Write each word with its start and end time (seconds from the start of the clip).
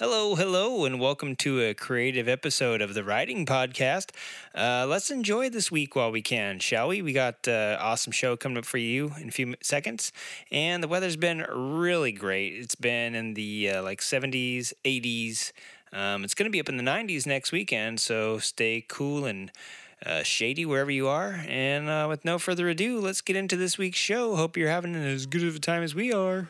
Hello, 0.00 0.34
hello, 0.34 0.86
and 0.86 0.98
welcome 0.98 1.36
to 1.36 1.60
a 1.60 1.74
creative 1.74 2.26
episode 2.26 2.80
of 2.80 2.94
the 2.94 3.04
Writing 3.04 3.44
Podcast. 3.44 4.12
Uh, 4.54 4.86
let's 4.88 5.10
enjoy 5.10 5.50
this 5.50 5.70
week 5.70 5.94
while 5.94 6.10
we 6.10 6.22
can, 6.22 6.58
shall 6.58 6.88
we? 6.88 7.02
We 7.02 7.12
got 7.12 7.46
an 7.46 7.74
uh, 7.74 7.78
awesome 7.78 8.10
show 8.10 8.34
coming 8.34 8.56
up 8.56 8.64
for 8.64 8.78
you 8.78 9.12
in 9.20 9.28
a 9.28 9.30
few 9.30 9.56
seconds, 9.60 10.10
and 10.50 10.82
the 10.82 10.88
weather's 10.88 11.16
been 11.16 11.44
really 11.50 12.12
great. 12.12 12.54
It's 12.54 12.74
been 12.74 13.14
in 13.14 13.34
the 13.34 13.72
uh, 13.72 13.82
like 13.82 14.00
70s, 14.00 14.72
80s. 14.86 15.52
Um, 15.92 16.24
it's 16.24 16.32
going 16.32 16.46
to 16.46 16.50
be 16.50 16.60
up 16.60 16.70
in 16.70 16.78
the 16.78 16.82
90s 16.82 17.26
next 17.26 17.52
weekend, 17.52 18.00
so 18.00 18.38
stay 18.38 18.82
cool 18.88 19.26
and 19.26 19.52
uh, 20.06 20.22
shady 20.22 20.64
wherever 20.64 20.90
you 20.90 21.08
are. 21.08 21.44
And 21.46 21.90
uh, 21.90 22.06
with 22.08 22.24
no 22.24 22.38
further 22.38 22.70
ado, 22.70 22.98
let's 23.00 23.20
get 23.20 23.36
into 23.36 23.54
this 23.54 23.76
week's 23.76 23.98
show. 23.98 24.34
Hope 24.34 24.56
you're 24.56 24.70
having 24.70 24.94
as 24.94 25.26
good 25.26 25.44
of 25.44 25.56
a 25.56 25.58
time 25.58 25.82
as 25.82 25.94
we 25.94 26.10
are. 26.10 26.48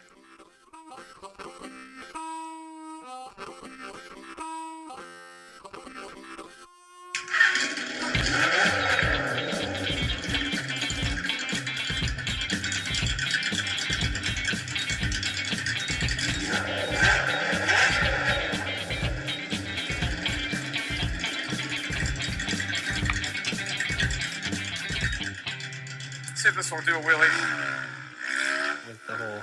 See 26.84 26.90
if 26.90 26.96
this 26.96 26.96
will 26.96 27.02
do 27.02 27.08
a 27.08 27.12
wheelie. 27.12 27.86
with 28.88 29.06
the 29.06 29.12
whole. 29.16 29.40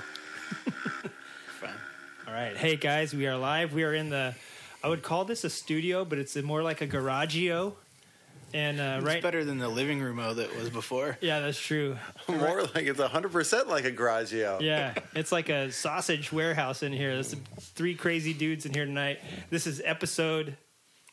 All 2.28 2.34
right, 2.34 2.56
hey 2.56 2.76
guys, 2.76 3.14
we 3.14 3.26
are 3.26 3.36
live. 3.36 3.72
We 3.72 3.84
are 3.84 3.94
in 3.94 4.10
the. 4.10 4.34
I 4.82 4.88
would 4.88 5.02
call 5.02 5.24
this 5.24 5.44
a 5.44 5.50
studio, 5.50 6.04
but 6.04 6.18
it's 6.18 6.36
more 6.36 6.62
like 6.62 6.80
a 6.80 6.86
garagio. 6.86 7.74
And 8.54 8.80
uh, 8.80 8.94
It's 8.96 9.04
right, 9.04 9.22
better 9.22 9.44
than 9.44 9.58
the 9.58 9.68
living 9.68 10.00
room 10.00 10.18
O 10.18 10.32
that 10.34 10.56
was 10.56 10.70
before. 10.70 11.18
yeah, 11.20 11.40
that's 11.40 11.60
true. 11.60 11.98
More 12.28 12.62
like 12.62 12.86
it's 12.86 12.98
hundred 13.00 13.30
percent 13.30 13.68
like 13.68 13.84
a 13.84 13.92
garagio. 13.92 14.60
Yeah, 14.62 14.94
it's 15.14 15.30
like 15.30 15.50
a 15.50 15.70
sausage 15.70 16.32
warehouse 16.32 16.82
in 16.82 16.92
here. 16.94 17.12
There's 17.12 17.34
three 17.60 17.94
crazy 17.94 18.32
dudes 18.32 18.64
in 18.64 18.72
here 18.72 18.86
tonight. 18.86 19.20
This 19.50 19.66
is 19.66 19.82
episode 19.84 20.56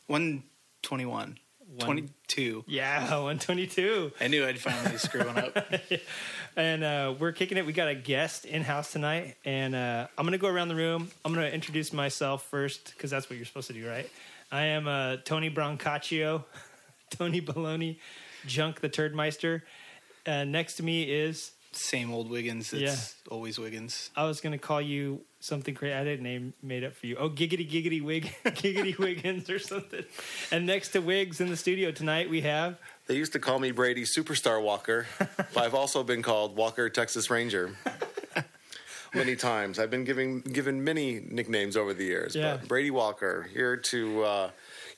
121. 0.06 1.38
22. 1.84 2.64
yeah 2.66 3.00
122. 3.00 4.12
I 4.20 4.28
knew 4.28 4.44
I'd 4.46 4.58
finally 4.58 4.98
screw 4.98 5.24
one 5.24 5.38
up. 5.38 5.56
and 6.56 6.82
uh, 6.82 7.14
we're 7.18 7.32
kicking 7.32 7.58
it. 7.58 7.66
We 7.66 7.72
got 7.72 7.88
a 7.88 7.94
guest 7.94 8.44
in 8.44 8.62
house 8.62 8.92
tonight, 8.92 9.36
and 9.44 9.74
uh, 9.74 10.06
I'm 10.16 10.24
gonna 10.24 10.38
go 10.38 10.48
around 10.48 10.68
the 10.68 10.74
room. 10.74 11.10
I'm 11.24 11.34
gonna 11.34 11.48
introduce 11.48 11.92
myself 11.92 12.44
first 12.44 12.92
because 12.96 13.10
that's 13.10 13.28
what 13.28 13.36
you're 13.36 13.46
supposed 13.46 13.68
to 13.68 13.74
do, 13.74 13.86
right? 13.88 14.08
I 14.50 14.66
am 14.66 14.86
uh, 14.86 15.16
Tony 15.24 15.50
Brancaccio, 15.50 16.44
Tony 17.10 17.40
Baloney, 17.40 17.98
Junk 18.46 18.80
the 18.80 18.88
Turdmeister. 18.88 19.62
Uh, 20.26 20.44
next 20.44 20.76
to 20.76 20.82
me 20.82 21.04
is 21.04 21.52
Same 21.76 22.12
old 22.12 22.30
Wiggins. 22.30 22.72
It's 22.72 23.14
always 23.30 23.58
Wiggins. 23.58 24.10
I 24.16 24.24
was 24.24 24.40
gonna 24.40 24.58
call 24.58 24.80
you 24.80 25.20
something 25.40 25.74
crazy. 25.74 25.94
I 25.94 26.04
didn't 26.04 26.24
name 26.24 26.54
made 26.62 26.84
up 26.84 26.94
for 26.94 27.06
you. 27.06 27.16
Oh, 27.16 27.28
giggity 27.28 27.68
giggity 27.68 28.02
wig, 28.02 28.34
giggity 28.44 28.98
Wiggins 28.98 29.50
or 29.50 29.58
something. 29.58 30.04
And 30.50 30.66
next 30.66 30.90
to 30.90 31.00
Wiggs 31.00 31.40
in 31.40 31.48
the 31.48 31.56
studio 31.56 31.90
tonight, 31.90 32.30
we 32.30 32.40
have 32.42 32.78
They 33.06 33.16
used 33.16 33.32
to 33.34 33.38
call 33.38 33.58
me 33.58 33.70
Brady 33.70 34.04
Superstar 34.04 34.62
Walker. 34.62 35.06
but 35.18 35.56
I've 35.56 35.74
also 35.74 36.02
been 36.02 36.22
called 36.22 36.56
Walker 36.56 36.88
Texas 36.88 37.30
Ranger. 37.30 37.76
many 39.14 39.36
times. 39.36 39.78
I've 39.78 39.90
been 39.90 40.04
giving 40.04 40.40
given 40.40 40.84
many 40.84 41.20
nicknames 41.20 41.76
over 41.76 41.94
the 41.94 42.04
years. 42.04 42.34
Yeah. 42.34 42.56
But 42.56 42.68
Brady 42.68 42.90
Walker 42.90 43.48
here 43.52 43.76
to 43.76 44.22
uh, 44.22 44.50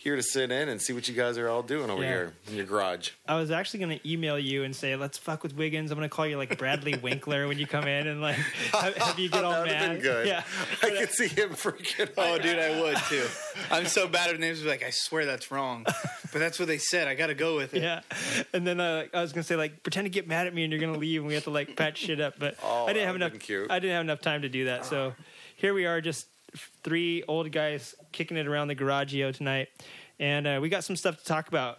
here 0.09 0.17
to 0.17 0.23
sit 0.23 0.51
in 0.51 0.71
and 0.71 0.81
see 0.81 0.95
what 0.95 1.07
you 1.07 1.15
guys 1.15 1.37
are 1.37 1.49
all 1.51 1.63
doing 1.63 1.91
over 1.91 2.03
Yeah. 2.03 2.09
here 2.09 2.33
in 2.49 2.57
your 2.57 2.65
garage. 2.65 3.11
I 3.27 3.35
was 3.35 3.51
actually 3.51 3.81
going 3.81 3.99
to 3.99 4.11
email 4.11 4.39
you 4.39 4.65
and 4.65 4.75
say, 4.75 4.97
let's 4.97 5.19
fuck 5.19 5.43
with 5.43 5.55
Wiggins. 5.55 5.91
I'm 5.91 5.99
going 5.99 6.09
to 6.09 6.15
call 6.15 6.27
you 6.27 6.39
like 6.39 6.57
Bradley 6.57 6.97
Winkler 7.03 7.47
when 7.47 7.59
you 7.59 7.67
come 7.67 7.87
in 7.87 8.07
and 8.07 8.23
like 8.23 8.37
have, 8.73 8.97
have 8.97 9.19
you 9.19 9.29
get 9.29 9.45
all 9.45 9.53
That 9.53 9.67
mad. 9.67 9.93
been 9.93 10.01
good. 10.01 10.27
Yeah. 10.27 10.43
I 10.83 10.91
could 10.91 11.11
see 11.11 11.29
him 11.29 11.51
freaking. 11.51 12.09
Oh, 12.17 12.39
dude, 12.39 12.59
I 12.59 12.81
would 12.81 12.97
too. 13.11 13.27
I'm 13.71 13.85
so 13.85 14.09
bad 14.09 14.31
at 14.31 14.41
names. 14.41 14.65
Like, 14.65 14.83
I 14.83 14.89
swear 14.91 15.27
that's 15.27 15.51
wrong. 15.51 15.85
But 15.85 16.39
that's 16.39 16.59
what 16.59 16.69
they 16.69 16.79
said. 16.79 17.07
I 17.07 17.15
got 17.15 17.27
to 17.27 17.35
go 17.35 17.57
with 17.57 17.75
it. 17.75 17.83
Yeah. 17.83 18.01
And 18.55 18.67
then 18.67 18.81
uh, 18.81 19.05
I 19.13 19.21
was 19.21 19.33
going 19.35 19.43
to 19.43 19.47
say, 19.47 19.57
like, 19.57 19.83
pretend 19.83 20.07
to 20.07 20.11
get 20.11 20.27
mad 20.27 20.47
at 20.47 20.55
me 20.55 20.65
and 20.65 20.73
you're 20.73 20.81
going 20.81 20.95
to 20.95 20.99
leave 20.99 21.21
and 21.21 21.29
we 21.29 21.35
have 21.35 21.45
to 21.45 21.51
like 21.51 21.77
patch 21.77 21.99
shit 21.99 22.19
up. 22.21 22.39
But 22.39 22.57
Oh, 22.63 22.87
I 22.87 22.95
didn't 22.95 23.07
have 23.09 23.17
enough. 23.17 23.39
cute. 23.39 23.71
I 23.71 23.79
didn't 23.79 23.95
have 23.95 24.05
enough 24.05 24.21
time 24.21 24.43
to 24.43 24.49
do 24.49 24.65
that. 24.67 24.87
So 24.87 25.15
here 25.57 25.75
we 25.75 25.85
are, 25.85 26.01
just 26.01 26.27
three 26.83 27.23
old 27.29 27.51
guys 27.53 27.95
kicking 28.13 28.37
it 28.37 28.47
around 28.47 28.69
the 28.69 28.77
garagio 28.77 29.35
tonight. 29.35 29.69
And 30.21 30.47
uh, 30.47 30.59
we 30.61 30.69
got 30.69 30.85
some 30.85 30.97
stuff 30.97 31.19
to 31.19 31.25
talk 31.25 31.49
about. 31.49 31.79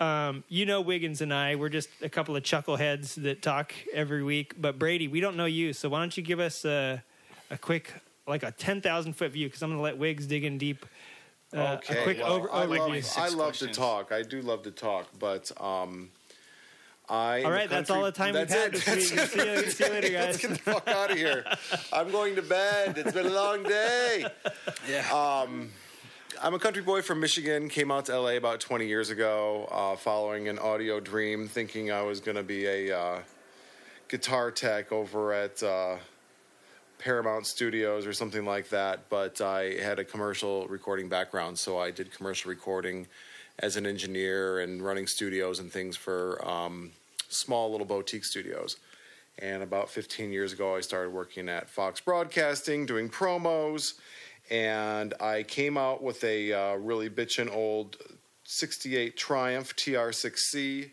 Um, 0.00 0.42
you 0.48 0.66
know 0.66 0.80
Wiggins 0.80 1.20
and 1.20 1.32
I, 1.32 1.54
we're 1.54 1.68
just 1.68 1.88
a 2.02 2.08
couple 2.08 2.34
of 2.34 2.42
chuckleheads 2.42 3.22
that 3.22 3.40
talk 3.40 3.72
every 3.92 4.24
week. 4.24 4.54
But 4.60 4.78
Brady, 4.78 5.06
we 5.06 5.20
don't 5.20 5.36
know 5.36 5.44
you, 5.44 5.72
so 5.72 5.88
why 5.88 6.00
don't 6.00 6.16
you 6.16 6.24
give 6.24 6.40
us 6.40 6.64
a, 6.64 7.02
a 7.50 7.58
quick, 7.58 7.92
like 8.26 8.42
a 8.42 8.50
ten 8.50 8.80
thousand 8.80 9.12
foot 9.12 9.30
view? 9.30 9.46
Because 9.46 9.62
I'm 9.62 9.70
going 9.70 9.78
to 9.78 9.82
let 9.82 9.98
Wiggs 9.98 10.26
dig 10.26 10.44
in 10.44 10.58
deep. 10.58 10.84
Uh, 11.54 11.78
okay. 11.78 12.00
a 12.00 12.02
quick 12.02 12.18
well, 12.18 12.32
over, 12.32 12.52
I 12.52 12.66
overview. 12.66 13.16
love, 13.16 13.18
I 13.18 13.28
love 13.28 13.52
to 13.58 13.68
talk. 13.68 14.10
I 14.10 14.22
do 14.22 14.40
love 14.40 14.62
to 14.62 14.70
talk, 14.70 15.06
but 15.18 15.52
um, 15.60 16.10
I. 17.12 17.42
all 17.42 17.50
right, 17.50 17.68
that's 17.68 17.90
all 17.90 18.02
the 18.02 18.10
time 18.10 18.34
we've 18.34 18.48
That's 18.48 18.54
had 18.54 18.74
it. 18.74 18.84
this 18.86 19.12
week. 19.12 19.28
See 19.28 19.46
you, 19.46 19.70
see 19.70 19.84
you 19.84 19.90
later, 19.90 20.08
Let's 20.14 20.38
guys. 20.38 20.40
get 20.40 20.50
the 20.64 20.72
fuck 20.72 20.88
out 20.88 21.10
of 21.10 21.18
here. 21.18 21.44
I'm 21.92 22.10
going 22.10 22.36
to 22.36 22.42
bed. 22.42 22.96
It's 22.96 23.12
been 23.12 23.26
a 23.26 23.30
long 23.30 23.62
day. 23.64 24.24
Yeah. 24.88 25.46
I'm 26.42 26.54
a 26.54 26.58
country 26.58 26.82
boy 26.82 27.02
from 27.02 27.20
Michigan. 27.20 27.68
Came 27.68 27.92
out 27.92 28.06
to 28.06 28.18
LA 28.18 28.30
about 28.30 28.58
20 28.60 28.86
years 28.86 29.10
ago, 29.10 29.68
uh, 29.70 29.94
following 29.94 30.48
an 30.48 30.58
audio 30.58 30.98
dream, 30.98 31.46
thinking 31.46 31.92
I 31.92 32.02
was 32.02 32.18
going 32.20 32.36
to 32.36 32.42
be 32.42 32.66
a 32.66 32.98
uh, 32.98 33.18
guitar 34.08 34.50
tech 34.50 34.90
over 34.90 35.32
at 35.32 35.62
uh, 35.62 35.96
Paramount 36.98 37.46
Studios 37.46 38.06
or 38.06 38.12
something 38.12 38.44
like 38.44 38.70
that. 38.70 39.08
But 39.08 39.40
I 39.40 39.74
had 39.82 39.98
a 39.98 40.04
commercial 40.04 40.66
recording 40.66 41.08
background, 41.08 41.58
so 41.58 41.78
I 41.78 41.90
did 41.92 42.10
commercial 42.10 42.48
recording 42.48 43.06
as 43.58 43.76
an 43.76 43.86
engineer 43.86 44.58
and 44.60 44.82
running 44.82 45.06
studios 45.06 45.58
and 45.60 45.70
things 45.70 45.96
for 45.96 46.42
um, 46.48 46.90
small 47.32 47.70
little 47.70 47.86
boutique 47.86 48.24
studios. 48.24 48.76
And 49.38 49.62
about 49.62 49.88
15 49.88 50.30
years 50.30 50.52
ago, 50.52 50.76
I 50.76 50.80
started 50.80 51.10
working 51.10 51.48
at 51.48 51.68
Fox 51.68 52.00
Broadcasting, 52.00 52.86
doing 52.86 53.08
promos. 53.08 53.94
And 54.50 55.14
I 55.20 55.42
came 55.42 55.78
out 55.78 56.02
with 56.02 56.22
a 56.24 56.52
uh, 56.52 56.74
really 56.74 57.08
bitchin' 57.08 57.50
old 57.50 57.96
68 58.44 59.16
Triumph 59.16 59.74
TR6C. 59.76 60.90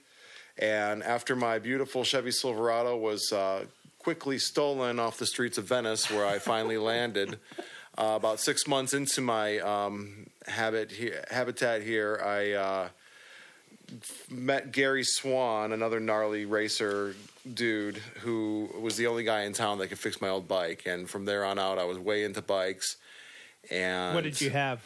And 0.57 1.03
after 1.03 1.35
my 1.35 1.59
beautiful 1.59 2.03
Chevy 2.03 2.31
Silverado 2.31 2.97
was 2.97 3.31
uh, 3.31 3.65
quickly 3.97 4.37
stolen 4.37 4.99
off 4.99 5.17
the 5.17 5.25
streets 5.25 5.57
of 5.57 5.65
Venice, 5.65 6.09
where 6.09 6.25
I 6.25 6.39
finally 6.39 6.77
landed, 6.93 7.39
uh, 7.97 8.13
about 8.15 8.39
six 8.39 8.67
months 8.67 8.93
into 8.93 9.21
my 9.21 9.59
um, 9.59 10.27
habit 10.47 10.91
here, 10.91 11.23
habitat 11.29 11.83
here, 11.83 12.21
I 12.23 12.51
uh, 12.53 12.89
met 14.29 14.71
Gary 14.71 15.03
Swan, 15.03 15.71
another 15.71 15.99
gnarly 15.99 16.45
racer 16.45 17.15
dude 17.51 17.97
who 18.21 18.69
was 18.79 18.97
the 18.97 19.07
only 19.07 19.23
guy 19.23 19.41
in 19.41 19.53
town 19.53 19.77
that 19.79 19.87
could 19.87 19.99
fix 19.99 20.21
my 20.21 20.29
old 20.29 20.47
bike. 20.47 20.83
And 20.85 21.09
from 21.09 21.25
there 21.25 21.45
on 21.45 21.59
out, 21.59 21.79
I 21.79 21.85
was 21.85 21.97
way 21.97 22.23
into 22.23 22.41
bikes. 22.41 22.97
And 23.69 24.15
What 24.15 24.23
did 24.23 24.39
you 24.41 24.49
have? 24.51 24.81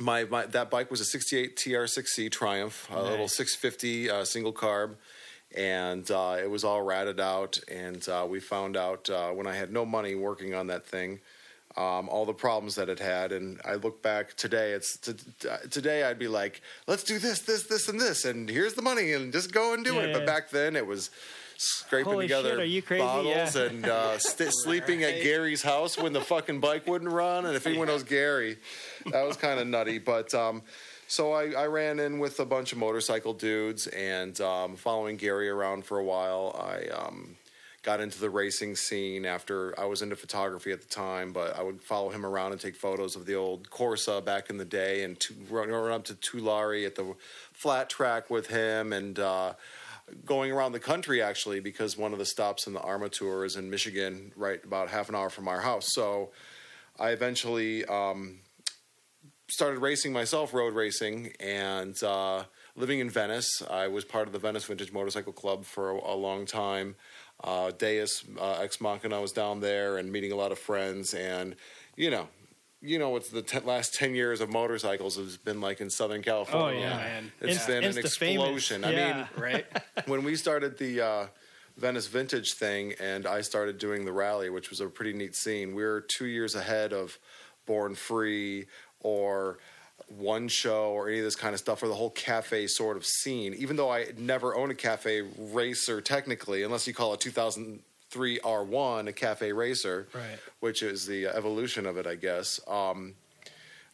my, 0.00 0.24
my 0.24 0.46
that 0.46 0.70
bike 0.70 0.90
was 0.90 1.00
a 1.00 1.04
68 1.04 1.56
TR6C 1.56 2.30
Triumph, 2.30 2.88
a 2.90 3.02
little 3.02 3.28
650 3.28 4.10
uh, 4.10 4.24
single 4.24 4.52
carb, 4.52 4.96
and 5.56 6.10
uh, 6.10 6.36
it 6.40 6.50
was 6.50 6.64
all 6.64 6.82
ratted 6.82 7.20
out. 7.20 7.58
And 7.68 8.06
uh, 8.08 8.26
we 8.28 8.40
found 8.40 8.76
out 8.76 9.08
uh, 9.08 9.30
when 9.30 9.46
I 9.46 9.54
had 9.54 9.72
no 9.72 9.86
money 9.86 10.14
working 10.14 10.54
on 10.54 10.66
that 10.68 10.86
thing. 10.86 11.20
Um, 11.76 12.08
all 12.08 12.24
the 12.24 12.32
problems 12.32 12.76
that 12.76 12.88
it 12.88 13.00
had, 13.00 13.32
and 13.32 13.60
I 13.64 13.74
look 13.74 14.00
back 14.00 14.34
today. 14.36 14.72
It's 14.74 14.96
t- 14.96 15.12
t- 15.40 15.48
today 15.70 16.04
I'd 16.04 16.20
be 16.20 16.28
like, 16.28 16.60
"Let's 16.86 17.02
do 17.02 17.18
this, 17.18 17.40
this, 17.40 17.64
this, 17.64 17.88
and 17.88 18.00
this, 18.00 18.24
and 18.24 18.48
here's 18.48 18.74
the 18.74 18.82
money, 18.82 19.12
and 19.12 19.32
just 19.32 19.52
go 19.52 19.74
and 19.74 19.84
do 19.84 19.94
Yeah, 19.94 20.00
it." 20.02 20.06
yeah. 20.10 20.18
But 20.18 20.26
back 20.26 20.50
then, 20.50 20.76
it 20.76 20.86
was 20.86 21.10
scraping 21.56 22.12
Holy 22.12 22.24
together 22.26 22.50
shit, 22.50 22.60
are 22.60 22.64
you 22.64 22.80
crazy? 22.80 23.02
bottles 23.02 23.56
Yeah. 23.56 23.62
and 23.62 23.86
uh, 23.86 24.18
st- 24.18 24.50
sleeping 24.62 25.02
at 25.02 25.20
Gary's 25.22 25.62
house 25.62 25.98
when 25.98 26.12
the 26.12 26.20
fucking 26.20 26.60
bike 26.60 26.86
wouldn't 26.86 27.10
run. 27.10 27.44
And 27.44 27.56
if 27.56 27.66
anyone 27.66 27.88
knows 27.88 28.04
Gary, 28.04 28.56
that 29.10 29.26
was 29.26 29.36
kind 29.36 29.58
of 29.58 29.66
nutty. 29.66 29.98
But 29.98 30.32
um, 30.32 30.62
so 31.08 31.32
I, 31.32 31.50
I 31.52 31.66
ran 31.66 31.98
in 31.98 32.20
with 32.20 32.38
a 32.38 32.44
bunch 32.46 32.70
of 32.70 32.78
motorcycle 32.78 33.32
dudes 33.34 33.88
and 33.88 34.40
um, 34.40 34.76
following 34.76 35.16
Gary 35.16 35.48
around 35.48 35.84
for 35.84 35.98
a 35.98 36.04
while. 36.04 36.54
I 36.56 36.86
um, 36.96 37.34
got 37.84 38.00
into 38.00 38.18
the 38.18 38.30
racing 38.30 38.74
scene 38.74 39.26
after 39.26 39.78
I 39.78 39.84
was 39.84 40.02
into 40.02 40.16
photography 40.16 40.72
at 40.72 40.80
the 40.80 40.88
time, 40.88 41.32
but 41.32 41.56
I 41.56 41.62
would 41.62 41.82
follow 41.82 42.10
him 42.10 42.24
around 42.24 42.52
and 42.52 42.60
take 42.60 42.74
photos 42.74 43.14
of 43.14 43.26
the 43.26 43.34
old 43.34 43.70
Corsa 43.70 44.24
back 44.24 44.50
in 44.50 44.56
the 44.56 44.64
day 44.64 45.04
and 45.04 45.20
to, 45.20 45.34
run, 45.50 45.68
run 45.68 45.92
up 45.92 46.04
to 46.04 46.14
Tulare 46.14 46.86
at 46.86 46.96
the 46.96 47.14
flat 47.52 47.88
track 47.88 48.30
with 48.30 48.48
him 48.48 48.92
and. 48.92 49.18
Uh, 49.18 49.54
going 50.26 50.52
around 50.52 50.72
the 50.72 50.78
country 50.78 51.22
actually 51.22 51.60
because 51.60 51.96
one 51.96 52.12
of 52.12 52.18
the 52.18 52.26
stops 52.26 52.66
in 52.66 52.74
the 52.74 52.80
AHRMA 52.80 53.10
tour 53.10 53.42
is 53.42 53.56
in 53.56 53.70
Michigan, 53.70 54.32
right 54.36 54.62
about 54.62 54.90
half 54.90 55.08
an 55.08 55.14
hour 55.14 55.30
from 55.30 55.48
our 55.48 55.60
house. 55.60 55.94
So 55.94 56.30
I 56.98 57.12
eventually 57.12 57.86
um, 57.86 58.40
started 59.48 59.78
racing 59.80 60.12
myself, 60.12 60.54
road 60.54 60.74
racing, 60.74 61.32
and 61.40 62.00
uh, 62.02 62.44
living 62.76 63.00
in 63.00 63.10
Venice. 63.10 63.62
I 63.70 63.88
was 63.88 64.04
part 64.04 64.26
of 64.26 64.32
the 64.32 64.38
Venice 64.38 64.64
Vintage 64.64 64.92
Motorcycle 64.92 65.32
Club 65.32 65.64
for 65.64 65.90
a, 65.90 66.12
a 66.12 66.16
long 66.16 66.46
time. 66.46 66.96
Uh, 67.42 67.70
Deus 67.72 68.24
uh, 68.40 68.58
Ex 68.62 68.80
Machina 68.80 69.20
was 69.20 69.32
down 69.32 69.60
there 69.60 69.98
and 69.98 70.10
meeting 70.10 70.32
a 70.32 70.36
lot 70.36 70.52
of 70.52 70.58
friends, 70.58 71.12
and 71.14 71.56
you 71.96 72.10
know, 72.10 72.28
you 72.80 72.98
know 72.98 73.10
what 73.10 73.30
the 73.30 73.42
te- 73.42 73.60
last 73.60 73.94
10 73.94 74.14
years 74.14 74.40
of 74.40 74.50
motorcycles 74.50 75.16
has 75.16 75.36
been 75.36 75.60
like 75.60 75.80
in 75.80 75.90
Southern 75.90 76.22
California. 76.22 76.80
Oh, 76.80 76.82
yeah. 76.82 76.96
man. 76.96 77.32
It's 77.40 77.52
Inst- 77.54 77.66
been 77.66 77.84
an 77.84 77.90
insta-famous. 77.92 78.06
explosion. 78.48 78.84
I 78.84 78.92
Yeah. 78.92 79.16
mean, 79.16 79.26
Right? 79.42 79.66
when 80.06 80.22
we 80.22 80.36
started 80.36 80.78
the 80.78 81.00
uh, 81.00 81.26
Venice 81.76 82.06
Vintage 82.06 82.54
thing 82.54 82.94
and 83.00 83.26
I 83.26 83.40
started 83.40 83.78
doing 83.78 84.04
the 84.04 84.12
rally, 84.12 84.48
which 84.50 84.70
was 84.70 84.80
a 84.80 84.86
pretty 84.88 85.12
neat 85.12 85.34
scene, 85.34 85.74
we 85.74 85.82
were 85.82 86.00
two 86.02 86.26
years 86.26 86.54
ahead 86.54 86.92
of 86.92 87.18
Born 87.66 87.94
Free 87.94 88.66
or 89.00 89.58
One 90.08 90.48
Show 90.48 90.90
or 90.90 91.08
any 91.08 91.18
of 91.18 91.24
this 91.24 91.36
kind 91.36 91.54
of 91.54 91.60
stuff, 91.60 91.82
or 91.82 91.88
the 91.88 91.94
whole 91.94 92.10
cafe 92.10 92.66
sort 92.66 92.96
of 92.96 93.04
scene. 93.06 93.54
Even 93.54 93.76
though 93.76 93.90
I 93.90 94.06
never 94.16 94.54
owned 94.54 94.72
a 94.72 94.74
cafe 94.74 95.22
racer 95.38 96.00
technically, 96.00 96.62
unless 96.62 96.86
you 96.86 96.94
call 96.94 97.12
a 97.14 97.18
2003 97.18 98.38
R1 98.40 99.08
a 99.08 99.12
cafe 99.12 99.52
racer, 99.52 100.06
Right. 100.14 100.38
which 100.60 100.82
is 100.82 101.06
the 101.06 101.26
evolution 101.26 101.86
of 101.86 101.96
it, 101.96 102.06
I 102.06 102.14
guess. 102.16 102.60
Um, 102.68 103.14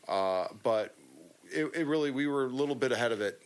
uh, 0.08 0.48
but 0.62 0.94
it, 1.52 1.66
it 1.74 1.86
really, 1.86 2.10
we 2.10 2.26
were 2.26 2.44
a 2.46 2.48
little 2.48 2.74
bit 2.74 2.92
ahead 2.92 3.12
of 3.12 3.20
it 3.20 3.40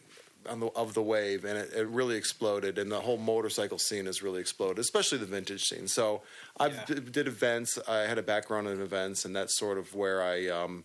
on 0.48 0.60
the, 0.60 0.66
of 0.68 0.92
the 0.94 1.02
wave, 1.02 1.44
and 1.44 1.56
it, 1.58 1.72
it 1.74 1.86
really 1.88 2.16
exploded. 2.16 2.78
And 2.78 2.90
the 2.92 3.00
whole 3.00 3.16
motorcycle 3.18 3.78
scene 3.78 4.06
has 4.06 4.22
really 4.22 4.40
exploded, 4.40 4.78
especially 4.78 5.18
the 5.18 5.26
vintage 5.26 5.62
scene. 5.62 5.88
So 5.88 6.22
I 6.58 6.66
Yeah. 6.68 6.84
d- 6.86 6.94
did 7.00 7.28
events. 7.28 7.78
I 7.88 8.00
had 8.00 8.18
a 8.18 8.22
background 8.22 8.68
in 8.68 8.80
events, 8.80 9.24
and 9.24 9.34
that's 9.34 9.56
sort 9.58 9.78
of 9.78 9.94
where 9.94 10.22
I. 10.22 10.48
Um, 10.48 10.84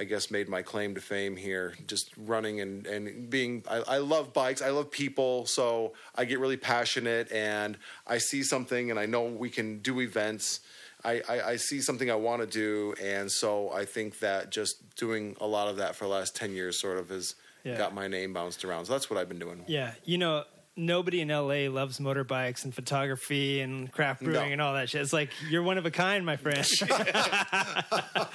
I 0.00 0.04
guess 0.04 0.30
made 0.30 0.48
my 0.48 0.62
claim 0.62 0.94
to 0.94 1.00
fame 1.00 1.36
here, 1.36 1.74
just 1.86 2.10
running 2.16 2.60
and, 2.60 2.86
and 2.86 3.28
being. 3.28 3.64
I, 3.68 3.76
I 3.78 3.98
love 3.98 4.32
bikes. 4.32 4.62
I 4.62 4.70
love 4.70 4.90
people, 4.90 5.44
so 5.46 5.92
I 6.14 6.24
get 6.24 6.38
really 6.38 6.56
passionate, 6.56 7.32
and 7.32 7.76
I 8.06 8.18
see 8.18 8.42
something, 8.44 8.90
and 8.90 8.98
I 9.00 9.06
know 9.06 9.24
we 9.24 9.50
can 9.50 9.78
do 9.80 10.00
events. 10.00 10.60
I, 11.04 11.22
I, 11.28 11.40
I 11.52 11.56
see 11.56 11.80
something 11.80 12.10
I 12.10 12.14
want 12.16 12.42
to 12.42 12.46
do, 12.46 12.94
and 13.02 13.30
so 13.30 13.70
I 13.72 13.84
think 13.84 14.20
that 14.20 14.50
just 14.50 14.94
doing 14.96 15.36
a 15.40 15.46
lot 15.46 15.68
of 15.68 15.76
that 15.78 15.96
for 15.96 16.04
the 16.04 16.10
last 16.10 16.36
ten 16.36 16.52
years 16.54 16.80
sort 16.80 16.98
of 16.98 17.08
has 17.10 17.34
Yeah. 17.64 17.76
got 17.76 17.92
my 17.94 18.06
name 18.08 18.32
bounced 18.32 18.64
around. 18.64 18.84
So 18.86 18.92
that's 18.92 19.10
what 19.10 19.18
I've 19.18 19.28
been 19.28 19.38
doing. 19.40 19.64
Yeah, 19.66 19.92
you 20.04 20.18
know, 20.18 20.44
nobody 20.76 21.20
in 21.20 21.28
LA 21.28 21.68
loves 21.68 21.98
motorbikes 21.98 22.64
and 22.64 22.72
photography 22.74 23.60
and 23.60 23.90
craft 23.90 24.22
brewing 24.22 24.46
No. 24.46 24.52
and 24.52 24.60
all 24.62 24.74
that 24.74 24.88
shit. 24.90 25.00
It's 25.02 25.12
like 25.12 25.30
you're 25.50 25.62
one 25.64 25.76
of 25.78 25.86
a 25.86 25.90
kind, 25.90 26.24
my 26.24 26.36
friend. 26.36 26.64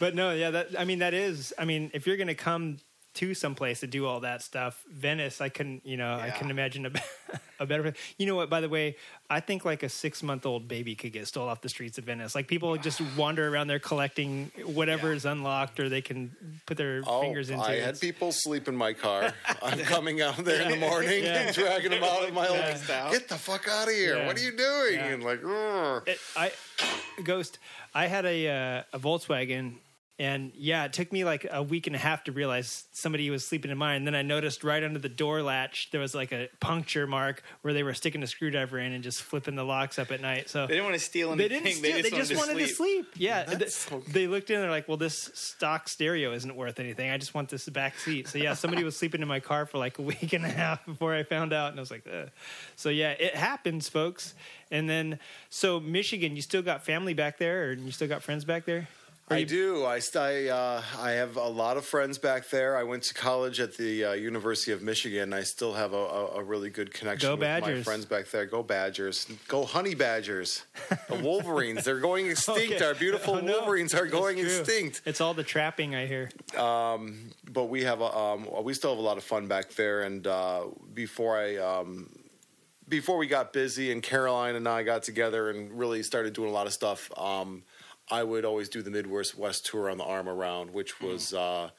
but 0.00 0.16
no, 0.16 0.32
yeah, 0.34 0.50
that 0.50 0.68
I 0.76 0.84
mean 0.84 0.98
that 0.98 1.14
is. 1.14 1.54
I 1.56 1.64
mean, 1.64 1.90
if 1.94 2.06
you're 2.08 2.16
gonna 2.16 2.34
come 2.34 2.78
to 3.12 3.34
some 3.34 3.56
place 3.56 3.80
to 3.80 3.88
do 3.88 4.06
all 4.06 4.20
that 4.20 4.40
stuff, 4.40 4.84
Venice, 4.88 5.40
I 5.40 5.48
couldn't, 5.48 5.84
you 5.84 5.96
know, 5.96 6.12
I 6.14 6.26
Yeah. 6.26 6.30
couldn't 6.36 6.52
imagine 6.52 6.86
a, 6.86 6.92
a 7.58 7.66
better. 7.66 7.92
You 8.18 8.26
know 8.26 8.36
what? 8.36 8.48
By 8.48 8.60
the 8.60 8.68
way, 8.68 8.94
I 9.28 9.40
think 9.40 9.64
like 9.64 9.82
a 9.82 9.88
six 9.88 10.22
month 10.22 10.46
old 10.46 10.68
baby 10.68 10.94
could 10.94 11.12
get 11.12 11.26
stole 11.26 11.48
off 11.48 11.60
the 11.60 11.68
streets 11.68 11.98
of 11.98 12.04
Venice. 12.04 12.36
Like 12.36 12.46
people 12.46 12.76
just 12.76 13.00
wander 13.16 13.52
around 13.52 13.66
there 13.66 13.80
collecting 13.80 14.52
whatever 14.64 15.08
Yeah. 15.10 15.16
is 15.16 15.24
unlocked 15.24 15.80
or 15.80 15.88
they 15.88 16.02
can 16.02 16.30
put 16.66 16.76
their 16.76 17.02
Oh, 17.04 17.20
fingers 17.22 17.50
into. 17.50 17.64
I 17.64 17.72
it. 17.72 17.82
had 17.84 18.00
people 18.00 18.30
sleep 18.30 18.68
in 18.68 18.76
my 18.76 18.92
car. 18.92 19.34
I'm 19.62 19.80
coming 19.80 20.20
out 20.22 20.36
there 20.44 20.62
in 20.62 20.68
the 20.70 20.76
morning 20.76 21.24
Yeah. 21.24 21.40
and 21.48 21.54
dragging 21.54 21.90
them 21.90 22.04
out 22.04 22.22
of 22.28 22.32
my 22.32 22.46
Yeah. 22.48 23.06
own. 23.06 23.10
Get 23.12 23.28
the 23.28 23.38
fuck 23.38 23.66
out 23.68 23.88
of 23.88 23.92
here! 23.94 24.18
Yeah. 24.18 24.26
What 24.28 24.36
are 24.38 24.40
you 24.40 24.56
doing? 24.56 24.94
Yeah. 24.94 25.06
And 25.14 25.24
like, 25.24 25.40
it, 26.06 26.18
I 26.36 26.52
Ghost. 27.24 27.58
I 27.92 28.06
had 28.06 28.24
a 28.24 28.48
uh, 28.48 28.82
a 28.92 29.00
Volkswagen, 29.00 29.74
and 30.20 30.52
yeah, 30.54 30.84
it 30.84 30.92
took 30.92 31.10
me 31.12 31.24
like 31.24 31.46
a 31.50 31.62
week 31.62 31.86
and 31.86 31.96
a 31.96 31.98
half 31.98 32.24
to 32.24 32.32
realize 32.32 32.84
somebody 32.92 33.30
was 33.30 33.42
sleeping 33.42 33.70
in 33.70 33.78
mine. 33.78 33.96
And 33.96 34.06
then 34.06 34.14
I 34.14 34.20
noticed 34.20 34.62
right 34.62 34.84
under 34.84 34.98
the 34.98 35.08
door 35.08 35.40
latch 35.42 35.88
there 35.92 36.00
was 36.02 36.14
like 36.14 36.30
a 36.30 36.50
puncture 36.60 37.06
mark 37.06 37.42
where 37.62 37.72
they 37.72 37.82
were 37.82 37.94
sticking 37.94 38.22
a 38.22 38.26
screwdriver 38.26 38.78
in 38.78 38.92
and 38.92 39.02
just 39.02 39.22
flipping 39.22 39.56
the 39.56 39.64
locks 39.64 39.98
up 39.98 40.12
at 40.12 40.20
night. 40.20 40.50
So 40.50 40.66
They 40.66 40.74
didn't 40.74 40.84
want 40.84 40.98
to 40.98 41.00
steal 41.00 41.32
anything. 41.32 41.48
they 41.48 41.54
didn't. 41.62 41.78
Steal, 41.78 42.02
they 42.02 42.10
just, 42.10 42.36
wanted, 42.36 42.58
to, 42.58 42.68
sleep. 42.68 43.06
Yeah, 43.16 43.44
That's 43.44 43.58
th- 43.58 43.70
so- 43.70 44.02
they 44.12 44.26
looked 44.26 44.50
in. 44.50 44.56
And 44.56 44.64
They're 44.64 44.70
like, 44.70 44.88
"Well, 44.88 44.98
this 44.98 45.30
stock 45.32 45.88
stereo 45.88 46.34
isn't 46.34 46.54
worth 46.54 46.78
anything. 46.80 47.10
I 47.10 47.16
just 47.16 47.32
want 47.34 47.48
this 47.48 47.66
back 47.70 47.98
seat." 47.98 48.28
So 48.28 48.36
yeah, 48.36 48.52
somebody 48.52 48.84
was 48.84 48.98
sleeping 48.98 49.22
in 49.22 49.28
my 49.28 49.40
car 49.40 49.64
for 49.64 49.78
like 49.78 49.98
a 49.98 50.02
week 50.12 50.34
and 50.34 50.44
a 50.44 50.50
half 50.50 50.84
before 50.84 51.14
I 51.14 51.22
found 51.22 51.54
out, 51.54 51.70
and 51.70 51.80
I 51.80 51.82
was 51.82 51.90
like, 51.90 52.06
Ugh. 52.06 52.28
"So 52.76 52.90
yeah, 52.90 53.12
it 53.12 53.34
happens, 53.34 53.88
folks." 53.88 54.34
And 54.70 54.88
then, 54.88 55.18
so 55.48 55.80
Michigan, 55.80 56.36
you 56.36 56.42
still 56.42 56.62
got 56.62 56.84
family 56.84 57.14
back 57.14 57.38
there, 57.38 57.64
or 57.64 57.72
you 57.72 57.90
still 57.90 58.06
got 58.06 58.22
friends 58.22 58.44
back 58.44 58.66
there? 58.66 58.86
I 59.32 59.38
you- 59.38 59.46
do. 59.46 59.84
I, 59.84 60.00
I, 60.16 60.48
uh, 60.48 60.82
I 60.98 61.10
have 61.12 61.36
a 61.36 61.46
lot 61.48 61.76
of 61.76 61.84
friends 61.84 62.18
back 62.18 62.48
there. 62.50 62.76
I 62.76 62.82
went 62.82 63.04
to 63.04 63.14
college 63.14 63.60
at 63.60 63.76
the 63.76 64.04
uh, 64.06 64.12
University 64.12 64.72
of 64.72 64.82
Michigan. 64.82 65.32
I 65.32 65.42
still 65.42 65.74
have 65.74 65.92
a, 65.92 65.96
a, 65.96 66.26
a 66.38 66.42
really 66.42 66.68
good 66.70 66.92
connection 66.92 67.28
Go 67.28 67.32
with 67.34 67.40
my 67.40 67.60
Badgers. 67.60 67.84
friends 67.84 68.04
back 68.06 68.26
there. 68.30 68.46
Go 68.46 68.62
Badgers. 68.62 69.26
Go 69.46 69.64
Honey 69.64 69.94
Badgers. 69.94 70.64
The 71.08 71.14
Wolverines. 71.22 71.84
They're 71.84 72.00
going 72.00 72.26
extinct. 72.26 72.74
Okay. 72.74 72.84
Our 72.84 72.94
beautiful 72.94 73.34
Oh, 73.36 73.40
no. 73.40 73.58
Wolverines 73.58 73.94
are 73.94 74.06
going 74.06 74.38
extinct. 74.38 75.02
It's 75.04 75.20
all 75.20 75.34
the 75.34 75.44
trapping 75.44 75.94
I 75.94 76.06
hear. 76.06 76.30
but 76.56 77.68
we 77.68 77.84
have 77.84 78.00
a, 78.00 78.16
um, 78.16 78.48
we 78.64 78.74
still 78.74 78.90
have 78.90 78.98
a 78.98 79.02
lot 79.02 79.16
of 79.16 79.22
fun 79.24 79.46
back 79.46 79.70
there. 79.74 80.02
And 80.02 80.26
uh, 80.26 80.64
before 80.92 81.38
I 81.38 81.56
um, 81.56 82.08
before 82.88 83.16
we 83.18 83.28
got 83.28 83.52
busy 83.52 83.92
and 83.92 84.02
Caroline 84.02 84.56
and 84.56 84.66
I 84.68 84.82
got 84.82 85.04
together 85.04 85.50
and 85.50 85.78
really 85.78 86.02
started 86.02 86.32
doing 86.32 86.50
a 86.50 86.52
lot 86.52 86.66
of 86.66 86.72
stuff, 86.72 87.08
um, 87.16 87.62
I 88.10 88.22
would 88.24 88.44
always 88.44 88.68
do 88.68 88.82
the 88.82 88.90
Midwest 88.90 89.36
West 89.38 89.66
tour 89.66 89.88
on 89.90 89.98
the 89.98 90.04
arm 90.04 90.28
around, 90.28 90.72
which 90.72 91.00
was 91.00 91.32
uh, 91.32 91.70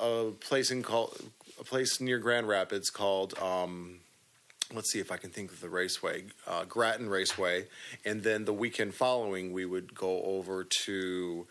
a 0.00 0.30
place 0.40 0.70
in 0.70 0.82
called 0.82 1.18
a 1.60 1.64
place 1.64 2.00
near 2.00 2.18
Grand 2.18 2.48
Rapids 2.48 2.90
called. 2.90 3.38
Um, 3.38 3.98
Let's 4.74 4.90
see 4.90 5.00
if 5.00 5.12
I 5.12 5.18
can 5.18 5.28
think 5.28 5.52
of 5.52 5.60
the 5.60 5.68
raceway, 5.68 6.24
uh, 6.46 6.64
Grattan 6.64 7.10
Raceway, 7.10 7.66
and 8.06 8.22
then 8.22 8.46
the 8.46 8.54
weekend 8.54 8.94
following 8.94 9.52
we 9.52 9.66
would 9.66 9.94
go 9.94 10.22
over 10.22 10.64
to 10.86 11.46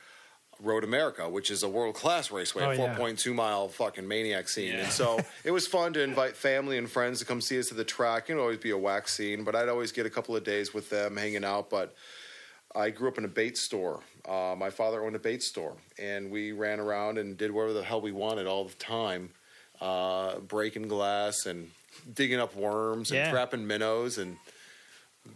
Road 0.60 0.84
America, 0.84 1.30
which 1.30 1.52
is 1.52 1.62
a 1.62 1.70
world 1.70 1.94
class 1.94 2.32
raceway, 2.32 2.64
Oh, 2.64 2.72
a 2.72 2.76
yeah. 2.76 2.98
4.2 2.98 3.36
mile 3.36 3.68
fucking 3.68 4.08
maniac 4.08 4.50
scene. 4.50 4.70
Yeah. 4.74 4.80
And 4.86 4.92
so 4.92 5.20
it 5.44 5.52
was 5.52 5.68
fun 5.68 5.94
to 5.94 6.02
invite 6.02 6.36
family 6.36 6.80
and 6.80 6.90
friends 6.90 7.20
to 7.20 7.26
come 7.26 7.42
see 7.42 7.60
us 7.60 7.70
at 7.70 7.78
the 7.78 7.84
track. 7.84 8.28
It'd 8.28 8.42
always 8.42 8.58
be 8.58 8.72
a 8.72 8.78
wax 8.78 9.14
scene, 9.14 9.44
but 9.44 9.54
I'd 9.56 9.70
always 9.70 9.92
get 9.92 10.08
a 10.08 10.10
couple 10.10 10.36
of 10.36 10.44
days 10.44 10.74
with 10.74 10.90
them 10.90 11.16
hanging 11.16 11.44
out. 11.44 11.70
But 11.70 11.94
I 12.76 12.90
grew 12.90 13.08
up 13.10 13.18
in 13.18 13.26
a 13.26 13.30
bait 13.30 13.58
store. 13.58 14.02
Uh, 14.28 14.56
my 14.58 14.70
father 14.70 15.04
owned 15.04 15.16
a 15.16 15.20
bait 15.20 15.44
store, 15.44 15.76
and 16.00 16.32
we 16.32 16.52
ran 16.52 16.80
around 16.80 17.18
and 17.18 17.38
did 17.38 17.52
whatever 17.52 17.74
the 17.74 17.84
hell 17.84 18.02
we 18.02 18.12
wanted 18.12 18.48
all 18.48 18.66
the 18.66 18.74
time, 18.76 19.32
uh, 19.82 20.40
breaking 20.40 20.88
glass 20.88 21.46
and 21.46 21.72
digging 22.14 22.40
up 22.40 22.56
worms 22.56 23.12
and 23.12 23.18
Yeah. 23.18 23.32
trapping 23.32 23.68
minnows 23.68 24.18
and 24.18 24.38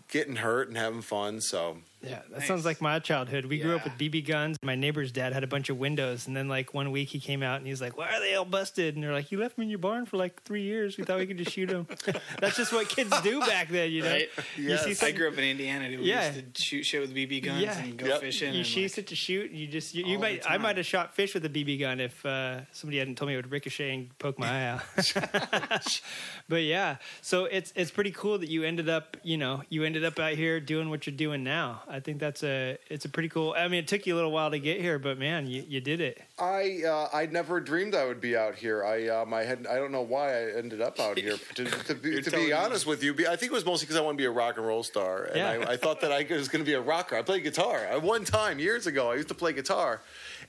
getting 0.09 0.37
hurt 0.37 0.67
and 0.69 0.77
having 0.77 1.01
fun. 1.01 1.41
So 1.41 1.77
Yeah, 2.05 2.21
that 2.29 2.39
Nice. 2.39 2.47
sounds 2.47 2.65
like 2.65 2.81
my 2.81 2.99
childhood. 2.99 3.45
We 3.45 3.57
grew 3.59 3.75
up 3.75 3.83
with 3.83 3.93
BB 3.93 4.25
guns. 4.27 4.57
My 4.63 4.75
neighbor's 4.75 5.11
dad 5.11 5.33
had 5.33 5.43
a 5.43 5.47
bunch 5.47 5.69
of 5.69 5.77
windows, 5.77 6.27
and 6.27 6.35
then 6.35 6.47
like 6.47 6.73
one 6.73 6.91
week 6.91 7.09
he 7.09 7.19
came 7.19 7.41
out 7.43 7.57
and 7.57 7.67
he's 7.67 7.81
like, 7.81 7.97
"Why 7.97 8.09
are 8.15 8.19
they 8.19 8.35
all 8.35 8.45
busted?" 8.45 8.95
And 8.95 9.03
they're 9.03 9.13
like, 9.13 9.31
"You 9.31 9.39
left 9.39 9.55
them 9.55 9.63
in 9.63 9.69
your 9.69 9.79
barn 9.79 10.05
for 10.05 10.17
like 10.17 10.43
three 10.43 10.61
years. 10.63 10.97
We 10.97 11.03
thought 11.03 11.19
we 11.19 11.25
could 11.27 11.37
just 11.37 11.51
shoot 11.51 11.67
them." 11.69 11.87
That's 12.39 12.55
just 12.57 12.71
what 12.73 12.87
kids 12.89 13.11
do 13.21 13.39
back 13.39 13.69
then, 13.69 13.91
you 13.91 14.03
know. 14.03 14.09
Right? 14.11 14.29
You 14.57 14.69
Yes. 14.69 14.97
see 14.99 15.05
I 15.05 15.11
grew 15.11 15.27
up 15.27 15.37
in 15.37 15.43
Indiana. 15.43 15.89
dude. 15.89 15.99
We 16.01 16.05
Yeah. 16.07 16.33
used 16.33 16.55
to 16.55 16.61
shoot 16.61 16.83
shit 16.85 17.01
with 17.01 17.13
BB 17.13 17.41
guns 17.43 17.61
Yeah. 17.61 17.77
and 17.79 17.97
go 17.97 18.07
Yep. 18.07 18.21
fishing. 18.21 18.53
you 18.53 18.59
and, 18.59 18.67
shoot 18.67 18.83
like, 18.91 18.97
it 18.99 19.07
to 19.07 19.15
shoot. 19.15 19.51
You 19.51 19.67
just 19.67 19.95
you, 19.95 20.05
you 20.05 20.19
might 20.19 20.49
I 20.49 20.57
might 20.57 20.77
have 20.77 20.85
shot 20.85 21.15
fish 21.15 21.33
with 21.33 21.45
a 21.45 21.49
BB 21.49 21.79
gun 21.79 21.99
if 21.99 22.25
uh, 22.25 22.61
somebody 22.71 22.99
hadn't 22.99 23.15
told 23.15 23.27
me 23.29 23.33
it 23.33 23.37
would 23.37 23.51
ricochet 23.51 23.93
and 23.93 24.17
poke 24.19 24.37
my 24.39 24.47
eye 24.49 24.65
out. 24.67 24.81
but 26.49 26.63
yeah, 26.63 26.97
so 27.21 27.45
it's 27.45 27.73
it's 27.75 27.91
pretty 27.91 28.11
cool 28.11 28.37
that 28.39 28.49
you 28.49 28.63
ended 28.63 28.89
up 28.89 29.17
you 29.23 29.37
know 29.37 29.63
you 29.69 29.83
ended 29.83 30.03
up 30.05 30.19
out 30.19 30.33
here 30.33 30.59
doing 30.59 30.89
what 30.89 31.05
you're 31.07 31.15
doing 31.15 31.43
now. 31.43 31.81
I 31.95 32.01
think 32.01 32.19
that's 32.19 32.43
a 32.43 32.77
it's 32.89 33.05
a 33.05 33.09
pretty 33.09 33.29
cool. 33.29 33.55
I 33.57 33.69
mean, 33.69 33.79
it 33.79 33.87
took 33.87 34.05
you 34.05 34.15
a 34.15 34.17
little 34.17 34.31
while 34.33 34.51
to 34.51 34.59
get 34.59 34.81
here, 34.81 34.99
but 34.99 35.17
man, 35.17 35.47
you, 35.47 35.63
you 35.65 35.79
did 35.79 36.01
it. 36.01 36.21
I 36.37 36.81
uh, 36.85 37.07
I 37.13 37.25
never 37.27 37.61
dreamed 37.61 37.95
I 37.95 38.05
would 38.05 38.19
be 38.19 38.35
out 38.35 38.55
here. 38.55 38.83
I 38.83 39.07
um, 39.07 39.33
I 39.33 39.43
had 39.43 39.65
I 39.65 39.75
don't 39.75 39.93
know 39.93 40.01
why 40.01 40.33
I 40.33 40.57
ended 40.57 40.81
up 40.81 40.99
out 40.99 41.17
here. 41.17 41.35
To, 41.55 41.63
to 41.63 41.95
be, 41.95 42.21
to 42.21 42.29
telling 42.29 42.47
be 42.47 42.51
me. 42.51 42.53
honest 42.53 42.85
with 42.85 43.01
you, 43.01 43.13
I 43.29 43.37
think 43.37 43.51
it 43.51 43.55
was 43.55 43.65
mostly 43.65 43.85
because 43.85 43.95
I 43.95 44.01
want 44.01 44.17
to 44.17 44.21
be 44.21 44.25
a 44.25 44.31
rock 44.31 44.57
and 44.57 44.67
roll 44.67 44.83
star, 44.83 45.23
and 45.25 45.37
Yeah. 45.37 45.51
I, 45.67 45.73
I 45.73 45.77
thought 45.77 46.01
that 46.01 46.11
I 46.11 46.25
was 46.29 46.49
going 46.49 46.63
to 46.63 46.69
be 46.69 46.73
a 46.73 46.81
rocker. 46.81 47.15
I 47.15 47.21
played 47.21 47.43
guitar. 47.43 47.87
I, 47.89 47.95
one 47.95 48.25
time 48.25 48.59
years 48.59 48.87
ago, 48.87 49.09
I 49.11 49.15
used 49.15 49.29
to 49.29 49.33
play 49.35 49.53
guitar, 49.53 50.01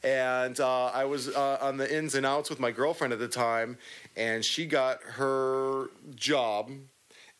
and 0.02 0.58
uh, 0.58 0.86
I 0.86 1.04
was 1.04 1.28
uh, 1.28 1.58
on 1.60 1.76
the 1.76 1.96
ins 1.96 2.16
and 2.16 2.26
outs 2.26 2.50
with 2.50 2.58
my 2.58 2.72
girlfriend 2.72 3.12
at 3.12 3.20
the 3.20 3.28
time, 3.28 3.78
and 4.16 4.44
she 4.44 4.66
got 4.66 5.00
her 5.02 5.90
job. 6.16 6.72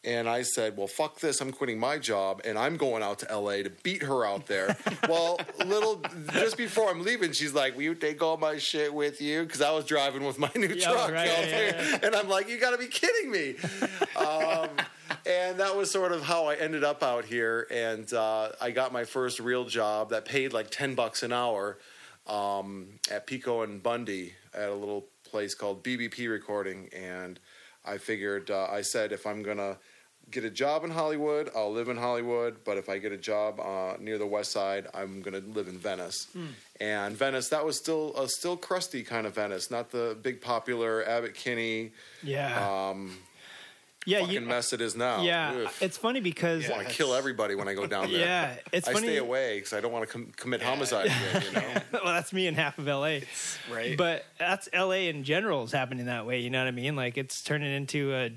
And 0.07 0.29
I 0.29 0.43
said, 0.43 0.77
"Well, 0.77 0.87
fuck 0.87 1.19
this! 1.19 1.41
I'm 1.41 1.51
quitting 1.53 1.81
my 1.81 1.99
job, 1.99 2.41
and 2.45 2.57
I'm 2.57 2.77
going 2.77 3.03
out 3.03 3.19
to 3.19 3.39
LA 3.39 3.65
to 3.65 3.71
beat 3.83 4.05
her 4.05 4.25
out 4.25 4.47
there." 4.47 4.77
well, 5.09 5.39
little 5.65 6.01
just 6.33 6.57
before 6.57 6.89
I'm 6.89 7.03
leaving, 7.03 7.33
she's 7.33 7.53
like, 7.55 7.75
"Will 7.75 7.83
you 7.83 7.95
take 7.97 8.23
all 8.23 8.37
my 8.37 8.57
shit 8.59 8.95
with 8.95 9.21
you?" 9.21 9.43
Because 9.43 9.61
I 9.61 9.73
was 9.73 9.85
driving 9.85 10.25
with 10.25 10.39
my 10.39 10.51
new 10.55 10.69
Yeah, 10.69 10.85
truck, 10.93 11.11
right, 11.11 11.29
out 11.29 11.45
yeah, 11.45 11.51
there. 11.51 11.89
yeah. 11.91 11.99
and 12.05 12.15
I'm 12.15 12.29
like, 12.29 12.49
"You 12.49 12.59
got 12.61 12.71
to 12.71 12.79
be 12.79 12.87
kidding 12.87 13.31
me!" 13.33 13.57
um, 14.17 14.69
and 15.27 15.59
that 15.59 15.77
was 15.77 15.91
sort 15.91 16.13
of 16.13 16.23
how 16.23 16.47
I 16.47 16.55
ended 16.55 16.85
up 16.85 17.03
out 17.03 17.25
here. 17.25 17.67
And 17.71 18.11
uh, 18.13 18.51
I 18.61 18.71
got 18.71 18.93
my 18.93 19.05
first 19.05 19.41
real 19.41 19.65
job 19.65 20.11
that 20.11 20.25
paid 20.25 20.53
like 20.53 20.71
ten 20.71 20.95
bucks 20.95 21.25
an 21.25 21.33
hour. 21.33 21.79
um, 22.29 22.99
at 23.11 23.27
Pico 23.27 23.63
and 23.63 23.83
Bundy 23.83 24.35
at 24.55 24.69
a 24.69 24.75
little 24.75 25.07
place 25.25 25.55
called 25.55 25.83
BBP 25.85 26.29
Recording, 26.31 26.89
and 26.93 27.39
I 27.85 27.99
figured 27.99 28.51
uh, 28.51 28.69
I 28.71 28.83
said 28.83 29.13
if 29.13 29.27
I'm 29.27 29.43
gonna 29.43 29.79
get 30.31 30.45
a 30.45 30.51
job 30.51 30.85
in 30.85 30.91
Hollywood, 30.91 31.51
I'll 31.55 31.73
live 31.73 31.89
in 31.89 31.97
Hollywood. 31.97 32.57
But 32.65 32.77
if 32.79 32.89
I 32.89 32.99
get 32.99 33.13
a 33.13 33.17
job 33.17 33.61
uh, 33.61 33.95
near 34.01 34.19
the 34.19 34.27
West 34.27 34.53
Side, 34.53 34.87
I'm 34.95 35.23
gonna 35.23 35.39
live 35.55 35.69
in 35.69 35.79
Venice. 35.79 36.27
And 36.81 37.17
Venice, 37.17 37.49
that 37.51 37.65
was 37.65 37.77
still 37.77 38.15
a 38.17 38.29
still 38.29 38.57
crusty 38.57 39.03
kind 39.03 39.27
of 39.27 39.35
Venice, 39.35 39.71
not 39.71 39.91
the 39.91 40.17
big 40.21 40.41
popular 40.41 41.07
Abbott 41.09 41.35
Kinney 41.35 41.93
Yeah. 42.23 42.89
um, 42.91 43.17
yeah. 44.05 44.21
fucking 44.21 44.35
You, 44.35 44.41
mess 44.43 44.73
it 44.73 44.81
is 44.81 44.95
now. 44.95 45.23
yeah. 45.23 45.65
Ugh. 45.67 45.73
It's 45.81 45.97
funny 45.97 46.21
because 46.21 46.69
I 46.69 46.73
want 46.77 46.87
to 46.89 46.93
kill 46.95 47.15
everybody 47.15 47.55
when 47.55 47.67
I 47.67 47.75
go 47.75 47.87
down 47.87 48.11
there. 48.13 48.21
yeah, 48.21 48.57
it's 48.73 48.87
I 48.87 48.93
funny. 48.93 49.07
stay 49.09 49.17
away 49.17 49.57
because 49.59 49.73
I 49.73 49.81
don't 49.81 49.91
want 49.91 50.07
to 50.07 50.13
com- 50.13 50.33
commit 50.37 50.63
homicide 50.63 51.07
again. 51.07 51.43
You 51.47 51.53
know, 51.53 51.75
well, 52.05 52.15
that's 52.15 52.33
me 52.33 52.47
in 52.47 52.55
half 52.55 52.79
of 52.79 52.87
LA. 52.87 53.21
right. 53.73 53.97
But 53.97 54.25
that's 54.39 54.69
LA 54.75 55.09
in 55.11 55.25
general 55.25 55.65
is 55.65 55.73
happening 55.73 56.07
that 56.07 56.27
way. 56.27 56.41
You 56.41 56.51
know 56.51 56.61
what 56.61 56.69
I 56.69 56.73
mean? 56.73 56.95
Like 56.95 57.17
it's 57.17 57.43
turning 57.43 57.73
into 57.73 58.13
a 58.15 58.31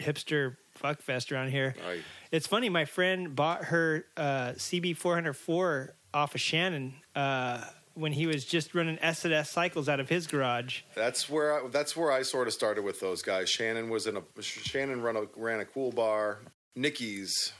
hipster 0.00 0.56
fuck 0.76 1.00
fest 1.02 1.32
around 1.32 1.50
here. 1.50 1.74
Right. 1.86 2.00
It's 2.30 2.46
funny. 2.46 2.68
My 2.68 2.84
friend 2.84 3.34
bought 3.34 3.64
her 3.66 4.04
uh, 4.16 4.52
CB 4.56 4.96
404 4.96 5.94
off 6.14 6.34
of 6.34 6.40
Shannon 6.40 6.94
uh, 7.14 7.64
when 7.94 8.12
he 8.12 8.26
was 8.26 8.44
just 8.44 8.74
running 8.74 8.98
S 9.00 9.24
and 9.24 9.32
S 9.34 9.50
cycles 9.50 9.88
out 9.88 10.00
of 10.00 10.08
his 10.08 10.26
garage. 10.26 10.82
that's 10.94 11.28
where 11.30 11.64
I, 11.64 11.68
that's 11.68 11.96
where 11.96 12.10
I 12.12 12.22
sort 12.22 12.46
of 12.48 12.54
started 12.54 12.84
with 12.84 13.00
those 13.00 13.22
guys. 13.22 13.48
Shannon 13.48 13.88
was 13.88 14.06
in 14.06 14.16
a 14.16 14.42
Shannon 14.42 15.02
ran 15.02 15.16
a, 15.16 15.22
ran 15.36 15.60
a 15.60 15.64
cool 15.64 15.92
bar, 15.92 16.38
Nikki's, 16.74 17.52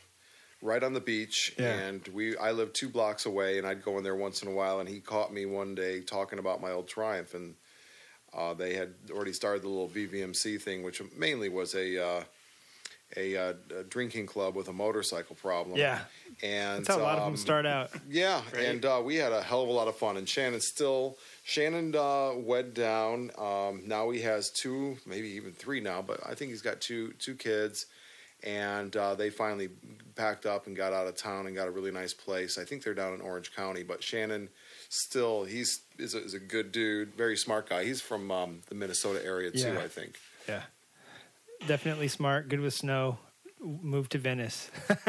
right 0.62 0.82
on 0.82 0.92
the 0.94 1.00
beach, 1.00 1.54
Yeah. 1.58 1.72
and 1.74 2.06
we 2.08 2.36
I 2.36 2.52
lived 2.52 2.74
two 2.74 2.88
blocks 2.88 3.24
away, 3.26 3.58
and 3.58 3.66
I'd 3.66 3.82
go 3.82 3.96
in 3.98 4.04
there 4.04 4.16
once 4.16 4.42
in 4.42 4.48
a 4.48 4.52
while, 4.52 4.80
and 4.80 4.88
he 4.88 5.00
caught 5.00 5.32
me 5.32 5.46
one 5.46 5.74
day 5.74 6.00
talking 6.00 6.38
about 6.38 6.60
my 6.60 6.70
old 6.72 6.88
Triumph, 6.88 7.34
and 7.34 7.54
uh, 8.34 8.52
they 8.54 8.74
had 8.74 8.94
already 9.10 9.32
started 9.32 9.62
the 9.62 9.68
little 9.68 9.88
VVMC 9.88 10.60
thing, 10.60 10.82
which 10.82 11.00
mainly 11.16 11.48
was 11.48 11.74
a. 11.74 12.24
A, 13.16 13.36
uh, 13.36 13.52
a 13.78 13.84
drinking 13.84 14.26
club 14.26 14.56
with 14.56 14.68
a 14.68 14.72
motorcycle 14.72 15.36
problem. 15.36 15.76
Yeah. 15.78 16.00
and 16.42 16.78
That's 16.84 16.88
how 16.88 17.00
a 17.00 17.04
lot 17.04 17.18
of 17.18 17.24
um, 17.24 17.32
them 17.32 17.36
start 17.36 17.64
out. 17.64 17.90
Yeah, 18.10 18.42
Right. 18.52 18.64
and 18.64 18.84
uh, 18.84 19.00
we 19.04 19.14
had 19.16 19.32
a 19.32 19.40
hell 19.42 19.62
of 19.62 19.68
a 19.68 19.72
lot 19.72 19.86
of 19.86 19.96
fun. 19.96 20.16
And 20.16 20.28
Shannon 20.28 20.60
still, 20.60 21.16
Shannon 21.44 21.94
uh, 21.94 22.32
wed 22.34 22.74
down. 22.74 23.30
Um, 23.38 23.82
now 23.86 24.10
he 24.10 24.22
has 24.22 24.50
two, 24.50 24.96
maybe 25.06 25.28
even 25.28 25.52
three 25.52 25.80
now, 25.80 26.02
but 26.02 26.18
I 26.26 26.34
think 26.34 26.50
he's 26.50 26.62
got 26.62 26.80
two 26.80 27.12
two 27.20 27.36
kids. 27.36 27.86
And 28.42 28.94
uh, 28.96 29.14
they 29.14 29.30
finally 29.30 29.70
packed 30.14 30.44
up 30.44 30.66
and 30.66 30.76
got 30.76 30.92
out 30.92 31.06
of 31.06 31.16
town 31.16 31.46
and 31.46 31.56
got 31.56 31.68
a 31.68 31.70
really 31.70 31.90
nice 31.90 32.12
place. 32.12 32.58
I 32.58 32.64
think 32.64 32.82
they're 32.84 32.92
down 32.94 33.14
in 33.14 33.20
Orange 33.20 33.54
County, 33.54 33.82
but 33.82 34.02
Shannon 34.02 34.48
still 34.88 35.44
he's 35.44 35.80
is 35.98 36.14
a, 36.14 36.22
is 36.22 36.34
a 36.34 36.38
good 36.38 36.70
dude, 36.72 37.14
very 37.14 37.36
smart 37.36 37.68
guy. 37.68 37.84
He's 37.84 38.00
from 38.00 38.30
um, 38.30 38.60
the 38.68 38.74
Minnesota 38.74 39.24
area 39.24 39.50
too, 39.52 39.58
Yeah. 39.60 39.78
I 39.78 39.88
think. 39.88 40.16
Yeah. 40.48 40.62
Definitely 41.66 42.08
smart, 42.08 42.48
good 42.48 42.60
with 42.60 42.74
snow. 42.74 43.18
Moved 43.60 44.12
to 44.12 44.18
Venice. 44.18 44.70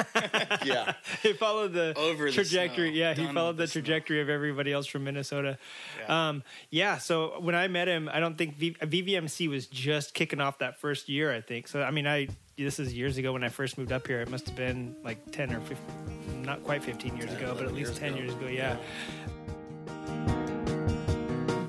Yeah, 0.65 0.93
he 1.23 1.33
followed 1.33 1.73
the 1.73 1.93
Over 1.95 2.25
the 2.25 2.31
trajectory. 2.31 2.89
yeah, 2.97 3.13
he 3.13 3.25
followed 3.27 3.57
the, 3.57 3.63
the 3.63 3.67
snow. 3.67 3.81
trajectory 3.81 4.21
of 4.21 4.29
everybody 4.29 4.73
else 4.73 4.87
from 4.87 5.03
Minnesota. 5.03 5.57
Yeah. 6.01 6.29
Um, 6.29 6.43
yeah. 6.71 6.97
So 6.97 7.39
when 7.39 7.53
I 7.55 7.67
met 7.67 7.87
him, 7.87 8.09
I 8.11 8.19
don't 8.19 8.37
think 8.37 8.55
v- 8.57 8.75
VVMC 8.81 9.47
was 9.49 9.67
just 9.67 10.13
kicking 10.13 10.41
off 10.41 10.57
that 10.59 10.79
first 10.79 11.07
year. 11.07 11.31
I 11.33 11.41
think 11.41 11.67
so. 11.67 11.83
I 11.83 11.91
mean, 11.91 12.07
I 12.07 12.27
this 12.57 12.79
is 12.79 12.93
years 12.93 13.17
ago 13.17 13.31
when 13.33 13.43
I 13.43 13.49
first 13.49 13.77
moved 13.77 13.91
up 13.91 14.07
here. 14.07 14.21
It 14.21 14.29
must 14.29 14.47
have 14.47 14.55
been 14.55 14.95
like 15.03 15.31
ten 15.31 15.53
or 15.53 15.59
15, 15.61 16.41
not 16.43 16.63
quite 16.63 16.83
fifteen 16.83 17.15
years 17.15 17.29
10, 17.29 17.37
ago, 17.37 17.53
but 17.57 17.65
at 17.67 17.73
least 17.73 17.91
years 17.91 17.99
ten 17.99 18.13
ago. 18.13 18.21
years 18.23 18.33
ago. 18.33 18.47
Yeah. 18.47 18.77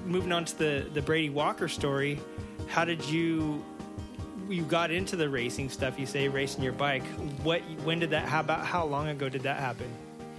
Moving 0.06 0.32
on 0.32 0.44
to 0.46 0.58
the 0.58 0.86
the 0.94 1.02
Brady 1.02 1.30
Walker 1.30 1.68
story, 1.68 2.18
how 2.68 2.84
did 2.84 3.04
you? 3.04 3.64
You 4.48 4.62
got 4.62 4.90
into 4.90 5.14
the 5.14 5.28
racing 5.28 5.68
stuff. 5.68 5.98
You 5.98 6.06
say 6.06 6.26
racing 6.28 6.62
your 6.62 6.72
bike. 6.72 7.04
What? 7.42 7.60
When 7.84 7.98
did 7.98 8.10
that? 8.10 8.26
How 8.26 8.40
about? 8.40 8.64
How 8.64 8.84
long 8.84 9.08
ago 9.08 9.28
did 9.28 9.42
that 9.42 9.60
happen? 9.60 9.86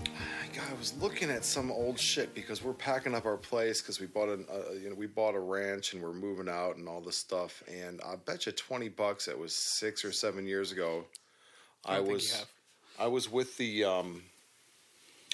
God, 0.06 0.64
I 0.68 0.74
was 0.80 1.00
looking 1.00 1.30
at 1.30 1.46
some 1.46 1.72
old 1.72 2.00
shit 2.00 2.34
because 2.34 2.64
we're 2.64 2.74
packing 2.74 3.14
up 3.14 3.26
our 3.26 3.38
place 3.38 3.82
because 3.82 4.00
we 4.00 4.08
bought 4.08 4.30
a 4.30 4.34
uh, 4.34 4.72
you 4.74 4.90
know 4.90 4.96
we 4.96 5.06
bought 5.06 5.36
a 5.36 5.40
ranch 5.40 5.94
and 5.94 6.02
we're 6.02 6.14
moving 6.14 6.50
out 6.50 6.78
and 6.78 6.88
all 6.88 7.02
this 7.02 7.18
stuff. 7.18 7.62
And 7.68 8.02
I 8.02 8.16
bet 8.16 8.48
you 8.48 8.52
twenty 8.54 8.90
bucks. 8.90 9.28
It 9.28 9.38
was 9.38 9.54
six 9.54 10.04
or 10.04 10.12
seven 10.12 10.48
years 10.48 10.72
ago. 10.72 11.06
I, 11.86 11.98
don't 11.98 12.08
was. 12.08 12.46
I 12.98 13.08
was 13.08 13.32
with 13.32 13.56
the 13.58 13.84
um, 13.84 14.24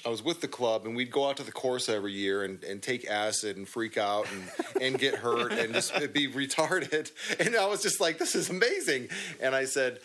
I 0.04 0.08
was 0.08 0.22
with 0.22 0.40
the 0.40 0.48
club 0.48 0.86
and 0.86 0.94
we'd 0.94 1.10
go 1.10 1.28
out 1.28 1.38
to 1.38 1.42
the 1.42 1.52
course 1.52 1.88
every 1.88 2.12
year 2.12 2.44
and, 2.44 2.62
and 2.62 2.82
take 2.82 3.08
acid 3.08 3.56
and 3.56 3.66
freak 3.66 3.96
out 3.96 4.26
and, 4.30 4.82
and 4.82 4.98
get 4.98 5.14
hurt 5.14 5.52
and 5.52 5.74
just 5.74 5.92
be 6.12 6.28
retarded. 6.28 7.10
And 7.40 7.56
I 7.56 7.66
was 7.66 7.82
just 7.82 8.00
like, 8.00 8.18
this 8.18 8.34
is 8.34 8.50
amazing. 8.50 9.08
And 9.40 9.54
I 9.54 9.64
said, 9.64 9.98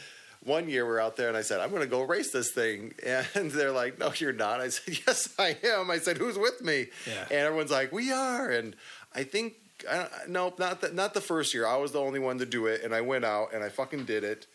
one 0.43 0.69
year 0.69 0.87
we're 0.87 0.99
out 0.99 1.17
there 1.17 1.27
and 1.27 1.37
I 1.37 1.41
said, 1.41 1.59
I'm 1.59 1.69
going 1.69 1.83
to 1.83 1.87
go 1.87 2.01
race 2.01 2.31
this 2.31 2.51
thing. 2.51 2.93
And 3.35 3.51
they're 3.51 3.71
like, 3.71 3.99
no, 3.99 4.11
you're 4.15 4.33
not. 4.33 4.59
I 4.59 4.69
said, 4.69 4.99
yes, 5.07 5.33
I 5.37 5.57
am. 5.63 5.91
I 5.91 5.99
said, 5.99 6.17
who's 6.17 6.37
with 6.37 6.61
me? 6.61 6.87
Yeah. 7.07 7.23
And 7.23 7.39
everyone's 7.39 7.71
like, 7.71 7.91
we 7.91 8.11
are. 8.11 8.49
And 8.49 8.75
I 9.13 9.23
think, 9.23 9.53
uh, 9.87 10.07
I, 10.11 10.27
no, 10.27 10.53
not 10.57 10.81
the, 10.81 10.91
not 10.91 11.13
the 11.13 11.21
first 11.21 11.53
year. 11.53 11.67
I 11.67 11.77
was 11.77 11.91
the 11.91 11.99
only 11.99 12.19
one 12.19 12.39
to 12.39 12.45
do 12.45 12.65
it. 12.65 12.83
And 12.83 12.93
I 12.93 13.01
went 13.01 13.25
out 13.25 13.53
and 13.53 13.63
I 13.63 13.69
fucking 13.69 14.05
did 14.05 14.23
it. 14.23 14.47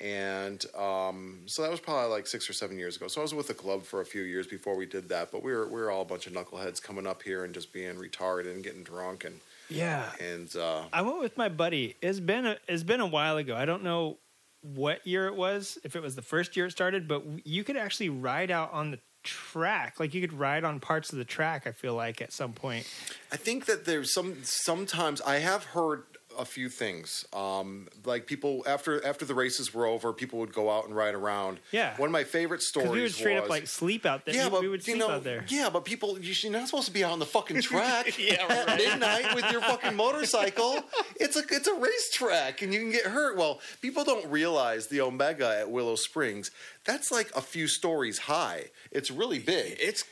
And 0.00 0.64
um, 0.76 1.42
so 1.46 1.62
that 1.62 1.70
was 1.70 1.80
probably 1.80 2.10
like 2.10 2.26
six 2.26 2.50
or 2.50 2.52
seven 2.52 2.78
years 2.78 2.96
ago. 2.96 3.06
So 3.08 3.20
I 3.20 3.22
was 3.22 3.32
with 3.34 3.46
the 3.46 3.54
club 3.54 3.84
for 3.84 4.00
a 4.00 4.06
few 4.06 4.22
years 4.22 4.46
before 4.46 4.76
we 4.76 4.86
did 4.86 5.08
that. 5.10 5.30
But 5.30 5.42
we 5.42 5.52
were 5.52 5.66
we 5.68 5.80
were 5.80 5.90
all 5.90 6.02
a 6.02 6.06
bunch 6.06 6.26
of 6.26 6.32
knuckleheads 6.32 6.82
coming 6.82 7.06
up 7.06 7.22
here 7.22 7.44
and 7.44 7.54
just 7.54 7.72
being 7.72 7.94
retarded 7.96 8.50
and 8.52 8.64
getting 8.64 8.82
drunk 8.82 9.24
and 9.24 9.38
Yeah. 9.68 10.10
and 10.20 10.54
uh, 10.56 10.82
I 10.92 11.02
went 11.02 11.20
with 11.20 11.36
my 11.36 11.48
buddy. 11.48 11.96
It's 12.02 12.20
been 12.20 12.44
a, 12.46 12.56
it's 12.66 12.82
been 12.82 13.00
a 13.00 13.06
while 13.06 13.36
ago. 13.36 13.54
I 13.56 13.64
don't 13.66 13.84
know 13.84 14.18
what 14.62 15.06
year 15.06 15.26
it 15.26 15.36
was, 15.36 15.78
if 15.84 15.94
it 15.94 16.02
was 16.02 16.16
the 16.16 16.22
first 16.22 16.56
year 16.56 16.66
it 16.66 16.70
started, 16.72 17.06
but 17.06 17.22
you 17.44 17.62
could 17.64 17.76
actually 17.76 18.08
ride 18.08 18.50
out 18.50 18.72
on 18.72 18.90
the 18.90 18.98
track. 19.22 20.00
Like 20.00 20.12
you 20.14 20.20
could 20.20 20.32
ride 20.32 20.64
on 20.64 20.80
parts 20.80 21.12
of 21.12 21.18
the 21.18 21.24
track. 21.24 21.66
I 21.66 21.72
feel 21.72 21.94
like 21.94 22.20
at 22.20 22.32
some 22.32 22.52
point. 22.52 22.86
I 23.30 23.36
think 23.36 23.66
that 23.66 23.84
there's 23.84 24.12
some 24.12 24.38
sometimes 24.42 25.20
I 25.20 25.38
have 25.38 25.64
heard 25.64 26.02
a 26.38 26.44
few 26.44 26.68
things. 26.68 27.24
Um, 27.32 27.88
like 28.04 28.26
people 28.26 28.62
after 28.66 29.04
after 29.04 29.24
the 29.24 29.34
races 29.34 29.72
were 29.74 29.86
over, 29.86 30.12
people 30.12 30.38
would 30.40 30.52
go 30.52 30.70
out 30.70 30.86
and 30.86 30.94
ride 30.96 31.14
around. 31.14 31.58
Yeah. 31.72 31.96
One 31.96 32.08
of 32.08 32.12
my 32.12 32.24
favorite 32.24 32.62
stories 32.62 32.86
Because 32.88 32.94
we 32.96 33.02
would 33.02 33.12
straight 33.14 33.34
was, 33.34 33.42
up 33.44 33.50
like 33.50 33.66
sleep 33.66 34.06
out 34.06 34.24
there. 34.24 34.34
Yeah, 34.34 34.44
We- 34.46 34.50
but 34.50 34.60
we 34.62 34.68
would 34.68 34.86
you 34.86 34.94
sleep 34.94 34.98
know, 34.98 35.10
out 35.10 35.24
there. 35.24 35.44
yeah, 35.48 35.70
but 35.70 35.84
people, 35.84 36.18
you- 36.18 36.34
you're 36.38 36.52
not 36.52 36.66
supposed 36.68 36.86
to 36.86 36.92
be 36.92 37.04
out 37.04 37.12
on 37.12 37.18
the 37.18 37.26
fucking 37.26 37.60
track 37.62 38.18
Yeah, 38.18 38.44
at 38.48 38.66
right. 38.68 38.78
midnight 38.78 39.34
with 39.34 39.50
your 39.50 39.60
fucking 39.60 39.94
motorcycle. 39.96 40.82
It's 41.20 41.36
a 41.36 41.42
it's 41.50 41.68
a 41.68 41.74
racetrack, 41.74 42.62
and 42.62 42.72
you 42.72 42.80
can 42.80 42.90
get 42.90 43.04
hurt. 43.06 43.36
Well, 43.36 43.60
people 43.80 44.04
don't 44.04 44.26
realize 44.30 44.86
the 44.88 45.00
Omega 45.00 45.58
at 45.60 45.70
Willow 45.70 45.96
Springs. 45.96 46.50
That's 46.84 47.10
like 47.10 47.30
a 47.34 47.40
few 47.40 47.66
stories 47.68 48.18
high. 48.18 48.66
It's 48.90 49.10
really 49.10 49.38
big. 49.38 49.76
It's 49.80 50.04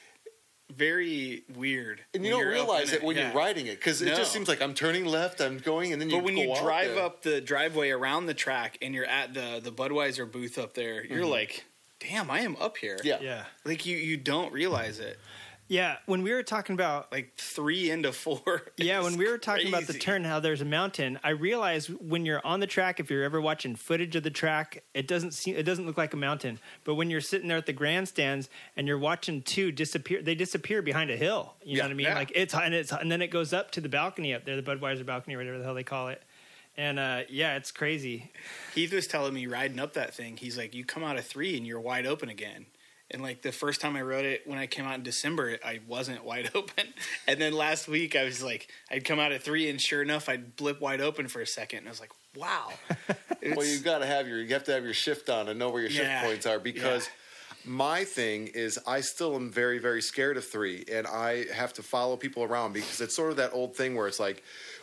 very 0.76 1.44
weird. 1.54 2.00
and 2.14 2.24
you 2.24 2.30
don't 2.32 2.46
realize 2.46 2.92
it 2.92 3.02
when 3.02 3.16
yeah. 3.16 3.26
you're 3.28 3.36
riding 3.36 3.66
it 3.66 3.76
because 3.78 4.02
it 4.02 4.06
No. 4.06 4.16
just 4.16 4.32
seems 4.32 4.48
like 4.48 4.60
I'm 4.62 4.74
turning 4.74 5.04
left, 5.04 5.40
I'm 5.40 5.58
going, 5.58 5.92
and 5.92 6.00
then 6.00 6.10
you. 6.10 6.16
But 6.16 6.24
when 6.24 6.36
you 6.36 6.52
out 6.52 6.62
drive 6.62 6.94
there. 6.94 7.04
up 7.04 7.22
the 7.22 7.40
driveway 7.40 7.90
around 7.90 8.26
the 8.26 8.34
track 8.34 8.78
and 8.82 8.94
you're 8.94 9.06
at 9.06 9.34
the 9.34 9.60
the 9.62 9.72
Budweiser 9.72 10.30
booth 10.30 10.58
up 10.58 10.74
there, 10.74 11.04
you're 11.04 11.26
like, 11.26 11.64
"Damn, 12.00 12.30
I 12.30 12.40
am 12.40 12.56
up 12.56 12.76
here." 12.78 12.96
Mm-hmm. 12.96 13.06
yeah, 13.06 13.18
Yeah. 13.20 13.44
like 13.64 13.86
you 13.86 13.96
you 13.96 14.16
don't 14.16 14.52
realize 14.52 14.98
it. 14.98 15.18
Yeah. 15.72 15.96
When 16.04 16.22
we 16.22 16.32
were 16.34 16.42
talking 16.42 16.74
about 16.74 17.10
Like 17.10 17.32
three 17.38 17.90
into 17.90 18.12
four. 18.12 18.62
Yeah, 18.76 19.00
when 19.00 19.16
we 19.16 19.26
were 19.26 19.38
talking 19.38 19.68
about 19.68 19.86
the 19.86 19.94
turn, 19.94 20.22
how 20.24 20.38
there's 20.38 20.60
a 20.60 20.66
mountain, 20.66 21.18
I 21.24 21.30
realized 21.30 21.88
when 21.88 22.26
you're 22.26 22.44
on 22.44 22.60
the 22.60 22.66
track, 22.66 23.00
if 23.00 23.10
you're 23.10 23.24
ever 23.24 23.40
watching 23.40 23.74
footage 23.74 24.14
of 24.14 24.22
the 24.22 24.30
track, 24.30 24.82
it 24.92 25.08
doesn't 25.08 25.32
seem 25.32 25.56
it 25.56 25.62
doesn't 25.62 25.86
look 25.86 25.96
like 25.96 26.12
a 26.12 26.16
mountain. 26.18 26.58
But 26.84 26.96
when 26.96 27.08
you're 27.08 27.22
sitting 27.22 27.48
there 27.48 27.56
at 27.56 27.64
the 27.64 27.72
grandstands 27.72 28.50
and 28.76 28.86
you're 28.86 28.98
watching 28.98 29.40
two 29.40 29.72
disappear, 29.72 30.20
they 30.20 30.34
disappear 30.34 30.82
behind 30.82 31.10
a 31.10 31.16
hill. 31.16 31.54
You 31.64 31.76
Yeah, 31.78 31.82
know 31.84 31.88
what 31.88 31.90
I 31.92 31.94
mean? 31.94 32.06
yeah. 32.06 32.14
Like 32.16 32.32
it's 32.34 32.54
and 32.54 32.74
it's 32.74 32.92
and 32.92 33.10
then 33.10 33.22
it 33.22 33.28
goes 33.28 33.54
up 33.54 33.70
to 33.70 33.80
the 33.80 33.88
balcony 33.88 34.34
up 34.34 34.44
there, 34.44 34.60
the 34.60 34.62
Budweiser 34.62 35.06
balcony, 35.06 35.36
whatever 35.36 35.56
the 35.56 35.64
hell 35.64 35.74
they 35.74 35.84
call 35.84 36.08
it. 36.08 36.22
And 36.76 36.98
uh, 36.98 37.22
yeah, 37.30 37.56
it's 37.56 37.70
crazy. 37.70 38.30
Heath 38.74 38.92
was 38.92 39.06
telling 39.06 39.32
me 39.34 39.46
riding 39.46 39.78
up 39.78 39.94
that 39.94 40.14
thing, 40.14 40.36
he's 40.36 40.56
like, 40.58 40.74
you 40.74 40.84
come 40.84 41.02
out 41.04 41.16
of 41.18 41.24
three 41.24 41.56
and 41.56 41.66
you're 41.66 41.80
wide 41.80 42.06
open 42.06 42.28
again. 42.28 42.66
And 43.12 43.22
like 43.22 43.42
the 43.42 43.52
first 43.52 43.80
time 43.80 43.96
I 43.96 44.02
rode 44.02 44.24
it, 44.24 44.42
when 44.46 44.58
I 44.58 44.66
came 44.66 44.86
out 44.86 44.94
in 44.94 45.02
December, 45.02 45.58
I 45.64 45.80
wasn't 45.86 46.24
wide 46.30 46.50
open. 46.54 46.86
And 47.26 47.40
then 47.40 47.52
last 47.52 47.88
week, 47.88 48.16
I 48.16 48.24
was 48.24 48.42
like, 48.42 48.68
I'd 48.90 49.04
come 49.04 49.18
out 49.20 49.32
at 49.32 49.42
three, 49.42 49.68
and 49.68 49.80
sure 49.80 50.02
enough, 50.02 50.28
I'd 50.28 50.56
blip 50.56 50.80
wide 50.80 51.00
open 51.00 51.28
for 51.28 51.40
a 51.40 51.46
second. 51.46 51.80
And 51.80 51.88
I 51.88 51.90
was 51.90 52.00
like, 52.00 52.12
wow. 52.36 52.70
Well, 53.56 53.66
you've 53.66 53.82
got 53.82 53.98
to 53.98 54.06
have 54.06 54.28
your 54.28 54.38
you 54.40 54.52
have 54.54 54.62
to 54.64 54.72
have 54.72 54.84
your 54.84 54.94
shift 54.94 55.28
on 55.28 55.48
and 55.48 55.58
know 55.58 55.70
where 55.70 55.80
your 55.80 55.90
shift 55.90 56.04
Yeah, 56.04 56.22
points 56.22 56.46
are 56.46 56.60
because 56.60 57.08
My 57.64 58.04
thing 58.04 58.48
is, 58.54 58.78
I 58.86 59.00
still 59.00 59.34
am 59.36 59.50
very, 59.50 59.78
very 59.78 60.00
scared 60.02 60.36
of 60.36 60.44
three, 60.46 60.84
and 60.90 61.06
I 61.06 61.46
have 61.52 61.72
to 61.74 61.82
follow 61.82 62.16
people 62.16 62.42
around 62.44 62.72
because 62.72 63.00
it's 63.00 63.14
sort 63.14 63.30
of 63.30 63.36
that 63.38 63.52
old 63.52 63.76
thing 63.76 63.94
where 63.96 64.08
it's 64.08 64.18
like, 64.20 64.42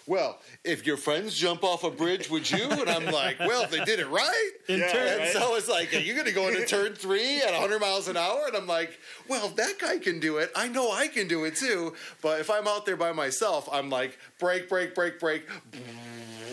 well, 0.09 0.39
if 0.63 0.87
your 0.87 0.97
friends 0.97 1.35
jump 1.35 1.63
off 1.63 1.83
a 1.83 1.91
bridge, 1.91 2.29
would 2.31 2.49
you? 2.49 2.63
And 2.69 2.89
I'm 2.89 3.05
like, 3.05 3.37
well, 3.39 3.63
if 3.63 3.69
they 3.69 3.85
did 3.85 3.99
it 3.99 4.07
right. 4.09 4.49
In 4.67 4.79
Yeah, 4.79 4.91
turn, 4.91 5.07
And 5.07 5.19
right. 5.19 5.31
so 5.33 5.55
it's 5.55 5.69
like, 5.69 5.93
are 5.93 5.99
you 5.99 6.13
going 6.15 6.25
to 6.25 6.31
go 6.33 6.47
into 6.47 6.65
turn 6.65 6.95
three 6.95 7.37
at 7.41 7.51
100 7.51 7.79
miles 7.79 8.07
an 8.07 8.17
hour? 8.17 8.41
And 8.47 8.57
I'm 8.57 8.65
like, 8.65 8.97
well, 9.27 9.45
if 9.45 9.55
that 9.57 9.77
guy 9.79 9.99
can 9.99 10.19
do 10.19 10.37
it, 10.37 10.51
I 10.55 10.67
know 10.67 10.91
I 10.91 11.07
can 11.09 11.27
do 11.27 11.45
it 11.45 11.55
too. 11.55 11.93
But 12.23 12.39
if 12.39 12.49
I'm 12.49 12.67
out 12.67 12.87
there 12.87 12.97
by 12.97 13.11
myself, 13.11 13.69
I'm 13.71 13.91
like, 13.91 14.17
break, 14.39 14.67
break, 14.67 14.95
break, 14.95 15.19
break. 15.19 15.43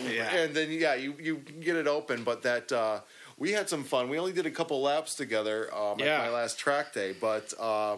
Yeah. 0.07 0.29
And 0.35 0.53
then, 0.55 0.69
yeah, 0.71 0.93
you, 0.93 1.15
you 1.19 1.37
get 1.37 1.75
it 1.75 1.87
open. 1.87 2.23
But 2.23 2.43
that, 2.43 2.71
uh, 2.71 2.99
we 3.39 3.51
had 3.53 3.69
some 3.69 3.83
fun. 3.83 4.07
We 4.09 4.19
only 4.19 4.33
did 4.33 4.45
a 4.45 4.51
couple 4.51 4.81
laps 4.81 5.15
together 5.15 5.73
um, 5.75 5.99
Yeah. 5.99 6.21
at 6.21 6.27
my 6.27 6.29
last 6.29 6.59
track 6.59 6.93
day. 6.93 7.15
But 7.19 7.53
uh, 7.59 7.97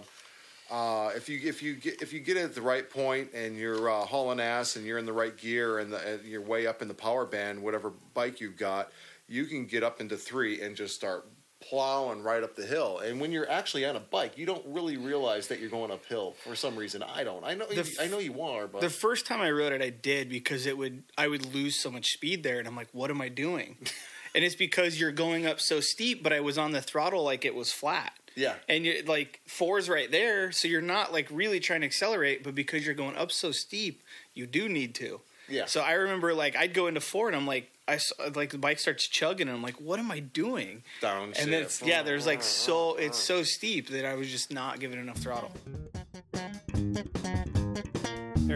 uh, 0.72 1.12
if 1.16 1.28
you 1.30 1.40
if 1.44 1.64
you 1.64 1.76
get 1.76 2.02
if 2.02 2.14
you 2.14 2.20
get 2.20 2.38
it 2.38 2.44
at 2.44 2.56
the 2.56 2.62
right 2.62 2.90
point 2.90 3.34
and 3.34 3.58
you're 3.58 3.90
uh, 3.90 4.06
hauling 4.06 4.40
ass 4.40 4.76
and 4.76 4.86
you're 4.86 4.98
in 4.98 5.06
the 5.06 5.14
right 5.14 5.36
gear 5.36 5.80
and, 5.80 5.92
the, 5.92 5.98
and 5.98 6.26
you're 6.26 6.42
way 6.42 6.68
up 6.68 6.82
in 6.82 6.88
the 6.88 6.94
power 6.94 7.26
band, 7.26 7.62
whatever 7.62 7.92
bike 8.14 8.40
you've 8.40 8.58
got, 8.58 8.92
you 9.28 9.46
can 9.46 9.66
get 9.66 9.84
up 9.84 10.00
into 10.00 10.16
three 10.16 10.62
and 10.62 10.76
just 10.76 10.96
start 10.96 11.26
plowing 11.62 12.24
right 12.24 12.44
up 12.44 12.56
the 12.56 12.66
hill. 12.66 13.00
And 13.00 13.20
when 13.20 13.32
you're 13.32 13.50
actually 13.50 13.86
on 13.86 13.96
a 13.96 14.00
bike, 14.00 14.38
you 14.38 14.46
don't 14.46 14.66
really 14.66 14.98
realize 14.98 15.48
that 15.48 15.60
you're 15.60 15.70
going 15.70 15.92
uphill 15.92 16.36
for 16.44 16.56
some 16.56 16.76
reason. 16.76 17.04
I 17.04 17.24
don't. 17.24 17.44
I 17.44 17.54
know. 17.54 17.66
The 17.66 17.76
you, 17.76 17.98
I 18.00 18.08
know 18.08 18.20
you 18.20 18.42
are, 18.42 18.68
but 18.68 18.82
The 18.82 18.90
first 18.90 19.26
time 19.26 19.42
I 19.42 19.52
rode 19.52 19.74
it, 19.74 19.82
I 19.82 19.90
did 19.90 20.30
because 20.30 20.66
it 20.66 20.78
would 20.78 21.04
I 21.18 21.28
would 21.28 21.54
lose 21.54 21.82
so 21.82 21.92
much 21.92 22.08
speed 22.08 22.44
there, 22.44 22.60
and 22.60 22.68
I'm 22.68 22.76
like, 22.76 22.90
what 22.92 23.10
am 23.10 23.22
I 23.22 23.30
doing? 23.30 23.78
and 24.36 24.44
it's 24.44 24.56
because 24.56 25.00
you're 25.00 25.12
going 25.12 25.46
up 25.46 25.60
so 25.60 25.80
steep, 25.80 26.24
but 26.24 26.32
I 26.32 26.40
was 26.40 26.58
on 26.58 26.72
the 26.72 26.82
throttle 26.82 27.24
like 27.24 27.46
it 27.46 27.56
was 27.56 27.72
flat. 27.72 28.14
Yeah, 28.36 28.56
And 28.68 28.86
you're 28.86 29.04
like 29.06 29.42
four's 29.48 29.90
right 29.90 30.10
there, 30.12 30.52
so 30.52 30.68
you're 30.68 30.82
not 30.82 31.12
like 31.12 31.28
really 31.32 31.60
trying 31.60 31.82
to 31.82 31.88
accelerate, 31.88 32.44
but 32.44 32.56
because 32.56 32.86
you're 32.86 32.96
going 32.96 33.16
up 33.18 33.32
so 33.32 33.52
steep, 33.52 34.02
you 34.34 34.46
do 34.46 34.70
need 34.70 34.96
to. 34.96 35.22
yeah. 35.48 35.66
So 35.66 35.82
I 35.82 35.94
remember 35.94 36.34
like 36.34 36.56
I'd 36.56 36.74
go 36.74 36.88
into 36.88 37.02
four 37.02 37.28
and 37.28 37.36
I'm 37.36 37.48
like 37.48 37.72
I 37.88 37.98
saw, 37.98 38.16
like 38.36 38.52
the 38.52 38.58
bike 38.60 38.78
starts 38.80 39.08
chugging 39.08 39.48
and 39.48 39.58
I'm 39.58 39.64
like 39.64 39.80
what 39.82 40.00
am 40.00 40.12
I 40.12 40.20
doing? 40.20 40.84
Downshift. 41.02 41.42
And 41.42 41.52
then 41.52 41.64
it's 41.64 41.82
yeah, 41.82 42.04
there's 42.04 42.26
like 42.28 42.44
so 42.44 42.96
it's 42.96 43.18
so 43.18 43.44
steep 43.44 43.90
that 43.90 44.06
I 44.06 44.14
was 44.16 44.30
just 44.30 44.54
not 44.54 44.80
giving 44.80 45.00
enough 45.00 45.18
throttle. 45.18 45.52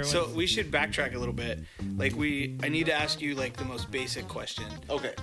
So 0.03 0.27
we 0.35 0.47
should 0.47 0.71
backtrack 0.71 1.15
a 1.15 1.17
little 1.17 1.33
bit. 1.33 1.59
Like 1.97 2.15
we 2.15 2.57
I 2.63 2.69
need 2.69 2.87
to 2.87 2.93
ask 2.93 3.21
you 3.21 3.35
like 3.35 3.55
the 3.55 3.65
most 3.65 3.89
basic 3.91 4.27
question. 4.27 4.65
okay. 4.89 5.13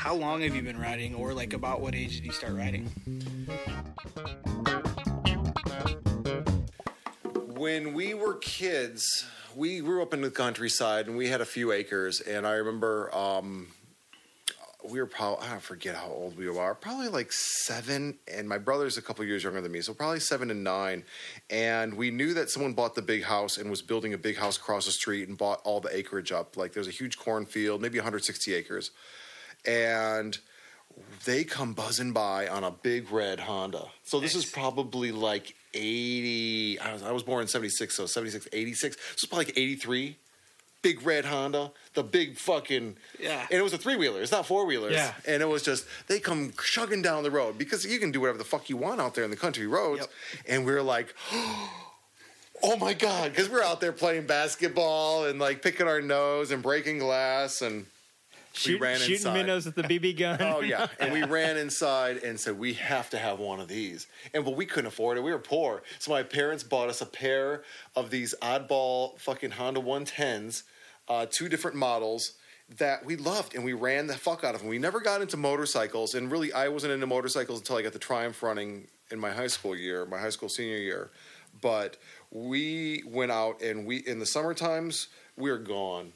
How 0.00 0.14
long 0.14 0.40
have 0.40 0.56
you 0.56 0.62
been 0.62 0.80
riding 0.80 1.14
or 1.14 1.34
like 1.34 1.52
about 1.52 1.82
what 1.82 1.94
age 1.94 2.14
did 2.16 2.24
you 2.24 2.32
start 2.32 2.54
riding? 2.54 2.88
when 7.44 7.92
we 7.92 8.14
were 8.14 8.36
kids, 8.36 9.26
we 9.54 9.80
grew 9.80 10.00
up 10.00 10.14
in 10.14 10.22
the 10.22 10.30
countryside 10.30 11.06
and 11.06 11.18
we 11.18 11.28
had 11.28 11.42
a 11.42 11.44
few 11.44 11.70
acres. 11.70 12.22
And 12.22 12.46
I 12.46 12.52
remember 12.52 13.14
um, 13.14 13.66
we 14.82 15.00
were 15.00 15.06
probably, 15.06 15.46
I 15.46 15.58
forget 15.58 15.94
how 15.94 16.08
old 16.08 16.38
we 16.38 16.48
were, 16.48 16.74
probably 16.76 17.08
like 17.08 17.30
seven. 17.30 18.18
And 18.26 18.48
my 18.48 18.56
brother's 18.56 18.96
a 18.96 19.02
couple 19.02 19.22
years 19.26 19.44
younger 19.44 19.60
than 19.60 19.70
me, 19.70 19.82
so 19.82 19.92
probably 19.92 20.20
seven 20.20 20.50
and 20.50 20.64
nine. 20.64 21.04
And 21.50 21.92
we 21.92 22.10
knew 22.10 22.32
that 22.32 22.48
someone 22.48 22.72
bought 22.72 22.94
the 22.94 23.02
big 23.02 23.24
house 23.24 23.58
and 23.58 23.68
was 23.68 23.82
building 23.82 24.14
a 24.14 24.18
big 24.18 24.38
house 24.38 24.56
across 24.56 24.86
the 24.86 24.92
street 24.92 25.28
and 25.28 25.36
bought 25.36 25.60
all 25.62 25.80
the 25.80 25.94
acreage 25.94 26.32
up. 26.32 26.56
Like 26.56 26.72
there's 26.72 26.88
a 26.88 26.90
huge 26.90 27.18
cornfield, 27.18 27.82
maybe 27.82 27.98
160 27.98 28.54
acres. 28.54 28.92
And 29.66 30.38
they 31.24 31.44
come 31.44 31.72
buzzing 31.72 32.12
by 32.12 32.48
on 32.48 32.64
a 32.64 32.70
big 32.70 33.10
red 33.10 33.40
Honda. 33.40 33.86
So 34.04 34.20
this 34.20 34.34
is 34.34 34.46
probably 34.46 35.12
like 35.12 35.54
80. 35.74 36.78
I 36.80 36.92
was, 36.92 37.02
I 37.02 37.12
was 37.12 37.22
born 37.22 37.42
in 37.42 37.48
76, 37.48 37.94
so 37.94 38.06
76, 38.06 38.48
86. 38.52 38.96
So 38.96 39.02
it's 39.12 39.26
probably 39.26 39.46
like 39.46 39.58
83. 39.58 40.16
Big 40.82 41.04
red 41.04 41.26
Honda, 41.26 41.72
the 41.92 42.02
big 42.02 42.38
fucking. 42.38 42.96
Yeah. 43.20 43.46
And 43.50 43.60
it 43.60 43.62
was 43.62 43.74
a 43.74 43.78
three 43.78 43.96
wheeler, 43.96 44.22
it's 44.22 44.32
not 44.32 44.46
four 44.46 44.64
wheelers. 44.64 44.94
Yeah. 44.94 45.12
And 45.26 45.42
it 45.42 45.46
was 45.46 45.62
just, 45.62 45.84
they 46.06 46.18
come 46.18 46.54
chugging 46.62 47.02
down 47.02 47.22
the 47.22 47.30
road 47.30 47.58
because 47.58 47.84
you 47.84 47.98
can 47.98 48.10
do 48.10 48.20
whatever 48.20 48.38
the 48.38 48.44
fuck 48.44 48.70
you 48.70 48.78
want 48.78 48.98
out 48.98 49.14
there 49.14 49.24
in 49.24 49.30
the 49.30 49.36
country 49.36 49.66
roads. 49.66 50.00
Yep. 50.00 50.10
And 50.48 50.64
we 50.64 50.72
are 50.72 50.82
like, 50.82 51.14
oh 52.62 52.76
my 52.78 52.94
God, 52.94 53.30
because 53.30 53.50
we're 53.50 53.62
out 53.62 53.82
there 53.82 53.92
playing 53.92 54.26
basketball 54.26 55.26
and 55.26 55.38
like 55.38 55.60
picking 55.62 55.86
our 55.86 56.00
nose 56.00 56.50
and 56.50 56.62
breaking 56.62 56.98
glass 56.98 57.60
and. 57.60 57.84
Shoot, 58.52 58.80
ran 58.80 58.98
shooting 58.98 59.14
inside. 59.14 59.34
minnows 59.34 59.66
with 59.66 59.74
the 59.74 59.82
BB 59.82 60.18
gun. 60.18 60.38
Oh 60.40 60.60
yeah, 60.60 60.88
and 60.98 61.12
we 61.12 61.22
ran 61.38 61.56
inside 61.56 62.18
and 62.18 62.38
said 62.38 62.58
we 62.58 62.74
have 62.74 63.10
to 63.10 63.18
have 63.18 63.38
one 63.38 63.60
of 63.60 63.68
these, 63.68 64.06
and 64.34 64.44
but 64.44 64.56
we 64.56 64.66
couldn't 64.66 64.88
afford 64.88 65.16
it. 65.16 65.22
We 65.22 65.32
were 65.32 65.38
poor, 65.38 65.82
so 65.98 66.10
my 66.10 66.22
parents 66.22 66.62
bought 66.62 66.88
us 66.88 67.00
a 67.00 67.06
pair 67.06 67.62
of 67.96 68.10
these 68.10 68.34
oddball 68.42 69.18
fucking 69.18 69.52
Honda 69.52 69.80
110s, 69.80 70.64
uh, 71.08 71.26
two 71.30 71.48
different 71.48 71.76
models 71.76 72.32
that 72.78 73.04
we 73.04 73.16
loved, 73.16 73.54
and 73.54 73.64
we 73.64 73.72
ran 73.72 74.06
the 74.06 74.14
fuck 74.16 74.44
out 74.44 74.54
of 74.54 74.60
them. 74.60 74.70
We 74.70 74.78
never 74.78 75.00
got 75.00 75.20
into 75.20 75.36
motorcycles, 75.36 76.14
and 76.14 76.30
really, 76.30 76.52
I 76.52 76.68
wasn't 76.68 76.92
into 76.92 77.06
motorcycles 77.06 77.60
until 77.60 77.76
I 77.76 77.82
got 77.82 77.92
the 77.92 77.98
Triumph 77.98 78.42
running 78.42 78.86
in 79.10 79.18
my 79.18 79.30
high 79.30 79.48
school 79.48 79.76
year, 79.76 80.06
my 80.06 80.18
high 80.18 80.30
school 80.30 80.48
senior 80.48 80.78
year. 80.78 81.10
But 81.60 81.96
we 82.30 83.02
went 83.06 83.32
out, 83.32 83.60
and 83.60 83.86
we 83.86 83.98
in 83.98 84.18
the 84.18 84.26
summer 84.26 84.54
times 84.54 85.08
we 85.36 85.50
were 85.50 85.58
gone 85.58 86.12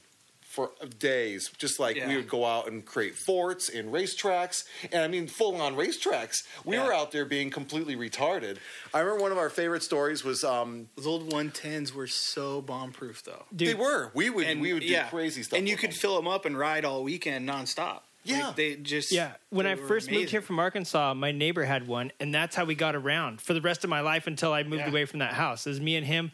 for 0.54 0.70
days. 1.00 1.50
Just 1.58 1.80
like 1.80 1.96
we 2.06 2.14
would 2.16 2.28
go 2.28 2.44
out 2.44 2.68
and 2.68 2.84
create 2.86 3.16
forts 3.16 3.68
and 3.68 3.92
racetracks, 3.92 4.64
and 4.92 5.02
I 5.02 5.08
mean 5.08 5.26
full 5.26 5.60
on 5.60 5.74
racetracks. 5.74 6.44
We 6.64 6.76
Yeah. 6.76 6.86
were 6.86 6.94
out 6.94 7.10
there 7.10 7.24
being 7.24 7.50
completely 7.50 7.96
retarded. 7.96 8.58
I 8.92 9.00
remember 9.00 9.22
one 9.22 9.32
of 9.32 9.38
our 9.38 9.50
favorite 9.50 9.82
stories 9.82 10.22
was 10.24 10.44
um, 10.44 10.88
Those 10.96 11.06
old 11.06 11.32
110s 11.32 11.92
were 11.92 12.06
so 12.06 12.60
bomb 12.62 12.92
proof 12.92 13.22
though. 13.24 13.44
Dude, 13.54 13.68
they 13.68 13.74
were 13.74 14.10
we 14.14 14.30
would 14.30 14.46
And 14.46 14.60
we 14.60 14.72
would 14.72 14.82
do 14.82 14.88
yeah. 14.88 15.08
crazy 15.08 15.42
stuff, 15.42 15.58
And 15.58 15.68
you 15.68 15.76
could 15.76 15.90
them. 15.90 15.96
fill 15.98 16.16
them 16.16 16.28
up 16.28 16.44
and 16.44 16.56
ride 16.56 16.84
all 16.84 17.02
weekend 17.02 17.48
nonstop. 17.48 18.00
Yeah. 18.26 18.46
Like, 18.48 18.56
they 18.56 18.76
just 18.76 19.10
Yeah, 19.12 19.32
when 19.50 19.66
I 19.66 19.74
were 19.74 19.86
first 19.86 20.10
moved 20.10 20.30
here 20.30 20.40
from 20.40 20.58
Arkansas, 20.58 21.12
my 21.14 21.30
neighbor 21.32 21.64
had 21.64 21.86
one, 21.86 22.10
and 22.20 22.32
that's 22.34 22.56
how 22.56 22.64
we 22.64 22.74
got 22.74 22.94
around 22.94 23.40
for 23.42 23.52
the 23.54 23.60
rest 23.60 23.84
of 23.84 23.90
my 23.90 24.00
life 24.00 24.26
until 24.26 24.52
I 24.52 24.62
moved 24.62 24.82
Yeah. 24.84 24.88
away 24.88 25.04
from 25.04 25.18
that 25.18 25.34
house. 25.34 25.66
It 25.66 25.70
was 25.70 25.80
me 25.80 25.96
and 25.96 26.06
him. 26.06 26.32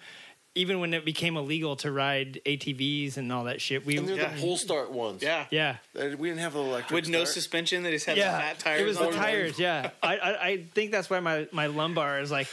Even 0.60 0.78
when 0.80 0.92
it 0.92 1.04
became 1.04 1.36
illegal 1.38 1.74
to 1.76 1.90
ride 1.90 2.40
ATVs 2.44 3.16
and 3.16 3.32
all 3.32 3.44
that 3.44 3.60
shit, 3.62 3.86
we 3.86 3.96
and 3.96 4.06
they're 4.06 4.16
Yeah. 4.16 4.34
the 4.34 4.40
pull 4.40 4.56
start 4.58 4.92
ones. 4.92 5.22
yeah. 5.22 5.46
yeah 5.50 5.76
we 5.94 6.28
didn't 6.28 6.38
have 6.40 6.52
the 6.52 6.60
electric. 6.60 6.90
With 6.94 7.08
no 7.08 7.20
start. 7.24 7.28
suspension, 7.28 7.82
they 7.82 7.92
just 7.92 8.04
had 8.06 8.16
yeah 8.18 8.32
the 8.32 8.38
fat 8.42 8.58
tires. 8.58 8.80
it 8.80 8.84
was 8.84 8.98
the 8.98 9.04
on 9.06 9.10
them. 9.12 9.20
tires. 9.20 9.58
Yeah, 9.58 9.90
I, 10.02 10.16
I 10.18 10.46
I 10.48 10.56
think 10.74 10.90
that's 10.90 11.08
why 11.08 11.20
my 11.20 11.48
my 11.52 11.66
lumbar 11.66 12.20
is 12.20 12.30
like 12.30 12.48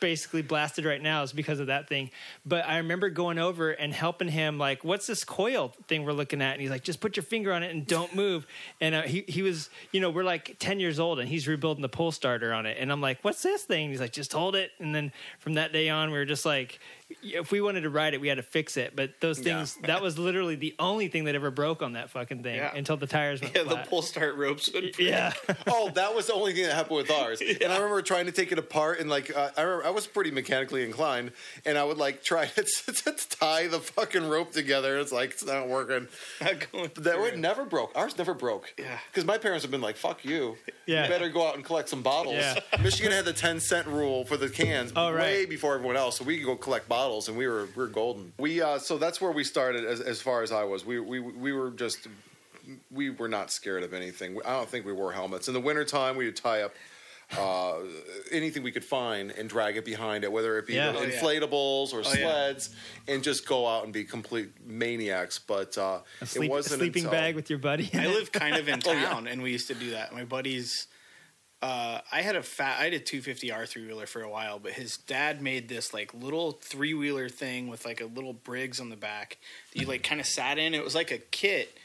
basically 0.00 0.42
blasted 0.42 0.84
right 0.84 1.00
now 1.00 1.22
is 1.22 1.32
because 1.32 1.60
of 1.60 1.68
that 1.68 1.88
thing. 1.88 2.10
But 2.44 2.66
I 2.66 2.78
remember 2.78 3.10
going 3.10 3.38
over 3.38 3.70
and 3.70 3.92
helping 3.92 4.28
him 4.28 4.58
like, 4.58 4.84
"What's 4.84 5.06
this 5.06 5.24
coil 5.24 5.74
thing 5.88 6.04
we're 6.04 6.12
looking 6.12 6.42
at?" 6.42 6.52
And 6.52 6.60
he's 6.60 6.70
like, 6.70 6.82
"Just 6.82 7.00
put 7.00 7.16
your 7.16 7.24
finger 7.24 7.52
on 7.52 7.62
it 7.62 7.70
and 7.70 7.86
don't 7.86 8.14
move." 8.14 8.46
And 8.80 8.94
uh, 8.94 9.02
he 9.02 9.24
he 9.28 9.42
was, 9.42 9.70
you 9.92 10.00
know, 10.00 10.10
we're 10.10 10.24
like 10.24 10.56
ten 10.58 10.80
years 10.80 10.98
old 10.98 11.20
and 11.20 11.28
he's 11.28 11.46
rebuilding 11.46 11.82
the 11.82 11.88
pull 11.88 12.12
starter 12.12 12.52
on 12.52 12.66
it, 12.66 12.76
and 12.80 12.90
I'm 12.90 13.00
like, 13.00 13.18
"What's 13.22 13.42
this 13.42 13.64
thing?" 13.64 13.84
And 13.84 13.90
he's 13.90 14.00
like, 14.00 14.12
"Just 14.12 14.32
hold 14.32 14.56
it." 14.56 14.72
And 14.78 14.94
then 14.94 15.12
from 15.38 15.54
that 15.54 15.72
day 15.72 15.88
on, 15.88 16.10
we 16.10 16.18
were 16.18 16.24
just 16.24 16.46
like. 16.46 16.80
If 17.22 17.50
we 17.50 17.60
wanted 17.60 17.82
to 17.82 17.90
ride 17.90 18.14
it, 18.14 18.20
we 18.20 18.28
had 18.28 18.36
to 18.36 18.42
fix 18.42 18.76
it. 18.76 18.94
But 18.96 19.20
those 19.20 19.38
Yeah. 19.38 19.56
things, 19.58 19.76
that 19.84 20.00
was 20.02 20.18
literally 20.18 20.54
the 20.56 20.74
only 20.78 21.08
thing 21.08 21.24
that 21.24 21.34
ever 21.34 21.50
broke 21.50 21.82
on 21.82 21.92
that 21.94 22.10
fucking 22.10 22.42
thing 22.42 22.56
Yeah. 22.56 22.74
until 22.74 22.96
the 22.96 23.06
tires 23.06 23.40
went 23.42 23.54
Yeah, 23.54 23.64
the 23.64 23.76
pull 23.88 24.02
start 24.02 24.36
ropes 24.36 24.70
yeah. 24.98 25.32
oh, 25.66 25.90
that 25.90 26.14
was 26.14 26.26
the 26.28 26.32
only 26.34 26.52
thing 26.52 26.64
that 26.64 26.74
happened 26.74 26.96
with 26.96 27.10
ours. 27.10 27.40
And 27.60 27.72
I 27.72 27.76
remember 27.76 28.00
trying 28.02 28.26
to 28.26 28.32
take 28.32 28.52
it 28.52 28.58
apart, 28.58 29.00
and 29.00 29.10
like 29.10 29.34
uh, 29.36 29.50
I 29.56 29.62
remember 29.62 29.86
I 29.86 29.90
was 29.90 30.06
pretty 30.06 30.30
mechanically 30.30 30.84
inclined, 30.84 31.32
and 31.66 31.76
I 31.76 31.84
would 31.84 31.98
like 31.98 32.22
try 32.22 32.46
to, 32.56 32.62
to 32.62 33.28
tie 33.38 33.66
the 33.66 33.80
fucking 33.80 34.28
rope 34.28 34.52
together. 34.52 34.98
It's 34.98 35.12
like 35.12 35.30
it's 35.30 35.44
not 35.44 35.68
working. 35.68 36.08
Not 36.40 36.70
going 36.72 36.90
That 36.96 37.18
it. 37.34 37.38
never 37.38 37.64
broke. 37.64 37.92
Ours 37.96 38.16
never 38.16 38.34
broke. 38.34 38.72
Yeah. 38.78 38.98
Because 39.10 39.24
my 39.24 39.36
parents 39.38 39.64
have 39.64 39.70
been 39.70 39.80
like, 39.80 39.96
"Fuck 39.96 40.24
you. 40.24 40.56
Yeah. 40.86 41.04
You 41.04 41.08
better 41.10 41.28
go 41.28 41.46
out 41.46 41.56
and 41.56 41.64
collect 41.64 41.88
some 41.88 42.02
bottles." 42.02 42.36
Yeah. 42.36 42.60
Michigan 42.80 43.12
had 43.12 43.24
the 43.24 43.32
ten 43.32 43.60
cent 43.60 43.86
rule 43.86 44.24
for 44.24 44.36
the 44.36 44.48
cans 44.48 44.92
Oh, 44.96 45.10
right. 45.10 45.20
way 45.20 45.46
before 45.46 45.74
everyone 45.74 45.96
else, 45.96 46.18
so 46.18 46.24
we 46.24 46.36
could 46.38 46.46
go 46.46 46.56
collect 46.56 46.88
bottles, 46.88 46.99
and 47.28 47.36
we 47.36 47.46
were 47.46 47.66
we 47.76 47.82
were 47.82 47.86
golden. 47.88 48.32
We 48.38 48.60
uh, 48.60 48.78
so 48.78 48.98
that's 48.98 49.20
where 49.20 49.32
we 49.32 49.44
started. 49.44 49.84
As, 49.84 50.00
as 50.00 50.20
far 50.20 50.42
as 50.42 50.52
I 50.52 50.64
was, 50.64 50.84
we 50.84 51.00
we 51.00 51.20
we 51.20 51.52
were 51.52 51.70
just 51.70 52.06
we 52.90 53.10
were 53.10 53.28
not 53.28 53.50
scared 53.50 53.82
of 53.82 53.92
anything. 53.94 54.38
I 54.44 54.50
don't 54.52 54.68
think 54.68 54.84
we 54.86 54.92
wore 54.92 55.12
helmets. 55.12 55.48
In 55.48 55.54
the 55.54 55.60
wintertime, 55.60 56.16
we 56.16 56.26
would 56.26 56.36
tie 56.36 56.62
up 56.62 56.72
uh, 57.38 57.74
anything 58.30 58.62
we 58.62 58.72
could 58.72 58.84
find 58.84 59.30
and 59.32 59.48
drag 59.48 59.76
it 59.76 59.84
behind 59.84 60.24
it, 60.24 60.30
whether 60.32 60.58
it 60.58 60.66
be 60.66 60.74
Yeah. 60.74 60.92
the 60.92 60.98
Oh, 60.98 61.02
yeah. 61.02 61.20
inflatables 61.20 61.92
or 61.92 61.98
Oh, 62.00 62.12
yeah. 62.12 62.22
sleds, 62.22 62.70
and 63.08 63.22
just 63.22 63.46
go 63.46 63.66
out 63.66 63.84
and 63.84 63.92
be 63.92 64.04
complete 64.04 64.50
maniacs. 64.66 65.38
But 65.38 65.76
uh, 65.78 66.00
a, 66.20 66.26
sleep, 66.26 66.50
it 66.50 66.50
wasn't 66.50 66.74
a 66.74 66.78
sleeping 66.78 67.04
until, 67.04 67.18
bag 67.18 67.34
with 67.36 67.48
your 67.48 67.58
buddy. 67.60 67.88
I 67.94 68.06
live 68.08 68.30
kind 68.32 68.56
of 68.56 68.68
in 68.72 68.80
Oh, 68.84 68.92
yeah. 68.92 69.08
town, 69.10 69.26
and 69.26 69.42
we 69.42 69.52
used 69.52 69.68
to 69.68 69.74
do 69.74 69.90
that. 69.92 70.12
My 70.12 70.24
buddies, 70.24 70.86
uh, 71.62 72.00
I 72.10 72.22
had 72.22 72.36
a 72.36 72.42
fat, 72.42 72.80
I 72.80 72.84
had 72.84 72.94
a 72.94 73.00
250R 73.00 73.68
three 73.68 73.86
wheeler 73.86 74.06
for 74.06 74.22
a 74.22 74.30
while, 74.30 74.58
but 74.58 74.72
his 74.72 74.96
dad 74.96 75.42
made 75.42 75.68
this 75.68 75.92
like 75.92 76.14
little 76.14 76.52
three 76.52 76.94
wheeler 76.94 77.28
thing 77.28 77.68
with 77.68 77.84
like 77.84 78.00
a 78.00 78.06
little 78.06 78.32
Briggs 78.32 78.80
on 78.80 78.88
the 78.88 78.96
back. 78.96 79.36
That 79.72 79.80
you 79.80 79.86
like 79.86 80.02
kind 80.02 80.20
of 80.20 80.26
sat 80.26 80.58
in. 80.58 80.74
It 80.74 80.82
was 80.82 80.94
like 80.94 81.10
a 81.10 81.18
kit, 81.18 81.76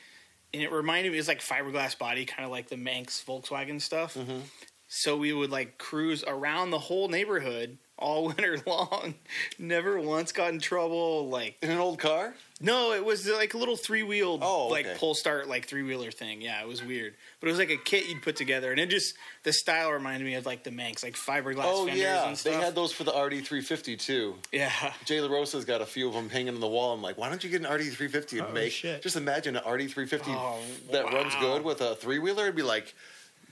and 0.54 0.64
it 0.64 0.72
reminded 0.72 1.12
me 1.12 1.18
it 1.18 1.20
was 1.20 1.28
like 1.28 1.42
fiberglass 1.42 1.98
body, 1.98 2.26
kind 2.26 2.46
of 2.46 2.52
like 2.52 2.70
the 2.70 2.78
Manx 2.78 3.24
Volkswagen 3.28 3.82
stuff. 3.82 4.16
Mm-hmm. 4.16 4.40
So 4.88 5.18
we 5.18 5.34
would 5.34 5.52
like 5.52 5.78
cruise 5.78 6.24
around 6.26 6.72
the 6.72 6.80
whole 6.80 7.10
neighborhood 7.10 7.78
all 7.98 8.26
winter 8.28 8.58
long. 8.66 9.16
Never 9.60 10.00
once 10.00 10.32
got 10.32 10.54
in 10.54 10.60
trouble. 10.60 11.28
Like 11.28 11.58
In 11.62 11.72
an 11.72 11.80
old 11.80 12.00
car? 12.00 12.34
No, 12.62 12.94
it 12.94 13.04
was 13.04 13.28
like 13.28 13.54
a 13.54 13.58
little 13.58 13.76
three 13.76 14.02
wheeled, 14.02 14.40
Oh, 14.42 14.68
like 14.68 14.98
pull 14.98 15.14
start, 15.14 15.50
like 15.50 15.66
three 15.68 15.84
wheeler 15.84 16.10
thing. 16.10 16.42
Yeah, 16.42 16.62
it 16.62 16.68
was 16.70 16.82
weird, 16.82 17.14
but 17.42 17.48
it 17.48 17.52
was 17.52 17.60
like 17.60 17.70
a 17.70 17.76
kit 17.76 18.08
you'd 18.08 18.22
put 18.22 18.38
together, 18.38 18.72
and 18.72 18.80
it 18.80 18.90
just 18.90 19.14
the 19.44 19.52
style 19.52 19.92
reminded 19.92 20.24
me 20.26 20.36
of 20.36 20.46
like 20.46 20.64
the 20.64 20.72
Manx, 20.72 21.04
like 21.04 21.16
fiberglass 21.16 21.64
Oh 21.66 21.86
fenders 21.86 22.02
yeah, 22.02 22.28
and 22.30 22.38
stuff. 22.38 22.54
they 22.54 22.58
had 22.58 22.74
those 22.74 22.94
for 22.94 23.04
the 23.04 23.12
RD350 23.12 24.00
too. 24.00 24.36
yeah, 24.54 24.72
Jay 25.04 25.18
LaRossa's 25.18 25.66
got 25.66 25.82
a 25.82 25.86
few 25.86 26.08
of 26.08 26.14
them 26.14 26.30
hanging 26.30 26.54
on 26.54 26.62
the 26.62 26.68
wall. 26.68 26.94
I'm 26.94 27.02
like, 27.02 27.18
why 27.18 27.28
don't 27.28 27.44
you 27.44 27.50
get 27.50 27.60
an 27.60 27.68
RD350 27.68 28.40
and 28.40 28.48
Oh, 28.50 28.54
make? 28.54 28.72
shit. 28.72 29.02
Just 29.02 29.18
imagine 29.18 29.58
an 29.58 29.64
RD350 29.64 30.22
Oh, 30.28 30.58
that 30.94 31.12
runs 31.12 31.36
good 31.42 31.62
with 31.62 31.82
a 31.82 31.96
three 31.96 32.20
wheeler. 32.20 32.44
It'd 32.44 32.56
be 32.56 32.62
like 32.62 32.96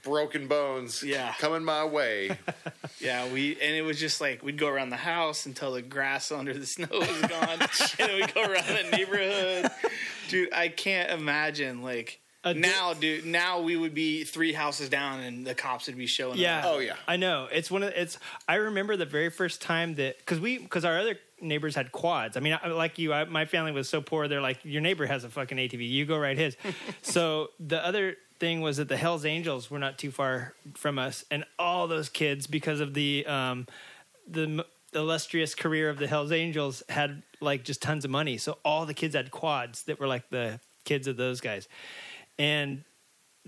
broken 0.03 0.47
bones. 0.47 1.01
Yeah. 1.03 1.33
coming 1.39 1.63
my 1.63 1.83
way. 1.85 2.37
yeah. 2.99 3.31
We 3.31 3.53
and 3.53 3.75
it 3.75 3.81
was 3.83 3.99
just 3.99 4.21
like 4.21 4.43
we'd 4.43 4.57
go 4.57 4.67
around 4.67 4.89
the 4.89 4.97
house 4.97 5.45
until 5.45 5.73
the 5.73 5.81
grass 5.81 6.31
under 6.31 6.53
the 6.53 6.65
snow 6.65 6.87
was 6.91 7.21
gone, 7.21 7.49
and 7.59 7.69
then 7.97 8.15
we'd 8.15 8.33
go 8.33 8.41
around 8.43 8.67
the 8.67 8.89
neighborhood. 8.91 9.71
Dude, 10.29 10.53
I 10.53 10.67
can't 10.67 11.09
imagine 11.11 11.81
like. 11.81 12.19
A 12.45 12.53
di- 12.53 12.59
now, 12.59 12.93
dude. 12.93 13.25
Now 13.25 13.61
we 13.61 13.77
would 13.77 13.93
be 13.93 14.25
three 14.25 14.51
houses 14.51 14.89
down, 14.89 15.21
and 15.21 15.47
the 15.47 15.55
cops 15.55 15.87
would 15.87 15.97
be 15.97 16.07
showing 16.07 16.37
Yeah. 16.37 16.59
up. 16.59 16.65
Oh, 16.65 16.79
yeah. 16.79 16.95
I 17.07 17.15
know. 17.15 17.47
It's 17.49 17.71
one 17.71 17.83
of 17.83 17.93
it's. 17.95 18.19
I 18.49 18.55
remember 18.55 18.97
the 18.97 19.05
very 19.05 19.29
first 19.29 19.61
time 19.61 19.95
that 19.95 20.17
because 20.17 20.41
we 20.41 20.57
because 20.57 20.83
our 20.83 20.99
other 20.99 21.17
neighbors 21.39 21.73
had 21.73 21.93
quads. 21.93 22.35
I 22.35 22.41
mean, 22.41 22.59
I, 22.61 22.67
like 22.67 22.97
you, 22.99 23.13
I, 23.13 23.23
my 23.23 23.45
family 23.45 23.71
was 23.71 23.87
so 23.87 24.01
poor. 24.01 24.27
They're 24.27 24.41
like, 24.41 24.59
your 24.65 24.81
neighbor 24.81 25.05
has 25.05 25.23
a 25.23 25.29
fucking 25.29 25.57
ATV. 25.57 25.87
You 25.89 26.05
go 26.05 26.17
ride 26.17 26.37
his. 26.37 26.57
so 27.01 27.51
the 27.61 27.77
other 27.85 28.17
thing 28.43 28.59
was 28.59 28.75
that 28.75 28.89
the 28.89 28.97
Hell's 28.97 29.23
Angels 29.23 29.71
were 29.71 29.79
not 29.79 29.97
too 29.97 30.11
far 30.11 30.53
from 30.75 30.99
us, 30.99 31.23
and 31.31 31.45
all 31.57 31.87
those 31.87 32.09
kids 32.09 32.45
because 32.45 32.81
of 32.81 32.93
the 32.93 33.25
um 33.25 33.67
the 34.27 34.65
illustrious 34.93 35.55
career 35.55 35.89
of 35.89 35.97
the 35.97 36.07
Hell's 36.07 36.33
Angels 36.33 36.83
had 36.89 37.23
like 37.39 37.63
just 37.63 37.81
tons 37.81 38.03
of 38.03 38.11
money. 38.11 38.37
So 38.37 38.57
all 38.65 38.85
the 38.85 38.93
kids 38.93 39.15
had 39.15 39.31
quads 39.31 39.83
that 39.83 39.97
were 39.97 40.07
like 40.07 40.29
the 40.29 40.59
kids 40.83 41.07
of 41.07 41.15
those 41.15 41.39
guys, 41.39 41.69
and 42.37 42.83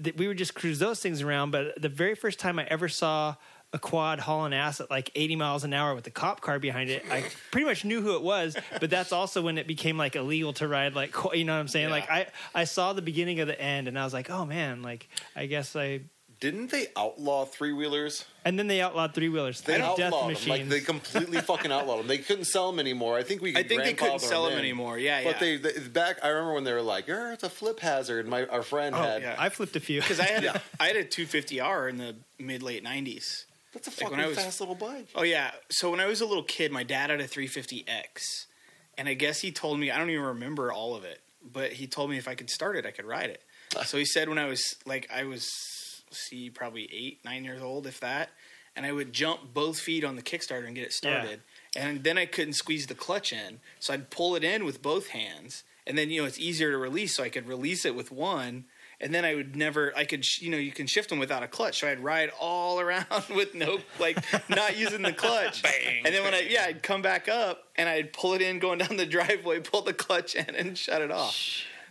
th- 0.02 0.16
we 0.16 0.30
would 0.30 0.38
just 0.38 0.56
cruise 0.56 0.80
those 0.80 1.02
things 1.02 1.22
around. 1.22 1.52
But 1.52 1.82
the 1.82 1.90
very 1.90 2.16
first 2.16 2.40
time 2.40 2.58
I 2.58 2.64
ever 2.64 2.88
saw 2.88 3.36
a 3.76 3.80
quad 3.80 4.22
hauling 4.22 4.54
ass 4.54 4.80
at 4.80 4.90
like 4.90 5.12
80 5.16 5.36
miles 5.36 5.66
an 5.66 5.74
hour 5.74 5.94
with 5.94 6.08
a 6.08 6.10
cop 6.10 6.40
car 6.40 6.60
behind 6.60 6.90
it, 6.90 7.04
I 7.12 7.26
pretty 7.52 7.66
much 7.66 7.84
knew 7.84 8.02
who 8.02 8.16
it 8.16 8.24
was. 8.24 8.56
But 8.80 8.90
that's 8.90 9.12
also 9.12 9.42
when 9.42 9.58
it 9.58 9.68
became 9.68 9.98
like 9.98 10.16
illegal 10.16 10.54
to 10.54 10.68
ride 10.68 10.96
like 10.96 11.14
you 11.34 11.44
know 11.44 11.54
what 11.54 11.60
I'm 11.60 11.68
saying? 11.68 11.90
Like 11.90 12.10
I 12.10 12.28
I 12.56 12.64
saw 12.64 12.94
the 12.94 13.02
beginning 13.02 13.42
of 13.42 13.48
the 13.48 13.60
end, 13.62 13.90
and 13.90 14.00
I 14.00 14.06
was 14.06 14.14
like, 14.14 14.30
oh 14.30 14.46
man, 14.46 14.82
like 14.82 15.10
I 15.36 15.46
guess 15.46 15.76
I. 15.76 16.02
Didn't 16.42 16.70
they 16.70 16.88
outlaw 16.98 17.46
three 17.46 17.72
wheelers? 17.72 18.26
And 18.44 18.60
then 18.60 18.68
they 18.68 18.82
outlawed 18.82 19.14
three 19.14 19.30
wheelers. 19.30 19.62
They 19.62 19.78
death 19.78 20.00
outlawed 20.00 20.24
them. 20.24 20.28
machines. 20.34 20.48
Like 20.50 20.68
they 20.70 20.82
completely 20.82 21.40
fucking 21.40 21.72
outlawed 21.72 22.00
them. 22.00 22.08
They 22.08 22.18
couldn't 22.18 22.44
sell 22.46 22.70
them 22.70 22.80
anymore. 22.80 23.18
I 23.18 23.24
think 23.24 23.42
we. 23.42 23.52
I 23.52 23.64
think 23.64 23.70
they 23.70 23.94
couldn't 23.94 23.98
grandfather 24.00 24.20
sell 24.28 24.44
them 24.44 24.54
in. 24.54 24.60
anymore. 24.60 24.98
Yeah, 25.00 25.24
But 25.24 25.42
yeah. 25.42 25.58
they, 25.58 25.72
they 25.80 25.88
back. 25.88 26.20
I 26.24 26.28
remember 26.28 26.54
when 26.54 26.64
they 26.66 26.74
were 26.74 26.82
like, 26.82 27.08
"Yeah, 27.08 27.32
it's 27.34 27.44
a 27.44 27.50
flip 27.50 27.80
hazard." 27.80 28.28
My 28.28 28.46
our 28.48 28.64
friend 28.64 28.94
oh, 28.96 29.00
had. 29.02 29.22
yeah. 29.22 29.36
I 29.40 29.48
flipped 29.50 29.76
a 29.78 29.80
few. 29.80 30.02
because 30.06 30.20
I 30.20 30.26
had 30.26 30.44
Yeah. 30.44 30.58
a, 30.80 30.84
I 30.84 30.88
had 30.88 30.98
a 30.98 31.06
250R 31.06 31.90
in 31.90 31.98
the 31.98 32.16
mid 32.38 32.62
late 32.62 32.84
90s. 32.84 33.46
That's 33.76 33.88
a 33.88 33.92
Like, 33.92 33.98
fucking 34.00 34.18
when 34.18 34.26
I 34.26 34.28
was- 34.30 34.38
fast 34.38 34.60
little 34.62 34.74
bike. 34.76 35.10
Oh 35.14 35.22
yeah. 35.24 35.52
So 35.70 35.92
when 35.92 36.00
I 36.00 36.06
was 36.08 36.22
a 36.22 36.26
little 36.26 36.44
kid, 36.44 36.72
my 36.72 36.84
dad 36.84 37.10
had 37.12 37.20
a 37.22 37.28
350X, 37.28 38.46
and 38.98 39.08
I 39.08 39.14
guess 39.14 39.42
he 39.42 39.52
told 39.52 39.80
me 39.80 39.92
I 39.92 39.98
don't 39.98 40.10
even 40.10 40.24
remember 40.24 40.72
all 40.72 40.96
of 40.96 41.04
it, 41.04 41.22
but 41.44 41.74
he 41.74 41.86
told 41.86 42.10
me 42.10 42.18
if 42.18 42.28
I 42.28 42.36
could 42.36 42.50
start 42.50 42.78
it, 42.78 42.86
I 42.86 42.92
could 42.92 43.06
ride 43.06 43.30
it. 43.30 43.44
Ah. 43.78 43.84
So 43.84 43.98
he 43.98 44.06
said 44.06 44.30
when 44.30 44.38
I 44.40 44.46
was 44.46 44.76
like 44.86 45.08
I 45.14 45.26
was 45.26 45.48
see 46.12 46.50
probably 46.50 46.90
eight 46.94 47.20
nine 47.26 47.44
years 47.44 47.62
old, 47.62 47.86
if 47.86 48.00
that, 48.00 48.30
and 48.76 48.86
I 48.86 48.92
would 48.94 49.12
jump 49.12 49.54
both 49.54 49.80
feet 49.80 50.04
on 50.06 50.16
the 50.16 50.22
Kickstarter 50.22 50.66
and 50.66 50.76
get 50.76 50.86
it 50.86 50.94
started, 50.94 51.42
and 51.76 52.04
then 52.04 52.18
I 52.18 52.26
couldn't 52.26 52.54
squeeze 52.54 52.88
the 52.88 52.96
clutch 52.96 53.34
in, 53.34 53.60
so 53.80 53.94
I'd 53.94 54.10
pull 54.10 54.36
it 54.36 54.44
in 54.44 54.64
with 54.64 54.82
both 54.82 55.10
hands, 55.10 55.64
and 55.86 55.98
then 55.98 56.10
you 56.10 56.22
know 56.22 56.28
it's 56.28 56.40
easier 56.40 56.72
to 56.72 56.78
release, 56.78 57.16
so 57.16 57.24
I 57.24 57.30
could 57.30 57.48
release 57.48 57.84
it 57.86 57.96
with 57.96 58.12
one. 58.12 58.66
And 59.02 59.14
then 59.14 59.26
I 59.26 59.36
would 59.36 59.56
never, 59.56 59.92
I 59.96 60.06
could, 60.06 60.24
sh- 60.24 60.42
you 60.42 60.50
know, 60.50 60.58
you 60.58 60.72
can 60.72 60.88
shift 60.88 61.10
them 61.10 61.20
without 61.20 61.44
a 61.44 61.48
clutch. 61.48 61.80
So 61.82 61.88
I'd 61.90 62.00
ride 62.00 62.32
all 62.40 62.80
around 62.86 63.06
with 63.30 63.54
no, 63.54 63.80
like, 64.00 64.18
not 64.50 64.78
using 64.78 65.02
the 65.02 65.12
clutch. 65.14 65.62
Bang, 65.64 66.04
And 66.06 66.16
then 66.16 66.24
when 66.24 66.34
I, 66.34 66.42
yeah, 66.50 66.64
I'd 66.66 66.82
come 66.82 67.02
back 67.02 67.28
up 67.28 67.64
and 67.76 67.90
I'd 67.90 68.14
pull 68.14 68.34
it 68.34 68.42
in 68.42 68.60
going 68.60 68.80
down 68.80 68.96
the 68.98 69.06
driveway, 69.18 69.60
pull 69.60 69.82
the 69.82 69.94
clutch 69.94 70.34
in 70.36 70.56
and 70.56 70.78
shut 70.78 71.02
it 71.02 71.12
off. 71.12 71.38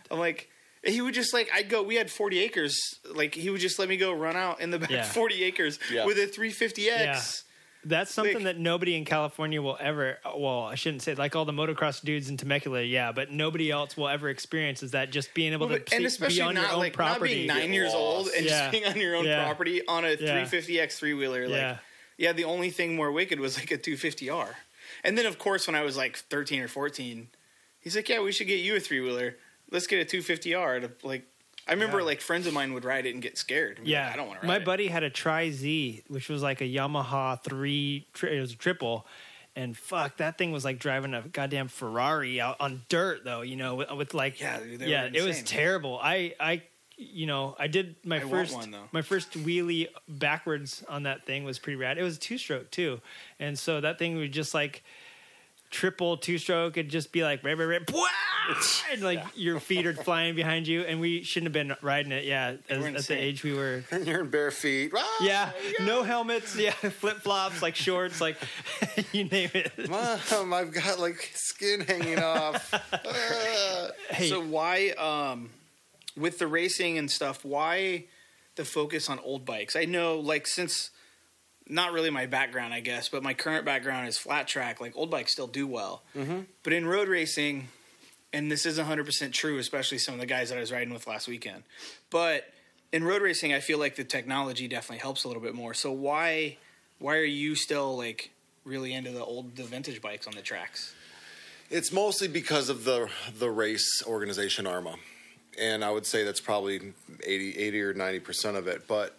I'm 0.09 0.17
like, 0.19 0.49
he 0.83 1.01
would 1.01 1.13
just 1.15 1.33
like, 1.33 1.49
I'd 1.53 1.69
go, 1.69 1.81
we 1.83 1.95
had 1.95 2.11
40 2.11 2.39
acres. 2.39 2.79
Like, 3.13 3.33
he 3.35 3.49
would 3.49 3.61
just 3.61 3.79
let 3.79 3.89
me 3.89 3.97
go 3.97 4.11
run 4.13 4.35
out 4.35 4.61
in 4.61 4.69
the 4.71 4.79
back 4.79 4.89
Yeah. 4.91 5.03
40 5.03 5.43
acres 5.43 5.79
Yeah. 5.91 6.05
with 6.05 6.17
a 6.17 6.27
350X. 6.27 7.43
That's 7.87 8.11
something 8.11 8.35
Like- 8.35 8.43
that 8.45 8.57
nobody 8.57 8.95
in 8.95 9.05
California 9.05 9.61
will 9.61 9.77
ever. 9.79 10.17
Well, 10.35 10.63
I 10.63 10.73
shouldn't 10.75 11.03
say 11.03 11.13
like 11.13 11.35
all 11.35 11.45
the 11.45 11.51
motocross 11.53 12.03
dudes 12.03 12.29
in 12.29 12.35
Temecula, 12.37 12.81
yeah, 12.81 13.11
but 13.11 13.31
nobody 13.31 13.69
else 13.69 13.95
will 13.95 14.09
ever 14.09 14.27
experience 14.29 14.81
is 14.81 14.91
that 14.91 15.11
just 15.11 15.33
being 15.35 15.53
able 15.53 15.67
to 15.67 15.75
and 15.75 15.85
be- 15.99 16.05
especially 16.05 16.37
be 16.37 16.41
on 16.41 16.55
your 16.55 16.63
not 16.63 16.73
own 16.73 16.79
like 16.79 16.97
not 16.97 17.21
being 17.21 17.45
nine 17.47 17.71
years 17.71 17.93
old 17.93 18.27
and 18.35 18.43
Yeah. 18.45 18.51
just 18.59 18.71
being 18.71 18.85
on 18.85 18.97
your 18.99 19.15
own 19.15 19.25
Yeah. 19.25 19.43
property 19.43 19.85
on 19.87 20.03
a 20.03 20.17
350X 20.17 20.97
three 20.97 21.13
wheeler. 21.13 21.43
Like, 21.47 21.51
Yeah. 21.61 21.77
yeah. 22.17 22.31
the 22.33 22.43
only 22.45 22.71
thing 22.71 22.95
more 22.95 23.11
wicked 23.11 23.39
was 23.39 23.55
like 23.57 23.69
a 23.69 23.77
250R. 23.77 24.55
And 25.03 25.15
then, 25.17 25.27
of 25.27 25.37
course, 25.37 25.67
when 25.67 25.75
I 25.75 25.83
was 25.83 25.95
like 25.95 26.17
13 26.17 26.61
or 26.61 26.67
14, 26.67 27.27
he's 27.79 27.95
like, 27.95 28.09
"Yeah, 28.09 28.21
we 28.21 28.31
should 28.31 28.47
get 28.47 28.61
you 28.61 28.75
a 28.75 28.79
three 28.79 28.99
wheeler. 28.99 29.37
Let's 29.69 29.85
get 29.85 29.99
a 30.01 30.05
250R." 30.05 30.79
To, 30.81 30.91
like, 31.03 31.23
I 31.67 31.73
remember 31.73 31.99
Yeah. 31.99 32.05
like 32.05 32.21
friends 32.21 32.45
of 32.47 32.53
mine 32.53 32.73
would 32.73 32.83
ride 32.85 33.05
it 33.05 33.13
and 33.13 33.21
get 33.21 33.37
scared. 33.37 33.79
and 33.79 33.87
Yeah, 33.87 34.05
like, 34.05 34.13
I 34.13 34.17
don't 34.17 34.27
want 34.27 34.41
to 34.41 34.47
ride 34.47 34.53
My 34.53 34.57
it. 34.61 34.65
buddy 34.65 34.87
had 34.87 35.03
a 35.03 35.09
Tri 35.09 35.49
Z, 35.51 36.03
which 36.07 36.29
was 36.29 36.41
like 36.43 36.61
a 36.61 36.65
Yamaha 36.65 37.43
three. 37.43 38.07
Tri- 38.13 38.29
it 38.31 38.39
was 38.39 38.53
a 38.53 38.55
triple, 38.55 39.05
and 39.55 39.75
fuck, 39.75 40.17
that 40.17 40.37
thing 40.37 40.51
was 40.51 40.63
like 40.65 40.77
driving 40.79 41.13
a 41.13 41.21
goddamn 41.21 41.67
Ferrari 41.69 42.39
out 42.41 42.57
on 42.59 42.83
dirt, 42.89 43.23
though. 43.23 43.41
You 43.41 43.55
know, 43.55 43.75
with, 43.75 43.91
with 43.91 44.13
like 44.13 44.39
Yeah, 44.39 44.59
yeah, 44.63 45.09
it 45.11 45.23
was 45.23 45.41
terrible. 45.43 45.99
I 46.01 46.35
I. 46.39 46.61
You 46.97 47.25
know, 47.25 47.57
I 47.59 47.67
did 47.67 47.97
my 48.05 48.17
I 48.17 48.19
first 48.21 48.53
one, 48.53 48.71
though. 48.71 48.87
my 48.93 49.01
first 49.01 49.31
wheelie 49.33 49.87
backwards 50.07 50.81
on 50.87 51.03
that 51.03 51.25
thing 51.25 51.43
was 51.43 51.59
pretty 51.59 51.75
rad. 51.75 51.97
It 51.97 52.03
was 52.03 52.15
a 52.15 52.19
two 52.21 52.37
stroke 52.37 52.71
too, 52.71 53.01
and 53.37 53.59
so 53.59 53.81
that 53.81 53.99
thing 53.99 54.15
would 54.15 54.31
just 54.31 54.53
like 54.53 54.81
triple 55.71 56.17
two 56.17 56.37
stroke. 56.37 56.77
It'd 56.77 56.91
just 56.91 57.11
be 57.11 57.23
like 57.23 57.43
rah, 57.43 57.53
rah, 57.53 57.65
rah, 57.65 57.79
bwah! 57.85 58.07
and 58.91 59.01
like 59.01 59.23
your 59.35 59.59
feet 59.59 59.87
are 59.87 59.93
flying 59.93 60.35
behind 60.35 60.67
you, 60.67 60.81
and 60.81 60.99
we 60.99 61.23
shouldn't 61.23 61.47
have 61.47 61.67
been 61.67 61.75
riding 61.81 62.11
it. 62.11 62.25
Yeah, 62.25 62.55
as, 62.69 62.85
at 62.85 63.03
the 63.07 63.15
age 63.15 63.43
we 63.43 63.53
were. 63.53 63.83
And 63.91 64.05
you're 64.07 64.21
in 64.21 64.29
bare 64.29 64.51
feet. 64.51 64.91
Ah, 64.95 65.17
Yeah, 65.21 65.51
no 65.81 66.03
helmets. 66.03 66.55
Yeah, 66.65 66.71
flip 66.71 67.17
flops, 67.17 67.61
like 67.61 67.75
shorts, 67.75 68.21
like 68.21 68.37
you 69.11 69.25
name 69.25 69.49
it. 69.53 69.89
Mom, 69.89 70.53
I've 70.53 70.71
got 70.71 70.99
like 70.99 71.31
skin 71.33 71.81
hanging 71.81 72.19
off. 72.19 72.71
Hey, 74.09 74.29
So 74.29 74.41
why, 74.41 74.89
um, 74.91 75.49
with 76.15 76.37
the 76.39 76.47
racing 76.47 76.97
and 76.97 77.09
stuff, 77.09 77.43
why 77.43 78.05
the 78.55 78.63
focus 78.65 79.09
on 79.09 79.19
old 79.19 79.45
bikes? 79.45 79.75
I 79.75 79.85
know, 79.85 80.19
like, 80.19 80.47
since 80.47 80.91
not 81.67 81.93
really 81.93 82.09
my 82.09 82.25
background, 82.25 82.73
I 82.73 82.79
guess, 82.79 83.09
but 83.09 83.23
my 83.23 83.33
current 83.33 83.65
background 83.65 84.07
is 84.07 84.17
flat 84.17 84.47
track. 84.47 84.79
Like, 84.79 84.95
old 84.95 85.09
bikes 85.09 85.31
still 85.31 85.47
do 85.47 85.65
well, 85.67 86.03
mm-hmm. 86.15 86.41
but 86.63 86.73
in 86.73 86.85
road 86.85 87.07
racing, 87.07 87.69
and 88.31 88.51
this 88.51 88.65
isn't 88.65 88.83
100 88.83 89.05
percent 89.05 89.33
true, 89.33 89.57
especially 89.57 89.97
some 89.97 90.13
of 90.13 90.19
the 90.19 90.25
guys 90.25 90.49
that 90.49 90.57
I 90.57 90.61
was 90.61 90.71
riding 90.71 90.93
with 90.93 91.07
last 91.07 91.27
weekend, 91.27 91.63
but 92.09 92.45
in 92.91 93.03
road 93.03 93.21
racing, 93.21 93.53
I 93.53 93.59
feel 93.59 93.77
like 93.77 93.95
the 93.95 94.03
technology 94.03 94.67
definitely 94.67 94.99
helps 94.99 95.23
a 95.23 95.27
little 95.27 95.43
bit 95.43 95.53
more. 95.53 95.73
So 95.73 95.91
why, 95.91 96.57
why 96.99 97.17
are 97.17 97.23
you 97.23 97.55
still 97.55 97.97
like 97.97 98.31
really 98.63 98.93
into 98.93 99.11
the 99.11 99.23
old, 99.23 99.55
the 99.55 99.63
vintage 99.63 100.01
bikes 100.01 100.27
on 100.27 100.33
the 100.33 100.41
tracks? 100.41 100.93
It's 101.69 101.91
mostly 101.91 102.27
because 102.27 102.69
of 102.69 102.83
the 102.83 103.09
the 103.37 103.49
race 103.49 104.03
organization 104.05 104.65
AHRMA, 104.65 104.95
and 105.59 105.83
I 105.83 105.91
would 105.91 106.05
say 106.05 106.23
that's 106.23 106.39
probably 106.39 106.93
80, 107.23 107.57
80 107.57 107.81
or 107.81 107.93
ninety 107.93 108.19
percent 108.19 108.55
of 108.55 108.67
it. 108.67 108.87
But 108.87 109.17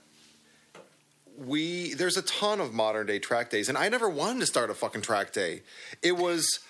we 1.37 1.95
there's 1.95 2.17
a 2.17 2.23
ton 2.23 2.61
of 2.61 2.73
modern 2.73 3.07
day 3.07 3.19
track 3.19 3.51
days, 3.51 3.69
and 3.69 3.77
I 3.77 3.89
never 3.89 4.09
wanted 4.09 4.41
to 4.41 4.47
start 4.47 4.71
a 4.71 4.75
fucking 4.75 5.03
track 5.03 5.33
day. 5.33 5.63
It 6.03 6.17
was, 6.17 6.61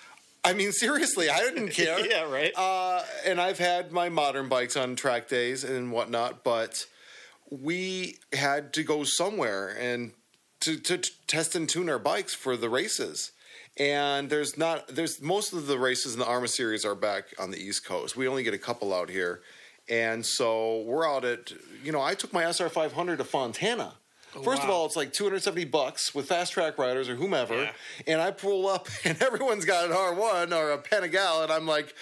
I 0.43 0.53
mean, 0.53 0.71
seriously, 0.71 1.29
I 1.29 1.39
didn't 1.39 1.69
care. 1.71 2.05
yeah, 2.05 2.23
right. 2.23 2.51
Uh, 2.55 3.03
and 3.25 3.39
I've 3.39 3.59
had 3.59 3.91
my 3.91 4.09
modern 4.09 4.49
bikes 4.49 4.75
on 4.75 4.95
track 4.95 5.27
days 5.27 5.63
and 5.63 5.91
whatnot, 5.91 6.43
but 6.43 6.85
we 7.49 8.17
had 8.33 8.73
to 8.73 8.83
go 8.83 9.03
somewhere 9.03 9.69
and 9.79 10.11
to, 10.61 10.77
to, 10.77 10.97
t- 10.97 11.11
test 11.27 11.55
and 11.55 11.69
tune 11.69 11.89
our 11.89 11.99
bikes 11.99 12.33
for 12.33 12.57
the 12.57 12.69
races. 12.69 13.31
And 13.77 14.29
there's 14.29 14.57
not 14.57 14.87
there's 14.87 15.21
most 15.21 15.53
of 15.53 15.67
the 15.67 15.77
races 15.77 16.13
in 16.13 16.19
the 16.19 16.25
AHRMA 16.25 16.49
series 16.49 16.83
are 16.83 16.95
back 16.95 17.25
on 17.37 17.51
the 17.51 17.59
East 17.59 17.85
Coast. 17.85 18.17
We 18.17 18.27
only 18.27 18.41
get 18.41 18.55
a 18.55 18.57
couple 18.57 18.91
out 18.91 19.09
here, 19.09 19.41
and 19.87 20.25
so 20.25 20.81
we're 20.81 21.07
out 21.07 21.23
at 21.23 21.51
you 21.83 21.91
know 21.91 22.01
I 22.01 22.15
took 22.15 22.33
my 22.33 22.43
SR 22.51 22.69
500 22.69 23.17
to 23.17 23.23
Fontana. 23.23 23.93
Oh, 24.39 24.43
first 24.43 24.63
of 24.63 24.69
all, 24.69 24.85
it's 24.85 24.95
like 24.95 25.13
270 25.13 25.65
bucks 25.65 26.13
with 26.15 26.29
Fastrack 26.29 26.77
Riders 26.77 27.09
or 27.09 27.15
whomever, 27.15 27.55
Yeah. 27.63 27.71
and 28.07 28.21
I 28.21 28.31
pull 28.31 28.67
up 28.67 28.87
and 29.03 29.21
everyone's 29.21 29.65
got 29.65 29.85
an 29.85 29.91
R1 29.91 30.51
or 30.55 30.71
a 30.71 30.77
Panigale, 30.77 31.43
and 31.43 31.51
I'm 31.51 31.65
like, 31.67 31.93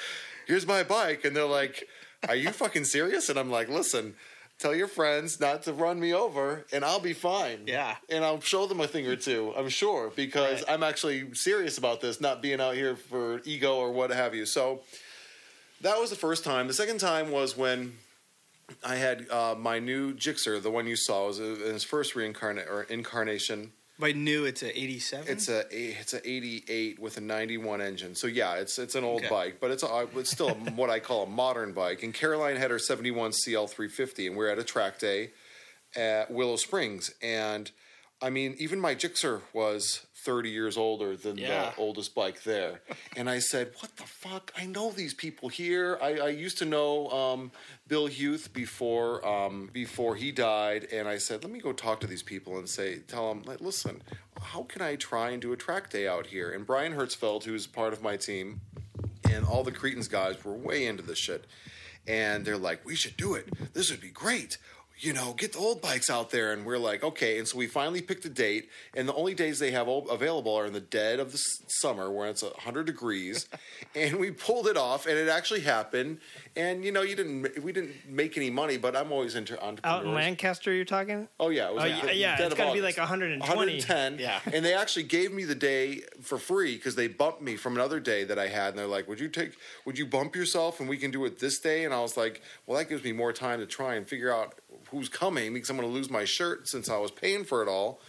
"Here's 0.47 0.65
my 0.67 0.83
bike," 0.83 1.25
and 1.25 1.35
they're 1.35 1.45
like, 1.45 1.87
"Are 2.27 2.35
you 2.35 2.51
fucking 2.51 2.85
serious?" 2.85 3.29
And 3.29 3.39
I'm 3.39 3.49
like, 3.51 3.69
"Listen." 3.69 4.15
tell 4.57 4.73
your 4.73 4.87
friends 4.87 5.37
not 5.41 5.63
to 5.63 5.73
run 5.73 5.99
me 5.99 6.13
over, 6.13 6.65
and 6.71 6.85
I'll 6.85 7.01
be 7.01 7.11
fine. 7.11 7.63
Yeah. 7.67 7.97
and 8.07 8.23
I'll 8.23 8.39
show 8.39 8.65
them 8.65 8.79
a 8.79 8.87
thing 8.87 9.05
or 9.05 9.17
two. 9.17 9.53
I'm 9.57 9.67
sure 9.67 10.13
because 10.15 10.61
Right. 10.61 10.71
I'm 10.71 10.81
actually 10.81 11.33
serious 11.35 11.77
about 11.77 11.99
this, 11.99 12.21
not 12.21 12.41
being 12.41 12.61
out 12.61 12.73
here 12.75 12.95
for 12.95 13.41
ego 13.43 13.75
or 13.75 13.91
what 13.91 14.11
have 14.11 14.33
you. 14.33 14.45
So 14.45 14.81
that 15.81 15.99
was 15.99 16.09
the 16.09 16.15
first 16.15 16.45
time. 16.45 16.67
The 16.67 16.73
second 16.73 16.99
time 16.99 17.31
was 17.31 17.57
when 17.57 17.97
I 18.83 18.95
had 18.95 19.29
uh, 19.29 19.55
my 19.57 19.79
new 19.79 20.13
Gixxer, 20.13 20.61
the 20.61 20.71
one 20.71 20.87
you 20.87 20.95
saw, 20.95 21.27
was 21.27 21.39
in 21.39 21.55
his 21.59 21.83
first 21.83 22.15
reincarnate 22.15 22.67
or 22.67 22.83
incarnation. 22.83 23.71
By 23.97 24.11
new, 24.11 24.43
it's 24.43 24.61
a 24.61 24.77
87. 24.77 25.25
It's 25.31 25.47
a 25.47 25.63
it's 25.71 26.13
a 26.13 26.29
88 26.29 26.99
with 26.99 27.15
a 27.17 27.21
91 27.21 27.79
engine. 27.79 28.13
So 28.15 28.27
yeah, 28.27 28.55
it's 28.55 28.77
it's 28.77 28.95
an 28.95 29.03
old 29.05 29.21
Okay. 29.21 29.29
bike, 29.29 29.57
but 29.61 29.71
it's 29.71 29.83
a, 29.83 30.07
it's 30.15 30.31
still 30.31 30.49
a, 30.49 30.53
what 30.75 30.89
I 30.89 30.99
call 30.99 31.23
a 31.23 31.27
modern 31.29 31.71
bike. 31.71 32.03
And 32.03 32.13
Caroline 32.13 32.57
had 32.57 32.71
her 32.71 32.79
71 32.79 33.31
CL 33.33 33.67
350, 33.67 34.27
and 34.27 34.35
we 34.35 34.45
are 34.45 34.49
at 34.49 34.59
a 34.59 34.63
track 34.65 34.99
day 34.99 35.31
at 35.95 36.29
Willow 36.29 36.57
Springs. 36.57 37.11
And 37.21 37.71
I 38.21 38.29
mean, 38.29 38.55
even 38.57 38.81
my 38.81 38.95
Gixxer 38.95 39.41
was 39.53 40.05
30 40.25 40.49
years 40.49 40.75
older 40.75 41.15
than 41.15 41.37
Yeah. 41.37 41.69
the 41.71 41.77
oldest 41.77 42.15
bike 42.15 42.41
there. 42.43 42.81
and 43.15 43.29
I 43.29 43.39
said, 43.39 43.71
"What 43.79 43.95
the 43.95 44.03
fuck? 44.03 44.51
I 44.57 44.65
know 44.65 44.91
these 44.91 45.13
people 45.13 45.47
here. 45.49 45.99
I, 46.01 46.17
I 46.17 46.29
used 46.29 46.57
to 46.57 46.65
know 46.65 47.07
um, 47.09 47.51
Bill 47.87 48.07
Huth 48.07 48.51
before 48.51 49.25
um, 49.25 49.69
before 49.71 50.15
he 50.15 50.31
died." 50.31 50.87
And 50.91 51.07
I 51.07 51.19
said, 51.19 51.43
"Let 51.43 51.53
me 51.53 51.59
go 51.59 51.71
talk 51.71 51.99
to 52.01 52.07
these 52.07 52.23
people 52.23 52.57
and 52.57 52.67
say, 52.67 52.99
tell 53.07 53.29
them, 53.29 53.43
like, 53.45 53.61
listen, 53.61 54.01
how 54.41 54.63
can 54.63 54.81
I 54.81 54.95
try 54.95 55.29
and 55.29 55.41
do 55.41 55.53
a 55.53 55.57
track 55.57 55.89
day 55.91 56.07
out 56.07 56.25
here?" 56.27 56.49
And 56.51 56.65
Brian 56.65 56.93
Hertzfeld, 56.95 57.43
who's 57.43 57.67
part 57.67 57.93
of 57.93 58.01
my 58.01 58.17
team, 58.17 58.61
and 59.31 59.45
all 59.45 59.63
the 59.63 59.71
Cretans 59.71 60.07
guys 60.07 60.43
were 60.43 60.53
way 60.53 60.87
into 60.87 61.03
this 61.03 61.19
shit. 61.19 61.45
And 62.07 62.45
they're 62.45 62.55
like, 62.57 62.85
we 62.85 62.95
should 62.95 63.17
do 63.17 63.33
it. 63.33 63.47
This 63.73 63.89
would 63.89 63.99
be 64.01 64.09
great. 64.09 64.59
You 64.99 65.13
know, 65.13 65.33
get 65.33 65.53
the 65.53 65.59
old 65.59 65.81
bikes 65.81 66.09
out 66.09 66.29
there. 66.31 66.53
And 66.53 66.65
we're 66.65 66.77
like, 66.77 67.03
okay. 67.03 67.37
And 67.37 67.47
so 67.47 67.57
we 67.57 67.67
finally 67.67 68.01
picked 68.01 68.23
a 68.25 68.29
date. 68.29 68.69
And 68.95 69.07
the 69.07 69.13
only 69.13 69.33
days 69.33 69.59
they 69.59 69.71
have 69.71 69.87
available 69.87 70.55
are 70.55 70.65
in 70.65 70.73
the 70.73 70.79
dead 70.79 71.19
of 71.19 71.31
the 71.31 71.37
summer 71.67 72.09
where 72.09 72.29
it's 72.29 72.43
100 72.43 72.85
degrees. 72.85 73.47
and 73.95 74.17
we 74.17 74.31
pulled 74.31 74.67
it 74.67 74.77
off 74.77 75.05
and 75.05 75.17
it 75.17 75.27
actually 75.27 75.61
happened. 75.61 76.19
And, 76.55 76.85
you 76.85 76.91
know, 76.91 77.01
you 77.01 77.15
didn't, 77.15 77.61
we 77.63 77.73
didn't 77.73 77.91
make 78.07 78.37
any 78.37 78.49
money, 78.49 78.77
but 78.77 78.95
I'm 78.95 79.11
always 79.11 79.35
into 79.35 79.53
entrepreneurs. 79.61 79.99
Out 80.01 80.05
in 80.05 80.13
Lancaster, 80.13 80.71
you're 80.73 80.85
talking? 80.85 81.27
Oh 81.39 81.49
yeah, 81.49 81.67
it 81.69 81.75
was 81.75 81.83
Oh, 81.83 81.87
like 81.87 81.97
yeah, 81.97 82.05
the 82.05 82.15
yeah, 82.15 82.37
dead 82.37 82.43
it's 82.45 82.53
of 82.53 82.57
gotta 82.57 82.73
be 82.73 82.81
like 82.81 82.97
120. 82.97 83.39
110. 83.47 84.19
Yeah. 84.19 84.39
and 84.53 84.63
they 84.63 84.73
actually 84.73 85.03
gave 85.03 85.33
me 85.33 85.43
the 85.43 85.55
day 85.55 86.01
for 86.21 86.37
free 86.37 86.75
because 86.75 86.95
they 86.95 87.07
bumped 87.07 87.41
me 87.41 87.57
from 87.57 87.75
another 87.75 87.99
day 87.99 88.23
that 88.23 88.39
I 88.39 88.47
had, 88.47 88.69
and 88.69 88.77
they're 88.77 88.87
like, 88.87 89.07
"Would 89.07 89.19
you 89.19 89.27
take? 89.27 89.53
Would 89.85 89.97
you 89.97 90.05
bump 90.05 90.35
yourself, 90.35 90.79
and 90.79 90.87
we 90.87 90.97
can 90.97 91.11
do 91.11 91.25
it 91.25 91.39
this 91.39 91.59
day?" 91.59 91.83
And 91.85 91.93
I 91.93 91.99
was 92.01 92.15
like, 92.15 92.41
"Well, 92.65 92.77
that 92.77 92.87
gives 92.89 93.03
me 93.03 93.11
more 93.11 93.33
time 93.33 93.59
to 93.59 93.65
try 93.65 93.95
and 93.95 94.07
figure 94.07 94.33
out 94.33 94.55
who's 94.89 95.09
coming 95.09 95.53
because 95.53 95.69
I'm 95.69 95.77
going 95.77 95.87
to 95.87 95.93
lose 95.93 96.09
my 96.09 96.25
shirt 96.25 96.67
since 96.67 96.89
I 96.89 96.97
was 96.97 97.11
paying 97.11 97.43
for 97.43 97.61
it 97.61 97.69
all." 97.69 98.01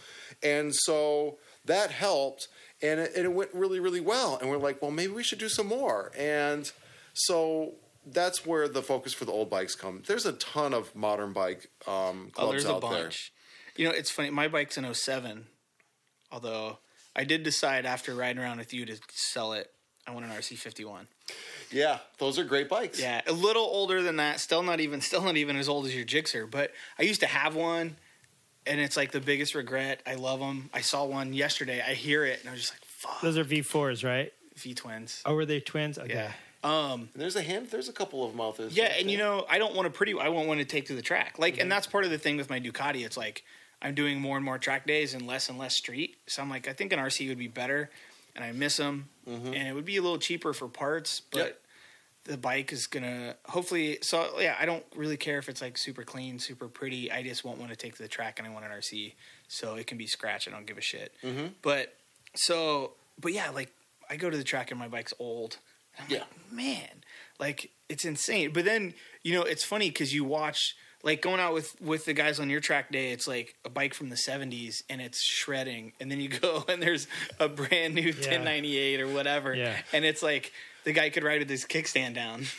And 0.43 0.73
so 0.75 1.37
that 1.65 1.91
helped, 1.91 2.47
and 2.81 2.99
it, 2.99 3.11
and 3.15 3.25
it 3.25 3.33
went 3.33 3.53
really, 3.53 3.79
really 3.79 4.01
well. 4.01 4.37
And 4.39 4.49
we're 4.49 4.57
like, 4.57 4.81
"Well, 4.81 4.91
maybe 4.91 5.13
we 5.13 5.23
should 5.23 5.39
do 5.39 5.49
some 5.49 5.67
more." 5.67 6.11
And 6.17 6.71
so. 7.13 7.75
That's 8.09 8.45
where 8.45 8.69
the 8.69 8.81
focus 8.81 9.13
for 9.13 9.25
the 9.25 9.33
old 9.33 9.49
bikes 9.49 9.75
come. 9.75 10.01
There's 10.07 10.25
a 10.25 10.31
ton 10.31 10.73
of 10.73 10.95
modern 10.95 11.33
bike 11.33 11.69
um, 11.87 12.31
clubs 12.31 12.37
oh, 12.37 12.51
there's 12.51 12.63
a 12.63 12.75
out 12.75 12.89
there. 12.89 13.11
You 13.75 13.83
know, 13.85 13.91
it's 13.91 14.09
funny. 14.09 14.29
My 14.29 14.47
bike's 14.47 14.77
an 14.77 14.93
07, 14.93 15.45
although 16.31 16.79
I 17.17 17.23
did 17.23 17.43
decide 17.43 17.85
after 17.85 18.13
riding 18.13 18.41
around 18.41 18.59
with 18.59 18.73
you 18.73 18.85
to 18.85 18.97
sell 19.11 19.53
it. 19.53 19.71
I 20.07 20.11
want 20.11 20.25
an 20.25 20.31
RC51. 20.31 21.05
Yeah, 21.69 21.99
those 22.17 22.39
are 22.39 22.45
great 22.45 22.69
bikes. 22.69 22.99
Yeah, 22.99 23.21
a 23.27 23.33
little 23.33 23.63
older 23.63 24.01
than 24.01 24.15
that. 24.17 24.39
Still 24.39 24.63
not 24.63 24.79
even, 24.79 25.01
still 25.01 25.21
not 25.21 25.35
even 25.35 25.57
as 25.57 25.67
old 25.67 25.85
as 25.85 25.93
your 25.93 26.05
Gixxer. 26.05 26.49
But 26.49 26.71
I 26.97 27.03
used 27.03 27.19
to 27.19 27.27
have 27.27 27.55
one, 27.55 27.97
and 28.65 28.79
it's 28.79 28.95
like 28.95 29.11
the 29.11 29.19
biggest 29.19 29.53
regret. 29.53 30.01
I 30.07 30.15
love 30.15 30.39
them. 30.39 30.69
I 30.73 30.79
saw 30.81 31.03
one 31.03 31.33
yesterday. 31.33 31.83
I 31.85 31.93
hear 31.93 32.23
it, 32.23 32.39
and 32.39 32.49
I 32.49 32.53
was 32.53 32.61
just 32.61 32.73
like, 32.73 32.85
"Fuck." 32.85 33.21
Those 33.21 33.37
are 33.37 33.43
V4s, 33.43 34.05
right? 34.05 34.31
V 34.55 34.73
twins. 34.73 35.21
Oh, 35.25 35.35
were 35.35 35.45
they 35.45 35.59
twins? 35.59 35.99
Okay. 35.99 36.13
Yeah. 36.13 36.31
Um. 36.63 37.09
And 37.13 37.21
there's 37.21 37.35
a 37.35 37.41
hand. 37.41 37.67
There's 37.69 37.89
a 37.89 37.93
couple 37.93 38.23
of 38.23 38.31
them 38.31 38.39
out 38.39 38.55
there. 38.55 38.67
Yeah, 38.67 38.93
and 38.97 39.11
you 39.11 39.17
know, 39.17 39.45
I 39.49 39.57
don't 39.57 39.75
want 39.75 39.87
a 39.87 39.91
pretty. 39.91 40.17
I 40.17 40.29
want 40.29 40.47
one 40.47 40.57
to 40.59 40.65
take 40.65 40.87
to 40.87 40.95
the 40.95 41.01
track. 41.01 41.37
Like, 41.37 41.59
and 41.59 41.69
that's 41.69 41.85
part 41.85 42.05
of 42.05 42.11
the 42.11 42.17
thing 42.17 42.37
with 42.37 42.49
my 42.49 42.61
Ducati. 42.61 43.05
It's 43.05 43.17
like 43.17 43.43
I'm 43.81 43.93
doing 43.93 44.19
more 44.19 44.37
and 44.37 44.45
more 44.45 44.57
track 44.57 44.87
days 44.87 45.13
and 45.13 45.27
less 45.27 45.49
and 45.49 45.57
less 45.57 45.75
street. 45.75 46.15
So 46.27 46.41
I'm 46.41 46.49
like, 46.49 46.67
I 46.67 46.73
think 46.73 46.93
an 46.93 46.99
RC 46.99 47.27
would 47.29 47.37
be 47.37 47.47
better, 47.47 47.89
and 48.37 48.45
I 48.45 48.53
miss 48.53 48.77
them, 48.77 49.09
mm-hmm. 49.27 49.47
and 49.47 49.67
it 49.67 49.73
would 49.73 49.83
be 49.83 49.97
a 49.97 50.01
little 50.01 50.19
cheaper 50.19 50.53
for 50.53 50.67
parts, 50.67 51.21
but. 51.31 51.37
Yep. 51.39 51.61
The 52.23 52.35
bike 52.35 52.73
is 52.73 52.87
gonna 52.87 53.37
hopefully 53.45 53.99
so 54.01 54.37
yeah. 54.37 54.57
I 54.59 54.65
don't 54.65 54.83
really 54.93 55.15
care 55.15 55.37
if 55.37 55.47
it's 55.47 55.61
like 55.61 55.77
super 55.77 56.03
clean, 56.03 56.39
super 56.39 56.67
pretty. 56.67 57.09
I 57.09 57.23
just 57.23 57.45
won't 57.45 57.57
want 57.57 57.71
to 57.71 57.77
take 57.77 57.95
to 57.95 58.01
the 58.01 58.09
track, 58.09 58.37
and 58.37 58.45
I 58.45 58.51
want 58.51 58.65
an 58.65 58.71
RC 58.71 59.13
so 59.47 59.75
it 59.75 59.87
can 59.87 59.97
be 59.97 60.07
scratch. 60.07 60.45
I 60.45 60.51
don't 60.51 60.65
give 60.65 60.77
a 60.77 60.81
shit. 60.81 61.13
Mm-hmm. 61.23 61.45
But 61.61 61.95
so, 62.35 62.95
but 63.17 63.31
yeah, 63.31 63.49
like 63.51 63.71
I 64.09 64.17
go 64.17 64.29
to 64.29 64.35
the 64.35 64.43
track 64.43 64.71
and 64.71 64.79
my 64.79 64.89
bike's 64.89 65.13
old. 65.19 65.59
Yeah. 66.09 66.19
like, 66.19 66.51
man, 66.51 66.89
like 67.39 67.71
it's 67.87 68.03
insane. 68.03 68.51
But 68.51 68.65
then 68.65 68.93
you 69.23 69.33
know 69.33 69.43
it's 69.43 69.63
funny 69.63 69.89
because 69.89 70.13
you 70.13 70.25
watch 70.25 70.75
like 71.07 71.21
going 71.23 71.39
out 71.39 71.53
with 71.55 71.75
with 71.81 72.05
the 72.05 72.13
guys 72.13 72.39
on 72.39 72.49
your 72.51 72.59
track 72.59 72.91
day. 72.91 73.11
It's 73.11 73.27
like 73.27 73.55
a 73.65 73.69
bike 73.69 73.93
from 73.95 74.09
the 74.09 74.15
'70s 74.15 74.83
and 74.89 75.01
it's 75.01 75.21
shredding, 75.23 75.93
and 75.99 76.11
then 76.11 76.19
you 76.19 76.29
go 76.29 76.63
and 76.69 76.81
there's 76.83 77.07
a 77.39 77.47
brand 77.49 77.95
new 77.95 78.11
1098 78.11 79.01
or 79.01 79.07
whatever, 79.07 79.55
Yeah. 79.55 79.75
and 79.93 80.05
it's 80.05 80.21
like 80.21 80.51
the 80.83 80.91
guy 80.93 81.09
could 81.09 81.23
ride 81.23 81.39
with 81.39 81.49
his 81.49 81.65
kickstand 81.65 82.13
down. 82.13 82.45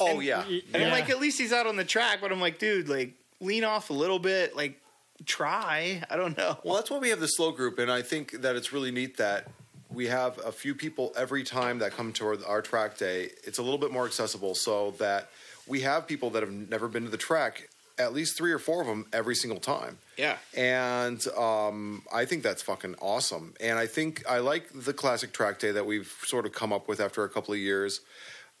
Oh 0.00 0.18
yeah. 0.20 0.44
Y- 0.48 0.62
And 0.74 0.82
I'm 0.82 0.90
like, 0.90 1.10
at 1.10 1.20
least 1.20 1.38
he's 1.38 1.52
out 1.52 1.66
on 1.68 1.76
the 1.76 1.84
track. 1.84 2.18
But 2.22 2.32
I'm 2.32 2.40
like, 2.40 2.58
dude, 2.58 2.88
like 2.88 3.12
lean 3.40 3.62
off 3.62 3.90
a 3.90 3.92
little 3.92 4.18
bit, 4.18 4.56
like 4.56 4.80
try. 5.26 6.02
I 6.10 6.16
don't 6.16 6.36
know. 6.36 6.58
Well, 6.64 6.74
that's 6.74 6.90
why 6.90 6.98
we 6.98 7.10
have 7.10 7.20
the 7.20 7.28
slow 7.28 7.52
group, 7.52 7.78
and 7.78 7.90
I 7.90 8.02
think 8.02 8.42
that 8.42 8.56
it's 8.56 8.72
really 8.72 8.90
neat 8.90 9.18
that 9.18 9.48
we 9.90 10.06
have 10.08 10.38
a 10.44 10.50
few 10.50 10.74
people 10.74 11.12
every 11.16 11.44
time 11.44 11.78
that 11.80 11.92
come 11.92 12.12
to 12.14 12.26
our, 12.26 12.36
our 12.48 12.62
track 12.62 12.96
day. 12.98 13.30
It's 13.44 13.58
a 13.58 13.62
little 13.62 13.78
bit 13.78 13.92
more 13.92 14.06
accessible, 14.06 14.54
so 14.56 14.92
that 14.98 15.30
we 15.68 15.82
have 15.82 16.08
people 16.08 16.30
that 16.30 16.42
have 16.42 16.50
never 16.52 16.88
been 16.88 17.04
to 17.04 17.10
the 17.10 17.16
track. 17.16 17.68
At 18.02 18.12
least 18.12 18.36
three 18.36 18.52
or 18.52 18.58
four 18.58 18.80
of 18.80 18.86
them 18.86 19.06
every 19.12 19.34
single 19.34 19.60
time. 19.60 19.98
Yeah. 20.18 20.36
and 20.54 21.26
um, 21.36 22.02
I 22.12 22.24
think 22.26 22.42
that's 22.42 22.62
fucking 22.62 22.96
awesome. 23.00 23.54
And 23.60 23.78
I 23.78 23.86
think 23.86 24.22
I 24.28 24.38
like 24.38 24.68
the 24.74 24.92
classic 24.92 25.32
track 25.32 25.58
day 25.58 25.72
that 25.72 25.86
we've 25.86 26.12
sort 26.24 26.44
of 26.46 26.52
come 26.52 26.72
up 26.72 26.86
with 26.88 27.00
after 27.00 27.24
a 27.24 27.28
couple 27.28 27.54
of 27.54 27.60
years. 27.60 28.00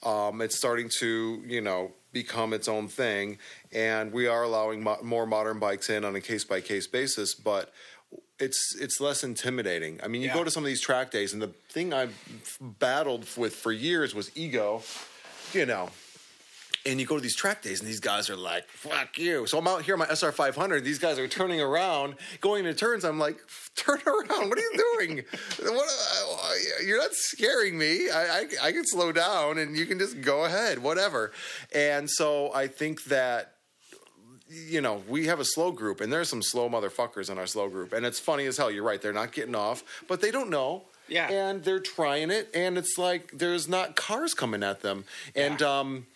Um, 0.02 0.40
it's 0.40 0.56
starting 0.56 0.88
to, 1.00 1.42
you 1.46 1.60
know, 1.60 1.92
become 2.12 2.52
its 2.52 2.66
own 2.68 2.88
thing, 2.88 3.38
and 3.72 4.12
we 4.12 4.26
are 4.26 4.42
allowing 4.42 4.82
mo- 4.82 4.98
more 5.02 5.26
modern 5.26 5.58
bikes 5.60 5.88
in 5.88 6.04
on 6.04 6.16
a 6.16 6.20
case 6.20 6.44
by 6.44 6.60
case 6.60 6.86
basis, 6.86 7.34
but. 7.34 7.72
It's 8.38 8.74
it's 8.80 9.00
less 9.00 9.22
intimidating. 9.22 10.00
I 10.02 10.08
mean, 10.08 10.20
you 10.20 10.26
Yeah. 10.28 10.34
go 10.34 10.42
to 10.42 10.50
some 10.50 10.64
of 10.64 10.66
these 10.66 10.80
track 10.80 11.12
days, 11.12 11.32
and 11.32 11.40
the 11.40 11.52
thing 11.70 11.92
I've 11.94 12.12
battled 12.60 13.24
with 13.36 13.54
for 13.54 13.70
years 13.70 14.16
was 14.16 14.32
ego. 14.34 14.82
You 15.52 15.64
know, 15.66 15.90
and 16.84 16.98
you 17.00 17.06
go 17.06 17.14
to 17.16 17.20
these 17.22 17.36
track 17.36 17.62
days, 17.62 17.80
and 17.80 17.88
these 17.88 18.00
guys 18.00 18.28
are 18.30 18.36
like, 18.36 18.66
"Fuck 18.68 19.18
you!" 19.18 19.46
So 19.46 19.58
I'm 19.58 19.68
out 19.68 19.82
here 19.82 19.94
on 19.94 20.00
my 20.00 20.08
SR 20.08 20.32
500. 20.32 20.84
These 20.84 20.98
guys 20.98 21.18
are 21.18 21.28
turning 21.28 21.60
around, 21.60 22.14
going 22.40 22.64
into 22.66 22.78
turns. 22.78 23.04
I'm 23.04 23.18
like, 23.18 23.38
"Turn 23.76 24.00
around! 24.06 24.48
What 24.48 24.58
are 24.58 24.62
you 24.62 24.96
doing? 24.98 25.24
what, 25.62 25.88
uh, 25.88 26.50
you're 26.84 26.98
not 26.98 27.12
scaring 27.14 27.78
me. 27.78 28.10
I, 28.10 28.22
I 28.40 28.46
I 28.68 28.72
can 28.72 28.84
slow 28.86 29.12
down, 29.12 29.58
and 29.58 29.76
you 29.76 29.86
can 29.86 29.98
just 29.98 30.20
go 30.20 30.44
ahead, 30.44 30.78
whatever." 30.80 31.32
And 31.74 32.10
so 32.10 32.52
I 32.54 32.66
think 32.66 33.04
that 33.04 33.54
you 34.48 34.82
know, 34.82 35.02
we 35.08 35.26
have 35.26 35.40
a 35.40 35.44
slow 35.46 35.72
group, 35.72 36.00
and 36.02 36.12
there's 36.12 36.28
some 36.28 36.42
slow 36.42 36.68
motherfuckers 36.68 37.30
in 37.30 37.38
our 37.38 37.46
slow 37.46 37.70
group, 37.70 37.92
and 37.94 38.04
it's 38.04 38.18
funny 38.20 38.44
as 38.46 38.56
hell. 38.58 38.70
You're 38.70 38.82
right; 38.84 39.00
they're 39.00 39.12
not 39.12 39.32
getting 39.32 39.54
off, 39.54 39.82
but 40.08 40.20
they 40.20 40.30
don't 40.30 40.50
know. 40.50 40.84
Yeah. 41.08 41.28
and 41.30 41.62
they're 41.62 41.80
trying 41.80 42.30
it, 42.30 42.48
and 42.54 42.78
it's 42.78 42.96
like 42.96 43.32
there's 43.32 43.68
not 43.68 43.96
cars 43.96 44.32
coming 44.34 44.62
at 44.62 44.80
them, 44.82 45.04
and 45.34 45.60
Yeah. 45.60 45.78
um. 45.80 46.06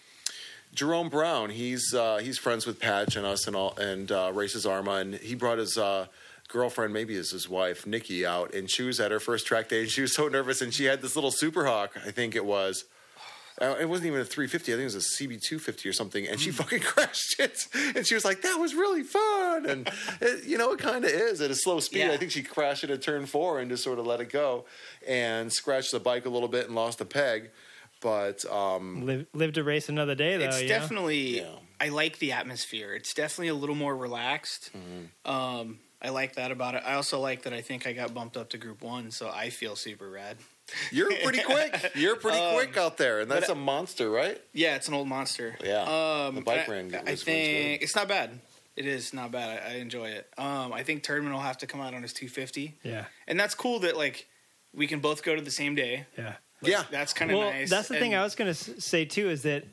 Jerome 0.77 1.09
Brown, 1.09 1.49
he's 1.49 1.95
uh, 1.95 2.19
he's 2.19 2.37
friends 2.37 2.67
with 2.67 2.79
Patch 2.79 3.17
and 3.17 3.25
us 3.25 3.47
and 3.47 3.57
all 3.57 3.75
and 3.79 4.12
uh, 4.12 4.31
Races 4.33 4.67
AHRMA, 4.67 5.01
and 5.01 5.15
he 5.15 5.35
brought 5.35 5.57
his 5.57 5.79
uh, 5.79 6.07
girlfriend, 6.49 6.93
maybe 6.93 7.15
is 7.15 7.31
his 7.31 7.49
wife, 7.49 7.87
Nikki, 7.87 8.27
out, 8.27 8.55
and 8.55 8.71
she 8.71 8.83
was 8.83 9.01
at 9.01 9.11
her 9.11 9.19
first 9.19 9.47
track 9.47 9.71
day, 9.71 9.81
and 9.81 9.91
she 9.91 10.03
was 10.03 10.15
so 10.15 10.29
nervous, 10.29 10.61
and 10.61 10.75
she 10.75 10.85
had 10.85 11.01
this 11.01 11.17
little 11.17 11.31
Super 11.31 11.65
Hawk, 11.65 11.97
I 12.07 12.11
think 12.11 12.37
it 12.37 12.45
was. 12.45 12.85
Uh, 13.59 13.75
it 13.81 13.89
wasn't 13.89 14.09
even 14.09 14.21
a 14.21 14.25
350. 14.25 14.71
I 14.71 14.77
think 14.77 14.83
it 14.83 14.95
was 14.95 14.97
a 14.97 15.25
CB250 15.25 15.89
or 15.89 15.93
something, 15.95 16.29
and 16.29 16.39
she 16.39 16.51
fucking 16.51 16.81
crashed 16.83 17.41
it. 17.41 17.67
And 17.97 18.07
she 18.07 18.15
was 18.15 18.23
like, 18.23 18.43
"That 18.43 18.61
was 18.61 18.75
really 18.75 19.03
fun." 19.03 19.65
And 19.65 19.91
it, 20.21 20.45
you 20.45 20.59
know, 20.59 20.73
it 20.73 20.79
kind 20.79 21.07
of 21.07 21.11
is 21.11 21.41
at 21.41 21.51
a 21.51 21.55
slow 21.55 21.81
speed. 21.81 22.01
Yeah. 22.01 22.12
I 22.12 22.19
think 22.19 22.33
she 22.33 22.43
crashed 22.43 22.85
it 22.85 22.91
at 22.91 23.01
turn 23.01 23.25
four 23.25 23.61
and 23.61 23.71
just 23.71 23.83
sort 23.83 23.99
of 23.99 24.07
let 24.07 24.21
it 24.21 24.29
go, 24.29 24.67
and 25.09 25.51
scratched 25.51 25.93
the 25.93 26.01
bike 26.01 26.27
a 26.27 26.29
little 26.29 26.49
bit 26.49 26.67
and 26.67 26.75
lost 26.75 27.01
a 27.01 27.07
peg. 27.07 27.49
But 28.07 28.45
um, 28.51 29.05
Live, 29.05 29.27
live 29.35 29.53
to 29.55 29.64
race 29.64 29.88
another 29.88 30.14
day, 30.14 30.37
though. 30.37 30.45
it's 30.45 30.62
you 30.62 30.69
know? 30.69 30.79
definitely 30.79 31.38
Yeah. 31.40 31.49
I 31.81 31.88
like 31.88 32.19
the 32.21 32.31
atmosphere. 32.33 32.95
It's 32.95 33.12
definitely 33.14 33.49
a 33.49 33.55
little 33.55 33.75
more 33.75 33.97
relaxed. 33.97 34.71
Mm-hmm. 34.73 35.29
Um, 35.31 35.79
I 36.01 36.11
like 36.11 36.37
that 36.37 36.53
about 36.53 36.77
it. 36.77 36.83
I 36.87 36.95
also 36.95 37.19
like 37.19 37.42
that 37.42 37.53
I 37.53 37.62
think 37.62 37.85
I 37.85 37.92
got 37.92 38.14
bumped 38.14 38.37
up 38.37 38.51
to 38.51 38.59
Group 38.59 38.83
One, 38.83 39.11
so 39.11 39.29
I 39.29 39.51
feel 39.51 39.75
super 39.75 40.09
rad. 40.09 40.37
You're 40.92 41.11
pretty 41.25 41.40
quick. 41.42 41.92
You're 41.97 42.14
pretty 42.16 42.38
Um, 42.38 42.55
quick 42.55 42.77
out 42.77 42.97
there, 42.97 43.21
and 43.21 43.31
that's 43.31 43.49
a 43.49 43.55
monster, 43.57 44.09
right? 44.09 44.40
Yeah, 44.53 44.77
it's 44.77 44.87
an 44.88 44.95
old 44.95 45.09
monster. 45.09 45.57
Yeah, 45.64 45.83
Um, 45.83 46.37
the 46.37 46.42
bike 46.42 46.69
I, 46.69 46.73
ran 46.73 46.95
I 46.95 47.01
was- 47.03 47.11
was 47.11 47.23
think 47.25 47.81
good. 47.81 47.85
it's 47.85 47.97
not 47.97 48.07
bad. 48.09 48.38
It 48.77 48.87
is 48.87 49.12
not 49.14 49.33
bad. 49.33 49.49
I, 49.66 49.73
I 49.73 49.75
enjoy 49.79 50.09
it. 50.11 50.29
Um, 50.38 50.73
I 50.73 50.83
think 50.85 51.03
Turdman 51.03 51.33
will 51.33 51.40
have 51.40 51.59
to 51.59 51.66
come 51.66 51.81
out 51.81 51.92
on 51.95 52.03
his 52.03 52.12
250, 52.12 52.79
Yeah, 52.85 53.07
and 53.27 53.38
that's 53.40 53.55
cool 53.57 53.81
that 53.81 53.97
like 53.97 54.27
we 54.75 54.87
can 54.87 55.01
both 55.01 55.23
go 55.25 55.35
to 55.35 55.40
the 55.42 55.51
same 55.51 55.75
day. 55.75 56.07
yeah. 56.16 56.35
Like, 56.62 56.73
Yeah. 56.73 56.85
that's 56.90 57.12
kind 57.12 57.31
of 57.31 57.38
well, 57.38 57.51
nice. 57.51 57.71
that's 57.71 57.88
the 57.88 57.99
thing 57.99 58.14
I 58.14 58.23
was 58.23 58.35
going 58.35 58.53
to 58.53 58.81
say 58.81 59.05
too 59.05 59.29
is 59.31 59.42
that 59.42 59.64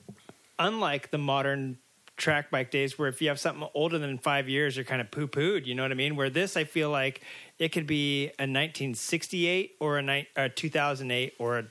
unlike 0.60 1.12
the 1.12 1.17
modern 1.17 1.78
track 2.17 2.52
bike 2.52 2.69
days, 2.72 3.00
where 3.00 3.08
if 3.08 3.22
you 3.22 3.28
have 3.30 3.39
something 3.39 3.67
older 3.74 3.98
than 3.98 4.17
five 4.19 4.48
years, 4.48 4.76
you're 4.76 4.86
kind 4.86 5.02
of 5.02 5.10
poo 5.10 5.28
pooed. 5.28 5.65
You 5.65 5.76
know 5.76 5.82
what 5.84 5.91
I 5.91 5.96
mean? 5.96 6.15
Where 6.15 6.30
this, 6.30 6.56
I 6.58 6.63
feel 6.63 6.89
like 6.89 7.22
it 7.63 7.71
could 7.71 7.88
be 7.88 8.26
a 8.26 8.43
1968 8.43 9.78
or 9.80 9.97
a, 9.97 10.02
ni- 10.02 10.28
a 10.36 10.49
2008 10.49 11.36
or 11.39 11.60
a 11.60 11.62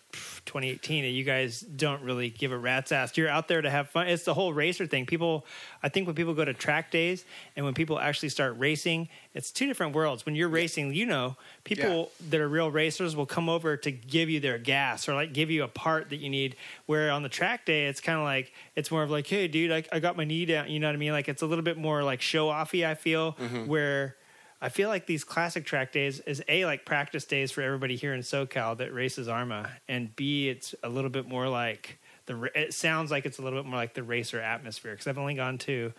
2018, 0.46 1.04
and 1.04 1.14
you 1.14 1.22
guys 1.22 1.60
don't 1.60 2.00
really 2.00 2.30
give 2.30 2.50
a 2.50 2.56
rat's 2.56 2.92
ass. 2.92 3.14
You're 3.14 3.28
out 3.28 3.46
there 3.46 3.60
to 3.60 3.68
have 3.68 3.90
fun. 3.90 4.08
It's 4.08 4.24
the 4.24 4.32
whole 4.32 4.54
racer 4.54 4.86
thing. 4.86 5.04
People, 5.04 5.44
I 5.82 5.90
think 5.90 6.06
when 6.06 6.16
people 6.16 6.32
go 6.32 6.46
to 6.46 6.54
track 6.54 6.90
days 6.90 7.26
and 7.56 7.66
when 7.66 7.74
people 7.74 7.98
actually 7.98 8.30
start 8.30 8.58
racing, 8.58 9.10
it's 9.34 9.50
two 9.50 9.66
different 9.66 9.94
worlds. 9.94 10.24
When 10.24 10.34
you're 10.34 10.48
racing, 10.48 10.94
you 10.94 11.04
know, 11.04 11.36
people 11.64 12.10
that 12.30 12.40
are 12.40 12.48
real 12.48 12.70
racers 12.70 13.14
will 13.14 13.26
come 13.26 13.50
over 13.50 13.76
to 13.76 13.90
give 13.90 14.30
you 14.30 14.40
their 14.40 14.56
gas 14.56 15.10
or 15.10 15.14
like 15.14 15.34
give 15.34 15.50
you 15.50 15.62
a 15.62 15.68
part 15.68 16.08
that 16.08 16.16
you 16.16 16.30
need. 16.30 16.56
Where 16.86 17.10
on 17.10 17.22
the 17.22 17.28
track 17.28 17.66
day, 17.66 17.84
it's 17.84 18.00
kind 18.00 18.18
of 18.18 18.24
like 18.24 18.50
it's 18.76 18.90
more 18.90 19.02
of 19.02 19.10
like, 19.10 19.26
hey, 19.26 19.46
dude, 19.46 19.70
I, 19.70 19.84
I 19.92 19.98
got 20.00 20.16
my 20.16 20.24
knee 20.24 20.46
down. 20.46 20.70
You 20.70 20.80
know 20.80 20.88
what 20.88 20.94
I 20.94 20.98
mean? 20.98 21.12
Like 21.12 21.28
it's 21.28 21.42
a 21.42 21.46
little 21.46 21.64
bit 21.64 21.76
more 21.76 22.02
like 22.02 22.22
show 22.22 22.48
offy. 22.48 22.86
I 22.86 22.94
feel 22.94 23.34
mm-hmm. 23.34 23.66
where. 23.66 24.16
I 24.62 24.68
feel 24.68 24.88
like 24.88 25.06
these 25.06 25.24
classic 25.24 25.64
track 25.64 25.90
days 25.90 26.20
is 26.20 26.40
a 26.46 26.64
like 26.66 26.86
practice 26.86 27.24
days 27.24 27.50
for 27.50 27.62
everybody 27.62 27.96
here 27.96 28.14
in 28.14 28.20
SoCal 28.20 28.78
that 28.78 28.94
races 28.94 29.26
AHRMA, 29.26 29.68
and 29.88 30.14
b 30.14 30.48
it's 30.48 30.72
a 30.84 30.88
little 30.88 31.10
bit 31.10 31.26
more 31.26 31.48
like 31.48 31.98
the. 32.26 32.48
It 32.54 32.72
sounds 32.72 33.10
like 33.10 33.26
it's 33.26 33.40
a 33.40 33.42
little 33.42 33.60
bit 33.60 33.68
more 33.68 33.76
like 33.76 33.94
the 33.94 34.04
racer 34.04 34.40
atmosphere 34.40 34.92
because 34.92 35.08
I've 35.08 35.18
only 35.18 35.34
gone 35.34 35.58
to 35.58 35.92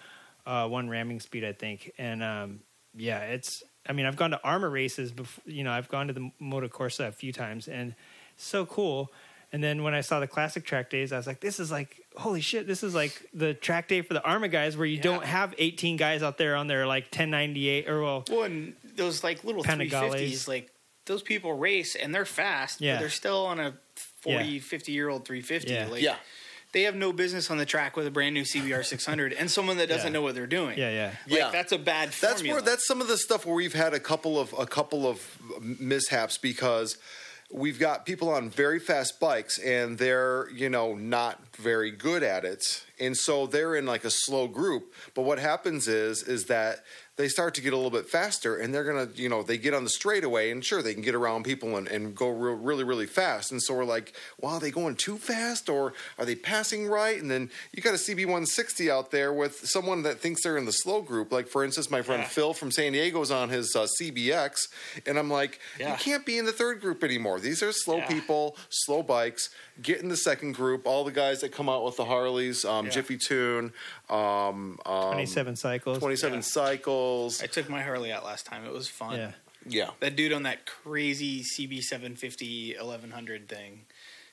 uh, 0.46 0.66
one 0.70 0.90
ramming 0.90 1.20
speed, 1.20 1.44
I 1.44 1.52
think, 1.52 1.92
and 1.98 2.24
um, 2.24 2.62
yeah, 2.96 3.20
it's. 3.20 3.64
I 3.86 3.92
mean, 3.92 4.06
I've 4.06 4.16
gone 4.16 4.32
to 4.32 4.40
AHRMA 4.46 4.72
races 4.72 5.12
before. 5.12 5.44
You 5.46 5.66
know, 5.66 5.72
I've 5.74 5.90
gone 5.90 6.08
to 6.08 6.14
the 6.14 6.32
Moto 6.40 6.70
Corsa 6.70 7.10
a 7.10 7.12
few 7.12 7.34
times, 7.34 7.68
and 7.68 7.94
so 8.38 8.66
cool. 8.66 9.12
And 9.52 9.64
then 9.64 9.84
when 9.84 9.94
I 9.94 10.02
saw 10.02 10.22
the 10.22 10.28
classic 10.28 10.66
track 10.66 10.90
days, 10.90 11.12
I 11.12 11.18
was 11.18 11.28
like, 11.28 11.40
this 11.40 11.60
is 11.60 11.70
like, 11.70 12.03
holy 12.18 12.42
shit, 12.42 12.68
this 12.68 12.84
is 12.84 12.94
like 12.96 13.28
the 13.34 13.54
track 13.54 13.88
day 13.88 14.02
for 14.02 14.14
the 14.14 14.22
AHRMA 14.22 14.52
guys 14.52 14.76
where 14.78 14.86
you 14.86 15.00
don't 15.00 15.24
have 15.26 15.54
18 15.58 15.98
guys 15.98 16.22
out 16.24 16.38
there 16.38 16.56
on 16.56 16.68
their 16.68 16.86
like 16.88 17.06
1098 17.06 17.90
or 17.90 18.02
well, 18.02 18.24
Well, 18.30 18.44
and 18.44 18.76
those 18.96 19.24
like 19.24 19.44
little 19.44 19.64
Panigales. 19.64 20.12
350s, 20.14 20.48
like 20.48 20.70
those 21.06 21.22
people 21.22 21.54
race 21.54 21.96
and 21.96 22.14
they're 22.14 22.26
fast, 22.26 22.80
Yeah. 22.82 22.96
but 22.96 23.00
they're 23.02 23.10
still 23.10 23.46
on 23.46 23.60
a 23.60 23.74
40, 24.22 24.46
Yeah. 24.46 24.60
50 24.62 24.92
year 24.92 25.10
old 25.10 25.26
350. 25.26 25.72
Yeah. 25.74 25.88
Like, 25.88 26.02
Yeah. 26.02 26.16
They 26.72 26.84
have 26.84 26.96
no 26.96 27.14
business 27.14 27.52
on 27.52 27.58
the 27.60 27.68
track 27.68 27.96
with 27.96 28.08
a 28.08 28.12
brand 28.12 28.34
new 28.34 28.44
CBR 28.46 28.82
600 28.84 29.32
and 29.34 29.52
someone 29.52 29.78
that 29.78 29.90
doesn't 29.90 30.08
Yeah. 30.08 30.12
know 30.14 30.22
what 30.24 30.34
they're 30.34 30.48
doing. 30.48 30.78
yeah, 30.80 30.90
yeah. 30.90 31.06
Like, 31.28 31.40
Yeah. 31.40 31.50
that's 31.52 31.72
a 31.72 31.78
bad 31.78 32.10
That's 32.20 32.42
where 32.42 32.62
that's 32.62 32.88
some 32.88 33.00
of 33.00 33.08
the 33.08 33.18
stuff 33.18 33.46
where 33.46 33.54
we've 33.54 33.74
had 33.76 33.94
a 33.94 34.00
couple 34.00 34.40
of 34.40 34.54
a 34.58 34.66
couple 34.66 35.08
of 35.08 35.22
mishaps 35.62 36.38
because 36.40 36.98
we've 37.54 37.80
got 37.80 38.06
people 38.06 38.30
on 38.30 38.50
very 38.50 38.80
fast 38.80 39.20
bikes 39.20 39.60
and 39.60 39.98
they're 39.98 40.50
you 40.50 40.70
know 40.70 40.96
not 40.96 41.40
very 41.56 41.92
good 41.92 42.24
at 42.24 42.44
it. 42.44 42.84
And 43.00 43.16
so 43.16 43.46
they're 43.46 43.76
in 43.76 43.86
like 43.86 44.04
a 44.04 44.10
slow 44.10 44.48
group. 44.48 44.94
But 45.14 45.22
what 45.22 45.40
happens 45.40 45.88
is 45.88 46.24
is 46.24 46.46
that 46.46 46.84
they 47.16 47.28
start 47.28 47.54
to 47.54 47.62
get 47.62 47.74
a 47.74 47.76
little 47.76 47.92
bit 47.92 48.10
faster 48.10 48.56
and 48.58 48.74
they're 48.74 48.84
gonna 48.84 49.08
you 49.14 49.30
know 49.30 49.44
they 49.44 49.58
get 49.58 49.74
on 49.74 49.84
the 49.84 49.90
straightaway 49.90 50.50
and 50.50 50.66
sure 50.66 50.82
they 50.82 50.94
can 50.96 51.04
get 51.04 51.14
around 51.14 51.44
people 51.44 51.78
and, 51.78 51.88
and 51.88 52.16
go 52.16 52.28
real, 52.30 52.56
really 52.56 52.84
really 52.84 53.06
fast 53.06 53.52
and 53.52 53.62
so 53.62 53.76
we're 53.76 53.86
like 53.86 54.14
wow 54.42 54.52
are 54.56 54.60
they 54.60 54.72
going 54.72 54.96
too 54.96 55.18
fast 55.18 55.70
or 55.70 55.94
are 56.18 56.26
they 56.26 56.34
passing 56.36 56.88
right 56.88 57.22
and 57.22 57.30
then 57.30 57.52
you 57.72 57.84
got 57.84 57.94
a 57.94 57.98
cb160 57.98 58.90
out 58.90 59.12
there 59.12 59.32
with 59.32 59.58
someone 59.68 60.02
that 60.04 60.20
thinks 60.20 60.42
they're 60.44 60.58
in 60.58 60.66
the 60.66 60.72
slow 60.72 61.02
group 61.04 61.32
like 61.32 61.48
for 61.48 61.64
instance 61.64 61.92
my 61.92 62.02
friend 62.02 62.24
Yeah. 62.24 62.28
phil 62.30 62.54
from 62.54 62.72
san 62.72 62.94
diego's 62.94 63.30
on 63.32 63.50
his 63.50 63.76
uh, 63.76 63.86
cbx 64.02 64.68
and 65.06 65.20
i'm 65.20 65.30
like 65.30 65.60
Yeah. 65.80 65.92
you 65.92 65.98
can't 65.98 66.26
be 66.26 66.38
in 66.40 66.46
the 66.46 66.52
third 66.52 66.82
group 66.82 67.04
anymore 67.04 67.40
these 67.40 67.62
are 67.62 67.72
slow 67.72 67.98
Yeah. 67.98 68.08
people 68.08 68.58
slow 68.70 69.04
bikes 69.04 69.50
get 69.82 70.02
in 70.02 70.10
the 70.10 70.18
second 70.18 70.54
group 70.54 70.88
all 70.88 71.04
the 71.04 71.12
guys 71.12 71.42
that 71.42 71.52
come 71.52 71.70
out 71.70 71.84
with 71.86 71.98
the 71.98 72.06
harleys 72.06 72.66
um, 72.66 72.86
Yeah. 72.86 72.92
jiffy 72.92 73.18
tune 73.18 73.72
um, 74.10 74.78
um, 74.86 75.14
27 75.14 75.56
cycles. 75.56 75.98
27 76.00 76.38
Yeah. 76.38 76.42
Cycles 77.30 77.42
I 77.44 77.48
took 77.48 77.70
my 77.70 77.82
Harley 77.82 78.12
out 78.12 78.24
last 78.26 78.46
time. 78.46 78.66
It 78.66 78.74
was 78.74 78.88
fun. 78.88 79.18
Yeah. 79.18 79.32
yeah 79.68 79.90
That 80.00 80.16
dude 80.16 80.34
on 80.34 80.44
that 80.44 80.66
crazy 80.66 81.44
CB750 81.44 82.78
1100 82.78 83.48
thing. 83.48 83.86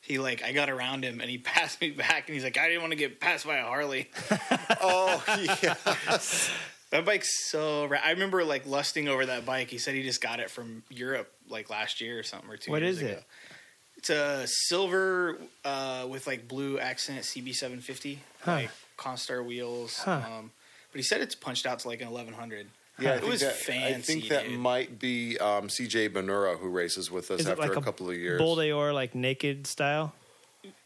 He 0.03 0.19
like 0.19 0.43
I 0.43 0.53
got 0.53 0.71
around 0.71 1.05
him 1.05 1.21
and 1.21 1.29
he 1.31 1.39
passed 1.55 1.81
me 1.81 1.91
back 1.91 2.27
and 2.29 2.35
he's 2.35 2.45
like 2.45 2.59
I 2.59 2.67
didn't 2.69 2.81
want 2.83 2.93
to 2.93 2.97
get 2.99 3.21
passed 3.21 3.47
by 3.47 3.57
a 3.59 3.65
Harley. 3.65 4.11
oh 4.81 5.23
yeah 5.63 5.75
That 6.91 7.05
bike's 7.05 7.49
so. 7.49 7.87
Ra- 7.87 8.01
I 8.05 8.11
remember 8.11 8.43
like 8.45 8.67
lusting 8.67 9.07
over 9.09 9.25
that 9.27 9.47
bike. 9.47 9.71
He 9.71 9.79
said 9.79 9.95
he 9.95 10.03
just 10.03 10.21
got 10.21 10.41
it 10.41 10.51
from 10.51 10.83
Europe 10.91 11.33
like 11.49 11.71
last 11.71 12.01
year 12.01 12.19
or 12.19 12.25
something 12.25 12.51
or 12.51 12.57
two. 12.57 12.73
What 12.73 12.83
years 12.83 12.97
is 12.97 13.03
ago. 13.03 13.11
it? 13.13 13.25
It's 13.99 14.11
a 14.11 14.47
silver 14.49 15.39
uh, 15.65 16.07
with 16.11 16.27
like 16.27 16.49
blue 16.49 16.81
accent 16.81 17.21
CB750, 17.23 18.19
Huh. 18.41 18.51
like 18.53 18.71
Comstar 18.99 19.45
wheels. 19.45 19.99
Huh. 19.99 20.21
Um, 20.39 20.51
but 20.93 20.99
he 20.99 21.03
said 21.03 21.21
it's 21.21 21.35
punched 21.35 21.67
out 21.67 21.79
to 21.81 21.89
like 21.89 22.01
an 22.01 22.11
1100. 22.11 22.67
Yeah, 22.99 23.13
I 23.13 23.15
It 23.15 23.21
think 23.21 23.33
was 23.33 23.41
that, 23.41 23.55
fancy, 23.57 23.95
I 23.95 24.01
think 24.01 24.29
that 24.29 24.45
dude. 24.47 24.59
might 24.59 24.99
be 24.99 25.39
um, 25.39 25.69
CJ 25.69 26.11
Benura 26.11 26.59
who 26.59 26.69
races 26.69 27.11
with 27.11 27.31
us 27.31 27.41
Is 27.41 27.47
it 27.47 27.51
after 27.53 27.63
like 27.69 27.77
a 27.77 27.81
couple 27.81 28.11
of 28.11 28.17
years. 28.17 28.39
Bold 28.39 28.59
Aor 28.59 28.93
like 28.93 29.15
naked 29.15 29.67
style? 29.67 30.13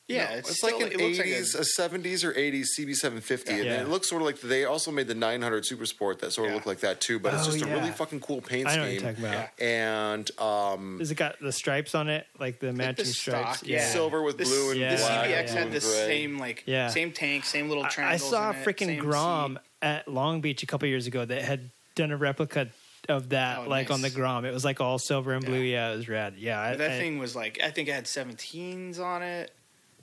Yeah, 0.06 0.28
No, 0.28 0.36
it's, 0.36 0.50
it's, 0.50 0.58
still, 0.58 0.78
like 0.78 0.92
an 0.92 0.92
it 0.92 1.00
looks 1.02 1.18
like 1.18 1.26
'80s, 1.28 1.54
a- 1.54 1.60
a, 1.60 1.88
'70s 1.88 2.24
or 2.24 2.34
'80s 2.34 2.66
CB750, 2.78 3.48
and 3.48 3.64
Yeah. 3.64 3.80
it 3.80 3.88
looks 3.88 4.06
sort 4.10 4.20
of 4.20 4.26
like 4.26 4.38
they 4.42 4.66
also 4.66 4.90
made 4.90 5.08
the 5.08 5.14
900 5.14 5.64
Super 5.64 5.86
Sport 5.86 6.18
that 6.20 6.30
sort 6.32 6.44
of 6.48 6.50
Yeah. 6.50 6.54
looked 6.56 6.66
like 6.66 6.80
that 6.80 7.00
too. 7.00 7.18
But 7.18 7.32
it's 7.32 7.48
Oh, 7.48 7.52
just 7.52 7.64
a 7.64 7.66
really 7.68 7.90
fucking 7.90 8.20
cool 8.20 8.42
paint 8.42 8.68
I 8.68 8.76
know 8.76 8.82
what 8.82 8.90
scheme. 8.90 9.00
you're 9.02 9.12
talking 9.14 9.24
about. 9.24 9.48
And 9.58 10.30
um, 10.38 11.00
Is 11.00 11.10
it 11.10 11.14
got 11.14 11.40
the 11.40 11.52
stripes 11.52 11.94
on 11.94 12.10
it, 12.10 12.26
like 12.38 12.60
the 12.60 12.74
matching 12.74 13.06
stock, 13.06 13.56
stripes? 13.56 13.62
yeah. 13.62 13.88
silver 13.88 14.22
with 14.22 14.36
the, 14.36 14.44
blue 14.44 14.72
and 14.72 14.78
Yeah. 14.80 14.94
the 14.94 15.02
CBX 15.02 15.48
and 15.48 15.58
had 15.58 15.72
the 15.72 15.80
same 15.80 16.38
like 16.38 16.64
Yeah. 16.66 16.88
same 16.88 17.10
tank, 17.10 17.46
same 17.46 17.68
little 17.70 17.84
I, 17.84 17.88
I 18.12 18.16
saw 18.18 18.50
in 18.50 18.56
it, 18.56 18.64
freaking 18.64 18.98
Grom 18.98 19.54
seat. 19.54 19.60
At 19.84 20.08
Long 20.08 20.40
Beach 20.40 20.62
a 20.62 20.66
couple 20.66 20.88
years 20.88 21.06
ago 21.06 21.24
that 21.24 21.42
had 21.42 21.70
done 21.94 22.10
a 22.10 22.16
replica 22.16 22.68
of 23.08 23.28
that, 23.28 23.58
Oh, 23.58 23.68
like 23.68 23.90
on 23.90 24.00
the. 24.00 24.08
Grom. 24.10 24.44
It 24.46 24.52
was 24.54 24.64
like 24.64 24.80
all 24.80 24.98
silver 24.98 25.34
and 25.34 25.44
blue. 25.44 25.58
Yeah. 25.60 25.88
Yeah, 25.88 25.92
it 25.92 25.96
was 25.98 26.08
rad. 26.08 26.34
Yeah, 26.38 26.60
I, 26.60 26.74
that 26.76 26.90
I- 26.92 26.98
thing 26.98 27.18
was 27.18 27.36
like 27.36 27.60
I 27.62 27.70
think 27.70 27.88
it 27.88 27.92
had 27.92 28.06
17s 28.06 28.98
on 28.98 29.22
it. 29.22 29.52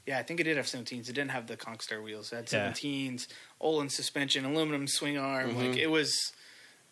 Yeah, 0.06 0.18
I 0.20 0.24
think 0.24 0.40
it 0.40 0.44
did 0.44 0.58
have 0.58 0.66
17s. 0.66 1.10
It 1.10 1.14
didn't 1.14 1.30
have 1.32 1.46
the 1.48 1.56
Conquistar 1.58 2.02
wheels. 2.04 2.32
It 2.32 2.36
had 2.36 2.52
Yeah. 2.52 2.72
17s, 2.72 3.28
Olin 3.60 3.90
suspension, 3.90 4.46
aluminum 4.46 4.88
swing 4.88 5.18
arm. 5.18 5.56
Like 5.58 5.78
it 5.78 5.88
was, 5.92 6.12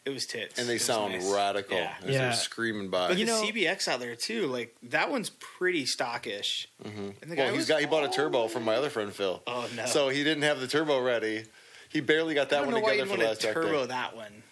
it 0.05 0.11
was 0.11 0.25
tits. 0.27 0.53
Mm-hmm. 0.53 0.61
and 0.61 0.69
they 0.69 0.75
It 0.75 0.81
sound 0.81 1.13
nice. 1.13 1.31
radical 1.31 1.77
Yeah. 1.77 1.93
Yeah. 2.05 2.11
they're 2.19 2.33
screaming 2.33 2.89
by. 2.89 3.07
But 3.09 3.17
You 3.17 3.25
the 3.25 3.31
know- 3.31 3.43
CBX 3.43 3.87
out 3.87 3.99
there 3.99 4.15
too, 4.15 4.47
like 4.47 4.75
that 4.83 5.09
one's 5.11 5.29
pretty 5.31 5.85
stockish. 5.85 6.67
Mm-hmm. 6.83 7.09
And 7.21 7.31
the 7.31 7.35
guy 7.35 7.45
well, 7.45 7.53
he's 7.55 7.67
got 7.67 7.79
he 7.81 7.85
bought 7.87 8.03
a 8.03 8.09
turbo 8.09 8.47
from 8.47 8.63
my 8.63 8.75
other 8.75 8.89
friend 8.91 9.11
Phil. 9.13 9.41
Oh 9.47 9.67
no! 9.75 9.85
So 9.87 10.09
he 10.09 10.23
didn't 10.23 10.43
have 10.43 10.59
the 10.59 10.67
turbo 10.67 11.01
ready. 11.01 11.45
He 11.89 11.99
barely 12.01 12.33
got 12.35 12.47
I 12.47 12.49
that 12.51 12.57
don't 12.57 12.65
one 12.67 12.75
know 12.75 12.79
why 12.81 12.91
together 12.91 13.09
you'd 13.09 13.17
for 13.17 13.17
want 13.17 13.29
last 13.29 13.41
to 13.41 13.51
track 13.53 13.55
turbo 13.65 13.85
that 13.87 14.15
one. 14.15 14.43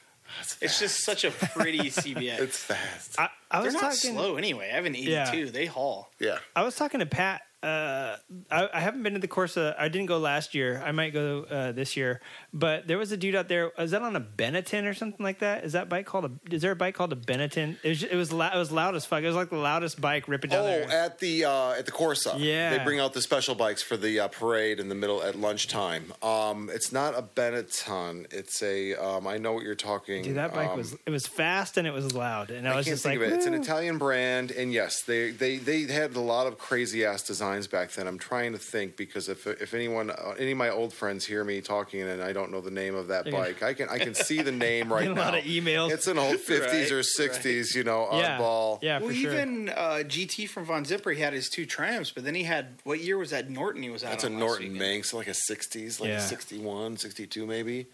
It's, 0.41 0.57
It's 0.61 0.79
just 0.79 1.03
such 1.05 1.23
a 1.23 1.31
pretty 1.31 1.79
CBX. 1.89 2.39
it's 2.39 2.57
fast. 2.57 3.17
I, 3.19 3.29
I 3.49 3.57
They're 3.61 3.65
was 3.67 3.73
not 3.75 3.81
talking. 3.93 4.13
slow 4.15 4.35
anyway. 4.35 4.69
I 4.71 4.75
have 4.75 4.85
an 4.85 4.95
82. 4.95 5.11
Yeah. 5.11 5.45
They 5.51 5.65
haul. 5.65 6.09
yeah. 6.19 6.39
I 6.55 6.63
was 6.63 6.75
talking 6.75 6.99
to 6.99 7.05
Pat. 7.05 7.41
Uh, 7.63 8.17
I, 8.51 8.69
I 8.73 8.79
haven't 8.81 9.01
been 9.03 9.13
to 9.13 9.19
the 9.19 9.27
Corsa. 9.27 9.73
I 9.79 9.87
didn't 9.87 10.07
go 10.07 10.19
last 10.19 10.53
year. 10.53 10.81
I 10.85 10.91
might 10.91 11.11
go 11.11 11.43
uh, 11.49 11.71
this 11.71 11.97
year. 11.97 12.21
But 12.57 12.87
there 12.87 12.97
was 12.97 13.11
a 13.11 13.17
dude 13.17 13.35
out 13.35 13.49
there. 13.49 13.71
Is 13.77 13.91
that 13.91 14.01
on 14.01 14.15
a 14.15 14.21
Benetton 14.21 14.85
or 14.89 14.95
something 14.95 15.23
like 15.23 15.39
that? 15.39 15.63
Is 15.63 15.73
that 15.73 15.89
bike 15.89 16.07
called 16.07 16.25
a? 16.25 16.31
Is 16.53 16.63
there 16.63 16.71
a 16.71 16.75
bike 16.75 16.95
called 16.95 17.13
a 17.13 17.15
Benetton? 17.15 17.77
It 17.83 17.89
was. 17.89 18.03
It 18.03 18.15
was, 18.15 18.31
lou- 18.33 18.41
it 18.45 18.55
was 18.57 18.71
loud 18.71 18.95
as 18.95 19.05
fuck. 19.05 19.21
It 19.21 19.27
was 19.27 19.35
like 19.35 19.51
the 19.51 19.57
loudest 19.57 20.01
bike 20.01 20.27
ripping 20.27 20.49
down 20.49 20.61
Oh, 20.61 20.63
there. 20.65 20.89
at 20.89 21.19
the 21.19 21.45
uh, 21.45 21.71
at 21.73 21.85
the 21.85 21.91
Corsa, 21.91 22.35
Yeah. 22.39 22.75
they 22.75 22.83
bring 22.83 22.99
out 22.99 23.13
the 23.13 23.21
special 23.21 23.53
bikes 23.53 23.83
for 23.83 23.95
the 23.95 24.19
uh, 24.21 24.27
parade 24.29 24.79
in 24.79 24.89
the 24.89 24.95
middle 24.95 25.21
at 25.21 25.35
lunchtime. 25.35 26.11
Um, 26.23 26.71
it's 26.73 26.91
not 26.91 27.13
a 27.15 27.21
Benetton. 27.21 28.33
It's 28.33 28.63
a. 28.63 28.95
Um, 28.95 29.27
I 29.27 29.37
know 29.37 29.53
what 29.53 29.63
you're 29.63 29.75
talking. 29.75 30.23
Dude, 30.23 30.37
that 30.37 30.53
bike 30.53 30.69
um, 30.69 30.77
was. 30.77 30.95
It 31.05 31.11
was 31.11 31.27
fast 31.27 31.77
and 31.77 31.87
it 31.87 31.93
was 31.93 32.13
loud. 32.15 32.49
And 32.49 32.67
I, 32.67 32.73
I 32.73 32.75
was 32.77 32.85
can't 32.85 32.93
just 32.95 33.03
think 33.03 33.19
like, 33.21 33.27
of 33.27 33.33
it. 33.33 33.37
It's 33.37 33.45
an 33.45 33.53
Italian 33.53 33.97
brand, 33.99 34.49
and 34.51 34.73
yes, 34.73 35.03
they, 35.03 35.29
they 35.31 35.57
they 35.57 35.83
had 35.83 36.15
a 36.15 36.19
lot 36.19 36.47
of 36.47 36.57
crazy 36.57 37.05
ass 37.05 37.21
designs 37.23 37.67
back 37.67 37.91
then. 37.91 38.07
I'm 38.07 38.17
trying 38.19 38.53
to 38.53 38.57
think 38.57 38.97
because 38.97 39.29
if 39.29 39.45
if 39.45 39.73
anyone, 39.73 40.09
uh, 40.09 40.33
any 40.39 40.51
of 40.53 40.57
my 40.57 40.69
old 40.69 40.93
friends 40.93 41.25
hear 41.25 41.43
me 41.43 41.61
talking 41.61 42.01
and 42.01 42.21
I 42.23 42.33
don't 42.33 42.46
know 42.51 42.61
the 42.61 42.71
name 42.71 42.95
of 42.95 43.07
that 43.09 43.29
bike, 43.29 43.61
I 43.63 43.73
can 43.73 43.89
I 43.89 43.97
can 43.99 44.13
see 44.13 44.41
the 44.41 44.51
name 44.67 44.91
right 44.91 45.01
Getting 45.03 45.17
a 45.17 45.21
now. 45.21 45.25
lot 45.31 45.37
of 45.37 45.43
emails. 45.45 45.91
It's 45.91 46.07
an 46.07 46.17
old 46.17 46.37
50s 46.37 46.61
Right, 46.67 46.91
or 46.91 46.99
60s, 47.01 47.75
you 47.75 47.83
know, 47.83 48.07
yeah, 48.11 48.37
oddball. 48.37 48.79
yeah, 48.81 48.99
well, 48.99 49.09
for 49.09 49.13
sure. 49.15 49.31
even 49.33 49.69
uh, 49.69 50.03
GT 50.05 50.47
from 50.49 50.65
Von 50.65 50.85
Zipper, 50.85 51.11
he 51.11 51.21
had 51.21 51.33
his 51.33 51.49
two 51.49 51.65
Triumphs, 51.65 52.11
but 52.11 52.23
then 52.23 52.35
he 52.35 52.43
had 52.43 52.79
what 52.83 52.99
year 53.01 53.17
was 53.17 53.29
that 53.31 53.49
Norton 53.49 53.83
he 53.83 53.89
was 53.89 54.03
out 54.03 54.11
That's 54.11 54.23
a 54.23 54.29
last 54.29 54.39
Norton 54.39 54.63
weekend? 54.73 54.79
Manx, 54.79 55.13
like 55.13 55.27
a 55.27 55.35
60s, 55.51 55.99
like 55.99 56.09
Yeah. 56.09 56.17
a 56.17 56.21
61, 56.21 56.97
62 56.97 57.45
maybe. 57.45 57.87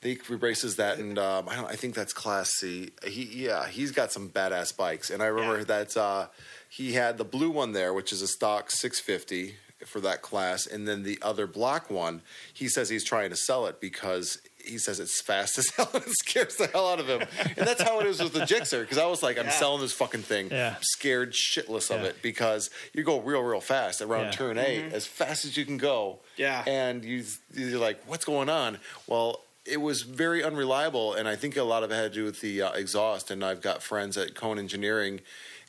He 0.00 0.16
races 0.28 0.76
that, 0.76 0.98
and 0.98 1.18
um, 1.18 1.48
I 1.48 1.56
don't. 1.56 1.64
I 1.68 1.74
think 1.74 1.96
that's 1.96 2.12
Class 2.12 2.50
C. 2.50 2.90
He, 3.04 3.24
yeah, 3.46 3.66
he's 3.66 3.90
got 3.90 4.12
some 4.12 4.28
badass 4.28 4.76
bikes, 4.76 5.10
and 5.10 5.20
I 5.20 5.26
remember 5.26 5.58
Yeah. 5.58 5.64
that 5.64 5.96
uh, 5.96 6.26
he 6.68 6.92
had 6.92 7.18
the 7.18 7.24
blue 7.24 7.50
one 7.50 7.72
there, 7.72 7.92
which 7.92 8.12
is 8.12 8.22
a 8.22 8.28
stock 8.28 8.70
650 8.70 9.56
for 9.86 10.00
that 10.00 10.22
class, 10.22 10.66
and 10.66 10.86
then 10.88 11.02
the 11.02 11.18
other 11.22 11.46
black 11.46 11.90
one. 11.90 12.22
He 12.52 12.68
says 12.68 12.88
he's 12.88 13.04
trying 13.04 13.30
to 13.30 13.36
sell 13.36 13.66
it 13.66 13.80
because 13.80 14.38
he 14.64 14.76
says 14.76 15.00
it's 15.00 15.20
fast 15.22 15.56
as 15.56 15.70
hell 15.76 15.88
and 15.94 16.02
it 16.02 16.10
scares 16.10 16.56
the 16.56 16.66
hell 16.66 16.88
out 16.88 16.98
of 17.00 17.06
him. 17.06 17.22
And 17.56 17.66
that's 17.66 17.80
how 17.82 18.00
it 18.00 18.06
is 18.06 18.22
with 18.22 18.32
the 18.34 18.40
Gixxer. 18.40 18.80
Because 18.82 18.98
I 18.98 19.06
was 19.06 19.22
like, 19.22 19.38
I'm 19.38 19.46
Yeah. 19.46 19.50
selling 19.52 19.80
this 19.80 19.92
fucking 19.92 20.22
thing, 20.22 20.48
Yeah. 20.50 20.74
scared 20.82 21.32
shitless 21.32 21.90
of 21.94 22.02
Yeah. 22.02 22.08
it 22.08 22.22
because 22.22 22.68
you 22.92 23.02
go 23.04 23.20
real, 23.20 23.40
real 23.42 23.60
fast 23.60 24.02
around 24.02 24.24
Yeah. 24.26 24.30
turn 24.32 24.58
8 24.58 24.92
as 24.92 25.06
fast 25.06 25.44
as 25.44 25.56
you 25.56 25.64
can 25.64 25.78
go. 25.78 26.18
Yeah. 26.36 26.64
And 26.66 27.04
you 27.04 27.24
you're 27.54 27.78
like, 27.80 28.00
what's 28.06 28.24
going 28.24 28.48
on? 28.48 28.78
Well. 29.06 29.42
It 29.70 29.82
was 29.82 30.00
very 30.00 30.42
unreliable, 30.42 31.12
and 31.12 31.28
I 31.28 31.36
think 31.36 31.54
a 31.58 31.62
lot 31.62 31.82
of 31.82 31.90
it 31.90 31.94
had 31.94 32.04
to 32.14 32.18
do 32.20 32.24
with 32.24 32.40
the 32.40 32.62
uh, 32.62 32.72
exhaust. 32.72 33.30
And 33.30 33.44
I've 33.44 33.60
got 33.60 33.82
friends 33.82 34.16
at 34.16 34.34
Cone 34.34 34.58
Engineering, 34.58 35.20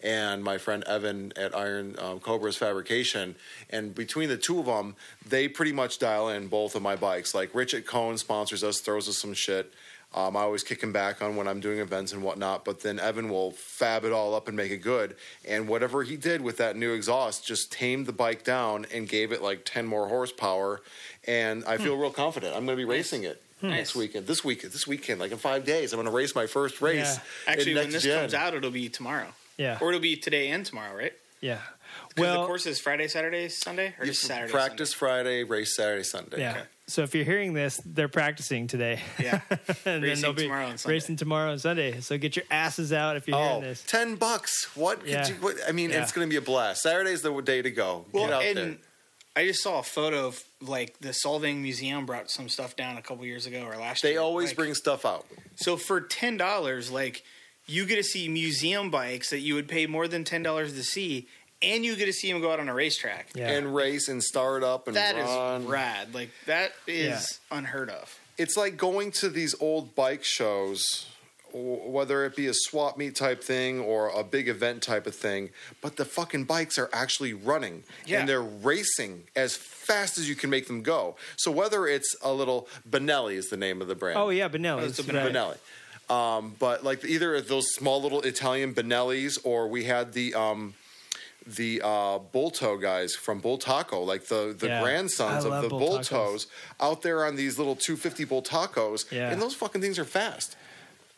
and 0.04 0.44
my 0.44 0.58
friend 0.58 0.84
Evan 0.86 1.34
at 1.36 1.56
Iron 1.56 1.96
um, 2.00 2.20
Cobra's 2.20 2.56
Fabrication. 2.56 3.36
And 3.70 3.94
between 3.94 4.30
the 4.30 4.38
two 4.38 4.60
of 4.60 4.66
them, 4.66 4.96
they 5.28 5.48
pretty 5.48 5.72
much 5.72 6.00
dial 6.00 6.30
in 6.30 6.48
both 6.48 6.76
of 6.76 6.82
my 6.82 6.96
bikes. 6.96 7.36
Like 7.36 7.54
Richard 7.54 7.80
at 7.80 7.86
Cone 7.88 8.18
sponsors 8.18 8.64
us, 8.64 8.80
throws 8.80 9.10
us 9.10 9.18
some 9.18 9.34
shit. 9.34 9.74
Um, 10.14 10.36
I 10.36 10.42
always 10.42 10.64
kick 10.64 10.82
him 10.82 10.92
back 10.92 11.22
on 11.22 11.36
when 11.36 11.48
I'm 11.48 11.60
doing 11.60 11.78
events 11.80 12.14
and 12.14 12.24
whatnot, 12.24 12.66
but 12.66 12.82
then 12.82 13.00
Evan 13.00 13.30
will 13.30 13.52
fab 13.52 14.06
it 14.06 14.12
all 14.12 14.34
up 14.34 14.48
and 14.48 14.58
make 14.58 14.72
it 14.72 14.78
good. 14.78 15.16
And 15.48 15.68
whatever 15.68 16.02
he 16.02 16.18
did 16.18 16.42
with 16.42 16.58
that 16.58 16.76
new 16.76 16.94
exhaust 16.94 17.46
just 17.46 17.72
tamed 17.72 18.08
the 18.08 18.12
bike 18.12 18.44
down 18.44 18.88
and 18.92 19.08
gave 19.08 19.32
it 19.32 19.44
like 19.44 19.66
10 19.66 19.86
more 19.86 20.08
horsepower. 20.08 20.82
And 21.28 21.64
I 21.66 21.78
feel 21.78 21.96
real 21.96 22.10
confident. 22.10 22.56
I'm 22.56 22.66
going 22.66 22.76
to 22.76 22.84
be 22.84 22.90
racing 22.90 23.24
it 23.24 23.40
next 23.62 23.96
weekend. 23.96 24.26
This 24.26 24.44
weekend, 24.44 24.74
this 24.74 24.88
weekend, 24.88 25.20
like 25.20 25.32
in 25.32 25.38
five 25.38 25.64
days, 25.64 25.94
I'm 25.94 25.98
going 25.98 26.08
to 26.08 26.16
race 26.16 26.34
my 26.34 26.48
first 26.48 26.82
race. 26.82 27.20
Yeah. 27.46 27.54
Actually, 27.54 27.76
when 27.76 27.92
this 27.92 28.04
gen. 28.04 28.22
comes 28.22 28.34
out, 28.34 28.56
it'll 28.56 28.72
be 28.72 28.90
tomorrow. 28.90 29.28
Yeah. 29.60 29.78
Or 29.82 29.90
it'll 29.90 30.02
be 30.02 30.16
today 30.16 30.50
and 30.50 30.66
tomorrow, 30.66 30.96
right? 30.96 31.14
Yeah. 31.42 31.60
Because 32.10 32.22
Well, 32.22 32.42
the 32.42 32.48
course 32.48 32.66
is 32.66 32.80
Friday, 32.80 33.08
Saturday, 33.08 33.50
Sunday, 33.50 33.94
or 34.00 34.06
just 34.06 34.22
Saturday. 34.22 34.52
practice 34.52 34.94
Friday, 34.94 35.44
race 35.44 35.76
Saturday, 35.76 36.04
Sunday. 36.04 36.40
yeah. 36.40 36.52
okay. 36.52 36.62
So 36.88 37.04
if 37.04 37.14
you're 37.14 37.26
hearing 37.26 37.54
this, 37.54 37.80
they're 37.86 38.08
practicing 38.08 38.66
today. 38.68 39.00
Yeah. 39.20 39.42
and 39.86 40.02
Racing 40.04 40.22
they'll 40.24 40.34
be 40.34 40.44
tomorrow 40.44 40.68
and 40.68 40.80
Sunday. 40.80 40.96
racing 40.96 41.16
tomorrow 41.18 41.52
and 41.52 41.62
Sunday. 41.62 42.00
So 42.02 42.18
get 42.18 42.36
your 42.36 42.46
asses 42.50 42.92
out 42.92 43.16
if 43.16 43.28
you're 43.28 43.38
Oh, 43.38 43.44
hearing 43.48 43.62
this. 43.62 43.84
10 43.86 44.16
bucks. 44.16 44.76
What 44.76 45.02
could 45.02 45.10
Yeah. 45.10 45.28
you, 45.28 45.36
what, 45.36 45.56
I 45.68 45.72
mean, 45.72 45.92
Yeah. 45.92 46.02
it's 46.02 46.12
going 46.12 46.26
to 46.28 46.30
be 46.30 46.38
a 46.38 46.42
blast. 46.42 46.82
Saturday's 46.82 47.22
the 47.22 47.40
day 47.42 47.62
to 47.62 47.70
go. 47.70 48.06
Well, 48.12 48.26
Get 48.26 48.34
out 48.34 48.44
and 48.44 48.58
there. 48.58 48.78
I 49.36 49.46
just 49.46 49.62
saw 49.62 49.80
a 49.80 49.84
photo 49.84 50.26
of 50.28 50.44
like 50.62 51.00
the 51.00 51.10
Solvang 51.10 51.58
Museum 51.62 52.06
brought 52.08 52.32
some 52.32 52.50
stuff 52.50 52.76
down 52.76 52.98
a 52.98 53.02
couple 53.02 53.24
years 53.26 53.46
ago 53.46 53.62
or 53.66 53.78
last 53.78 54.02
They 54.02 54.14
year. 54.14 54.22
always 54.22 54.50
Like, 54.50 54.58
bring 54.58 54.74
stuff 54.74 55.06
out. 55.06 55.26
So 55.58 55.78
for 55.78 56.02
ten 56.02 56.38
dollars, 56.38 56.90
like 56.92 57.24
you 57.70 57.86
get 57.86 57.96
to 57.96 58.04
see 58.04 58.28
museum 58.28 58.90
bikes 58.90 59.30
that 59.30 59.40
you 59.40 59.56
would 59.56 59.68
pay 59.68 59.86
more 59.88 60.08
than 60.08 60.24
ten 60.24 60.44
dollars 60.44 60.74
to 60.74 60.84
see, 60.84 61.28
and 61.62 61.86
you 61.86 61.96
get 61.96 62.06
to 62.06 62.14
see 62.14 62.32
them 62.32 62.42
go 62.42 62.52
out 62.52 62.60
on 62.60 62.68
a 62.70 62.74
racetrack. 62.74 63.28
Yeah. 63.36 63.50
and 63.52 63.74
race 63.76 64.08
and 64.08 64.24
start 64.24 64.64
up 64.64 64.88
and 64.88 64.96
That 64.98 65.16
is 65.18 65.26
run. 65.26 65.68
rad. 65.68 66.14
Like 66.14 66.30
that 66.46 66.72
is 66.88 67.40
unheard 67.52 67.90
of. 67.90 68.20
It's 68.38 68.56
like 68.58 68.78
going 68.78 69.12
to 69.14 69.30
these 69.30 69.54
old 69.60 69.96
bike 69.96 70.24
shows, 70.24 71.08
whether 71.54 72.26
it 72.26 72.36
be 72.36 72.48
a 72.48 72.54
swap 72.54 72.98
meet 72.98 73.16
type 73.16 73.44
thing 73.44 73.80
or 73.82 74.10
a 74.10 74.24
big 74.24 74.48
event 74.48 74.82
type 74.84 75.08
of 75.08 75.16
thing, 75.16 75.50
but 75.82 75.98
the 75.98 76.06
fucking 76.06 76.46
bikes 76.46 76.78
are 76.78 76.90
actually 76.94 77.34
running 77.34 77.84
Yeah. 78.06 78.20
and 78.22 78.30
they're 78.30 78.42
racing 78.42 79.24
as 79.36 79.56
fast 79.58 80.18
as 80.18 80.30
you 80.30 80.36
can 80.36 80.50
make 80.50 80.68
them 80.68 80.84
go. 80.84 81.16
So 81.38 81.52
whether 81.52 81.86
it's 81.88 82.16
a 82.22 82.32
little 82.32 82.68
Benelli 82.90 83.34
is 83.34 83.50
the 83.50 83.58
name 83.58 83.82
of 83.82 83.88
the 83.88 83.96
brand. 83.96 84.18
Oh 84.18 84.30
yeah, 84.30 84.48
Benelli. 84.48 84.82
Oh, 84.82 84.86
it's 84.86 84.98
the 84.98 85.12
right. 85.12 85.34
Benelli. 85.34 85.58
Um, 86.10 86.56
but 86.60 86.84
like 86.84 87.04
either 87.06 87.40
those 87.42 87.74
small 87.74 88.02
little 88.02 88.22
Italian 88.22 88.74
Benellis, 88.74 89.38
or 89.44 89.68
we 89.68 89.84
had 89.86 90.14
the 90.14 90.34
um, 90.34 90.74
the 91.46 91.82
uh, 91.84 92.20
Bulto 92.34 92.80
guys 92.82 93.16
from 93.16 93.42
Bultaco, 93.42 94.06
like 94.06 94.26
the 94.26 94.56
the 94.58 94.68
Yeah. 94.68 94.82
grandsons 94.82 95.46
I 95.46 95.58
of 95.58 95.62
the 95.64 95.70
Bultacos. 95.70 96.10
Bultos, 96.10 96.48
out 96.80 97.02
there 97.02 97.26
on 97.26 97.36
these 97.36 97.58
little 97.58 97.76
250 97.76 98.26
Bultacos, 98.26 99.12
Yeah. 99.12 99.30
and 99.32 99.42
those 99.42 99.54
fucking 99.56 99.82
things 99.82 99.98
are 100.00 100.06
fast. 100.06 100.56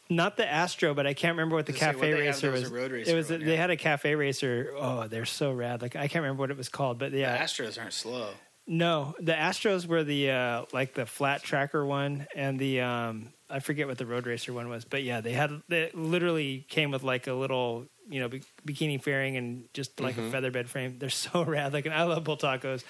Not 0.09 0.35
the 0.35 0.45
Astro, 0.45 0.93
but 0.93 1.07
I 1.07 1.13
can't 1.13 1.37
remember 1.37 1.55
what 1.55 1.67
the 1.67 1.71
I 1.71 1.75
was 1.75 1.79
gonna 1.79 1.93
say, 1.93 1.97
cafe 1.99 2.11
what 2.11 2.17
they 2.19 2.25
have, 2.25 2.35
racer 2.35 2.51
was 2.51 2.61
was. 2.63 2.71
a 2.71 2.73
road 2.75 2.91
racer 2.91 3.11
it 3.11 3.15
was. 3.15 3.29
one, 3.29 3.45
They 3.45 3.51
yeah. 3.53 3.57
had 3.61 3.69
a 3.69 3.77
cafe 3.77 4.15
racer. 4.15 4.73
Oh, 4.77 5.07
they're 5.07 5.25
so 5.25 5.53
rad. 5.53 5.81
Like 5.81 5.95
I 5.95 6.09
can't 6.09 6.21
remember 6.23 6.41
what 6.41 6.51
it 6.51 6.57
was 6.57 6.67
called, 6.67 6.97
but 6.99 7.13
yeah, 7.13 7.37
The 7.37 7.43
Astros 7.45 7.79
aren't 7.79 7.93
slow. 7.93 8.31
No, 8.67 9.15
the 9.19 9.33
Astros 9.33 9.85
were 9.85 10.03
the 10.03 10.31
uh, 10.31 10.65
like 10.71 10.93
the 10.93 11.05
flat 11.05 11.43
tracker 11.43 11.85
one, 11.85 12.27
and 12.35 12.59
the 12.59 12.81
um, 12.81 13.29
I 13.49 13.59
forget 13.59 13.87
what 13.87 13.97
the 13.97 14.05
road 14.05 14.25
racer 14.27 14.53
one 14.53 14.69
was, 14.69 14.85
but 14.85 15.03
yeah, 15.03 15.21
they 15.21 15.33
had 15.33 15.61
they 15.67 15.91
literally 15.93 16.65
came 16.69 16.91
with 16.91 17.03
like 17.03 17.27
a 17.27 17.33
little 17.33 17.85
you 18.07 18.19
know 18.19 18.29
bi- 18.29 18.41
bikini 18.65 19.01
fairing 19.01 19.35
and 19.35 19.65
just 19.73 19.99
like 19.99 20.17
a 20.17 20.29
feather 20.29 20.51
bed 20.51 20.69
frame. 20.69 20.97
They're 20.99 21.09
so 21.09 21.43
rad. 21.47 21.73
Like, 21.73 21.85
and 21.85 21.93
I 21.93 22.03
love 22.03 22.23
Bultacos. 22.23 22.83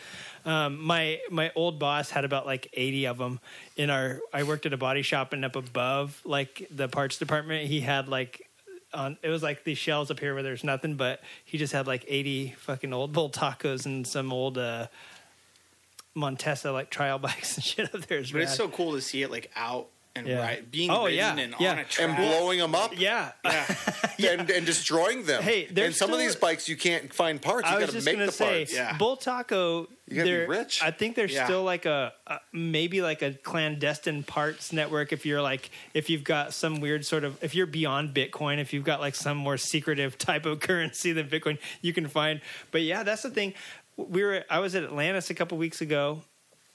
Um, 0.45 0.82
my 0.84 1.19
my 1.30 1.51
old 1.55 1.80
boss 1.80 2.11
had 2.11 2.26
about 2.26 2.45
like 2.45 2.67
eighty 2.74 3.07
of 3.07 3.17
them 3.17 3.39
in 3.78 3.89
our. 3.89 4.19
I 4.34 4.43
worked 4.43 4.65
at 4.65 4.74
a 4.74 4.78
body 4.78 5.01
shop, 5.01 5.34
and 5.34 5.43
up 5.45 5.55
above 5.55 6.22
like 6.26 6.67
the 6.69 6.89
parts 6.89 7.17
department, 7.17 7.67
he 7.67 7.80
had 7.82 8.07
like 8.07 8.47
on 8.93 9.17
it 9.24 9.30
was 9.30 9.41
like 9.41 9.63
these 9.63 9.78
shelves 9.78 10.11
up 10.11 10.19
here 10.19 10.34
where 10.34 10.43
there's 10.43 10.63
nothing 10.63 10.95
but 10.95 11.22
he 11.45 11.57
just 11.57 11.72
had 11.72 11.88
like 11.88 12.03
80 12.07 12.55
fucking 12.57 12.91
old 12.91 13.13
Bultacos 13.13 13.86
and 13.86 14.05
some 14.05 14.34
old 14.34 14.57
uh 14.57 14.88
Montesa 16.16 16.72
like 16.72 16.89
trial 16.89 17.20
bikes 17.20 17.55
and 17.55 17.64
shit 17.72 17.93
up 17.95 18.05
there 18.07 18.20
is 18.20 18.32
But 18.32 18.41
it's 18.41 18.55
so 18.55 18.68
cool 18.68 18.93
to 18.93 19.01
see 19.01 19.24
it 19.24 19.32
like 19.32 19.51
out 19.55 19.88
and 20.14 20.28
Yeah. 20.28 20.39
right, 20.41 20.70
being 20.70 20.89
Oh, 20.89 21.05
ridden 21.05 21.18
yeah, 21.18 21.38
and 21.38 21.55
yeah. 21.57 21.72
on 21.72 21.80
a 21.80 21.84
track. 21.86 22.09
And 22.09 22.18
blowing 22.18 22.59
them 22.59 22.76
up, 22.76 22.99
yeah 22.99 23.32
Yeah. 24.18 24.32
and, 24.34 24.49
and 24.49 24.66
destroying 24.66 25.24
them. 25.26 25.41
Hey, 25.41 25.68
there's 25.72 25.88
and 25.88 25.95
some 25.95 26.12
of 26.12 26.20
these 26.20 26.36
bikes 26.36 26.68
you 26.68 26.76
can't 26.76 27.14
find 27.14 27.41
parts. 27.41 27.70
You 27.70 27.76
I 27.76 27.80
was 27.80 27.86
got 27.86 27.89
to 27.91 27.95
just 27.97 28.05
make 28.05 28.16
gonna 28.16 28.26
the 28.26 28.32
say 28.34 28.57
parts. 28.57 28.74
Yeah. 28.76 28.97
Bultaco 28.97 29.88
You 30.09 30.16
gotta 30.18 30.30
be 30.30 30.36
rich. 30.47 30.84
I 30.84 30.91
think 30.91 31.16
there's 31.16 31.32
Yeah. 31.32 31.45
still 31.45 31.64
like 31.64 31.86
a, 31.86 32.12
a 32.28 32.39
maybe 32.51 33.01
like 33.01 33.22
a 33.22 33.32
clandestine 33.32 34.24
parts 34.24 34.74
network 34.74 35.14
if 35.14 35.26
you're 35.26 35.41
like 35.41 35.70
if 35.93 36.09
you've 36.09 36.26
got 36.26 36.53
some 36.53 36.82
weird 36.82 37.05
sort 37.05 37.24
of 37.24 37.41
if 37.41 37.55
you're 37.55 37.66
beyond 37.66 38.14
Bitcoin 38.14 38.59
if 38.59 38.74
you've 38.74 38.84
got 38.84 38.99
like 38.99 39.16
some 39.16 39.38
more 39.38 39.55
secretive 39.57 40.18
type 40.18 40.45
of 40.45 40.59
currency 40.68 41.14
than 41.14 41.30
Bitcoin 41.30 41.57
you 41.82 41.93
can 41.93 42.09
find 42.09 42.41
but 42.72 42.82
yeah 42.82 43.03
that's 43.03 43.22
the 43.22 43.30
thing 43.30 43.53
we 43.97 44.23
were 44.23 44.43
I 44.49 44.59
was 44.59 44.75
at 44.75 44.83
Atlantis 44.83 45.29
a 45.29 45.33
couple 45.33 45.57
weeks 45.57 45.81
ago 45.81 46.21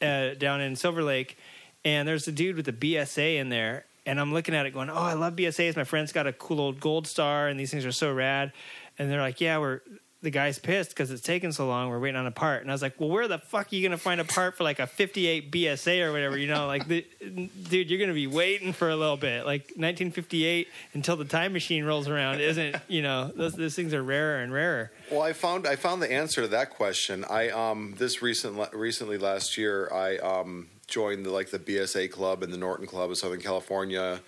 uh, 0.01 0.35
down 0.35 0.61
in 0.61 0.77
Silver 0.77 1.03
Lake 1.03 1.37
and 1.85 2.07
there's 2.07 2.27
a 2.29 2.33
dude 2.33 2.57
with 2.57 2.69
a 2.69 2.73
BSA 2.73 3.39
in 3.39 3.49
there 3.49 3.85
and 4.05 4.21
I'm 4.21 4.33
looking 4.33 4.55
at 4.55 4.67
it 4.67 4.73
going 4.73 4.91
oh 4.91 4.95
I 4.95 5.15
love 5.15 5.35
BSAs 5.37 5.77
my 5.77 5.85
friend's 5.85 6.13
got 6.13 6.27
a 6.27 6.33
cool 6.33 6.61
old 6.61 6.81
gold 6.81 7.07
star 7.07 7.49
and 7.49 7.59
these 7.59 7.71
things 7.71 7.87
are 7.87 7.93
so 7.93 8.13
rad. 8.13 8.53
And 8.99 9.11
they're 9.11 9.21
like 9.21 9.41
yeah 9.41 9.59
we're 9.59 9.81
the 10.27 10.31
guy's 10.33 10.59
pissed 10.59 10.91
because 10.91 11.13
it's 11.13 11.23
taking 11.23 11.53
so 11.53 11.69
long. 11.69 11.89
We're 11.89 12.01
waiting 12.01 12.19
on 12.19 12.27
a 12.27 12.33
part, 12.33 12.63
and 12.63 12.69
I 12.69 12.75
was 12.75 12.83
like, 12.83 12.99
"Well, 12.99 13.09
where 13.09 13.29
the 13.29 13.39
fuck 13.39 13.73
are 13.73 13.77
you 13.77 13.89
gonna 13.89 13.97
find 13.97 14.21
a 14.21 14.25
part 14.25 14.57
for 14.57 14.65
like 14.65 14.81
a 14.81 14.87
'58 14.89 15.53
BSA 15.53 16.03
or 16.03 16.11
whatever? 16.11 16.37
You 16.37 16.49
know, 16.49 16.67
like, 16.67 16.89
the, 16.89 17.07
dude, 17.21 17.89
you're 17.89 18.01
gonna 18.01 18.13
be 18.13 18.27
waiting 18.27 18.73
for 18.73 18.91
a 18.91 18.97
little 18.97 19.17
bit. 19.17 19.47
Like 19.47 19.69
1958 19.77 20.67
until 20.95 21.15
the 21.15 21.25
time 21.25 21.53
machine 21.53 21.85
rolls 21.85 22.09
around 22.09 22.41
isn't. 22.41 22.75
You 22.89 23.03
know, 23.03 23.31
those 23.37 23.55
those 23.55 23.77
things 23.77 23.95
are 23.95 24.03
rarer 24.03 24.41
and 24.41 24.53
rarer. 24.53 24.91
Well, 25.13 25.23
I 25.23 25.33
found 25.33 25.65
I 25.65 25.77
found 25.77 26.03
the 26.03 26.11
answer 26.11 26.43
to 26.43 26.49
that 26.49 26.71
question. 26.71 27.25
I 27.31 27.51
um 27.51 27.95
this 27.97 28.21
recent 28.21 28.75
recently 28.75 29.17
last 29.17 29.57
year 29.57 29.89
I 29.93 30.17
um 30.19 30.69
joined 30.89 31.25
the, 31.25 31.31
like 31.31 31.51
the 31.51 31.59
BSA 31.61 32.11
club 32.11 32.43
and 32.43 32.53
the 32.53 32.57
Norton 32.57 32.87
Club 32.87 33.13
of 33.13 33.19
Southern 33.19 33.41
California 33.41 34.21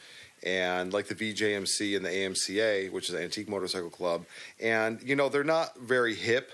and 0.42 0.92
like 0.92 1.08
the 1.08 1.14
VJMC 1.14 1.96
and 1.96 2.04
the 2.04 2.10
AMCA, 2.10 2.90
which 2.92 3.08
is 3.08 3.14
the 3.14 3.22
Antique 3.22 3.48
Motorcycle 3.48 3.90
Club. 3.90 4.24
And 4.60 5.02
you 5.02 5.16
know, 5.16 5.28
they're 5.28 5.44
not 5.44 5.78
very 5.78 6.14
hip. 6.14 6.52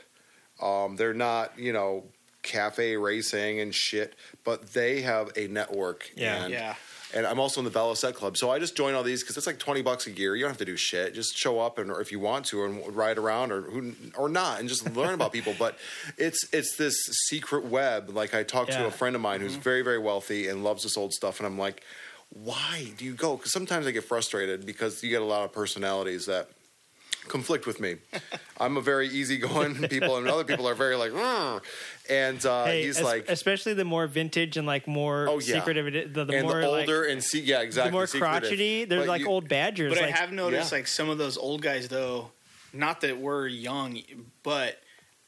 Um 0.63 0.97
they're 0.97 1.15
not, 1.15 1.59
you 1.59 1.73
know, 1.73 2.05
cafe 2.43 2.97
racing 2.97 3.61
and 3.61 3.75
shit, 3.75 4.15
but 4.45 4.73
they 4.75 5.01
have 5.03 5.31
a 5.37 5.47
network 5.49 6.11
Yeah. 6.15 6.45
and 6.45 6.53
Yeah. 6.53 6.75
and 7.15 7.27
I'm 7.27 7.39
also 7.41 7.61
in 7.61 7.65
the 7.65 7.71
Velocette 7.71 8.15
Club. 8.15 8.37
So 8.37 8.51
I 8.51 8.59
just 8.59 8.77
join 8.77 8.93
all 8.95 9.03
these 9.03 9.23
because 9.23 9.37
it's 9.39 9.47
like 9.47 9.59
20 9.59 9.81
bucks 9.83 10.07
a 10.07 10.11
year. 10.11 10.37
You 10.37 10.43
don't 10.43 10.51
have 10.51 10.59
to 10.59 10.65
do 10.65 10.77
shit. 10.77 11.15
Just 11.15 11.37
show 11.37 11.59
up 11.61 11.79
and 11.79 11.91
or 11.91 12.01
if 12.03 12.13
you 12.13 12.19
want 12.21 12.45
to 12.47 12.65
and 12.65 12.95
ride 12.95 13.17
around 13.19 13.51
or 13.51 13.63
who 13.63 13.95
or 14.17 14.29
not 14.29 14.61
and 14.61 14.69
just 14.69 14.95
learn 14.95 15.15
about 15.15 15.33
people. 15.33 15.55
But 15.59 15.79
it's 16.19 16.47
it's 16.53 16.77
this 16.77 16.95
secret 17.29 17.65
web. 17.65 18.11
Like 18.11 18.35
I 18.35 18.43
talked 18.43 18.73
to 18.73 18.85
a 18.87 18.91
friend 18.91 19.17
of 19.17 19.23
mine 19.23 19.41
who's 19.41 19.55
very 19.57 19.83
very 19.83 19.99
wealthy 19.99 20.49
and 20.49 20.63
loves 20.63 20.83
this 20.83 20.97
old 20.99 21.13
stuff, 21.15 21.41
and 21.41 21.47
I'm 21.47 21.59
like, 21.59 21.83
why 22.35 22.93
do 22.99 23.05
you 23.05 23.15
go? 23.15 23.37
Because 23.37 23.53
sometimes 23.53 23.87
I 23.87 23.91
get 23.93 24.05
frustrated 24.05 24.67
because 24.67 25.03
you 25.03 25.11
get 25.11 25.23
a 25.23 25.25
lot 25.25 25.45
of 25.45 25.53
personalities 25.53 26.27
that 26.27 26.49
conflict 27.29 27.67
with 27.67 27.81
me. 27.81 27.97
I'm 28.61 28.77
a 28.77 28.81
very 28.81 29.09
easygoing 29.09 29.77
people, 29.89 30.17
and 30.19 30.29
other 30.29 30.45
people 30.45 30.69
are 30.69 30.75
very 30.75 30.97
like, 30.97 31.13
"Rrr." 31.13 31.63
and 32.11 32.45
uh, 32.45 32.67
Hey, 32.67 32.83
he's 32.85 32.99
es- 32.99 33.05
like, 33.05 33.27
especially 33.29 33.73
the 33.75 33.85
more 33.85 34.07
vintage 34.07 34.57
and 34.57 34.67
like 34.67 34.87
more 34.87 35.27
Oh, 35.29 35.39
yeah. 35.39 35.55
secretive, 35.55 35.87
it 35.87 35.97
is- 35.97 36.13
the, 36.13 36.25
the 36.25 36.35
and 36.37 36.47
more 36.47 36.61
the 36.61 36.69
like, 36.69 36.81
older 36.89 37.05
and 37.05 37.23
see, 37.23 37.41
yeah, 37.41 37.61
exactly, 37.63 37.91
the 37.91 37.97
more 37.97 38.07
secretive. 38.07 38.41
crotchety. 38.43 38.85
They're 38.85 38.99
But 39.01 39.09
like 39.09 39.21
you- 39.23 39.29
old 39.29 39.49
badgers. 39.49 39.95
But 39.95 40.03
like, 40.03 40.13
I 40.15 40.17
have 40.19 40.33
noticed 40.33 40.71
Yeah. 40.73 40.79
like 40.79 40.87
some 40.87 41.09
of 41.09 41.17
those 41.19 41.39
old 41.39 41.63
guys 41.63 41.89
though, 41.89 42.31
not 42.73 43.01
that 43.03 43.17
we're 43.19 43.47
young, 43.47 44.03
but 44.43 44.79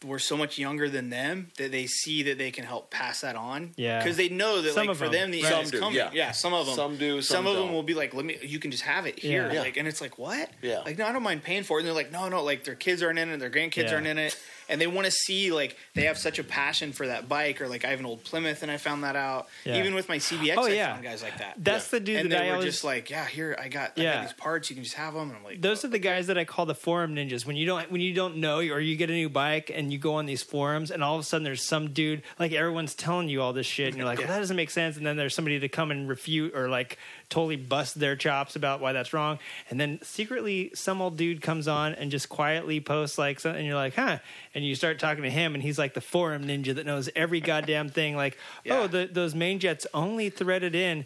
were 0.05 0.18
so 0.18 0.36
much 0.36 0.59
younger 0.59 0.88
than 0.90 1.09
them 1.11 1.49
that 1.57 1.72
they 1.72 1.86
see 1.86 2.22
that 2.24 2.36
they 2.38 2.51
can 2.51 2.64
help 2.64 2.90
pass 2.90 3.22
that 3.22 3.34
on. 3.34 3.72
Yeah. 3.76 3.99
because 4.03 4.16
they 4.16 4.28
know 4.28 4.61
that 4.61 4.74
Some 4.74 4.86
like 4.88 4.97
for 4.97 5.05
them. 5.09 5.30
them 5.30 5.30
the 5.30 5.42
Some 5.42 5.53
end 5.55 5.74
is 5.74 5.80
coming. 5.80 5.99
yeah. 6.12 6.32
some 6.32 6.53
of 6.53 6.66
them. 6.66 6.74
Some 6.74 6.97
do, 6.99 7.22
some 7.22 7.47
of 7.47 7.55
them 7.57 7.66
don't. 7.66 7.72
will 7.74 7.82
be 7.82 7.94
like, 7.94 8.12
"Let 8.14 8.24
me. 8.26 8.36
You 8.42 8.59
can 8.59 8.70
just 8.70 8.82
have 8.82 9.07
it 9.07 9.18
here." 9.18 9.47
Yeah. 9.47 9.55
Yeah. 9.55 9.61
Like, 9.62 9.76
and 9.78 9.88
it's 9.88 10.01
like, 10.03 10.18
what? 10.18 10.51
Yeah. 10.62 10.80
Like, 10.80 10.99
no, 10.99 11.07
I 11.07 11.12
don't 11.12 11.22
mind 11.22 11.42
paying 11.42 11.62
for 11.62 11.78
it. 11.78 11.80
And 11.82 11.86
they're 11.88 11.94
like, 11.94 12.12
no, 12.12 12.28
no, 12.28 12.42
like 12.44 12.64
their 12.64 12.74
kids 12.74 13.03
aren't 13.03 13.18
in 13.18 13.30
it, 13.30 13.38
their 13.38 13.51
grandkids 13.51 13.84
Yeah. 13.88 13.94
aren't 13.94 14.07
in 14.07 14.18
it, 14.18 14.38
and 14.69 14.81
they 14.81 14.87
want 14.87 15.05
to 15.07 15.11
see 15.11 15.53
like 15.53 15.77
they 15.95 16.05
have 16.05 16.19
such 16.19 16.39
a 16.39 16.45
passion 16.45 16.93
for 16.93 17.07
that 17.07 17.29
bike. 17.29 17.61
Or 17.61 17.69
like 17.69 17.85
I 17.85 17.89
have 17.89 18.01
an 18.01 18.07
old 18.07 18.25
Plymouth, 18.25 18.62
and 18.62 18.71
I 18.71 18.77
found 18.77 19.05
that 19.05 19.17
out. 19.17 19.47
Yeah. 19.64 19.79
Even 19.79 19.95
with 19.95 20.09
my 20.09 20.19
CBX, 20.19 20.55
Oh, 20.57 20.67
I 20.67 20.71
yeah. 20.71 20.93
found 20.93 21.05
guys 21.05 21.23
like 21.23 21.39
that. 21.39 21.55
That's 21.59 21.89
the 21.89 22.01
dude 22.01 22.17
and 22.21 22.33
that 22.33 22.39
they 22.39 22.45
I 22.45 22.49
were 22.49 22.55
always 22.57 22.73
just 22.73 22.85
like, 22.85 23.11
yeah, 23.11 23.25
here 23.27 23.57
I 23.61 23.69
got, 23.69 23.93
I 23.99 24.03
got 24.03 24.23
these 24.23 24.33
parts. 24.33 24.71
You 24.71 24.77
can 24.77 24.85
just 24.85 24.97
have 24.97 25.14
them. 25.14 25.29
And 25.29 25.39
I'm 25.39 25.45
like, 25.45 25.61
Those 25.61 25.85
are 25.85 25.89
the 25.89 25.99
guys 25.99 26.27
that 26.29 26.39
I 26.39 26.45
call 26.45 26.67
the 26.67 26.75
forum 26.75 27.14
ninjas. 27.14 27.45
When 27.47 27.57
you 27.57 27.67
don't 27.67 27.91
when 27.91 28.01
you 28.01 28.14
don't 28.14 28.37
know 28.39 28.59
or 28.59 28.81
you 28.81 28.97
get 28.97 29.11
a 29.11 29.14
new 29.14 29.29
bike 29.29 29.71
and 29.75 29.93
you 29.93 29.99
go 29.99 30.14
on 30.14 30.27
these 30.27 30.43
forums 30.43 30.91
and 30.91 31.03
all 31.03 31.14
of 31.17 31.21
a 31.21 31.25
sudden 31.25 31.45
there's 31.45 31.62
some 31.62 31.91
dude 31.93 32.23
like 32.39 32.53
everyone's 32.53 32.95
telling 32.95 33.29
you 33.29 33.43
all 33.43 33.53
this 33.53 33.67
shit 33.67 33.89
and 33.89 33.97
you're 33.97 34.07
like, 34.07 34.19
well, 34.21 34.29
that 34.29 34.39
doesn't 34.39 34.57
make 34.57 34.71
sense. 34.71 34.97
And 34.97 35.07
then 35.07 35.17
there's 35.17 35.35
somebody 35.35 35.61
to 35.61 35.69
come 35.69 35.91
and 35.91 36.09
refute 36.09 36.55
or 36.55 36.69
like 36.69 36.99
totally 37.29 37.57
bust 37.57 37.99
their 37.99 38.14
chops 38.16 38.55
about 38.57 38.81
why 38.81 38.93
that's 38.93 39.12
wrong. 39.12 39.39
And 39.70 39.81
then 39.81 39.99
secretly 40.03 40.70
some 40.74 41.03
old 41.03 41.16
dude 41.16 41.43
comes 41.43 41.66
on 41.68 41.95
and 41.95 42.11
just 42.11 42.29
quietly 42.29 42.81
posts 42.81 43.18
like 43.18 43.41
something 43.41 43.59
and 43.59 43.66
you're 43.66 43.74
like, 43.77 43.95
huh? 43.95 44.18
And 44.55 44.64
you 44.64 44.74
start 44.74 44.99
talking 44.99 45.24
to 45.24 45.31
him 45.31 45.55
and 45.55 45.62
he's 45.62 45.79
like 45.79 45.95
the 45.95 46.01
forum 46.01 46.45
ninja 46.47 46.74
that 46.74 46.87
knows 46.87 47.09
every 47.16 47.41
goddamn 47.41 47.89
thing. 47.89 48.14
Like, 48.16 48.39
Yeah. 48.64 48.81
oh, 48.81 48.87
the, 48.87 49.09
those 49.11 49.35
main 49.35 49.59
jets 49.59 49.87
only 49.93 50.31
threaded 50.31 50.74
in 50.74 51.05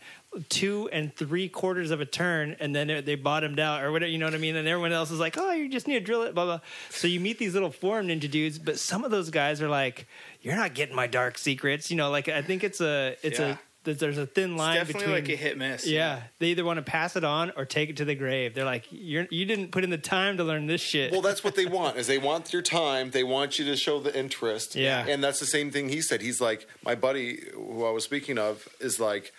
two 0.48 0.88
and 0.92 1.12
three 1.16 1.48
quarters 1.48 1.90
of 1.90 2.00
a 2.00 2.06
turn 2.06 2.54
and 2.60 2.74
then 2.76 2.86
they- 3.04 3.16
bottomed 3.16 3.58
out 3.58 3.82
or 3.82 3.90
whatever 3.90 4.08
you 4.08 4.16
know 4.16 4.26
what 4.26 4.34
i 4.34 4.38
mean 4.38 4.54
and 4.54 4.68
everyone 4.68 4.92
else 4.92 5.10
is 5.10 5.18
like 5.18 5.36
oh 5.36 5.50
you 5.50 5.68
just 5.68 5.88
need 5.88 5.94
to 5.94 6.00
drill 6.00 6.22
it 6.22 6.36
blah 6.36 6.44
blah 6.44 6.60
so 6.88 7.08
you 7.08 7.18
meet 7.18 7.36
these 7.36 7.52
little 7.52 7.72
forum 7.72 8.06
ninja 8.06 8.30
dudes 8.30 8.56
but 8.56 8.78
some 8.78 9.02
of 9.02 9.10
those 9.10 9.28
guys 9.28 9.60
are 9.60 9.68
like 9.68 10.06
you're 10.40 10.54
not 10.54 10.72
getting 10.72 10.94
my 10.94 11.08
dark 11.08 11.36
secrets 11.36 11.90
you 11.90 11.96
know 11.96 12.10
like 12.10 12.28
i 12.28 12.42
think 12.42 12.62
it's 12.62 12.80
a 12.80 13.16
it's 13.24 13.40
Yeah. 13.40 13.46
a 13.54 13.58
that 13.84 13.98
there's 13.98 14.18
a 14.18 14.26
thin 14.26 14.56
line 14.56 14.76
definitely 14.76 15.00
between 15.06 15.14
like 15.24 15.28
a 15.30 15.36
hit 15.36 15.56
miss. 15.56 15.86
yeah 15.86 16.22
they 16.38 16.48
either 16.48 16.64
want 16.64 16.76
to 16.76 16.82
pass 16.82 17.16
it 17.16 17.24
on 17.24 17.50
or 17.56 17.64
take 17.64 17.88
it 17.90 17.96
to 17.96 18.04
the 18.04 18.14
grave 18.14 18.54
they're 18.54 18.64
like 18.64 18.84
you're 18.90 19.26
you 19.30 19.44
didn't 19.46 19.72
put 19.72 19.84
in 19.84 19.90
the 19.90 19.96
time 19.98 20.36
to 20.36 20.44
learn 20.44 20.66
this 20.66 20.80
shit 20.80 21.12
Well, 21.12 21.22
that's 21.22 21.42
what 21.42 21.54
they 21.54 21.66
want. 21.78 21.96
Is 21.96 22.06
they 22.06 22.18
want 22.18 22.52
your 22.52 22.62
time. 22.62 23.10
They 23.10 23.24
want 23.24 23.58
you 23.58 23.64
to 23.66 23.76
show 23.76 24.00
the 24.00 24.16
interest. 24.18 24.74
Yeah. 24.76 25.06
And 25.06 25.22
that's 25.24 25.40
the 25.40 25.46
same 25.46 25.70
thing 25.70 25.88
he 25.88 26.00
said. 26.02 26.20
He's 26.20 26.40
like, 26.40 26.66
my 26.84 26.94
buddy 26.94 27.40
who 27.54 27.84
I 27.86 27.90
was 27.90 28.04
speaking 28.04 28.38
of 28.38 28.68
is 28.80 29.00
like, 29.00 29.32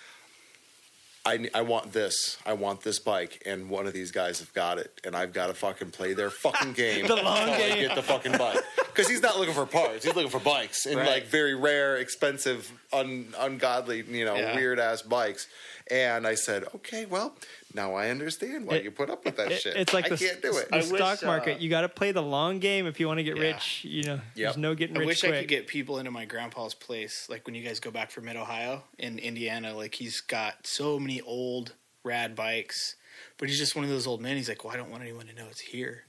I, 1.26 1.50
I 1.54 1.62
want 1.62 1.92
this. 1.94 2.38
I 2.46 2.54
want 2.54 2.82
this 2.82 2.98
bike, 3.00 3.44
and 3.46 3.70
one 3.70 3.86
of 3.86 3.94
these 3.94 4.12
guys 4.12 4.40
have 4.40 4.52
got 4.54 4.80
it, 4.80 5.00
and 5.04 5.16
I've 5.16 5.34
got 5.34 5.48
to 5.48 5.54
fucking 5.54 5.92
play 5.92 6.14
their 6.14 6.30
fucking 6.32 6.74
game. 6.84 7.06
The 7.08 7.16
long 7.18 7.50
I 7.50 7.58
game. 7.58 7.88
get 7.88 7.96
the 7.96 8.02
fucking 8.02 8.38
bike 8.38 8.60
because 8.78 9.08
he's 9.08 9.22
not 9.22 9.38
looking 9.38 9.54
for 9.54 9.66
parts. 9.68 10.04
He's 10.04 10.16
looking 10.16 10.32
for 10.32 10.40
bikes 10.40 10.86
and 10.88 10.96
Right. 10.98 11.08
like 11.08 11.28
very 11.28 11.54
rare, 11.54 11.98
expensive, 11.98 12.72
un, 12.92 13.34
ungodly, 13.38 14.04
you 14.10 14.26
know, 14.26 14.36
Yeah. 14.36 14.56
weird 14.56 14.80
ass 14.80 15.04
bikes. 15.04 15.48
And 15.92 16.26
I 16.26 16.36
said, 16.36 16.66
okay, 16.76 17.06
well, 17.06 17.36
now 17.74 17.94
I 17.96 18.10
understand 18.10 18.66
why 18.68 18.76
It- 18.76 18.84
you 18.84 18.92
put 18.92 19.10
up 19.10 19.24
with 19.26 19.38
that 19.38 19.52
It- 19.52 19.62
shit. 19.62 19.76
it's 19.76 19.94
like 19.94 20.06
I 20.06 20.10
the, 20.10 20.18
can't 20.18 20.42
do 20.42 20.58
it. 20.58 20.70
the 20.70 20.76
I 20.76 20.78
wish, 20.80 20.88
stock 20.88 21.24
market 21.24 21.58
uh, 21.58 21.60
you 21.60 21.70
got 21.70 21.82
to 21.82 21.90
play 21.90 22.12
the 22.12 22.22
long 22.22 22.60
game 22.60 22.88
if 22.88 23.00
you 23.00 23.08
want 23.08 23.20
to 23.20 23.24
get 23.24 23.38
Yeah. 23.38 23.44
rich 23.44 23.84
you 23.84 24.04
know 24.04 24.22
there's 24.36 24.58
no 24.58 24.76
getting 24.76 24.96
I 24.98 25.00
rich 25.00 25.06
I 25.06 25.08
wish 25.08 25.20
quick 25.22 25.34
I 25.34 25.40
could 25.40 25.48
get 25.50 25.68
people 25.68 25.98
into 26.00 26.12
my 26.12 26.26
grandpa's 26.26 26.74
place. 26.74 27.28
Like 27.30 27.46
when 27.46 27.56
you 27.56 27.64
guys 27.64 27.80
go 27.80 27.92
back 27.92 28.12
from 28.12 28.26
Mid 28.26 28.36
Ohio 28.36 28.84
in 28.98 29.20
Indiana, 29.20 29.74
like 29.76 29.96
he's 29.96 30.22
got 30.22 30.66
so 30.68 31.00
many 31.00 31.22
old 31.22 31.74
rad 32.04 32.36
bikes, 32.36 32.96
but 33.38 33.48
he's 33.50 33.58
just 33.60 33.76
one 33.76 33.84
of 33.86 33.90
those 33.92 34.08
old 34.08 34.22
men. 34.22 34.36
He's 34.38 34.50
like, 34.50 34.64
well, 34.64 34.74
I 34.74 34.78
don't 34.78 34.90
want 34.90 35.04
anyone 35.04 35.28
to 35.28 35.34
know 35.36 35.46
it's 35.50 35.60
here. 35.60 36.04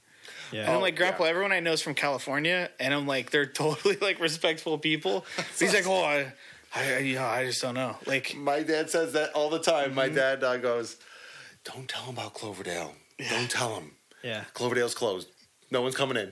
yeah 0.51 0.61
And 0.63 0.71
I'm 0.71 0.81
like, 0.81 0.95
Oh, 0.95 0.97
Grandpa, 0.97 1.23
yeah. 1.25 1.29
everyone 1.29 1.51
I 1.51 1.59
know 1.59 1.73
is 1.73 1.81
from 1.81 1.93
California, 1.95 2.69
and 2.79 2.93
I'm 2.93 3.05
like, 3.07 3.29
they're 3.31 3.45
totally 3.63 3.97
like 3.97 4.19
respectful 4.19 4.77
people. 4.77 5.25
he's 5.59 5.73
like, 5.73 5.85
oh, 5.87 6.03
I, 6.03 6.33
I, 6.75 6.97
you 6.99 7.15
know, 7.15 7.25
I 7.25 7.45
just 7.45 7.61
don't 7.61 7.75
know. 7.75 7.97
Like, 8.07 8.35
My 8.35 8.63
dad 8.63 8.89
says 8.89 9.13
that 9.13 9.31
all 9.33 9.49
the 9.51 9.59
time. 9.59 9.87
Mm-hmm. 9.87 9.95
My 9.95 10.09
dad 10.09 10.43
uh, 10.43 10.57
goes, 10.57 10.97
"Don't 11.65 11.87
tell 11.87 12.03
him 12.03 12.15
about 12.15 12.33
Cloverdale. 12.33 12.93
Don't 13.29 13.49
tell 13.49 13.75
him. 13.75 13.91
yeah 14.23 14.43
Cloverdale's 14.53 14.95
closed. 14.95 15.29
No 15.71 15.81
one's 15.81 15.95
coming 15.95 16.17
in. 16.17 16.31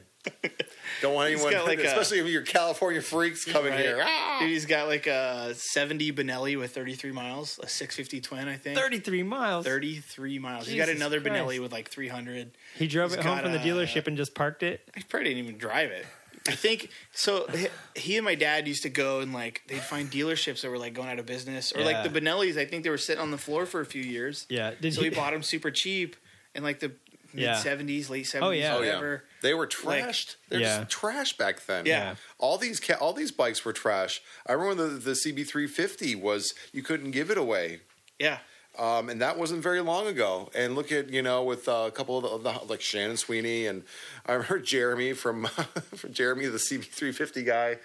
Don't 1.01 1.15
want 1.15 1.31
anyone, 1.31 1.51
got 1.51 1.65
like 1.65 1.79
a- 1.83 1.83
especially 1.87 2.19
if 2.19 2.27
you're 2.27 2.43
California 2.43 3.01
freaks 3.01 3.43
coming 3.43 3.71
right? 3.71 3.79
here. 3.81 3.99
Ah! 4.03 4.37
Dude, 4.39 4.49
he's 4.49 4.65
got 4.67 4.87
like 4.87 5.07
a 5.07 5.53
70 5.55 6.11
Benelli 6.13 6.59
with 6.59 6.75
33 6.75 7.11
miles, 7.11 7.59
a 7.63 7.67
650 7.67 8.21
twin, 8.21 8.47
I 8.47 8.55
think. 8.57 8.77
33 8.77 9.23
miles 9.23 9.65
33 9.65 10.37
miles. 10.39 10.67
he 10.67 10.77
got 10.77 10.89
another 10.89 11.19
Christ. 11.21 11.35
Benelli 11.35 11.59
with 11.59 11.71
like 11.71 11.89
300. 11.89 12.51
He 12.75 12.87
drove 12.87 13.09
He's 13.11 13.19
it 13.19 13.23
home 13.25 13.37
got 13.37 13.43
from 13.43 13.51
the 13.53 13.57
dealership 13.59 14.05
and 14.07 14.15
just 14.15 14.35
parked 14.35 14.61
it. 14.63 14.81
I 14.95 15.01
probably 15.09 15.29
didn't 15.29 15.43
even 15.45 15.57
drive 15.57 15.89
it. 15.91 16.05
I 16.47 16.51
think 16.55 16.89
so. 17.13 17.45
he- 17.47 17.67
He 17.95 18.17
and 18.17 18.25
my 18.25 18.35
dad 18.35 18.67
used 18.67 18.83
to 18.83 18.89
go 18.89 19.19
and 19.19 19.33
like 19.33 19.61
they'd 19.67 19.81
find 19.81 20.09
dealerships 20.09 20.61
that 20.61 20.69
were 20.69 20.77
like 20.79 20.93
going 20.93 21.09
out 21.09 21.19
of 21.19 21.25
business, 21.25 21.71
or 21.73 21.79
Yeah. 21.81 21.85
like 21.85 22.11
the 22.11 22.19
Benellis. 22.21 22.57
I 22.57 22.65
think 22.65 22.83
they 22.83 22.89
were 22.89 22.97
sitting 22.97 23.21
on 23.21 23.31
the 23.31 23.37
floor 23.37 23.65
for 23.65 23.81
a 23.81 23.85
few 23.85 24.01
years. 24.03 24.45
Yeah. 24.49 24.71
Did 24.79 24.93
so 24.93 25.01
he, 25.01 25.09
he 25.09 25.15
bought 25.15 25.33
them 25.33 25.43
super 25.43 25.69
cheap 25.71 26.15
in 26.55 26.63
like 26.63 26.79
the 26.79 26.89
mid 27.33 27.43
Yeah. 27.43 27.57
Oh, 27.57 27.61
seventies, 27.61 28.09
late 28.09 28.27
seventies, 28.27 28.63
Oh, 28.65 28.67
yeah. 28.67 28.75
Oh 28.75 28.81
yeah, 28.81 28.87
whatever. 28.95 29.23
they 29.41 29.53
were 29.53 29.69
Like- 29.83 30.03
trashed. 30.03 30.35
They're 30.49 30.59
Yeah. 30.61 30.79
just 30.79 30.89
trash 30.91 31.37
back 31.37 31.65
then. 31.65 31.85
Yeah. 31.85 32.15
all 32.39 32.57
these 32.57 32.79
ca- 32.79 32.97
all 32.99 33.13
these 33.13 33.31
bikes 33.31 33.63
were 33.63 33.73
trash. 33.73 34.21
I 34.47 34.53
remember 34.53 34.87
the 34.89 34.99
the 34.99 35.11
CB350 35.15 36.15
was 36.15 36.53
you 36.73 36.81
couldn't 36.83 37.11
give 37.11 37.29
it 37.29 37.37
away. 37.37 37.81
Yeah, 38.19 38.39
Um, 38.81 39.09
and 39.09 39.21
that 39.21 39.37
wasn't 39.37 39.61
very 39.61 39.79
long 39.81 40.07
ago. 40.07 40.49
And 40.55 40.73
look 40.75 40.91
at 40.91 41.09
you 41.09 41.21
know 41.21 41.43
with 41.43 41.69
uh, 41.69 41.83
a 41.87 41.91
couple 41.91 42.17
of 42.17 42.23
the, 42.23 42.29
of 42.29 42.43
the 42.43 42.65
like 42.71 42.81
Shannon 42.81 43.15
Sweeney 43.17 43.67
and 43.67 43.83
I 44.25 44.33
remember 44.33 44.59
Jeremy 44.73 45.13
from, 45.13 45.45
from 45.95 46.13
Jeremy 46.13 46.47
the 46.47 46.57
CB350 46.57 47.45
guy. 47.45 47.77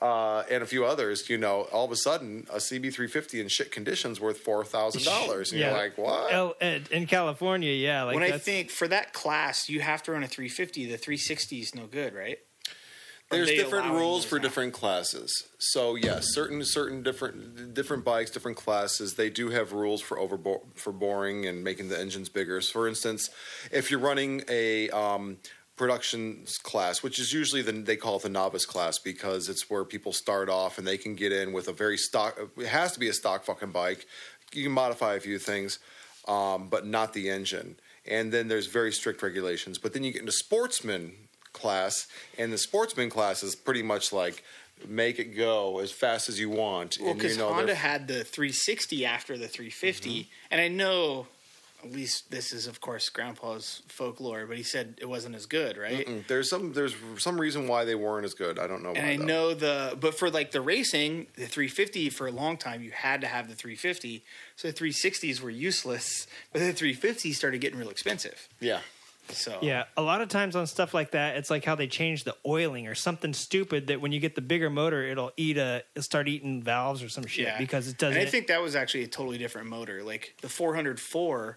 Uh, 0.00 0.42
and 0.50 0.64
a 0.64 0.66
few 0.66 0.84
others, 0.84 1.30
you 1.30 1.38
know, 1.38 1.60
all 1.72 1.84
of 1.84 1.92
a 1.92 1.96
sudden 1.96 2.44
a 2.52 2.56
CB350 2.56 3.40
in 3.40 3.46
shit 3.46 3.70
conditions 3.70 4.20
worth 4.20 4.38
four 4.38 4.64
thousand 4.64 5.04
dollars, 5.04 5.52
and 5.52 5.60
Yeah. 5.60 5.68
you're 5.70 5.78
like, 5.78 5.96
what? 5.96 6.32
L- 6.32 6.54
uh, 6.60 6.80
in 6.90 7.06
California, 7.06 7.72
yeah. 7.72 8.02
Like 8.02 8.16
when 8.16 8.24
I 8.24 8.36
think 8.36 8.70
for 8.70 8.88
that 8.88 9.12
class, 9.12 9.68
you 9.68 9.80
have 9.80 10.02
to 10.02 10.10
run 10.12 10.24
a 10.24 10.26
350. 10.26 10.86
The 10.90 10.96
360 10.98 11.60
is 11.60 11.74
no 11.76 11.86
good, 11.86 12.14
right? 12.14 12.38
There's 13.32 13.48
different 13.48 13.92
rules 13.92 14.24
for 14.24 14.36
now? 14.36 14.42
different 14.42 14.72
classes. 14.72 15.32
So 15.58 15.94
yes, 15.94 16.26
certain 16.32 16.64
certain 16.64 17.02
different 17.02 17.74
different 17.74 18.04
bikes, 18.04 18.30
different 18.30 18.56
classes, 18.56 19.14
they 19.14 19.30
do 19.30 19.50
have 19.50 19.72
rules 19.72 20.00
for 20.00 20.18
over 20.18 20.38
for 20.74 20.92
boring 20.92 21.46
and 21.46 21.64
making 21.64 21.88
the 21.88 21.98
engines 21.98 22.28
bigger. 22.28 22.60
So 22.60 22.72
for 22.72 22.88
instance, 22.88 23.30
if 23.70 23.90
you're 23.90 24.00
running 24.00 24.42
a 24.48 24.90
um, 24.90 25.38
production 25.76 26.44
class, 26.62 27.02
which 27.02 27.18
is 27.18 27.32
usually 27.32 27.62
the 27.62 27.72
they 27.72 27.96
call 27.96 28.16
it 28.16 28.22
the 28.22 28.28
novice 28.28 28.66
class 28.66 28.98
because 28.98 29.48
it's 29.48 29.70
where 29.70 29.84
people 29.84 30.12
start 30.12 30.48
off 30.48 30.78
and 30.78 30.86
they 30.86 30.98
can 30.98 31.14
get 31.14 31.32
in 31.32 31.52
with 31.52 31.68
a 31.68 31.72
very 31.72 31.96
stock. 31.96 32.38
It 32.56 32.66
has 32.66 32.92
to 32.92 33.00
be 33.00 33.08
a 33.08 33.12
stock 33.12 33.44
fucking 33.44 33.72
bike. 33.72 34.06
You 34.52 34.64
can 34.64 34.72
modify 34.72 35.14
a 35.14 35.20
few 35.20 35.38
things, 35.38 35.78
um, 36.28 36.68
but 36.68 36.86
not 36.86 37.14
the 37.14 37.30
engine. 37.30 37.76
And 38.06 38.32
then 38.32 38.48
there's 38.48 38.66
very 38.66 38.92
strict 38.92 39.22
regulations. 39.22 39.78
But 39.78 39.92
then 39.92 40.04
you 40.04 40.12
get 40.12 40.20
into 40.20 40.32
sportsman 40.32 41.21
class, 41.62 42.06
and 42.36 42.52
the 42.52 42.58
sportsman 42.58 43.08
class 43.08 43.42
is 43.42 43.54
pretty 43.54 43.82
much 43.82 44.12
like 44.12 44.42
make 44.88 45.18
it 45.20 45.36
go 45.36 45.78
as 45.78 45.92
fast 45.92 46.28
as 46.28 46.38
you 46.40 46.50
want. 46.50 46.98
Well, 47.00 47.14
because 47.14 47.32
you 47.36 47.38
know, 47.42 47.48
Honda 47.52 47.66
they're- 47.66 47.74
had 47.76 48.08
the 48.08 48.24
360 48.24 49.06
after 49.06 49.38
the 49.38 49.48
350, 49.48 50.10
Mm-hmm. 50.10 50.28
and 50.50 50.60
I 50.60 50.66
know, 50.68 51.28
at 51.84 51.90
least 51.92 52.30
this 52.30 52.52
is 52.52 52.66
of 52.66 52.80
course 52.80 53.08
Grandpa's 53.08 53.82
folklore, 53.88 54.46
but 54.46 54.56
he 54.56 54.62
said 54.62 54.94
it 55.00 55.08
wasn't 55.08 55.34
as 55.36 55.46
good, 55.46 55.76
right? 55.76 56.06
Mm, 56.06 56.26
there's 56.28 56.48
some 56.50 56.72
there's 56.72 56.94
some 57.18 57.40
reason 57.40 57.66
why 57.68 57.84
they 57.84 57.94
weren't 57.96 58.24
as 58.24 58.34
good. 58.34 58.58
I 58.58 58.66
don't 58.68 58.82
know. 58.84 58.90
And 58.92 59.04
why, 59.06 59.12
I 59.12 59.16
though. 59.16 59.24
know 59.24 59.54
the, 59.54 59.96
but 60.00 60.14
for 60.18 60.30
like 60.30 60.50
the 60.52 60.60
racing, 60.60 61.26
the 61.34 61.46
350 61.46 62.10
for 62.10 62.26
a 62.28 62.32
long 62.32 62.56
time, 62.56 62.82
you 62.82 62.90
had 62.92 63.20
to 63.22 63.26
have 63.26 63.48
the 63.48 63.54
350. 63.56 64.22
So 64.56 64.68
the 64.70 64.74
360s 64.74 65.40
were 65.40 65.50
useless, 65.50 66.26
but 66.52 66.60
the 66.60 66.72
350s 66.72 67.34
started 67.34 67.60
getting 67.60 67.78
real 67.78 67.90
expensive. 67.90 68.48
Yeah. 68.60 68.80
So 69.28 69.58
Yeah, 69.62 69.84
a 69.96 70.02
lot 70.02 70.20
of 70.20 70.28
times 70.28 70.56
on 70.56 70.66
stuff 70.66 70.92
like 70.94 71.12
that, 71.12 71.36
it's 71.36 71.48
like 71.50 71.64
how 71.64 71.74
they 71.74 71.86
change 71.86 72.24
the 72.24 72.36
oiling 72.46 72.86
or 72.86 72.94
something 72.94 73.32
stupid 73.32 73.86
that 73.86 74.00
when 74.00 74.12
you 74.12 74.20
get 74.20 74.34
the 74.34 74.40
bigger 74.42 74.68
motor, 74.70 75.02
it'll 75.02 75.32
eat 75.36 75.56
a, 75.58 75.82
it'll 75.94 76.02
start 76.02 76.28
eating 76.28 76.62
valves 76.62 77.02
or 77.02 77.08
some 77.08 77.26
shit 77.26 77.46
yeah, 77.46 77.58
because 77.58 77.88
it 77.88 77.98
doesn't. 77.98 78.18
And 78.18 78.26
I 78.26 78.30
think 78.30 78.48
that 78.48 78.60
was 78.60 78.74
actually 78.76 79.04
a 79.04 79.08
totally 79.08 79.38
different 79.38 79.68
motor. 79.68 80.02
Like 80.02 80.34
the 80.42 80.48
404, 80.48 81.56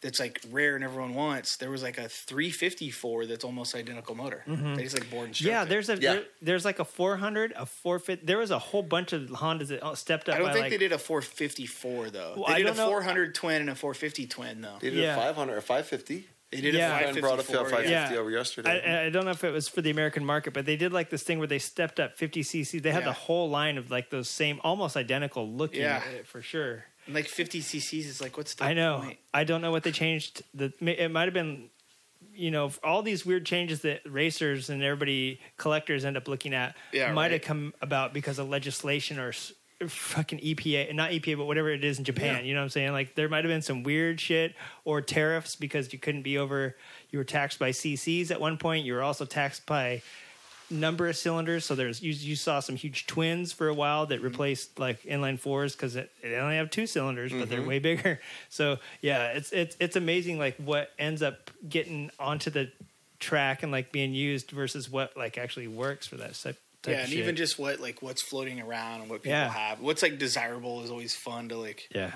that's 0.00 0.18
like 0.18 0.40
rare 0.50 0.74
and 0.74 0.82
everyone 0.82 1.14
wants. 1.14 1.58
There 1.58 1.70
was 1.70 1.82
like 1.84 1.96
a 1.98 2.08
354 2.08 3.26
that's 3.26 3.44
almost 3.44 3.74
identical 3.76 4.14
motor. 4.16 4.42
They 4.46 4.82
just 4.82 4.98
like 4.98 5.08
board 5.10 5.26
and 5.26 5.34
Mm-hmm. 5.34 5.46
yeah, 5.46 5.64
there's 5.64 5.88
a 5.90 5.96
Yeah. 5.96 6.14
There, 6.14 6.22
there's 6.40 6.64
like 6.64 6.80
a 6.80 6.84
400, 6.84 7.52
a 7.56 7.66
450. 7.66 8.26
There 8.26 8.38
was 8.38 8.50
a 8.50 8.58
whole 8.58 8.82
bunch 8.82 9.12
of 9.12 9.22
Hondas 9.28 9.68
that 9.68 9.84
uh, 9.84 9.94
stepped 9.94 10.28
up. 10.28 10.34
I 10.34 10.38
don't 10.38 10.48
by 10.48 10.52
think 10.54 10.62
like, 10.64 10.70
they 10.72 10.78
did 10.78 10.92
a 10.92 10.98
454 10.98 12.10
though. 12.10 12.34
Well, 12.36 12.46
they 12.48 12.54
did 12.56 12.62
a 12.62 12.66
don't 12.70 12.76
know- 12.78 12.88
400 12.88 13.34
twin 13.34 13.60
and 13.60 13.70
a 13.70 13.74
450 13.76 14.26
twin 14.26 14.60
though. 14.60 14.78
They 14.80 14.90
did 14.90 14.98
Yeah. 14.98 15.14
a 15.14 15.20
500 15.20 15.56
or 15.56 15.60
550. 15.60 16.26
They 16.52 16.60
did 16.60 16.74
Yeah. 16.74 16.94
a 16.98 17.02
Friend 17.04 17.20
brought 17.20 17.38
up 17.38 17.46
the 17.46 17.52
554. 17.54 17.70
550 17.70 18.14
yeah. 18.14 18.20
over 18.20 18.30
yesterday. 18.30 18.82
I, 19.02 19.06
I 19.06 19.10
don't 19.10 19.24
know 19.24 19.30
if 19.30 19.42
it 19.42 19.50
was 19.52 19.68
for 19.68 19.80
the 19.80 19.90
American 19.90 20.24
market, 20.24 20.52
but 20.52 20.66
they 20.66 20.76
did 20.76 20.92
like 20.92 21.08
this 21.10 21.22
thing 21.22 21.38
where 21.38 21.48
they 21.48 21.58
stepped 21.58 21.98
up 21.98 22.16
50 22.18 22.42
cc. 22.42 22.80
They 22.82 22.90
had 22.92 23.00
Yeah. 23.00 23.06
the 23.08 23.12
whole 23.14 23.48
line 23.50 23.78
of 23.78 23.90
like 23.90 24.10
those 24.10 24.28
same, 24.28 24.60
almost 24.62 24.96
identical 24.96 25.50
looking, 25.50 25.80
Yeah. 25.80 26.02
uh, 26.20 26.22
for 26.24 26.42
sure. 26.42 26.84
And 27.06 27.14
like 27.14 27.26
50 27.26 27.60
cc's 27.60 28.06
is 28.06 28.20
like 28.20 28.36
what's 28.36 28.54
the 28.54 28.64
I 28.64 28.74
know. 28.74 29.00
point? 29.02 29.18
I 29.34 29.44
don't 29.44 29.60
know 29.62 29.70
what 29.72 29.82
they 29.82 29.92
changed. 29.92 30.42
The 30.54 30.72
it 30.80 31.10
might 31.10 31.24
have 31.24 31.34
been 31.34 31.70
you 32.34 32.50
know, 32.50 32.70
all 32.82 33.02
these 33.02 33.26
weird 33.26 33.44
changes 33.44 33.82
that 33.82 34.00
racers 34.06 34.70
and 34.70 34.82
everybody 34.82 35.38
collectors 35.58 36.04
end 36.04 36.16
up 36.16 36.28
looking 36.28 36.54
at 36.54 36.74
Yeah, 36.92 37.12
might 37.12 37.24
right. 37.24 37.32
have 37.32 37.42
come 37.42 37.74
about 37.82 38.14
because 38.14 38.38
of 38.38 38.48
legislation 38.48 39.18
or 39.18 39.30
s- 39.30 39.52
fucking 39.88 40.40
EPA, 40.40 40.94
not 40.94 41.10
EPA, 41.10 41.38
but 41.38 41.46
whatever 41.46 41.70
it 41.70 41.84
is 41.84 41.98
in 41.98 42.04
Japan. 42.04 42.44
You 42.44 42.54
know 42.54 42.60
what 42.60 42.64
I'm 42.64 42.70
saying? 42.70 42.92
Like 42.92 43.14
there 43.14 43.28
might 43.28 43.44
have 43.44 43.50
been 43.50 43.62
some 43.62 43.82
weird 43.82 44.20
shit 44.20 44.54
or 44.84 45.00
tariffs 45.00 45.56
because 45.56 45.92
you 45.92 45.98
couldn't 45.98 46.22
be 46.22 46.38
over. 46.38 46.76
You 47.10 47.18
were 47.18 47.24
taxed 47.24 47.58
by 47.58 47.70
CCs 47.70 48.30
at 48.30 48.40
one 48.40 48.58
point. 48.58 48.84
You 48.84 48.94
were 48.94 49.02
also 49.02 49.24
taxed 49.24 49.66
by 49.66 50.02
number 50.72 51.06
of 51.06 51.16
cylinders. 51.16 51.64
So 51.64 51.74
there's 51.74 52.02
you, 52.02 52.12
you 52.12 52.36
saw 52.36 52.60
some 52.60 52.76
huge 52.76 53.06
twins 53.06 53.52
for 53.52 53.68
a 53.68 53.74
while 53.74 54.06
that 54.06 54.20
replaced 54.20 54.78
like 54.78 55.02
inline 55.02 55.38
fours 55.38 55.76
because 55.76 55.94
they 55.94 56.36
only 56.36 56.56
have 56.56 56.70
two 56.70 56.86
cylinders, 56.86 57.32
but 57.32 57.48
they're 57.48 57.60
mm-hmm. 57.60 57.68
way 57.68 57.78
bigger. 57.78 58.20
So 58.48 58.78
yeah, 59.00 59.28
it's 59.28 59.52
it's 59.52 59.76
it's 59.80 59.96
amazing 59.96 60.38
like 60.38 60.56
what 60.56 60.90
ends 60.98 61.22
up 61.22 61.50
getting 61.68 62.10
onto 62.18 62.50
the 62.50 62.70
track 63.18 63.62
and 63.62 63.72
like 63.72 63.92
being 63.92 64.14
used 64.14 64.50
versus 64.50 64.90
what 64.90 65.16
like 65.16 65.38
actually 65.38 65.68
works 65.68 66.06
for 66.06 66.16
that 66.16 66.34
yeah, 66.90 66.94
of 66.94 67.00
and 67.02 67.08
shit. 67.10 67.18
even 67.20 67.36
just 67.36 67.58
what 67.58 67.80
like 67.80 68.02
what's 68.02 68.22
floating 68.22 68.60
around 68.60 69.02
and 69.02 69.10
what 69.10 69.22
people 69.22 69.32
Yeah. 69.38 69.48
have. 69.50 69.80
What's 69.80 70.02
like 70.02 70.18
desirable 70.18 70.82
is 70.82 70.90
always 70.90 71.14
fun 71.14 71.48
to 71.50 71.56
like 71.56 71.88
yeah. 71.94 72.12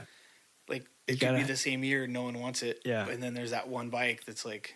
like 0.69 0.83
You 1.09 1.15
it 1.15 1.21
could 1.21 1.29
be 1.31 1.35
gotta- 1.37 1.47
the 1.47 1.57
same 1.57 1.85
year 1.85 2.07
no 2.07 2.23
one 2.25 2.39
wants 2.41 2.63
it. 2.63 2.81
Yeah. 2.85 3.09
And 3.09 3.23
then 3.23 3.35
there's 3.35 3.51
that 3.53 3.69
one 3.69 3.91
bike 3.91 4.25
that's 4.27 4.45
like 4.45 4.75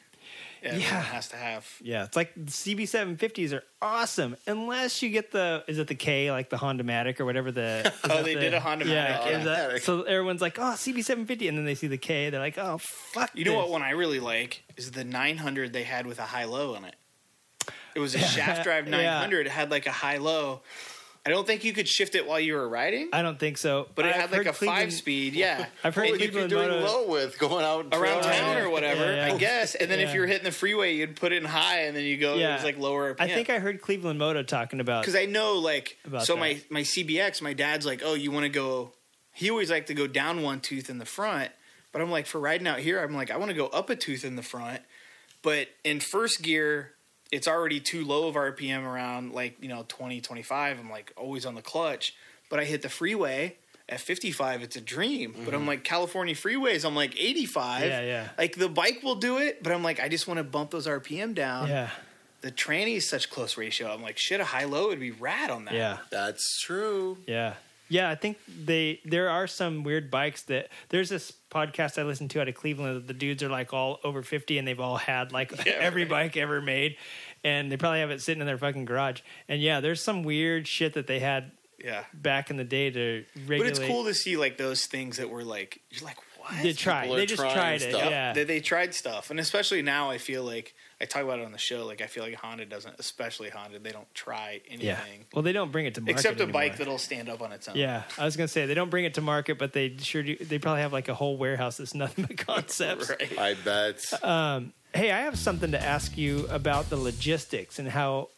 yeah, 0.62 0.74
Yeah. 0.76 1.00
has 1.00 1.28
to 1.28 1.36
have. 1.36 1.66
Yeah, 1.80 2.04
it's 2.04 2.14
like 2.16 2.34
the 2.34 2.42
CB750s 2.52 3.52
are 3.54 3.62
awesome 3.80 4.36
unless 4.46 5.00
you 5.02 5.08
get 5.08 5.32
the 5.32 5.64
is 5.66 5.78
it 5.78 5.86
the 5.88 5.94
K 5.94 6.30
like 6.30 6.50
the 6.50 6.58
Honda 6.58 6.84
Matic 6.84 7.18
or 7.18 7.24
whatever 7.24 7.50
the 7.50 7.90
Oh, 8.04 8.22
they 8.22 8.34
the- 8.34 8.40
did 8.40 8.54
a 8.54 8.60
Honda 8.60 8.84
yeah, 8.86 9.18
Matic, 9.18 9.38
is 9.38 9.44
that- 9.46 9.72
yeah. 9.72 9.78
so 9.78 10.02
everyone's 10.02 10.42
like 10.42 10.58
oh 10.58 10.74
CB750 10.76 11.48
and 11.48 11.56
then 11.58 11.64
they 11.64 11.74
see 11.74 11.86
the 11.86 11.96
K 11.98 12.28
they're 12.30 12.38
like 12.40 12.58
oh 12.58 12.76
fuck 12.78 13.30
You 13.34 13.44
know 13.46 13.54
what 13.54 13.70
one 13.70 13.82
I 13.82 13.90
really 13.90 14.20
like 14.20 14.62
is 14.76 14.90
the 14.92 15.02
900 15.04 15.72
they 15.72 15.82
had 15.84 16.06
with 16.06 16.18
a 16.18 16.24
high 16.26 16.44
low 16.44 16.74
in 16.74 16.84
it. 16.84 16.94
It 17.94 18.00
was 18.00 18.14
a 18.14 18.18
shaft 18.20 18.62
drive 18.64 18.86
Yeah. 18.88 18.96
900. 19.02 19.46
It 19.46 19.50
had 19.50 19.70
like 19.70 19.86
a 19.86 19.92
high 19.92 20.16
low. 20.18 20.60
I 21.26 21.28
don't 21.28 21.46
think 21.46 21.64
you 21.64 21.74
could 21.74 21.86
shift 21.86 22.14
it 22.14 22.26
while 22.26 22.40
you 22.40 22.54
were 22.54 22.66
riding, 22.66 23.10
I 23.12 23.20
don't 23.20 23.38
think 23.38 23.58
so 23.58 23.88
but 23.94 24.06
it 24.06 24.14
I've 24.14 24.22
had 24.22 24.32
like 24.32 24.46
a 24.46 24.52
Cleveland- 24.54 24.80
five 24.84 24.92
speed. 24.94 25.34
Yeah. 25.34 25.66
I've 25.84 25.94
heard 25.94 26.08
What 26.08 26.12
you 26.18 26.28
Cleveland 26.30 26.48
doing 26.48 26.68
Moto 26.70 26.82
low 26.86 27.08
with 27.08 27.38
going 27.38 27.62
out 27.62 27.84
Around 27.92 28.00
trail 28.00 28.20
town 28.22 28.46
riding? 28.54 28.64
or 28.64 28.70
whatever, 28.70 29.04
Yeah, 29.04 29.26
yeah. 29.26 29.34
I 29.34 29.36
guess. 29.36 29.74
And 29.74 29.90
then 29.90 30.00
Yeah. 30.00 30.08
if 30.08 30.14
you 30.14 30.20
were 30.20 30.26
hitting 30.26 30.44
the 30.44 30.50
freeway, 30.50 30.94
you'd 30.94 31.16
put 31.16 31.32
it 31.32 31.36
in 31.36 31.44
high, 31.44 31.80
and 31.80 31.94
then 31.94 32.04
you 32.04 32.16
go. 32.16 32.36
It 32.36 32.40
Yeah. 32.40 32.54
was 32.54 32.64
like 32.64 32.78
lower. 32.78 33.16
I 33.18 33.28
think 33.28 33.50
I 33.50 33.58
heard 33.58 33.82
Cleveland 33.82 34.18
Moto 34.18 34.42
talking 34.42 34.80
about 34.80 35.02
because 35.02 35.14
I 35.14 35.26
know 35.26 35.56
like 35.56 35.98
About 36.06 36.24
so 36.24 36.38
my 36.38 36.58
my 36.70 36.80
CBX, 36.80 37.42
my 37.42 37.52
dad's 37.52 37.84
like, 37.84 38.00
oh, 38.02 38.14
you 38.14 38.30
want 38.30 38.44
to 38.44 38.48
go? 38.50 38.92
He 39.34 39.50
always 39.50 39.70
liked 39.70 39.88
to 39.88 39.94
go 39.94 40.06
down 40.06 40.40
one 40.42 40.60
tooth 40.60 40.88
in 40.88 40.96
the 40.96 41.04
front, 41.04 41.50
but 41.92 42.00
I'm 42.00 42.10
like 42.10 42.26
for 42.26 42.40
riding 42.40 42.66
out 42.66 42.78
here, 42.78 42.98
I'm 42.98 43.14
like 43.14 43.30
I 43.30 43.36
want 43.36 43.50
to 43.50 43.56
go 43.56 43.66
up 43.66 43.90
a 43.90 43.94
tooth 43.94 44.24
in 44.24 44.36
the 44.36 44.42
front, 44.42 44.80
but 45.42 45.68
in 45.84 46.00
first 46.00 46.40
gear. 46.40 46.92
It's 47.32 47.46
already 47.46 47.80
too 47.80 48.04
low 48.04 48.28
of 48.28 48.34
RPM 48.34 48.84
around 48.84 49.32
like, 49.32 49.62
you 49.62 49.68
know, 49.68 49.84
20, 49.88 50.20
25. 50.20 50.80
I'm 50.80 50.90
like 50.90 51.12
always 51.16 51.46
on 51.46 51.54
the 51.54 51.62
clutch. 51.62 52.14
But 52.48 52.58
I 52.58 52.64
hit 52.64 52.82
the 52.82 52.88
freeway 52.88 53.56
at 53.88 54.00
55. 54.00 54.62
It's 54.62 54.76
a 54.76 54.80
dream. 54.80 55.34
But 55.44 55.54
I'm 55.54 55.66
like, 55.66 55.84
California 55.84 56.34
freeways, 56.34 56.84
I'm 56.84 56.96
like 56.96 57.14
85. 57.20 57.82
Mm-hmm. 57.82 57.90
Yeah, 57.90 58.00
yeah. 58.00 58.28
Like 58.36 58.56
the 58.56 58.68
bike 58.68 59.02
will 59.04 59.14
do 59.14 59.38
it, 59.38 59.62
but 59.62 59.72
I'm 59.72 59.84
like, 59.84 60.00
I 60.00 60.08
just 60.08 60.26
want 60.26 60.38
to 60.38 60.44
bump 60.44 60.70
those 60.70 60.86
RPM 60.86 61.34
down 61.34 61.68
yeah 61.68 61.90
the 62.40 62.50
tranny 62.50 62.96
is 62.96 63.08
such 63.08 63.30
close 63.30 63.56
ratio. 63.56 63.92
I'm 63.92 64.02
like, 64.02 64.18
shit, 64.18 64.40
a 64.40 64.44
high 64.44 64.64
low 64.64 64.88
would 64.88 65.00
be 65.00 65.10
rad 65.10 65.50
on 65.50 65.66
that. 65.66 65.74
yeah 65.74 65.98
That's 66.10 66.60
true. 66.60 67.18
Yeah. 67.26 67.54
Yeah, 67.90 68.08
I 68.08 68.14
think 68.14 68.38
they 68.46 69.00
there 69.04 69.28
are 69.28 69.46
some 69.46 69.82
weird 69.82 70.10
bikes 70.10 70.42
that 70.44 70.68
there's 70.88 71.10
this 71.10 71.32
podcast 71.50 71.98
I 71.98 72.04
listened 72.04 72.30
to 72.30 72.40
out 72.40 72.48
of 72.48 72.54
Cleveland 72.54 72.96
that 72.96 73.06
the 73.06 73.14
dudes 73.14 73.42
are 73.42 73.48
like 73.48 73.74
all 73.74 73.98
over 74.04 74.22
50 74.22 74.56
and 74.56 74.66
they've 74.66 74.80
all 74.80 74.96
had 74.96 75.32
like 75.32 75.50
Yeah, 75.66 75.72
every 75.72 76.02
right. 76.02 76.10
bike 76.10 76.36
ever 76.36 76.62
made 76.62 76.96
and 77.44 77.70
they 77.70 77.76
probably 77.76 78.00
have 78.00 78.10
it 78.10 78.22
sitting 78.22 78.40
in 78.40 78.46
their 78.46 78.58
fucking 78.58 78.84
garage. 78.84 79.20
And 79.48 79.60
yeah, 79.60 79.80
there's 79.80 80.02
some 80.02 80.22
weird 80.22 80.66
shit 80.66 80.94
that 80.94 81.06
they 81.06 81.18
had 81.18 81.52
yeah. 81.84 82.04
back 82.14 82.50
in 82.50 82.56
the 82.56 82.64
day 82.64 82.90
to 82.90 83.24
regulate. 83.46 83.58
But 83.58 83.66
it's 83.66 83.78
cool 83.78 84.04
to 84.04 84.14
see 84.14 84.36
like 84.36 84.56
those 84.56 84.86
things 84.86 85.16
that 85.16 85.30
were 85.30 85.44
like, 85.44 85.80
you're 85.90 86.04
like, 86.04 86.18
what? 86.38 86.62
They 86.62 86.72
tried. 86.72 87.10
They 87.10 87.26
just 87.26 87.42
tried 87.42 87.82
it. 87.82 87.90
stuff. 87.90 88.10
Yeah. 88.10 88.32
That 88.32 88.46
they 88.46 88.60
tried 88.60 88.94
stuff, 88.94 89.30
and 89.30 89.38
especially 89.38 89.82
now, 89.82 90.10
I 90.10 90.18
feel 90.18 90.42
like 90.42 90.74
I 91.00 91.06
talk 91.06 91.22
about 91.22 91.38
it 91.38 91.46
on 91.46 91.52
the 91.52 91.58
show. 91.58 91.86
Like 91.86 92.00
I 92.02 92.06
feel 92.06 92.22
like 92.22 92.34
Honda 92.34 92.66
doesn't, 92.66 92.94
especially 92.98 93.48
Honda, 93.48 93.78
they 93.78 93.90
don't 93.90 94.12
try 94.14 94.60
anything 94.68 94.86
yeah. 94.86 95.26
Well, 95.32 95.42
they 95.42 95.52
don't 95.52 95.72
bring 95.72 95.86
it 95.86 95.94
to 95.94 96.00
market 96.00 96.12
except 96.12 96.40
a 96.40 96.42
anymore. 96.42 96.60
bike 96.60 96.76
that'll 96.76 96.98
stand 96.98 97.28
up 97.28 97.40
on 97.40 97.52
its 97.52 97.68
own. 97.68 97.76
Yeah, 97.76 98.02
I 98.18 98.24
was 98.24 98.36
gonna 98.36 98.48
say 98.48 98.66
they 98.66 98.74
don't 98.74 98.90
bring 98.90 99.04
it 99.06 99.14
to 99.14 99.20
market, 99.20 99.58
but 99.58 99.72
they 99.72 99.96
sure 99.98 100.22
do. 100.22 100.36
They 100.36 100.58
probably 100.58 100.82
have 100.82 100.92
like 100.92 101.08
a 101.08 101.14
whole 101.14 101.36
warehouse 101.38 101.78
that's 101.78 101.94
nothing 101.94 102.26
but 102.26 102.36
concepts. 102.46 103.08
right. 103.08 103.38
I 103.38 103.54
bet. 103.54 104.12
Hey, 104.92 105.12
I 105.12 105.20
have 105.20 105.38
something 105.38 105.70
to 105.70 105.80
ask 105.80 106.18
you 106.18 106.46
about 106.48 106.90
the 106.90 106.96
logistics 106.96 107.78
and 107.78 107.88
how, 107.88 108.28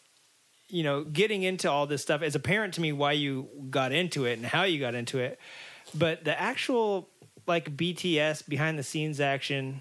you 0.68 0.82
know, 0.82 1.02
getting 1.02 1.42
into 1.44 1.70
all 1.70 1.86
this 1.86 2.02
stuff 2.02 2.22
is 2.22 2.34
apparent 2.34 2.74
to 2.74 2.82
me 2.82 2.92
why 2.92 3.12
you 3.12 3.48
got 3.70 3.90
into 3.90 4.26
it 4.26 4.34
and 4.34 4.44
how 4.44 4.64
you 4.64 4.78
got 4.78 4.94
into 4.94 5.18
it. 5.18 5.38
But 5.94 6.24
the 6.24 6.38
actual, 6.38 7.08
like, 7.46 7.74
BTS 7.74 8.46
behind 8.46 8.78
the 8.78 8.82
scenes 8.82 9.18
action, 9.18 9.80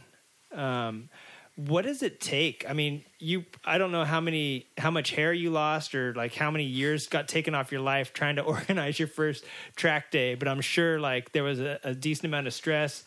um, 0.54 1.10
what 1.56 1.84
does 1.84 2.02
it 2.02 2.20
take? 2.20 2.66
I 2.68 2.74
mean, 2.74 3.04
you, 3.20 3.45
I 3.66 3.78
don't 3.78 3.91
know 3.91 4.06
how 4.06 4.22
many, 4.22 4.68
how 4.78 4.89
much 4.89 5.12
hair 5.12 5.34
you 5.34 5.52
lost 5.52 5.93
or 5.93 6.14
like 6.16 6.34
how 6.34 6.49
many 6.49 6.64
years 6.64 7.08
got 7.08 7.28
taken 7.28 7.54
off 7.54 7.72
your 7.72 7.82
life 7.82 8.14
trying 8.14 8.38
to 8.38 8.41
organize 8.43 8.99
your 8.99 9.08
first 9.08 9.43
track 9.76 10.12
day, 10.12 10.36
but 10.36 10.47
I'm 10.47 10.62
sure 10.62 10.99
like 10.99 11.32
there 11.34 11.43
was 11.43 11.60
a, 11.60 11.80
a 11.84 11.93
decent 11.93 12.26
amount 12.26 12.47
of 12.47 12.54
stress 12.54 13.04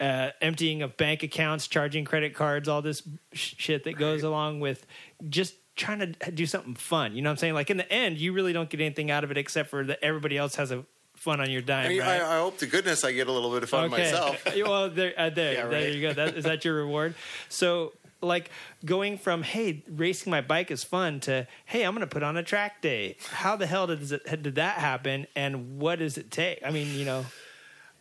uh, 0.00 0.30
emptying 0.40 0.82
of 0.82 0.96
bank 0.96 1.22
accounts, 1.22 1.66
charging 1.66 2.04
credit 2.04 2.34
cards, 2.34 2.68
all 2.68 2.82
this 2.82 3.02
sh- 3.32 3.54
shit 3.56 3.84
that 3.84 3.96
goes 3.96 4.22
along 4.22 4.60
with 4.60 4.86
just 5.28 5.54
trying 5.76 5.98
to 6.00 6.30
do 6.32 6.46
something 6.46 6.74
fun. 6.74 7.14
You 7.14 7.22
know 7.22 7.30
what 7.30 7.32
I'm 7.32 7.38
saying? 7.38 7.54
Like 7.54 7.70
in 7.70 7.76
the 7.76 7.90
end, 7.90 8.18
you 8.18 8.32
really 8.32 8.52
don't 8.52 8.68
get 8.68 8.80
anything 8.80 9.10
out 9.10 9.24
of 9.24 9.30
it 9.30 9.38
except 9.38 9.70
for 9.70 9.84
that 9.84 9.98
everybody 10.02 10.36
else 10.36 10.56
has 10.56 10.70
a 10.70 10.84
fun 11.26 11.40
on 11.40 11.50
your 11.50 11.60
dime, 11.60 11.86
I, 11.86 11.88
mean, 11.88 12.00
right? 12.00 12.22
I, 12.22 12.36
I 12.36 12.38
hope 12.38 12.58
to 12.58 12.66
goodness 12.66 13.02
I 13.02 13.10
get 13.10 13.26
a 13.26 13.32
little 13.32 13.52
bit 13.52 13.64
of 13.64 13.68
fun 13.68 13.90
myself. 13.90 14.40
well, 14.56 14.88
there, 14.88 15.12
uh, 15.18 15.28
there, 15.28 15.54
Yeah, 15.54 15.66
there 15.66 15.90
you 15.90 16.00
go. 16.00 16.12
That, 16.12 16.36
is 16.36 16.44
that 16.44 16.64
your 16.64 16.76
reward? 16.76 17.16
So, 17.48 17.92
like 18.22 18.50
going 18.84 19.18
from 19.18 19.42
hey, 19.42 19.82
racing 19.88 20.30
my 20.30 20.40
bike 20.40 20.70
is 20.70 20.84
fun 20.84 21.18
to 21.20 21.48
hey, 21.64 21.82
I'm 21.82 21.94
going 21.94 22.06
to 22.08 22.14
put 22.14 22.22
on 22.22 22.36
a 22.36 22.44
track 22.44 22.80
day. 22.80 23.16
How 23.30 23.56
the 23.56 23.66
hell 23.66 23.88
did 23.88 24.10
it, 24.10 24.42
did 24.42 24.54
that 24.54 24.78
happen? 24.78 25.26
And 25.34 25.80
what 25.80 25.98
does 25.98 26.16
it 26.16 26.30
take? 26.30 26.60
I 26.64 26.70
mean, 26.70 26.96
you 26.96 27.04
know, 27.04 27.26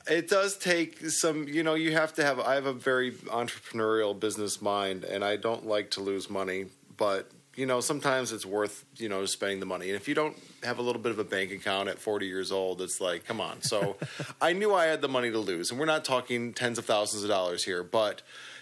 It 0.08 0.30
does 0.30 0.56
take 0.56 1.10
some, 1.10 1.48
you 1.48 1.64
know, 1.64 1.74
you 1.74 1.94
have 1.94 2.14
to 2.14 2.24
have. 2.24 2.40
I 2.40 2.54
have 2.54 2.68
a 2.68 2.74
very 2.74 3.12
entrepreneurial 3.12 4.18
business 4.18 4.62
mind, 4.62 5.04
and 5.04 5.26
I 5.26 5.36
don't 5.36 5.66
like 5.66 5.92
to 5.92 6.02
lose 6.02 6.30
money, 6.30 6.68
but 6.96 7.32
you 7.56 7.66
know, 7.66 7.80
sometimes 7.80 8.32
it's 8.32 8.46
worth, 8.46 8.86
you 8.98 9.10
know, 9.10 9.26
spending 9.26 9.60
the 9.60 9.66
money. 9.66 9.88
And 9.88 9.96
if 9.96 10.08
you 10.08 10.14
don't 10.14 10.38
have 10.66 10.80
a 10.80 10.82
little 10.82 11.02
bit 11.02 11.12
of 11.12 11.20
a 11.20 11.24
bank 11.24 11.52
account 11.52 11.90
at 11.90 12.00
40 12.00 12.28
years 12.28 12.52
old, 12.52 12.82
it's 12.82 13.00
like, 13.00 13.26
come 13.26 13.40
on. 13.40 13.62
So 13.62 13.98
I 14.42 14.54
knew 14.54 14.74
I 14.74 14.86
had 14.86 15.02
the 15.02 15.08
money 15.08 15.32
to 15.32 15.40
lose, 15.40 15.72
and 15.72 15.80
we're 15.80 15.86
not 15.86 16.04
talking 16.06 16.54
tens 16.54 16.78
of 16.78 16.86
thousands 16.86 17.24
of 17.24 17.30
dollars 17.30 17.64
here, 17.64 17.84
but 17.84 18.22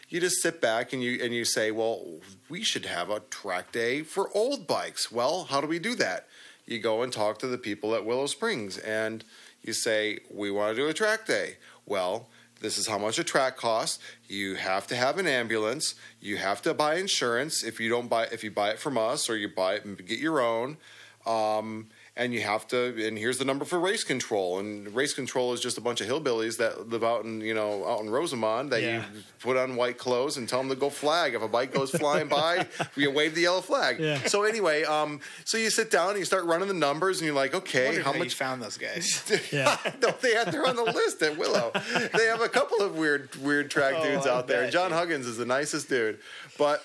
you 0.10 0.20
just 0.20 0.42
sit 0.42 0.62
back 0.62 0.94
and 0.94 1.02
you 1.02 1.20
and 1.24 1.34
you 1.34 1.44
say, 1.44 1.72
well, 1.72 2.06
we 2.50 2.62
should 2.64 2.86
have 2.86 3.10
a 3.10 3.22
track 3.22 3.72
day 3.72 4.04
for 4.04 4.30
old 4.36 4.68
bikes. 4.68 5.12
Well, 5.12 5.46
how 5.46 5.60
do 5.60 5.68
we 5.68 5.80
do 5.80 5.96
that? 5.96 6.28
You 6.66 6.80
go 6.80 7.02
and 7.02 7.12
talk 7.12 7.40
to 7.40 7.48
the 7.48 7.58
people 7.58 7.96
at 7.96 8.06
Willow 8.06 8.28
Springs, 8.28 8.78
and 8.78 9.24
you 9.64 9.74
say, 9.74 10.20
we 10.32 10.52
want 10.52 10.76
to 10.76 10.82
do 10.82 10.88
a 10.88 10.94
track 10.94 11.26
day. 11.26 11.58
Well, 11.86 12.28
this 12.64 12.78
is 12.78 12.88
how 12.88 12.98
much 12.98 13.20
a 13.20 13.24
track 13.24 13.58
costs. 13.58 14.00
You 14.28 14.56
have 14.56 14.88
to 14.88 14.96
have 14.96 15.18
an 15.18 15.28
ambulance. 15.28 15.96
You 16.22 16.38
have 16.38 16.62
to 16.62 16.74
buy 16.74 16.96
insurance 16.96 17.62
if 17.62 17.80
you 17.80 17.90
don't 17.90 18.10
buy 18.10 18.24
if 18.32 18.44
you 18.44 18.52
buy 18.52 18.70
it 18.70 18.80
from 18.80 18.98
us 18.98 19.30
or 19.30 19.36
you 19.36 19.50
buy 19.50 19.74
it 19.76 19.86
and 19.86 19.98
get 20.06 20.20
your 20.20 20.40
own. 20.40 20.78
Um, 21.26 21.88
and 22.16 22.32
you 22.32 22.42
have 22.42 22.68
to 22.68 23.08
and 23.08 23.18
here's 23.18 23.40
the 23.40 23.46
number 23.46 23.66
for 23.66 23.80
race 23.80 24.04
control 24.04 24.60
and 24.60 24.94
race 24.94 25.16
control 25.16 25.52
is 25.52 25.60
just 25.60 25.80
a 25.80 25.82
bunch 25.82 26.00
of 26.00 26.08
hillbillies 26.08 26.58
that 26.58 26.88
live 26.90 27.04
out 27.04 27.26
in 27.26 27.42
you 27.42 27.56
know 27.56 27.84
out 27.88 28.02
in 28.02 28.10
rosamond 28.10 28.72
that 28.72 28.84
Yeah. 28.84 28.98
you 29.16 29.22
put 29.40 29.58
on 29.58 29.76
white 29.76 29.98
clothes 29.98 30.38
and 30.38 30.48
tell 30.48 30.60
them 30.60 30.70
to 30.70 30.76
go 30.76 30.92
flag 30.92 31.34
if 31.34 31.42
a 31.42 31.48
bike 31.48 31.74
goes 31.74 31.90
flying 31.90 32.28
by 32.28 32.68
you 32.96 33.10
wave 33.10 33.34
the 33.34 33.42
yellow 33.42 33.62
flag 33.62 34.00
Yeah. 34.00 34.20
so 34.28 34.44
anyway 34.44 34.84
um, 34.84 35.22
so 35.44 35.58
you 35.58 35.72
sit 35.72 35.90
down 35.90 36.12
and 36.12 36.20
you 36.20 36.26
start 36.26 36.46
running 36.46 36.68
the 36.68 36.74
numbers 36.76 37.20
and 37.20 37.26
you're 37.26 37.36
like 37.36 37.56
okay 37.56 38.00
how 38.00 38.14
how 38.14 38.20
much 38.20 38.36
found 38.36 38.62
those 38.62 38.78
guys? 38.78 39.24
Yeah. 39.52 39.76
no, 40.02 40.12
they 40.22 40.36
have, 40.36 40.52
they're 40.52 40.68
on 40.68 40.76
the 40.76 40.84
list 40.84 41.22
at 41.24 41.36
Willow. 41.38 41.72
They 42.16 42.26
have 42.28 42.42
a 42.42 42.50
couple 42.50 42.82
of 42.82 42.96
weird, 42.96 43.36
weird 43.38 43.72
track 43.72 43.96
Oh, 43.98 44.04
dudes 44.04 44.28
out 44.28 44.48
there. 44.48 44.70
John. 44.70 44.92
Huggins 44.92 45.26
is 45.26 45.38
the 45.38 45.46
nicest 45.46 45.90
dude, 45.90 46.20
but 46.60 46.84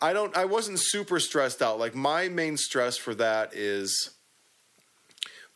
I 0.00 0.12
don't. 0.12 0.36
I 0.36 0.44
wasn't 0.46 0.78
super 0.80 1.20
stressed 1.20 1.62
out. 1.62 1.78
Like 1.78 1.94
my 1.94 2.28
main 2.28 2.56
stress 2.56 2.96
for 2.96 3.14
that 3.16 3.54
is, 3.54 4.10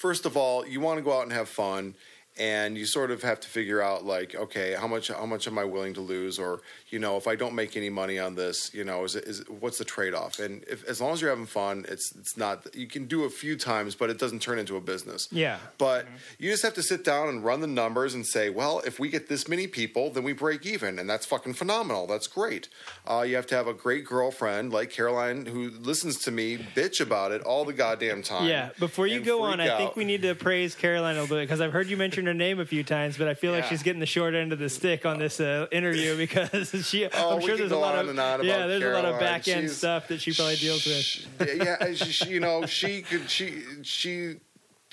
first 0.05 0.27
of 0.27 0.37
all, 0.37 0.67
you 0.67 0.81
want 0.81 0.99
to 0.99 1.03
go 1.03 1.17
out 1.17 1.23
and 1.23 1.33
have 1.33 1.49
fun, 1.49 1.95
and 2.37 2.77
you 2.77 2.85
sort 2.85 3.13
of 3.13 3.23
have 3.23 3.39
to 3.41 3.49
figure 3.49 3.81
out 3.81 4.05
like, 4.05 4.35
okay, 4.35 4.75
how 4.75 4.89
much 4.89 5.09
how 5.09 5.27
much 5.27 5.47
am 5.47 5.57
I 5.57 5.65
willing 5.65 5.95
to 5.95 6.01
lose, 6.01 6.39
or 6.39 6.61
you 6.91 6.99
know, 6.99 7.17
if 7.17 7.29
I 7.29 7.37
don't 7.37 7.55
make 7.55 7.77
any 7.77 7.91
money 7.91 8.19
on 8.19 8.35
this, 8.35 8.75
you 8.75 8.83
know, 8.83 9.05
is 9.05 9.15
it, 9.15 9.25
is 9.25 9.49
what's 9.49 9.79
the 9.79 9.85
trade 9.85 10.15
off? 10.15 10.41
And 10.41 10.65
if 10.65 10.85
as 10.89 11.01
long 11.01 11.13
as 11.13 11.21
you're 11.21 11.31
having 11.31 11.47
fun, 11.47 11.87
it's 11.89 12.13
it's 12.17 12.37
not 12.37 12.75
you 12.75 12.89
can 12.89 13.07
do 13.07 13.25
a 13.25 13.31
few 13.31 13.57
times, 13.57 13.95
but 13.95 14.11
it 14.11 14.19
doesn't 14.19 14.43
turn 14.43 14.59
into 14.59 14.77
a 14.77 14.81
business. 14.81 15.29
Yeah. 15.31 15.59
But 15.79 16.07
you 16.39 16.51
just 16.51 16.65
have 16.65 16.75
to 16.75 16.83
sit 16.83 17.05
down 17.05 17.29
and 17.29 17.45
run 17.45 17.61
the 17.61 17.69
numbers 17.69 18.15
and 18.15 18.27
say, 18.27 18.51
well, 18.51 18.81
if 18.85 18.99
we 18.99 19.11
get 19.11 19.29
this 19.29 19.49
many 19.49 19.69
people, 19.69 20.11
then 20.11 20.25
we 20.25 20.33
break 20.33 20.67
even, 20.67 20.99
and 20.99 21.09
that's 21.09 21.27
fucking 21.27 21.55
phenomenal. 21.55 22.09
That's 22.09 22.27
great. 22.27 22.69
Uh, 23.07 23.25
you 23.27 23.37
have 23.37 23.47
to 23.47 23.55
have 23.55 23.69
a 23.69 23.75
great 23.75 24.05
girlfriend 24.05 24.73
like 24.73 24.91
Caroline 24.91 25.47
who 25.47 25.71
listens 25.71 26.19
to 26.25 26.33
me 26.33 26.59
bitch 26.59 27.01
about 27.01 27.31
it 27.31 27.43
all 27.43 27.65
the 27.65 27.73
goddamn 27.73 28.23
time. 28.23 28.49
Yeah, 28.49 28.71
before 28.81 29.07
you 29.07 29.21
go 29.21 29.43
on, 29.43 29.59
freak 29.59 29.71
I 29.71 29.79
think 29.79 29.95
we 29.95 30.05
need 30.05 30.23
to 30.23 30.35
praise 30.35 30.75
Caroline 30.75 31.17
a 31.17 31.21
little 31.23 31.37
bit 31.37 31.43
because 31.43 31.61
I've 31.61 31.73
heard 31.73 31.89
you 31.89 31.97
mention 31.97 32.24
her 32.27 32.35
name 32.35 32.61
a 32.61 32.65
few 32.67 32.83
times, 32.85 33.17
but 33.19 33.29
I 33.29 33.35
feel 33.35 33.53
like 33.53 33.65
she's 33.67 33.83
getting 33.83 34.01
the 34.01 34.07
short 34.07 34.35
end 34.35 34.53
of 34.53 34.59
the 34.59 34.69
stick 34.69 35.05
on 35.07 35.19
this 35.19 35.41
uh, 35.41 35.67
interview 35.73 36.17
because 36.27 36.71
she. 36.89 37.07
Oh, 37.07 37.37
I'm 37.37 37.41
sure 37.41 37.57
there's 37.57 37.71
a 37.73 37.77
lot 37.77 37.99
of 37.99 38.09
and 38.09 38.19
on 38.19 38.35
about 38.41 38.45
yeah, 38.45 38.67
there's 38.67 38.83
a 38.83 38.91
lot 38.93 39.05
of 39.05 39.19
back 39.21 39.47
end 39.49 39.71
stuff 39.71 40.09
that 40.09 40.21
she 40.21 40.33
probably 40.33 40.57
deals 40.57 40.87
with. 40.87 41.27
Yeah, 41.63 41.93
she, 41.95 42.05
she- 42.13 42.31
you 42.31 42.41
know, 42.41 42.67
she 42.67 43.03
could 43.03 43.29
she 43.31 43.63
she 43.83 44.37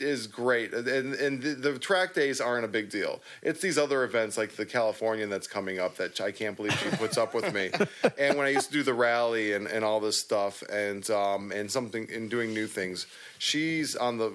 is 0.01 0.27
great, 0.27 0.73
and 0.73 1.13
and 1.13 1.41
the, 1.41 1.53
the 1.53 1.79
track 1.79 2.13
days 2.13 2.41
aren't 2.41 2.65
a 2.65 2.67
big 2.67 2.89
deal. 2.89 3.21
It's 3.41 3.61
these 3.61 3.77
other 3.77 4.03
events 4.03 4.37
like 4.37 4.55
the 4.55 4.65
Californian 4.65 5.29
that's 5.29 5.47
coming 5.47 5.79
up 5.79 5.97
that 5.97 6.19
I 6.19 6.31
can't 6.31 6.57
believe 6.57 6.73
she 6.79 6.89
puts 6.97 7.17
up 7.17 7.33
with 7.33 7.53
me. 7.53 7.71
And 8.17 8.37
when 8.37 8.45
I 8.45 8.49
used 8.49 8.67
to 8.67 8.73
do 8.73 8.83
the 8.83 8.93
rally 8.93 9.53
and, 9.53 9.67
and 9.67 9.83
all 9.85 9.99
this 9.99 10.19
stuff, 10.19 10.61
and 10.63 11.07
um 11.09 11.51
and 11.51 11.71
something 11.71 12.07
and 12.13 12.29
doing 12.29 12.53
new 12.53 12.67
things, 12.67 13.07
she's 13.37 13.95
on 13.95 14.17
the 14.17 14.31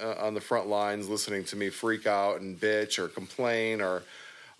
uh, 0.00 0.24
on 0.24 0.34
the 0.34 0.40
front 0.40 0.68
lines 0.68 1.08
listening 1.08 1.44
to 1.44 1.56
me 1.56 1.70
freak 1.70 2.06
out 2.06 2.40
and 2.40 2.58
bitch 2.60 2.98
or 2.98 3.08
complain 3.08 3.80
or 3.80 4.02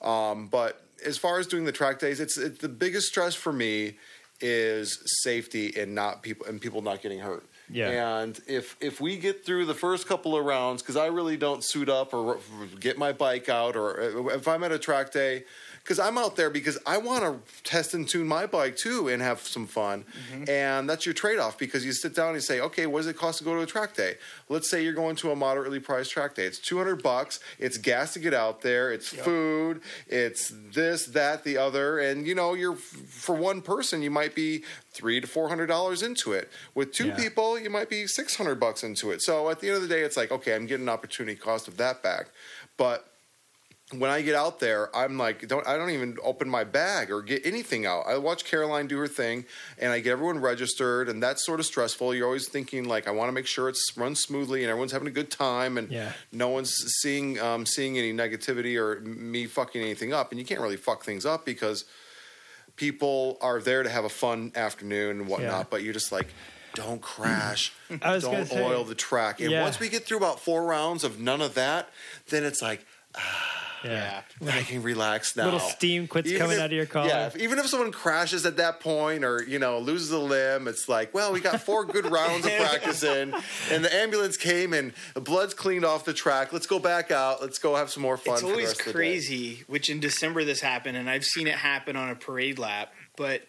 um, 0.03 0.49
but 0.49 0.83
as 1.05 1.19
far 1.19 1.39
as 1.39 1.47
doing 1.47 1.65
the 1.65 1.73
track 1.73 1.99
days, 1.99 2.21
it's, 2.21 2.37
it's 2.37 2.59
the 2.59 2.69
biggest 2.69 3.09
stress 3.09 3.35
for 3.35 3.53
me 3.53 3.97
is 4.41 5.03
safety 5.23 5.73
and 5.79 5.95
not 5.95 6.23
people 6.23 6.47
and 6.47 6.61
people 6.61 6.83
not 6.83 7.03
getting 7.03 7.21
hurt. 7.21 7.45
Yeah. 7.69 8.19
And 8.19 8.39
if 8.47 8.77
if 8.81 9.01
we 9.01 9.17
get 9.17 9.45
through 9.45 9.67
the 9.67 9.75
first 9.75 10.07
couple 10.07 10.37
of 10.37 10.45
rounds, 10.45 10.83
because 10.83 10.97
I 10.97 11.07
really 11.07 11.37
don't 11.37 11.64
suit 11.64 11.89
up 11.89 12.14
or 12.14 12.39
get 12.79 12.99
my 12.99 13.12
bike 13.12 13.49
out, 13.49 13.77
or 13.77 14.31
if 14.31 14.47
I'm 14.47 14.62
at 14.64 14.73
a 14.73 14.79
track 14.79 15.12
day, 15.12 15.45
because 15.87 16.01
I'm 16.01 16.18
out 16.18 16.34
there 16.34 16.51
because 16.51 16.76
I 16.84 16.99
want 16.99 17.22
to 17.22 17.62
test 17.62 17.95
and 17.95 18.09
tune 18.09 18.26
my 18.26 18.45
bike 18.47 18.76
too 18.76 19.07
and 19.07 19.22
have 19.22 19.41
some 19.41 19.68
fun. 19.68 20.05
Mm-hmm. 20.32 20.51
And 20.51 20.91
that's 20.91 21.07
your 21.07 21.12
trade 21.12 21.39
off 21.39 21.57
because 21.57 21.84
you 21.87 21.93
sit 21.93 22.12
down 22.12 22.28
and 22.30 22.34
you 22.34 22.41
say, 22.41 22.59
okay, 22.59 22.87
what 22.87 22.99
does 22.99 23.07
it 23.07 23.16
cost 23.16 23.39
to 23.39 23.45
go 23.45 23.55
to 23.55 23.61
a 23.61 23.66
track 23.66 23.95
day? 23.95 24.16
Let's 24.49 24.68
say 24.68 24.82
you're 24.82 24.95
going 24.95 25.14
to 25.16 25.30
a 25.30 25.37
moderately 25.37 25.78
priced 25.78 26.11
track 26.11 26.34
day. 26.34 26.45
It's 26.45 26.59
200 26.59 27.05
bucks. 27.05 27.39
It's 27.61 27.78
gas 27.78 28.14
to 28.14 28.18
get 28.18 28.34
out 28.34 28.62
there. 28.62 28.93
It's 28.93 29.11
food. 29.11 29.80
It's 30.09 30.53
this, 30.74 31.07
that, 31.07 31.45
the 31.45 31.57
other. 31.57 32.01
And 32.01 32.26
you 32.26 32.34
know, 32.34 32.55
you're 32.55 32.74
for 32.74 33.37
one 33.37 33.62
person, 33.62 34.03
you 34.03 34.11
might 34.11 34.34
be 34.34 34.64
three 34.91 35.20
to 35.20 35.26
four 35.28 35.49
hundred 35.49 35.66
dollars 35.66 36.03
into 36.03 36.32
it. 36.32 36.51
With 36.74 36.93
two 36.93 37.09
Yeah. 37.09 37.16
people, 37.16 37.59
you 37.61 37.70
might 37.70 37.89
be 37.89 38.09
six 38.09 38.34
hundred 38.34 38.59
bucks 38.59 38.82
into 38.82 39.12
it. 39.12 39.22
So 39.22 39.51
at 39.51 39.61
the 39.61 39.68
end 39.68 39.76
of 39.76 39.82
the 39.82 39.89
day, 39.89 40.03
it's 40.03 40.16
like, 40.16 40.32
okay, 40.32 40.55
I'm 40.57 40.66
getting 40.66 40.87
an 40.87 40.89
opportunity 40.89 41.37
cost 41.37 41.68
of 41.68 41.76
that 41.76 42.03
back. 42.03 42.30
But 42.76 43.07
when 43.93 44.11
I 44.11 44.20
get 44.22 44.34
out 44.34 44.59
there, 44.59 44.95
I'm 44.97 45.16
like, 45.16 45.47
don't 45.47 45.64
I 45.66 45.76
don't 45.76 45.91
even 45.91 46.16
open 46.24 46.49
my 46.49 46.64
bag 46.64 47.09
or 47.11 47.22
get 47.22 47.47
anything 47.47 47.87
out. 47.87 48.03
I 48.09 48.18
watch 48.18 48.45
Caroline 48.45 48.89
do 48.89 48.99
her 48.99 49.07
thing, 49.07 49.45
and 49.78 49.93
I 49.93 50.01
get 50.01 50.11
everyone 50.11 50.41
registered, 50.41 51.09
and 51.09 51.22
that's 51.22 51.47
sort 51.47 51.61
of 51.61 51.66
stressful. 51.66 52.12
You're 52.12 52.26
always 52.26 52.49
thinking 52.49 52.89
like, 52.89 53.07
I 53.07 53.12
want 53.12 53.28
to 53.28 53.32
make 53.32 53.47
sure 53.47 53.68
it's 53.68 53.93
runs 53.97 54.20
smoothly 54.20 54.62
and 54.64 54.70
everyone's 54.70 54.91
having 54.91 55.07
a 55.07 55.12
good 55.12 55.30
time, 55.30 55.78
and 55.78 55.89
Yeah. 55.91 56.12
no 56.32 56.49
one's 56.49 56.74
seeing 57.01 57.39
um, 57.39 57.64
seeing 57.64 57.97
any 57.97 58.12
negativity 58.12 58.76
or 58.76 59.01
me 59.03 59.47
fucking 59.47 59.80
anything 59.80 60.12
up. 60.12 60.32
And 60.32 60.41
you 60.41 60.45
can't 60.45 60.61
really 60.61 60.76
fuck 60.76 61.05
things 61.05 61.24
up 61.24 61.45
because 61.45 61.84
people 62.76 63.39
are 63.41 63.61
there 63.61 63.82
to 63.82 63.89
have 63.89 64.05
a 64.05 64.09
fun 64.09 64.53
afternoon 64.55 65.20
and 65.20 65.28
whatnot. 65.28 65.51
Yeah. 65.51 65.64
But 65.70 65.82
you're 65.82 65.95
just 65.95 66.11
like. 66.12 66.28
Don't 66.74 67.01
crash. 67.01 67.72
I 68.03 68.12
was 68.16 68.24
gonna 68.24 68.39
Don't 68.39 68.49
say- 68.49 68.62
oil 68.62 68.84
the 68.84 68.95
track. 68.95 69.41
And 69.41 69.51
Yeah. 69.51 69.62
once 69.62 69.80
we 69.80 69.89
get 69.89 70.05
through 70.05 70.18
about 70.18 70.41
four 70.41 70.62
rounds 70.64 71.05
of 71.05 71.18
none 71.18 71.41
of 71.41 71.55
that, 71.55 71.89
then 72.28 72.45
it's 72.45 72.61
like, 72.61 72.84
Yeah. 73.91 74.22
I 74.53 74.62
can 74.62 74.82
relax 74.82 75.37
now. 75.37 75.45
Little 75.45 75.61
steam 75.61 76.07
quits 76.09 76.28
Even 76.28 76.41
coming 76.41 76.57
if- 76.57 76.62
out 76.62 76.66
of 76.66 76.72
your 76.72 76.87
collar. 76.87 77.09
Yeah, 77.09 77.30
even 77.39 77.59
if 77.59 77.66
someone 77.66 77.93
crashes 77.93 78.45
at 78.47 78.57
that 78.59 78.80
point 78.80 79.24
or 79.24 79.43
you 79.43 79.59
know 79.59 79.78
loses 79.78 80.11
a 80.11 80.18
limb, 80.18 80.68
it's 80.68 80.89
like, 80.89 81.12
well, 81.14 81.32
we 81.32 81.41
got 81.41 81.61
four 81.61 81.84
good 81.84 82.07
rounds 82.11 82.47
of 82.47 82.53
practice 82.57 83.03
in, 83.03 83.34
and 83.70 83.84
the 83.84 83.95
ambulance 83.95 84.37
came 84.37 84.72
and 84.72 84.93
the 85.14 85.20
blood's 85.20 85.55
cleaned 85.55 85.84
off 85.84 86.05
the 86.05 86.12
track. 86.14 86.53
Let's 86.53 86.66
go 86.66 86.78
back 86.78 87.11
out. 87.11 87.41
Let's 87.43 87.59
go 87.59 87.76
have 87.76 87.91
some 87.91 88.03
more 88.03 88.16
fun. 88.16 88.34
It's 88.34 88.43
for 88.43 88.47
the 88.49 88.53
always 88.53 88.66
rest 88.68 88.80
of 88.80 88.87
the 88.87 88.93
day. 88.93 88.97
crazy, 88.97 89.62
which 89.66 89.91
in 89.91 90.01
December 90.01 90.45
this 90.45 90.61
happened, 90.61 90.97
and 90.97 91.09
I've 91.11 91.24
seen 91.24 91.47
it 91.47 91.55
happen 91.57 91.97
on 91.97 92.11
a 92.11 92.14
parade 92.14 92.59
lap, 92.59 92.93
but 93.16 93.43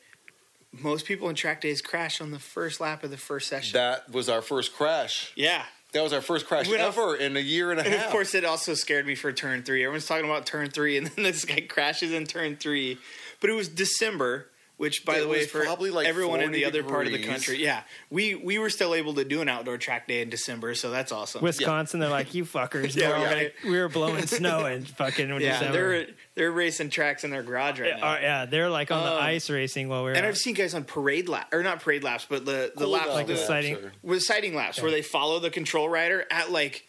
most 0.73 1.05
people 1.05 1.29
in 1.29 1.35
track 1.35 1.61
days 1.61 1.81
crash 1.81 2.21
on 2.21 2.31
the 2.31 2.39
first 2.39 2.79
lap 2.79 3.03
of 3.03 3.09
the 3.09 3.17
first 3.17 3.47
session. 3.47 3.73
That 3.73 4.11
was 4.11 4.29
our 4.29 4.41
first 4.41 4.73
crash. 4.75 5.31
yeah. 5.35 5.63
That 5.98 6.04
was 6.04 6.14
our 6.14 6.22
first 6.22 6.45
crash 6.48 6.68
Went 6.70 6.82
off- 6.82 6.98
ever 6.98 7.16
in 7.16 7.36
a 7.36 7.39
year 7.39 7.72
and 7.72 7.80
a 7.80 7.84
half. 7.84 7.91
And 7.91 7.95
half. 8.00 8.06
of 8.08 8.12
course, 8.12 8.36
it 8.36 8.45
also 8.45 8.74
scared 8.76 9.06
me 9.08 9.16
for 9.16 9.34
turn 9.34 9.64
three. 9.64 9.84
Everyone's 9.84 10.06
talking 10.06 10.26
about 10.26 10.45
turn 10.45 10.70
three, 10.70 10.95
and 10.98 11.08
then 11.16 11.24
this 11.24 11.43
guy 11.45 11.62
crashes 11.62 12.12
in 12.14 12.26
turn 12.26 12.56
three. 12.56 12.98
But 13.41 13.50
it 13.50 13.54
was 13.54 13.68
December, 13.68 14.48
which, 14.78 15.05
by 15.05 15.17
It 15.17 15.21
the 15.21 15.28
way, 15.28 15.45
for 15.45 15.63
probably 15.63 15.89
like 15.91 16.07
everyone 16.07 16.39
in 16.41 16.51
the 16.51 16.65
other 16.65 16.84
part 16.84 17.07
of 17.07 17.11
the 17.13 17.23
country, 17.23 17.57
yeah, 17.61 17.82
we 18.09 18.36
we 18.36 18.59
were 18.59 18.69
still 18.69 18.93
able 18.93 19.13
to 19.15 19.25
do 19.25 19.41
an 19.41 19.49
outdoor 19.49 19.78
track 19.78 20.07
day 20.07 20.21
in 20.21 20.30
December, 20.30 20.75
so 20.75 20.89
that's 20.91 21.11
awesome. 21.11 21.41
Wisconsin, 21.41 21.99
they're 21.99 22.09
like, 22.09 22.34
you 22.34 22.45
fuckers. 22.45 22.95
Yeah, 22.95 23.09
we're, 23.09 23.15
all 23.15 23.21
yeah. 23.23 23.30
gonna- 23.30 23.49
we 23.71 23.78
were 23.80 23.89
blowing 23.89 24.25
snow 24.28 24.65
in 24.67 24.86
fucking 25.01 25.30
yeah, 25.30 25.39
December. 25.39 25.71
they're 25.73 26.07
they're 26.36 26.51
racing 26.51 26.89
tracks 26.91 27.23
in 27.23 27.32
their 27.32 27.43
garage 27.43 27.80
right 27.80 27.89
Yeah, 27.89 27.97
now. 27.97 28.13
uh, 28.13 28.19
yeah, 28.21 28.45
they're 28.45 28.69
like 28.69 28.91
on 28.91 29.03
the 29.03 29.11
Um, 29.13 29.21
ice 29.23 29.49
racing 29.49 29.89
while 29.89 30.03
we 30.03 30.11
are 30.11 30.13
And 30.13 30.25
out. 30.25 30.30
I've 30.30 30.38
seen 30.38 30.53
guys 30.53 30.73
on 30.73 30.84
parade 30.84 31.28
lap 31.28 31.53
or 31.53 31.63
not 31.63 31.82
parade 31.82 32.03
laps, 32.03 32.25
but 32.30 32.45
the 32.45 32.71
the 32.75 32.82
Cool 32.84 32.89
laps 32.89 33.05
down 33.07 33.15
Like 33.15 33.28
the 33.28 33.34
the, 33.34 33.39
sighting- 33.39 33.78
with 34.03 34.21
sighting 34.23 34.53
laps 34.55 34.82
where 34.82 34.91
they 34.91 35.01
follow 35.01 35.39
the 35.39 35.49
control 35.49 35.89
rider 35.89 36.25
at 36.32 36.51
like. 36.51 36.86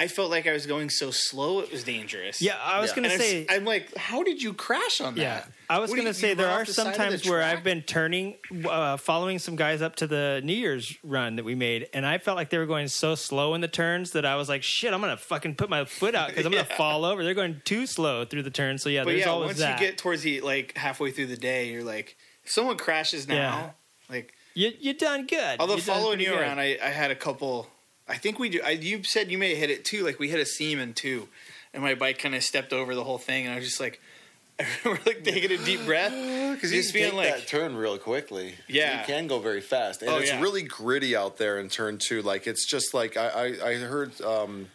I 0.00 0.06
felt 0.06 0.30
like 0.30 0.46
I 0.46 0.52
was 0.52 0.64
going 0.66 0.90
so 0.90 1.10
slow; 1.10 1.58
it 1.60 1.72
was 1.72 1.82
dangerous. 1.82 2.40
yeah, 2.40 2.56
I 2.62 2.80
was 2.80 2.90
Yeah. 2.90 2.94
gonna 2.96 3.08
and 3.08 3.14
I'm, 3.14 3.28
say. 3.28 3.46
I'm 3.50 3.64
like, 3.64 3.94
how 3.96 4.22
did 4.22 4.40
you 4.40 4.52
crash 4.54 5.00
on 5.00 5.16
that? 5.16 5.20
Yeah, 5.20 5.44
I 5.68 5.80
was 5.80 5.90
What 5.90 5.96
gonna 5.96 6.10
you- 6.10 6.12
say 6.14 6.28
you 6.30 6.34
there 6.36 6.48
are 6.48 6.60
off 6.60 6.66
the 6.68 6.72
some 6.72 6.84
side 6.86 6.92
of 6.92 6.98
the 7.12 7.18
times 7.18 7.28
where? 7.28 7.42
I've 7.42 7.64
been 7.64 7.82
turning, 7.82 8.36
uh, 8.68 8.96
following 8.96 9.38
some 9.40 9.56
guys 9.56 9.82
up 9.82 9.96
to 9.96 10.06
the 10.06 10.40
New 10.44 10.52
Year's 10.54 10.96
run 11.02 11.34
that 11.36 11.44
we 11.44 11.54
made, 11.56 11.88
and 11.92 12.06
I 12.06 12.18
felt 12.18 12.36
like 12.36 12.50
they 12.50 12.58
were 12.58 12.66
going 12.66 12.86
so 12.88 13.16
slow 13.16 13.54
in 13.54 13.60
the 13.60 13.66
turns 13.68 14.12
that 14.12 14.24
I 14.24 14.36
was 14.36 14.48
like, 14.48 14.62
"Shit, 14.62 14.94
I'm 14.94 15.00
gonna 15.00 15.16
fucking 15.16 15.56
put 15.56 15.68
my 15.68 15.84
foot 15.84 16.14
out 16.14 16.28
because 16.28 16.46
I'm 16.46 16.52
gonna 16.52 16.64
fall 16.76 17.04
over." 17.04 17.24
They're 17.24 17.34
going 17.34 17.60
too 17.64 17.86
slow 17.86 18.24
through 18.24 18.44
the 18.44 18.50
turn, 18.50 18.78
so 18.78 18.88
yeah, 18.88 19.02
But 19.02 19.10
there's 19.10 19.20
yeah, 19.26 19.30
always 19.30 19.46
once 19.48 19.58
that. 19.58 19.80
you 19.80 19.86
get 19.86 19.98
towards 19.98 20.22
the 20.22 20.40
like 20.42 20.76
halfway 20.78 21.10
through 21.10 21.26
the 21.26 21.36
day, 21.36 21.70
you're 21.70 21.82
like, 21.84 22.16
if 22.44 22.52
someone 22.52 22.76
crashes 22.76 23.26
now, 23.26 23.34
Yeah. 23.34 23.70
like 24.14 24.32
you 24.54 24.72
you 24.78 24.94
done 24.94 25.26
good. 25.26 25.58
although 25.60 25.74
You 25.74 25.82
done 25.82 25.96
following 25.96 26.20
you 26.20 26.34
around, 26.34 26.60
I, 26.60 26.78
I 26.82 26.88
had 26.90 27.10
a 27.10 27.16
couple. 27.16 27.68
I 28.08 28.16
think 28.16 28.38
we 28.38 28.48
do. 28.48 28.60
I, 28.64 28.70
you 28.70 29.02
said 29.04 29.30
you 29.30 29.38
may 29.38 29.50
have 29.50 29.58
hit 29.58 29.70
it 29.70 29.84
too. 29.84 30.04
Like 30.04 30.18
we 30.18 30.28
hit 30.28 30.40
a 30.40 30.46
seam 30.46 30.78
in 30.78 30.94
two, 30.94 31.28
and 31.74 31.82
my 31.82 31.94
bike 31.94 32.18
kind 32.18 32.34
of 32.34 32.42
stepped 32.42 32.72
over 32.72 32.94
the 32.94 33.04
whole 33.04 33.18
thing, 33.18 33.44
and 33.46 33.52
I 33.54 33.56
was 33.58 33.66
just 33.66 33.80
like, 33.80 34.00
I 34.60 34.64
remember 34.84 35.02
like 35.06 35.24
taking 35.24 35.52
a 35.52 35.58
deep 35.64 35.84
breath 35.84 36.10
Because 36.54 36.72
you 36.72 36.80
just 36.80 36.92
can 36.94 37.02
take 37.02 37.12
like 37.14 37.28
that 37.36 37.46
turn 37.46 37.76
real 37.76 37.96
quickly. 37.98 38.54
Yeah. 38.66 39.00
you 39.00 39.06
can 39.06 39.26
go 39.26 39.38
very 39.38 39.60
fast, 39.60 40.02
and 40.02 40.10
Oh, 40.10 40.18
it's 40.18 40.30
yeah. 40.30 40.40
really 40.40 40.62
gritty 40.62 41.14
out 41.14 41.36
there 41.36 41.58
in 41.58 41.68
turn 41.68 41.98
two. 41.98 42.22
Like 42.22 42.46
it's 42.46 42.66
just 42.66 42.94
like 42.94 43.16
I 43.16 43.28
I, 43.62 43.68
I 43.68 43.74
heard. 43.76 44.20
Um, 44.22 44.68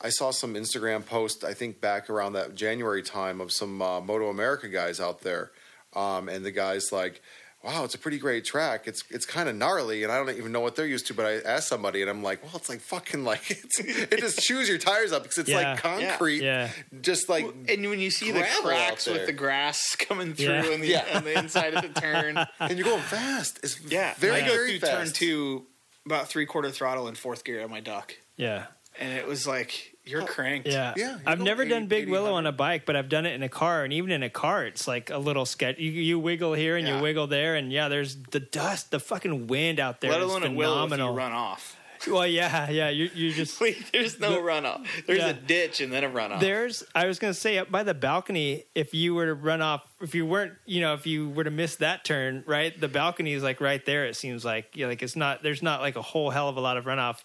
I 0.00 0.10
saw 0.10 0.30
some 0.30 0.54
Instagram 0.54 1.04
post. 1.04 1.42
I 1.42 1.54
think 1.54 1.80
back 1.80 2.08
around 2.08 2.34
that 2.34 2.54
January 2.54 3.02
time 3.02 3.40
of 3.40 3.50
some 3.50 3.82
uh, 3.82 4.00
Moto 4.00 4.28
America 4.28 4.68
guys 4.68 5.00
out 5.00 5.22
there, 5.22 5.50
um, 5.96 6.28
and 6.28 6.44
the 6.44 6.52
guys 6.52 6.92
like. 6.92 7.22
Wow, 7.68 7.84
it's 7.84 7.94
a 7.94 7.98
pretty 7.98 8.16
great 8.18 8.46
track. 8.46 8.88
It's 8.88 9.04
it's 9.10 9.26
kind 9.26 9.46
of 9.46 9.54
gnarly, 9.54 10.02
and 10.02 10.10
I 10.10 10.16
don't 10.16 10.30
even 10.38 10.52
know 10.52 10.60
what 10.60 10.74
they're 10.74 10.86
used 10.86 11.06
to. 11.08 11.14
But 11.14 11.26
I 11.26 11.34
asked 11.40 11.68
somebody, 11.68 12.00
and 12.00 12.10
I'm 12.10 12.22
like, 12.22 12.42
"Well, 12.42 12.52
it's 12.56 12.70
like 12.70 12.80
fucking 12.80 13.24
like 13.24 13.50
it's, 13.50 13.78
it 13.80 14.18
just 14.20 14.40
chews 14.40 14.70
your 14.70 14.78
tires 14.78 15.12
up 15.12 15.22
because 15.24 15.36
it's 15.36 15.50
Yeah. 15.50 15.72
like 15.72 15.82
concrete, 15.82 16.40
Yeah. 16.42 16.70
just 17.02 17.28
like 17.28 17.44
And 17.68 17.86
when 17.90 18.00
you 18.00 18.10
see 18.10 18.30
the 18.30 18.46
cracks 18.62 19.06
with 19.06 19.26
the 19.26 19.32
grass 19.34 19.94
coming 19.98 20.32
through 20.32 20.46
Yeah. 20.46 20.72
on, 20.72 20.80
the, 20.80 20.86
Yeah. 20.88 21.04
on 21.16 21.24
the 21.24 21.38
inside 21.38 21.74
of 21.74 21.82
the 21.82 22.00
turn, 22.00 22.38
and 22.58 22.78
you're 22.78 22.88
going 22.88 23.02
fast. 23.02 23.60
It's 23.62 23.78
yeah, 23.82 24.14
very 24.16 24.36
I 24.36 24.46
go 24.46 24.54
very 24.54 24.78
through 24.78 24.88
fast. 24.88 24.92
turn 24.92 25.12
two 25.12 25.66
about 26.06 26.28
three 26.28 26.46
quarter 26.46 26.70
throttle 26.70 27.06
in 27.08 27.16
fourth 27.16 27.44
gear 27.44 27.62
on 27.62 27.70
my 27.70 27.80
duck, 27.80 28.14
yeah. 28.36 28.68
and 28.98 29.12
it 29.12 29.26
was 29.26 29.46
like 29.46 29.94
you're 30.08 30.22
oh, 30.22 30.26
cranked. 30.26 30.66
Yeah, 30.68 30.94
Yeah, 30.96 31.18
I've 31.26 31.38
going 31.38 31.44
never 31.44 31.62
80, 31.62 31.70
done 31.70 31.86
Big 31.86 32.02
80, 32.04 32.10
Willow 32.10 32.32
100. 32.32 32.38
on 32.38 32.46
a 32.46 32.56
bike, 32.56 32.82
but 32.86 32.96
I've 32.96 33.08
done 33.08 33.26
it 33.26 33.34
in 33.34 33.42
a 33.42 33.48
car, 33.48 33.84
and 33.84 33.92
even 33.92 34.10
in 34.10 34.22
a 34.22 34.30
car, 34.30 34.64
it's 34.66 34.88
like 34.88 35.10
a 35.10 35.18
little 35.18 35.46
sketch. 35.46 35.78
You, 35.78 35.90
you 35.90 36.18
wiggle 36.18 36.54
here 36.54 36.76
and 36.76 36.86
Yeah. 36.86 36.96
you 36.96 37.02
wiggle 37.02 37.26
there, 37.26 37.54
and 37.56 37.72
yeah, 37.72 37.88
there's 37.88 38.16
the 38.30 38.40
dust, 38.40 38.90
the 38.90 39.00
fucking 39.00 39.46
wind 39.46 39.80
out 39.80 40.00
there. 40.00 40.10
Let 40.10 40.20
is 40.20 40.26
alone 40.26 40.42
a 40.44 40.50
will 40.50 40.72
if 40.72 40.90
phenomenal. 40.90 41.12
you 41.12 41.18
run 41.18 41.32
off. 41.32 41.74
Well, 42.06 42.28
yeah, 42.28 42.70
yeah, 42.70 42.90
you 42.90 43.10
you 43.12 43.32
just 43.32 43.60
Wait, 43.60 43.90
there's 43.92 44.20
no 44.20 44.40
runoff. 44.40 44.86
There's 45.08 45.18
Yeah. 45.18 45.30
a 45.30 45.32
ditch 45.32 45.80
and 45.80 45.92
then 45.92 46.04
a 46.04 46.08
runoff. 46.08 46.38
There's, 46.38 46.84
I 46.94 47.06
was 47.08 47.18
going 47.18 47.34
to 47.34 47.38
say, 47.38 47.58
up 47.58 47.72
by 47.72 47.82
the 47.82 47.92
balcony, 47.92 48.66
if 48.72 48.94
you 48.94 49.16
were 49.16 49.26
to 49.26 49.34
run 49.34 49.60
off, 49.60 49.82
if 50.00 50.14
you 50.14 50.24
weren't, 50.24 50.52
you 50.64 50.80
know, 50.80 50.94
if 50.94 51.08
you 51.08 51.28
were 51.28 51.42
to 51.42 51.50
miss 51.50 51.74
that 51.76 52.04
turn, 52.04 52.44
right, 52.46 52.78
the 52.80 52.86
balcony 52.86 53.32
is 53.32 53.42
like 53.42 53.60
right 53.60 53.84
there. 53.84 54.06
It 54.06 54.14
seems 54.14 54.44
like, 54.44 54.76
yeah, 54.76 54.86
like 54.86 55.02
it's 55.02 55.16
not, 55.16 55.42
there's 55.42 55.60
not 55.60 55.80
like 55.80 55.96
a 55.96 56.02
whole 56.02 56.30
hell 56.30 56.48
of 56.48 56.56
a 56.56 56.60
lot 56.60 56.76
of 56.76 56.84
runoff 56.84 57.16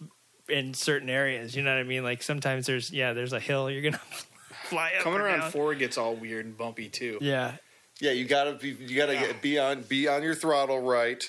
in 0.50 0.74
certain 0.74 1.10
areas. 1.10 1.56
You 1.56 1.64
know 1.64 1.72
what 1.74 1.80
I 1.80 1.84
mean? 1.84 2.04
Like 2.04 2.22
sometimes 2.24 2.66
there's 2.66 2.92
yeah, 2.92 3.14
there's 3.14 3.34
a 3.34 3.40
hill 3.40 3.70
you're 3.70 3.82
gonna 3.82 4.02
fly 4.66 4.92
up 4.98 5.04
Coming 5.04 5.22
around 5.22 5.40
down. 5.42 5.52
four 5.52 5.76
gets 5.76 5.98
all 5.98 6.16
weird 6.16 6.46
and 6.46 6.58
bumpy 6.58 6.90
too. 6.90 7.18
Yeah, 7.22 7.54
Yeah, 8.00 8.12
you 8.12 8.26
gotta 8.26 8.54
be 8.54 8.70
you 8.70 8.96
gotta 8.98 9.14
Yeah. 9.14 9.28
get, 9.28 9.42
be 9.42 9.60
on 9.60 9.82
be 9.84 10.08
on 10.08 10.24
your 10.24 10.36
throttle 10.36 10.80
right, 10.82 11.24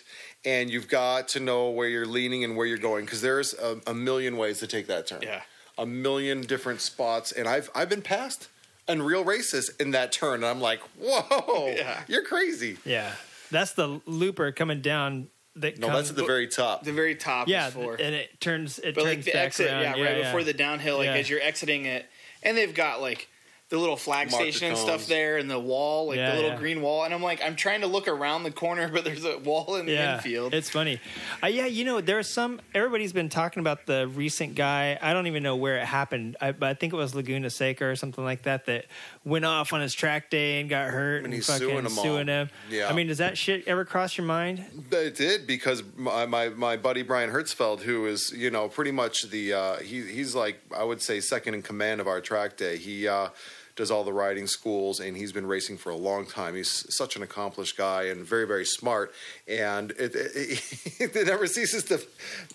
and 0.44 0.70
you've 0.70 0.88
got 0.88 1.28
to 1.28 1.40
know 1.40 1.70
where 1.70 1.88
you're 1.88 2.06
leaning 2.06 2.44
and 2.44 2.56
where 2.56 2.66
you're 2.66 2.78
going 2.78 3.04
because 3.04 3.20
there's 3.22 3.54
a, 3.54 3.80
a 3.86 3.94
million 3.94 4.36
ways 4.36 4.58
to 4.60 4.66
take 4.66 4.86
that 4.88 5.06
turn. 5.06 5.22
Yeah. 5.22 5.42
a 5.78 5.86
million 5.86 6.40
different 6.42 6.80
spots, 6.80 7.32
and 7.32 7.48
I've 7.48 7.70
I've 7.74 7.88
been 7.88 8.02
past 8.02 8.48
in 8.86 9.00
real 9.02 9.24
races 9.24 9.70
in 9.80 9.92
that 9.92 10.12
turn, 10.12 10.34
and 10.34 10.46
I'm 10.46 10.60
like, 10.60 10.80
whoa, 11.00 11.68
Yeah. 11.76 12.02
you're 12.08 12.24
crazy. 12.24 12.78
yeah. 12.84 13.12
That's 13.50 13.72
the 13.72 14.00
looper 14.06 14.50
coming 14.52 14.80
down. 14.80 15.28
That 15.56 15.78
No, 15.78 15.86
comes, 15.86 15.98
that's 15.98 16.10
at 16.10 16.16
the 16.16 16.24
very 16.24 16.48
top. 16.48 16.82
The 16.84 16.92
very 16.92 17.14
top 17.14 17.46
yeah, 17.46 17.68
is 17.68 17.74
four. 17.74 17.94
and 17.94 18.14
it 18.14 18.40
turns 18.40 18.78
it 18.80 18.94
but 18.94 19.02
turns 19.04 19.16
like 19.16 19.24
the 19.24 19.32
back 19.32 19.46
exit, 19.46 19.70
around. 19.70 19.98
yeah, 19.98 20.04
right 20.04 20.22
before 20.24 20.42
the 20.42 20.52
downhill, 20.52 20.96
like 20.98 21.06
Yeah. 21.06 21.14
as 21.14 21.30
you're 21.30 21.40
exiting 21.40 21.84
it, 21.86 22.06
and 22.42 22.56
they've 22.56 22.74
got 22.74 23.00
like 23.00 23.28
the 23.74 23.80
little 23.80 23.96
flag 23.96 24.30
Mark 24.30 24.42
station 24.42 24.68
and 24.68 24.78
stuff 24.78 25.06
there, 25.06 25.36
and 25.38 25.50
the 25.50 25.58
wall, 25.58 26.08
like 26.08 26.16
Yeah, 26.16 26.30
the 26.30 26.36
little 26.36 26.50
yeah. 26.52 26.56
green 26.58 26.80
wall, 26.80 27.04
and 27.04 27.12
I'm 27.12 27.22
like, 27.22 27.42
I'm 27.42 27.56
trying 27.56 27.80
to 27.82 27.86
look 27.86 28.08
around 28.08 28.44
the 28.44 28.50
corner, 28.50 28.88
but 28.92 29.04
there's 29.04 29.24
a 29.24 29.38
wall 29.38 29.76
in 29.76 29.86
the 29.86 29.92
yeah, 29.92 30.16
infield. 30.16 30.54
It's 30.54 30.70
funny. 30.70 31.00
Uh, 31.42 31.48
yeah, 31.48 31.66
you 31.66 31.84
know, 31.84 32.00
there's 32.00 32.28
some. 32.28 32.60
Everybody's 32.74 33.12
been 33.12 33.28
talking 33.28 33.60
about 33.60 33.86
the 33.86 34.08
recent 34.08 34.54
guy. 34.54 34.98
I 35.00 35.12
don't 35.12 35.26
even 35.26 35.42
know 35.42 35.56
where 35.56 35.78
it 35.78 35.84
happened, 35.84 36.36
I, 36.40 36.52
but 36.52 36.68
I 36.68 36.74
think 36.74 36.92
it 36.92 36.96
was 36.96 37.14
Laguna 37.14 37.50
Seca 37.50 37.84
or 37.84 37.96
something 37.96 38.24
like 38.24 38.42
that 38.42 38.66
that 38.66 38.86
went 39.24 39.44
off 39.44 39.72
on 39.72 39.80
his 39.80 39.94
track 39.94 40.30
day 40.30 40.60
and 40.60 40.70
got 40.70 40.90
hurt 40.90 41.16
and, 41.18 41.26
And 41.26 41.34
he's 41.34 41.46
fucking 41.46 41.66
suing 41.68 41.78
'em 41.78 41.98
all. 41.98 42.04
suing 42.04 42.26
him. 42.28 42.50
Yeah. 42.70 42.88
I 42.88 42.92
mean, 42.92 43.08
does 43.08 43.18
that 43.18 43.36
shit 43.36 43.66
ever 43.66 43.84
cross 43.84 44.16
your 44.16 44.26
mind? 44.26 44.64
It 44.92 45.14
did 45.16 45.46
because 45.46 45.82
my, 45.96 46.26
my 46.26 46.48
my 46.50 46.76
buddy 46.76 47.02
Brian 47.02 47.30
Hertzfeld, 47.30 47.80
who 47.80 48.06
is 48.06 48.32
you 48.32 48.50
know 48.50 48.68
pretty 48.68 48.92
much 48.92 49.24
the 49.30 49.52
uh, 49.52 49.76
he 49.78 50.02
he's 50.02 50.34
like 50.34 50.60
I 50.76 50.84
would 50.84 51.02
say 51.02 51.20
second 51.20 51.54
in 51.54 51.62
command 51.62 52.00
of 52.00 52.06
our 52.06 52.20
track 52.20 52.56
day. 52.56 52.76
He 52.76 53.08
uh, 53.08 53.28
does 53.76 53.90
all 53.90 54.04
the 54.04 54.12
riding 54.12 54.46
schools 54.46 55.00
and 55.00 55.16
he's 55.16 55.32
been 55.32 55.46
racing 55.46 55.76
for 55.76 55.90
a 55.90 55.96
long 55.96 56.26
time. 56.26 56.54
He's 56.54 56.86
such 56.94 57.16
an 57.16 57.22
accomplished 57.22 57.76
guy 57.76 58.04
and 58.04 58.24
very 58.24 58.46
very 58.46 58.64
smart. 58.64 59.12
And 59.48 59.90
it 59.92 60.14
it, 60.14 61.10
it 61.14 61.26
never 61.26 61.46
ceases 61.48 61.82
to 61.84 62.00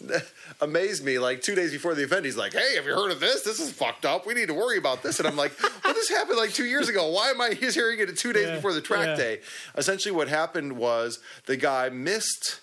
amaze 0.61 1.03
me. 1.03 1.19
Like 1.19 1.41
two 1.41 1.55
days 1.55 1.71
before 1.71 1.93
the 1.95 2.03
event, 2.03 2.23
he's 2.25 2.37
like, 2.37 2.53
"Hey, 2.53 2.75
have 2.75 2.85
you 2.85 2.93
heard 2.95 3.11
of 3.11 3.19
this? 3.19 3.41
This 3.43 3.59
is 3.59 3.69
fucked 3.71 4.05
up. 4.05 4.25
We 4.25 4.33
need 4.33 4.47
to 4.47 4.53
worry 4.53 4.77
about 4.77 5.03
this." 5.03 5.19
And 5.19 5.27
I'm 5.27 5.35
like, 5.35 5.51
"Well, 5.83 5.93
this 5.93 6.09
happened 6.09 6.37
like 6.37 6.53
two 6.53 6.65
years 6.65 6.87
ago. 6.89 7.09
Why 7.11 7.29
am 7.31 7.41
I 7.41 7.53
he's 7.53 7.75
hearing 7.75 7.99
it 7.99 8.17
two 8.17 8.31
days 8.33 8.47
Yeah, 8.47 8.55
before 8.55 8.73
the 8.73 8.81
track 8.81 9.05
yeah. 9.07 9.15
day?" 9.15 9.39
Essentially, 9.77 10.15
what 10.15 10.29
happened 10.29 10.77
was 10.77 11.19
the 11.47 11.57
guy 11.57 11.89
missed 11.89 12.61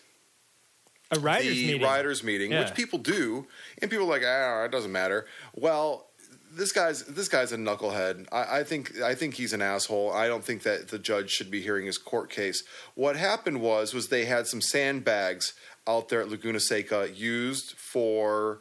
A 1.10 1.20
riders 1.20 1.54
the 1.56 1.66
meeting. 1.66 1.82
riders 1.82 2.22
meeting, 2.24 2.52
Yeah. 2.52 2.64
which 2.64 2.74
people 2.74 2.98
do, 2.98 3.46
and 3.82 3.90
people 3.90 4.06
are 4.06 4.08
like, 4.18 4.22
ah, 4.24 4.64
it 4.64 4.72
doesn't 4.72 4.90
matter. 4.92 5.26
Well, 5.54 6.05
this 6.56 6.72
guy's 6.72 7.04
this 7.04 7.28
guy's 7.28 7.52
a 7.52 7.56
knucklehead. 7.56 8.26
I, 8.32 8.60
I 8.60 8.64
think 8.64 9.00
I 9.00 9.14
think 9.14 9.34
he's 9.34 9.52
an 9.52 9.62
asshole. 9.62 10.10
I 10.10 10.26
don't 10.26 10.42
think 10.42 10.62
that 10.62 10.88
the 10.88 10.98
judge 10.98 11.30
should 11.30 11.50
be 11.50 11.60
hearing 11.60 11.86
his 11.86 11.98
court 11.98 12.30
case. 12.30 12.64
What 12.94 13.16
happened 13.16 13.60
was 13.60 13.92
was 13.92 14.08
they 14.08 14.24
had 14.24 14.46
some 14.46 14.60
sandbags 14.60 15.52
out 15.86 16.08
there 16.08 16.22
at 16.22 16.28
Laguna 16.28 16.58
Seca 16.58 17.10
used 17.14 17.72
for 17.72 18.60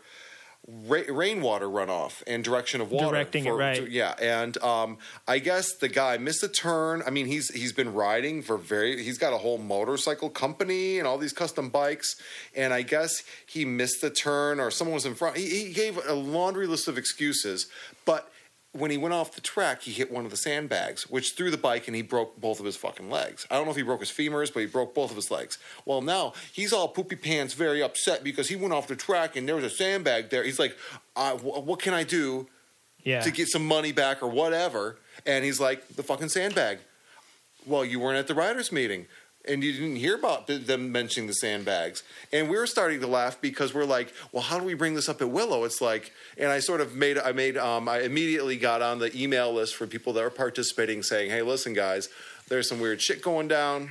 ra- 0.67 1.01
rainwater 1.07 1.67
runoff 1.67 2.23
and 2.27 2.43
direction 2.43 2.81
of 2.81 2.91
water. 2.91 3.09
Directing 3.09 3.45
it 3.45 3.51
right. 3.51 3.77
to- 3.77 3.89
yeah, 3.89 4.15
and 4.19 4.57
um, 4.63 4.97
I 5.27 5.39
guess 5.39 5.75
the 5.75 5.87
guy 5.87 6.17
missed 6.17 6.43
a 6.43 6.47
turn. 6.47 7.03
I 7.05 7.09
mean, 7.09 7.25
he's 7.25 7.53
he's 7.53 7.73
been 7.73 7.93
riding 7.93 8.41
for 8.41 8.57
very. 8.57 9.03
He's 9.03 9.17
got 9.17 9.33
a 9.33 9.37
whole 9.37 9.57
motorcycle 9.57 10.29
company 10.29 10.99
and 10.99 11.07
all 11.07 11.17
these 11.17 11.33
custom 11.33 11.69
bikes, 11.69 12.15
and 12.55 12.73
I 12.73 12.81
guess 12.81 13.23
he 13.45 13.65
missed 13.65 14.01
the 14.01 14.09
turn 14.09 14.59
or 14.59 14.71
someone 14.71 14.95
was 14.95 15.05
in 15.05 15.15
front. 15.15 15.37
He, 15.37 15.65
he 15.65 15.73
gave 15.73 15.99
a 16.07 16.13
laundry 16.13 16.67
list 16.67 16.87
of 16.87 16.97
excuses, 16.97 17.67
but. 18.05 18.31
When 18.77 18.91
he 18.91 18.97
went 18.97 19.13
off 19.13 19.33
the 19.33 19.41
track, 19.41 19.83
he 19.83 19.91
hit 19.91 20.11
one 20.11 20.25
of 20.25 20.31
the 20.31 20.37
sandbags, 20.37 21.09
which 21.09 21.33
threw 21.33 21.49
the 21.49 21.57
bike 21.57 21.87
and 21.87 21.95
he 21.95 22.01
broke 22.01 22.39
both 22.39 22.59
of 22.59 22.65
his 22.65 22.75
fucking 22.75 23.09
legs. 23.09 23.47
I 23.49 23.55
don't 23.55 23.65
know 23.65 23.71
if 23.71 23.77
he 23.77 23.83
broke 23.83 24.01
his 24.01 24.11
femurs, 24.11 24.53
but 24.53 24.59
he 24.59 24.65
broke 24.65 24.93
both 24.93 25.11
of 25.11 25.15
his 25.15 25.31
legs. 25.31 25.57
Well, 25.85 26.01
now 26.01 26.33
he's 26.51 26.73
all 26.73 26.89
poopy 26.89 27.15
pants, 27.15 27.53
very 27.53 27.81
upset 27.81 28.23
because 28.23 28.49
he 28.49 28.55
went 28.55 28.73
off 28.73 28.87
the 28.87 28.95
track 28.95 29.35
and 29.35 29.47
there 29.47 29.55
was 29.55 29.63
a 29.63 29.69
sandbag 29.69 30.29
there. 30.29 30.43
He's 30.43 30.59
like, 30.59 30.75
wh- 31.15 31.65
"What 31.65 31.81
can 31.81 31.93
I 31.93 32.03
do 32.03 32.47
yeah. 33.05 33.21
to 33.21 33.31
get 33.31 33.47
some 33.47 33.65
money 33.65 33.93
back 33.93 34.21
or 34.21 34.27
whatever. 34.27 34.97
And 35.25 35.45
he's 35.45 35.59
like, 35.61 35.87
the 35.95 36.03
fucking 36.03 36.29
sandbag. 36.29 36.79
Well, 37.65 37.85
you 37.85 37.99
weren't 37.99 38.17
at 38.17 38.27
the 38.27 38.35
riders' 38.35 38.71
meeting. 38.71 39.07
And 39.47 39.63
you 39.63 39.73
didn't 39.73 39.97
hear 39.97 40.15
about 40.15 40.47
them 40.47 40.91
mentioning 40.91 41.27
the 41.27 41.33
sandbags. 41.33 42.03
And 42.33 42.49
we 42.49 42.57
were 42.57 42.67
starting 42.67 42.99
to 43.01 43.07
laugh 43.07 43.39
because 43.39 43.73
we're 43.73 43.85
like, 43.85 44.13
well, 44.31 44.41
how 44.41 44.59
do 44.59 44.65
we 44.65 44.73
bring 44.73 44.95
this 44.95 45.07
up 45.07 45.21
at 45.21 45.29
Willow? 45.29 45.63
It's 45.65 45.81
like, 45.81 46.11
and 46.37 46.51
I 46.51 46.59
sort 46.59 46.81
of 46.81 46.95
made, 46.95 47.17
I 47.17 47.31
made, 47.31 47.57
um, 47.57 47.87
I 47.87 48.01
immediately 48.01 48.57
got 48.57 48.81
on 48.81 48.99
the 48.99 49.15
email 49.15 49.53
list 49.53 49.75
for 49.75 49.85
people 49.85 50.13
that 50.13 50.23
are 50.23 50.29
participating 50.29 51.03
saying, 51.03 51.29
hey, 51.29 51.41
listen, 51.41 51.73
guys, 51.73 52.09
there's 52.47 52.67
some 52.67 52.79
weird 52.79 53.01
shit 53.01 53.21
going 53.21 53.47
down. 53.47 53.89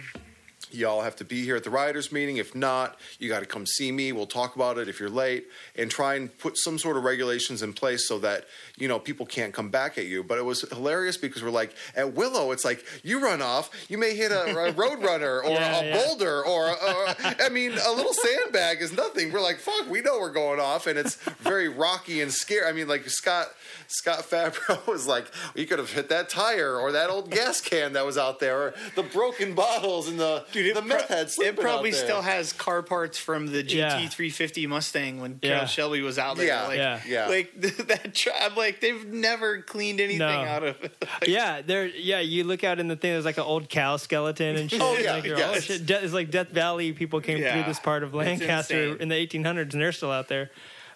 Y'all 0.74 1.02
have 1.02 1.16
to 1.16 1.24
be 1.24 1.44
here 1.44 1.56
at 1.56 1.64
the 1.64 1.70
riders' 1.70 2.10
meeting. 2.12 2.36
If 2.38 2.54
not, 2.54 2.98
you 3.18 3.28
got 3.28 3.40
to 3.40 3.46
come 3.46 3.64
see 3.66 3.92
me. 3.92 4.12
We'll 4.12 4.26
talk 4.26 4.56
about 4.56 4.78
it 4.78 4.88
if 4.88 4.98
you're 5.00 5.08
late, 5.08 5.46
and 5.76 5.90
try 5.90 6.14
and 6.16 6.36
put 6.38 6.58
some 6.58 6.78
sort 6.78 6.96
of 6.96 7.04
regulations 7.04 7.62
in 7.62 7.72
place 7.72 8.08
so 8.08 8.18
that 8.20 8.44
you 8.76 8.88
know 8.88 8.98
people 8.98 9.24
can't 9.26 9.54
come 9.54 9.70
back 9.70 9.98
at 9.98 10.06
you. 10.06 10.22
But 10.24 10.38
it 10.38 10.44
was 10.44 10.62
hilarious 10.62 11.16
because 11.16 11.42
we're 11.42 11.50
like 11.50 11.74
at 11.94 12.14
Willow, 12.14 12.50
it's 12.50 12.64
like 12.64 12.84
you 13.02 13.22
run 13.22 13.40
off, 13.42 13.70
you 13.88 13.98
may 13.98 14.14
hit 14.14 14.32
a, 14.32 14.56
a 14.68 14.72
road 14.82 15.02
runner 15.02 15.40
or 15.42 15.50
Yeah, 15.50 15.80
a 15.80 15.84
yeah. 15.86 15.96
boulder 16.04 16.44
or, 16.44 16.70
or 16.70 17.06
I 17.40 17.48
mean 17.50 17.72
a 17.72 17.92
little 17.92 18.12
sandbag 18.14 18.82
is 18.82 18.92
nothing. 18.92 19.32
We're 19.32 19.42
like 19.42 19.58
fuck, 19.58 19.88
we 19.88 20.00
know 20.00 20.18
we're 20.18 20.32
going 20.32 20.60
off, 20.60 20.86
and 20.86 20.98
it's 20.98 21.16
very 21.40 21.68
rocky 21.68 22.20
and 22.20 22.32
scary. 22.32 22.66
I 22.68 22.72
mean, 22.72 22.88
like 22.88 23.08
Scott 23.08 23.48
Scott 23.88 24.20
Fabro 24.20 24.86
was 24.92 25.06
like, 25.06 25.26
you 25.54 25.66
could 25.66 25.78
have 25.78 25.92
hit 25.92 26.08
that 26.08 26.28
tire 26.28 26.76
or 26.76 26.92
that 26.92 27.10
old 27.10 27.30
gas 27.30 27.60
can 27.60 27.92
that 27.92 28.04
was 28.04 28.18
out 28.18 28.40
there, 28.40 28.58
or 28.58 28.74
the 28.96 29.02
broken 29.02 29.54
bottles 29.54 30.08
and 30.08 30.18
the 30.18 30.44
Dude, 30.52 30.63
the 30.72 30.78
it, 30.78 30.86
meth 30.86 31.06
pro- 31.06 31.16
head 31.16 31.30
it 31.38 31.56
probably 31.56 31.90
out 31.90 31.92
there. 31.94 32.04
still 32.04 32.22
has 32.22 32.52
car 32.52 32.82
parts 32.82 33.18
from 33.18 33.46
the 33.48 33.62
GT 33.62 33.74
Yeah. 33.76 34.08
350 34.08 34.66
Mustang 34.66 35.20
when 35.20 35.38
Yeah. 35.42 35.50
Carroll 35.50 35.66
Shelby 35.66 36.00
was 36.00 36.18
out 36.18 36.36
there. 36.36 36.46
Yeah, 36.46 36.66
like, 36.66 36.78
yeah. 36.78 37.00
Yeah. 37.06 37.26
Like 37.28 37.52
that. 37.88 38.14
Tra- 38.14 38.32
I'm 38.40 38.54
like, 38.56 38.80
they've 38.80 39.04
never 39.06 39.60
cleaned 39.62 40.00
anything 40.00 40.18
No. 40.20 40.28
out 40.28 40.62
of 40.62 40.82
it. 40.82 40.96
Like, 41.20 41.26
yeah, 41.28 41.60
there. 41.62 41.86
Yeah, 41.86 42.20
you 42.20 42.44
look 42.44 42.64
out 42.64 42.80
in 42.80 42.88
the 42.88 42.96
thing. 42.96 43.12
There's 43.12 43.24
like 43.24 43.38
an 43.38 43.44
old 43.44 43.68
cow 43.68 43.96
skeleton 43.96 44.56
and 44.56 44.70
shit. 44.70 44.80
Oh, 44.80 44.96
yeah, 44.96 45.12
like, 45.14 45.24
you're, 45.24 45.42
oh, 45.42 45.54
shit. 45.60 45.84
De- 45.86 46.02
it's 46.02 46.12
like 46.14 46.30
Death 46.30 46.48
Valley. 46.48 46.92
People 46.92 47.20
came 47.20 47.38
through 47.38 47.64
this 47.64 47.80
part 47.80 48.02
of 48.02 48.14
Lancaster 48.14 48.96
in 48.96 49.08
the 49.08 49.14
1800s, 49.14 49.72
and 49.72 49.82
they're 49.82 49.92
still 49.92 50.10
out 50.12 50.28
there. 50.28 50.50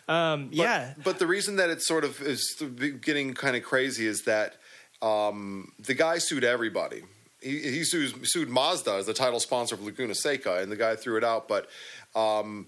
Um, 0.08 0.46
But, 0.48 0.56
yeah, 0.56 0.94
But 1.04 1.18
the 1.18 1.26
reason 1.26 1.56
that 1.56 1.68
it 1.68 1.82
sort 1.82 2.02
of 2.04 2.22
is 2.22 2.62
getting 3.02 3.34
kind 3.34 3.56
of 3.56 3.62
crazy 3.62 4.06
is 4.06 4.22
that 4.22 4.54
um, 5.02 5.72
the 5.78 5.92
guy 5.94 6.16
sued 6.18 6.44
everybody. 6.44 7.02
He, 7.40 7.58
he 7.60 7.84
sued, 7.84 8.26
sued 8.26 8.48
Mazda 8.48 8.94
as 8.94 9.06
the 9.06 9.14
title 9.14 9.40
sponsor 9.40 9.74
of 9.74 9.82
Laguna 9.82 10.14
Seca, 10.14 10.56
and 10.56 10.72
the 10.72 10.76
guy 10.76 10.96
threw 10.96 11.16
it 11.16 11.24
out. 11.24 11.48
But 11.48 11.68
um, 12.14 12.66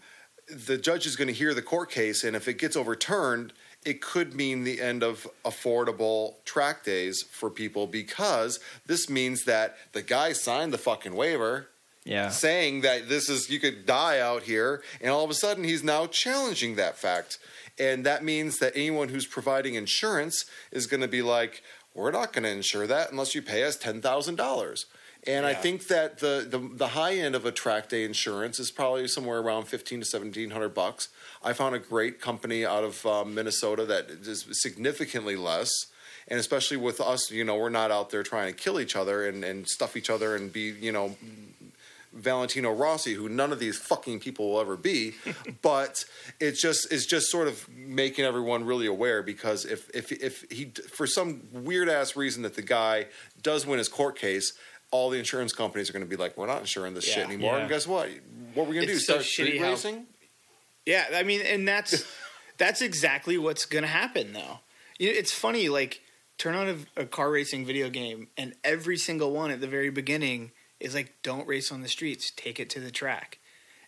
the 0.48 0.78
judge 0.78 1.06
is 1.06 1.16
going 1.16 1.28
to 1.28 1.34
hear 1.34 1.54
the 1.54 1.62
court 1.62 1.90
case, 1.90 2.24
and 2.24 2.36
if 2.36 2.48
it 2.48 2.58
gets 2.58 2.76
overturned, 2.76 3.52
it 3.84 4.02
could 4.02 4.34
mean 4.34 4.64
the 4.64 4.80
end 4.80 5.02
of 5.02 5.26
affordable 5.44 6.34
track 6.44 6.84
days 6.84 7.22
for 7.22 7.50
people 7.50 7.86
because 7.86 8.60
this 8.86 9.08
means 9.08 9.44
that 9.44 9.76
the 9.92 10.02
guy 10.02 10.32
signed 10.32 10.72
the 10.72 10.78
fucking 10.78 11.14
waiver 11.14 11.68
yeah, 12.04 12.30
saying 12.30 12.80
that 12.80 13.08
this 13.08 13.28
is 13.28 13.50
you 13.50 13.60
could 13.60 13.84
die 13.84 14.20
out 14.20 14.42
here 14.42 14.82
and 15.00 15.10
all 15.10 15.24
of 15.24 15.30
a 15.30 15.34
sudden 15.34 15.64
he's 15.64 15.84
now 15.84 16.06
challenging 16.06 16.76
that 16.76 16.96
fact 16.96 17.38
and 17.78 18.04
that 18.04 18.24
means 18.24 18.58
that 18.58 18.72
anyone 18.74 19.08
who's 19.08 19.26
providing 19.26 19.74
insurance 19.74 20.44
is 20.72 20.86
going 20.86 21.00
to 21.00 21.08
be 21.08 21.22
like 21.22 21.62
we're 21.94 22.10
not 22.10 22.32
going 22.32 22.44
to 22.44 22.50
insure 22.50 22.86
that 22.86 23.10
unless 23.10 23.34
you 23.34 23.42
pay 23.42 23.64
us 23.64 23.76
$10,000 23.76 24.84
and 25.26 25.44
I 25.44 25.52
think 25.52 25.88
that 25.88 26.18
the, 26.18 26.46
the 26.48 26.58
the 26.58 26.88
high 26.88 27.14
end 27.14 27.34
of 27.34 27.44
a 27.44 27.52
track 27.52 27.90
day 27.90 28.04
insurance 28.04 28.58
is 28.58 28.70
probably 28.70 29.06
somewhere 29.06 29.38
around 29.38 29.66
fifteen 29.66 30.00
to 30.00 30.06
seventeen 30.06 30.50
hundred 30.50 30.70
bucks. 30.70 31.08
I 31.44 31.52
found 31.52 31.74
a 31.74 31.78
great 31.78 32.20
company 32.20 32.64
out 32.64 32.84
of 32.84 33.04
um, 33.04 33.34
Minnesota 33.34 33.84
that 33.84 34.08
is 34.08 34.46
significantly 34.52 35.36
less, 35.36 35.70
and 36.26 36.40
especially 36.40 36.78
with 36.78 37.00
us, 37.02 37.30
you 37.30 37.44
know, 37.44 37.56
we're 37.56 37.68
not 37.68 37.90
out 37.90 38.10
there 38.10 38.22
trying 38.22 38.46
to 38.46 38.58
kill 38.58 38.80
each 38.80 38.96
other 38.96 39.26
and, 39.26 39.44
and 39.44 39.68
stuff 39.68 39.94
each 39.94 40.08
other 40.08 40.36
and 40.36 40.52
be, 40.52 40.70
you 40.70 40.92
know, 40.92 41.16
Valentino 42.12 42.72
Rossi, 42.72 43.14
who 43.14 43.28
none 43.28 43.52
of 43.52 43.58
these 43.60 43.78
fucking 43.78 44.20
people 44.20 44.50
will 44.50 44.60
ever 44.60 44.76
be, 44.76 45.14
but 45.62 46.04
it's 46.40 46.60
just 46.60 46.90
it's 46.92 47.06
just 47.06 47.30
sort 47.30 47.46
of 47.48 47.68
making 47.68 48.24
everyone 48.24 48.64
really 48.64 48.86
aware 48.86 49.22
because 49.22 49.64
if 49.64 49.88
if 49.94 50.10
if 50.12 50.44
he 50.50 50.72
for 50.92 51.06
some 51.06 51.42
weird 51.52 51.88
ass 51.88 52.16
reason 52.16 52.42
that 52.42 52.54
the 52.56 52.62
guy 52.62 53.06
does 53.42 53.66
win 53.66 53.78
his 53.78 53.88
court 53.88 54.18
case, 54.18 54.52
all 54.90 55.10
the 55.10 55.18
insurance 55.18 55.52
companies 55.52 55.88
are 55.88 55.92
going 55.92 56.04
to 56.04 56.08
be 56.08 56.16
like, 56.16 56.36
we're 56.36 56.46
not 56.46 56.60
insuring 56.60 56.94
this 56.94 57.04
shit 57.04 57.24
anymore. 57.26 57.54
Yeah. 57.54 57.60
And 57.60 57.68
guess 57.68 57.86
what? 57.86 58.08
What 58.54 58.66
we're 58.66 58.74
going 58.74 58.86
to 58.86 58.92
do? 58.92 58.98
So 58.98 59.12
Start 59.14 59.24
street 59.24 59.54
shitty 59.54 59.60
how- 59.60 59.70
racing? 59.70 60.06
Yeah, 60.86 61.04
I 61.14 61.22
mean, 61.22 61.42
and 61.42 61.68
that's 61.68 62.04
that's 62.58 62.82
exactly 62.82 63.38
what's 63.38 63.66
going 63.66 63.82
to 63.82 63.88
happen, 63.88 64.32
though. 64.32 64.60
You 64.98 65.12
know, 65.12 65.18
it's 65.18 65.32
funny, 65.32 65.68
like 65.68 66.00
turn 66.38 66.54
on 66.54 66.86
a, 66.96 67.02
a 67.02 67.06
car 67.06 67.30
racing 67.30 67.66
video 67.66 67.88
game, 67.90 68.28
and 68.36 68.54
every 68.64 68.96
single 68.96 69.30
one 69.30 69.50
at 69.50 69.60
the 69.60 69.68
very 69.68 69.90
beginning 69.90 70.50
is 70.80 70.94
like, 70.94 71.14
"Don't 71.22 71.46
race 71.46 71.70
on 71.70 71.82
the 71.82 71.88
streets, 71.88 72.32
take 72.34 72.58
it 72.58 72.70
to 72.70 72.80
the 72.80 72.90
track." 72.90 73.38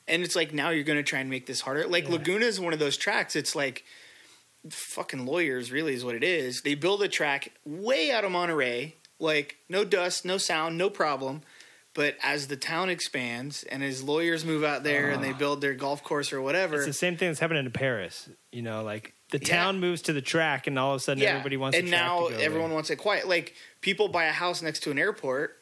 and 0.08 0.22
it's 0.22 0.36
like 0.36 0.52
now 0.52 0.70
you're 0.70 0.84
going 0.84 0.98
to 0.98 1.02
try 1.02 1.20
and 1.20 1.30
make 1.30 1.46
this 1.46 1.60
harder. 1.60 1.86
Like 1.86 2.08
Laguna 2.08 2.46
is 2.46 2.60
one 2.60 2.72
of 2.72 2.78
those 2.78 2.96
tracks. 2.96 3.36
It's 3.36 3.54
like 3.54 3.84
fucking 4.68 5.26
lawyers, 5.26 5.72
really, 5.72 5.94
is 5.94 6.04
what 6.04 6.14
it 6.14 6.24
is. 6.24 6.62
They 6.62 6.74
build 6.74 7.02
a 7.02 7.08
track 7.08 7.52
way 7.64 8.10
out 8.10 8.24
of 8.24 8.32
Monterey, 8.32 8.96
like 9.18 9.56
no 9.68 9.84
dust, 9.84 10.24
no 10.24 10.38
sound, 10.38 10.78
no 10.78 10.90
problem. 10.90 11.42
But 11.94 12.16
as 12.22 12.46
the 12.46 12.56
town 12.56 12.88
expands 12.88 13.64
and 13.64 13.84
as 13.84 14.02
lawyers 14.02 14.46
move 14.46 14.64
out 14.64 14.82
there 14.82 15.10
and 15.10 15.22
they 15.22 15.32
ah. 15.32 15.38
build 15.38 15.60
their 15.60 15.74
golf 15.74 16.02
course 16.02 16.32
or 16.32 16.40
whatever, 16.40 16.76
It's 16.76 16.86
the 16.86 16.92
same 16.94 17.18
thing 17.18 17.28
that's 17.28 17.40
happening 17.40 17.66
in 17.66 17.70
Paris. 17.70 18.30
You 18.50 18.62
know, 18.62 18.82
like 18.82 19.14
the 19.30 19.38
Yeah. 19.38 19.56
town 19.56 19.78
moves 19.78 20.00
to 20.02 20.14
the 20.14 20.22
track, 20.22 20.66
and 20.66 20.78
all 20.78 20.94
of 20.94 20.96
a 20.96 21.00
sudden 21.00 21.22
yeah. 21.22 21.30
everybody 21.30 21.58
wants. 21.58 21.76
and 21.76 21.90
now 21.90 22.28
everyone 22.28 22.72
wants 22.72 22.88
it 22.88 22.96
quiet. 22.96 23.28
Like 23.28 23.54
people 23.82 24.08
buy 24.08 24.24
a 24.24 24.32
house 24.32 24.62
next 24.62 24.80
to 24.84 24.90
an 24.90 24.98
airport 24.98 25.61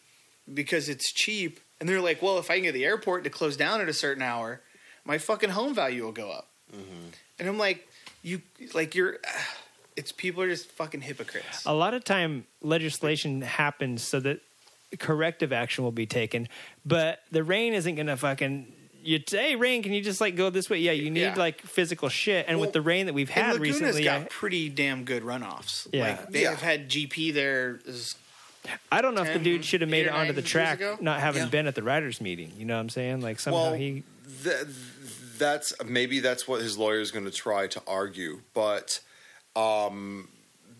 because 0.52 0.88
it's 0.88 1.12
cheap, 1.12 1.60
and 1.78 1.88
they're 1.88 2.00
like, 2.00 2.20
"Well, 2.22 2.38
if 2.38 2.50
I 2.50 2.54
can 2.56 2.64
get 2.64 2.72
the 2.74 2.84
airport 2.84 3.24
to 3.24 3.30
close 3.30 3.56
down 3.56 3.80
at 3.80 3.88
a 3.88 3.92
certain 3.94 4.22
hour, 4.22 4.60
my 5.04 5.18
fucking 5.18 5.50
home 5.50 5.74
value 5.74 6.04
will 6.04 6.12
go 6.12 6.30
up." 6.30 6.48
Mm-hmm. 6.74 7.06
And 7.38 7.48
I'm 7.48 7.58
like, 7.58 7.88
"You 8.22 8.42
like 8.74 8.94
you're." 8.94 9.18
It's 9.96 10.12
people 10.12 10.42
are 10.42 10.48
just 10.48 10.70
fucking 10.70 11.02
hypocrites. 11.02 11.64
a 11.66 11.74
lot 11.74 11.92
of 11.92 12.04
time 12.04 12.46
legislation 12.62 13.42
happens 13.42 14.02
so 14.02 14.18
that 14.20 14.40
corrective 14.98 15.52
action 15.52 15.84
will 15.84 15.92
be 15.92 16.06
taken, 16.06 16.48
but 16.86 17.18
the 17.30 17.42
rain 17.44 17.74
isn't 17.74 17.96
going 17.96 18.06
to 18.06 18.16
fucking. 18.16 18.72
You 19.02 19.18
say, 19.26 19.50
hey, 19.50 19.56
rain, 19.56 19.82
can 19.82 19.92
you 19.92 20.00
just 20.00 20.20
like 20.20 20.36
go 20.36 20.48
this 20.48 20.70
way? 20.70 20.78
Yeah, 20.78 20.92
you 20.92 21.10
need 21.10 21.20
Yeah. 21.22 21.34
like 21.36 21.60
physical 21.62 22.08
shit. 22.08 22.46
And 22.48 22.58
Well, 22.58 22.68
with 22.68 22.72
the 22.72 22.80
rain 22.80 23.06
that 23.06 23.14
we've 23.14 23.28
and 23.30 23.34
had 23.46 23.56
Laguna's 23.56 23.80
recently, 23.80 24.04
got 24.04 24.20
I, 24.22 24.24
pretty 24.30 24.68
damn 24.70 25.04
good 25.04 25.22
runoffs. 25.22 25.86
Yeah. 25.92 26.02
like, 26.10 26.30
they 26.30 26.42
Yeah. 26.42 26.50
have 26.50 26.62
had 26.62 26.88
GP 26.88 27.32
there. 27.34 27.80
Is, 27.84 28.14
I 28.92 29.00
don't 29.02 29.14
know 29.14 29.22
if 29.22 29.32
the 29.32 29.38
dude 29.38 29.64
should 29.64 29.80
have 29.80 29.90
made 29.90 30.06
it 30.06 30.12
onto 30.12 30.32
the 30.32 30.42
track, 30.42 30.78
ago? 30.78 30.98
not 31.00 31.20
having 31.20 31.42
Yeah. 31.44 31.48
been 31.48 31.66
at 31.66 31.74
the 31.74 31.82
riders' 31.82 32.20
meeting. 32.20 32.52
You 32.56 32.64
know 32.66 32.74
what 32.74 32.80
I'm 32.80 32.88
saying? 32.90 33.20
Like 33.20 33.40
somehow 33.40 33.62
Well, 33.70 33.72
he. 33.74 34.02
th- 34.44 34.66
that's 35.38 35.72
maybe 35.84 36.20
that's 36.20 36.46
what 36.46 36.60
his 36.60 36.76
lawyer 36.76 37.00
is 37.00 37.10
going 37.10 37.24
to 37.24 37.30
try 37.30 37.66
to 37.68 37.82
argue, 37.86 38.42
but 38.52 39.00
um, 39.56 40.28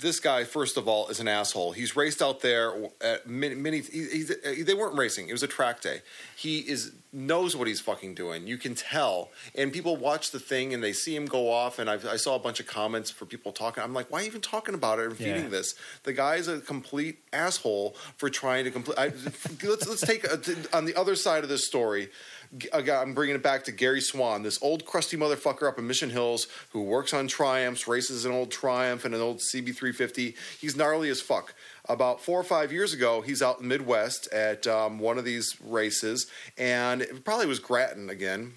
this 0.01 0.21
guy, 0.21 0.45
first 0.45 0.77
of 0.77 0.89
all, 0.89 1.09
is 1.09 1.21
an 1.21 1.29
asshole. 1.29 1.73
He's 1.73 1.97
raced 1.97 2.23
out 2.23 2.41
there 2.41 2.73
at 3.01 3.29
many. 3.29 3.55
many 3.55 3.81
he, 3.81 4.07
he's, 4.07 4.31
uh, 4.31 4.55
they 4.65 4.75
weren't 4.75 4.97
racing; 4.97 5.29
it 5.29 5.33
was 5.33 5.43
a 5.43 5.47
track 5.49 5.81
day. 5.81 6.03
He 6.37 6.61
is 6.61 6.93
knows 7.13 7.57
what 7.57 7.67
he's 7.67 7.81
fucking 7.81 8.15
doing. 8.15 8.47
You 8.47 8.57
can 8.57 8.75
tell, 8.75 9.31
and 9.55 9.73
people 9.73 9.97
watch 9.97 10.31
the 10.31 10.39
thing 10.39 10.73
and 10.75 10.83
they 10.83 10.93
see 10.93 11.15
him 11.17 11.27
go 11.27 11.51
off. 11.51 11.79
And 11.79 11.91
I, 11.91 11.95
I 12.13 12.17
saw 12.17 12.37
a 12.37 12.39
bunch 12.39 12.61
of 12.61 12.67
comments 12.67 13.11
for 13.11 13.27
people 13.27 13.51
talking. 13.53 13.83
I'm 13.83 13.93
like, 13.95 14.11
why 14.11 14.23
even 14.23 14.41
talking 14.41 14.75
about 14.75 14.99
it 15.01 15.07
and 15.07 15.17
feeding 15.17 15.45
Yeah. 15.45 15.49
this? 15.49 15.75
The 16.05 16.13
guy's 16.13 16.47
a 16.49 16.61
complete 16.61 17.19
asshole 17.33 17.97
for 18.17 18.31
trying 18.31 18.65
to 18.65 18.71
complete. 18.71 18.99
I, 18.99 19.07
let's 19.65 19.89
let's 19.89 20.01
take 20.07 20.25
a, 20.25 20.41
on 20.73 20.85
the 20.85 20.95
other 20.97 21.17
side 21.17 21.43
of 21.43 21.49
this 21.49 21.67
story. 21.67 22.11
Guy- 22.59 23.01
I'm 23.01 23.15
bringing 23.15 23.37
it 23.37 23.43
back 23.43 23.65
to 23.65 23.73
Gary 23.73 24.01
Swan, 24.01 24.43
this 24.43 24.59
old 24.61 24.85
crusty 24.85 25.17
motherfucker 25.17 25.69
up 25.69 25.79
in 25.79 25.87
Mission 25.87 26.11
Hills 26.11 26.49
who 26.71 26.83
works 26.83 27.15
on 27.15 27.29
Triumphs, 27.29 27.87
races 27.87 28.25
an 28.25 28.33
old 28.33 28.51
Triumph 28.51 29.05
and 29.05 29.15
an 29.15 29.21
old 29.21 29.41
CB350. 29.55 30.35
He's 30.61 30.75
gnarly 30.75 31.11
as 31.11 31.21
fuck. 31.21 31.55
About 31.89 32.21
four 32.21 32.41
or 32.41 32.45
five 32.45 32.73
years 32.73 32.93
ago, 32.93 33.21
he's 33.21 33.41
out 33.41 33.61
in 33.61 33.69
the 33.69 33.69
Midwest 33.69 34.33
at 34.33 34.67
um, 34.67 34.99
one 34.99 35.17
of 35.17 35.25
these 35.25 35.57
races, 35.65 36.27
and 36.59 37.03
it 37.03 37.25
probably 37.25 37.47
was 37.47 37.61
Grattan 37.61 38.11
again. 38.11 38.55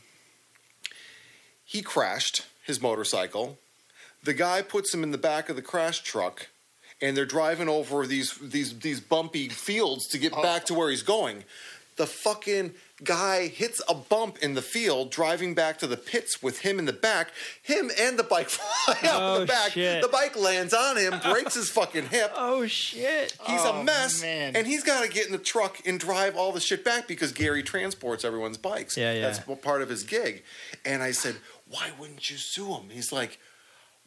He 1.63 1.81
crashed 1.81 2.45
his 2.65 2.81
motorcycle. 2.81 3.57
The 4.23 4.33
guy 4.33 4.61
puts 4.61 4.93
him 4.93 5.03
in 5.03 5.11
the 5.11 5.17
back 5.17 5.49
of 5.49 5.55
the 5.55 5.61
crash 5.61 6.01
truck, 6.01 6.47
and 7.01 7.15
they're 7.15 7.25
driving 7.25 7.69
over 7.69 8.07
these 8.07 8.37
these 8.39 8.79
these 8.79 8.99
bumpy 8.99 9.49
fields 9.49 10.07
to 10.07 10.17
get 10.17 10.33
back 10.41 10.65
to 10.65 10.73
where 10.73 10.89
he's 10.89 11.03
going. 11.03 11.43
The 11.95 12.07
fucking 12.07 12.73
guy 13.03 13.47
hits 13.47 13.81
a 13.89 13.93
bump 13.93 14.37
in 14.41 14.53
the 14.53 14.61
field 14.61 15.11
driving 15.11 15.53
back 15.53 15.77
to 15.79 15.87
the 15.87 15.97
pits 15.97 16.41
with 16.41 16.59
him 16.59 16.79
in 16.79 16.85
the 16.85 16.93
back. 16.93 17.29
Him 17.61 17.91
and 17.99 18.17
the 18.17 18.23
bike 18.23 18.49
fly 18.49 18.95
out 19.09 19.21
Oh, 19.21 19.39
the 19.41 19.45
back. 19.45 19.71
shit. 19.71 20.01
The 20.01 20.07
bike 20.07 20.35
lands 20.35 20.73
on 20.73 20.97
him, 20.97 21.13
breaks 21.23 21.55
his 21.55 21.69
fucking 21.69 22.07
hip. 22.07 22.31
Oh 22.37 22.65
shit! 22.67 23.35
He's 23.45 23.61
Oh, 23.61 23.79
a 23.79 23.83
mess, 23.83 24.21
man. 24.21 24.55
and 24.55 24.65
he's 24.67 24.83
got 24.83 25.03
to 25.03 25.09
get 25.09 25.25
in 25.25 25.31
the 25.31 25.37
truck 25.37 25.79
and 25.85 25.99
drive 25.99 26.35
all 26.35 26.51
the 26.51 26.59
shit 26.59 26.83
back 26.85 27.07
because 27.07 27.31
Gary 27.31 27.63
transports 27.63 28.23
everyone's 28.25 28.57
bikes. 28.57 28.95
Yeah, 28.97 29.13
yeah. 29.13 29.21
That's 29.21 29.39
part 29.61 29.81
of 29.81 29.89
his 29.89 30.03
gig. 30.03 30.43
And 30.85 31.01
I 31.03 31.11
said, 31.11 31.35
"Why 31.69 31.91
wouldn't 31.99 32.29
you 32.29 32.37
sue 32.37 32.73
him?" 32.75 32.89
He's 32.89 33.11
like, 33.11 33.39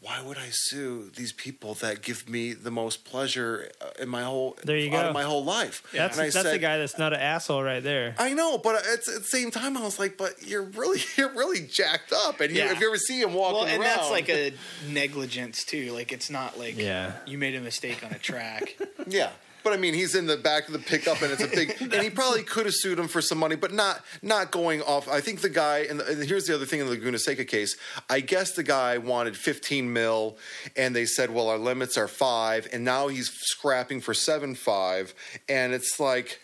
"Why 0.01 0.23
would 0.23 0.39
I 0.39 0.49
sue 0.51 1.11
these 1.17 1.33
people 1.33 1.75
that 1.75 2.03
give 2.03 2.29
me 2.29 2.53
the 2.53 2.71
most 2.71 3.05
pleasure 3.05 3.71
uh, 3.81 4.03
in 4.03 4.09
my 4.09 4.23
whole 4.23 4.57
There 4.65 4.77
you 4.77 4.91
go. 4.91 4.99
of 5.09 5.13
my 5.15 5.23
whole 5.25 5.45
life?" 5.45 5.83
That's 5.93 6.17
and 6.19 6.27
I 6.27 6.31
that's 6.31 6.51
the 6.51 6.59
guy 6.59 6.79
that's 6.79 6.99
not 6.99 7.13
an 7.13 7.21
asshole 7.21 7.63
right 7.63 7.83
there. 7.83 8.15
I 8.19 8.35
know, 8.35 8.59
but 8.59 8.77
at, 8.77 8.87
at 8.87 9.05
the 9.05 9.25
same 9.25 9.51
time, 9.51 9.77
I 9.77 9.83
was 9.83 9.99
like, 9.99 10.17
"But 10.19 10.47
you're 10.47 10.63
really, 10.63 11.01
you're 11.17 11.33
really 11.35 11.61
jacked 11.67 12.13
up." 12.13 12.41
And 12.41 12.51
you, 12.55 12.59
Yeah. 12.63 12.73
if 12.73 12.81
you 12.81 12.89
ever 12.89 12.99
see 12.99 13.21
him 13.21 13.35
walking 13.35 13.55
well, 13.57 13.65
and 13.67 13.83
around, 13.83 13.97
that's 13.97 14.11
like 14.11 14.29
a 14.29 14.53
negligence 14.89 15.65
too. 15.65 15.93
Like 15.93 16.13
it's 16.13 16.31
not 16.31 16.59
like 16.59 16.77
Yeah. 16.79 17.13
you 17.27 17.39
made 17.39 17.55
a 17.55 17.61
mistake 17.61 18.05
on 18.05 18.13
a 18.13 18.19
track. 18.19 18.77
Yeah. 19.09 19.31
But 19.67 19.73
I 19.73 19.79
mean, 19.79 19.95
he's 19.95 20.15
in 20.15 20.27
the 20.27 20.37
back 20.37 20.69
of 20.69 20.73
the 20.75 20.79
pickup, 20.79 21.21
and 21.23 21.33
it's 21.33 21.43
a 21.43 21.49
big. 21.49 21.75
and 21.81 21.93
he 21.95 22.09
probably 22.21 22.45
could 22.45 22.67
have 22.67 22.75
sued 22.77 23.01
him 23.01 23.09
for 23.09 23.21
some 23.21 23.37
money, 23.39 23.57
but 23.57 23.73
not 23.73 24.01
not 24.23 24.53
going 24.53 24.81
off. 24.83 25.09
I 25.09 25.21
think 25.21 25.41
the 25.41 25.49
guy, 25.49 25.79
and, 25.91 26.01
and 26.03 26.23
here's 26.23 26.47
the 26.47 26.55
other 26.55 26.65
thing 26.67 26.79
in 26.79 26.87
the 26.87 26.93
Laguna 26.93 27.19
Seca 27.19 27.45
case. 27.45 27.77
I 28.09 28.21
guess 28.21 28.53
the 28.53 28.63
guy 28.63 28.99
wanted 28.99 29.37
15 29.37 29.93
mil, 29.93 30.39
and 30.77 30.95
they 30.95 31.05
said, 31.05 31.31
well, 31.35 31.49
our 31.49 31.59
limits 31.59 31.99
are 31.99 32.07
five, 32.07 32.69
and 32.73 32.85
now 32.85 33.09
he's 33.09 33.29
scrapping 33.29 34.01
for 34.01 34.15
seven 34.15 34.55
five, 34.55 35.13
and 35.49 35.75
it's 35.75 35.99
like 35.99 36.39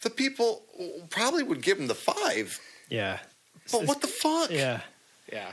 the 0.00 0.08
people 0.08 0.62
probably 1.10 1.42
would 1.42 1.60
give 1.60 1.78
him 1.78 1.88
the 1.88 1.94
five, 1.94 2.58
Yeah. 2.88 3.18
but 3.70 3.84
what 3.84 4.00
the 4.00 4.06
fuck? 4.06 4.50
Yeah. 4.50 4.80
yeah. 5.30 5.52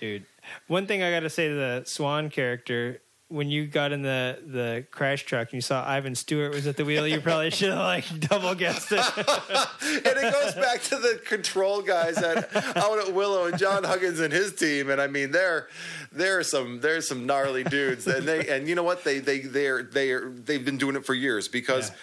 Dude, 0.00 0.24
one 0.68 0.86
thing 0.86 1.02
I 1.02 1.10
got 1.10 1.20
to 1.20 1.28
say 1.28 1.48
to 1.48 1.54
the 1.54 1.84
Swan 1.86 2.30
character, 2.30 3.02
when 3.30 3.48
you 3.48 3.66
got 3.66 3.92
in 3.92 4.02
the 4.02 4.38
the 4.44 4.84
crash 4.90 5.24
truck 5.24 5.48
and 5.48 5.54
you 5.54 5.60
saw 5.60 5.88
Ivan 5.88 6.16
Stewart 6.16 6.52
was 6.52 6.66
at 6.66 6.76
the 6.76 6.84
wheel, 6.84 7.06
you 7.06 7.20
probably 7.20 7.50
should 7.50 7.70
have 7.70 7.78
like 7.78 8.04
double 8.20 8.54
guessed 8.56 8.90
it. 8.90 8.98
and 9.16 10.18
it 10.18 10.32
goes 10.32 10.54
back 10.54 10.82
to 10.82 10.96
the 10.96 11.20
control 11.24 11.80
guys 11.80 12.18
at, 12.18 12.54
out 12.76 12.98
at 12.98 13.14
Willow 13.14 13.46
and 13.46 13.56
John 13.56 13.84
Huggins 13.84 14.18
and 14.18 14.32
his 14.32 14.52
team. 14.54 14.90
And 14.90 15.00
I 15.00 15.06
mean, 15.06 15.30
they're 15.30 15.68
they're 16.10 16.42
some 16.42 16.80
there's 16.80 17.06
some 17.06 17.24
gnarly 17.24 17.62
dudes, 17.62 18.06
and 18.08 18.26
they 18.26 18.48
and 18.48 18.68
you 18.68 18.74
know 18.74 18.82
what 18.82 19.04
they 19.04 19.20
they 19.20 19.38
they're 19.40 19.84
they're 19.84 20.28
they've 20.28 20.64
been 20.64 20.78
doing 20.78 20.96
it 20.96 21.06
for 21.06 21.14
years 21.14 21.48
because. 21.48 21.90
Yeah. 21.90 21.96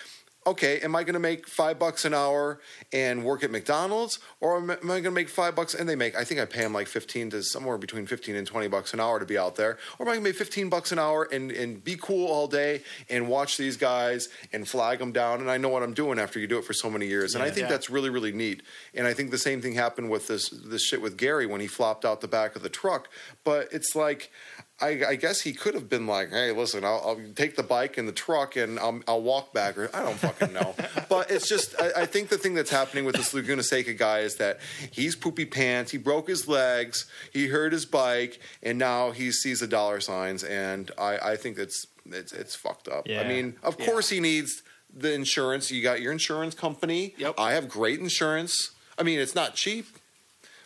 Okay, 0.47 0.79
am 0.79 0.95
I 0.95 1.03
going 1.03 1.13
to 1.13 1.19
make 1.19 1.45
five 1.45 1.77
bucks 1.77 2.05
an 2.05 2.13
hour 2.13 2.61
and 2.93 3.25
work 3.25 3.43
at 3.43 3.51
McDonald's, 3.51 4.19
or 4.39 4.55
am 4.55 4.71
I 4.71 4.75
going 4.77 5.03
to 5.03 5.11
make 5.11 5.27
five 5.27 5.57
bucks 5.57 5.73
and 5.73 5.89
they 5.89 5.95
make? 5.97 6.15
I 6.15 6.23
think 6.23 6.39
I 6.39 6.45
pay 6.45 6.61
them 6.61 6.71
like 6.71 6.87
fifteen 6.87 7.29
to 7.31 7.43
somewhere 7.43 7.77
between 7.77 8.05
fifteen 8.05 8.33
and 8.37 8.47
twenty 8.47 8.69
bucks 8.69 8.93
an 8.93 9.01
hour 9.01 9.19
to 9.19 9.25
be 9.25 9.37
out 9.37 9.57
there, 9.57 9.77
or 9.99 10.05
am 10.05 10.07
I 10.07 10.13
going 10.13 10.19
to 10.19 10.29
make 10.29 10.37
fifteen 10.37 10.69
bucks 10.69 10.93
an 10.93 10.99
hour 10.99 11.27
and 11.33 11.51
and 11.51 11.83
be 11.83 11.97
cool 12.01 12.27
all 12.29 12.47
day 12.47 12.81
and 13.09 13.27
watch 13.27 13.57
these 13.57 13.75
guys 13.75 14.29
and 14.53 14.65
flag 14.65 14.99
them 14.99 15.11
down? 15.11 15.41
And 15.41 15.51
I 15.51 15.57
know 15.57 15.67
what 15.67 15.83
I'm 15.83 15.93
doing 15.93 16.17
after 16.17 16.39
you 16.39 16.47
do 16.47 16.57
it 16.59 16.63
for 16.63 16.73
so 16.73 16.89
many 16.89 17.07
years, 17.07 17.35
and 17.35 17.43
I 17.43 17.49
think 17.49 17.65
Yeah. 17.65 17.71
that's 17.71 17.89
really 17.89 18.09
really 18.09 18.31
neat. 18.31 18.63
And 18.93 19.05
I 19.05 19.13
think 19.13 19.31
the 19.31 19.37
same 19.37 19.61
thing 19.61 19.73
happened 19.73 20.09
with 20.09 20.27
this 20.27 20.47
this 20.49 20.81
shit 20.81 21.01
with 21.01 21.17
Gary 21.17 21.45
when 21.45 21.59
he 21.59 21.67
flopped 21.67 22.05
out 22.05 22.21
the 22.21 22.27
back 22.29 22.55
of 22.55 22.63
the 22.63 22.69
truck. 22.69 23.09
But 23.43 23.67
it's 23.73 23.95
like. 23.95 24.31
I, 24.79 25.01
I 25.07 25.15
guess 25.15 25.41
he 25.41 25.53
could 25.53 25.73
have 25.73 25.89
been 25.89 26.05
like, 26.05 26.29
"Hey, 26.29 26.51
listen, 26.51 26.83
I'll, 26.83 27.01
I'll 27.03 27.19
take 27.35 27.55
the 27.55 27.63
bike 27.63 27.97
and 27.97 28.07
the 28.07 28.11
truck, 28.11 28.55
and 28.55 28.77
I'll, 28.79 28.99
I'll 29.07 29.21
walk 29.21 29.53
back." 29.53 29.77
Or 29.77 29.89
I 29.93 30.03
don't 30.03 30.17
fucking 30.17 30.53
know. 30.53 30.75
but 31.09 31.31
it's 31.31 31.49
just, 31.49 31.73
I, 31.81 32.01
I 32.01 32.05
think 32.05 32.29
the 32.29 32.37
thing 32.37 32.53
that's 32.53 32.69
happening 32.69 33.03
with 33.03 33.15
this 33.15 33.33
Laguna 33.33 33.63
Seca 33.63 33.93
guy 33.93 34.19
is 34.19 34.35
that 34.35 34.59
he's 34.91 35.15
poopy 35.15 35.45
pants. 35.45 35.91
He 35.91 35.97
broke 35.97 36.27
his 36.27 36.47
legs. 36.47 37.09
He 37.33 37.47
hurt 37.47 37.73
his 37.73 37.85
bike, 37.85 38.39
and 38.61 38.77
now 38.77 39.11
he 39.11 39.31
sees 39.31 39.61
the 39.61 39.67
dollar 39.67 39.99
signs. 39.99 40.43
And 40.43 40.91
I, 40.97 41.17
I 41.17 41.35
think 41.37 41.57
it's 41.57 41.87
it's 42.05 42.31
it's 42.31 42.55
fucked 42.55 42.87
up. 42.87 43.07
I 43.09 43.27
mean, 43.27 43.55
of 43.63 43.77
course 43.79 44.09
he 44.09 44.19
needs 44.19 44.61
the 44.93 45.13
insurance. 45.13 45.71
You 45.71 45.81
got 45.81 46.01
your 46.01 46.11
insurance 46.11 46.53
company. 46.53 47.15
Yep. 47.17 47.35
I 47.37 47.53
have 47.53 47.67
great 47.67 47.99
insurance. 47.99 48.71
I 48.97 49.03
mean, 49.03 49.19
it's 49.19 49.35
not 49.35 49.55
cheap, 49.55 49.85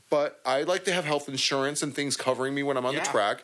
but 0.10 0.40
I 0.46 0.64
like 0.64 0.86
to 0.86 0.94
have 0.94 1.06
health 1.06 1.28
insurance 1.28 1.82
and 1.82 1.94
things 1.94 2.16
covering 2.16 2.54
me 2.54 2.64
when 2.64 2.78
I'm 2.78 2.86
on 2.86 2.96
the 2.96 3.02
track. 3.02 3.44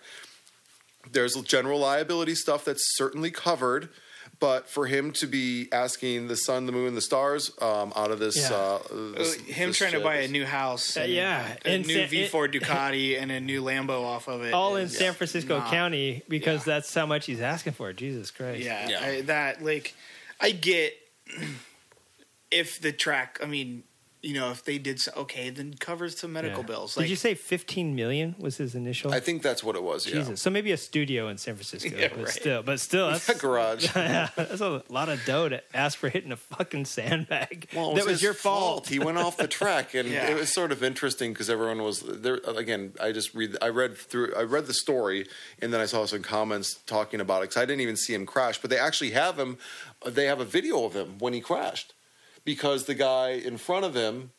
There's 1.12 1.36
general 1.41 1.80
liability 1.80 2.36
stuff 2.36 2.66
that's 2.66 2.84
certainly 2.95 3.32
covered, 3.32 3.89
but 4.39 4.70
for 4.70 4.86
him 4.86 5.12
to 5.14 5.26
be 5.28 5.68
asking 5.72 6.28
the 6.28 6.36
sun, 6.36 6.66
the 6.68 6.72
moon, 6.72 6.93
the 6.95 7.01
stars 7.01 7.51
um, 7.62 7.91
out 7.95 8.12
of 8.12 8.20
this, 8.20 8.38
Yeah. 8.38 8.53
uh, 8.55 8.76
Uh, 8.91 9.12
this- 9.18 9.36
him 9.36 9.70
this 9.70 9.78
trying 9.80 9.93
to 9.93 9.99
buy 9.99 10.18
a 10.18 10.28
new 10.28 10.45
house, 10.45 10.95
Uh, 10.97 11.01
yeah. 11.01 11.55
a 11.66 11.74
In 11.76 11.82
new 11.82 11.93
San- 11.95 12.10
V4 12.10 12.47
Ducati 12.51 13.18
and 13.22 13.32
a 13.32 13.39
new 13.39 13.64
Lambo 13.64 14.03
off 14.03 14.28
of 14.28 14.43
it. 14.43 14.53
All 14.53 14.76
in 14.76 14.89
San 14.89 15.14
Francisco 15.14 15.60
not- 15.60 15.72
County 15.72 16.22
because 16.30 16.68
yeah. 16.68 16.76
that's 16.76 16.93
how 16.93 17.05
much 17.08 17.26
he's 17.26 17.41
asking 17.41 17.74
for. 17.74 17.91
Jesus 17.93 18.30
Christ. 18.32 18.64
Yeah, 18.64 18.88
Yeah. 18.89 19.01
I, 19.05 19.22
that 19.22 19.64
like 19.64 19.95
I 20.39 20.51
get 20.51 20.93
if 22.51 22.80
the 22.82 22.91
track. 22.91 23.39
I 23.41 23.45
mean, 23.45 23.84
you 24.28 24.34
know, 24.34 24.52
if 24.52 24.66
they 24.66 24.78
did 24.78 25.00
so, 25.00 25.12
okay, 25.16 25.50
then 25.50 25.74
covers 25.80 26.20
some 26.20 26.34
medical 26.34 26.60
Yeah. 26.64 26.68
bills. 26.68 26.96
Did 26.96 27.10
you 27.10 27.16
say 27.16 27.34
15 27.34 27.96
million 27.96 28.36
was 28.38 28.58
his 28.58 28.76
initial? 28.76 29.14
I 29.14 29.22
think 29.22 29.42
that's 29.42 29.64
what 29.64 29.78
it 29.78 29.84
was. 29.84 30.06
Yeah. 30.06 30.16
Jesus. 30.20 30.42
So 30.42 30.50
maybe 30.50 30.74
a 30.74 30.78
studio 30.78 31.30
in 31.30 31.38
San 31.38 31.56
Francisco. 31.56 31.96
Yeah, 31.98 32.10
but 32.10 32.18
right. 32.26 32.28
still, 32.28 32.62
but 32.62 32.80
still, 32.82 33.08
that's, 33.12 33.30
a 33.30 33.36
Garage. 33.36 33.88
yeah, 33.96 34.28
that's 34.36 34.60
a 34.60 34.84
lot 34.90 35.08
of 35.08 35.24
dough 35.24 35.48
to 35.48 35.64
ask 35.74 35.98
for 35.98 36.10
hitting 36.10 36.34
a 36.34 36.36
fucking 36.36 36.84
sandbag. 36.86 37.70
Well, 37.74 37.92
it 37.92 37.96
that 37.96 38.04
was 38.06 38.14
his 38.16 38.22
your 38.24 38.34
fault. 38.34 38.90
He 38.90 39.00
went 39.00 39.18
off 39.18 39.38
the 39.38 39.48
track, 39.48 39.94
and 39.94 40.10
Yeah. 40.18 40.28
it 40.30 40.36
was 40.38 40.54
sort 40.54 40.74
of 40.74 40.84
interesting 40.84 41.32
because 41.32 41.50
everyone 41.50 41.82
was 41.84 42.02
there. 42.02 42.42
Again, 42.46 42.94
I 43.00 43.14
just 43.14 43.34
read. 43.34 43.56
I 43.62 43.70
read 43.70 43.96
through. 43.98 44.34
I 44.36 44.42
read 44.42 44.66
the 44.66 44.74
story, 44.74 45.26
and 45.62 45.74
then 45.74 45.80
I 45.80 45.86
saw 45.86 46.06
some 46.06 46.22
comments 46.22 46.80
talking 46.86 47.22
about 47.22 47.38
it 47.44 47.50
because 47.50 47.62
I 47.62 47.66
didn't 47.66 47.82
even 47.82 47.96
see 47.96 48.14
him 48.14 48.26
crash. 48.26 48.60
But 48.60 48.72
they 48.72 48.78
actually 48.80 49.12
have 49.12 49.40
him. 49.40 49.58
They 50.06 50.26
have 50.26 50.42
a 50.42 50.46
video 50.46 50.84
of 50.84 50.94
him 50.96 51.16
when 51.20 51.32
he 51.34 51.40
crashed, 51.40 51.94
because 52.48 52.86
the 52.86 52.95
guy 52.95 53.32
in 53.32 53.58
front 53.58 53.84
of 53.86 53.93
him, 53.93 54.32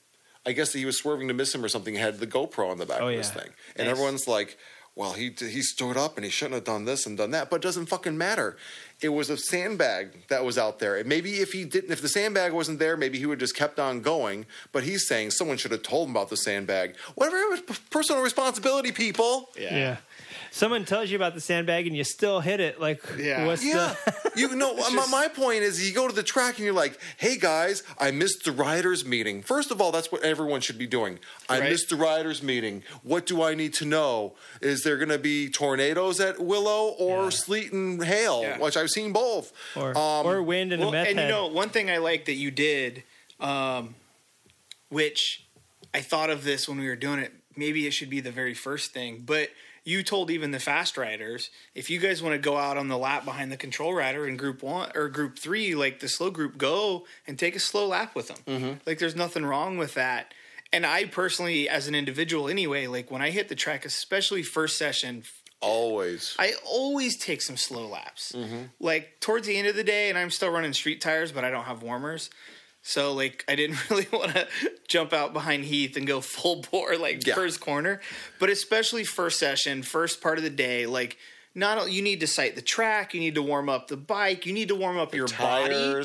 I 0.46 0.52
guess 0.52 0.72
he 0.72 0.84
was 0.86 0.98
swerving 0.98 1.28
to 1.28 1.34
miss 1.34 1.54
him 1.54 1.62
or 1.64 1.68
something, 1.68 1.94
had 1.94 2.18
the 2.18 2.26
GoPro 2.26 2.70
on 2.70 2.78
the 2.78 2.86
back 2.86 3.00
Oh, 3.02 3.08
of 3.08 3.16
this 3.16 3.28
yeah. 3.34 3.42
thing, 3.42 3.50
and 3.76 3.86
Nice. 3.86 3.92
everyone's 3.92 4.26
like. 4.26 4.58
Well, 4.96 5.12
he 5.12 5.30
he 5.38 5.62
stood 5.62 5.96
up 5.96 6.16
and 6.16 6.24
he 6.24 6.30
shouldn't 6.30 6.54
have 6.54 6.64
done 6.64 6.84
this 6.84 7.06
and 7.06 7.16
done 7.16 7.30
that, 7.30 7.50
but 7.50 7.56
it 7.56 7.62
doesn't 7.62 7.86
fucking 7.86 8.18
matter. 8.18 8.56
It 9.00 9.10
was 9.10 9.30
a 9.30 9.36
sandbag 9.36 10.26
that 10.26 10.44
was 10.44 10.58
out 10.58 10.80
there. 10.80 10.96
And 10.96 11.08
maybe 11.08 11.34
if 11.34 11.52
he 11.52 11.64
didn't, 11.64 11.92
if 11.92 12.02
the 12.02 12.08
sandbag 12.08 12.52
wasn't 12.52 12.80
there, 12.80 12.96
maybe 12.96 13.16
he 13.16 13.24
would 13.24 13.34
have 13.40 13.46
just 13.48 13.54
kept 13.54 13.78
on 13.78 14.00
going. 14.02 14.44
But 14.72 14.82
he's 14.82 15.06
saying 15.06 15.30
someone 15.30 15.56
should 15.56 15.70
have 15.70 15.84
told 15.84 16.08
him 16.08 16.16
about 16.16 16.30
the 16.30 16.36
sandbag. 16.36 16.96
Whatever, 17.14 17.36
it 17.36 17.50
was 17.68 17.78
personal 17.90 18.22
responsibility, 18.22 18.90
people. 18.90 19.50
Yeah. 19.56 19.98
Someone 20.50 20.84
tells 20.84 21.10
you 21.10 21.16
about 21.16 21.34
the 21.34 21.40
sandbag 21.40 21.86
and 21.86 21.96
you 21.96 22.04
still 22.04 22.40
hit 22.40 22.60
it. 22.60 22.80
Like, 22.80 23.02
Yeah. 23.18 23.46
what's 23.46 23.64
Yeah, 23.64 23.94
the. 24.04 24.32
you 24.36 24.54
know. 24.56 24.74
my, 24.76 24.82
just- 24.90 25.10
my 25.10 25.28
point 25.28 25.62
is, 25.62 25.86
you 25.86 25.94
go 25.94 26.08
to 26.08 26.14
the 26.14 26.22
track 26.22 26.56
and 26.56 26.64
you're 26.64 26.74
like, 26.74 26.98
"Hey 27.16 27.36
guys, 27.38 27.82
I 27.98 28.10
missed 28.10 28.44
the 28.44 28.52
riders' 28.52 29.04
meeting." 29.04 29.42
First 29.42 29.70
of 29.70 29.80
all, 29.80 29.92
that's 29.92 30.10
what 30.10 30.22
everyone 30.24 30.60
should 30.60 30.78
be 30.78 30.86
doing. 30.86 31.18
I 31.48 31.60
Right. 31.60 31.70
missed 31.70 31.90
the 31.90 31.96
riders' 31.96 32.42
meeting. 32.42 32.82
What 33.02 33.26
do 33.26 33.42
I 33.42 33.54
need 33.54 33.74
to 33.74 33.84
know? 33.84 34.34
Is 34.60 34.82
there 34.84 34.96
going 34.96 35.10
to 35.10 35.18
be 35.18 35.48
tornadoes 35.50 36.18
at 36.20 36.38
Willow 36.40 36.88
or 36.98 37.24
Yeah. 37.24 37.28
sleet 37.30 37.72
and 37.72 38.02
hail? 38.02 38.42
Yeah. 38.42 38.58
Which 38.58 38.76
I've 38.76 38.90
seen 38.90 39.12
both. 39.12 39.52
Or, 39.76 39.96
Um, 39.96 40.26
or 40.26 40.42
wind 40.42 40.72
and 40.72 40.80
well, 40.80 40.88
a 40.90 40.92
meth 40.92 41.08
and 41.08 41.18
you 41.20 41.28
know, 41.28 41.46
one 41.46 41.68
thing 41.70 41.90
I 41.90 41.98
like 41.98 42.24
that 42.26 42.34
you 42.34 42.50
did, 42.50 43.02
um, 43.40 43.94
which 44.88 45.44
I 45.94 46.00
thought 46.00 46.30
of 46.30 46.44
this 46.44 46.68
when 46.68 46.78
we 46.78 46.86
were 46.86 46.96
doing 46.96 47.18
it. 47.18 47.32
Maybe 47.56 47.86
it 47.86 47.90
should 47.92 48.10
be 48.10 48.20
the 48.20 48.30
very 48.30 48.54
first 48.54 48.92
thing, 48.92 49.22
but 49.26 49.50
you 49.88 50.02
told 50.02 50.30
even 50.30 50.50
the 50.50 50.60
fast 50.60 50.98
riders 50.98 51.48
if 51.74 51.88
you 51.88 51.98
guys 51.98 52.22
want 52.22 52.34
to 52.34 52.38
go 52.38 52.58
out 52.58 52.76
on 52.76 52.88
the 52.88 52.98
lap 52.98 53.24
behind 53.24 53.50
the 53.50 53.56
control 53.56 53.94
rider 53.94 54.28
in 54.28 54.36
group 54.36 54.62
one 54.62 54.90
or 54.94 55.08
group 55.08 55.38
three, 55.38 55.74
like 55.74 56.00
the 56.00 56.08
slow 56.08 56.30
group, 56.30 56.58
go 56.58 57.06
and 57.26 57.38
take 57.38 57.56
a 57.56 57.60
slow 57.60 57.86
lap 57.86 58.14
with 58.14 58.28
them. 58.28 58.36
Mm-hmm. 58.46 58.72
Like 58.84 58.98
there's 58.98 59.16
nothing 59.16 59.46
wrong 59.46 59.78
with 59.78 59.94
that. 59.94 60.34
And 60.74 60.84
I 60.84 61.06
personally, 61.06 61.70
as 61.70 61.88
an 61.88 61.94
individual, 61.94 62.48
anyway, 62.48 62.86
like 62.86 63.10
when 63.10 63.22
I 63.22 63.30
hit 63.30 63.48
the 63.48 63.54
track, 63.54 63.86
especially 63.86 64.42
first 64.42 64.76
session, 64.76 65.22
always. 65.62 66.36
I 66.38 66.52
always 66.66 67.16
take 67.16 67.40
some 67.40 67.56
slow 67.56 67.86
laps. 67.86 68.32
Mm-hmm. 68.32 68.64
Like 68.78 69.20
towards 69.20 69.46
the 69.46 69.56
end 69.56 69.68
of 69.68 69.74
the 69.74 69.84
day, 69.84 70.10
and 70.10 70.18
I'm 70.18 70.28
still 70.28 70.50
running 70.50 70.74
street 70.74 71.00
tires, 71.00 71.32
but 71.32 71.44
I 71.44 71.50
don't 71.50 71.64
have 71.64 71.82
warmers. 71.82 72.28
So 72.88 73.12
like 73.12 73.44
I 73.46 73.54
didn't 73.54 73.76
really 73.90 74.06
want 74.10 74.32
to 74.34 74.48
jump 74.88 75.12
out 75.12 75.34
behind 75.34 75.66
Heath 75.66 75.96
and 75.98 76.06
go 76.06 76.22
full 76.22 76.64
bore 76.70 76.96
like 76.96 77.26
Yeah. 77.26 77.34
first 77.34 77.60
corner, 77.60 78.00
but 78.38 78.48
especially 78.48 79.04
first 79.04 79.38
session, 79.38 79.82
first 79.82 80.22
part 80.22 80.38
of 80.38 80.44
the 80.44 80.48
day, 80.50 80.86
like 80.86 81.18
not 81.54 81.90
you 81.92 82.00
need 82.00 82.20
to 82.20 82.26
sight 82.26 82.54
the 82.54 82.62
track, 82.62 83.12
you 83.12 83.20
need 83.20 83.34
to 83.34 83.42
warm 83.42 83.68
up 83.68 83.88
the 83.88 83.96
bike, 83.98 84.46
you 84.46 84.54
need 84.54 84.68
to 84.68 84.74
warm 84.74 84.96
up 84.98 85.14
your 85.14 85.28
body. 85.28 86.02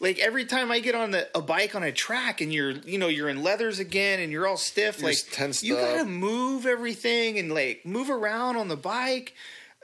Like 0.00 0.18
every 0.18 0.44
time 0.46 0.72
I 0.72 0.80
get 0.80 0.94
on 0.94 1.10
the, 1.10 1.28
a 1.36 1.42
bike 1.42 1.74
on 1.74 1.82
a 1.82 1.92
track 1.92 2.40
and 2.40 2.52
you're 2.52 2.70
you 2.70 2.98
know 2.98 3.08
you're 3.08 3.28
in 3.28 3.42
leathers 3.42 3.78
again 3.78 4.18
and 4.20 4.32
you're 4.32 4.46
all 4.46 4.56
stiff, 4.56 5.00
You're 5.00 5.10
like 5.10 5.62
you 5.62 5.76
up. 5.76 5.96
gotta 5.96 6.04
move 6.06 6.64
everything 6.64 7.38
and 7.38 7.52
like 7.52 7.84
move 7.84 8.08
around 8.08 8.56
on 8.56 8.68
the 8.68 8.76
bike. 8.76 9.34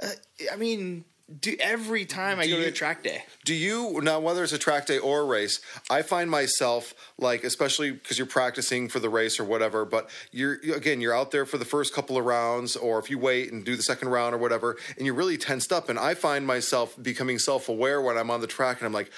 Uh, 0.02 0.08
I 0.50 0.56
mean, 0.56 1.04
do 1.38 1.56
every 1.60 2.04
time 2.04 2.40
I 2.40 2.46
Do 2.46 2.56
go 2.56 2.62
to 2.62 2.68
a 2.68 2.72
track 2.72 3.02
day. 3.04 3.22
Do 3.44 3.54
you 3.54 4.00
now 4.02 4.18
whether 4.18 4.42
it's 4.42 4.52
a 4.52 4.58
track 4.58 4.86
day 4.86 4.98
or 4.98 5.20
a 5.20 5.24
race? 5.24 5.60
I 5.88 6.02
find 6.02 6.30
myself 6.30 6.92
like, 7.18 7.44
especially 7.44 7.92
because 7.92 8.18
you're 8.18 8.26
practicing 8.26 8.88
for 8.88 8.98
the 8.98 9.08
race 9.08 9.38
or 9.38 9.44
whatever. 9.44 9.84
But 9.84 10.10
you're 10.32 10.54
again, 10.74 11.00
you're 11.00 11.16
out 11.16 11.30
there 11.30 11.46
for 11.46 11.58
the 11.58 11.64
first 11.64 11.94
couple 11.94 12.18
of 12.18 12.24
rounds, 12.24 12.74
or 12.74 12.98
if 12.98 13.10
you 13.10 13.18
wait 13.18 13.52
and 13.52 13.64
do 13.64 13.76
the 13.76 13.82
second 13.82 14.08
round 14.08 14.34
or 14.34 14.38
whatever, 14.38 14.76
and 14.96 15.06
you're 15.06 15.14
really 15.14 15.36
tensed 15.36 15.72
up. 15.72 15.88
And 15.88 15.98
I 15.98 16.14
find 16.14 16.46
myself 16.46 17.00
becoming 17.00 17.38
self-aware 17.38 18.00
when 18.00 18.16
I'm 18.18 18.30
on 18.30 18.40
the 18.40 18.46
track, 18.48 18.78
and 18.78 18.86
I'm 18.86 18.92
like, 18.92 19.10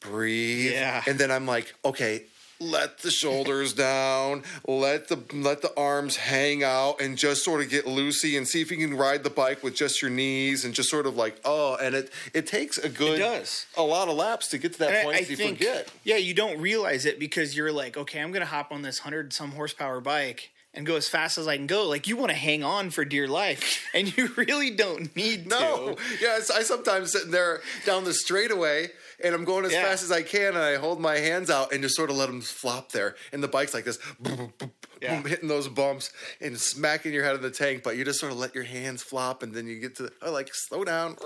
breathe, 0.00 0.72
Yeah. 0.72 1.02
and 1.06 1.18
then 1.18 1.30
I'm 1.30 1.46
like, 1.46 1.74
okay. 1.84 2.24
Let 2.62 2.98
the 2.98 3.10
shoulders 3.10 3.72
down, 3.90 4.44
let 4.68 5.08
the 5.08 5.18
let 5.32 5.62
the 5.62 5.72
arms 5.76 6.16
hang 6.16 6.62
out, 6.62 7.00
and 7.00 7.18
just 7.18 7.44
sort 7.44 7.60
of 7.60 7.68
get 7.68 7.86
loosey 7.86 8.36
and 8.38 8.46
see 8.46 8.60
if 8.60 8.70
you 8.70 8.76
can 8.76 8.96
ride 8.96 9.24
the 9.24 9.30
bike 9.30 9.62
with 9.62 9.74
just 9.74 10.00
your 10.00 10.10
knees 10.10 10.64
and 10.64 10.72
just 10.72 10.88
sort 10.88 11.06
of 11.06 11.16
like 11.16 11.40
oh, 11.44 11.76
and 11.82 11.94
it 11.94 12.12
it 12.32 12.46
takes 12.46 12.78
a 12.78 12.88
good 12.88 13.18
does. 13.18 13.66
a 13.76 13.82
lot 13.82 14.08
of 14.08 14.14
laps 14.16 14.48
to 14.48 14.58
get 14.58 14.74
to 14.74 14.78
that 14.80 14.90
And 14.94 15.04
point 15.04 15.16
I 15.16 15.20
if 15.20 15.30
you 15.30 15.36
think, 15.36 15.58
forget. 15.58 15.88
yeah, 16.04 16.16
you 16.16 16.34
don't 16.34 16.60
realize 16.60 17.04
it 17.04 17.18
because 17.18 17.56
you're 17.56 17.72
like, 17.72 17.96
okay, 17.96 18.20
I'm 18.20 18.30
gonna 18.32 18.46
hop 18.46 18.70
on 18.70 18.82
this 18.82 19.00
hundred 19.00 19.32
some 19.32 19.50
horsepower 19.52 20.00
bike 20.00 20.50
and 20.74 20.86
go 20.86 20.96
as 20.96 21.06
fast 21.06 21.36
as 21.36 21.46
I 21.46 21.56
can 21.58 21.66
go. 21.66 21.86
Like 21.88 22.06
you 22.06 22.16
want 22.16 22.30
to 22.30 22.36
hang 22.36 22.62
on 22.64 22.90
for 22.90 23.04
dear 23.04 23.26
life, 23.28 23.86
and 23.92 24.16
you 24.16 24.28
really 24.36 24.70
don't 24.70 25.14
need 25.16 25.46
No, 25.46 25.94
to. 25.94 26.02
yeah, 26.20 26.38
it's, 26.38 26.50
I 26.50 26.62
sometimes 26.62 27.12
sitting 27.12 27.30
there 27.30 27.60
down 27.84 28.04
the 28.04 28.14
straightaway 28.14 28.88
and 29.24 29.34
I'm 29.34 29.44
going 29.44 29.64
as 29.64 29.72
Yeah. 29.72 29.84
fast 29.84 30.02
as 30.02 30.10
I 30.12 30.22
can, 30.22 30.48
and 30.54 30.58
I 30.58 30.76
hold 30.76 31.00
my 31.00 31.18
hands 31.18 31.50
out 31.50 31.72
and 31.72 31.82
just 31.82 31.96
sort 31.96 32.10
of 32.10 32.16
let 32.16 32.26
them 32.26 32.40
flop 32.40 32.92
there, 32.92 33.16
and 33.32 33.42
the 33.42 33.48
bike's 33.48 33.74
like 33.74 33.84
this, 33.84 33.98
boom, 34.20 34.36
boom, 34.36 34.52
boom, 34.58 34.72
Yeah. 35.00 35.20
boom, 35.20 35.30
hitting 35.30 35.48
those 35.48 35.68
bumps 35.68 36.10
and 36.40 36.60
smacking 36.60 37.12
your 37.12 37.24
head 37.24 37.34
in 37.36 37.42
the 37.42 37.50
tank, 37.50 37.82
but 37.82 37.96
you 37.96 38.04
just 38.04 38.20
sort 38.20 38.32
of 38.32 38.38
let 38.38 38.54
your 38.54 38.64
hands 38.64 39.02
flop, 39.02 39.42
and 39.42 39.54
then 39.54 39.66
you 39.66 39.78
get 39.80 39.96
to 39.96 40.12
oh, 40.22 40.30
like 40.32 40.50
slow 40.52 40.84
down. 40.84 41.16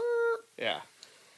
Yeah. 0.58 0.80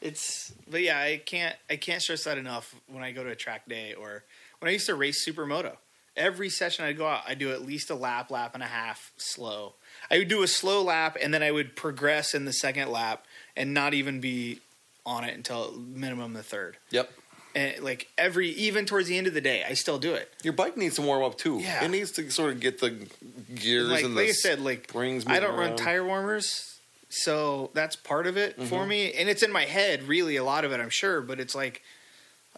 It's 0.00 0.52
but 0.70 0.82
yeah, 0.82 0.98
I 1.00 1.16
can't 1.24 1.56
I 1.68 1.76
can't 1.76 2.00
stress 2.00 2.22
that 2.24 2.38
enough 2.38 2.74
when 2.86 3.02
I 3.02 3.10
go 3.10 3.24
to 3.24 3.30
a 3.30 3.34
track 3.36 3.68
day 3.68 3.94
or 3.94 4.22
when 4.60 4.68
I 4.68 4.72
used 4.72 4.86
to 4.86 4.94
race 4.94 5.26
supermoto. 5.28 5.76
Every 6.16 6.50
session 6.50 6.84
I'd 6.84 6.96
go 6.98 7.06
out, 7.06 7.22
I'd 7.26 7.38
do 7.38 7.52
at 7.52 7.62
least 7.62 7.90
a 7.90 7.94
lap, 7.94 8.30
lap 8.30 8.54
and 8.54 8.62
a 8.62 8.66
half 8.66 9.12
slow. 9.16 9.74
I 10.10 10.18
would 10.18 10.28
do 10.28 10.42
a 10.42 10.48
slow 10.48 10.82
lap 10.82 11.16
and 11.20 11.32
then 11.34 11.42
I 11.42 11.50
would 11.50 11.74
progress 11.76 12.34
in 12.34 12.44
the 12.44 12.52
second 12.52 12.90
lap 12.90 13.24
and 13.56 13.72
not 13.74 13.92
even 13.94 14.20
be 14.20 14.60
on 15.06 15.24
it 15.24 15.34
until 15.34 15.72
minimum 15.72 16.32
the 16.34 16.42
third. 16.42 16.76
Yep. 16.90 17.10
And 17.54 17.82
like 17.82 18.08
every 18.18 18.50
even 18.50 18.84
towards 18.84 19.08
the 19.08 19.16
end 19.18 19.26
of 19.26 19.34
the 19.34 19.40
day, 19.40 19.64
I 19.68 19.74
still 19.74 19.98
do 19.98 20.14
it. 20.14 20.32
Your 20.42 20.52
bike 20.52 20.76
needs 20.76 20.96
to 20.96 21.02
warm 21.02 21.22
up 21.24 21.38
too. 21.38 21.58
Yeah. 21.58 21.82
It 21.84 21.88
needs 21.88 22.12
to 22.12 22.30
sort 22.30 22.52
of 22.52 22.60
get 22.60 22.80
the 22.80 23.08
gears 23.54 23.88
Like 23.90 24.04
and 24.04 24.14
like 24.14 24.26
the 24.26 24.30
I 24.30 24.32
said, 24.32 24.60
like 24.60 24.88
springs. 24.88 25.24
I 25.26 25.40
don't 25.40 25.56
moving 25.56 25.70
run 25.70 25.76
tire 25.76 26.04
warmers, 26.04 26.78
so 27.08 27.70
that's 27.74 27.96
part 27.96 28.26
of 28.26 28.36
it 28.36 28.56
for 28.56 28.62
Mm-hmm. 28.80 28.88
me. 28.88 29.12
And 29.12 29.28
it's 29.28 29.42
in 29.42 29.50
my 29.50 29.64
head, 29.64 30.02
really, 30.04 30.36
a 30.36 30.44
lot 30.44 30.64
of 30.64 30.72
it, 30.72 30.80
I'm 30.80 30.90
sure. 30.90 31.20
But 31.22 31.40
it's 31.40 31.54
like 31.54 31.82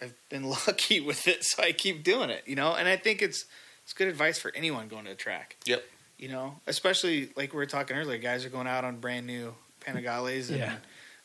I've 0.02 0.12
been 0.28 0.44
lucky 0.66 1.00
with 1.00 1.28
it, 1.28 1.44
so 1.44 1.62
I 1.62 1.72
keep 1.72 2.02
doing 2.02 2.28
it, 2.30 2.42
you 2.46 2.56
know. 2.56 2.74
And 2.74 2.88
I 2.88 2.96
think 2.96 3.22
it's 3.22 3.44
it's 3.84 3.92
good 3.92 4.08
advice 4.08 4.38
for 4.38 4.52
anyone 4.56 4.88
going 4.88 5.04
to 5.04 5.12
a 5.12 5.14
track, 5.14 5.56
Yep. 5.66 5.84
you 6.18 6.28
know. 6.28 6.56
Especially 6.66 7.30
like 7.36 7.52
we 7.52 7.58
were 7.58 7.66
talking 7.66 7.96
earlier, 7.96 8.18
guys 8.18 8.44
are 8.44 8.50
going 8.50 8.66
out 8.66 8.84
on 8.84 8.96
brand 8.98 9.26
new 9.26 9.54
Panigales 9.80 10.48
and 10.50 10.58
Yeah. 10.58 10.74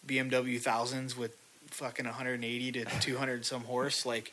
BMW 0.08 0.60
thousands 0.60 1.16
with 1.18 1.36
fucking 1.72 2.06
180 2.06 2.72
to 2.74 2.86
200 3.01 3.45
some 3.45 3.64
horse, 3.64 4.06
like. 4.06 4.32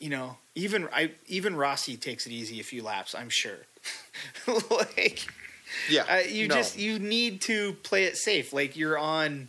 You 0.00 0.10
know, 0.10 0.36
even 0.54 0.88
I 0.92 1.10
even 1.26 1.56
Rossi 1.56 1.96
takes 1.96 2.24
it 2.24 2.30
easy 2.32 2.60
a 2.60 2.62
few 2.62 2.84
laps. 2.84 3.16
I'm 3.16 3.28
sure. 3.30 3.56
like, 4.70 5.26
Yeah. 5.90 6.04
uh, 6.08 6.16
you 6.18 6.46
No. 6.46 6.54
just 6.54 6.78
you 6.78 7.00
need 7.00 7.40
to 7.42 7.72
play 7.82 8.04
it 8.04 8.16
safe. 8.16 8.52
Like 8.52 8.76
you're 8.76 8.96
on 8.98 9.48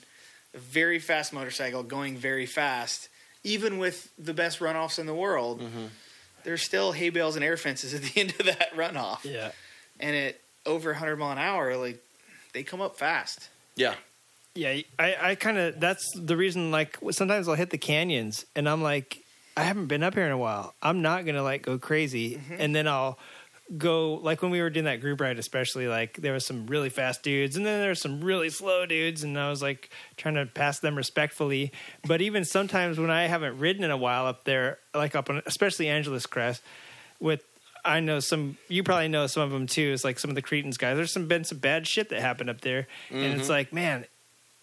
a 0.55 0.57
very 0.57 0.97
fast 0.97 1.33
motorcycle, 1.33 1.83
going 1.83 2.17
very 2.17 2.47
fast. 2.47 3.09
Even 3.43 3.77
with 3.77 4.09
the 4.17 4.33
best 4.33 4.59
runoffs 4.59 4.97
in 4.97 5.05
the 5.05 5.13
world, 5.13 5.61
Mm-hmm. 5.61 5.85
there's 6.43 6.63
still 6.63 6.93
hay 6.93 7.09
bales 7.09 7.35
and 7.35 7.45
air 7.45 7.57
fences 7.57 7.93
at 7.93 8.01
the 8.01 8.11
end 8.19 8.33
of 8.39 8.45
that 8.47 8.73
runoff. 8.75 9.23
Yeah. 9.23 9.51
And 9.99 10.15
at 10.15 10.39
over 10.65 10.89
100 10.91 11.15
mile 11.17 11.31
an 11.33 11.37
hour, 11.37 11.77
like 11.77 12.03
they 12.53 12.63
come 12.63 12.81
up 12.81 12.97
fast. 12.97 13.49
Yeah. 13.75 13.93
Yeah, 14.59 14.81
I, 14.99 15.15
I 15.21 15.35
kind 15.35 15.57
of 15.57 15.79
that's 15.79 16.05
the 16.13 16.35
reason. 16.35 16.69
Like 16.69 16.97
sometimes 17.11 17.47
I'll 17.47 17.55
hit 17.55 17.69
the 17.69 17.77
canyons, 17.77 18.45
and 18.57 18.67
I'm 18.67 18.83
like, 18.83 19.23
I 19.55 19.63
haven't 19.63 19.87
been 19.87 20.03
up 20.03 20.15
here 20.15 20.25
in 20.25 20.33
a 20.33 20.37
while. 20.37 20.75
I'm 20.81 21.01
not 21.01 21.25
gonna 21.25 21.43
like 21.43 21.61
go 21.61 21.77
crazy, 21.77 22.35
mm-hmm. 22.35 22.55
and 22.59 22.75
then 22.75 22.85
I'll 22.85 23.17
go 23.77 24.15
like 24.15 24.41
when 24.41 24.51
we 24.51 24.61
were 24.61 24.69
doing 24.69 24.83
that 24.83 24.99
group 24.99 25.21
ride, 25.21 25.39
especially 25.39 25.87
like 25.87 26.17
there 26.17 26.33
was 26.33 26.45
some 26.45 26.67
really 26.67 26.89
fast 26.89 27.23
dudes, 27.23 27.55
and 27.55 27.65
then 27.65 27.79
there 27.79 27.91
were 27.91 27.95
some 27.95 28.19
really 28.19 28.49
slow 28.49 28.85
dudes, 28.85 29.23
and 29.23 29.39
I 29.39 29.49
was 29.49 29.61
like 29.61 29.91
trying 30.17 30.35
to 30.35 30.45
pass 30.45 30.79
them 30.79 30.97
respectfully. 30.97 31.71
But 32.05 32.21
even 32.21 32.43
sometimes 32.43 32.99
when 32.99 33.09
I 33.09 33.27
haven't 33.27 33.59
ridden 33.59 33.85
in 33.85 33.91
a 33.91 33.97
while 33.97 34.25
up 34.25 34.43
there, 34.43 34.79
like 34.93 35.15
up 35.15 35.29
on 35.29 35.41
especially 35.45 35.87
Angeles 35.87 36.25
Crest, 36.25 36.61
with 37.21 37.45
I 37.85 38.01
know 38.01 38.19
some. 38.19 38.57
You 38.67 38.83
probably 38.83 39.07
know 39.07 39.27
some 39.27 39.43
of 39.43 39.51
them 39.51 39.67
too. 39.67 39.91
It's 39.93 40.03
like 40.03 40.19
some 40.19 40.29
of 40.29 40.35
the 40.35 40.41
Cretins 40.41 40.77
guys. 40.77 40.97
There's 40.97 41.13
some 41.13 41.27
been 41.27 41.45
some 41.45 41.59
bad 41.59 41.87
shit 41.87 42.09
that 42.09 42.19
happened 42.19 42.49
up 42.49 42.59
there, 42.59 42.87
and 43.09 43.23
it's 43.23 43.43
mm-hmm. 43.43 43.51
like, 43.51 43.71
man, 43.73 44.05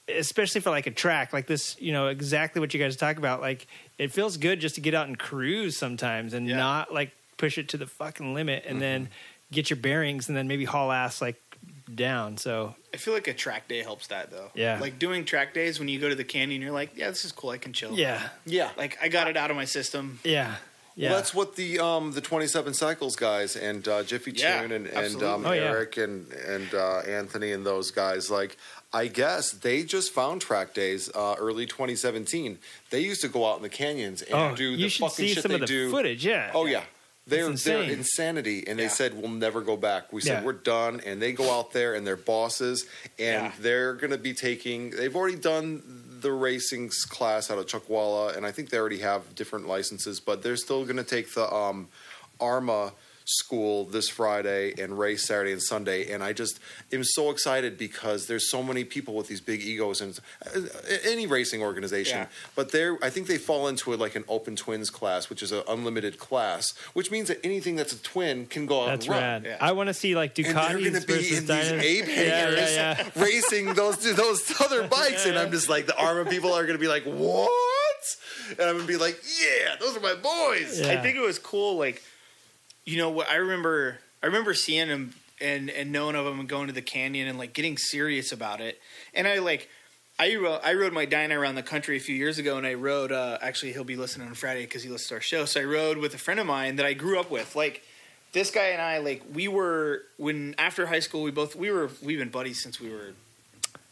especially 0.08 0.60
for 0.60 0.70
like 0.70 0.86
a 0.86 0.90
track 0.90 1.32
like 1.32 1.46
this. 1.46 1.76
You 1.80 1.92
know 1.92 2.08
exactly 2.08 2.60
what 2.60 2.72
you 2.74 2.80
guys 2.80 2.96
talk 2.96 3.16
about. 3.18 3.40
Like 3.40 3.66
it 3.98 4.12
feels 4.12 4.36
good 4.36 4.60
just 4.60 4.74
to 4.76 4.80
get 4.80 4.94
out 4.94 5.06
and 5.08 5.18
cruise 5.18 5.76
sometimes, 5.76 6.34
and 6.34 6.46
Yeah. 6.46 6.56
not 6.56 6.92
like 6.92 7.12
push 7.36 7.58
it 7.58 7.68
to 7.70 7.76
the 7.76 7.86
fucking 7.86 8.34
limit, 8.34 8.64
and 8.64 8.74
Mm-hmm. 8.74 8.80
then 8.80 9.08
get 9.52 9.70
your 9.70 9.76
bearings, 9.78 10.28
and 10.28 10.36
then 10.36 10.48
maybe 10.48 10.64
haul 10.64 10.90
ass 10.92 11.20
like 11.20 11.40
down. 11.94 12.36
So 12.36 12.74
I 12.92 12.96
feel 12.96 13.14
like 13.14 13.28
a 13.28 13.34
track 13.34 13.68
day 13.68 13.82
helps 13.82 14.08
that 14.08 14.30
though. 14.30 14.50
Yeah. 14.54 14.78
Like 14.80 14.98
doing 14.98 15.24
track 15.24 15.54
days 15.54 15.78
when 15.78 15.88
you 15.88 16.00
go 16.00 16.08
to 16.08 16.14
the 16.14 16.24
canyon, 16.24 16.60
you're 16.62 16.72
like, 16.72 16.96
yeah, 16.96 17.08
this 17.08 17.24
is 17.24 17.32
cool. 17.32 17.50
I 17.50 17.58
can 17.58 17.72
chill. 17.72 17.92
yeah, 17.92 18.28
Yeah. 18.44 18.70
Like 18.76 18.98
I 19.00 19.08
got 19.08 19.28
it 19.28 19.36
out 19.36 19.50
of 19.50 19.56
my 19.56 19.64
system. 19.66 20.18
yeah, 20.24 20.56
yeah. 20.96 21.10
Well, 21.10 21.18
that's 21.18 21.32
what 21.34 21.54
the 21.56 21.78
um, 21.78 22.12
the 22.12 22.20
27 22.20 22.72
Cycles 22.74 23.14
guys 23.16 23.54
and 23.54 23.86
uh, 23.86 24.02
Jiffy 24.02 24.32
Yeah, 24.34 24.62
Tune 24.62 24.72
and, 24.72 24.86
and 24.88 25.22
um, 25.22 25.46
Oh, 25.46 25.52
yeah. 25.52 25.62
Eric 25.64 25.96
and 25.98 26.32
and 26.32 26.74
uh, 26.74 26.98
Anthony 27.00 27.52
and 27.52 27.64
those 27.66 27.90
guys. 27.92 28.30
Like, 28.30 28.56
I 28.96 29.08
guess 29.08 29.50
they 29.50 29.82
just 29.82 30.10
found 30.12 30.40
track 30.40 30.72
days 30.72 31.10
uh, 31.14 31.34
early 31.38 31.66
2017. 31.66 32.58
They 32.90 33.00
used 33.00 33.20
to 33.20 33.28
go 33.28 33.44
out 33.50 33.56
in 33.58 33.62
the 33.62 33.68
canyons 33.68 34.22
and 34.22 34.34
oh, 34.34 34.54
do 34.56 34.74
the 34.76 34.82
you 34.82 34.88
should 34.88 35.00
fucking 35.02 35.14
see 35.26 35.34
shit 35.34 35.42
some 35.42 35.50
they 35.50 35.54
of 35.56 35.60
the 35.60 35.66
do. 35.66 35.90
footage. 35.90 36.24
Yeah. 36.24 36.50
Oh 36.54 36.66
yeah. 36.66 36.84
They're, 37.28 37.50
It's 37.50 37.64
they're 37.64 37.82
insanity, 37.82 38.64
and 38.68 38.78
they 38.78 38.86
said 38.86 39.20
we'll 39.20 39.30
never 39.32 39.60
go 39.60 39.76
back. 39.76 40.12
We 40.12 40.20
said 40.20 40.38
Yeah. 40.40 40.44
we're 40.44 40.52
done, 40.52 41.00
and 41.04 41.20
they 41.20 41.32
go 41.32 41.50
out 41.58 41.72
there 41.72 41.94
and 41.96 42.06
they're 42.06 42.16
bosses, 42.16 42.86
and 43.18 43.46
Yeah. 43.46 43.52
they're 43.58 43.94
going 43.94 44.12
to 44.12 44.18
be 44.18 44.32
taking. 44.32 44.90
They've 44.90 45.14
already 45.14 45.36
done 45.36 45.82
the 46.20 46.30
racing 46.32 46.90
class 47.08 47.50
out 47.50 47.58
of 47.58 47.66
Chuckwalla, 47.66 48.36
and 48.36 48.46
I 48.46 48.52
think 48.52 48.70
they 48.70 48.78
already 48.78 49.00
have 49.00 49.34
different 49.34 49.66
licenses, 49.66 50.20
but 50.20 50.42
they're 50.42 50.56
still 50.56 50.84
going 50.84 50.96
to 50.98 51.04
take 51.16 51.34
the 51.34 51.52
um, 51.52 51.88
AHRMA 52.40 52.92
school 53.26 53.84
this 53.84 54.08
Friday 54.08 54.72
and 54.80 54.98
race 54.98 55.26
Saturday 55.26 55.52
and 55.52 55.60
Sunday. 55.62 56.12
And 56.12 56.22
I 56.22 56.32
just 56.32 56.60
am 56.92 57.02
so 57.04 57.30
excited 57.30 57.76
because 57.76 58.28
there's 58.28 58.50
so 58.50 58.62
many 58.62 58.84
people 58.84 59.14
with 59.14 59.26
these 59.26 59.40
big 59.40 59.60
egos 59.60 60.00
and 60.00 60.18
uh, 60.46 60.60
any 61.04 61.26
racing 61.26 61.60
organization. 61.60 62.18
Yeah. 62.18 62.26
But 62.54 62.70
they're, 62.72 62.96
I 63.02 63.10
think 63.10 63.26
they 63.26 63.36
fall 63.36 63.66
into 63.68 63.92
it 63.92 63.98
like 63.98 64.14
an 64.14 64.24
open 64.28 64.54
twins 64.54 64.90
class, 64.90 65.28
which 65.28 65.42
is 65.42 65.50
an 65.50 65.62
unlimited 65.68 66.18
class, 66.18 66.72
which 66.94 67.10
means 67.10 67.28
that 67.28 67.44
anything 67.44 67.74
that's 67.74 67.92
a 67.92 68.02
twin 68.02 68.46
can 68.46 68.64
go 68.66 68.82
out 68.82 68.86
That's 68.86 69.06
and 69.06 69.14
run. 69.14 69.22
rad. 69.22 69.44
Yeah. 69.44 69.56
I 69.60 69.72
want 69.72 69.88
to 69.88 69.94
see 69.94 70.14
like 70.14 70.38
And 70.38 70.46
they're 70.46 70.54
Ducatis 70.54 70.72
going 70.72 71.00
to 71.00 71.06
be 71.06 71.12
versus 71.14 71.38
in 71.38 71.46
these 71.46 71.72
ape 71.72 72.04
hangers 72.06 72.74
yeah, 72.74 72.96
yeah. 72.98 73.10
racing 73.22 73.74
those 73.74 73.98
those 74.14 74.60
other 74.60 74.86
bikes, 74.88 75.26
and 75.26 75.36
I'm 75.36 75.50
just 75.50 75.68
like 75.68 75.86
the 75.86 75.92
AHRMA 75.94 76.30
people 76.30 76.52
are 76.52 76.62
going 76.62 76.78
to 76.78 76.80
be 76.80 76.88
like, 76.88 77.04
what? 77.04 77.50
And 78.50 78.60
I'm 78.60 78.76
going 78.76 78.86
to 78.86 78.92
be 78.92 78.96
like, 78.96 79.20
yeah, 79.40 79.74
those 79.80 79.96
are 79.96 80.00
my 80.00 80.14
boys. 80.14 80.80
Yeah. 80.80 80.92
I 80.92 81.02
think 81.02 81.16
it 81.16 81.20
was 81.20 81.38
cool. 81.40 81.76
Like, 81.76 82.02
you 82.86 82.96
know 82.96 83.10
what? 83.10 83.28
I 83.28 83.36
remember. 83.36 83.98
I 84.22 84.26
remember 84.26 84.54
seeing 84.54 84.88
him 84.88 85.14
and 85.40 85.68
and 85.68 85.92
knowing 85.92 86.16
of 86.16 86.26
him 86.26 86.40
and 86.40 86.48
going 86.48 86.68
to 86.68 86.72
the 86.72 86.80
canyon 86.82 87.28
and 87.28 87.38
like 87.38 87.52
getting 87.52 87.76
serious 87.76 88.32
about 88.32 88.60
it. 88.60 88.80
And 89.12 89.28
I 89.28 89.38
like. 89.40 89.68
I 90.18 90.34
rode, 90.36 90.60
I 90.64 90.72
rode 90.72 90.94
my 90.94 91.04
Dyna 91.04 91.38
around 91.38 91.56
the 91.56 91.62
country 91.62 91.98
a 91.98 92.00
few 92.00 92.14
years 92.16 92.38
ago, 92.38 92.56
and 92.56 92.66
I 92.66 92.72
rode. 92.72 93.12
Uh, 93.12 93.36
actually, 93.42 93.74
he'll 93.74 93.84
be 93.84 93.96
listening 93.96 94.26
on 94.28 94.32
Friday 94.32 94.62
because 94.62 94.82
he 94.82 94.88
listens 94.88 95.08
to 95.10 95.14
our 95.16 95.20
show. 95.20 95.44
So 95.44 95.60
I 95.60 95.64
rode 95.64 95.98
with 95.98 96.14
a 96.14 96.18
friend 96.18 96.40
of 96.40 96.46
mine 96.46 96.76
that 96.76 96.86
I 96.86 96.94
grew 96.94 97.20
up 97.20 97.30
with. 97.30 97.54
Like 97.54 97.82
this 98.32 98.50
guy 98.50 98.68
and 98.68 98.80
I, 98.80 98.96
like 98.96 99.22
we 99.34 99.46
were 99.46 100.04
when 100.16 100.54
after 100.56 100.86
high 100.86 101.00
school, 101.00 101.22
we 101.22 101.32
both 101.32 101.54
we 101.54 101.70
were 101.70 101.90
we've 102.02 102.18
been 102.18 102.30
buddies 102.30 102.62
since 102.62 102.80
we 102.80 102.88
were. 102.88 103.10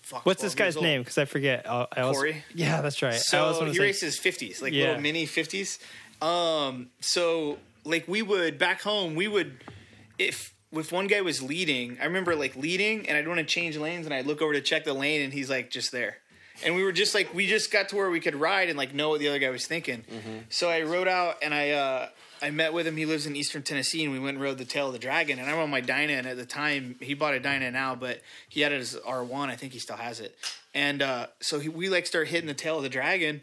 Fuck, 0.01 0.25
What's 0.25 0.41
this 0.41 0.55
guy's 0.55 0.81
name? 0.81 1.03
Because 1.03 1.19
I 1.19 1.27
forget. 1.27 1.69
I, 1.69 1.87
I 1.95 2.01
also, 2.01 2.21
Corey? 2.21 2.43
Yeah, 2.55 2.81
that's 2.81 3.03
right. 3.03 3.13
So 3.13 3.67
he 3.67 3.79
races 3.79 4.19
fifties, 4.19 4.63
like 4.63 4.73
Yeah. 4.73 4.87
little 4.87 5.03
mini 5.03 5.27
fifties. 5.27 5.79
Um, 6.23 6.89
so 7.01 7.59
like 7.85 8.07
we 8.09 8.23
would 8.23 8.59
back 8.59 8.83
home, 8.83 9.15
we 9.15 9.29
would 9.29 9.63
if 10.19 10.55
if 10.73 10.91
one 10.91 11.07
guy 11.07 11.21
was 11.21 11.43
leading, 11.43 11.99
I 12.01 12.07
remember 12.07 12.35
like 12.35 12.57
leading, 12.57 13.09
and 13.09 13.17
I'd 13.17 13.29
want 13.29 13.39
to 13.39 13.45
change 13.45 13.77
lanes, 13.77 14.07
and 14.07 14.15
I'd 14.15 14.27
look 14.27 14.43
over 14.43 14.53
to 14.53 14.61
check 14.61 14.85
the 14.85 14.95
lane, 14.95 15.23
and 15.23 15.33
he's 15.33 15.49
like 15.51 15.71
just 15.71 15.93
there. 15.93 16.19
And 16.65 16.77
we 16.77 16.85
were 16.85 16.93
just 16.93 17.15
like 17.15 17.35
we 17.35 17.47
just 17.47 17.71
got 17.73 17.89
to 17.91 17.97
where 17.97 18.11
we 18.11 18.21
could 18.21 18.35
ride 18.37 18.69
and 18.69 18.79
like 18.79 18.95
know 18.95 19.11
what 19.11 19.21
the 19.21 19.29
other 19.29 19.39
guy 19.39 19.51
was 19.51 19.67
thinking. 19.67 20.05
So 20.51 20.71
I 20.71 20.83
rode 20.83 21.09
out 21.09 21.37
and 21.43 21.53
I 21.53 21.71
uh, 21.71 22.09
I 22.41 22.51
met 22.51 22.73
with 22.73 22.87
him. 22.87 22.97
He 22.97 23.07
lives 23.07 23.27
in 23.27 23.35
Eastern 23.35 23.63
Tennessee, 23.63 24.05
and 24.05 24.13
we 24.13 24.19
went 24.21 24.37
and 24.37 24.43
rode 24.43 24.59
the 24.59 24.65
Tail 24.65 24.87
of 24.89 24.93
the 24.93 24.99
Dragon. 24.99 25.39
And 25.39 25.51
I'm 25.51 25.59
on 25.59 25.71
my 25.71 25.81
Dyna, 25.81 26.13
and 26.13 26.27
at 26.27 26.37
the 26.37 26.47
time 26.47 26.97
he 27.01 27.15
bought 27.15 27.35
a 27.35 27.41
Dyna 27.41 27.71
now, 27.71 27.95
but 27.95 28.21
he 28.49 28.61
had 28.61 28.71
it 28.71 28.81
as 28.81 28.97
R1. 28.97 29.49
I 29.49 29.57
think 29.57 29.73
he 29.73 29.79
still 29.79 29.97
has 29.97 30.21
it. 30.21 30.37
And 30.75 31.03
uh, 31.03 31.27
so 31.41 31.59
he, 31.59 31.69
we 31.69 31.89
like 31.89 32.07
start 32.07 32.29
hitting 32.29 32.47
the 32.47 32.55
Tail 32.55 32.77
of 32.77 32.83
the 32.83 32.89
Dragon, 32.89 33.43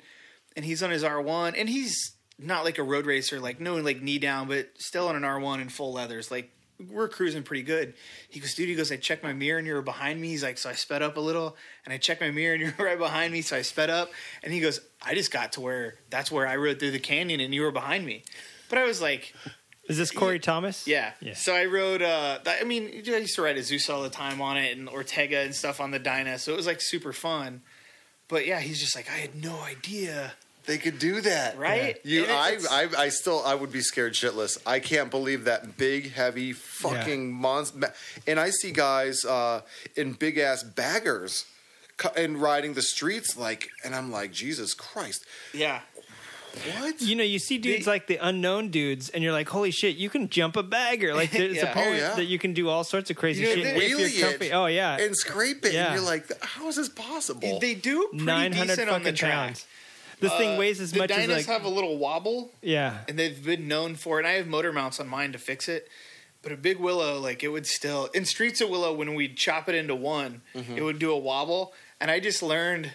and 0.55 0.63
he's 0.63 0.81
on 0.81 0.89
his 0.89 1.03
R1, 1.03 1.55
and 1.57 1.67
he's 1.67 2.13
not 2.41 2.63
like 2.63 2.77
a 2.77 2.83
road 2.83 3.05
racer, 3.05 3.39
like 3.39 3.59
no 3.59 3.75
like 3.75 4.01
knee 4.01 4.19
down, 4.19 4.47
but 4.47 4.69
still 4.77 5.07
on 5.07 5.15
an 5.15 5.23
R1 5.23 5.61
in 5.61 5.69
full 5.69 5.93
leathers, 5.93 6.31
like. 6.31 6.51
We're 6.89 7.09
cruising 7.09 7.43
pretty 7.43 7.61
good. 7.61 7.93
He 8.27 8.39
goes, 8.39 8.55
dude. 8.55 8.67
He 8.67 8.73
goes, 8.73 8.91
I 8.91 8.95
checked 8.95 9.21
my 9.21 9.33
mirror 9.33 9.59
and 9.59 9.67
you 9.67 9.75
were 9.75 9.83
behind 9.83 10.19
me. 10.19 10.29
He's 10.29 10.41
like, 10.41 10.57
so 10.57 10.67
I 10.67 10.73
sped 10.73 11.03
up 11.03 11.15
a 11.15 11.19
little, 11.19 11.55
and 11.85 11.93
I 11.93 11.99
checked 11.99 12.21
my 12.21 12.31
mirror 12.31 12.55
and 12.55 12.63
you 12.65 12.73
were 12.75 12.85
right 12.85 12.97
behind 12.97 13.31
me, 13.31 13.43
so 13.43 13.55
I 13.55 13.61
sped 13.61 13.91
up. 13.91 14.09
And 14.41 14.51
he 14.51 14.59
goes, 14.59 14.81
I 14.99 15.13
just 15.13 15.31
got 15.31 15.51
to 15.51 15.61
where 15.61 15.99
that's 16.09 16.31
where 16.31 16.47
I 16.47 16.55
rode 16.55 16.79
through 16.79 16.89
the 16.89 16.99
canyon 16.99 17.39
and 17.39 17.53
you 17.53 17.61
were 17.61 17.71
behind 17.71 18.03
me. 18.03 18.23
But 18.67 18.79
I 18.79 18.85
was 18.85 18.99
like, 18.99 19.31
Is 19.89 19.99
this 19.99 20.09
Corey 20.09 20.39
Thomas? 20.39 20.87
yeah. 20.87 21.11
Yeah. 21.21 21.35
So 21.35 21.53
I 21.53 21.65
rode. 21.65 22.01
Uh, 22.01 22.39
I 22.47 22.63
mean, 22.63 22.85
I 22.87 23.17
used 23.17 23.35
to 23.35 23.43
ride 23.43 23.57
Azusa 23.57 23.93
all 23.93 24.01
the 24.01 24.09
time 24.09 24.41
on 24.41 24.57
it, 24.57 24.75
and 24.75 24.89
Ortega 24.89 25.41
and 25.41 25.53
stuff 25.53 25.79
on 25.79 25.91
the 25.91 25.99
Dyna. 25.99 26.39
So 26.39 26.51
it 26.51 26.55
was 26.55 26.65
like 26.65 26.81
super 26.81 27.13
fun. 27.13 27.61
But 28.27 28.47
yeah, 28.47 28.59
he's 28.59 28.79
just 28.79 28.95
like, 28.95 29.07
I 29.07 29.17
had 29.17 29.35
no 29.35 29.59
idea, 29.61 30.33
They 30.67 30.77
could 30.77 30.99
do 30.99 31.21
that, 31.21 31.57
right? 31.57 31.97
You, 32.03 32.25
I, 32.29 32.57
I, 32.69 32.87
I 32.97 33.09
still, 33.09 33.41
I 33.43 33.55
would 33.55 33.71
be 33.71 33.81
scared 33.81 34.13
shitless. 34.13 34.59
I 34.65 34.79
can't 34.79 35.09
believe 35.09 35.45
that 35.45 35.75
big, 35.77 36.11
heavy, 36.13 36.53
fucking 36.53 37.31
monster. 37.33 37.91
And 38.27 38.39
I 38.39 38.51
see 38.51 38.71
guys 38.71 39.25
uh, 39.25 39.61
in 39.95 40.13
big 40.13 40.37
ass 40.37 40.61
baggers 40.63 41.45
cu- 41.97 42.09
and 42.15 42.39
riding 42.39 42.75
the 42.75 42.83
streets, 42.83 43.35
like, 43.35 43.69
and 43.83 43.95
I'm 43.95 44.11
like, 44.11 44.31
Jesus 44.33 44.75
Christ, 44.75 45.25
yeah. 45.51 45.79
what? 46.79 47.01
You 47.01 47.15
know, 47.15 47.23
you 47.23 47.39
see 47.39 47.57
dudes 47.57 47.85
The- 47.85 47.91
like 47.91 48.05
the 48.05 48.17
unknown 48.17 48.69
dudes, 48.69 49.09
and 49.09 49.23
you're 49.23 49.33
like, 49.33 49.49
"Holy 49.49 49.71
shit, 49.71 49.95
you 49.95 50.09
can 50.09 50.29
jump 50.29 50.57
a 50.57 50.63
bagger!" 50.63 51.15
Like, 51.15 51.33
it's 51.33 51.55
Yeah. 51.55 51.71
apparent 51.71 51.93
Oh, 52.03 52.07
yeah. 52.09 52.15
that 52.15 52.25
you 52.25 52.37
can 52.37 52.53
do 52.53 52.69
all 52.69 52.83
sorts 52.83 53.09
of 53.09 53.15
crazy 53.15 53.41
You 53.41 53.47
know, 53.49 53.55
shit 53.55 53.63
they- 53.63 53.85
if 53.87 54.17
you're 54.19 54.29
comfy. 54.29 54.51
Oh 54.51 54.65
yeah, 54.67 54.97
and 54.99 55.15
scrape 55.17 55.65
it, 55.65 55.73
Yeah. 55.73 55.85
and 55.87 55.95
you're 55.95 56.05
like, 56.05 56.29
how 56.43 56.67
is 56.67 56.75
this 56.75 56.89
possible? 56.89 57.59
They 57.59 57.73
do 57.73 58.07
pretty 58.11 58.25
nine 58.25 58.51
hundred 58.51 58.75
decent 58.75 58.89
on 58.89 59.01
the 59.01 59.05
fucking 59.11 59.15
track. 59.15 59.31
pounds. 59.33 59.65
This 60.21 60.33
thing 60.35 60.55
Uh, 60.55 60.59
weighs 60.59 60.79
as 60.79 60.91
the 60.93 60.99
much 60.99 61.11
as 61.11 61.27
Dynas 61.27 61.35
like 61.35 61.45
have 61.47 61.65
a 61.65 61.69
little 61.69 61.97
wobble, 61.97 62.51
yeah. 62.61 62.99
and 63.09 63.19
they've 63.19 63.43
been 63.43 63.67
known 63.67 63.95
for 63.95 64.17
it. 64.19 64.21
And 64.21 64.27
I 64.27 64.33
have 64.37 64.47
motor 64.47 64.71
mounts 64.71 64.99
on 64.99 65.07
mine 65.09 65.33
to 65.33 65.37
fix 65.37 65.67
it. 65.67 65.89
But 66.43 66.51
a 66.51 66.57
big 66.57 66.79
willow, 66.79 67.19
like 67.19 67.43
it 67.43 67.49
would 67.49 67.67
still 67.67 68.05
in 68.15 68.25
streets 68.25 68.61
of 68.61 68.69
willow 68.69 68.93
when 68.93 69.13
we'd 69.13 69.35
chop 69.37 69.67
it 69.69 69.75
into 69.75 69.93
one, 69.93 70.41
it 70.55 70.81
would 70.81 70.97
do 70.97 71.11
a 71.11 71.17
wobble, 71.17 71.73
and 71.99 72.09
I 72.09 72.19
just 72.19 72.41
learned 72.41 72.93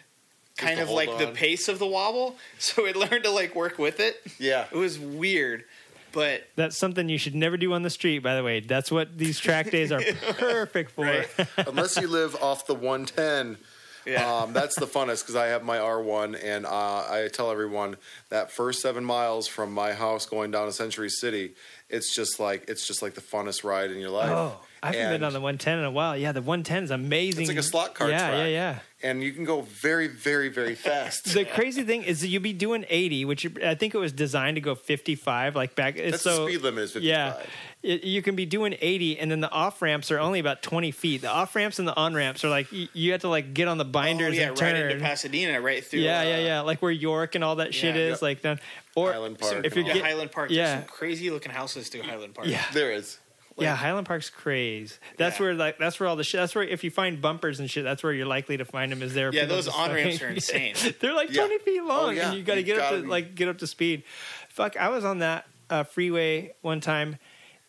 kind 0.56 0.76
to 0.78 0.82
of 0.82 0.88
hold 0.88 0.96
like 1.06 1.18
the 1.18 1.28
pace 1.28 1.68
of 1.68 1.78
the 1.78 1.86
wobble, 1.86 2.34
so 2.58 2.86
it 2.86 2.96
learned 3.12 3.22
to 3.22 3.30
like 3.30 3.54
work 3.54 3.78
with 3.78 4.00
it. 4.00 4.20
yeah. 4.40 4.64
It 4.72 4.76
was 4.76 4.98
weird, 4.98 5.62
but 6.10 6.48
That's 6.56 6.76
something 6.76 7.08
you 7.08 7.18
should 7.18 7.36
never 7.36 7.56
do 7.56 7.72
on 7.72 7.82
the 7.82 7.90
street. 7.90 8.18
By 8.20 8.34
the 8.34 8.42
way, 8.42 8.58
that's 8.60 8.90
what 8.90 9.16
these 9.16 9.38
track 9.38 9.70
days 9.70 9.92
are 9.92 10.00
perfect 10.38 10.90
for. 10.92 11.04
Right. 11.04 11.28
Unless 11.58 11.98
you 11.98 12.08
live 12.08 12.34
off 12.42 12.66
the 12.66 12.74
110. 12.74 13.58
Yeah, 14.06 14.42
Um, 14.42 14.52
that's 14.52 14.76
the 14.78 14.86
funnest 14.86 15.22
because 15.22 15.36
I 15.36 15.46
have 15.46 15.64
my 15.64 15.78
R1, 15.78 16.42
and 16.42 16.64
uh, 16.66 16.70
I 16.70 17.28
tell 17.32 17.50
everyone 17.50 17.96
that 18.30 18.50
first 18.50 18.80
seven 18.80 19.04
miles 19.04 19.46
from 19.48 19.72
my 19.72 19.92
house 19.92 20.26
going 20.26 20.50
down 20.50 20.66
to 20.66 20.72
Century 20.72 21.10
City, 21.10 21.54
it's 21.88 22.14
just 22.14 22.38
like 22.40 22.64
it's 22.68 22.86
just 22.86 23.02
like 23.02 23.14
the 23.14 23.20
funnest 23.20 23.64
ride 23.64 23.90
in 23.90 23.98
your 23.98 24.10
life. 24.10 24.30
Oh, 24.30 24.60
I 24.82 24.92
haven't 24.92 25.12
been 25.20 25.24
on 25.24 25.32
the 25.32 25.40
110 25.40 25.78
in 25.78 25.84
a 25.84 25.90
while. 25.90 26.16
Yeah, 26.16 26.32
the 26.32 26.40
110 26.42 26.84
is 26.84 26.90
amazing. 26.90 27.42
It's 27.42 27.48
like 27.50 27.58
a 27.58 27.62
slot 27.62 27.94
car 27.94 28.08
Yeah, 28.10 28.18
track. 28.18 28.32
yeah, 28.38 28.46
yeah. 28.46 28.78
and 29.02 29.22
you 29.22 29.32
can 29.32 29.44
go 29.44 29.62
very, 29.62 30.06
very, 30.06 30.48
very 30.48 30.74
fast. 30.88 31.32
The 31.34 31.44
crazy 31.44 31.82
thing 31.82 32.02
is 32.04 32.20
that 32.20 32.28
you'd 32.28 32.42
be 32.42 32.52
doing 32.52 32.84
80, 32.88 33.24
which 33.24 33.46
I 33.64 33.74
think 33.74 33.94
it 33.94 33.98
was 33.98 34.12
designed 34.12 34.56
to 34.56 34.60
go 34.60 34.74
55. 34.74 35.56
Like 35.56 35.74
back, 35.74 35.96
it's 35.96 36.10
That's 36.12 36.22
so 36.22 36.44
the 36.46 36.52
speed 36.52 36.62
limit 36.62 36.84
is 36.84 36.92
55. 36.92 37.04
Yeah, 37.04 37.42
it, 37.82 38.04
you 38.04 38.20
can 38.22 38.36
be 38.36 38.46
doing 38.46 38.76
80, 38.80 39.18
and 39.18 39.30
then 39.30 39.40
the 39.40 39.50
off 39.50 39.80
ramps 39.80 40.10
are 40.10 40.18
only 40.18 40.40
about 40.40 40.62
20 40.62 40.90
feet. 40.90 41.20
The 41.22 41.30
off 41.30 41.54
ramps 41.56 41.78
and 41.78 41.86
the 41.88 41.96
on 41.96 42.14
ramps 42.14 42.44
are 42.44 42.48
like 42.48 42.70
you, 42.72 42.88
you 42.92 43.12
have 43.12 43.20
to 43.22 43.28
like 43.28 43.54
get 43.54 43.68
on 43.68 43.78
the 43.78 43.84
oh, 43.84 43.88
binders 43.88 44.36
yeah, 44.36 44.48
and 44.48 44.60
right 44.60 44.72
turn. 44.72 44.90
into 44.90 45.02
Pasadena, 45.04 45.60
right 45.60 45.84
through. 45.84 46.00
yeah, 46.00 46.20
uh, 46.20 46.24
yeah, 46.24 46.38
yeah. 46.38 46.60
Like 46.60 46.82
where 46.82 46.90
York 46.92 47.34
and 47.34 47.42
all 47.44 47.56
that 47.56 47.72
shit 47.74 47.94
Yeah. 47.94 48.02
is. 48.02 48.10
Yep. 48.16 48.22
Like 48.22 48.42
then, 48.42 48.60
or 48.94 49.12
Highland 49.12 49.38
Park 49.38 49.64
if 49.64 49.74
you're 49.76 49.84
Yeah, 49.84 49.94
get- 49.94 50.04
Highland 50.04 50.32
Park. 50.32 50.50
yeah. 50.50 50.64
There's 50.66 50.78
some 50.80 50.88
crazy 50.88 51.30
looking 51.30 51.52
houses 51.52 51.88
through 51.88 52.02
Highland 52.02 52.34
Park. 52.34 52.48
yeah, 52.48 52.64
There 52.72 52.90
is. 52.92 53.18
Yeah. 53.58 53.74
Highland 53.76 54.06
Park's 54.06 54.28
craze. 54.30 54.98
That's 55.16 55.38
Yeah. 55.38 55.46
where 55.46 55.54
like 55.54 55.78
that's 55.78 55.98
where 56.00 56.08
all 56.08 56.16
the 56.16 56.24
shit. 56.24 56.40
That's 56.40 56.54
where 56.54 56.64
if 56.64 56.84
you 56.84 56.90
find 56.90 57.20
bumpers 57.20 57.58
and 57.60 57.70
shit, 57.70 57.84
that's 57.84 58.02
where 58.02 58.12
you're 58.12 58.26
likely 58.26 58.56
to 58.58 58.64
find 58.64 58.92
them. 58.92 59.02
Is 59.02 59.14
there? 59.14 59.32
Yeah, 59.32 59.46
those 59.46 59.68
on 59.68 59.92
ramps 59.92 60.20
are 60.22 60.28
insane. 60.30 60.74
They're 61.00 61.14
like 61.14 61.30
Yeah. 61.30 61.46
20 61.46 61.58
feet 61.60 61.82
long, 61.84 62.06
Oh, 62.06 62.10
yeah. 62.10 62.28
and 62.30 62.38
you 62.38 62.44
got 62.44 62.56
to 62.56 62.62
get 62.62 62.78
up 62.78 62.90
be- 63.02 63.06
like 63.08 63.34
get 63.34 63.48
up 63.48 63.58
to 63.58 63.66
speed. 63.66 64.02
Fuck, 64.50 64.76
I 64.76 64.88
was 64.90 65.04
on 65.04 65.18
that 65.18 65.46
uh, 65.70 65.84
freeway 65.84 66.52
one 66.62 66.80
time, 66.80 67.16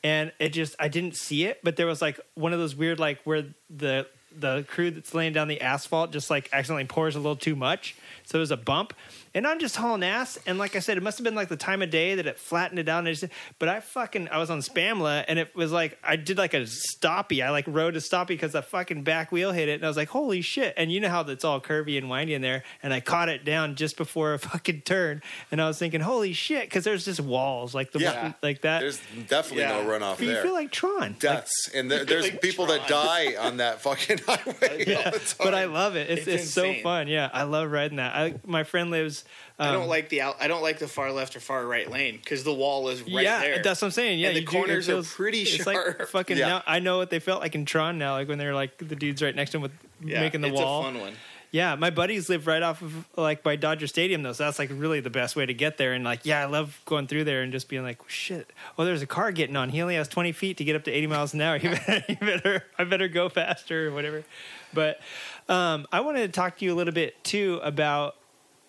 and 0.04 0.32
it 0.40 0.50
just 0.50 0.76
I 0.80 0.88
didn't 0.88 1.16
see 1.16 1.46
it, 1.46 1.60
but 1.64 1.76
there 1.78 1.88
was 1.88 2.02
like 2.02 2.20
one 2.36 2.54
of 2.54 2.60
those 2.60 2.76
weird 2.76 3.00
like 3.00 3.20
where 3.24 3.46
the 3.70 4.08
the 4.40 4.64
crew 4.68 4.92
that's 4.92 5.14
laying 5.16 5.34
down 5.34 5.48
the 5.48 5.60
asphalt 5.62 6.12
just 6.12 6.30
like 6.30 6.48
accidentally 6.54 6.86
pours 6.86 7.16
a 7.16 7.20
little 7.20 7.36
too 7.36 7.56
much, 7.56 7.96
so 8.26 8.38
it 8.38 8.42
was 8.42 8.52
a 8.52 8.58
bump, 8.58 8.94
and 9.38 9.46
I'm 9.48 9.60
just 9.60 9.76
hauling 9.76 10.04
ass. 10.04 10.40
And 10.48 10.58
like 10.58 10.76
I 10.76 10.80
said, 10.80 10.98
it 10.98 11.04
must 11.04 11.20
have 11.20 11.24
been 11.24 11.36
like 11.36 11.48
the 11.48 11.56
time 11.58 11.82
of 11.84 11.90
day 11.92 12.16
that 12.16 12.26
it 12.26 12.40
flattened 12.40 12.80
it 12.80 12.84
down. 12.84 13.06
And 13.06 13.16
just, 13.16 13.32
but 13.60 13.70
I 13.70 13.80
fucking 13.80 14.30
I 14.30 14.40
was 14.40 14.50
on 14.50 14.60
Spamla, 14.60 15.24
and 15.28 15.38
it 15.38 15.56
was 15.56 15.72
like 15.72 15.98
I 16.04 16.16
did 16.16 16.38
like 16.38 16.54
a 16.56 16.62
stoppy. 16.62 17.46
I 17.46 17.52
like 17.52 17.66
rode 17.68 17.96
a 17.96 18.00
stoppy 18.00 18.30
because 18.30 18.54
the 18.54 18.62
fucking 18.64 19.04
back 19.04 19.32
wheel 19.32 19.52
hit 19.52 19.70
it, 19.70 19.74
and 19.74 19.84
I 19.86 19.88
was 19.88 19.96
like, 19.98 20.10
holy 20.10 20.42
shit! 20.42 20.74
And 20.76 20.92
you 20.92 21.00
know 21.00 21.10
how 21.10 21.22
that's 21.24 21.46
all 21.46 21.62
curvy 21.62 21.98
and 21.98 22.10
windy 22.10 22.34
in 22.34 22.42
there, 22.42 22.64
and 22.82 22.92
I 22.94 23.00
caught 23.00 23.30
it 23.30 23.46
down 23.46 23.76
just 23.76 23.96
before 23.96 24.34
a 24.34 24.40
fucking 24.48 24.82
turn, 24.82 25.22
and 25.52 25.62
I 25.62 25.68
was 25.68 25.78
thinking, 25.78 26.02
holy 26.02 26.34
shit, 26.34 26.64
because 26.64 26.84
there's 26.84 27.06
just 27.06 27.20
walls 27.20 27.76
like 27.76 27.92
the 27.92 28.00
Yeah. 28.00 28.34
like 28.42 28.62
that. 28.62 28.80
There's 28.80 29.00
definitely 29.30 29.64
Yeah. 29.64 29.84
no 29.84 29.88
runoff 29.88 30.18
but 30.18 30.22
you 30.22 30.34
there. 30.34 30.42
feel 30.44 30.54
like 30.54 30.72
Tron. 30.72 30.98
Like, 31.00 31.20
Deaths, 31.20 31.70
and 31.76 31.92
there, 31.92 32.04
there's 32.06 32.24
like 32.24 32.42
people 32.42 32.66
that 32.66 32.88
die 32.88 33.36
on 33.40 33.58
that 33.58 33.82
fucking 33.82 34.18
highway 34.28 34.86
all 34.86 34.92
yeah, 34.94 35.10
the 35.12 35.20
time. 35.20 35.36
but 35.40 35.54
I 35.54 35.66
love 35.66 35.96
it. 35.96 36.10
It's, 36.10 36.28
It's 36.28 36.44
it's, 36.46 36.52
so 36.54 36.74
fun. 36.82 37.08
Yeah, 37.08 37.30
I 37.32 37.44
love 37.44 37.72
riding 37.72 37.98
that. 37.98 38.16
I, 38.16 38.34
my 38.46 38.64
friend 38.64 38.90
lives. 38.90 39.24
Um, 39.60 39.70
I 39.70 39.72
don't 39.72 39.88
like 39.88 40.10
the 40.10 40.22
out, 40.22 40.36
I 40.40 40.48
don't 40.48 40.62
like 40.62 40.80
the 40.80 40.88
far 40.88 41.12
left 41.12 41.36
or 41.36 41.40
far 41.40 41.66
right 41.66 41.90
lane 41.90 42.18
because 42.18 42.44
the 42.44 42.54
wall 42.54 42.90
is 42.90 43.02
right 43.02 43.24
yeah, 43.24 43.40
there. 43.42 43.64
that's 43.64 43.82
what 43.82 43.88
I'm 43.88 43.92
saying. 43.92 44.20
Yeah, 44.20 44.28
And 44.30 44.36
the 44.38 44.42
you 44.42 44.46
do- 44.48 44.52
it 44.52 44.60
corners 44.60 44.90
are 44.90 45.02
pretty 45.04 45.42
it's 45.42 45.64
sharp. 45.64 46.00
Like 46.00 46.08
fucking 46.10 46.38
Yeah. 46.38 46.48
now, 46.48 46.64
I 46.68 46.80
know 46.80 46.98
what 46.98 47.10
they 47.10 47.20
felt 47.20 47.42
like 47.42 47.56
in 47.56 47.66
Tron 47.66 47.98
now, 47.98 48.14
like 48.14 48.28
when 48.28 48.38
they're 48.38 48.54
like 48.56 48.78
the 48.78 48.96
dudes 48.96 49.22
right 49.22 49.36
next 49.36 49.52
to 49.52 49.58
him 49.58 49.64
with 49.64 49.72
yeah, 50.04 50.20
making 50.22 50.42
the 50.42 50.50
it's 50.50 50.58
wall. 50.60 50.82
a 50.82 50.84
fun 50.84 51.00
one. 51.00 51.14
Yeah, 51.50 51.76
my 51.76 51.90
buddies 51.92 52.28
live 52.28 52.46
right 52.46 52.62
off 52.62 52.82
of 52.82 53.08
like 53.16 53.42
by 53.42 53.56
Dodger 53.56 53.88
Stadium 53.88 54.22
though, 54.22 54.34
so 54.34 54.44
that's 54.44 54.60
like 54.60 54.70
really 54.74 55.00
the 55.00 55.10
best 55.10 55.38
way 55.38 55.46
to 55.46 55.54
get 55.54 55.78
there. 55.78 55.94
And 55.94 56.04
like, 56.04 56.26
yeah, 56.26 56.42
I 56.42 56.46
love 56.46 56.80
going 56.86 57.08
through 57.08 57.24
there 57.24 57.42
and 57.42 57.54
just 57.54 57.70
being 57.70 57.84
like, 57.84 57.98
shit. 58.10 58.52
Oh, 58.78 58.84
there's 58.84 59.02
a 59.02 59.08
car 59.08 59.32
getting 59.32 59.56
on. 59.56 59.70
He 59.70 59.82
only 59.82 59.96
has 59.96 60.10
20 60.10 60.34
feet 60.34 60.58
to 60.58 60.66
get 60.66 60.76
up 60.76 60.84
to 60.84 60.92
80 60.92 61.08
miles 61.08 61.34
an 61.34 61.40
hour. 61.42 61.56
You 61.64 61.70
better, 61.70 62.04
you 62.10 62.16
better 62.18 62.64
I 62.78 62.84
better 62.84 63.08
go 63.08 63.30
faster 63.30 63.88
or 63.88 63.92
whatever. 63.92 64.26
But 64.74 65.00
um, 65.48 65.88
I 65.90 66.02
wanted 66.02 66.28
to 66.28 66.34
talk 66.38 66.58
to 66.58 66.66
you 66.66 66.74
a 66.74 66.76
little 66.76 66.94
bit 66.94 67.24
too 67.24 67.62
about 67.64 68.17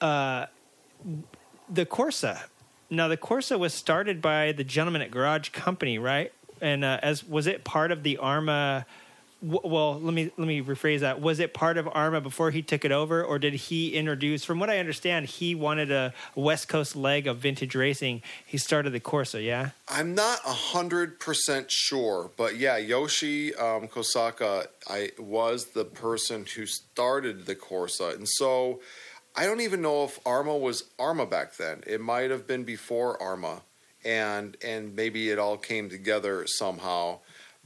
uh, 0.00 0.46
the 1.68 1.86
Corsa. 1.86 2.40
Now, 2.90 3.08
the 3.08 3.16
Corsa 3.16 3.58
was 3.58 3.74
started 3.74 4.22
by 4.22 4.52
the 4.52 4.64
gentleman 4.64 5.02
at 5.02 5.10
Garage 5.10 5.50
Company, 5.50 5.98
right? 5.98 6.32
And 6.60 6.84
uh, 6.84 6.98
as 7.02 7.22
was 7.24 7.46
it 7.46 7.64
part 7.64 7.92
of 7.92 8.02
the 8.02 8.18
AHRMA? 8.20 8.84
w- 9.46 9.60
Well, 9.62 10.00
let 10.00 10.12
me 10.14 10.32
let 10.36 10.48
me 10.48 10.62
rephrase 10.62 11.00
that. 11.00 11.20
Was 11.20 11.38
it 11.38 11.54
part 11.54 11.76
of 11.76 11.84
AHRMA 11.86 12.22
before 12.22 12.50
he 12.50 12.62
took 12.62 12.84
it 12.84 12.90
over, 12.90 13.22
or 13.22 13.38
did 13.38 13.54
he 13.54 13.94
introduce? 13.94 14.42
From 14.44 14.58
what 14.58 14.70
I 14.70 14.78
understand, 14.78 15.26
he 15.26 15.54
wanted 15.54 15.92
a 15.92 16.12
West 16.34 16.66
Coast 16.68 16.96
leg 16.96 17.26
of 17.28 17.36
vintage 17.36 17.74
racing. 17.76 18.22
He 18.44 18.56
started 18.58 18.90
the 18.90 19.00
Corsa, 19.00 19.44
yeah. 19.44 19.70
I'm 19.86 20.14
not 20.14 20.40
hundred 20.40 21.20
percent 21.20 21.70
sure, 21.70 22.30
but 22.36 22.56
yeah, 22.56 22.78
Yoshi 22.78 23.54
um, 23.54 23.86
Kosaka, 23.86 24.66
I 24.88 25.10
was 25.18 25.66
the 25.66 25.84
person 25.84 26.46
who 26.56 26.66
started 26.66 27.46
the 27.46 27.54
Corsa, 27.54 28.14
and 28.16 28.26
so 28.28 28.80
I 29.38 29.46
don't 29.46 29.60
even 29.60 29.80
know 29.82 30.04
if 30.04 30.22
AHRMA 30.24 30.58
was 30.60 30.84
AHRMA 30.98 31.30
back 31.30 31.56
then. 31.56 31.82
It 31.86 32.00
might 32.00 32.30
have 32.30 32.46
been 32.46 32.64
before 32.64 33.16
AHRMA, 33.18 33.60
and 34.04 34.56
and 34.64 34.96
maybe 34.96 35.30
it 35.30 35.38
all 35.38 35.56
came 35.56 35.88
together 35.88 36.44
somehow. 36.46 37.20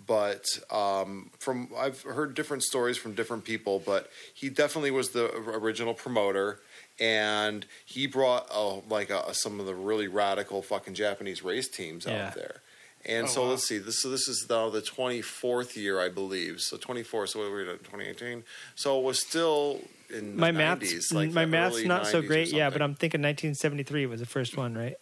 But 0.04 0.44
um, 0.70 1.30
from 1.38 1.68
I've 1.76 2.02
heard 2.02 2.34
different 2.34 2.62
stories 2.64 2.98
from 2.98 3.14
different 3.14 3.44
people, 3.44 3.82
but 3.84 4.10
he 4.34 4.48
definitely 4.50 4.90
was 4.90 5.10
the 5.10 5.32
original 5.34 5.94
promoter 5.94 6.60
and 7.00 7.64
he 7.86 8.06
brought 8.06 8.46
uh, 8.52 8.76
like 8.90 9.10
uh 9.10 9.32
some 9.32 9.60
of 9.60 9.66
the 9.66 9.74
really 9.74 10.08
radical 10.08 10.60
fucking 10.60 10.94
Japanese 10.94 11.42
race 11.42 11.68
teams 11.68 12.04
Yeah. 12.04 12.26
out 12.26 12.34
there. 12.34 12.56
And 13.04 13.24
Oh, 13.26 13.28
so 13.28 13.42
wow. 13.42 13.48
let's 13.50 13.66
see. 13.66 13.78
This 13.78 13.98
so 14.00 14.08
this 14.10 14.28
is 14.28 14.46
now 14.48 14.70
the 14.70 14.80
twenty 14.82 15.22
fourth 15.22 15.76
year, 15.76 16.00
I 16.00 16.08
believe. 16.08 16.60
So 16.60 16.76
twenty 16.76 17.02
four. 17.02 17.26
So 17.26 17.40
what 17.40 17.50
were 17.50 17.64
we 17.64 17.68
at? 17.70 17.82
Twenty 17.84 18.06
eighteen. 18.06 18.44
So 18.76 18.98
it 19.00 19.02
was 19.04 19.18
still 19.20 19.80
in 20.10 20.36
My 20.36 20.50
90s, 20.50 20.54
math's 20.54 21.12
like 21.12 21.32
my 21.32 21.46
math's 21.46 21.84
not 21.84 22.06
so 22.06 22.20
great, 22.22 22.48
yeah. 22.52 22.68
But. 22.70 22.82
I'm 22.82 22.94
thinking 22.94 23.20
1973 23.22 24.06
was 24.06 24.20
the 24.20 24.26
first 24.26 24.56
one, 24.56 24.74
right? 24.76 24.94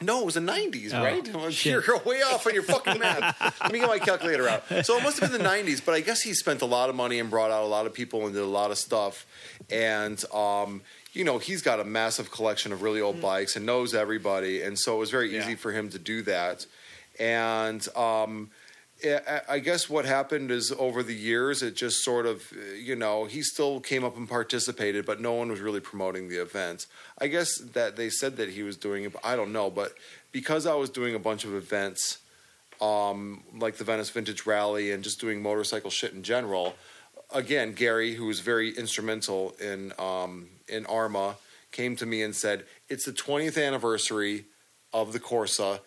No, 0.00 0.20
it 0.20 0.24
was 0.26 0.34
the 0.34 0.40
nineties, 0.40 0.94
Oh, 0.94 1.02
right? 1.02 1.28
Well. 1.34 1.50
You're 1.50 1.82
way 2.04 2.22
off 2.22 2.46
on 2.46 2.54
your 2.54 2.62
fucking 2.62 2.98
math. 2.98 3.36
Let 3.62 3.72
me 3.72 3.80
get 3.80 3.88
my 3.88 3.98
calculator 3.98 4.48
out. 4.48 4.62
So 4.86 4.96
it 4.96 5.02
must 5.02 5.18
have 5.20 5.30
been 5.30 5.38
the 5.38 5.44
nineties, 5.44 5.80
but 5.80 5.94
I 5.94 6.00
guess 6.00 6.22
he 6.22 6.34
spent 6.34 6.62
a 6.62 6.66
lot 6.66 6.88
of 6.88 6.94
money 6.96 7.18
and 7.20 7.28
brought 7.30 7.50
out 7.50 7.62
a 7.64 7.66
lot 7.66 7.84
of 7.86 7.92
people 7.94 8.24
and 8.24 8.34
did 8.34 8.42
a 8.42 8.46
lot 8.46 8.70
of 8.70 8.78
stuff. 8.78 9.26
And 9.70 10.22
um, 10.32 10.82
you 11.12 11.24
know, 11.24 11.38
he's 11.38 11.62
got 11.62 11.78
a 11.80 11.84
massive 11.84 12.30
collection 12.30 12.72
of 12.72 12.82
really 12.82 13.00
old 13.00 13.20
bikes 13.20 13.56
and 13.56 13.66
knows 13.66 13.92
everybody, 13.94 14.62
and 14.62 14.78
so 14.78 14.94
it 14.96 14.98
was 14.98 15.10
very 15.10 15.32
Yeah. 15.34 15.40
easy 15.42 15.54
for 15.56 15.72
him 15.72 15.88
to 15.90 15.98
do 15.98 16.22
that. 16.22 16.64
And 17.18 17.86
um, 17.96 18.50
I 19.48 19.60
guess 19.60 19.88
what 19.88 20.04
happened 20.04 20.50
is 20.50 20.72
over 20.76 21.02
the 21.02 21.14
years, 21.14 21.62
it 21.62 21.76
just 21.76 22.02
sort 22.02 22.26
of, 22.26 22.42
you 22.76 22.96
know, 22.96 23.26
he 23.26 23.42
still 23.42 23.80
came 23.80 24.02
up 24.02 24.16
and 24.16 24.28
participated, 24.28 25.06
but 25.06 25.20
no 25.20 25.34
one 25.34 25.50
was 25.50 25.60
really 25.60 25.80
promoting 25.80 26.28
the 26.28 26.42
events. 26.42 26.88
I 27.18 27.28
guess 27.28 27.58
that 27.74 27.96
they 27.96 28.10
said 28.10 28.36
that 28.38 28.50
he 28.50 28.62
was 28.64 28.76
doing 28.76 29.04
it, 29.04 29.12
but 29.12 29.24
I 29.24 29.36
don't 29.36 29.52
know. 29.52 29.70
But 29.70 29.92
because 30.32 30.66
I 30.66 30.74
was 30.74 30.90
doing 30.90 31.14
a 31.14 31.18
bunch 31.18 31.44
of 31.44 31.54
events, 31.54 32.18
um, 32.80 33.44
like 33.56 33.76
the 33.76 33.84
Venice 33.84 34.10
Vintage 34.10 34.46
Rally 34.46 34.90
and 34.90 35.04
just 35.04 35.20
doing 35.20 35.42
motorcycle 35.42 35.90
shit 35.90 36.12
in 36.12 36.24
general, 36.24 36.74
again, 37.32 37.74
Gary, 37.74 38.14
who 38.14 38.26
was 38.26 38.40
very 38.40 38.70
instrumental 38.70 39.54
in 39.60 39.92
um, 39.98 40.48
in 40.66 40.84
AHRMA, 40.84 41.36
came 41.70 41.94
to 41.96 42.06
me 42.06 42.22
and 42.22 42.34
said, 42.34 42.64
"It's 42.88 43.04
the 43.04 43.12
20th 43.12 43.64
anniversary 43.64 44.44
of 44.92 45.12
the 45.12 45.20
Corsa. 45.20 45.80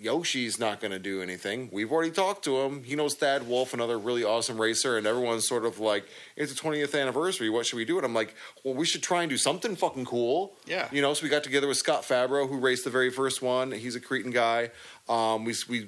Yoshi's 0.00 0.58
not 0.58 0.80
going 0.80 0.90
to 0.90 0.98
do 0.98 1.22
anything. 1.22 1.68
We've 1.72 1.90
already 1.90 2.10
talked 2.10 2.44
to 2.44 2.60
him. 2.60 2.82
He 2.82 2.96
knows 2.96 3.14
Thad 3.14 3.46
Wolf, 3.46 3.72
another 3.72 3.98
really 3.98 4.24
awesome 4.24 4.60
racer, 4.60 4.98
and 4.98 5.06
everyone's 5.06 5.46
sort 5.46 5.64
of 5.64 5.78
like, 5.78 6.04
it's 6.36 6.52
the 6.52 6.60
20th 6.60 7.00
anniversary. 7.00 7.48
What 7.48 7.64
should 7.64 7.76
we 7.76 7.84
do? 7.84 7.96
And 7.96 8.04
I'm 8.04 8.14
like, 8.14 8.34
well, 8.64 8.74
we 8.74 8.86
should 8.86 9.02
try 9.02 9.22
and 9.22 9.30
do 9.30 9.36
something 9.36 9.76
fucking 9.76 10.04
cool. 10.04 10.56
Yeah. 10.66 10.88
You 10.90 11.00
know, 11.00 11.14
so 11.14 11.22
we 11.22 11.28
got 11.28 11.44
together 11.44 11.68
with 11.68 11.76
Scott 11.76 12.02
Fabro, 12.02 12.48
who 12.48 12.58
raced 12.58 12.84
the 12.84 12.90
very 12.90 13.10
first 13.10 13.40
one. 13.40 13.70
He's 13.70 13.94
a 13.94 14.00
Cretin 14.00 14.32
guy. 14.32 14.70
Um, 15.08 15.44
we, 15.44 15.54
we, 15.68 15.86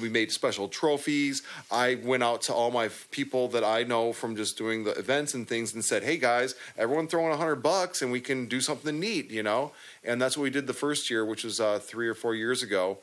we 0.00 0.08
made 0.08 0.30
special 0.30 0.68
trophies. 0.68 1.42
I 1.70 1.96
went 1.96 2.22
out 2.22 2.42
to 2.42 2.54
all 2.54 2.70
my 2.70 2.90
people 3.10 3.48
that 3.48 3.64
I 3.64 3.82
know 3.82 4.12
from 4.12 4.36
just 4.36 4.56
doing 4.56 4.84
the 4.84 4.92
events 4.92 5.34
and 5.34 5.48
things 5.48 5.74
and 5.74 5.84
said, 5.84 6.04
hey 6.04 6.18
guys, 6.18 6.54
everyone 6.76 7.08
throw 7.08 7.26
in 7.26 7.32
a 7.32 7.36
hundred 7.36 7.62
bucks 7.62 8.02
and 8.02 8.12
we 8.12 8.20
can 8.20 8.46
do 8.46 8.60
something 8.60 9.00
neat, 9.00 9.30
you 9.30 9.42
know? 9.42 9.72
And 10.04 10.22
that's 10.22 10.36
what 10.36 10.44
we 10.44 10.50
did 10.50 10.66
the 10.66 10.74
first 10.74 11.10
year, 11.10 11.24
which 11.24 11.44
was 11.44 11.60
uh, 11.60 11.80
three 11.80 12.08
or 12.08 12.14
four 12.14 12.34
years 12.34 12.62
ago 12.62 12.98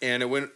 and 0.00 0.22
it 0.22 0.26
went 0.26 0.50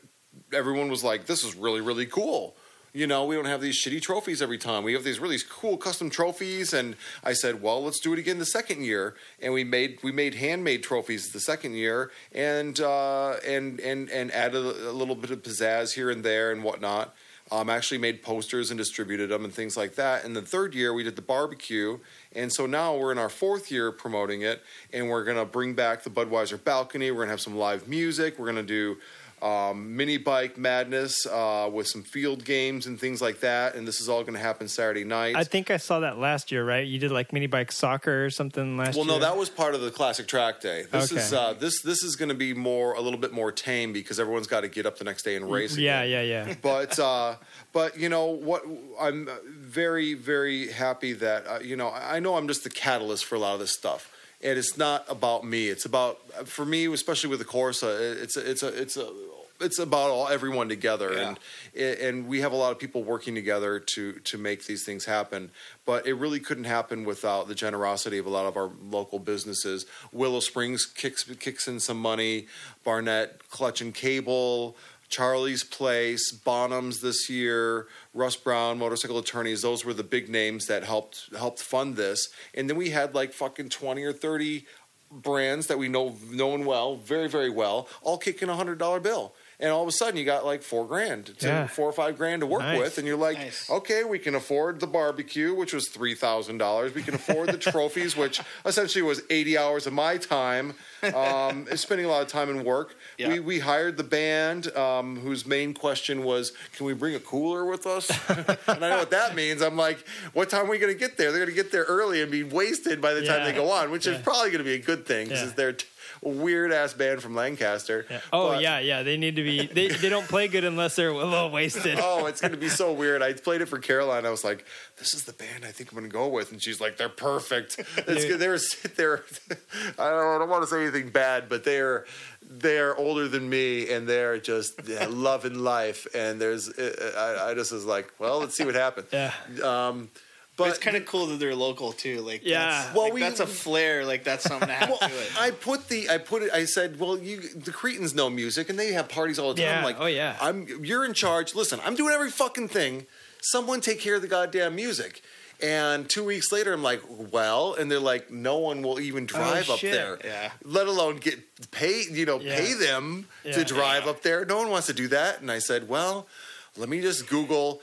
everyone 0.52 0.90
was 0.90 1.05
like 1.05 1.27
this 1.27 1.44
is 1.44 1.55
really 1.55 1.81
really 1.81 2.06
cool. 2.06 2.56
You 2.93 3.09
know 3.09 3.24
we 3.24 3.35
don't 3.35 3.47
have 3.47 3.61
these 3.61 3.82
shitty 3.82 4.01
trophies 4.02 4.40
every 4.40 4.59
time. 4.59 4.85
We 4.85 4.93
have 4.93 5.02
these 5.02 5.19
really 5.19 5.39
cool 5.48 5.77
custom 5.77 6.11
trophies. 6.11 6.73
And 6.73 6.94
i 7.24 7.32
said 7.32 7.61
well 7.61 7.82
let's 7.82 7.98
do 7.98 8.12
it 8.12 8.19
again 8.19 8.39
the 8.39 8.47
second 8.47 8.85
year. 8.85 9.16
And 9.43 9.52
we 9.52 9.65
made 9.65 9.98
we 10.02 10.12
made 10.12 10.36
handmade 10.36 10.82
trophies 10.82 11.32
the 11.32 11.40
second 11.40 11.74
year 11.74 12.12
and 12.32 12.78
uh, 12.81 13.35
and 13.44 13.81
and 13.81 14.09
and 14.11 14.31
added 14.32 14.65
a, 14.65 14.93
little 14.93 15.16
bit 15.16 15.31
of 15.31 15.43
pizzazz 15.43 15.94
here 15.94 16.11
and 16.11 16.24
there 16.24 16.52
and 16.52 16.62
whatnot. 16.62 17.15
Um, 17.52 17.69
actually 17.69 17.98
made 17.98 18.23
posters 18.23 18.70
and 18.70 18.78
distributed 18.78 19.28
them 19.28 19.44
and 19.44 19.52
things 19.52 19.77
like 19.77 19.97
that. 19.97 20.24
And 20.24 20.35
the 20.35 20.40
third 20.40 20.74
year 20.74 20.94
we 20.94 21.02
did 21.02 21.15
the 21.15 21.23
barbecue, 21.23 21.98
and 22.32 22.51
so 22.51 22.65
now 22.65 22.97
we're 22.97 23.12
in 23.12 23.19
our 23.19 23.28
fourth 23.28 23.70
year 23.70 23.93
promoting 23.93 24.40
it, 24.40 24.62
and 24.94 25.11
we're 25.11 25.24
gonna 25.24 25.44
bring 25.44 25.74
back 25.74 26.05
the 26.05 26.11
Budweiser 26.11 26.62
balcony. 26.62 27.11
We're 27.11 27.20
gonna 27.20 27.32
have 27.32 27.43
some 27.43 27.56
live 27.56 27.86
music. 27.86 28.39
We're 28.39 28.47
gonna 28.47 28.62
do 28.62 28.97
um, 29.44 29.94
mini 29.94 30.16
bike 30.16 30.56
madness 30.56 31.26
uh, 31.26 31.68
with 31.70 31.86
some 31.86 32.02
field 32.02 32.46
games 32.46 32.86
and 32.86 32.98
things 32.98 33.20
like 33.20 33.40
that. 33.40 33.74
And 33.74 33.86
this 33.86 34.00
is 34.00 34.08
all 34.08 34.24
gonna 34.24 34.38
happen 34.38 34.68
Saturday 34.68 35.04
night. 35.04 35.36
I 35.36 35.44
think 35.44 35.70
I 35.70 35.76
saw 35.76 36.00
that 36.00 36.18
last 36.18 36.50
year, 36.50 36.64
right? 36.64 36.86
You 36.86 36.98
did 36.98 37.10
like 37.10 37.30
mini 37.30 37.46
bike 37.46 37.70
soccer 37.70 38.24
or 38.24 38.30
something 38.30 38.78
last 38.78 38.96
well, 38.96 39.04
year. 39.04 39.12
Well, 39.12 39.20
no, 39.20 39.26
that 39.26 39.36
was 39.36 39.50
part 39.50 39.74
of 39.74 39.82
the 39.82 39.90
classic 39.90 40.26
track 40.26 40.60
day. 40.62 40.84
This 40.90 41.12
Okay. 41.12 41.20
is 41.20 41.32
uh, 41.34 41.52
this 41.52 41.82
this 41.82 42.02
is 42.02 42.16
going 42.16 42.30
to 42.30 42.34
be 42.34 42.54
more 42.54 42.94
a 42.94 43.02
little 43.02 43.18
bit 43.18 43.32
more 43.32 43.52
tame 43.52 43.92
because 43.92 44.18
everyone's 44.18 44.46
got 44.46 44.62
to 44.62 44.68
get 44.68 44.86
up 44.86 44.96
the 44.96 45.04
next 45.04 45.24
day 45.24 45.36
and 45.36 45.50
race. 45.50 45.76
Yeah, 45.76 46.00
again. 46.00 46.26
yeah, 46.26 46.46
yeah. 46.46 46.54
but 46.62 46.98
uh, 47.10 47.36
but 47.74 47.98
you 47.98 48.08
know 48.08 48.26
what? 48.26 48.64
I'm 48.98 49.28
very 49.46 50.14
very 50.14 50.72
happy 50.72 51.12
that 51.12 51.46
uh, 51.46 51.58
you 51.58 51.76
know 51.76 51.88
I 51.88 52.16
I 52.16 52.20
know 52.20 52.36
I'm 52.36 52.48
just 52.48 52.64
the 52.64 52.70
catalyst 52.70 53.26
for 53.26 53.34
a 53.34 53.38
lot 53.38 53.52
of 53.52 53.60
this 53.60 53.72
stuff, 53.72 54.10
and 54.40 54.58
it's 54.58 54.78
not 54.78 55.04
about 55.08 55.44
me. 55.44 55.68
It's 55.68 55.84
about 55.84 56.48
for 56.48 56.64
me, 56.64 56.86
especially 56.86 57.28
with 57.28 57.40
the 57.40 57.44
Corsa. 57.44 58.22
It's 58.22 58.38
a, 58.38 58.50
it's 58.50 58.62
a 58.62 58.68
it's 58.68 58.96
a 58.96 59.12
it's 59.60 59.78
about 59.78 60.10
all 60.10 60.28
everyone 60.28 60.68
together, 60.68 61.12
Yeah. 61.12 61.35
and 61.74 61.98
and 62.01 62.26
we 62.28 62.40
have 62.40 62.52
a 62.52 62.56
lot 62.56 62.72
of 62.72 62.78
people 62.78 63.05
working 63.05 63.35
together 63.35 63.78
to 63.78 64.14
to 64.14 64.39
make 64.39 64.66
these 64.66 64.85
things 64.85 65.05
happen. 65.05 65.51
But 65.85 66.06
it 66.06 66.14
really 66.14 66.40
couldn't 66.40 66.64
happen 66.64 67.05
without 67.05 67.48
the 67.48 67.55
generosity 67.55 68.18
of 68.18 68.26
a 68.26 68.31
lot 68.31 68.47
of 68.47 68.56
our 68.56 68.70
local 68.82 69.18
businesses. 69.18 69.86
Willow 70.12 70.40
Springs 70.40 70.86
kicks 70.86 71.24
kicks 71.39 71.68
in 71.68 71.81
some 71.81 71.98
money. 72.01 72.47
Barnett 72.85 73.48
Clutch 73.51 73.81
and 73.81 73.94
Cable. 73.94 74.76
Charlie's 75.10 75.62
Place, 75.62 76.32
Bonhams 76.32 77.01
this 77.01 77.31
year, 77.31 77.86
Russ 78.14 78.35
Brown, 78.35 78.78
Motorcycle 78.78 79.18
Attorneys. 79.18 79.62
Those 79.62 79.85
were 79.85 79.93
the 79.94 80.02
big 80.02 80.28
names 80.28 80.66
that 80.66 80.82
helped 80.82 81.28
helped 81.36 81.60
fund 81.60 81.94
this. 81.94 82.28
And 82.55 82.68
then 82.68 82.76
we 82.76 82.90
had 82.90 83.14
like 83.14 83.32
fucking 83.32 83.68
twenty 83.68 84.02
or 84.02 84.12
thirty 84.12 84.66
brands 85.12 85.68
that 85.68 85.78
we 85.78 85.89
know 85.89 86.16
known 86.31 86.64
well, 86.64 86.97
very 86.97 87.28
very 87.28 87.51
well, 87.51 87.86
all 88.02 88.18
kicking 88.18 88.48
a 88.48 88.56
hundred 88.56 88.78
dollar 88.78 88.98
bill. 88.98 89.35
And 89.60 89.70
all 89.70 89.82
of 89.82 89.89
a 89.89 89.93
sudden, 89.93 90.16
you 90.16 90.24
got 90.24 90.44
like 90.44 90.62
four 90.62 90.86
grand, 90.86 91.26
to, 91.39 91.47
Yeah. 91.47 91.66
four 91.68 91.89
or 91.89 91.93
five 91.93 92.16
grand 92.18 92.40
to 92.40 92.47
work 92.47 92.62
Nice. 92.62 92.78
with, 92.81 92.98
and 92.98 93.06
you're 93.06 93.16
like, 93.16 93.39
Nice. 93.39 93.70
okay, 93.70 94.02
we 94.05 94.18
can 94.18 94.35
afford 94.35 94.81
the 94.81 94.86
barbecue, 94.89 95.55
which 95.55 95.72
was 95.72 95.89
three 95.89 96.14
thousand 96.14 96.59
dollars. 96.59 96.93
We 96.94 97.02
can 97.02 97.14
afford 97.14 97.51
the 97.51 97.59
trophies, 97.72 98.16
which 98.16 98.40
essentially 98.66 99.02
was 99.02 99.22
eighty 99.31 99.56
hours 99.56 99.86
of 99.86 99.93
my 99.93 100.16
time, 100.18 100.74
um, 101.14 101.66
spending 101.76 102.06
a 102.06 102.09
lot 102.09 102.22
of 102.22 102.28
time 102.28 102.51
in 102.51 102.64
work. 102.64 102.97
Yeah. 103.18 103.28
We 103.28 103.39
we 103.40 103.59
hired 103.60 103.97
the 103.97 104.02
band, 104.05 104.74
um, 104.76 105.20
whose 105.20 105.47
main 105.47 105.72
question 105.72 106.24
was, 106.24 106.52
"Can 106.76 106.86
we 106.86 106.93
bring 106.94 107.14
a 107.14 107.20
cooler 107.20 107.64
with 107.64 107.86
us?" 107.86 108.10
and 108.28 108.56
I 108.85 108.90
know 108.90 108.98
what 108.98 109.10
that 109.12 109.35
means. 109.36 109.62
I'm 109.62 109.76
like, 109.76 110.05
"What 110.32 110.51
time 110.51 110.66
are 110.66 110.70
we 110.70 110.78
going 110.78 110.93
to 110.93 110.98
get 110.98 111.16
there?" 111.16 111.31
They're 111.31 111.44
going 111.47 111.56
to 111.56 111.62
get 111.62 111.70
there 111.70 111.85
early 111.85 112.22
and 112.22 112.31
be 112.31 112.43
wasted 112.43 113.01
by 113.01 113.14
the 113.14 113.24
time 113.24 113.44
they 113.44 113.52
go 113.52 113.70
on, 113.70 113.90
which 113.93 114.06
is 114.06 114.20
probably 114.22 114.51
going 114.51 114.59
to 114.59 114.68
be 114.68 114.74
a 114.74 114.78
good 114.78 115.06
thing 115.06 115.28
because 115.28 115.48
Yeah. 115.51 115.52
they're 115.56 115.72
t- 115.74 115.86
a 115.86 115.93
weird 116.24 116.72
ass 116.72 116.92
band 116.94 117.22
from 117.22 117.34
Lancaster. 117.34 118.06
Yeah. 118.10 118.20
Oh 118.32 118.48
But- 118.48 118.62
yeah, 118.62 118.78
yeah. 118.80 119.02
They 119.02 119.16
need 119.16 119.36
to 119.36 119.42
be. 119.42 119.66
They, 119.66 119.88
they 119.88 120.09
don't 120.09 120.26
play 120.28 120.48
good 120.48 120.64
unless 120.64 120.96
they're 120.96 121.10
a 121.10 121.14
little 121.14 121.51
wasted. 121.51 121.98
Oh, 122.01 122.26
it's 122.26 122.40
to 122.40 122.56
be 122.56 122.68
so 122.68 122.92
weird. 122.92 123.22
I 123.22 123.32
played 123.34 123.60
it 123.60 123.66
for 123.66 123.78
Caroline. 123.78 124.26
I 124.26 124.30
was 124.30 124.44
like, 124.44 124.64
"This 124.98 125.14
is 125.14 125.24
the 125.24 125.32
band 125.32 125.64
I 125.64 125.72
think 125.72 125.92
I'm 125.92 126.02
to 126.02 126.09
go 126.09 126.28
with," 126.28 126.52
and 126.52 126.62
she's 126.62 126.80
like, 126.80 126.96
"They're 126.96 127.09
perfect." 127.09 127.80
It's 128.06 128.24
good. 128.24 128.38
They're 128.38 128.59
they're. 128.96 129.24
I 129.98 130.10
don't, 130.10 130.34
I 130.36 130.38
don't 130.38 130.48
want 130.48 130.62
to 130.62 130.68
say 130.68 130.82
anything 130.82 131.10
bad, 131.10 131.48
but 131.48 131.64
they're 131.64 132.05
they're 132.42 132.94
older 132.96 133.26
than 133.28 133.48
me, 133.48 133.90
and 133.92 134.06
they're 134.09 134.38
just 134.38 134.80
yeah, 134.86 135.06
loving 135.10 135.55
life. 135.59 136.06
And 136.14 136.40
there's, 136.40 136.70
I, 136.78 137.51
I 137.51 137.55
just 137.55 137.72
was 137.72 137.84
like, 137.84 138.12
"Well, 138.18 138.40
let's 138.40 138.56
see 138.56 138.64
what 138.64 138.74
happens." 138.74 139.09
Yeah. 139.12 139.32
Um, 139.62 140.10
But 140.56 140.64
but 140.64 140.70
it's 140.70 140.78
kind 140.78 140.97
of 140.97 141.05
cool 141.05 141.26
that 141.26 141.40
they're 141.40 141.55
local 141.55 141.93
too. 141.93 142.20
Like, 142.20 142.43
Yeah. 142.44 142.82
that's, 142.85 142.94
Well, 142.94 143.05
like, 143.05 143.12
we- 143.14 143.20
that's 143.20 143.40
a 143.40 143.47
flair. 143.47 144.05
Like, 144.05 144.22
that's 144.22 144.44
something 144.44 144.68
to 144.68 144.74
have 144.74 144.89
well, 144.89 144.98
to 144.98 145.06
it. 145.06 145.32
I 145.36 145.51
put 145.51 145.89
the 145.89 146.09
I 146.09 146.18
put 146.18 146.43
it. 146.43 146.52
I 146.52 146.64
said, 146.64 147.01
"Well, 147.01 147.18
you 147.18 147.40
the 147.40 147.72
Cretins 147.72 148.14
know 148.14 148.31
music, 148.31 148.68
and 148.68 148.78
they 148.78 148.93
have 148.93 149.09
parties 149.09 149.39
all 149.39 149.52
the 149.52 149.60
time." 149.62 149.70
Yeah. 149.70 149.78
I'm 149.78 149.85
like, 149.85 149.97
Oh, 149.98 150.06
yeah. 150.06 150.36
I'm 150.40 150.66
you're 150.85 151.05
in 151.05 151.12
charge. 151.14 151.55
Listen, 151.56 151.81
I'm 151.85 151.97
doing 151.97 152.14
every 152.14 152.31
fucking 152.31 152.68
thing. 152.68 153.06
Someone 153.43 153.81
take 153.81 153.98
care 154.01 154.14
of 154.14 154.22
the 154.22 154.28
goddamn 154.28 154.76
music." 154.76 155.22
And 155.60 156.09
two 156.10 156.24
weeks 156.24 156.51
later, 156.52 156.72
I'm 156.72 156.82
like, 156.82 157.02
"Well," 157.09 157.74
and 157.74 157.90
they're 157.90 157.98
like, 157.98 158.31
"No 158.31 158.59
one 158.59 158.82
will 158.82 159.01
even 159.01 159.24
oh, 159.24 159.26
drive 159.26 159.70
up 159.70 159.81
there, 159.81 160.18
Yeah. 160.24 160.51
let 160.64 160.86
alone 160.89 161.16
get 161.18 161.70
pay. 161.72 162.02
You 162.10 162.26
know, 162.26 162.39
Yeah. 162.40 162.56
pay 162.59 162.72
them 162.74 163.26
Yeah. 163.44 163.52
to 163.55 163.64
drive 163.64 164.06
up 164.06 164.22
there. 164.22 164.44
No 164.44 164.59
one 164.59 164.68
wants 164.70 164.86
to 164.89 164.93
do 164.93 165.09
that." 165.09 165.40
And 165.40 165.51
I 165.51 165.59
said, 165.59 165.89
"Well." 165.89 166.28
Let 166.76 166.89
me 166.89 167.01
just 167.01 167.28
Google 167.28 167.81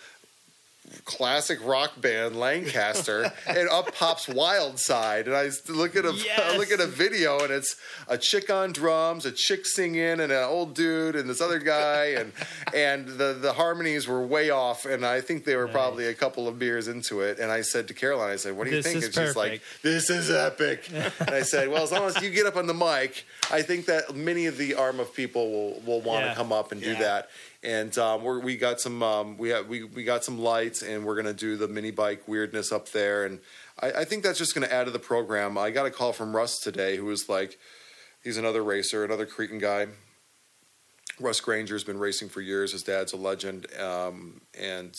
classic 1.06 1.60
rock 1.64 2.00
band 2.02 2.36
Lancaster, 2.40 3.32
and 3.48 3.70
up 3.70 3.94
pops 3.96 4.28
Wild 4.28 4.80
Side, 4.80 5.28
and 5.28 5.36
I 5.36 5.50
look 5.70 5.96
at 5.96 6.06
a 6.06 6.10
I 6.10 6.14
Yes. 6.26 6.58
look 6.58 6.72
at 6.72 6.80
a 6.80 6.88
video, 6.88 7.40
and 7.40 7.52
it's 7.52 7.76
a 8.08 8.18
chick 8.18 8.50
on 8.50 8.72
drums, 8.74 9.26
a 9.26 9.32
chick 9.32 9.66
singing, 9.66 10.02
and 10.20 10.22
an 10.32 10.44
old 10.44 10.76
dude, 10.76 11.16
and 11.16 11.30
this 11.30 11.42
other 11.42 11.60
guy, 11.60 12.06
and 12.18 12.32
and 12.74 13.08
the 13.08 13.34
the 13.40 13.54
harmonies 13.54 14.08
were 14.08 14.26
way 14.26 14.50
off, 14.50 14.86
and 14.86 15.06
I 15.06 15.22
think 15.22 15.46
they 15.46 15.56
were 15.56 15.68
probably 15.68 16.08
a 16.08 16.14
couple 16.14 16.48
of 16.48 16.60
beers 16.60 16.88
into 16.88 17.22
it, 17.22 17.40
and 17.40 17.52
I 17.52 17.62
said 17.62 17.88
to 17.90 17.94
Caroline, 17.94 18.32
I 18.32 18.36
said, 18.36 18.56
"What 18.58 18.66
do 18.66 18.72
you 18.72 18.82
This 18.82 18.92
think?" 18.92 19.04
and 19.06 19.14
she's 19.14 19.36
like, 19.36 19.62
"This 19.82 20.10
is 20.10 20.30
epic," 20.32 20.90
and 20.92 21.30
I 21.30 21.42
said, 21.44 21.70
"Well, 21.70 21.84
as 21.84 21.92
long 21.92 22.04
as 22.06 22.22
you 22.22 22.30
get 22.30 22.46
up 22.46 22.56
on 22.58 22.68
the 22.68 22.74
mic, 22.74 23.26
I 23.50 23.62
think 23.62 23.86
that 23.88 24.16
many 24.16 24.46
of 24.48 24.58
the 24.58 24.72
AHRMA 24.74 25.14
people 25.14 25.52
will 25.52 25.80
will 25.86 26.02
want 26.02 26.22
to 26.24 26.28
Yeah. 26.30 26.36
come 26.36 26.52
up 26.52 26.72
and 26.72 26.82
do 26.82 26.96
that." 26.96 27.30
And 27.64 27.96
um, 28.00 28.24
we 28.42 28.58
got 28.58 28.82
some 28.82 29.04
um, 29.04 29.38
we 29.38 29.50
have, 29.50 29.68
we 29.68 29.84
we 29.84 30.04
got 30.04 30.24
some 30.24 30.40
lights, 30.40 30.82
and 30.82 31.06
we're 31.06 31.16
gonna 31.16 31.34
do 31.34 31.58
the 31.58 31.68
mini 31.68 31.92
bike 31.92 32.28
weirdness 32.28 32.72
up 32.72 32.90
there, 32.90 33.26
and 33.26 33.40
I, 33.80 33.92
I 33.92 34.06
think 34.06 34.24
that's 34.24 34.40
just 34.40 34.56
gonna 34.56 34.66
add 34.66 34.86
to 34.86 34.92
the 34.92 34.98
program. 34.98 35.60
I 35.60 35.70
got 35.70 35.86
a 35.86 35.92
call 35.92 36.12
from 36.12 36.36
Russ 36.36 36.60
today, 36.60 36.98
who 36.98 37.06
was 37.06 37.30
like, 37.30 37.60
he's 38.24 38.38
another 38.38 38.64
racer, 38.64 39.06
another 39.06 39.28
Cretin 39.28 39.60
guy. 39.60 39.88
Russ 41.20 41.40
Granger's 41.40 41.84
been 41.84 42.00
racing 42.00 42.30
for 42.30 42.42
years. 42.42 42.72
His 42.72 42.82
dad's 42.82 43.14
a 43.14 43.18
legend, 43.18 43.68
um, 43.80 44.42
and 44.60 44.96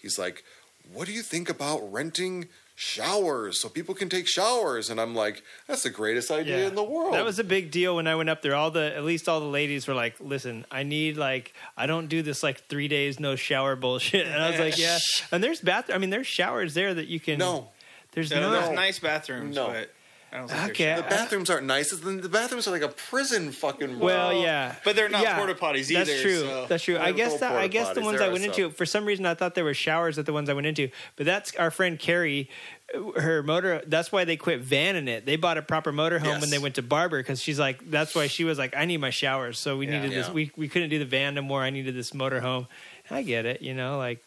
he's 0.00 0.18
like, 0.18 0.42
"What 0.90 1.06
do 1.06 1.12
you 1.12 1.22
think 1.22 1.50
about 1.50 1.92
renting?" 1.92 2.48
Showers 2.78 3.58
so 3.58 3.70
people 3.70 3.94
can 3.94 4.10
take 4.10 4.26
showers, 4.28 4.90
and 4.90 5.00
I'm 5.00 5.14
like, 5.14 5.42
that's 5.66 5.82
the 5.82 5.88
greatest 5.90 6.30
idea 6.30 6.58
Yeah. 6.60 6.66
in 6.68 6.74
the 6.74 6.82
world. 6.84 7.14
That 7.14 7.24
was 7.24 7.38
a 7.38 7.44
big 7.44 7.70
deal 7.70 7.96
when 7.96 8.06
I 8.06 8.14
went 8.16 8.28
up 8.28 8.42
there. 8.42 8.54
All 8.54 8.70
the 8.70 8.94
at 8.94 9.02
least 9.02 9.30
all 9.30 9.40
the 9.40 9.46
ladies 9.46 9.86
were 9.88 9.94
like, 9.94 10.14
"Listen, 10.20 10.66
I 10.70 10.82
need 10.82 11.16
like 11.16 11.54
I 11.74 11.86
don't 11.86 12.08
do 12.08 12.20
this 12.20 12.42
like 12.42 12.66
three 12.68 12.86
days 12.86 13.18
no 13.18 13.34
shower 13.34 13.76
bullshit." 13.76 14.26
And 14.26 14.42
I 14.42 14.50
was 14.50 14.60
like, 14.60 14.78
"Yeah." 14.78 14.98
And 15.32 15.42
there's 15.42 15.62
bath. 15.62 15.90
I 15.90 15.96
mean, 15.96 16.10
there's 16.10 16.26
showers 16.26 16.74
there 16.74 16.92
that 16.92 17.06
you 17.08 17.18
can. 17.18 17.38
no, 17.38 17.68
there's 18.12 18.30
No, 18.30 18.40
no. 18.40 18.50
there's 18.50 18.70
nice 18.76 18.98
bathrooms, 18.98 19.56
No. 19.56 19.68
but 19.68 19.90
I 20.36 20.40
don't 20.40 20.48
think 20.50 20.70
Okay. 20.72 20.94
the 20.96 21.02
bathrooms 21.02 21.48
aren't 21.48 21.66
nice. 21.66 21.90
The 21.90 21.96
the 22.10 22.28
bathrooms 22.28 22.68
are 22.68 22.70
like 22.70 22.82
a 22.82 22.88
prison 22.88 23.52
fucking. 23.52 23.98
Well, 23.98 24.32
room. 24.32 24.42
yeah, 24.42 24.74
But 24.84 24.94
they're 24.94 25.08
not 25.08 25.22
Yeah, 25.22 25.38
porta 25.38 25.54
potties 25.54 25.90
either. 25.90 26.04
That's 26.04 26.20
true. 26.20 26.40
so- 26.40 26.66
That's 26.68 26.84
true. 26.84 26.98
I 26.98 27.12
guess 27.12 27.30
full 27.30 27.38
that, 27.38 27.52
I 27.56 27.68
guess 27.68 27.94
the 27.94 28.02
ones 28.02 28.18
There 28.18 28.28
I 28.28 28.30
went 28.32 28.44
some. 28.44 28.50
into 28.52 28.70
for 28.70 28.84
some 28.84 29.06
reason 29.06 29.24
I 29.24 29.32
thought 29.34 29.54
there 29.54 29.64
were 29.64 29.72
showers 29.74 30.18
at 30.18 30.26
the 30.26 30.34
ones 30.34 30.50
I 30.50 30.52
went 30.52 30.66
into, 30.66 30.90
but 31.16 31.24
that's 31.24 31.54
our 31.56 31.70
friend 31.70 31.98
Carrie. 31.98 32.50
Her 33.16 33.42
motor. 33.42 33.82
That's 33.86 34.12
why 34.12 34.24
they 34.24 34.36
quit 34.36 34.64
vanning 34.64 35.08
it. 35.08 35.26
They 35.26 35.34
bought 35.36 35.58
a 35.58 35.62
proper 35.62 35.92
motorhome 35.92 36.24
Yes. 36.24 36.40
when 36.40 36.50
they 36.50 36.58
went 36.58 36.76
to 36.76 36.82
Barber 36.82 37.18
because 37.18 37.42
she's 37.42 37.58
like. 37.58 37.90
That's 37.90 38.14
why 38.14 38.28
she 38.28 38.44
was 38.44 38.58
like, 38.58 38.76
I 38.76 38.84
need 38.84 38.98
my 38.98 39.10
showers. 39.10 39.58
So 39.58 39.76
we 39.76 39.86
Yeah. 39.86 40.00
needed 40.02 40.12
this. 40.16 40.28
We 40.28 40.52
we 40.56 40.68
couldn't 40.68 40.90
do 40.90 40.98
the 41.00 41.04
van 41.04 41.34
no 41.34 41.42
more. 41.42 41.62
I 41.62 41.70
needed 41.70 41.96
this 41.96 42.12
motorhome. 42.12 42.68
I 43.10 43.22
get 43.22 43.44
it. 43.46 43.60
You 43.62 43.74
know, 43.74 43.98
like 43.98 44.22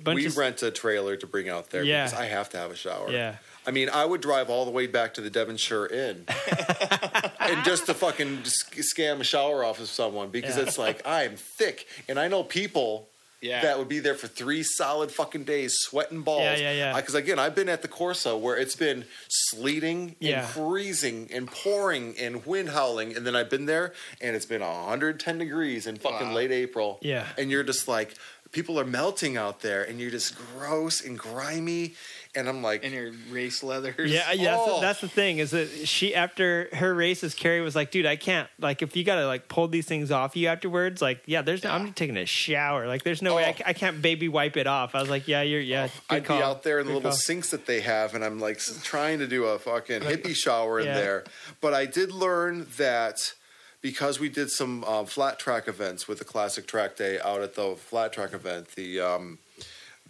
bunch 0.00 0.16
we 0.16 0.26
of 0.26 0.36
rent 0.36 0.62
a 0.62 0.70
trailer 0.70 1.16
to 1.16 1.26
bring 1.26 1.48
out 1.48 1.70
there 1.70 1.82
Yeah. 1.82 2.04
because 2.04 2.18
I 2.20 2.26
have 2.26 2.48
to 2.50 2.56
have 2.58 2.70
a 2.70 2.76
shower. 2.76 3.10
Yeah. 3.10 3.36
I 3.66 3.70
mean, 3.70 3.88
I 3.90 4.04
would 4.04 4.20
drive 4.20 4.50
all 4.50 4.64
the 4.64 4.70
way 4.70 4.86
back 4.86 5.14
to 5.14 5.20
the 5.20 5.30
Devonshire 5.30 5.86
Inn 5.86 6.24
and 7.40 7.64
just 7.64 7.86
to 7.86 7.94
fucking 7.94 8.44
sc- 8.44 8.80
scam 8.96 9.20
a 9.20 9.24
shower 9.24 9.64
off 9.64 9.80
of 9.80 9.88
someone 9.88 10.30
because 10.30 10.56
Yeah. 10.56 10.64
it's 10.64 10.78
like 10.78 11.00
I'm 11.06 11.36
thick 11.36 11.86
and 12.08 12.18
I 12.18 12.28
know 12.28 12.42
people 12.42 13.08
Yeah. 13.40 13.62
that 13.62 13.78
would 13.78 13.88
be 13.88 13.98
there 14.00 14.14
for 14.14 14.26
three 14.28 14.62
solid 14.62 15.10
fucking 15.12 15.44
days 15.44 15.74
sweating 15.78 16.22
balls. 16.22 16.42
Yeah, 16.42 16.56
yeah, 16.56 16.72
yeah. 16.72 16.96
Because 16.96 17.14
again, 17.14 17.38
I've 17.38 17.54
been 17.54 17.68
at 17.68 17.82
the 17.82 17.88
Corsa 17.88 18.38
where 18.38 18.56
it's 18.56 18.76
been 18.76 19.04
sleeting 19.28 20.16
Yeah. 20.20 20.40
and 20.40 20.48
freezing 20.48 21.28
and 21.32 21.48
pouring 21.50 22.16
and 22.18 22.44
wind 22.46 22.70
howling, 22.70 23.16
and 23.16 23.26
then 23.26 23.34
I've 23.36 23.50
been 23.50 23.66
there 23.66 23.92
and 24.20 24.34
it's 24.36 24.46
been 24.46 24.62
110 24.62 25.38
degrees 25.38 25.86
in 25.86 25.96
fucking 25.96 26.28
Wow. 26.28 26.34
late 26.34 26.50
April. 26.52 26.98
Yeah. 27.02 27.26
and 27.38 27.50
you're 27.50 27.64
just 27.64 27.86
like. 27.88 28.14
People 28.52 28.78
are 28.78 28.84
melting 28.84 29.38
out 29.38 29.60
there, 29.62 29.82
and 29.82 29.98
you're 29.98 30.10
just 30.10 30.36
gross 30.36 31.00
and 31.00 31.18
grimy. 31.18 31.94
And 32.34 32.48
I'm 32.48 32.62
like, 32.62 32.82
in 32.82 32.94
your 32.94 33.12
race 33.30 33.62
leathers. 33.62 34.10
Yeah, 34.10 34.32
yeah. 34.32 34.52
That's, 34.56 34.62
Oh. 34.64 34.74
the, 34.76 34.80
that's 34.80 35.00
the 35.02 35.08
thing 35.08 35.36
is 35.36 35.50
that 35.50 35.68
she 35.86 36.14
after 36.14 36.68
her 36.72 36.94
races, 36.94 37.34
Carrie 37.34 37.60
was 37.60 37.76
like, 37.76 37.90
"Dude, 37.90 38.06
I 38.06 38.16
can't. 38.16 38.48
Like, 38.58 38.80
if 38.80 38.96
you 38.96 39.04
gotta 39.04 39.26
like 39.26 39.48
pull 39.48 39.68
these 39.68 39.84
things 39.84 40.10
off 40.10 40.34
you 40.34 40.48
afterwards, 40.48 41.02
like, 41.02 41.20
yeah, 41.26 41.42
there's. 41.42 41.62
No, 41.62 41.72
I'm 41.72 41.92
taking 41.92 42.16
a 42.16 42.24
shower. 42.24 42.86
Like, 42.86 43.02
there's 43.02 43.20
no 43.20 43.34
way 43.34 43.44
I, 43.44 43.50
Oh. 43.50 43.62
I 43.66 43.72
can't 43.74 44.00
baby 44.00 44.28
wipe 44.30 44.56
it 44.56 44.66
off." 44.66 44.94
I 44.94 45.00
was 45.02 45.10
like, 45.10 45.28
"Yeah, 45.28 45.42
you're 45.42 45.60
yeah." 45.60 45.88
good 46.08 46.16
I'd 46.16 46.24
call. 46.24 46.38
be 46.38 46.42
out 46.42 46.62
there 46.62 46.78
in 46.78 46.86
the 46.86 46.92
little 46.94 47.10
call. 47.10 47.18
sinks 47.18 47.50
that 47.50 47.66
they 47.66 47.80
have, 47.82 48.14
and 48.14 48.24
I'm 48.24 48.40
like 48.40 48.58
trying 48.82 49.18
to 49.18 49.26
do 49.26 49.44
a 49.44 49.58
fucking 49.58 50.00
hippie 50.00 50.34
shower 50.34 50.80
in 50.80 50.86
Yeah. 50.86 50.94
there. 50.94 51.24
But 51.60 51.74
I 51.74 51.84
did 51.84 52.12
learn 52.12 52.66
that 52.78 53.34
because 53.82 54.18
we 54.18 54.30
did 54.30 54.48
some 54.50 54.84
um, 54.84 55.04
flat 55.04 55.38
track 55.38 55.68
events 55.68 56.08
with 56.08 56.18
the 56.18 56.24
Classic 56.24 56.66
Track 56.66 56.96
Day 56.96 57.20
out 57.20 57.42
at 57.42 57.56
the 57.56 57.74
flat 57.76 58.12
track 58.14 58.32
event, 58.32 58.68
the 58.74 59.00
um, 59.00 59.38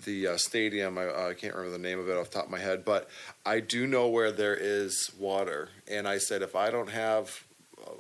the 0.05 0.29
uh, 0.29 0.37
stadium. 0.37 0.99
I, 0.99 1.29
I 1.29 1.35
can't 1.35 1.55
remember 1.55 1.77
the 1.77 1.83
name 1.83 1.99
of 1.99 2.09
it 2.09 2.17
off 2.17 2.31
the 2.31 2.37
top 2.37 2.45
of 2.47 2.51
my 2.51 2.59
head, 2.59 2.85
but 2.85 3.09
I 3.47 3.61
do 3.61 3.87
know 3.87 4.09
where 4.09 4.31
there 4.33 4.57
is 4.59 5.11
water. 5.19 5.69
And 5.89 6.07
I 6.09 6.19
said, 6.19 6.43
if 6.43 6.55
I 6.57 6.71
don't 6.71 6.91
have, 6.91 7.45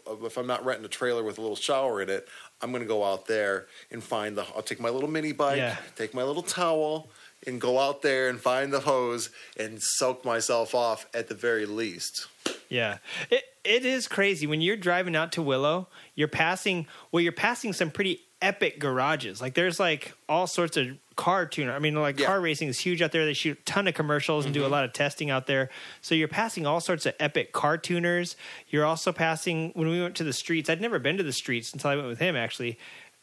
uh, 0.06 0.14
if 0.24 0.36
I'm 0.36 0.46
not 0.46 0.64
renting 0.64 0.84
a 0.84 0.88
trailer 0.88 1.22
with 1.24 1.38
a 1.38 1.40
little 1.40 1.56
shower 1.56 2.00
in 2.02 2.08
it, 2.10 2.28
I'm 2.60 2.70
going 2.70 2.82
to 2.82 2.88
go 2.88 3.04
out 3.04 3.26
there 3.26 3.66
and 3.90 4.02
find 4.02 4.36
the. 4.36 4.44
I'll 4.54 4.62
take 4.62 4.80
my 4.80 4.90
little 4.90 5.10
mini 5.10 5.32
bike, 5.32 5.56
Yeah. 5.58 5.76
take 5.96 6.14
my 6.14 6.22
little 6.22 6.42
towel, 6.44 7.08
and 7.46 7.60
go 7.60 7.78
out 7.80 8.02
there 8.02 8.28
and 8.28 8.40
find 8.40 8.72
the 8.72 8.80
hose 8.80 9.30
and 9.58 9.78
soak 9.82 10.24
myself 10.24 10.74
off 10.74 11.06
at 11.12 11.28
the 11.28 11.34
very 11.34 11.66
least. 11.66 12.28
Yeah, 12.68 12.98
it 13.30 13.42
it 13.64 13.84
is 13.84 14.06
crazy 14.08 14.46
when 14.46 14.60
you're 14.60 14.76
driving 14.76 15.14
out 15.16 15.32
to 15.32 15.42
Willow. 15.42 15.88
You're 16.14 16.28
passing 16.28 16.86
well, 17.10 17.20
you're 17.20 17.32
passing 17.32 17.72
some 17.72 17.90
pretty 17.90 18.20
epic 18.40 18.78
garages. 18.78 19.40
Like 19.40 19.54
there's 19.54 19.78
like 19.80 20.14
all 20.28 20.46
sorts 20.46 20.76
of 20.76 20.86
car 21.16 21.46
tuner. 21.46 21.72
I 21.72 21.78
mean, 21.78 21.94
like 21.94 22.18
Yeah. 22.18 22.26
car 22.26 22.40
racing 22.40 22.68
is 22.68 22.78
huge 22.78 23.02
out 23.02 23.12
there. 23.12 23.24
They 23.24 23.32
shoot 23.32 23.58
a 23.58 23.62
ton 23.62 23.88
of 23.88 23.94
commercials 23.94 24.44
and 24.44 24.54
do 24.54 24.60
a 24.60 24.64
mm-hmm. 24.64 24.72
lot 24.72 24.84
of 24.84 24.92
testing 24.92 25.30
out 25.30 25.46
there. 25.46 25.70
So 26.00 26.14
you're 26.14 26.28
passing 26.28 26.66
all 26.66 26.80
sorts 26.80 27.06
of 27.06 27.14
epic 27.20 27.52
car 27.52 27.78
tuners. 27.78 28.36
You're 28.68 28.84
also 28.84 29.12
passing 29.12 29.72
when 29.74 29.88
we 29.88 30.00
went 30.00 30.14
to 30.16 30.24
the 30.24 30.32
streets. 30.32 30.68
I'd 30.70 30.80
never 30.80 30.98
been 30.98 31.16
to 31.16 31.22
the 31.22 31.32
streets 31.32 31.72
until 31.72 31.90
I 31.90 31.96
went 31.96 32.08
with 32.08 32.18
him 32.18 32.36
actually. 32.36 32.78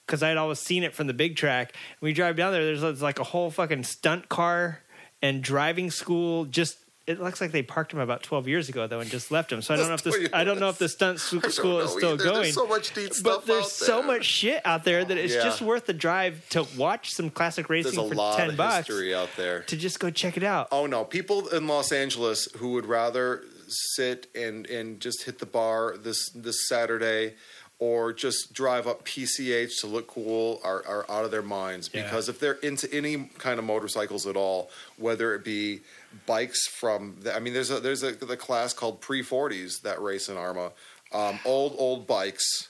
Because 0.06 0.24
I'd 0.24 0.38
always 0.38 0.60
seen 0.60 0.84
it 0.84 0.96
from 0.96 1.08
the 1.08 1.14
big 1.14 1.36
track. 1.36 1.74
We 2.02 2.14
drive 2.14 2.36
down 2.36 2.52
there, 2.52 2.66
there's 2.66 3.02
like 3.02 3.20
a 3.20 3.24
whole 3.24 3.52
fucking 3.52 3.84
stunt 3.84 4.28
car 4.28 4.80
and 5.22 5.44
driving 5.44 5.92
school. 5.92 6.46
Just 6.46 6.78
it 7.10 7.20
looks 7.20 7.42
like 7.42 7.52
they 7.52 7.64
parked 7.64 7.92
him 7.92 8.00
about 8.00 8.22
12 8.24 8.48
years 8.48 8.70
ago 8.70 8.86
though 8.88 9.00
and 9.00 9.10
just 9.10 9.32
left 9.32 9.52
him. 9.52 9.62
So 9.62 9.74
I 9.74 9.78
don't 9.78 9.88
know 9.88 9.96
if 9.96 10.04
this 10.04 10.30
I 10.32 10.44
don't 10.44 10.60
know 10.60 10.70
if 10.70 10.78
the 10.78 10.88
stunt 10.88 11.20
school 11.20 11.44
is 11.46 11.56
still 11.56 12.14
either. 12.14 12.24
going. 12.24 12.42
There's 12.44 12.54
so 12.54 12.68
much 12.68 12.96
neat 12.96 13.14
stuff 13.16 13.24
but 13.40 13.46
there's 13.48 13.64
out 13.66 13.70
so 13.72 14.04
much 14.04 14.26
shit 14.26 14.62
out 14.66 14.84
there 14.84 15.04
that 15.04 15.18
it's 15.18 15.34
Yeah. 15.34 15.44
just 15.44 15.62
worth 15.62 15.86
the 15.88 15.94
drive 15.94 16.48
to 16.50 16.66
watch 16.78 17.12
some 17.12 17.30
classic 17.30 17.68
There's 17.68 17.86
racing 17.86 18.00
a 18.00 18.08
for 18.10 18.16
lot 18.16 18.38
10 18.38 18.52
of 18.52 18.58
bucks 18.58 18.88
history 18.88 19.14
out 19.16 19.30
there. 19.38 19.62
to 19.64 19.76
just 19.76 20.00
go 20.00 20.10
check 20.12 20.38
it 20.38 20.44
out. 20.44 20.68
Oh 20.72 20.86
no, 20.86 21.04
people 21.04 21.48
in 21.48 21.68
Los 21.68 21.92
Angeles 21.92 22.48
who 22.58 22.74
would 22.74 22.86
rather 22.86 23.44
sit 23.68 24.28
and 24.36 24.66
and 24.68 25.00
just 25.00 25.24
hit 25.24 25.40
the 25.40 25.46
bar 25.46 25.96
this 25.98 26.30
this 26.36 26.68
Saturday 26.68 27.34
or 27.82 28.12
just 28.12 28.52
drive 28.54 28.86
up 28.88 29.06
PCH 29.06 29.80
to 29.80 29.88
look 29.88 30.06
cool 30.08 30.60
are, 30.66 30.86
are 30.86 31.06
out 31.10 31.24
of 31.24 31.32
their 31.32 31.42
minds 31.42 31.90
Yeah. 31.94 32.04
because 32.04 32.28
if 32.28 32.38
they're 32.38 32.60
into 32.62 32.94
any 32.94 33.30
kind 33.38 33.58
of 33.58 33.64
motorcycles 33.64 34.28
at 34.28 34.36
all, 34.36 34.70
whether 34.98 35.34
it 35.34 35.46
be 35.46 35.80
bikes 36.26 36.68
from, 36.68 37.18
the, 37.22 37.36
I 37.36 37.40
mean, 37.40 37.54
there's 37.54 37.72
a 37.72 37.80
there's 37.80 38.04
a 38.04 38.12
the 38.12 38.38
class 38.38 38.74
called 38.74 39.02
pre 39.02 39.22
40s 39.24 39.82
that 39.84 40.02
race 40.02 40.30
in 40.30 40.36
AHRMA, 40.36 40.72
um, 41.14 41.40
old 41.46 41.76
old 41.78 42.08
bikes. 42.08 42.70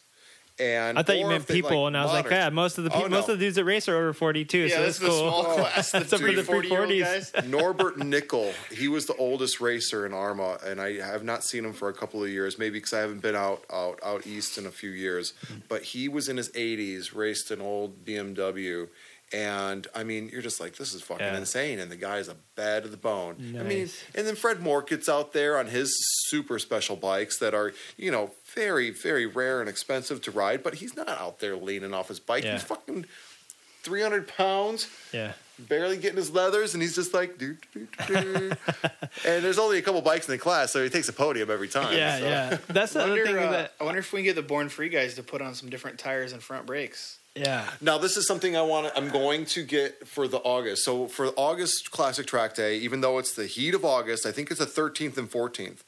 And 0.62 1.00
I 1.00 1.04
thought 1.04 1.18
you 1.18 1.26
meant 1.26 1.44
if 1.44 1.48
they 1.48 1.54
people, 1.54 1.88
and 1.88 1.96
I 1.96 2.04
was 2.04 2.12
like, 2.12 2.30
yeah, 2.30 2.50
most 2.50 2.78
of 2.78 2.84
the 2.84 2.90
Oh, 2.90 2.96
people, 2.96 3.10
most 3.12 3.30
of 3.30 3.40
the 3.40 3.46
dudes 3.46 3.56
that 3.56 3.64
race 3.64 3.88
are 3.88 3.96
over 3.96 4.12
forty 4.12 4.44
two. 4.44 4.58
Yeah, 4.58 4.76
so 4.76 4.82
that's 4.82 5.00
that's 5.00 5.00
the 5.00 5.08
cool. 5.08 5.18
small 5.30 5.44
class. 5.56 5.92
The 5.92 5.98
Except 6.02 6.22
for 6.22 6.32
the 6.34 6.44
340 6.44 6.68
year 6.68 6.82
old 6.82 6.90
340s. 6.90 7.34
guys. 7.34 7.46
Norbert 7.48 7.98
Nickel, 8.00 8.52
he 8.70 8.90
was 8.90 9.06
the 9.06 9.16
oldest 9.16 9.62
racer 9.62 10.06
in 10.06 10.12
AHRMA, 10.12 10.62
and 10.66 10.82
I 10.82 10.96
have 11.00 11.24
not 11.24 11.46
seen 11.46 11.64
him 11.64 11.72
for 11.72 11.88
a 11.88 11.94
couple 11.94 12.22
of 12.22 12.30
years, 12.30 12.60
maybe 12.60 12.72
because 12.80 12.92
I 12.92 13.00
haven't 13.00 13.22
been 13.22 13.38
out, 13.38 13.64
out 13.72 14.02
out 14.04 14.28
east 14.28 14.58
in 14.58 14.66
a 14.66 14.72
few 14.72 14.90
years. 14.90 15.32
But 15.70 15.84
he 15.84 16.10
was 16.10 16.28
in 16.28 16.36
his 16.36 16.50
80s, 16.50 17.16
raced 17.16 17.52
an 17.52 17.62
old 17.62 18.04
BMW, 18.04 18.90
and 19.34 19.86
I 19.94 20.04
mean, 20.04 20.30
you're 20.32 20.42
just 20.42 20.60
like, 20.60 20.76
this 20.76 20.94
is 20.94 21.02
fucking 21.02 21.26
Yeah. 21.26 21.38
insane. 21.38 21.80
And 21.80 21.92
the 21.92 21.96
guy's 21.96 22.28
a 22.28 22.36
bad 22.56 22.84
to 22.84 22.90
the 22.90 22.98
bone. 22.98 23.56
I 23.60 23.64
mean, 23.64 23.90
and 24.16 24.26
then 24.28 24.36
Fred 24.36 24.60
Moore 24.62 24.82
gets 24.82 25.08
out 25.08 25.34
there 25.34 25.58
on 25.58 25.68
his 25.68 25.94
super 26.30 26.58
special 26.60 26.96
bikes 26.96 27.38
that 27.40 27.54
are, 27.54 27.74
you 27.98 28.12
know, 28.12 28.32
very 28.56 28.90
very 28.90 29.26
rare 29.26 29.60
and 29.62 29.70
expensive 29.70 30.22
to 30.24 30.32
ride, 30.32 30.64
but 30.64 30.76
he's 30.76 30.96
not 30.96 31.10
out 31.10 31.40
there 31.40 31.56
leaning 31.56 31.94
off 31.94 32.08
his 32.08 32.20
bike. 32.20 32.44
Yeah. 32.44 32.54
He's 32.54 32.64
fucking 32.64 33.06
300 33.84 34.28
pounds 34.28 34.88
Yeah, 35.14 35.32
barely 35.58 35.98
getting 35.98 36.18
his 36.18 36.32
leathers, 36.32 36.74
and 36.74 36.84
he's 36.84 36.96
just 36.96 37.14
like, 37.14 37.38
doo, 37.38 37.56
doo, 37.74 37.88
doo, 38.08 38.14
doo. 38.14 38.52
and 39.26 39.44
there's 39.44 39.58
only 39.58 39.78
a 39.78 39.82
couple 39.82 40.02
bikes 40.02 40.28
in 40.28 40.34
the 40.34 40.38
class, 40.38 40.72
so 40.74 40.84
he 40.84 40.90
takes 40.90 41.08
a 41.08 41.14
podium 41.14 41.50
every 41.50 41.70
time. 41.70 41.96
yeah, 41.96 42.18
so. 42.20 42.26
yeah. 42.26 42.58
That's 42.68 42.94
the 42.94 43.02
other 43.04 43.12
Wonder, 43.12 43.26
thing 43.26 43.38
uh, 43.38 43.52
that 43.52 43.74
I 43.80 43.84
wonder 43.86 44.00
if 44.00 44.12
we 44.12 44.20
can 44.20 44.26
get 44.26 44.36
the 44.36 44.42
Born 44.42 44.68
Free 44.70 44.90
guys 44.90 45.16
to 45.16 45.24
put 45.24 45.42
on 45.42 45.56
some 45.56 45.70
different 45.70 45.98
tires 45.98 46.34
and 46.34 46.44
front 46.44 46.66
brakes. 46.66 47.19
Yeah. 47.40 47.66
Now 47.82 47.98
this 47.98 48.18
is 48.18 48.28
something 48.28 48.56
I 48.58 48.62
want. 48.62 48.92
I'm 48.96 49.10
going 49.10 49.46
to 49.46 49.64
get 49.64 50.08
for 50.08 50.28
the 50.28 50.38
August. 50.40 50.84
So 50.84 51.08
for 51.08 51.28
August 51.36 51.92
Classic 51.92 52.26
Track 52.26 52.56
Day, 52.56 52.78
even 52.78 53.02
though 53.02 53.18
it's 53.18 53.34
the 53.34 53.46
heat 53.46 53.74
of 53.74 53.84
August, 53.86 54.26
I 54.26 54.32
think 54.32 54.52
it's 54.52 54.60
the 54.60 54.66
13th 54.66 55.18
and 55.18 55.30
14th. 55.32 55.80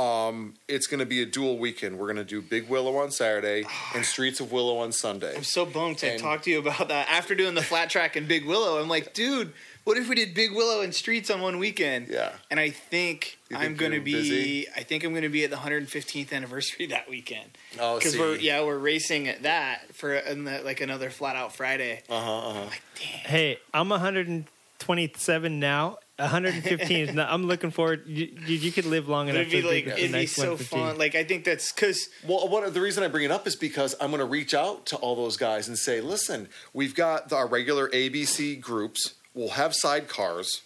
Um, 0.00 0.54
it's 0.68 0.86
going 0.86 1.00
to 1.00 1.06
be 1.06 1.22
a 1.22 1.26
dual 1.26 1.56
weekend. 1.58 1.98
We're 1.98 2.06
going 2.12 2.16
to 2.16 2.24
do 2.24 2.42
Big 2.42 2.68
Willow 2.68 2.96
on 2.98 3.10
Saturday 3.10 3.64
and 3.94 4.04
Streets 4.14 4.40
of 4.40 4.52
Willow 4.52 4.76
on 4.78 4.92
Sunday. 4.92 5.34
I'm 5.36 5.42
so 5.44 5.64
bummed 5.64 5.98
to 5.98 6.10
And- 6.12 6.20
talk 6.20 6.42
to 6.42 6.50
you 6.50 6.58
about 6.58 6.88
that. 6.88 7.08
After 7.10 7.34
doing 7.34 7.54
the 7.54 7.62
flat 7.62 7.88
track 7.90 8.14
and 8.16 8.28
Big 8.28 8.44
Willow, 8.44 8.80
I'm 8.80 8.88
like, 8.88 9.14
dude, 9.14 9.52
what 9.86 9.96
if 9.96 10.08
we 10.08 10.16
did 10.16 10.34
Big 10.34 10.52
Willow 10.52 10.80
and 10.80 10.92
Streets 10.92 11.30
on 11.30 11.40
one 11.40 11.58
weekend? 11.60 12.08
Yeah. 12.08 12.32
And 12.50 12.58
I 12.58 12.70
think, 12.70 13.38
You 13.48 13.56
I'm 13.56 13.76
going 13.76 13.92
to 13.92 14.00
be. 14.00 14.12
busy? 14.14 14.66
I 14.74 14.82
think 14.82 15.04
I'm 15.04 15.12
going 15.12 15.22
to 15.22 15.28
be 15.28 15.44
at 15.44 15.50
the 15.50 15.56
115th 15.56 16.32
anniversary 16.32 16.86
that 16.90 17.08
weekend. 17.08 17.56
Oh, 17.78 17.96
Because 17.96 18.14
see. 18.14 18.18
we're 18.18 18.34
yeah 18.34 18.64
we're 18.64 18.78
racing 18.78 19.28
at 19.28 19.44
that 19.44 19.94
for 19.94 20.12
in 20.14 20.42
the, 20.42 20.60
like 20.62 20.80
another 20.80 21.08
flat 21.08 21.36
out 21.36 21.54
Friday. 21.54 22.02
Uh 22.10 22.20
huh. 22.20 22.38
Uh-huh. 22.48 22.60
Like 22.64 22.82
damn. 22.96 23.30
Hey, 23.30 23.58
I'm 23.72 23.88
127 23.88 25.60
now. 25.60 25.98
115 26.18 26.96
is 26.96 27.14
not. 27.14 27.30
I'm 27.30 27.46
looking 27.46 27.70
forward. 27.70 28.04
You, 28.06 28.26
you, 28.46 28.56
you 28.56 28.72
could 28.72 28.86
live 28.86 29.06
long 29.06 29.28
enough 29.28 29.42
It'd 29.42 29.52
be 29.52 29.60
to 29.60 29.68
like 29.68 29.86
it'd 29.86 30.12
be 30.12 30.18
next 30.18 30.32
so 30.32 30.56
fun. 30.56 30.96
Like 30.98 31.14
I 31.14 31.24
think 31.24 31.44
that's 31.44 31.70
because 31.72 32.08
Well, 32.26 32.48
what, 32.48 32.72
the 32.72 32.80
reason 32.80 33.04
I 33.04 33.08
bring 33.08 33.24
it 33.24 33.30
up 33.30 33.46
is 33.46 33.54
because 33.54 33.94
I'm 34.00 34.08
going 34.08 34.20
to 34.20 34.24
reach 34.26 34.54
out 34.54 34.86
to 34.86 34.96
all 34.96 35.14
those 35.14 35.36
guys 35.36 35.68
and 35.68 35.78
say, 35.78 36.00
listen, 36.00 36.48
we've 36.72 36.94
got 36.94 37.32
our 37.32 37.46
regular 37.46 37.88
ABC 37.90 38.58
groups. 38.60 39.12
We'll 39.36 39.50
have 39.50 39.72
sidecars. 39.72 40.62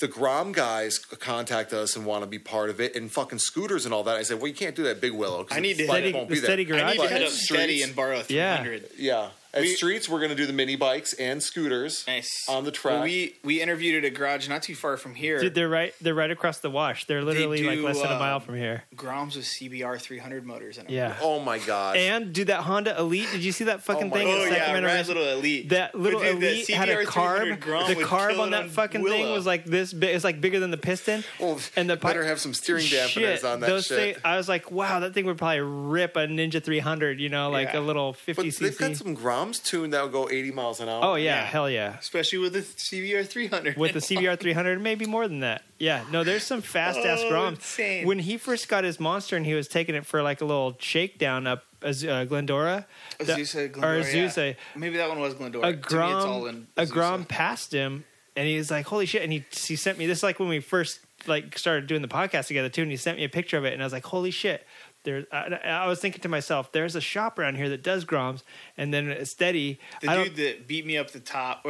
The 0.00 0.08
Grom 0.08 0.52
guys 0.52 0.98
contact 0.98 1.72
us 1.72 1.96
and 1.96 2.04
want 2.04 2.22
to 2.22 2.26
be 2.28 2.38
part 2.38 2.68
of 2.68 2.80
it, 2.80 2.94
and 2.94 3.10
fucking 3.10 3.38
scooters 3.38 3.84
and 3.84 3.94
all 3.94 4.02
that. 4.04 4.16
I 4.16 4.22
said, 4.22 4.38
well, 4.38 4.48
you 4.48 4.54
can't 4.54 4.76
do 4.76 4.82
that 4.84 4.90
at 4.96 5.00
Big 5.00 5.12
Willow. 5.12 5.44
'cause 5.44 5.56
I 5.56 5.60
need 5.60 5.78
to 5.78 5.86
bike 5.86 6.04
hit- 6.04 6.14
won't 6.14 6.28
the 6.28 6.34
be 6.34 6.40
there. 6.40 6.48
steady 6.50 6.64
garage 6.64 6.82
I 6.82 6.92
need 6.92 7.00
to 7.02 7.08
hit 7.08 7.22
at 7.22 7.26
up 7.28 7.32
Steady 7.32 7.82
and 7.82 7.96
borrow 7.96 8.22
Yeah. 8.28 8.56
300. 8.58 8.90
Yeah, 8.98 9.30
at 9.54 9.62
We- 9.62 9.68
streets 9.74 10.08
we're 10.08 10.18
going 10.18 10.30
to 10.30 10.34
do 10.36 10.46
the 10.46 10.52
mini 10.52 10.76
bikes 10.76 11.14
and 11.14 11.42
scooters 11.42 12.04
Nice 12.06 12.30
on 12.48 12.64
the 12.64 12.70
track. 12.70 12.94
Well, 12.94 13.02
we 13.04 13.34
we 13.42 13.60
interviewed 13.62 14.04
at 14.04 14.06
a 14.06 14.14
garage 14.14 14.48
not 14.48 14.62
too 14.62 14.74
far 14.74 14.96
from 14.96 15.14
here. 15.14 15.40
Dude, 15.40 15.54
they're 15.54 15.68
right. 15.68 15.94
They're 16.00 16.14
right 16.14 16.30
across 16.30 16.58
the 16.58 16.70
wash. 16.70 17.06
They're 17.06 17.22
literally 17.22 17.62
like 17.62 17.78
do, 17.78 17.86
less 17.86 18.00
than 18.00 18.12
a 18.12 18.18
mile 18.18 18.36
um, 18.36 18.42
from 18.42 18.56
here. 18.56 18.84
Groms 18.94 19.36
with 19.36 19.44
CBR 19.46 20.00
300 20.00 20.44
motors 20.46 20.78
in 20.78 20.84
them. 20.84 20.94
Yeah. 20.94 21.16
oh 21.22 21.40
my 21.40 21.58
god! 21.58 21.96
And 21.96 22.32
dude, 22.32 22.48
that 22.48 22.60
Honda 22.62 22.98
Elite. 22.98 23.28
Did 23.32 23.42
you 23.42 23.52
see 23.52 23.64
that 23.64 23.82
fucking 23.82 24.10
Oh 24.10 24.14
thing? 24.14 24.26
God. 24.28 24.38
Oh 24.38 24.44
in 24.44 24.52
yeah, 24.52 24.58
Sacramento? 24.58 24.86
rad 24.88 24.96
Race? 24.98 25.08
little 25.08 25.28
elite. 25.28 25.68
That 25.70 25.94
little 25.94 26.20
But 26.20 26.32
dude, 26.32 26.40
the 26.42 26.48
elite 26.50 26.68
had 26.70 26.88
a 26.90 27.04
carb. 27.06 27.60
The 27.60 27.94
carb 28.04 28.38
on 28.38 28.48
it 28.48 28.50
that 28.50 28.70
fucking 28.70 29.04
thing 29.04 29.30
was 29.32 29.46
like 29.46 29.64
this 29.64 29.92
big. 29.92 30.14
It's 30.14 30.24
like 30.24 30.40
bigger 30.40 30.60
than 30.60 30.70
the 30.70 30.76
piston. 30.76 31.24
Well, 31.40 31.58
and 31.76 31.88
the 31.88 31.96
better 31.96 32.22
pi- 32.22 32.28
have 32.28 32.40
some 32.40 32.52
steering 32.54 32.84
dampeners 32.84 33.08
Shit, 33.08 33.44
on 33.44 33.60
that 33.60 33.66
those 33.66 33.86
shit. 33.86 33.98
thing- 34.16 34.22
I 34.24 34.36
was 34.36 34.48
like, 34.48 34.70
wow, 34.70 35.00
that 35.00 35.14
thing 35.14 35.24
would 35.26 35.38
probably 35.38 35.60
rip 35.60 36.16
a 36.16 36.20
Ninja 36.26 36.62
300. 36.62 37.18
You 37.20 37.28
know, 37.28 37.50
like 37.50 37.72
Yeah. 37.72 37.78
a 37.78 37.80
little 37.80 38.12
but 38.12 38.36
50 38.36 38.50
they've 38.50 38.76
got 38.78 38.90
cc. 38.90 38.96
some 38.96 39.16
Groms 39.16 39.37
tuned 39.46 39.92
that'll 39.92 40.08
go 40.08 40.28
80 40.28 40.50
miles 40.52 40.80
an 40.80 40.88
hour. 40.88 41.04
Oh 41.04 41.14
yeah, 41.14 41.24
Yeah. 41.40 41.44
hell 41.44 41.70
yeah. 41.70 41.96
especially 41.98 42.38
with 42.38 42.52
the 42.52 42.60
CBR 42.62 43.26
300. 43.26 43.76
With 43.76 43.92
the 43.92 44.00
CBR 44.00 44.38
300, 44.40 44.80
maybe 44.80 45.06
more 45.06 45.26
than 45.28 45.40
that. 45.40 45.62
Yeah, 45.78 46.04
no, 46.10 46.24
there's 46.24 46.42
some 46.44 46.62
fast 46.62 46.98
ass 47.00 47.20
Oh, 47.22 47.30
Groms. 47.32 47.50
insane. 47.56 48.06
When 48.06 48.18
he 48.18 48.36
first 48.36 48.68
got 48.68 48.84
his 48.84 48.98
monster 49.00 49.36
and 49.36 49.44
he 49.46 49.54
was 49.54 49.68
taking 49.68 49.94
it 49.94 50.04
for 50.06 50.22
like 50.22 50.40
a 50.40 50.44
little 50.44 50.76
shakedown 50.80 51.46
up 51.46 51.64
Az- 51.82 52.04
uh, 52.04 52.24
Glendora, 52.24 52.86
the- 53.18 53.24
Azusa, 53.24 53.70
Glendora, 53.70 53.98
or 53.98 54.02
Azusa, 54.02 54.46
yeah. 54.48 54.52
Maybe 54.74 54.96
that 54.96 55.08
one 55.08 55.20
was 55.20 55.34
Glendora. 55.34 55.68
a 55.68 55.72
To 55.72 55.76
me, 55.76 55.80
it's 55.82 55.92
all 55.94 56.40
Grom, 56.42 56.48
in 56.48 56.66
a 56.76 56.86
Grom 56.86 57.24
passed 57.24 57.70
him, 57.72 58.04
and 58.34 58.48
he 58.48 58.56
was 58.56 58.70
like, 58.70 58.86
"Holy 58.86 59.06
shit!" 59.06 59.22
And 59.22 59.32
he 59.32 59.44
he 59.52 59.76
sent 59.76 59.96
me 59.98 60.06
this 60.06 60.22
like 60.24 60.40
when 60.40 60.48
we 60.48 60.58
first 60.60 60.98
like 61.26 61.56
started 61.58 61.86
doing 61.86 62.02
the 62.02 62.08
podcast 62.08 62.46
together 62.48 62.68
too, 62.68 62.82
and 62.82 62.90
he 62.90 62.96
sent 62.96 63.16
me 63.18 63.24
a 63.24 63.28
picture 63.28 63.56
of 63.58 63.64
it, 63.64 63.72
and 63.74 63.82
I 63.82 63.86
was 63.86 63.92
like, 63.92 64.04
"Holy 64.06 64.30
shit!" 64.32 64.66
There, 65.04 65.24
I, 65.32 65.58
I 65.64 65.86
was 65.86 66.00
thinking 66.00 66.20
to 66.22 66.28
myself, 66.28 66.72
"There's 66.72 66.96
a 66.96 67.00
shop 67.00 67.38
around 67.38 67.56
here 67.56 67.68
that 67.68 67.82
does 67.82 68.04
Groms," 68.04 68.42
and 68.76 68.92
then 68.92 69.24
steady. 69.24 69.78
The 70.00 70.10
I 70.10 70.24
dude 70.24 70.36
that 70.36 70.66
beat 70.66 70.86
me 70.86 70.96
up 70.96 71.10
the 71.10 71.20
top. 71.20 71.66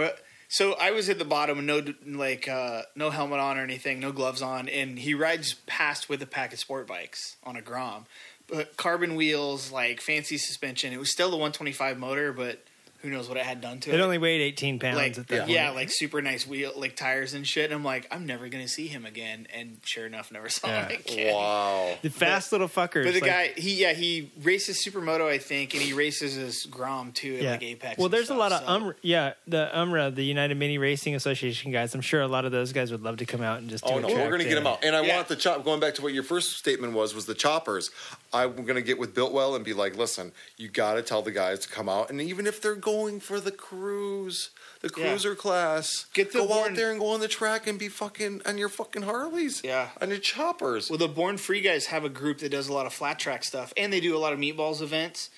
So 0.51 0.73
I 0.75 0.93
was 0.93 1.11
at 1.11 1.19
the 1.19 1.27
bottom 1.27 1.59
and 1.59 1.67
no 1.67 1.83
like 2.07 2.49
uh, 2.49 2.83
no 2.97 3.11
helmet 3.11 3.39
on 3.39 3.59
or 3.59 3.63
anything, 3.63 4.01
no 4.01 4.13
gloves 4.13 4.41
on, 4.41 4.69
and 4.69 4.99
he 4.99 5.13
rides 5.13 5.55
past 5.67 6.09
with 6.09 6.23
a 6.23 6.27
pack 6.27 6.55
of 6.55 6.59
sport 6.59 6.87
bikes 6.87 7.37
on 7.45 7.57
a 7.57 7.63
Grom, 7.63 8.07
but 8.47 8.77
carbon 8.79 9.15
wheels, 9.15 9.71
like 9.71 10.01
fancy 10.01 10.39
suspension. 10.39 10.93
It 10.95 10.99
was 10.99 11.11
still 11.11 11.29
the 11.31 11.37
125 11.37 11.99
motor, 11.99 12.33
but 12.33 12.65
who 13.03 13.11
knows 13.11 13.29
what 13.29 13.37
it 13.39 13.45
had 13.45 13.61
done 13.61 13.79
to 13.81 13.91
it. 13.91 13.95
it 13.95 14.01
only 14.03 14.19
weighed 14.19 14.41
18 14.41 14.79
pounds 14.79 14.97
like 14.97 15.17
at 15.19 15.29
that 15.29 15.49
yeah, 15.49 15.67
point. 15.67 15.77
like 15.77 15.91
super 15.91 16.21
nice 16.21 16.47
wheel, 16.47 16.73
like 16.77 16.97
tires 16.97 17.35
and 17.35 17.47
shit. 17.47 17.67
And 17.67 17.75
I'm 17.75 17.85
like, 17.85 18.07
I'm 18.11 18.27
never 18.27 18.49
gonna 18.49 18.69
see 18.69 18.87
him 18.89 19.07
again. 19.07 19.47
And 19.55 19.79
sure 19.85 20.07
enough, 20.07 20.33
never 20.33 20.49
saw 20.49 20.69
Yeah. 20.69 20.89
him 20.89 21.01
again. 21.07 21.35
Wow. 21.35 21.97
the 22.03 22.11
fast 22.11 22.53
little 22.53 22.69
fuckers. 22.69 23.05
But 23.05 23.15
the 23.15 23.21
like- 23.21 23.31
guy, 23.31 23.53
he 23.57 23.81
yeah, 23.81 23.93
he 23.93 24.31
races 24.43 24.85
supermoto, 24.85 25.27
I 25.29 25.39
think, 25.39 25.75
and 25.75 25.83
he 25.83 25.93
races 25.93 26.35
his 26.35 26.65
Grom 26.67 27.13
too 27.13 27.37
at 27.37 27.43
Yeah. 27.43 27.51
like 27.53 27.63
Apex. 27.63 27.99
well, 27.99 28.07
and 28.07 28.15
there's 28.15 28.31
a 28.31 28.35
lot 28.35 28.53
of 28.53 28.61
so- 28.61 28.67
um, 28.69 28.95
yeah, 29.03 29.35
the 29.47 29.71
UMRA, 29.75 30.15
the 30.15 30.25
United 30.25 30.57
Mini 30.57 30.79
Racing 30.79 31.15
Association 31.15 31.73
guys. 31.73 31.95
I'm 31.95 32.01
sure 32.01 32.21
a 32.21 32.29
lot 32.29 32.45
of 32.45 32.53
those 32.53 32.73
guys 32.73 32.91
would 32.91 33.03
love 33.03 33.19
to 33.19 33.27
come 33.27 33.43
out 33.43 33.59
and 33.61 33.71
just. 33.71 33.85
Do 33.85 33.93
Oh 33.93 33.99
a 33.99 34.01
no, 34.01 34.09
track 34.09 34.19
we're 34.25 34.29
going 34.29 34.39
to 34.41 34.45
get 34.45 34.51
day. 34.51 34.55
them 34.57 34.67
out, 34.67 34.85
and 34.85 34.97
I 34.97 35.03
Yeah. 35.03 35.17
want 35.17 35.29
the 35.29 35.37
chop. 35.37 35.65
Going 35.65 35.81
back 35.81 35.95
to 35.95 36.03
what 36.03 36.13
your 36.13 36.23
first 36.25 36.57
statement 36.59 36.93
was, 36.95 37.15
was 37.15 37.27
the 37.27 37.35
choppers. 37.35 37.91
I'm 38.33 38.55
going 38.57 38.75
to 38.75 38.83
get 38.83 38.99
with 38.99 39.15
Biltwell 39.15 39.55
and 39.57 39.65
be 39.65 39.73
like, 39.73 39.97
listen, 39.97 40.33
you 40.57 40.69
got 40.69 40.95
to 40.95 41.03
tell 41.03 41.23
the 41.23 41.31
guys 41.31 41.61
to 41.61 41.69
come 41.69 41.89
out, 41.89 42.11
and 42.11 42.21
even 42.21 42.47
if 42.47 42.61
they're 42.61 42.75
going 42.93 43.21
for 43.21 43.39
the 43.41 43.51
cruise, 43.53 44.51
the 44.81 44.89
Yeah. 44.97 45.09
cruiser 45.11 45.35
class, 45.35 46.07
Get 46.15 46.33
the 46.33 46.39
go 46.41 46.45
Warren- 46.47 46.73
out 46.73 46.77
there 46.77 46.91
and 46.91 46.99
go 47.01 47.09
on 47.11 47.21
the 47.21 47.29
track 47.29 47.67
and 47.67 47.79
be 47.79 47.89
fucking 47.89 48.43
on 48.47 48.57
your 48.59 48.69
fucking 48.69 49.03
Harleys, 49.03 49.61
Yeah. 49.63 49.91
on 50.01 50.09
your 50.11 50.19
choppers. 50.19 50.89
Well, 50.89 50.99
the 50.99 51.09
Born 51.09 51.37
Free 51.39 51.61
guys 51.61 51.87
have 51.87 52.05
a 52.05 52.09
group 52.09 52.39
that 52.39 52.49
does 52.51 52.69
a 52.69 52.73
lot 52.73 52.87
of 52.87 52.95
flat 52.95 53.19
track 53.19 53.45
stuff, 53.45 53.73
and 53.77 53.93
they 53.93 54.01
do 54.01 54.17
a 54.17 54.19
lot 54.19 54.33
of 54.33 54.39
meatballs 54.39 54.81
events. 54.81 55.31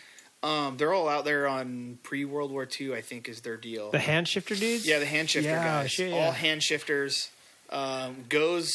Um, 0.43 0.77
they're 0.79 0.93
all 0.95 1.09
out 1.09 1.25
there 1.27 1.47
on 1.47 1.99
pre 2.03 2.25
World 2.25 2.51
War 2.51 2.67
II, 2.81 2.95
I 2.95 3.03
think, 3.03 3.29
is 3.29 3.41
their 3.43 3.57
deal. 3.59 3.91
The 3.91 3.99
hand 3.99 4.27
shifter 4.29 4.55
dudes. 4.55 4.87
yeah, 4.87 4.99
the 4.99 5.07
hand 5.07 5.29
shifter 5.29 5.51
Yeah, 5.51 5.65
guys, 5.83 5.91
shit, 5.93 6.13
all 6.13 6.19
yeah. 6.19 6.33
hand 6.33 6.63
shifters. 6.63 7.29
Um, 7.69 8.25
goes 8.29 8.73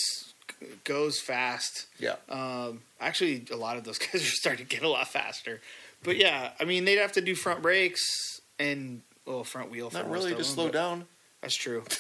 goes 0.84 1.20
fast. 1.20 1.86
yeah, 2.00 2.16
Um, 2.30 2.82
actually, 3.02 3.46
a 3.52 3.56
lot 3.56 3.78
of 3.78 3.84
those 3.84 3.98
guys 4.06 4.16
are 4.24 4.36
starting 4.42 4.66
to 4.68 4.76
get 4.76 4.84
a 4.84 4.90
lot 4.90 5.08
faster. 5.12 5.60
But 6.04 6.18
yeah, 6.18 6.52
I 6.60 6.66
mean, 6.66 6.86
they'd 6.86 6.98
have 7.00 7.12
to 7.14 7.22
do 7.22 7.36
front 7.36 7.62
brakes 7.64 8.35
and 8.60 9.02
well, 9.26 9.44
front 9.44 9.72
wheel. 9.72 9.90
Not 9.94 10.10
really. 10.10 10.34
Just 10.36 10.54
slow 10.54 10.70
down. 10.70 11.06
That's 11.42 11.56
true. 11.56 11.84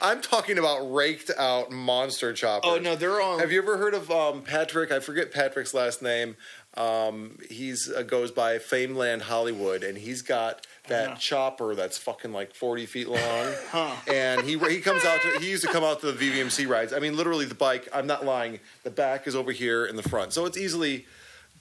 I'm 0.00 0.22
talking 0.22 0.56
about 0.58 0.80
raked 0.92 1.30
out 1.36 1.70
monster 1.70 2.32
choppers. 2.32 2.70
Oh 2.72 2.78
no, 2.78 2.96
they're 2.96 3.20
on. 3.20 3.38
Have 3.40 3.52
you 3.52 3.60
ever 3.60 3.76
heard 3.76 3.92
of 3.94 4.10
um, 4.10 4.42
Patrick? 4.42 4.90
I 4.90 5.00
forget 5.00 5.30
Patrick's 5.30 5.74
last 5.74 6.00
name. 6.00 6.36
Um, 6.76 7.38
he's 7.50 7.90
uh, 7.90 8.02
goes 8.02 8.30
by 8.30 8.58
Fameland 8.58 9.22
Hollywood, 9.22 9.84
and 9.84 9.96
he's 9.98 10.22
got 10.22 10.66
that 10.88 11.10
Yeah. 11.10 11.14
chopper 11.16 11.74
that's 11.74 11.98
fucking 11.98 12.32
like 12.32 12.54
forty 12.54 12.86
feet 12.86 13.08
long. 13.08 13.20
Huh. 13.70 13.94
And 14.10 14.42
he 14.42 14.58
he 14.58 14.80
comes 14.80 15.04
out. 15.04 15.20
To, 15.20 15.40
he 15.40 15.50
used 15.50 15.64
to 15.64 15.70
come 15.72 15.84
out 15.84 16.00
to 16.00 16.12
the 16.12 16.30
VVMC 16.30 16.66
rides. 16.68 16.92
I 16.92 16.98
mean, 16.98 17.16
literally, 17.16 17.44
the 17.44 17.54
bike. 17.54 17.88
I'm 17.92 18.06
not 18.06 18.24
lying. 18.24 18.60
The 18.84 18.90
back 18.90 19.26
is 19.26 19.36
over 19.36 19.52
here 19.52 19.84
in 19.84 19.96
the 19.96 20.02
front, 20.02 20.32
so 20.32 20.46
it's 20.46 20.56
easily. 20.56 21.06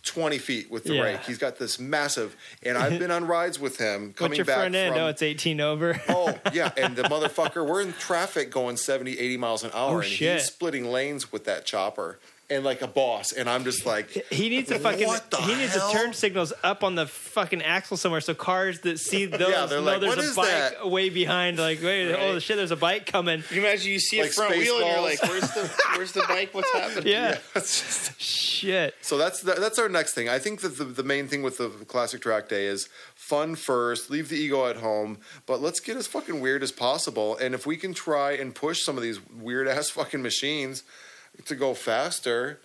20 0.03 0.37
feet 0.37 0.69
with 0.69 0.83
the 0.83 0.95
Yeah. 0.95 1.01
rake. 1.03 1.21
He's 1.21 1.37
got 1.37 1.57
this 1.57 1.79
massive, 1.79 2.35
and 2.61 2.77
I've 2.77 2.99
been 2.99 3.09
on 3.11 3.25
rides 3.25 3.57
with 3.59 3.77
him 3.77 4.13
coming 4.17 4.31
What's 4.31 4.37
your 4.39 4.45
back 4.45 4.57
front 4.57 4.75
end? 4.75 4.93
from. 4.95 5.03
Oh, 5.03 5.07
it's 5.07 5.21
18 5.21 5.61
over. 5.61 5.99
Oh, 6.09 6.37
yeah. 6.51 6.71
And 6.77 6.95
the 6.95 7.03
motherfucker, 7.03 7.65
we're 7.65 7.81
in 7.81 7.93
traffic 7.93 8.51
going 8.51 8.75
70, 8.77 9.17
80 9.17 9.37
miles 9.37 9.63
an 9.63 9.71
hour, 9.73 9.95
Oh, 9.95 9.99
and 9.99 10.05
shit. 10.05 10.39
he's 10.39 10.47
splitting 10.47 10.85
lanes 10.91 11.31
with 11.31 11.45
that 11.45 11.65
chopper. 11.65 12.19
And 12.49 12.63
like 12.63 12.81
a 12.81 12.87
boss, 12.87 13.31
and 13.31 13.49
I'm 13.49 13.63
just 13.63 13.85
like, 13.85 14.09
He 14.31 14.49
needs 14.49 14.69
to 14.69 14.77
fucking. 14.79 15.07
What 15.07 15.31
the 15.31 15.37
he 15.37 15.55
needs 15.55 15.73
hell? 15.75 15.91
turn 15.91 16.13
signals 16.13 16.53
up 16.63 16.83
on 16.83 16.95
the 16.95 17.07
fucking 17.07 17.61
axle 17.61 17.97
somewhere, 17.97 18.21
so 18.21 18.33
cars 18.33 18.81
that 18.81 18.99
see 18.99 19.25
those 19.25 19.39
Yeah, 19.49 19.65
they're 19.65 19.79
know 19.79 19.85
like, 19.85 20.01
there's 20.01 20.15
"What 20.15 20.19
a 20.25 20.27
is 20.29 20.35
bike 20.35 20.47
that?" 20.47 20.89
way 20.89 21.09
behind. 21.09 21.57
Like, 21.57 21.81
wait, 21.81 22.13
oh 22.13 22.39
shit, 22.39 22.57
there's 22.57 22.71
a 22.71 22.75
bike 22.75 23.05
coming. 23.05 23.41
Can 23.43 23.55
you 23.57 23.63
imagine 23.63 23.91
you 23.91 23.99
see 23.99 24.19
a 24.19 24.27
front 24.27 24.55
wheel 24.57 24.77
and 24.77 24.85
you're 24.85 24.97
Spaceballs. 24.97 25.03
like, 25.03 25.23
"Where's 25.23 25.51
the 25.53 25.73
where's 25.95 26.11
the 26.11 26.25
bike? 26.27 26.49
What's 26.53 26.71
happening?" 26.73 27.07
Yeah, 27.11 27.37
It's 27.55 27.79
just- 28.09 28.21
shit. 28.21 28.95
So 29.01 29.17
that's 29.17 29.41
the, 29.41 29.53
that's 29.53 29.79
our 29.79 29.89
next 29.89 30.13
thing. 30.13 30.29
I 30.29 30.39
think 30.39 30.61
that 30.61 30.77
the, 30.77 30.85
the 30.85 31.03
main 31.03 31.27
thing 31.27 31.41
with 31.43 31.57
the 31.57 31.69
classic 31.69 32.21
track 32.21 32.49
day 32.49 32.65
is 32.67 32.87
fun 33.15 33.55
first, 33.55 34.09
leave 34.09 34.29
the 34.29 34.35
ego 34.35 34.67
at 34.67 34.77
home, 34.77 35.17
but 35.45 35.61
let's 35.61 35.79
get 35.79 35.95
as 35.97 36.07
fucking 36.07 36.39
weird 36.41 36.61
as 36.63 36.71
possible. 36.71 37.35
And 37.37 37.55
if 37.55 37.65
we 37.65 37.77
can 37.77 37.93
try 37.93 38.33
and 38.33 38.53
push 38.53 38.83
some 38.83 38.97
of 38.97 39.03
these 39.03 39.19
weird 39.31 39.67
ass 39.67 39.89
fucking 39.89 40.21
machines 40.21 40.83
to 41.45 41.55
go 41.55 41.73
faster, 41.73 42.59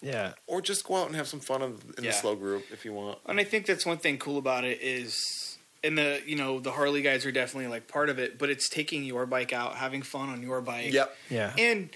Yeah, 0.00 0.32
or 0.46 0.60
just 0.60 0.84
go 0.84 0.96
out 0.96 1.06
and 1.08 1.16
have 1.16 1.28
some 1.28 1.40
fun 1.40 1.62
in, 1.62 1.70
in 1.98 2.04
Yeah. 2.04 2.10
the 2.10 2.16
slow 2.16 2.34
group 2.36 2.64
if 2.72 2.84
you 2.84 2.92
want. 2.92 3.18
And 3.26 3.38
I 3.40 3.44
think 3.44 3.66
that's 3.66 3.84
one 3.86 3.98
thing 3.98 4.18
cool 4.18 4.38
about 4.38 4.64
it 4.64 4.80
is, 4.82 5.56
and 5.82 5.96
the 5.98 6.20
you 6.26 6.36
know 6.36 6.60
the 6.60 6.72
Harley 6.72 7.02
guys 7.02 7.24
are 7.26 7.32
definitely 7.32 7.68
like 7.68 7.88
part 7.88 8.08
of 8.08 8.18
it, 8.18 8.38
but 8.38 8.50
it's 8.50 8.68
taking 8.68 9.04
your 9.04 9.26
bike 9.26 9.52
out, 9.52 9.76
having 9.76 10.02
fun 10.02 10.28
on 10.28 10.42
your 10.42 10.60
bike. 10.60 10.92
Yep. 10.92 11.16
yeah. 11.30 11.52
And 11.58 11.90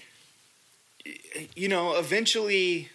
you 1.55 1.67
know, 1.67 1.95
eventually, 1.97 2.89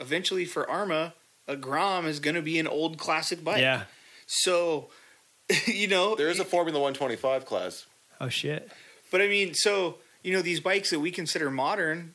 eventually 0.00 0.44
for 0.44 0.64
AHRMA, 0.66 1.12
a 1.46 1.56
Grom 1.56 2.06
is 2.06 2.20
going 2.20 2.36
to 2.36 2.42
be 2.42 2.58
an 2.58 2.66
old 2.66 2.98
classic 2.98 3.42
bike. 3.42 3.60
Yeah. 3.60 3.84
So, 4.26 4.90
you 5.66 5.88
know, 5.88 6.14
There 6.14 6.28
is 6.28 6.38
a 6.38 6.44
Formula 6.44 6.78
125 6.78 7.46
class. 7.46 7.86
Oh 8.20 8.28
shit. 8.28 8.70
but 9.10 9.22
I 9.22 9.28
mean, 9.28 9.54
so 9.54 9.98
you 10.22 10.32
know, 10.34 10.42
these 10.42 10.60
bikes 10.60 10.90
that 10.90 11.00
we 11.00 11.10
consider 11.10 11.50
modern, 11.50 12.14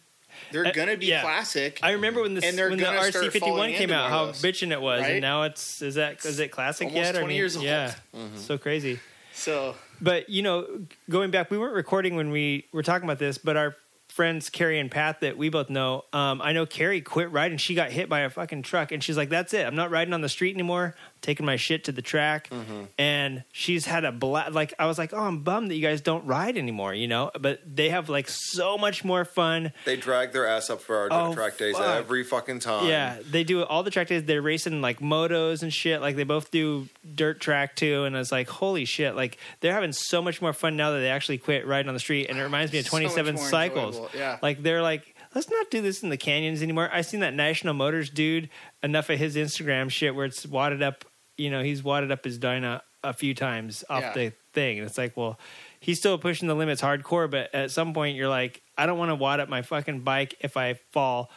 they're 0.51 0.65
Uh, 0.67 0.71
to 0.71 0.97
be 0.97 1.07
yeah. 1.07 1.21
classic. 1.21 1.79
I 1.83 1.91
remember 1.91 2.21
when 2.21 2.33
they're 2.35 2.69
when 2.69 2.79
the 2.79 2.85
RC 2.85 3.31
fifty 3.31 3.49
one 3.51 3.71
came 3.73 3.91
out, 3.91 4.09
how 4.09 4.25
of 4.25 4.41
those, 4.41 4.41
bitchin' 4.41 4.71
it 4.71 4.81
was, 4.81 5.01
right? 5.01 5.11
and 5.13 5.21
now 5.21 5.43
it's 5.43 5.81
is 5.81 5.95
that 5.95 6.23
is 6.25 6.39
it 6.39 6.51
classic 6.51 6.87
Almost 6.87 7.13
yet? 7.13 7.19
20 7.19 7.35
years 7.35 7.55
old. 7.55 7.65
Yeah, 7.65 7.93
Mm-hmm. 8.15 8.37
so 8.37 8.57
crazy. 8.57 8.99
so 9.33 9.75
But 10.01 10.29
you 10.29 10.41
know, 10.41 10.67
going 11.09 11.31
back, 11.31 11.49
we 11.51 11.57
weren't 11.57 11.75
recording 11.75 12.15
when 12.15 12.31
we 12.31 12.65
were 12.71 12.83
talking 12.83 13.05
about 13.05 13.19
this, 13.19 13.37
but 13.37 13.57
our 13.57 13.75
friends 14.09 14.49
Carrie 14.51 14.79
and 14.79 14.91
Pat 14.91 15.21
that 15.21 15.37
we 15.37 15.49
both 15.49 15.71
know, 15.71 16.05
um, 16.13 16.39
I 16.39 16.51
know 16.53 16.67
Carrie 16.67 17.01
quit 17.01 17.31
riding. 17.31 17.57
She 17.57 17.73
got 17.73 17.89
hit 17.91 18.09
by 18.09 18.19
a 18.19 18.29
fucking 18.29 18.61
truck, 18.61 18.91
and 18.91 19.03
she's 19.03 19.17
like, 19.17 19.29
"That's 19.29 19.53
it. 19.55 19.65
I'm 19.65 19.75
not 19.75 19.89
riding 19.89 20.13
on 20.13 20.21
the 20.21 20.29
street 20.29 20.53
anymore. 20.53 20.93
Taking 21.23 21.47
my 21.47 21.55
shit 21.55 21.85
to 21.85 21.91
the 21.91 22.03
track." 22.03 22.49
Mm-hmm. 22.51 22.83
And 22.99 23.43
she's 23.51 23.85
had 23.85 24.05
a 24.05 24.11
bla 24.11 24.49
Like 24.51 24.75
I 24.77 24.85
was 24.85 24.99
like, 24.99 25.11
"Oh, 25.13 25.21
I'm 25.21 25.39
bummed 25.41 25.71
that 25.71 25.75
you 25.75 25.81
guys 25.81 26.01
don't 26.01 26.25
ride 26.27 26.55
anymore," 26.57 26.93
you 26.93 27.07
know. 27.07 27.31
But 27.39 27.61
they 27.65 27.89
have 27.89 28.09
like 28.09 28.27
so 28.29 28.77
much 28.77 29.03
more 29.03 29.25
fun. 29.25 29.71
They 29.85 29.95
drag 29.95 30.33
their 30.33 30.45
ass 30.45 30.69
up 30.69 30.81
for 30.81 30.97
our 30.97 31.07
Oh, 31.09 31.33
track 31.33 31.57
days 31.57 31.75
fuck. 31.75 31.87
every 31.97 32.23
fucking 32.23 32.59
time. 32.59 32.87
Yeah, 32.87 33.17
they 33.25 33.43
do 33.43 33.63
all 33.63 33.81
the 33.81 33.89
track 33.89 34.07
days. 34.09 34.25
They're 34.25 34.41
racing 34.41 34.81
like 34.81 34.99
motos 34.99 35.63
and 35.63 35.73
shit. 35.73 36.01
Like 36.01 36.15
they 36.15 36.23
both 36.25 36.51
do 36.51 36.87
dirt 37.15 37.39
track 37.39 37.75
too. 37.75 38.03
And 38.03 38.15
I 38.15 38.19
was 38.19 38.31
like, 38.31 38.49
holy 38.49 38.85
shit! 38.85 39.15
Like 39.15 39.37
they're 39.61 39.73
having 39.73 39.93
so 39.93 40.21
much 40.21 40.41
more 40.41 40.53
fun 40.53 40.75
now 40.77 40.91
that 40.91 40.99
they 40.99 41.09
actually 41.09 41.37
quit 41.39 41.65
riding 41.65 41.87
on 41.87 41.93
the 41.95 41.99
street. 41.99 42.27
And 42.29 42.37
it 42.37 42.43
reminds 42.43 42.71
me 42.73 42.79
of 42.79 42.85
So 42.85 42.89
Twenty 42.89 43.05
much 43.05 43.15
Seven 43.15 43.35
more 43.35 43.47
Cycles. 43.49 43.95
enjoyable, 43.95 44.17
yeah. 44.19 44.37
like 44.41 44.61
they're 44.61 44.81
like, 44.81 45.15
let's 45.33 45.49
not 45.49 45.71
do 45.71 45.81
this 45.81 46.03
in 46.03 46.09
the 46.09 46.17
canyons 46.17 46.61
anymore. 46.61 46.89
I 46.91 47.01
seen 47.01 47.21
that 47.21 47.33
National 47.33 47.73
Motors 47.73 48.09
dude 48.09 48.49
enough 48.83 49.09
of 49.09 49.17
his 49.17 49.35
Instagram 49.37 49.89
shit 49.89 50.13
where 50.13 50.25
it's 50.25 50.45
wadded 50.45 50.83
up. 50.83 51.05
You 51.37 51.49
know, 51.49 51.63
he's 51.63 51.83
wadded 51.83 52.11
up 52.11 52.23
his 52.23 52.37
dyna 52.37 52.81
a 53.03 53.13
few 53.13 53.33
times 53.33 53.83
off 53.89 54.01
Yeah. 54.01 54.13
the 54.13 54.33
thing, 54.53 54.79
and 54.79 54.87
it's 54.87 54.97
like, 54.97 55.15
well. 55.17 55.39
He's 55.79 55.99
still 55.99 56.17
pushing 56.17 56.47
the 56.47 56.55
limits 56.55 56.81
hardcore, 56.81 57.29
but 57.29 57.53
at 57.53 57.69
some 57.69 57.93
point 57.93 58.15
you're 58.15 58.29
like, 58.29 58.61
I 58.77 58.85
don't 58.85 58.97
want 58.97 59.09
to 59.11 59.15
wad 59.15 59.41
up 59.41 59.49
my 59.49 59.63
fucking 59.63 59.99
bike 59.99 60.33
if 60.39 60.55
I 60.55 60.75
fall 60.93 61.29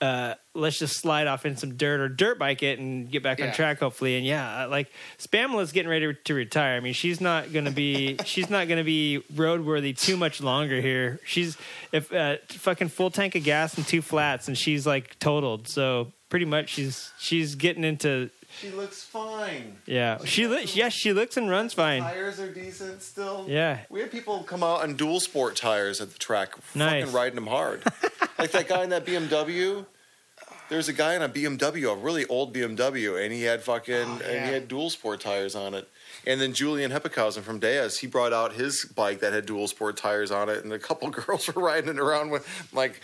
uh, 0.00 0.34
let's 0.54 0.78
just 0.78 0.98
slide 1.00 1.26
off 1.26 1.46
in 1.46 1.56
some 1.56 1.76
dirt 1.76 2.00
or 2.00 2.08
dirt 2.08 2.38
bike 2.38 2.62
it 2.62 2.78
and 2.78 3.10
get 3.10 3.22
back 3.22 3.40
on 3.40 3.50
track 3.52 3.78
hopefully. 3.78 4.16
And 4.16 4.26
yeah, 4.26 4.66
like 4.66 4.90
Spamela's 5.18 5.72
getting 5.72 5.88
ready 5.88 6.14
to 6.24 6.34
retire. 6.34 6.76
I 6.76 6.80
mean, 6.80 6.92
she's 6.92 7.18
not 7.20 7.50
going 7.52 7.64
to 7.64 7.70
be 7.70 8.16
she's 8.24 8.50
not 8.50 8.68
going 8.68 8.76
to 8.78 8.84
be 8.84 9.22
roadworthy 9.32 9.96
too 9.98 10.18
much 10.18 10.42
longer 10.42 10.80
here. 10.82 11.18
She's 11.24 11.56
if 11.92 12.12
uh, 12.12 12.36
fucking 12.48 12.88
full 12.88 13.10
tank 13.10 13.36
of 13.36 13.44
gas 13.44 13.76
and 13.78 13.86
two 13.86 14.02
flats, 14.02 14.48
and 14.48 14.58
she's 14.58 14.86
like 14.86 15.18
totaled. 15.18 15.66
So 15.66 16.12
pretty 16.28 16.44
much 16.44 16.68
she's 16.70 17.10
she's 17.18 17.54
getting 17.54 17.84
into 17.84 18.28
She 18.60 18.70
looks 18.70 19.02
fine. 19.02 19.76
yeah 19.86 20.18
she 20.24 20.46
looks 20.46 20.74
yes 20.74 20.92
she 20.92 21.12
looks 21.12 21.36
and 21.36 21.48
runs 21.50 21.74
fine. 21.74 22.02
Tires 22.02 22.40
are 22.40 22.52
decent 22.52 23.02
still. 23.02 23.44
Yeah. 23.48 23.80
We 23.90 24.00
had 24.00 24.10
people 24.10 24.42
come 24.44 24.62
out 24.62 24.82
on 24.82 24.94
dual 24.94 25.20
sport 25.20 25.56
tires 25.56 26.00
at 26.00 26.12
the 26.12 26.18
track, 26.18 26.54
Nice. 26.74 27.02
fucking 27.04 27.14
riding 27.14 27.34
them 27.34 27.46
hard. 27.46 27.82
like 28.38 28.50
that 28.52 28.68
guy 28.68 28.82
in 28.84 28.90
that 28.90 29.04
BMW. 29.04 29.84
There's 30.68 30.88
a 30.88 30.92
guy 30.92 31.14
in 31.14 31.22
a 31.22 31.28
BMW, 31.28 31.92
a 31.92 31.96
really 31.96 32.26
old 32.26 32.52
BMW, 32.52 33.22
and 33.22 33.32
he 33.32 33.42
had 33.42 33.62
fucking 33.62 33.94
oh, 33.94 34.00
and 34.14 34.22
Oh, 34.24 34.32
yeah. 34.32 34.46
he 34.46 34.52
had 34.52 34.66
dual 34.68 34.90
sport 34.90 35.20
tires 35.20 35.54
on 35.54 35.74
it. 35.74 35.88
And 36.26 36.40
then 36.40 36.54
Julian 36.54 36.90
Heppenhausen 36.90 37.44
from 37.44 37.60
Deus, 37.60 37.98
he 37.98 38.08
brought 38.08 38.32
out 38.32 38.52
his 38.54 38.84
bike 38.84 39.20
that 39.20 39.32
had 39.32 39.46
dual 39.46 39.68
sport 39.68 39.96
tires 39.96 40.32
on 40.32 40.48
it, 40.48 40.64
and 40.64 40.72
a 40.72 40.78
couple 40.80 41.08
girls 41.10 41.46
were 41.54 41.62
riding 41.62 41.88
it 41.90 42.00
around 42.00 42.30
with 42.30 42.44
like, 42.72 43.00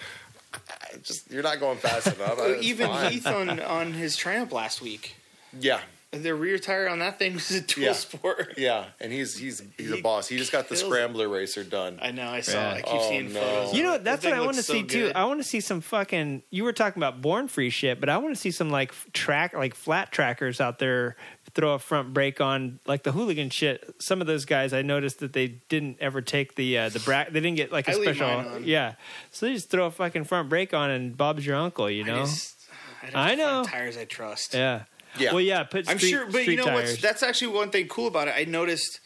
I 0.55 0.97
just 1.05 1.31
you're 1.31 1.45
not 1.45 1.61
going 1.61 1.79
fast 1.79 2.09
enough. 2.09 2.41
Even 2.61 2.89
fine. 2.89 3.13
Heath 3.13 3.27
on 3.29 3.61
on 3.61 3.93
his 3.93 4.17
Triumph 4.17 4.51
last 4.53 4.83
week, 4.83 5.15
yeah, 5.59 5.81
And 6.15 6.23
the 6.23 6.35
rear 6.35 6.59
tire 6.59 6.89
on 6.91 6.99
that 6.99 7.19
thing 7.19 7.33
was 7.35 7.51
a 7.53 7.61
dual 7.63 7.87
Yeah. 7.87 7.93
sport. 7.95 8.55
yeah, 8.59 8.85
and 9.01 9.11
he's 9.13 9.37
he's 9.39 9.63
he's 9.79 9.91
a 9.93 10.03
boss. 10.03 10.29
He 10.29 10.37
just 10.37 10.53
got 10.53 10.69
the 10.69 10.75
kills 10.75 10.83
it. 10.83 10.87
scrambler 10.87 11.27
racer 11.29 11.65
done. 11.65 11.99
I 12.03 12.11
know. 12.11 12.29
I 12.29 12.41
saw. 12.43 12.53
Yeah. 12.53 12.71
it. 12.73 12.79
I 12.79 12.81
keep 12.83 13.01
Oh, 13.01 13.09
seeing 13.09 13.33
no. 13.33 13.41
photos. 13.41 13.75
You 13.75 13.83
know, 13.85 13.97
that's 13.99 14.23
what 14.25 14.35
I 14.35 14.41
want 14.41 14.57
to 14.57 14.63
so 14.63 14.73
see 14.75 14.83
too. 14.83 15.11
I 15.15 15.25
want 15.25 15.41
to 15.41 15.49
see 15.49 15.61
some 15.61 15.81
fucking. 15.81 16.43
You 16.51 16.65
were 16.65 16.75
talking 16.75 17.01
about 17.03 17.23
born 17.23 17.49
free 17.49 17.71
shit, 17.71 17.99
but 17.99 18.09
I 18.11 18.19
want 18.19 18.35
to 18.35 18.41
see 18.41 18.51
some 18.51 18.69
like 18.71 18.93
track, 19.15 19.55
like 19.55 19.75
flat 19.75 20.13
trackers 20.13 20.61
out 20.61 20.79
there. 20.79 21.17
Throw 21.55 21.75
a 21.75 21.79
front 21.79 22.15
brake 22.15 22.41
on, 22.41 22.79
like 22.87 23.03
the 23.03 23.13
hooligan 23.13 23.51
shit. 23.51 23.95
Some 23.99 24.23
of 24.23 24.27
those 24.27 24.47
guys, 24.47 24.73
I 24.73 24.81
noticed 24.81 25.19
that 25.21 25.35
they 25.35 25.49
didn't 25.49 25.99
ever 26.01 26.23
take 26.23 26.55
the 26.55 26.79
uh, 26.79 26.89
the 26.89 26.99
bra. 27.01 27.25
They 27.31 27.41
didn't 27.41 27.57
get 27.57 27.71
like 27.73 27.89
a 27.89 27.93
I 27.93 27.95
leave 27.97 28.17
special. 28.17 28.27
mine 28.29 28.47
on. 28.49 28.65
Yeah, 28.65 28.95
so 29.33 29.45
they 29.47 29.53
just 29.55 29.69
throw 29.71 29.85
a 29.87 29.91
fucking 29.91 30.25
front 30.25 30.49
brake 30.49 30.73
on, 30.73 30.89
and 30.91 31.15
Bob's 31.17 31.45
your 31.45 31.57
uncle. 31.57 31.91
You 31.91 32.05
I 32.05 32.07
know? 32.07 32.21
just- 32.25 32.59
I'd 33.03 33.11
have 33.13 33.15
I 33.17 33.35
know. 33.35 33.65
tires 33.65 33.97
I 33.99 34.05
trust. 34.05 34.55
yeah. 34.55 34.85
Yeah. 35.19 35.33
Well, 35.33 35.41
yeah. 35.41 35.63
Put 35.65 35.87
street, 35.87 35.93
I'm 35.95 35.99
sure, 35.99 36.27
but 36.31 36.47
you 36.47 36.57
know 36.57 36.65
tires. 36.65 36.91
what's? 36.91 37.03
That's 37.03 37.23
actually 37.23 37.55
one 37.57 37.71
thing 37.71 37.89
cool 37.89 38.07
about 38.07 38.29
it. 38.29 38.35
I 38.37 38.45
noticed 38.45 39.01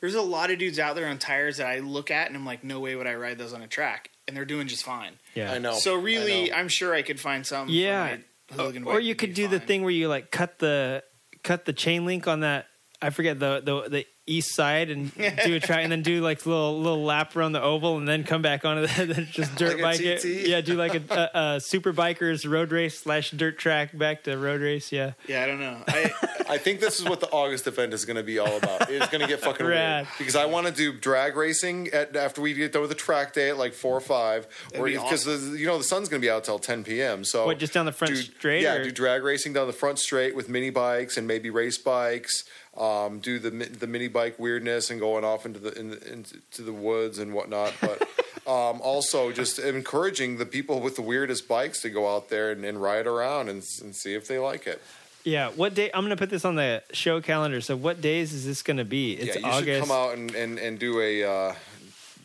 there's 0.00 0.14
a 0.14 0.22
lot 0.22 0.50
of 0.50 0.58
dudes 0.58 0.78
out 0.78 0.96
there 0.96 1.06
on 1.06 1.18
tires 1.18 1.58
that 1.58 1.66
I 1.66 1.78
look 1.78 2.10
at 2.10 2.26
and 2.26 2.36
I'm 2.36 2.44
like, 2.46 2.64
no 2.64 2.80
way 2.80 2.96
would 2.96 3.06
I 3.06 3.14
ride 3.14 3.38
those 3.38 3.52
on 3.52 3.62
a 3.62 3.68
track, 3.68 4.10
and 4.26 4.36
they're 4.36 4.44
doing 4.44 4.66
just 4.66 4.84
fine. 4.84 5.12
yeah. 5.34 5.52
I 5.52 5.58
know. 5.58 5.74
So 5.74 5.94
really, 5.94 6.50
know. 6.50 6.56
I'm 6.56 6.68
sure 6.68 6.94
I 6.94 7.02
could 7.02 7.20
find 7.20 7.46
some. 7.46 7.66
for 7.68 7.72
Yeah. 7.72 8.16
my 8.56 8.82
or 8.84 9.00
you 9.00 9.14
could 9.14 9.30
be 9.30 9.34
do 9.34 9.48
the 9.48 9.60
thing 9.60 9.82
where 9.82 9.92
you 9.92 10.08
like 10.08 10.30
cut 10.30 10.58
the 10.58 11.02
cut 11.42 11.64
the 11.64 11.72
chain 11.72 12.04
link 12.04 12.28
on 12.28 12.40
that 12.40 12.66
I 13.00 13.10
forget 13.10 13.38
the 13.40 13.62
the 13.64 13.88
the 13.88 14.06
east 14.26 14.54
side 14.54 14.88
and 14.88 15.12
do 15.16 15.56
a 15.56 15.58
track 15.60 15.80
and 15.82 15.90
then 15.90 16.02
do 16.02 16.20
like 16.20 16.46
a 16.46 16.48
little 16.48 16.80
little 16.80 17.02
lap 17.02 17.34
around 17.34 17.50
the 17.52 17.60
oval 17.60 17.98
and 17.98 18.06
then 18.06 18.22
come 18.22 18.40
back 18.40 18.64
onto 18.64 18.86
the 18.86 19.04
then 19.14 19.26
just 19.32 19.54
dirt 19.56 19.80
Like 19.80 19.98
a 20.00 20.14
bike 20.14 20.24
it. 20.24 20.46
Yeah, 20.48 20.60
do 20.60 20.74
like 20.74 20.94
a, 20.94 21.02
a, 21.34 21.40
a 21.56 21.60
super 21.60 21.92
bikers 21.92 22.48
road 22.48 22.70
race 22.70 23.00
slash 23.00 23.32
dirt 23.32 23.58
track 23.58 23.96
back 23.98 24.22
to 24.24 24.38
road 24.38 24.60
race. 24.60 24.92
Yeah, 24.92 25.12
Yeah, 25.26 25.42
I 25.42 25.46
don't 25.46 25.58
know. 25.58 25.82
I, 25.88 26.12
I 26.50 26.58
think 26.58 26.78
this 26.80 27.00
is 27.00 27.08
what 27.08 27.18
the 27.20 27.28
August 27.30 27.66
event 27.66 27.94
is 27.94 28.04
going 28.04 28.16
to 28.16 28.22
be 28.22 28.38
all 28.38 28.56
about. 28.56 28.88
It's 28.90 29.08
going 29.08 29.22
to 29.22 29.26
get 29.26 29.40
fucking 29.48 29.66
Rad. 29.66 30.04
weird 30.04 30.08
because 30.18 30.36
I 30.36 30.44
want 30.44 30.66
to 30.68 30.72
do 30.72 30.92
drag 30.92 31.34
racing 31.36 31.88
at, 31.88 32.14
after 32.14 32.40
we 32.40 32.54
get 32.54 32.72
done 32.72 32.82
with 32.82 32.90
the 32.90 32.96
track 32.96 33.32
day 33.34 33.50
at 33.50 33.58
like 33.58 33.72
four 33.74 33.96
or 33.96 34.00
five, 34.00 34.46
or 34.78 34.84
be 34.86 34.92
because 34.92 35.26
you 35.26 35.66
know 35.66 35.78
the 35.78 35.84
sun's 35.84 36.08
going 36.08 36.20
to 36.22 36.24
be 36.26 36.30
out 36.30 36.44
till 36.44 36.58
ten 36.60 36.84
p.m. 36.84 37.24
So 37.24 37.46
What, 37.46 37.58
just 37.58 37.72
down 37.72 37.86
the 37.86 37.92
front 37.92 38.14
do, 38.14 38.20
straight, 38.20 38.62
Yeah, 38.62 38.74
or- 38.74 38.84
do 38.84 38.92
drag 38.92 39.24
racing 39.24 39.52
down 39.54 39.66
the 39.66 39.72
front 39.72 39.98
straight 39.98 40.36
with 40.36 40.48
mini 40.48 40.70
bikes 40.70 41.16
and 41.16 41.26
maybe 41.26 41.50
race 41.50 41.78
bikes. 41.78 42.44
Um, 42.76 43.18
do 43.20 43.38
the 43.38 43.50
the 43.50 43.86
mini 43.86 44.08
bike 44.08 44.38
weirdness 44.38 44.90
and 44.90 44.98
going 44.98 45.24
off 45.24 45.44
into 45.44 45.58
the 45.60 45.78
in, 45.78 45.92
into 46.10 46.62
the 46.62 46.72
woods 46.72 47.18
and 47.18 47.32
whatnot, 47.34 47.74
but. 47.80 48.08
Um, 48.44 48.80
also, 48.80 49.30
just 49.30 49.60
encouraging 49.60 50.38
the 50.38 50.46
people 50.46 50.80
with 50.80 50.96
the 50.96 51.02
weirdest 51.02 51.46
bikes 51.46 51.80
to 51.82 51.90
go 51.90 52.12
out 52.12 52.28
there 52.28 52.50
and, 52.50 52.64
and 52.64 52.82
ride 52.82 53.06
around 53.06 53.48
and, 53.48 53.62
and 53.80 53.94
see 53.94 54.14
if 54.14 54.26
they 54.26 54.40
like 54.40 54.66
it. 54.66 54.82
yeah. 55.22 55.50
What 55.50 55.74
day? 55.74 55.92
I'm 55.94 56.02
gonna 56.02 56.16
put 56.16 56.28
this 56.28 56.44
on 56.44 56.56
the 56.56 56.82
show 56.92 57.20
calendar. 57.20 57.60
So 57.60 57.76
what 57.76 58.00
days 58.00 58.32
is 58.32 58.44
this 58.44 58.64
gonna 58.64 58.84
be? 58.84 59.12
It's 59.12 59.36
yeah, 59.36 59.42
you 59.42 59.46
August. 59.46 59.64
should 59.66 59.80
come 59.82 59.92
out 59.92 60.14
and, 60.18 60.34
and, 60.34 60.58
and 60.58 60.76
do 60.76 60.98
a 61.00 61.22
uh, 61.22 61.54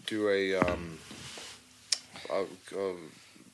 do 0.07 0.27
a 0.29 0.55
um, 0.55 0.97
uh, 2.31 2.41
uh, 2.41 2.93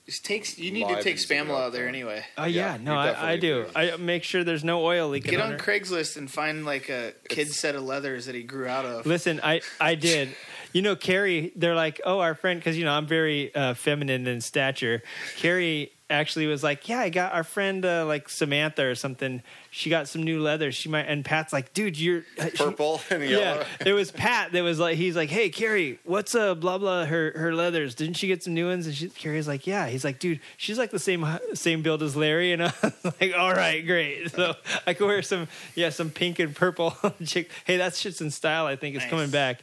just 0.06 0.26
takes. 0.26 0.58
You 0.58 0.72
need 0.72 0.88
to 0.88 0.96
take 1.02 1.14
exhibit 1.14 1.48
Spamla 1.48 1.52
out 1.52 1.58
out 1.64 1.72
there 1.72 1.82
there. 1.84 1.90
anyway. 1.90 2.26
Oh 2.38 2.46
yeah, 2.46 2.74
Yeah, 2.74 2.78
no, 2.82 2.94
you 2.94 2.98
I, 3.00 3.04
I 3.04 3.08
definitely 3.38 3.40
do. 3.40 3.64
do. 3.64 3.70
I 3.76 3.98
make 3.98 4.24
sure 4.24 4.44
there's 4.44 4.64
no 4.64 4.84
oil 4.86 5.10
leaking. 5.10 5.32
Get 5.32 5.42
on 5.42 5.54
on. 5.54 5.60
Craigslist 5.60 6.18
and 6.18 6.30
find 6.30 6.66
like 6.66 6.90
a 6.90 7.14
kid's 7.30 7.58
set 7.58 7.76
of 7.76 7.84
leathers 7.84 8.26
that 8.26 8.36
he 8.36 8.44
grew 8.44 8.68
out 8.68 8.86
of. 8.86 9.06
Listen, 9.06 9.40
I 9.44 9.62
I 9.80 9.96
did. 9.96 10.36
You 10.74 10.82
know, 10.82 10.96
Carrie, 10.96 11.54
they're 11.56 11.76
like, 11.76 12.02
oh, 12.04 12.20
our 12.20 12.34
friend, 12.34 12.60
because 12.60 12.78
you 12.78 12.84
know 12.84 12.92
I'm 12.94 13.06
very 13.08 13.54
uh, 13.56 13.76
feminine 13.76 14.26
in 14.28 14.42
stature. 14.42 15.04
Carrie 15.38 15.93
actually 16.10 16.48
was 16.48 16.64
like, 16.64 16.88
"Yeah, 16.90 17.00
I 17.00 17.10
got 17.10 17.34
our 17.34 17.44
friend 17.44 17.84
uh, 17.86 18.06
like 18.06 18.30
Samantha 18.30 18.86
or 18.86 18.96
something. 18.96 19.42
She 19.72 19.90
got 19.90 20.08
some 20.08 20.22
new 20.24 20.40
leather. 20.42 20.72
She 20.72 20.90
might." 20.90 21.04
And 21.08 21.24
Pat's 21.26 21.52
like, 21.54 21.74
"Dude, 21.74 21.98
you're 22.00 22.24
uh, 22.40 22.46
she- 22.50 22.58
Purple 22.58 23.02
and 23.10 23.24
yellow. 23.24 23.42
yeah, 23.42 23.64
it 23.86 23.94
was 23.94 24.12
Pat 24.12 24.52
that 24.52 24.62
was 24.62 24.80
like, 24.80 24.98
he's 24.98 25.16
like, 25.16 25.30
hey, 25.30 25.50
Carrie, 25.50 26.00
what's 26.04 26.36
uh 26.36 26.56
blah 26.56 26.78
blah 26.78 27.06
her 27.06 27.32
her 27.36 27.54
leathers? 27.56 27.96
Didn't 27.96 28.16
she 28.16 28.28
get 28.28 28.44
some 28.44 28.54
new 28.54 28.68
ones? 28.68 28.86
And 28.86 28.96
she, 28.96 29.10
Carrie's 29.10 29.48
like, 29.48 29.66
yeah. 29.66 29.88
He's 29.88 30.04
like, 30.04 30.20
dude, 30.20 30.40
she's 30.58 30.78
like 30.78 30.92
the 30.92 31.00
same 31.00 31.26
same 31.54 31.82
build 31.82 32.04
as 32.04 32.16
Larry. 32.16 32.52
And 32.54 32.64
I 32.64 32.74
was 32.82 33.14
like, 33.20 33.34
all 33.36 33.52
right, 33.54 33.86
great. 33.86 34.32
So 34.36 34.56
I 34.86 34.94
could 34.94 35.06
wear 35.08 35.22
some 35.22 35.48
yeah 35.76 35.90
some 35.90 36.10
pink 36.10 36.40
and 36.40 36.56
purple 36.56 36.96
chick. 37.26 37.50
Hey, 37.66 37.78
that 37.78 37.96
shit's 37.96 38.22
in 38.22 38.30
style. 38.32 38.66
I 38.66 38.76
think 38.76 38.96
it's 38.96 39.06
Nice. 39.06 39.10
coming 39.12 39.30
back. 39.30 39.62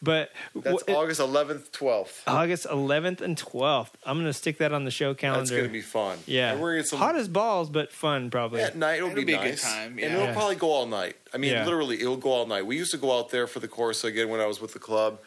But 0.00 0.30
That's 0.54 0.82
wh- 0.88 0.92
August 0.94 1.20
11th, 1.20 1.70
12th. 1.72 2.22
August 2.26 2.66
11th 2.66 3.20
and 3.20 3.36
12th. 3.36 3.90
I'm 4.04 4.16
gonna 4.18 4.32
stick 4.32 4.58
that 4.58 4.72
on 4.72 4.84
the 4.84 4.90
show 4.90 5.12
calendar. 5.14 5.40
That's 5.40 5.50
gonna 5.60 5.68
be 5.72 5.80
fun. 5.80 6.18
yeah, 6.26 6.52
and 6.52 6.60
we're 6.60 6.70
gonna 6.72 6.82
get 6.82 6.88
some 6.88 6.98
hot 7.00 7.16
as 7.16 7.26
balls, 7.28 7.68
but 7.68 7.92
fun 7.92 8.30
probably. 8.30 8.60
at 8.60 8.76
night. 8.76 8.98
It'll, 8.98 9.08
It'll 9.10 9.16
be, 9.16 9.24
be 9.24 9.32
a 9.34 9.38
good 9.38 9.50
nice. 9.50 9.62
time, 9.62 9.92
and 9.98 10.12
it'll 10.12 10.26
Yeah. 10.26 10.32
probably 10.34 10.54
go 10.56 10.70
all 10.70 10.86
night. 10.86 11.16
I 11.34 11.36
mean, 11.38 11.52
Yeah. 11.52 11.64
literally, 11.64 12.00
it'll 12.00 12.16
go 12.16 12.30
all 12.30 12.46
night. 12.46 12.64
We 12.64 12.76
used 12.76 12.92
to 12.92 12.96
go 12.98 13.18
out 13.18 13.30
there 13.30 13.46
for 13.46 13.58
the 13.60 13.68
course 13.68 14.04
again 14.04 14.28
when 14.28 14.40
I 14.40 14.46
was 14.46 14.60
with 14.60 14.72
the 14.72 14.78
club. 14.78 15.18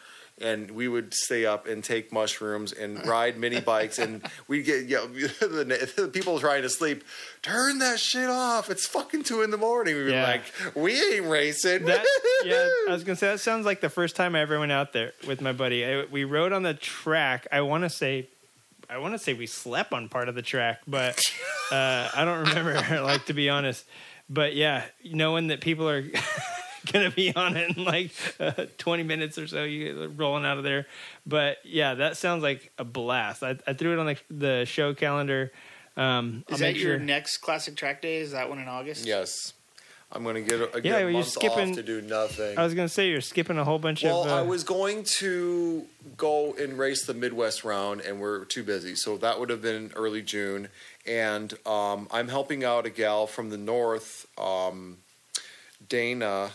And 0.42 0.72
we 0.72 0.88
would 0.88 1.14
stay 1.14 1.46
up 1.46 1.66
and 1.66 1.84
take 1.84 2.12
mushrooms 2.12 2.72
and 2.72 3.06
ride 3.06 3.38
mini 3.38 3.60
bikes, 3.60 3.98
and 3.98 4.22
we'd 4.48 4.64
get 4.64 4.86
you 4.86 4.96
know, 4.96 5.06
the, 5.40 5.92
the 5.96 6.08
people 6.08 6.38
trying 6.40 6.62
to 6.62 6.68
sleep. 6.68 7.04
Turn 7.42 7.78
that 7.78 7.98
shit 7.98 8.28
off! 8.28 8.70
It's 8.70 8.86
fucking 8.86 9.22
two 9.22 9.42
in 9.42 9.50
the 9.50 9.56
morning. 9.56 9.94
We'd 9.96 10.06
be 10.06 10.12
like, 10.12 10.42
we 10.74 11.00
ain't 11.14 11.26
racing. 11.26 11.84
That 11.84 12.04
yeah, 12.44 12.68
I 12.88 12.92
was 12.92 13.04
gonna 13.04 13.16
say 13.16 13.28
that 13.28 13.40
sounds 13.40 13.64
like 13.66 13.80
the 13.80 13.90
first 13.90 14.16
time 14.16 14.34
I 14.34 14.40
ever 14.40 14.58
went 14.58 14.72
out 14.72 14.92
there 14.92 15.12
with 15.26 15.40
my 15.40 15.52
buddy. 15.52 15.84
I, 15.84 16.04
we 16.04 16.24
rode 16.24 16.52
on 16.52 16.62
the 16.62 16.74
track. 16.74 17.46
I 17.52 17.60
want 17.62 17.84
to 17.84 17.90
say, 17.90 18.28
I 18.90 18.98
want 18.98 19.14
to 19.14 19.18
say 19.18 19.34
we 19.34 19.46
slept 19.46 19.92
on 19.92 20.08
part 20.08 20.28
of 20.28 20.34
the 20.34 20.42
track, 20.42 20.80
but 20.86 21.20
uh, 21.70 22.08
I 22.14 22.24
don't 22.24 22.48
remember. 22.48 23.00
like 23.02 23.26
to 23.26 23.34
be 23.34 23.48
honest, 23.48 23.84
but 24.28 24.54
yeah, 24.54 24.84
knowing 25.04 25.48
that 25.48 25.60
people 25.60 25.88
are 25.88 26.04
gonna 26.92 27.10
be 27.10 27.34
on 27.34 27.56
it 27.56 27.76
in 27.76 27.84
like 27.84 28.12
uh, 28.38 28.66
twenty 28.78 29.02
minutes 29.02 29.38
or 29.38 29.46
so, 29.46 29.64
you 29.64 29.92
get 29.94 30.18
rolling 30.18 30.44
out 30.44 30.58
of 30.58 30.64
there. 30.64 30.86
But 31.26 31.58
yeah, 31.64 31.94
that 31.94 32.16
sounds 32.16 32.42
like 32.42 32.70
a 32.78 32.84
blast. 32.84 33.42
I, 33.42 33.58
I 33.66 33.72
threw 33.72 33.92
it 33.94 33.98
on 33.98 34.06
the, 34.06 34.16
the 34.30 34.64
show 34.66 34.94
calendar. 34.94 35.50
Um, 35.96 36.44
I'll 36.48 36.54
Is 36.54 36.60
that 36.60 36.74
your 36.76 36.96
sure- 36.96 36.98
next 36.98 37.38
classic 37.38 37.76
track 37.76 38.00
day? 38.02 38.16
Is 38.16 38.32
that 38.32 38.48
one 38.48 38.58
in 38.58 38.68
August? 38.68 39.04
yes, 39.06 39.52
I'm 40.10 40.24
gonna 40.24 40.40
get 40.42 40.60
a, 40.60 40.80
get 40.80 40.84
Yeah, 40.84 40.98
a 41.06 41.10
you're 41.10 41.22
skipping- 41.22 41.70
off 41.70 41.76
to 41.76 41.82
do 41.82 42.00
nothing. 42.00 42.56
I 42.58 42.64
was 42.64 42.74
gonna 42.74 42.88
say 42.88 43.08
you're 43.10 43.20
skipping 43.20 43.58
a 43.58 43.64
whole 43.64 43.78
bunch 43.78 44.02
Well, 44.04 44.24
of. 44.24 44.30
Uh, 44.30 44.36
I 44.38 44.42
was 44.42 44.64
going 44.64 45.04
to 45.18 45.84
go 46.16 46.54
and 46.54 46.78
race 46.78 47.04
the 47.06 47.14
Midwest 47.14 47.64
round, 47.64 48.00
and 48.02 48.20
we're 48.20 48.44
too 48.46 48.62
busy. 48.62 48.94
So 48.94 49.16
that 49.18 49.38
would 49.40 49.50
have 49.50 49.60
been 49.62 49.90
early 49.94 50.22
June. 50.22 50.68
And 51.06 51.52
um, 51.66 52.06
I'm 52.10 52.28
helping 52.28 52.62
out 52.64 52.86
a 52.86 52.90
gal 52.90 53.26
from 53.26 53.50
the 53.50 53.56
north, 53.58 54.26
um, 54.38 54.98
Dana. 55.88 56.50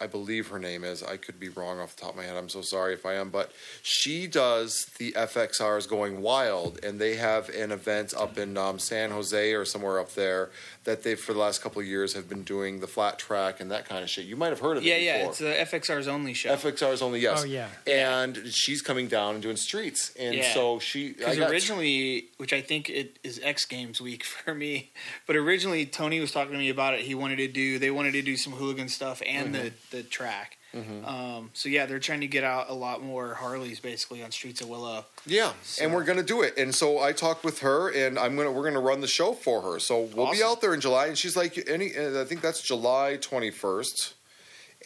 I 0.00 0.08
believe 0.08 0.48
her 0.48 0.58
name 0.58 0.82
is. 0.82 1.04
I 1.04 1.16
could 1.16 1.38
be 1.38 1.48
wrong 1.48 1.78
off 1.78 1.94
the 1.94 2.02
top 2.02 2.10
of 2.12 2.16
my 2.16 2.24
head. 2.24 2.36
I'm 2.36 2.48
so 2.48 2.62
sorry 2.62 2.94
if 2.94 3.06
I 3.06 3.14
am. 3.14 3.30
But 3.30 3.52
she 3.82 4.26
does 4.26 4.90
the 4.98 5.12
FXRs 5.12 5.88
Going 5.88 6.20
Wild, 6.20 6.84
and 6.84 7.00
they 7.00 7.14
have 7.14 7.48
an 7.50 7.70
event 7.70 8.12
up 8.12 8.36
in 8.36 8.56
um, 8.56 8.80
San 8.80 9.12
Jose 9.12 9.52
or 9.52 9.64
somewhere 9.64 10.00
up 10.00 10.12
there 10.14 10.50
that 10.84 11.02
they, 11.02 11.14
for 11.14 11.32
the 11.32 11.38
last 11.38 11.62
couple 11.62 11.80
of 11.80 11.86
years, 11.86 12.12
have 12.14 12.28
been 12.28 12.42
doing 12.42 12.80
the 12.80 12.86
flat 12.86 13.18
track 13.18 13.60
and 13.60 13.70
that 13.70 13.88
kind 13.88 14.02
of 14.02 14.10
shit. 14.10 14.26
You 14.26 14.36
might 14.36 14.48
have 14.50 14.60
heard 14.60 14.76
of 14.76 14.82
Yeah, 14.84 14.94
it 14.94 15.02
yeah. 15.02 15.16
yeah, 15.18 15.28
It's 15.28 15.38
the 15.38 15.46
FXR's 15.46 16.06
only 16.08 16.34
show. 16.34 16.54
FXR's 16.54 17.00
only 17.02 17.20
yes. 17.20 17.40
Oh, 17.42 17.44
yeah. 17.44 17.68
And 17.86 18.36
she's 18.48 18.82
coming 18.82 19.08
down 19.08 19.34
and 19.34 19.42
doing 19.42 19.56
streets, 19.56 20.12
and 20.18 20.34
Yeah. 20.34 20.52
so 20.54 20.78
she. 20.78 21.10
I 21.10 21.12
Because 21.12 21.38
got- 21.38 21.50
originally, 21.50 22.26
which 22.36 22.52
I 22.52 22.60
think 22.60 22.90
it 22.90 23.18
is 23.24 23.40
X 23.42 23.64
Games 23.64 24.00
week 24.00 24.24
for 24.44 24.54
me, 24.54 24.92
but 25.26 25.36
originally 25.36 25.86
Tony 25.86 26.20
was 26.20 26.32
talking 26.32 26.52
to 26.52 26.58
me 26.58 26.68
about 26.68 26.94
it. 26.94 27.00
He 27.00 27.14
wanted 27.14 27.36
to 27.36 27.48
do, 27.48 27.78
they 27.78 27.90
wanted 27.90 28.12
to 28.12 28.22
do 28.22 28.36
some 28.36 28.52
hooligan 28.52 28.88
stuff 28.88 29.22
and 29.26 29.54
Mm-hmm. 29.54 29.64
the 29.90 29.96
the 29.98 30.02
track. 30.02 30.58
Um, 31.04 31.50
so 31.52 31.68
yeah, 31.68 31.86
they're 31.86 31.98
trying 32.00 32.20
to 32.22 32.26
get 32.26 32.42
out 32.44 32.68
a 32.68 32.74
lot 32.74 33.02
more 33.02 33.34
Harleys 33.34 33.78
basically 33.80 34.22
on 34.22 34.30
Streets 34.32 34.60
of 34.60 34.68
Willow. 34.68 35.04
yeah, 35.26 35.52
So- 35.62 35.84
and 35.84 35.94
we're 35.94 36.04
gonna 36.04 36.22
do 36.22 36.42
it. 36.42 36.58
And 36.58 36.74
so 36.74 36.98
I 37.00 37.12
talked 37.12 37.44
with 37.44 37.60
her, 37.60 37.88
and 37.90 38.18
I'm 38.18 38.36
gonna 38.36 38.50
we're 38.52 38.64
gonna 38.64 38.80
run 38.80 39.00
the 39.00 39.06
show 39.06 39.32
for 39.34 39.62
her. 39.62 39.78
So 39.78 40.08
we'll 40.14 40.32
be 40.32 40.42
out 40.42 40.60
there 40.60 40.74
in 40.74 40.80
July, 40.80 41.06
and 41.06 41.16
she's 41.16 41.36
like, 41.36 41.68
any. 41.68 41.92
and 41.94 42.16
I 42.18 42.24
think 42.24 42.40
that's 42.40 42.60
July 42.60 43.18
21st, 43.20 44.12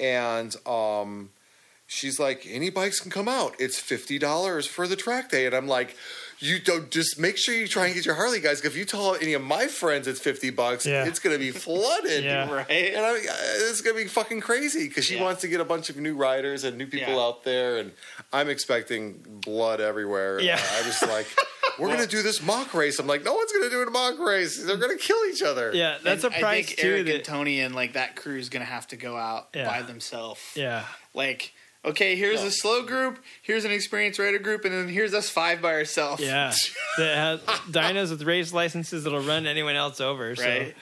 and 0.00 0.54
um, 0.66 1.30
she's 1.86 2.20
like, 2.20 2.46
any 2.48 2.70
bikes 2.70 3.00
can 3.00 3.10
come 3.10 3.28
out. 3.28 3.54
It's 3.58 3.78
fifty 3.78 4.18
dollars 4.18 4.66
for 4.66 4.86
the 4.86 4.96
track 4.96 5.30
day, 5.30 5.46
and 5.46 5.54
I'm 5.54 5.66
like. 5.68 5.96
You 6.40 6.60
don't 6.60 6.90
just 6.90 7.18
make 7.18 7.36
sure 7.36 7.54
you 7.54 7.66
try 7.66 7.86
and 7.86 7.94
get 7.94 8.06
your 8.06 8.14
Harley 8.14 8.40
guys. 8.40 8.60
'cause 8.60 8.70
If 8.70 8.76
you 8.76 8.84
tell 8.84 9.16
any 9.16 9.32
of 9.34 9.42
my 9.42 9.66
friends 9.66 10.06
it's 10.06 10.20
fifty 10.20 10.50
bucks, 10.50 10.86
Yeah. 10.86 11.04
it's 11.04 11.18
gonna 11.18 11.38
be 11.38 11.50
flooded. 11.50 12.22
Yeah. 12.24 12.48
Right? 12.50 12.70
And 12.94 13.04
I, 13.04 13.16
it's 13.68 13.80
gonna 13.80 13.96
be 13.96 14.06
fucking 14.06 14.40
crazy 14.40 14.86
because 14.88 15.04
she 15.04 15.16
Yeah. 15.16 15.22
wants 15.22 15.40
to 15.42 15.48
get 15.48 15.60
a 15.60 15.64
bunch 15.64 15.90
of 15.90 15.96
new 15.96 16.14
riders 16.14 16.64
and 16.64 16.78
new 16.78 16.86
people 16.86 17.14
Yeah. 17.14 17.20
out 17.20 17.44
there, 17.44 17.78
and 17.78 17.92
I'm 18.32 18.48
expecting 18.48 19.14
blood 19.24 19.80
everywhere. 19.80 20.38
Yeah. 20.40 20.56
Uh, 20.56 20.82
I 20.82 20.86
was 20.86 21.02
like, 21.02 21.26
we're 21.78 21.88
gonna 21.88 22.06
do 22.06 22.22
this 22.22 22.40
mock 22.42 22.72
race. 22.74 22.98
I'm 23.00 23.06
like, 23.06 23.24
no 23.24 23.34
one's 23.34 23.50
gonna 23.52 23.70
do 23.70 23.82
a 23.82 23.90
mock 23.90 24.18
race. 24.20 24.58
They're 24.62 24.76
gonna 24.76 24.96
kill 24.96 25.18
each 25.30 25.42
other. 25.42 25.72
yeah, 25.74 25.98
that's 26.02 26.22
a 26.22 26.26
And 26.28 26.36
I 26.36 26.40
price 26.40 26.66
think 26.66 26.78
too. 26.78 26.88
Eric 26.88 27.06
that 27.06 27.14
and 27.16 27.24
Tony 27.24 27.60
and 27.60 27.74
like 27.74 27.94
that 27.94 28.14
crew 28.16 28.38
is 28.38 28.48
gonna 28.48 28.64
have 28.64 28.86
to 28.88 28.96
go 28.96 29.16
out 29.16 29.48
Yeah. 29.54 29.66
by 29.66 29.82
themselves. 29.82 30.40
yeah. 30.54 30.84
Like, 31.14 31.52
okay, 31.84 32.16
here's 32.16 32.40
No. 32.40 32.46
a 32.48 32.50
slow 32.50 32.82
group, 32.82 33.18
here's 33.42 33.64
an 33.64 33.70
experienced 33.70 34.18
rider 34.18 34.38
group, 34.38 34.64
and 34.64 34.74
then 34.74 34.88
here's 34.88 35.14
us 35.14 35.28
five 35.30 35.60
by 35.62 35.72
ourselves. 35.74 36.22
Yeah, 36.22 36.52
that 36.98 37.16
has 37.16 37.40
dinos 37.70 38.10
with 38.10 38.22
race 38.22 38.52
licenses 38.52 39.04
that'll 39.04 39.20
run 39.20 39.46
anyone 39.46 39.76
else 39.76 40.00
over. 40.00 40.34
Right. 40.38 40.74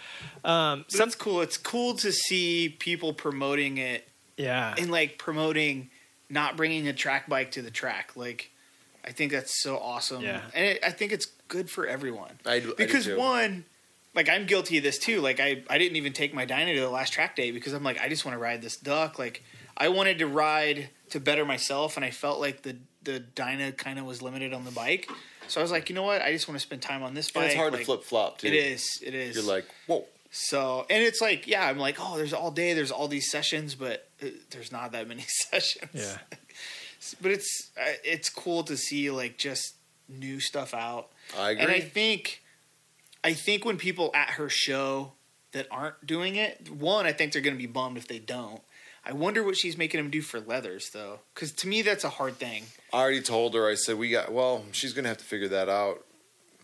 So, 0.45 0.49
um, 0.51 0.85
So 0.89 0.99
that's 0.99 1.15
cool. 1.15 1.41
It's 1.43 1.57
cool 1.57 1.95
to 1.97 2.13
see 2.13 2.69
people 2.79 3.13
promoting 3.13 3.79
it 3.79 4.09
yeah, 4.37 4.75
and 4.79 4.91
like 4.91 5.19
promoting 5.19 5.91
not 6.29 6.57
bringing 6.57 6.89
a 6.89 6.93
track 6.93 7.29
bike 7.29 7.53
to 7.53 7.63
the 7.63 7.71
track. 7.71 8.13
Like, 8.17 8.51
I 9.05 9.13
think 9.13 9.33
that's 9.33 9.63
so 9.63 9.79
awesome. 9.79 10.23
Yeah. 10.23 10.41
and 10.55 10.65
it, 10.65 10.81
I 10.85 10.91
think 10.91 11.13
it's 11.13 11.27
good 11.49 11.71
for 11.71 11.87
everyone 11.87 12.33
I 12.45 12.59
do- 12.59 12.67
I 12.67 12.71
do 12.71 12.75
because 12.77 13.05
too. 13.05 13.17
one, 13.17 13.65
like 14.15 14.29
I'm 14.29 14.47
guilty 14.47 14.79
of 14.79 14.83
this 14.83 14.99
too. 14.99 15.21
Like 15.21 15.39
I, 15.41 15.63
I 15.71 15.79
didn't 15.79 15.97
even 15.97 16.13
take 16.13 16.35
my 16.35 16.45
Dyna 16.45 16.75
to 16.75 16.81
the 16.81 16.91
last 16.91 17.13
track 17.13 17.37
day 17.37 17.51
because 17.53 17.73
I'm 17.73 17.85
like 17.85 18.01
I 18.01 18.09
just 18.09 18.25
want 18.25 18.35
to 18.35 18.39
ride 18.41 18.63
this 18.63 18.77
duck. 18.77 19.19
Like 19.19 19.43
I 19.77 19.89
wanted 19.89 20.19
to 20.19 20.27
ride 20.27 20.91
to 21.11 21.21
better 21.21 21.45
myself, 21.45 21.97
and 21.97 22.05
I 22.05 22.11
felt 22.11 22.41
like 22.41 22.63
the 22.63 22.77
the 23.03 23.21
Dyna 23.21 23.71
kind 23.73 23.99
of 23.99 24.05
was 24.05 24.21
limited 24.23 24.53
on 24.53 24.65
the 24.65 24.71
bike. 24.73 25.09
So 25.49 25.61
I 25.61 25.63
was 25.63 25.71
like, 25.71 25.89
you 25.89 25.95
know 25.95 26.03
what? 26.03 26.23
I 26.23 26.33
just 26.33 26.49
want 26.49 26.59
to 26.59 26.67
spend 26.67 26.83
time 26.83 27.05
on 27.05 27.15
this 27.15 27.31
bike. 27.31 27.43
and 27.45 27.51
it's 27.53 27.57
hard 27.59 27.73
Like, 27.73 27.81
to 27.83 27.87
flip 27.87 28.03
flop 28.03 28.39
too. 28.39 28.49
It 28.49 28.55
is. 28.55 29.01
It 29.05 29.15
is. 29.15 29.37
You're 29.37 29.45
like, 29.45 29.65
whoa. 29.87 30.05
So, 30.33 30.85
and 30.91 31.03
it's 31.03 31.21
like, 31.21 31.47
yeah, 31.47 31.65
I'm 31.69 31.79
like, 31.79 31.97
oh, 32.01 32.17
there's 32.17 32.33
all 32.33 32.51
day, 32.51 32.75
there's 32.75 32.91
all 32.91 33.07
these 33.07 33.31
sessions, 33.31 33.77
but 33.77 34.09
uh, 34.21 34.27
there's 34.51 34.73
not 34.73 34.91
that 34.93 35.07
many 35.07 35.25
sessions. 35.51 35.89
yeah, 35.95 36.19
But 37.23 37.31
it's 37.31 37.71
uh, 37.79 37.93
it's 38.03 38.29
cool 38.29 38.65
to 38.65 38.77
see 38.77 39.11
like 39.11 39.39
just 39.39 39.75
new 40.09 40.41
stuff 40.41 40.75
out. 40.75 41.11
I 41.39 41.51
agree. 41.53 41.63
And 41.63 41.73
I 41.73 41.81
think, 41.81 42.43
I 43.23 43.33
think 43.35 43.65
when 43.65 43.77
people 43.77 44.11
at 44.15 44.31
her 44.31 44.49
show 44.49 45.13
that 45.53 45.69
aren't 45.71 46.05
doing 46.05 46.35
it, 46.35 46.71
one, 46.71 47.07
I 47.07 47.13
think 47.13 47.33
they're 47.33 47.41
going 47.43 47.55
to 47.57 47.63
be 47.63 47.67
bummed 47.67 47.97
if 47.99 48.09
they 48.09 48.19
don't. 48.19 48.61
I 49.09 49.13
wonder 49.13 49.45
what 49.45 49.57
she's 49.57 49.79
making 49.79 50.01
him 50.01 50.11
do 50.11 50.21
for 50.21 50.41
leathers 50.41 50.91
though, 50.91 51.21
because 51.35 51.53
to 51.53 51.69
me 51.69 51.83
that's 51.83 52.03
a 52.05 52.09
hard 52.09 52.39
thing. 52.39 52.65
I 52.93 52.99
already 53.01 53.21
told 53.23 53.55
her. 53.55 53.69
I 53.69 53.75
said 53.75 53.97
we 53.99 54.11
got. 54.11 54.33
Well, 54.33 54.65
she's 54.73 54.93
gonna 54.93 55.09
have 55.09 55.19
to 55.19 55.25
figure 55.25 55.49
that 55.49 55.69
out. 55.69 56.03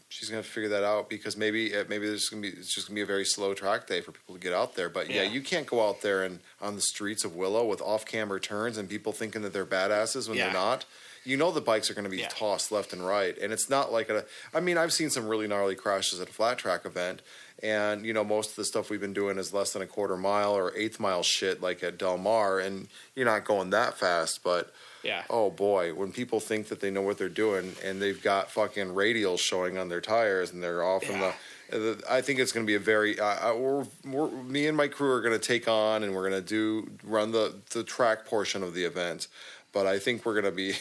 She's 0.09 0.29
gonna 0.29 0.39
have 0.39 0.47
to 0.47 0.53
figure 0.53 0.69
that 0.71 0.85
out 0.85 1.09
because 1.09 1.37
maybe 1.37 1.75
uh, 1.75 1.85
maybe 1.89 2.07
there's 2.07 2.29
gonna 2.29 2.43
be 2.43 2.49
it's 2.49 2.75
just 2.75 2.89
gonna 2.89 2.97
be 2.97 3.01
a 3.03 3.07
very 3.07 3.25
slow 3.25 3.55
track 3.55 3.87
day 3.87 4.01
for 4.01 4.13
people 4.13 4.35
to 4.35 4.41
get 4.41 4.53
out 4.53 4.75
there. 4.75 4.89
But 4.89 5.09
yeah, 5.09 5.23
Yeah. 5.23 5.31
you 5.31 5.41
can't 5.41 5.67
go 5.67 5.89
out 5.89 6.03
there 6.03 6.25
and 6.25 6.41
on 6.61 6.75
the 6.75 6.83
streets 6.83 7.25
of 7.25 7.35
Willow 7.37 7.65
with 7.65 7.81
off 7.81 8.05
camber 8.05 8.39
turns 8.41 8.77
and 8.77 8.89
people 8.91 9.13
thinking 9.13 9.43
that 9.43 9.53
they're 9.53 9.65
badasses 9.65 10.29
when 10.29 10.37
Yeah. 10.37 10.47
they're 10.47 10.55
not. 10.55 10.85
You 11.25 11.37
know 11.37 11.51
the 11.53 11.61
bikes 11.61 11.91
are 11.91 11.95
going 11.95 12.05
to 12.05 12.11
be 12.11 12.19
Yeah. 12.19 12.29
tossed 12.29 12.73
left 12.73 12.93
and 12.93 13.07
right, 13.07 13.37
and 13.39 13.53
it's 13.53 13.69
not 13.71 13.93
like 13.93 14.09
a. 14.11 14.25
I 14.53 14.61
mean, 14.61 14.77
I've 14.79 14.93
seen 14.93 15.11
some 15.11 15.29
really 15.29 15.47
gnarly 15.47 15.75
crashes 15.75 16.21
at 16.21 16.29
a 16.29 16.33
flat 16.33 16.59
track 16.59 16.85
event, 16.85 17.23
and 17.63 18.05
you 18.05 18.13
know 18.13 18.25
most 18.25 18.51
of 18.51 18.57
the 18.57 18.65
stuff 18.65 18.91
we've 18.91 19.01
been 19.01 19.13
doing 19.13 19.39
is 19.39 19.53
less 19.53 19.73
than 19.73 19.83
a 19.83 19.87
quarter 19.87 20.17
mile 20.17 20.53
or 20.57 20.73
eighth 20.77 20.99
mile 20.99 21.23
shit, 21.23 21.61
like 21.63 21.83
at 21.83 21.99
Del 21.99 22.19
Mar, 22.19 22.59
and 22.59 22.89
you're 23.15 23.27
not 23.27 23.45
going 23.45 23.71
that 23.71 23.97
fast, 23.99 24.43
but 24.43 24.73
Yeah. 25.05 25.23
oh 25.31 25.51
boy, 25.51 25.95
when 25.95 26.13
people 26.13 26.41
think 26.41 26.69
that 26.69 26.81
they 26.81 26.91
know 26.91 27.03
what 27.03 27.19
they're 27.19 27.29
doing 27.29 27.75
and 27.85 28.01
they've 28.03 28.21
got 28.23 28.51
fucking 28.51 28.89
radials 28.89 29.39
showing 29.39 29.79
on 29.79 29.89
their 29.89 30.01
tires 30.01 30.51
and 30.53 30.63
they're 30.63 30.83
off 30.83 31.05
from 31.05 31.21
the, 31.21 31.33
the. 31.71 32.03
I 32.11 32.21
think 32.21 32.39
it's 32.41 32.53
going 32.53 32.67
to 32.67 32.71
be 32.71 32.75
a 32.77 32.81
very. 32.81 33.19
Uh, 33.19 33.55
we're, 33.55 33.87
we're, 34.05 34.29
me 34.43 34.67
and 34.67 34.77
my 34.77 34.89
crew 34.89 35.11
are 35.13 35.21
going 35.21 35.39
to 35.39 35.45
take 35.47 35.69
on 35.69 36.03
and 36.03 36.15
we're 36.15 36.29
going 36.29 36.43
to 36.43 36.49
do 36.49 36.91
run 37.05 37.31
the 37.33 37.55
the 37.71 37.85
track 37.85 38.27
portion 38.27 38.63
of 38.65 38.75
the 38.75 38.85
event. 38.85 39.29
But 39.73 39.87
I 39.87 39.99
think 39.99 40.27
we're 40.27 40.41
going 40.41 40.45
to 40.45 40.51
be 40.53 40.75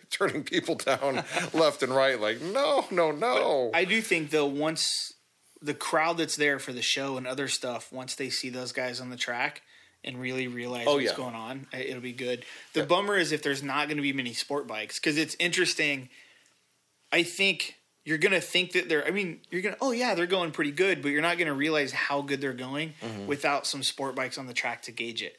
turning 0.10 0.44
people 0.44 0.76
down 0.76 1.24
left 1.52 1.82
and 1.82 1.92
right. 1.94 2.20
Like 2.20 2.40
no, 2.40 2.86
no, 2.90 3.10
no. 3.10 3.70
I 3.74 3.84
do 3.84 4.00
think 4.00 4.30
though 4.30 4.46
once 4.46 5.12
the 5.60 5.74
crowd 5.74 6.18
that's 6.18 6.36
there 6.36 6.58
for 6.58 6.72
the 6.72 6.82
show 6.82 7.16
and 7.16 7.26
other 7.26 7.48
stuff, 7.48 7.92
once 7.92 8.14
they 8.14 8.30
see 8.30 8.48
those 8.48 8.72
guys 8.72 9.00
on 9.00 9.10
the 9.10 9.16
track 9.16 9.62
and 10.04 10.20
really 10.20 10.46
realize 10.46 10.86
Oh, 10.86 10.94
what's 10.94 11.06
yeah. 11.06 11.16
going 11.16 11.34
on, 11.34 11.66
it'll 11.76 12.00
be 12.00 12.12
good. 12.12 12.44
The 12.74 12.84
bummer 12.84 13.16
is 13.16 13.32
if 13.32 13.42
there's 13.42 13.62
not 13.62 13.88
going 13.88 13.96
to 13.96 14.02
be 14.02 14.12
many 14.12 14.34
sport 14.34 14.68
bikes 14.68 15.00
because 15.00 15.16
it's 15.16 15.34
interesting. 15.40 16.08
I 17.12 17.22
think 17.24 17.74
you're 18.04 18.18
gonna 18.18 18.40
think 18.40 18.72
that 18.72 18.88
they're. 18.88 19.04
I 19.04 19.10
mean, 19.10 19.40
you're 19.50 19.62
gonna. 19.62 19.76
Oh 19.80 19.90
yeah, 19.90 20.14
they're 20.14 20.26
going 20.26 20.52
pretty 20.52 20.70
good, 20.72 21.02
but 21.02 21.08
you're 21.08 21.22
not 21.22 21.38
gonna 21.38 21.54
realize 21.54 21.90
how 21.92 22.20
good 22.22 22.40
they're 22.40 22.52
going 22.52 22.94
Mm-hmm. 23.02 23.26
without 23.26 23.66
some 23.66 23.82
sport 23.82 24.14
bikes 24.14 24.38
on 24.38 24.46
the 24.46 24.52
track 24.54 24.82
to 24.82 24.92
gauge 24.92 25.22
it. 25.22 25.36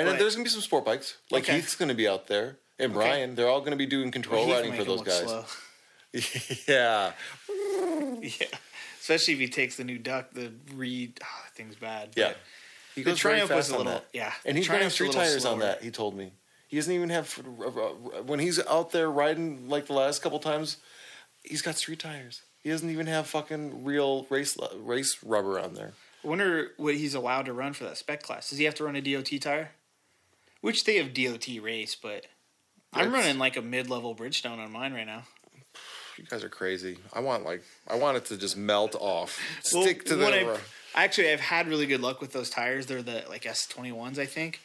I 0.00 0.02
know 0.04 0.16
there's 0.16 0.34
gonna 0.34 0.44
be 0.44 0.50
some 0.50 0.60
sport 0.60 0.84
bikes. 0.84 1.16
Like 1.30 1.44
Okay. 1.44 1.54
Heath's 1.56 1.76
gonna 1.76 1.94
be 1.94 2.06
out 2.08 2.26
there, 2.26 2.56
and 2.78 2.92
Brian. 2.92 3.34
They're 3.34 3.48
all 3.48 3.60
gonna 3.60 3.76
be 3.76 3.86
doing 3.86 4.10
control 4.10 4.46
Heath 4.46 4.54
riding 4.54 4.70
make 4.72 4.80
for 4.80 4.82
him 4.84 4.88
those 4.96 4.98
look 4.98 5.06
guys. 5.06 5.18
slow. 5.22 5.44
yeah, 6.68 7.12
yeah, 8.22 8.46
especially 9.00 9.34
if 9.34 9.40
he 9.40 9.48
takes 9.48 9.76
the 9.76 9.84
new 9.84 9.98
duck. 9.98 10.32
The 10.32 10.52
reed 10.74 11.18
ah, 11.22 11.42
that 11.44 11.54
thing's 11.54 11.76
bad. 11.76 12.10
yeah. 12.16 12.28
but 12.28 12.36
He 12.94 13.02
The 13.02 13.10
goes 13.10 13.20
very 13.20 13.34
Triumph 13.34 13.50
was 13.50 13.66
fast 13.66 13.70
a 13.70 13.72
on 13.74 13.78
little- 13.86 13.92
that. 14.00 14.06
yeah, 14.12 14.32
and 14.44 14.56
he's 14.56 14.66
gonna 14.68 14.84
have 14.84 14.94
Triumph's 14.94 14.94
a 14.94 14.98
three 14.98 15.06
little 15.08 15.22
tires 15.22 15.44
on 15.44 15.58
slower. 15.58 15.68
that. 15.68 15.82
He 15.82 15.90
told 15.90 16.16
me 16.16 16.32
he 16.68 16.76
doesn't 16.76 16.92
even 16.92 17.10
have 17.10 17.32
when 18.26 18.38
he's 18.40 18.58
out 18.66 18.92
there 18.92 19.10
riding 19.10 19.68
like 19.68 19.86
the 19.86 19.92
last 19.94 20.22
couple 20.22 20.38
times. 20.38 20.78
He's 21.42 21.62
got 21.62 21.76
street 21.76 22.00
tires. 22.00 22.42
He 22.62 22.70
doesn't 22.70 22.90
even 22.90 23.06
have 23.06 23.26
fucking 23.28 23.84
real 23.84 24.26
race 24.30 24.56
race 24.76 25.18
rubber 25.22 25.60
on 25.60 25.74
there. 25.74 25.92
I 26.24 26.28
wonder 26.28 26.72
what 26.76 26.96
he's 26.96 27.14
allowed 27.14 27.46
to 27.46 27.52
run 27.52 27.72
for 27.72 27.84
that 27.84 27.96
spec 27.96 28.22
class. 28.22 28.50
Does 28.50 28.58
he 28.58 28.64
have 28.64 28.74
to 28.76 28.84
run 28.84 28.96
a 28.96 29.00
DOT 29.00 29.40
tire? 29.40 29.70
Which 30.60 30.84
they 30.84 30.96
have 30.96 31.14
DOT 31.14 31.46
race, 31.62 31.94
but 31.94 32.26
I'm 32.92 33.12
running 33.12 33.38
like 33.38 33.56
a 33.56 33.62
mid-level 33.62 34.14
Bridgestone 34.16 34.58
on 34.58 34.72
mine 34.72 34.92
right 34.94 35.06
now. 35.06 35.22
You 36.18 36.24
guys 36.24 36.42
are 36.42 36.48
crazy. 36.48 36.98
I 37.12 37.20
want 37.20 37.44
like 37.44 37.62
I 37.86 37.96
want 37.96 38.16
it 38.16 38.24
to 38.26 38.36
just 38.36 38.56
melt 38.56 38.94
off. 38.98 39.38
Well, 39.72 39.82
Stick 39.82 40.04
to 40.06 40.16
the. 40.16 40.24
when 40.24 40.32
I- 40.34 40.56
actually, 40.94 41.30
I've 41.30 41.40
had 41.40 41.68
really 41.68 41.86
good 41.86 42.00
luck 42.00 42.20
with 42.20 42.32
those 42.32 42.48
tires. 42.48 42.86
They're 42.86 43.02
the 43.02 43.24
like 43.28 43.42
S21s, 43.42 44.18
I 44.18 44.26
think. 44.26 44.60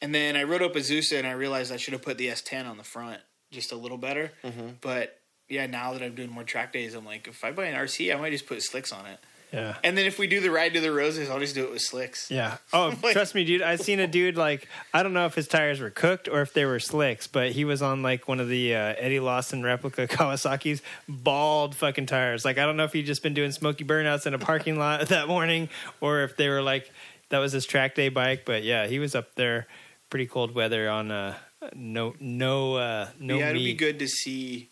And 0.00 0.14
then 0.14 0.36
I 0.36 0.42
rode 0.44 0.62
up 0.62 0.74
Azusa 0.74 1.18
and 1.18 1.26
I 1.26 1.32
realized 1.32 1.72
I 1.72 1.76
should 1.76 1.92
have 1.92 2.02
put 2.02 2.18
the 2.18 2.28
S10 2.28 2.66
on 2.66 2.76
the 2.78 2.84
front 2.84 3.20
just 3.52 3.70
a 3.72 3.76
little 3.76 3.98
better. 3.98 4.32
Mm-hmm. 4.42 4.68
But 4.80 5.20
yeah, 5.48 5.66
now 5.66 5.92
that 5.92 6.02
I'm 6.02 6.14
doing 6.14 6.30
more 6.30 6.42
track 6.44 6.72
days, 6.72 6.94
I'm 6.94 7.04
like, 7.04 7.28
if 7.28 7.44
I 7.44 7.52
buy 7.52 7.66
an 7.66 7.76
RC, 7.76 8.14
I 8.14 8.18
might 8.18 8.30
just 8.30 8.46
put 8.46 8.62
slicks 8.62 8.92
on 8.92 9.06
it. 9.06 9.18
Yeah. 9.54 9.76
And 9.84 9.96
then 9.96 10.04
if 10.06 10.18
we 10.18 10.26
do 10.26 10.40
the 10.40 10.50
ride 10.50 10.74
to 10.74 10.80
the 10.80 10.90
roses, 10.92 11.30
I'll 11.30 11.38
just 11.38 11.54
do 11.54 11.62
it 11.64 11.70
with 11.70 11.80
slicks. 11.80 12.28
Yeah. 12.30 12.56
Oh, 12.72 12.92
Like- 13.02 13.12
trust 13.12 13.34
me, 13.36 13.44
dude. 13.44 13.62
I've 13.62 13.80
seen 13.80 14.00
a 14.00 14.06
dude 14.08 14.36
like 14.36 14.68
I 14.92 15.02
don't 15.04 15.12
know 15.12 15.26
if 15.26 15.34
his 15.34 15.46
tires 15.46 15.78
were 15.80 15.90
cooked 15.90 16.28
or 16.28 16.42
if 16.42 16.52
they 16.52 16.64
were 16.64 16.80
slicks, 16.80 17.26
but 17.28 17.52
he 17.52 17.64
was 17.64 17.80
on 17.82 18.02
like 18.02 18.26
one 18.26 18.40
of 18.40 18.48
the 18.48 18.74
uh, 18.74 18.94
Eddie 18.98 19.20
Lawson 19.20 19.62
replica 19.62 20.06
Kawasaki's 20.08 20.82
bald 21.08 21.76
fucking 21.76 22.06
tires. 22.06 22.44
Like 22.44 22.58
I 22.58 22.66
don't 22.66 22.76
know 22.76 22.84
if 22.84 22.92
he'd 22.92 23.06
just 23.06 23.22
been 23.22 23.34
doing 23.34 23.52
smoky 23.52 23.84
burnouts 23.84 24.26
in 24.26 24.34
a 24.34 24.38
parking 24.38 24.76
lot 24.78 25.08
that 25.08 25.28
morning 25.28 25.68
or 26.00 26.22
if 26.22 26.36
they 26.36 26.48
were 26.48 26.62
like 26.62 26.90
that 27.28 27.38
was 27.38 27.52
his 27.52 27.64
track 27.64 27.94
day 27.94 28.08
bike. 28.08 28.42
But 28.44 28.64
yeah, 28.64 28.86
he 28.88 28.98
was 28.98 29.14
up 29.14 29.34
there, 29.36 29.66
pretty 30.10 30.26
cold 30.26 30.54
weather 30.54 30.90
on 30.90 31.10
uh, 31.10 31.34
no 31.74 32.14
no 32.18 32.74
uh, 32.76 33.08
no 33.20 33.38
yeah, 33.38 33.50
it'd 33.50 33.62
be 33.62 33.74
good 33.74 33.98
to 34.00 34.08
see 34.08 34.68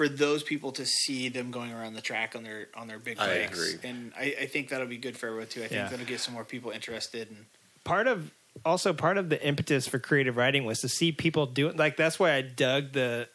for 0.00 0.08
those 0.08 0.42
people 0.42 0.72
to 0.72 0.86
see 0.86 1.28
them 1.28 1.50
going 1.50 1.72
around 1.72 1.92
the 1.92 2.00
track 2.00 2.34
on 2.34 2.42
their 2.42 2.68
on 2.74 2.86
their 2.86 2.98
big 2.98 3.18
I 3.18 3.26
bikes. 3.44 3.58
agree. 3.74 3.90
And 3.90 4.12
I, 4.16 4.34
I 4.42 4.46
think 4.46 4.70
that'll 4.70 4.86
be 4.86 4.96
good 4.96 5.14
for 5.16 5.26
everyone 5.26 5.48
too. 5.48 5.60
I 5.60 5.64
think 5.68 5.72
Yeah. 5.72 5.88
that'll 5.88 6.06
get 6.06 6.20
some 6.20 6.32
more 6.32 6.44
people 6.44 6.70
interested 6.70 7.28
and 7.28 7.44
part 7.84 8.06
of 8.06 8.30
also 8.64 8.92
part 8.94 9.18
of 9.18 9.28
the 9.28 9.46
impetus 9.46 9.86
for 9.86 9.98
creative 9.98 10.36
writing 10.38 10.64
was 10.64 10.80
to 10.80 10.88
see 10.88 11.12
people 11.12 11.44
do 11.46 11.68
it 11.68 11.76
like 11.76 11.96
that's 11.96 12.18
why 12.18 12.32
i 12.32 12.40
dug 12.42 12.92
the 12.92 13.28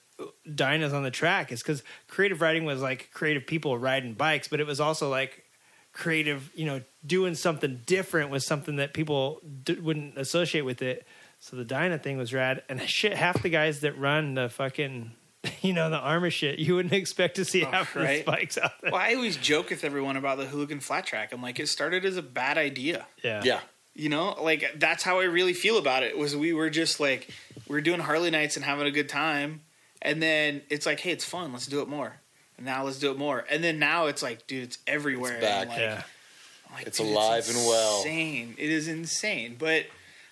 dynas 0.47 0.93
on 0.93 1.03
the 1.03 1.09
track 1.11 1.51
is 1.51 1.61
because 1.61 1.83
creative 2.07 2.41
writing 2.41 2.65
was 2.65 2.81
like 2.81 3.09
creative 3.13 3.45
people 3.47 3.77
riding 3.77 4.13
bikes 4.13 4.47
but 4.47 4.59
it 4.59 4.67
was 4.67 4.79
also 4.79 5.09
like 5.09 5.43
creative 5.93 6.51
you 6.55 6.65
know 6.65 6.81
doing 7.05 7.33
something 7.35 7.81
different 7.85 8.29
was 8.29 8.45
something 8.45 8.75
that 8.75 8.93
people 8.93 9.39
d- 9.63 9.75
wouldn't 9.79 10.17
associate 10.17 10.61
with 10.65 10.81
it 10.81 11.05
so 11.39 11.55
the 11.55 11.65
dyna 11.65 11.97
thing 11.97 12.17
was 12.17 12.33
rad 12.33 12.61
and 12.69 12.81
shit 12.81 13.13
half 13.13 13.41
the 13.41 13.49
guys 13.49 13.79
that 13.81 13.97
run 13.97 14.33
the 14.35 14.49
fucking 14.49 15.11
you 15.65 15.73
know 15.73 15.89
the 15.89 15.97
AHRMA 15.99 16.31
shit 16.31 16.59
you 16.59 16.75
wouldn't 16.75 16.93
expect 17.03 17.35
to 17.37 17.45
see 17.45 17.63
Oh, 17.65 17.71
half 17.71 17.93
the 17.93 17.99
right. 18.01 18.25
bikes 18.25 18.57
out 18.57 18.71
there 18.81 18.91
Well, 18.91 19.01
I 19.01 19.13
always 19.15 19.37
joke 19.37 19.69
with 19.69 19.83
everyone 19.83 20.15
about 20.17 20.37
the 20.37 20.45
hooligan 20.45 20.79
flat 20.79 21.05
track. 21.05 21.31
I'm 21.33 21.41
like, 21.41 21.59
it 21.59 21.67
started 21.67 22.05
as 22.05 22.17
a 22.17 22.21
bad 22.21 22.57
idea. 22.57 23.05
yeah 23.23 23.41
yeah, 23.43 23.59
You 23.93 24.09
know, 24.09 24.35
like 24.41 24.73
that's 24.77 25.03
how 25.03 25.19
I 25.19 25.25
really 25.25 25.53
feel 25.53 25.77
about 25.77 26.03
it. 26.03 26.17
Was 26.17 26.35
we 26.35 26.53
were 26.53 26.69
just 26.69 26.99
like 26.99 27.29
we 27.67 27.73
were 27.75 27.81
doing 27.81 27.99
Harley 27.99 28.31
nights 28.31 28.55
and 28.55 28.63
having 28.65 28.85
a 28.87 28.91
good 28.91 29.09
time, 29.09 29.61
and 30.01 30.21
then 30.21 30.61
it's 30.69 30.85
like, 30.85 30.99
hey, 30.99 31.11
it's 31.11 31.25
fun. 31.25 31.51
Let's 31.53 31.65
do 31.67 31.81
it 31.81 31.87
more. 31.87 32.17
And 32.57 32.65
now 32.65 32.83
let's 32.85 32.99
do 32.99 33.11
it 33.11 33.17
more. 33.17 33.43
And 33.49 33.63
then 33.63 33.79
now 33.79 34.05
it's 34.05 34.21
like, 34.23 34.47
dude, 34.47 34.63
it's 34.63 34.77
everywhere. 34.87 35.33
It's 35.33 35.41
back. 35.45 35.67
Like, 35.69 35.79
yeah 35.79 36.03
like, 36.73 36.87
It's 36.87 36.97
dude, 36.97 37.07
alive 37.07 37.47
and 37.47 37.57
well. 37.57 37.97
Insane. 37.99 38.55
It 38.57 38.69
is 38.69 38.87
insane. 38.87 39.55
But 39.57 39.85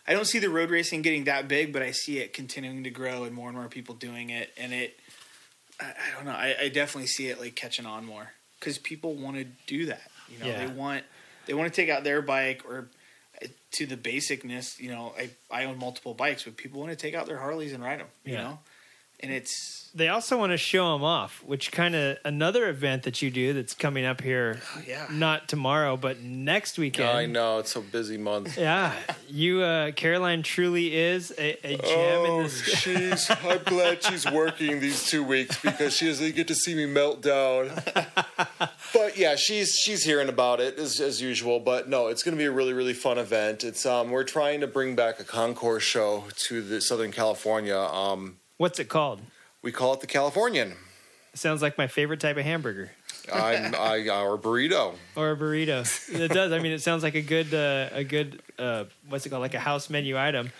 I 0.08 0.14
don't 0.14 0.26
see 0.26 0.40
the 0.40 0.50
road 0.50 0.70
racing 0.70 1.02
getting 1.02 1.24
that 1.26 1.48
big, 1.48 1.72
but 1.74 1.82
I 1.82 1.92
see 1.92 2.20
it 2.20 2.34
continuing 2.34 2.84
to 2.84 2.90
grow 2.90 3.24
and 3.24 3.34
more 3.34 3.48
and 3.50 3.58
more 3.58 3.68
people 3.70 3.96
doing 3.96 4.30
it. 4.30 4.52
And 4.58 4.74
it, 4.74 4.98
I, 5.84 5.90
I 6.12 6.16
don't 6.16 6.26
know. 6.26 6.32
I, 6.32 6.56
I 6.64 6.70
definitely 6.70 7.08
see 7.08 7.28
it 7.28 7.40
like 7.40 7.56
catching 7.56 7.86
on 7.86 8.06
more 8.06 8.32
because 8.60 8.78
people 8.78 9.14
want 9.16 9.38
to 9.38 9.46
do 9.68 9.86
that. 9.88 10.10
You 10.30 10.40
know, 10.40 10.48
Yeah. 10.48 10.66
they 10.66 10.68
want 10.68 11.04
they 11.46 11.54
want 11.54 11.72
to 11.74 11.76
take 11.82 11.90
out 11.90 12.04
their 12.04 12.22
bike 12.22 12.62
or 12.68 12.88
uh, 13.44 13.48
to 13.72 13.86
the 13.86 13.98
basicness. 13.98 14.80
You 14.80 14.92
know, 14.92 15.14
I 15.18 15.30
I 15.52 15.66
own 15.66 15.78
multiple 15.78 16.14
bikes, 16.14 16.44
but 16.44 16.58
people 16.58 16.80
want 16.80 16.92
to 16.92 16.96
take 16.98 17.14
out 17.14 17.28
their 17.28 17.38
Harleys 17.40 17.74
and 17.74 17.84
ride 17.84 18.00
them. 18.00 18.08
You 18.26 18.34
Yeah. 18.34 18.42
know, 18.44 18.60
and 19.24 19.32
it's 19.32 19.80
they 19.96 20.08
also 20.08 20.40
want 20.40 20.52
to 20.52 20.58
show 20.58 20.92
them 20.94 21.04
off, 21.04 21.44
which 21.46 21.72
kind 21.72 21.94
of 21.94 22.18
another 22.26 22.68
event 22.68 23.04
that 23.04 23.22
you 23.22 23.30
do 23.30 23.54
that's 23.54 23.76
coming 23.76 24.06
up 24.06 24.22
here. 24.22 24.60
oh, 24.76 24.82
yeah. 24.88 25.06
Not 25.12 25.48
tomorrow, 25.48 25.98
but 25.98 26.20
next 26.20 26.80
weekend. 26.80 27.10
I 27.10 27.28
know 27.28 27.60
it's 27.60 27.76
a 27.76 27.82
busy 27.82 28.18
month. 28.18 28.58
Yeah, 28.64 28.92
you, 29.30 29.62
uh, 29.62 29.92
Caroline, 29.92 30.42
truly 30.42 30.96
is 30.96 31.32
a, 31.38 31.58
a 31.64 31.78
gem 31.78 32.26
in 32.26 32.32
Oh, 32.32 32.42
this. 32.44 32.64
she's. 32.64 33.30
I'm 33.30 33.62
glad 33.66 34.02
she's 34.04 34.26
working 34.32 34.80
these 34.80 35.04
two 35.06 35.24
weeks 35.24 35.62
because 35.62 35.96
she 35.96 36.08
doesn't 36.08 36.34
get 36.36 36.48
to 36.48 36.56
see 36.56 36.74
me 36.74 36.88
melt 36.88 37.22
down. 37.22 37.70
But 38.94 39.18
yeah, 39.18 39.36
she's 39.36 39.72
she's 39.74 40.04
hearing 40.04 40.30
about 40.30 40.60
it 40.60 40.78
as, 40.78 41.00
as 41.00 41.20
usual. 41.20 41.60
But 41.60 41.90
no, 41.90 42.08
it's 42.08 42.22
going 42.22 42.36
to 42.36 42.38
be 42.38 42.46
a 42.46 42.52
really 42.52 42.74
really 42.74 42.94
fun 42.94 43.18
event. 43.18 43.64
It's 43.64 43.86
um 43.88 44.12
we're 44.12 44.24
trying 44.24 44.62
to 44.62 44.68
bring 44.68 44.96
back 44.96 45.20
a 45.20 45.24
concours 45.24 45.82
show 45.82 46.26
to 46.48 46.62
the 46.62 46.80
Southern 46.80 47.12
California. 47.12 47.76
Um, 47.78 48.38
What's 48.58 48.80
it 48.80 48.90
called? 48.90 49.22
we 49.62 49.72
call 49.72 49.94
it 49.94 50.02
the 50.02 50.08
Californian. 50.08 50.74
Sounds 51.34 51.62
like 51.62 51.78
my 51.78 51.88
favorite 51.88 52.20
type 52.20 52.38
of 52.38 52.44
hamburger 52.44 52.92
I'm 53.32 53.74
I 53.80 54.08
our 54.10 54.38
burrito. 54.38 54.96
or 55.16 55.32
a 55.32 55.38
burrito. 55.38 55.84
it 56.20 56.32
does. 56.32 56.52
I 56.52 56.60
mean, 56.60 56.72
it 56.72 56.82
sounds 56.82 57.04
like 57.04 57.16
a 57.16 57.22
good, 57.22 57.54
uh, 57.54 57.90
a 57.92 58.04
good, 58.04 58.42
uh, 58.60 58.86
what's 59.08 59.26
it 59.26 59.30
called? 59.30 59.42
Like 59.42 59.54
a 59.54 59.60
house 59.60 59.90
menu 59.90 60.18
item. 60.18 60.52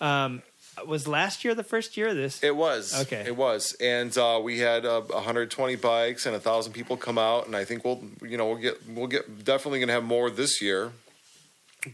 Um, 0.00 0.42
was 0.86 1.06
last 1.06 1.44
year 1.44 1.54
the 1.54 1.64
first 1.64 1.96
year 1.96 2.08
of 2.08 2.16
this? 2.16 2.42
It 2.42 2.56
was 2.56 3.02
Okay. 3.02 3.24
It 3.26 3.36
was, 3.36 3.76
and 3.80 4.16
uh, 4.16 4.40
we 4.42 4.58
had 4.58 4.86
uh, 4.86 5.02
120 5.02 5.76
bikes 5.76 6.24
and 6.24 6.34
a 6.34 6.40
thousand 6.40 6.72
people 6.72 6.96
come 6.96 7.18
out, 7.18 7.46
and 7.46 7.54
I 7.54 7.64
think 7.64 7.84
we'll 7.84 8.02
you 8.22 8.38
know 8.38 8.46
we'll 8.46 8.56
get 8.56 8.88
we'll 8.88 9.06
get 9.06 9.44
definitely 9.44 9.80
going 9.80 9.88
to 9.88 9.94
have 9.94 10.04
more 10.04 10.30
this 10.30 10.62
year, 10.62 10.92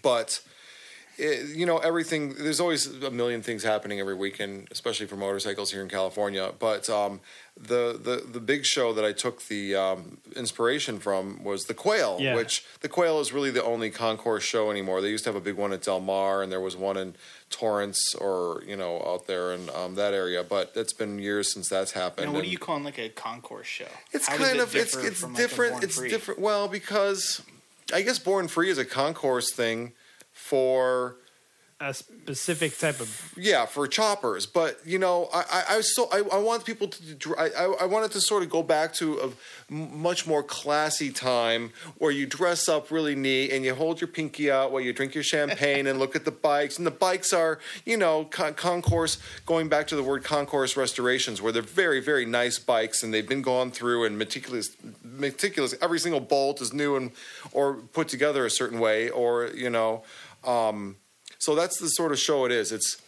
but. 0.03 0.41
It, 1.19 1.57
you 1.57 1.67
know 1.67 1.79
everything. 1.79 2.35
There's 2.35 2.61
always 2.61 2.87
a 3.03 3.11
million 3.11 3.43
things 3.43 3.65
happening 3.65 3.99
every 3.99 4.15
weekend, 4.15 4.69
especially 4.71 5.07
for 5.07 5.17
motorcycles 5.17 5.73
here 5.73 5.83
in 5.83 5.89
California. 5.89 6.53
But 6.59 6.89
um, 6.89 7.21
the 7.57 7.99
the 8.01 8.25
the 8.31 8.39
big 8.39 8.65
show 8.65 8.93
that 8.93 9.05
I 9.05 9.11
took 9.13 9.43
the 9.49 9.75
um, 9.75 10.19
inspiration 10.37 11.01
from 11.01 11.43
was 11.43 11.65
the 11.65 11.75
Quail, 11.75 12.19
Yeah. 12.21 12.37
which 12.37 12.65
the 12.83 12.89
Quail 12.89 13.19
is 13.19 13.33
really 13.33 13.51
the 13.51 13.65
only 13.65 13.91
concours 13.91 14.45
show 14.45 14.71
anymore. 14.71 15.01
They 15.01 15.11
used 15.11 15.25
to 15.25 15.31
have 15.31 15.37
a 15.37 15.41
big 15.45 15.57
one 15.57 15.73
at 15.73 15.83
Del 15.83 15.99
Mar, 15.99 16.41
and 16.41 16.53
there 16.53 16.61
was 16.61 16.77
one 16.77 16.97
in 16.97 17.17
Torrance 17.51 18.15
or 18.15 18.63
you 18.65 18.77
know 18.77 19.03
out 19.05 19.27
there 19.27 19.53
in 19.53 19.69
um, 19.71 19.97
that 19.97 20.15
area. 20.15 20.45
But 20.45 20.71
it's 20.77 20.93
been 20.93 21.19
years 21.19 21.53
since 21.53 21.69
that's 21.69 21.93
happened. 21.93 22.27
Now, 22.29 22.33
what 22.35 22.41
do 22.41 22.45
and 22.45 22.53
you 22.53 22.59
calling 22.59 22.85
like 22.85 22.99
a 22.99 23.09
concours 23.09 23.67
show? 23.67 23.87
It's 24.13 24.29
How 24.29 24.37
does 24.37 24.47
kind 24.47 24.61
it 24.61 24.63
of 24.63 24.77
it's 24.77 24.97
it's 24.97 25.19
from, 25.21 25.33
like, 25.33 25.43
different. 25.43 25.83
It's 25.83 25.99
Free? 25.99 26.11
different. 26.11 26.39
Well, 26.39 26.69
because 26.69 27.43
I 27.93 28.03
guess 28.03 28.21
Born 28.21 28.47
Free 28.47 28.71
is 28.71 28.79
a 28.79 28.85
concours 28.85 29.53
thing 29.53 29.95
for 30.39 31.17
A 31.81 31.95
specific 31.95 32.77
type 32.77 32.99
of. 33.05 33.09
yeah 33.37 33.65
for 33.75 33.87
choppers 33.87 34.47
but 34.47 34.73
you 34.93 34.99
know 34.99 35.29
i 35.33 35.43
i, 35.59 35.61
I 35.77 35.81
so 35.81 36.03
I, 36.11 36.19
I 36.37 36.39
want 36.49 36.65
people 36.71 36.89
to 36.89 37.29
I 37.45 37.47
I 37.85 37.87
wanted 37.95 38.11
to 38.17 38.21
sort 38.31 38.43
of 38.45 38.49
go 38.59 38.63
back 38.65 38.89
to 39.01 39.07
a 39.27 39.29
much 40.09 40.21
more 40.27 40.43
classy 40.43 41.11
time 41.13 41.63
where 42.01 42.11
you 42.19 42.25
dress 42.27 42.69
up 42.75 42.91
really 42.91 43.15
neat 43.15 43.53
and 43.53 43.61
you 43.67 43.75
hold 43.83 44.01
your 44.03 44.09
pinky 44.19 44.47
out 44.51 44.67
while 44.73 44.83
you 44.87 44.93
drink 45.01 45.15
your 45.19 45.27
champagne 45.35 45.85
and 45.89 45.95
look 46.03 46.15
at 46.17 46.25
the 46.25 46.37
bikes 46.51 46.75
and 46.79 46.85
the 46.91 46.97
bikes 47.09 47.31
are 47.33 47.55
you 47.91 47.97
know 48.03 48.17
con- 48.39 48.55
concours 48.55 49.13
going 49.47 49.69
back 49.69 49.87
to 49.91 49.95
the 49.95 50.03
word 50.11 50.25
concours 50.35 50.77
restorations 50.77 51.37
where 51.43 51.53
they're 51.55 51.73
very 51.85 52.01
very 52.11 52.27
nice 52.41 52.59
bikes 52.73 53.05
and 53.05 53.09
they've 53.15 53.31
been 53.35 53.43
gone 53.55 53.71
through 53.79 54.01
and 54.07 54.13
meticulous 54.25 54.69
meticulous 55.05 55.71
every 55.87 56.01
single 56.05 56.21
bolt 56.35 56.61
is 56.61 56.73
new 56.73 56.97
and 56.99 57.07
or 57.53 57.75
put 57.99 58.07
together 58.09 58.43
a 58.45 58.51
certain 58.61 58.81
way 58.87 58.99
or 59.21 59.31
you 59.65 59.71
know 59.71 60.03
um, 60.45 60.97
so 61.39 61.55
that's 61.55 61.79
the 61.79 61.89
sort 61.89 62.13
of 62.13 62.19
show 62.19 62.45
it 62.45 62.53
is. 62.53 62.73
It's 62.73 63.01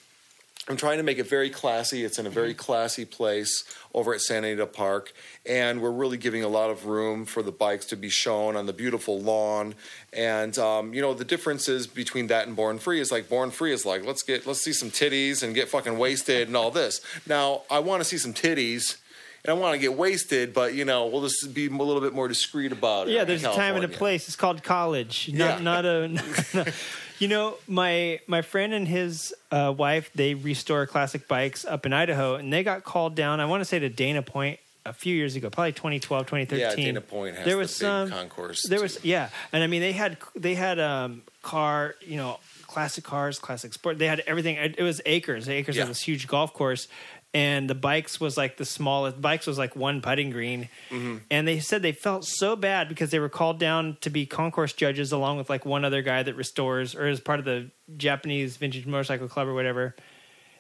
I'm 0.69 0.77
trying 0.77 0.98
to 0.98 1.02
make 1.02 1.19
it 1.19 1.27
very 1.28 1.51
classy. 1.51 2.05
It's 2.05 2.19
in 2.19 2.27
a 2.27 2.31
very 2.31 2.55
classy 2.55 3.05
place 3.05 3.65
over 3.93 4.15
at 4.15 4.20
Santa 4.20 4.47
Anita 4.48 4.66
Park, 4.66 5.12
and 5.44 5.81
we're 5.82 5.90
really 5.90 6.19
giving 6.19 6.44
a 6.44 6.48
lot 6.48 6.70
of 6.70 6.86
room 6.86 7.24
for 7.24 7.43
the 7.43 7.51
bikes 7.51 7.86
to 7.86 7.97
be 7.97 8.09
shown 8.09 8.55
on 8.55 8.66
the 8.66 8.73
beautiful 8.73 9.20
lawn. 9.20 9.74
And 10.12 10.57
um, 10.59 10.94
you 10.94 11.01
know, 11.01 11.12
the 11.12 11.24
differences 11.24 11.86
between 11.89 12.28
that 12.28 12.47
and 12.47 12.55
Born 12.55 12.78
Free 12.78 13.01
is 13.01 13.11
like 13.11 13.28
Born 13.28 13.51
Free 13.51 13.73
is 13.73 13.85
like 13.85 14.05
let's 14.05 14.23
get 14.23 14.47
let's 14.47 14.61
see 14.62 14.73
some 14.73 14.90
titties 14.90 15.43
and 15.43 15.55
get 15.55 15.69
fucking 15.69 15.98
wasted 15.98 16.47
and 16.47 16.57
all 16.57 16.70
this. 16.70 17.01
Now 17.27 17.62
I 17.70 17.81
want 17.81 18.02
to 18.02 18.05
see 18.05 18.19
some 18.19 18.35
titties 18.35 18.98
and 19.44 19.51
I 19.51 19.55
want 19.55 19.74
to 19.74 19.78
get 19.81 19.94
wasted, 19.94 20.52
but 20.52 20.74
you 20.74 20.85
know, 20.85 21.07
we'll 21.07 21.23
just 21.23 21.52
be 21.52 21.66
a 21.66 21.70
little 21.70 22.02
bit 22.02 22.12
more 22.12 22.28
discreet 22.28 22.70
about 22.70 23.09
it. 23.09 23.12
Yeah, 23.15 23.24
there's 23.24 23.43
a 23.43 23.52
time 23.52 23.74
and 23.74 23.85
a 23.85 23.89
place. 23.89 24.28
It's 24.28 24.36
called 24.36 24.62
college, 24.62 25.31
not 25.32 25.59
Yeah. 25.59 25.65
not 25.65 25.85
a. 25.85 26.73
you 27.21 27.29
know, 27.29 27.55
my 27.69 28.19
my 28.27 28.43
friend 28.43 28.73
and 28.75 28.89
his 28.89 29.33
uh, 29.53 29.73
wife 29.77 30.11
they 30.15 30.35
restore 30.35 30.87
classic 30.87 31.29
bikes 31.29 31.65
up 31.65 31.87
in 31.87 31.93
Idaho, 31.93 32.35
and 32.35 32.53
they 32.53 32.63
got 32.65 32.83
called 32.83 33.15
down. 33.15 33.39
I 33.41 33.45
want 33.47 33.61
to 33.61 33.65
say 33.65 33.79
to 33.79 33.89
Dana 33.89 34.23
Point 34.23 34.59
a 34.87 34.93
few 34.95 35.15
years 35.15 35.37
ago, 35.37 35.51
probably 35.51 35.73
2012, 35.73 36.27
2013. 36.27 36.59
Yeah, 36.59 36.75
Dana 36.75 37.01
Point 37.03 37.37
has 37.37 37.45
there 37.45 37.55
the 37.55 37.59
was 37.61 37.71
big 37.73 37.77
some 37.87 38.11
concours. 38.11 38.63
There 38.63 38.81
was 38.81 39.05
yeah, 39.05 39.29
and 39.53 39.63
I 39.63 39.67
mean 39.67 39.81
they 39.83 39.93
had 39.93 40.17
they 40.35 40.55
had 40.55 40.79
um 40.81 41.23
car 41.43 41.95
you 42.01 42.17
know 42.17 42.39
classic 42.67 43.05
cars, 43.05 43.39
classic 43.39 43.75
sport. 43.75 43.99
They 43.99 44.07
had 44.07 44.21
everything. 44.27 44.57
It 44.57 44.77
it 44.79 44.83
was 44.83 45.01
acres, 45.05 45.49
acres 45.49 45.77
Yeah. 45.77 45.83
of 45.83 45.89
this 45.89 46.01
huge 46.01 46.27
golf 46.27 46.53
course. 46.55 46.89
And 47.32 47.70
the 47.70 47.77
bikes 47.77 48.19
was 48.19 48.36
like 48.36 48.57
the 48.57 48.65
smallest. 48.65 49.20
Bikes 49.23 49.47
was 49.47 49.57
like 49.57 49.77
one 49.77 50.01
putting 50.01 50.31
green, 50.31 50.69
Mm-hmm. 50.90 51.19
and 51.31 51.47
they 51.47 51.61
said 51.61 51.81
they 51.81 51.93
felt 51.93 52.24
so 52.24 52.57
bad 52.57 52.89
because 52.89 53.11
they 53.11 53.20
were 53.20 53.28
called 53.28 53.61
down 53.61 53.97
to 54.01 54.11
be 54.11 54.27
concours 54.27 54.73
judges 54.73 55.12
along 55.12 55.39
with 55.39 55.48
like 55.48 55.65
one 55.65 55.85
other 55.85 56.02
guy 56.02 56.24
that 56.24 56.35
restores 56.35 56.97
or 56.97 57.07
is 57.07 57.20
part 57.20 57.39
of 57.39 57.44
the 57.44 57.70
Japanese 57.97 58.57
Vintage 58.57 58.85
Motorcycle 58.85 59.28
Club 59.28 59.47
or 59.47 59.55
whatever. 59.55 59.94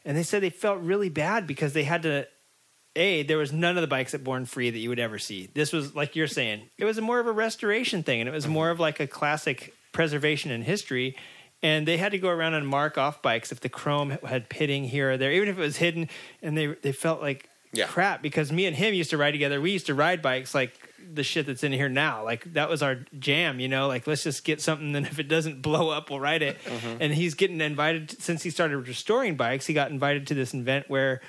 And 0.04 0.16
they 0.16 0.22
said 0.22 0.42
they 0.42 0.50
felt 0.50 0.80
really 0.80 1.08
bad 1.08 1.46
because 1.48 1.72
they 1.72 1.82
had 1.84 2.02
to. 2.04 2.26
A, 2.96 3.22
there 3.22 3.38
was 3.38 3.52
none 3.52 3.76
of 3.76 3.82
the 3.82 3.86
bikes 3.86 4.14
at 4.14 4.24
Born 4.24 4.46
Free 4.46 4.70
that 4.70 4.78
you 4.78 4.88
would 4.88 4.98
ever 4.98 5.18
see. 5.18 5.48
This 5.54 5.72
was 5.72 5.94
like 5.94 6.14
you're 6.16 6.26
saying, 6.26 6.70
it 6.78 6.84
was 6.84 7.00
more 7.00 7.20
of 7.20 7.26
a 7.26 7.32
restoration 7.32 8.02
thing, 8.02 8.20
and 8.20 8.28
it 8.28 8.32
was 8.32 8.48
more 8.48 8.70
of 8.70 8.78
like 8.80 8.98
a 9.00 9.06
classic 9.06 9.74
preservation 9.92 10.50
in 10.50 10.62
history. 10.62 11.16
And 11.62 11.86
they 11.86 11.98
had 11.98 12.12
to 12.12 12.18
go 12.18 12.28
around 12.30 12.54
and 12.54 12.66
mark 12.66 12.96
off 12.96 13.20
bikes 13.20 13.52
if 13.52 13.60
the 13.60 13.68
chrome 13.68 14.10
had 14.26 14.48
pitting 14.48 14.84
here 14.84 15.12
or 15.12 15.16
there, 15.18 15.30
even 15.32 15.48
if 15.48 15.58
it 15.58 15.60
was 15.60 15.76
hidden. 15.76 16.08
And 16.42 16.56
they 16.56 16.68
they 16.68 16.92
felt 16.92 17.20
like 17.20 17.48
Yeah. 17.72 17.86
crap 17.86 18.22
because 18.22 18.50
me 18.50 18.64
and 18.66 18.74
him 18.74 18.94
used 18.94 19.10
to 19.10 19.18
ride 19.18 19.32
together. 19.32 19.60
We 19.60 19.70
used 19.72 19.86
to 19.86 19.94
ride 19.94 20.22
bikes 20.22 20.54
like 20.54 20.72
the 21.12 21.22
shit 21.22 21.46
that's 21.46 21.62
in 21.62 21.72
here 21.72 21.88
now. 21.88 22.24
Like 22.24 22.54
that 22.54 22.68
was 22.70 22.82
our 22.82 23.00
jam, 23.18 23.60
you 23.60 23.68
know. 23.68 23.88
Like 23.88 24.06
let's 24.06 24.22
just 24.22 24.42
get 24.44 24.60
something, 24.62 24.96
and 24.96 25.04
if 25.12 25.18
it 25.18 25.28
doesn't 25.28 25.60
blow 25.60 25.90
up, 25.90 26.08
we'll 26.08 26.20
ride 26.20 26.40
it. 26.42 26.62
Mm-hmm. 26.64 26.96
And 27.02 27.12
he's 27.14 27.34
getting 27.34 27.60
invited 27.60 28.20
since 28.22 28.42
he 28.42 28.48
started 28.50 28.78
restoring 28.78 29.36
bikes. 29.36 29.66
He 29.66 29.74
got 29.74 29.90
invited 29.90 30.26
to 30.28 30.34
this 30.34 30.54
event 30.54 30.86
where. 30.88 31.20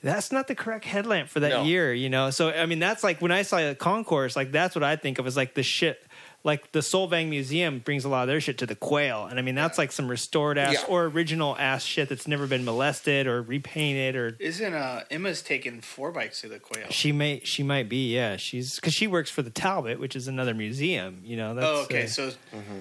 That's 0.00 0.30
not 0.30 0.46
the 0.46 0.54
correct 0.54 0.84
headlamp 0.84 1.28
for 1.28 1.40
that 1.40 1.48
No. 1.48 1.64
year, 1.64 1.92
you 1.92 2.08
know. 2.08 2.30
So 2.30 2.50
I 2.50 2.66
mean, 2.66 2.78
that's 2.78 3.02
like 3.02 3.20
when 3.20 3.32
I 3.32 3.42
saw 3.42 3.58
a 3.58 3.74
concours, 3.74 4.36
like 4.36 4.52
that's 4.52 4.76
what 4.76 4.84
I 4.84 4.94
think 4.94 5.18
of 5.18 5.26
as 5.26 5.36
like 5.36 5.54
the 5.54 5.64
shit. 5.64 6.00
Like 6.44 6.70
the 6.72 6.78
Solvang 6.78 7.28
Museum 7.28 7.80
brings 7.80 8.04
a 8.04 8.08
lot 8.08 8.22
of 8.22 8.28
their 8.28 8.40
shit 8.40 8.58
to 8.58 8.66
the 8.66 8.76
Quail, 8.76 9.26
and 9.26 9.38
I 9.38 9.42
mean 9.42 9.54
that's 9.56 9.76
like 9.76 9.90
some 9.92 10.08
restored 10.08 10.56
ass 10.56 10.74
Yeah. 10.74 10.84
or 10.88 11.04
original 11.06 11.56
ass 11.58 11.82
shit 11.84 12.08
that's 12.08 12.28
never 12.28 12.46
been 12.46 12.64
molested 12.64 13.26
or 13.26 13.42
repainted 13.42 14.14
or 14.14 14.36
Isn't 14.38 14.72
uh 14.72 15.02
Emma's 15.10 15.42
taking 15.42 15.80
four 15.80 16.12
bikes 16.12 16.40
to 16.42 16.48
the 16.48 16.58
quail? 16.60 16.86
she 16.90 17.10
may 17.12 17.40
she 17.44 17.62
might 17.64 17.88
be 17.88 18.14
yeah 18.14 18.36
she's 18.36 18.76
because 18.76 18.94
she 18.94 19.06
works 19.08 19.30
for 19.30 19.42
the 19.42 19.50
Talbot, 19.50 19.98
which 19.98 20.14
is 20.14 20.28
another 20.28 20.54
museum. 20.54 21.20
You 21.24 21.36
know. 21.36 21.54
That's, 21.54 21.66
oh, 21.66 21.82
okay. 21.82 22.04
uh, 22.04 22.06
So 22.06 22.30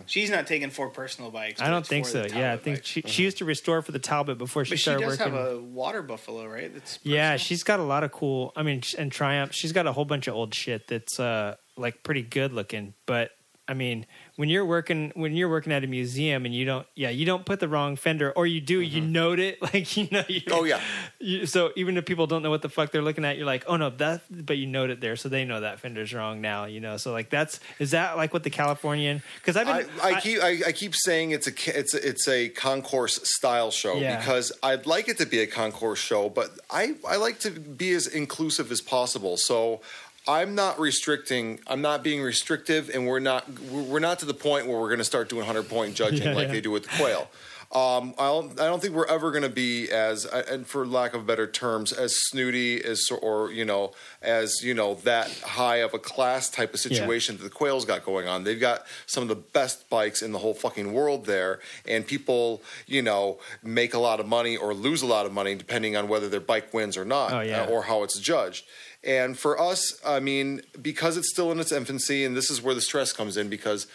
she's 0.05 0.29
not 0.29 0.45
taking 0.47 0.69
four 0.69 0.89
personal 0.89 1.31
bikes. 1.31 1.59
I 1.59 1.69
don't 1.69 1.85
think 1.85 2.05
so. 2.05 2.19
Yeah, 2.21 2.25
I 2.25 2.29
Talbot 2.29 2.63
think 2.63 2.77
bikes. 2.77 2.87
she 2.87 3.01
she 3.07 3.23
used 3.23 3.37
to 3.39 3.45
restore 3.45 3.81
for 3.81 3.91
the 3.91 3.99
Talbot 3.99 4.37
before 4.37 4.65
she 4.65 4.73
But 4.73 4.79
she 4.79 4.83
started 4.83 5.05
does 5.05 5.19
working. 5.19 5.33
have 5.33 5.47
a 5.53 5.59
water 5.59 6.03
buffalo, 6.03 6.45
right? 6.45 6.71
That's 6.73 6.99
Yeah, 7.03 7.37
she's 7.37 7.63
got 7.63 7.79
a 7.79 7.83
lot 7.83 8.03
of 8.03 8.11
cool. 8.11 8.53
I 8.55 8.61
mean, 8.63 8.81
sh- 8.81 8.95
and 8.97 9.11
Triumph. 9.11 9.53
She's 9.53 9.71
got 9.73 9.87
a 9.87 9.91
whole 9.91 10.05
bunch 10.05 10.27
of 10.27 10.35
old 10.35 10.53
shit 10.53 10.87
that's 10.87 11.19
uh 11.19 11.55
like 11.77 12.03
pretty 12.03 12.21
good 12.21 12.53
looking. 12.53 12.93
But 13.05 13.31
I 13.69 13.73
mean, 13.73 14.05
when 14.37 14.47
you're 14.47 14.65
working 14.65 15.11
when 15.15 15.35
you're 15.35 15.49
working 15.49 15.73
at 15.73 15.83
a 15.83 15.87
museum 15.87 16.45
and 16.45 16.55
you 16.55 16.63
don't, 16.63 16.87
yeah, 16.95 17.09
you 17.09 17.25
don't 17.25 17.45
put 17.45 17.59
the 17.59 17.67
wrong 17.67 17.97
fender, 17.97 18.31
or 18.31 18.47
you 18.47 18.61
do, 18.61 18.79
you 18.79 19.01
mm-hmm. 19.01 19.11
note 19.11 19.39
it. 19.39 19.57
Like 19.67 19.97
you 19.97 20.07
know, 20.09 20.23
you, 20.29 20.41
Oh, 20.49 20.63
yeah. 20.63 20.79
You, 21.19 21.45
so 21.45 21.71
even 21.75 21.97
if 21.97 22.05
people 22.05 22.25
don't 22.25 22.41
know 22.41 22.49
what 22.49 22.61
the 22.61 22.69
fuck 22.69 22.91
they're 22.91 23.01
looking 23.01 23.25
at, 23.25 23.35
you're 23.35 23.45
like, 23.45 23.65
oh 23.67 23.75
no, 23.75 23.89
that. 23.89 24.21
But 24.29 24.57
you 24.57 24.65
note 24.65 24.89
it 24.89 25.01
there, 25.01 25.17
so 25.17 25.27
they 25.27 25.43
know 25.43 25.59
that 25.59 25.81
fender's 25.81 26.13
wrong 26.13 26.39
now. 26.39 26.65
You 26.65 26.79
know, 26.79 26.95
so 26.95 27.11
like 27.11 27.29
that's 27.29 27.59
is 27.79 27.91
that 27.91 28.15
like 28.15 28.31
what 28.31 28.43
the 28.43 28.49
Californian? 28.49 29.21
Because 29.39 29.57
I've 29.57 29.67
I, 29.67 29.83
been 29.83 29.91
I 30.01 30.21
keep 30.21 30.41
I, 30.41 30.49
I 30.67 30.71
keep 30.71 30.95
saying 30.95 31.31
it's 31.31 31.47
a 31.47 31.77
it's 31.77 31.93
a, 31.93 32.07
it's 32.07 32.27
a 32.29 32.47
concours 32.49 33.27
style 33.29 33.71
show 33.71 33.95
Yeah. 33.95 34.17
because 34.17 34.53
I'd 34.63 34.85
like 34.85 35.09
it 35.09 35.17
to 35.17 35.25
be 35.25 35.39
a 35.39 35.47
concours 35.47 35.99
show, 35.99 36.29
but 36.29 36.51
I 36.71 36.95
I 37.05 37.17
like 37.17 37.39
to 37.39 37.51
be 37.51 37.91
as 37.91 38.07
inclusive 38.07 38.71
as 38.71 38.79
possible. 38.79 39.35
So 39.35 39.81
I'm 40.27 40.55
not 40.55 40.79
restricting. 40.79 41.59
I'm 41.67 41.81
not 41.81 42.03
being 42.03 42.21
restrictive, 42.21 42.89
and 42.93 43.07
we're 43.07 43.19
not 43.19 43.47
we're 43.71 43.99
not 43.99 44.19
to 44.19 44.25
the 44.25 44.33
point 44.33 44.67
where 44.67 44.79
we're 44.79 44.89
going 44.89 44.97
to 44.99 45.03
start 45.05 45.29
doing 45.29 45.45
hundred 45.45 45.69
point 45.69 45.95
judging 45.95 46.23
Yeah, 46.27 46.33
like 46.33 46.47
yeah. 46.47 46.53
they 46.53 46.61
do 46.61 46.71
with 46.71 46.83
the 46.83 46.89
quail. 46.97 47.29
Um, 47.69 48.13
I 48.17 48.27
don't, 48.27 48.57
I 48.61 48.65
don't 48.67 48.81
think 48.81 48.95
we're 48.95 49.07
ever 49.07 49.29
going 49.31 49.43
to 49.43 49.49
be 49.49 49.91
as, 49.91 50.23
and 50.23 50.65
for 50.65 50.87
lack 50.87 51.13
of 51.13 51.27
better 51.27 51.45
terms, 51.45 51.91
as 51.91 52.15
snooty 52.15 52.81
as, 52.81 53.09
or 53.21 53.51
you 53.51 53.65
know, 53.65 53.91
as 54.21 54.63
you 54.63 54.73
know, 54.73 54.93
that 55.03 55.29
high 55.41 55.77
of 55.77 55.93
a 55.93 55.99
class 55.99 56.49
type 56.49 56.73
of 56.73 56.79
situation 56.79 57.35
that 57.35 57.43
the 57.43 57.49
Quails 57.49 57.83
got 57.83 58.05
going 58.05 58.25
on. 58.25 58.45
They've 58.45 58.57
got 58.57 58.85
some 59.05 59.21
of 59.21 59.27
the 59.27 59.35
best 59.35 59.89
bikes 59.89 60.21
in 60.21 60.31
the 60.31 60.39
whole 60.39 60.53
fucking 60.53 60.93
world 60.93 61.25
there, 61.25 61.59
and 61.85 62.07
people, 62.07 62.61
you 62.85 63.01
know, 63.01 63.37
make 63.61 63.93
a 63.93 63.99
lot 63.99 64.21
of 64.21 64.27
money 64.27 64.55
or 64.55 64.73
lose 64.73 65.01
a 65.01 65.05
lot 65.07 65.25
of 65.25 65.33
money 65.33 65.53
depending 65.53 65.97
on 65.97 66.07
whether 66.07 66.29
their 66.29 66.39
bike 66.39 66.73
wins 66.73 66.95
or 66.95 67.03
not, 67.03 67.33
Oh, 67.33 67.41
yeah. 67.41 67.63
uh, 67.63 67.67
or 67.67 67.83
how 67.83 68.01
it's 68.03 68.17
judged. 68.17 68.63
And 69.03 69.37
for 69.37 69.59
us, 69.59 69.99
I 70.05 70.19
mean, 70.19 70.61
because 70.81 71.17
it's 71.17 71.29
still 71.29 71.51
in 71.51 71.59
its 71.59 71.71
infancy, 71.71 72.25
and 72.25 72.35
this 72.35 72.49
is 72.49 72.61
where 72.61 72.75
the 72.75 72.81
stress 72.81 73.13
comes 73.13 73.37
in 73.37 73.49
because 73.49 73.87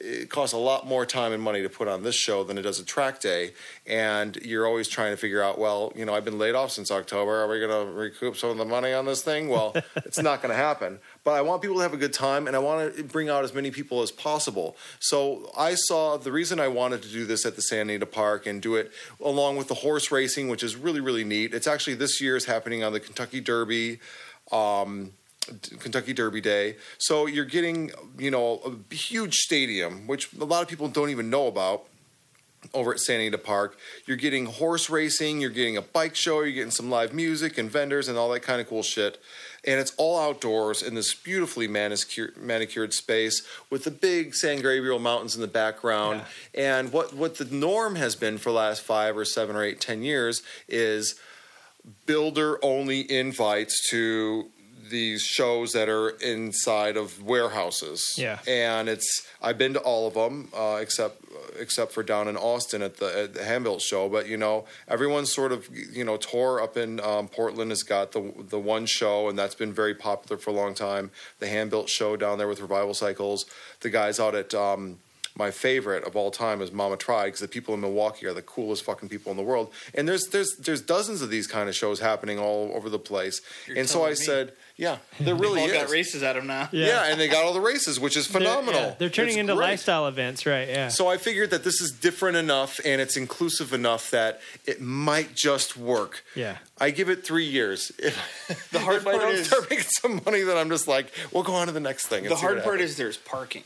it 0.00 0.30
costs 0.30 0.54
a 0.54 0.58
lot 0.58 0.86
more 0.86 1.04
time 1.04 1.32
and 1.32 1.42
money 1.42 1.62
to 1.62 1.68
put 1.68 1.86
on 1.86 2.02
this 2.02 2.14
show 2.14 2.44
than 2.44 2.56
it 2.56 2.62
does 2.62 2.78
a 2.78 2.84
track 2.84 3.20
day. 3.20 3.52
And 3.86 4.36
you're 4.36 4.66
always 4.66 4.88
trying 4.88 5.12
to 5.12 5.16
figure 5.16 5.42
out, 5.42 5.58
well, 5.58 5.92
you 5.94 6.04
know, 6.04 6.14
I've 6.14 6.24
been 6.24 6.38
laid 6.38 6.54
off 6.54 6.70
since 6.70 6.90
October. 6.90 7.42
Are 7.42 7.48
we 7.48 7.60
going 7.60 7.86
to 7.86 7.92
recoup 7.92 8.36
some 8.36 8.50
of 8.50 8.56
the 8.56 8.64
money 8.64 8.92
on 8.92 9.04
this 9.04 9.22
thing? 9.22 9.48
Well, 9.48 9.74
it's 9.96 10.18
not 10.18 10.40
going 10.40 10.50
to 10.50 10.56
happen. 10.56 10.98
But 11.24 11.32
I 11.32 11.42
want 11.42 11.60
people 11.60 11.76
to 11.76 11.82
have 11.82 11.92
a 11.92 11.98
good 11.98 12.14
time 12.14 12.46
and 12.46 12.56
I 12.56 12.58
want 12.58 12.96
to 12.96 13.04
bring 13.04 13.28
out 13.28 13.44
as 13.44 13.52
many 13.52 13.70
people 13.70 14.00
as 14.00 14.10
possible. 14.10 14.76
So 14.98 15.50
I 15.56 15.74
saw 15.74 16.16
the 16.16 16.32
reason 16.32 16.58
I 16.58 16.68
wanted 16.68 17.02
to 17.02 17.08
do 17.08 17.26
this 17.26 17.44
at 17.44 17.56
the 17.56 17.62
San 17.62 17.82
Anita 17.82 18.06
Park 18.06 18.46
and 18.46 18.62
do 18.62 18.76
it 18.76 18.92
along 19.20 19.56
with 19.56 19.68
the 19.68 19.74
horse 19.74 20.10
racing, 20.10 20.48
which 20.48 20.62
is 20.62 20.74
really, 20.74 21.00
really 21.00 21.24
neat. 21.24 21.52
It's 21.52 21.66
actually 21.66 21.94
this 21.94 22.20
year 22.20 22.36
is 22.36 22.46
happening 22.46 22.82
on 22.82 22.92
the 22.92 23.00
Kentucky 23.00 23.40
Derby. 23.40 24.00
Um, 24.50 25.12
Kentucky 25.80 26.12
Derby 26.12 26.40
Day. 26.40 26.76
So 26.98 27.26
you're 27.26 27.44
getting, 27.44 27.90
you 28.18 28.30
know, 28.30 28.60
a 28.90 28.94
huge 28.94 29.36
stadium, 29.38 30.06
which 30.06 30.32
a 30.34 30.44
lot 30.44 30.62
of 30.62 30.68
people 30.68 30.88
don't 30.88 31.10
even 31.10 31.30
know 31.30 31.48
about 31.48 31.86
over 32.74 32.92
at 32.92 33.00
San 33.00 33.16
Anita 33.16 33.38
Park. 33.38 33.76
You're 34.06 34.16
getting 34.16 34.46
horse 34.46 34.88
racing, 34.88 35.40
you're 35.40 35.50
getting 35.50 35.76
a 35.76 35.82
bike 35.82 36.14
show, 36.14 36.42
you're 36.42 36.52
getting 36.52 36.70
some 36.70 36.90
live 36.90 37.12
music 37.12 37.58
and 37.58 37.70
vendors 37.70 38.08
and 38.08 38.16
all 38.16 38.30
that 38.30 38.40
kind 38.40 38.60
of 38.60 38.68
cool 38.68 38.84
shit. 38.84 39.20
And 39.64 39.80
it's 39.80 39.92
all 39.96 40.18
outdoors 40.18 40.82
in 40.82 40.94
this 40.94 41.14
beautifully 41.14 41.68
manicured, 41.68 42.36
manicured 42.36 42.92
space 42.94 43.46
with 43.70 43.84
the 43.84 43.90
big 43.90 44.34
San 44.34 44.56
Gabriel 44.56 44.98
Mountains 44.98 45.34
in 45.34 45.40
the 45.40 45.48
background. 45.48 46.22
And 46.54 46.92
what, 46.92 47.14
what 47.14 47.38
the 47.38 47.44
norm 47.44 47.96
has 47.96 48.16
been 48.16 48.38
for 48.38 48.50
the 48.50 48.56
last 48.56 48.82
five 48.82 49.16
or 49.16 49.24
seven 49.24 49.56
or 49.56 49.64
eight, 49.64 49.80
ten 49.80 50.02
years 50.02 50.42
is 50.68 51.16
builder 52.06 52.58
only 52.62 53.10
invites 53.10 53.88
to 53.90 54.50
these 54.90 55.22
shows 55.22 55.72
that 55.72 55.88
are 55.88 56.10
inside 56.10 56.96
of 56.96 57.22
warehouses. 57.22 58.14
Yeah. 58.16 58.38
and 58.46 58.88
it's 58.88 59.26
I've 59.40 59.58
been 59.58 59.72
to 59.74 59.80
all 59.80 60.06
of 60.06 60.14
them 60.14 60.48
uh, 60.56 60.78
except 60.80 61.24
except 61.58 61.92
for 61.92 62.02
down 62.02 62.28
in 62.28 62.36
Austin 62.36 62.82
at 62.82 62.96
the, 62.96 63.22
at 63.24 63.34
the 63.34 63.40
Handbuilt 63.40 63.80
show. 63.80 64.08
But 64.08 64.28
you 64.28 64.36
know, 64.36 64.66
everyone's 64.88 65.32
sort 65.32 65.50
of 65.52 65.68
you 65.74 66.04
know 66.04 66.16
tour 66.16 66.62
up 66.62 66.76
in 66.76 67.00
um, 67.00 67.28
Portland 67.28 67.70
has 67.70 67.82
got 67.82 68.12
the 68.12 68.32
the 68.38 68.58
one 68.58 68.86
show, 68.86 69.28
and 69.28 69.38
that's 69.38 69.54
been 69.54 69.72
very 69.72 69.94
popular 69.94 70.40
for 70.40 70.50
a 70.50 70.54
long 70.54 70.74
time. 70.74 71.10
The 71.40 71.46
Handbuilt 71.46 71.88
show 71.88 72.16
down 72.16 72.38
there 72.38 72.48
with 72.48 72.60
Revival 72.60 72.94
Cycles. 72.94 73.46
The 73.80 73.90
guys 73.90 74.20
out 74.20 74.34
at 74.34 74.54
um, 74.54 74.98
my 75.36 75.50
favorite 75.50 76.04
of 76.04 76.14
all 76.16 76.30
time 76.30 76.60
is 76.60 76.70
Mama 76.72 76.96
Tried 76.96 77.26
because 77.26 77.40
the 77.40 77.48
people 77.48 77.72
in 77.74 77.80
Milwaukee 77.80 78.26
are 78.26 78.34
the 78.34 78.42
coolest 78.42 78.84
fucking 78.84 79.08
people 79.08 79.30
in 79.30 79.36
the 79.38 79.42
world. 79.42 79.72
And 79.94 80.08
there's 80.08 80.26
there's 80.28 80.56
there's 80.56 80.82
dozens 80.82 81.22
of 81.22 81.30
these 81.30 81.46
kind 81.46 81.68
of 81.68 81.74
shows 81.74 82.00
happening 82.00 82.38
all 82.38 82.70
over 82.74 82.88
the 82.90 82.98
place. 82.98 83.40
You're 83.66 83.78
and 83.78 83.88
so 83.88 84.04
I 84.04 84.10
me. 84.10 84.14
said, 84.16 84.52
yeah, 84.76 84.98
there 85.20 85.32
They've 85.34 85.40
really 85.40 85.60
all 85.62 85.66
is. 85.68 85.72
got 85.72 85.90
races 85.90 86.22
at 86.22 86.34
them 86.34 86.46
now. 86.46 86.68
yeah. 86.72 87.04
and 87.06 87.18
they 87.20 87.28
got 87.28 87.44
all 87.44 87.52
the 87.54 87.60
races, 87.60 87.98
which 87.98 88.16
is 88.16 88.28
they're- 88.28 88.40
phenomenal. 88.40 88.80
yeah, 88.80 88.94
They're, 88.98 89.08
turning 89.10 89.30
It's 89.32 89.38
into 89.38 89.54
great. 89.54 89.66
lifestyle 89.68 90.06
events, 90.06 90.44
right? 90.46 90.68
Yeah. 90.68 90.88
So 90.88 91.08
I 91.08 91.16
figured 91.16 91.50
that 91.50 91.64
this 91.64 91.80
is 91.80 91.92
different 91.92 92.36
enough 92.36 92.78
and 92.84 93.00
it's 93.00 93.16
inclusive 93.16 93.72
enough 93.72 94.10
that 94.10 94.40
it 94.66 94.80
might 94.80 95.34
just 95.34 95.76
work. 95.76 96.24
Yeah. 96.34 96.58
I 96.80 96.90
give 96.90 97.08
it 97.08 97.24
three 97.24 97.46
years. 97.46 97.90
If, 98.48 98.70
The 98.70 98.80
hard 98.80 98.96
if 98.98 99.06
I 99.06 99.12
part 99.12 99.22
don't 99.22 99.34
is- 99.34 99.46
start 99.46 99.62
making 99.70 99.84
some 99.88 100.20
money, 100.26 100.42
then 100.42 100.56
I'm 100.56 100.68
just 100.68 100.86
like, 100.88 101.06
we'll 101.32 101.42
go 101.42 101.54
on 101.54 101.66
to 101.68 101.72
the 101.72 101.80
next 101.80 102.06
thing. 102.08 102.24
The 102.24 102.36
hard 102.36 102.62
part 102.62 102.76
happens. 102.76 102.90
is 102.92 102.96
there's 102.96 103.16
parking. 103.16 103.64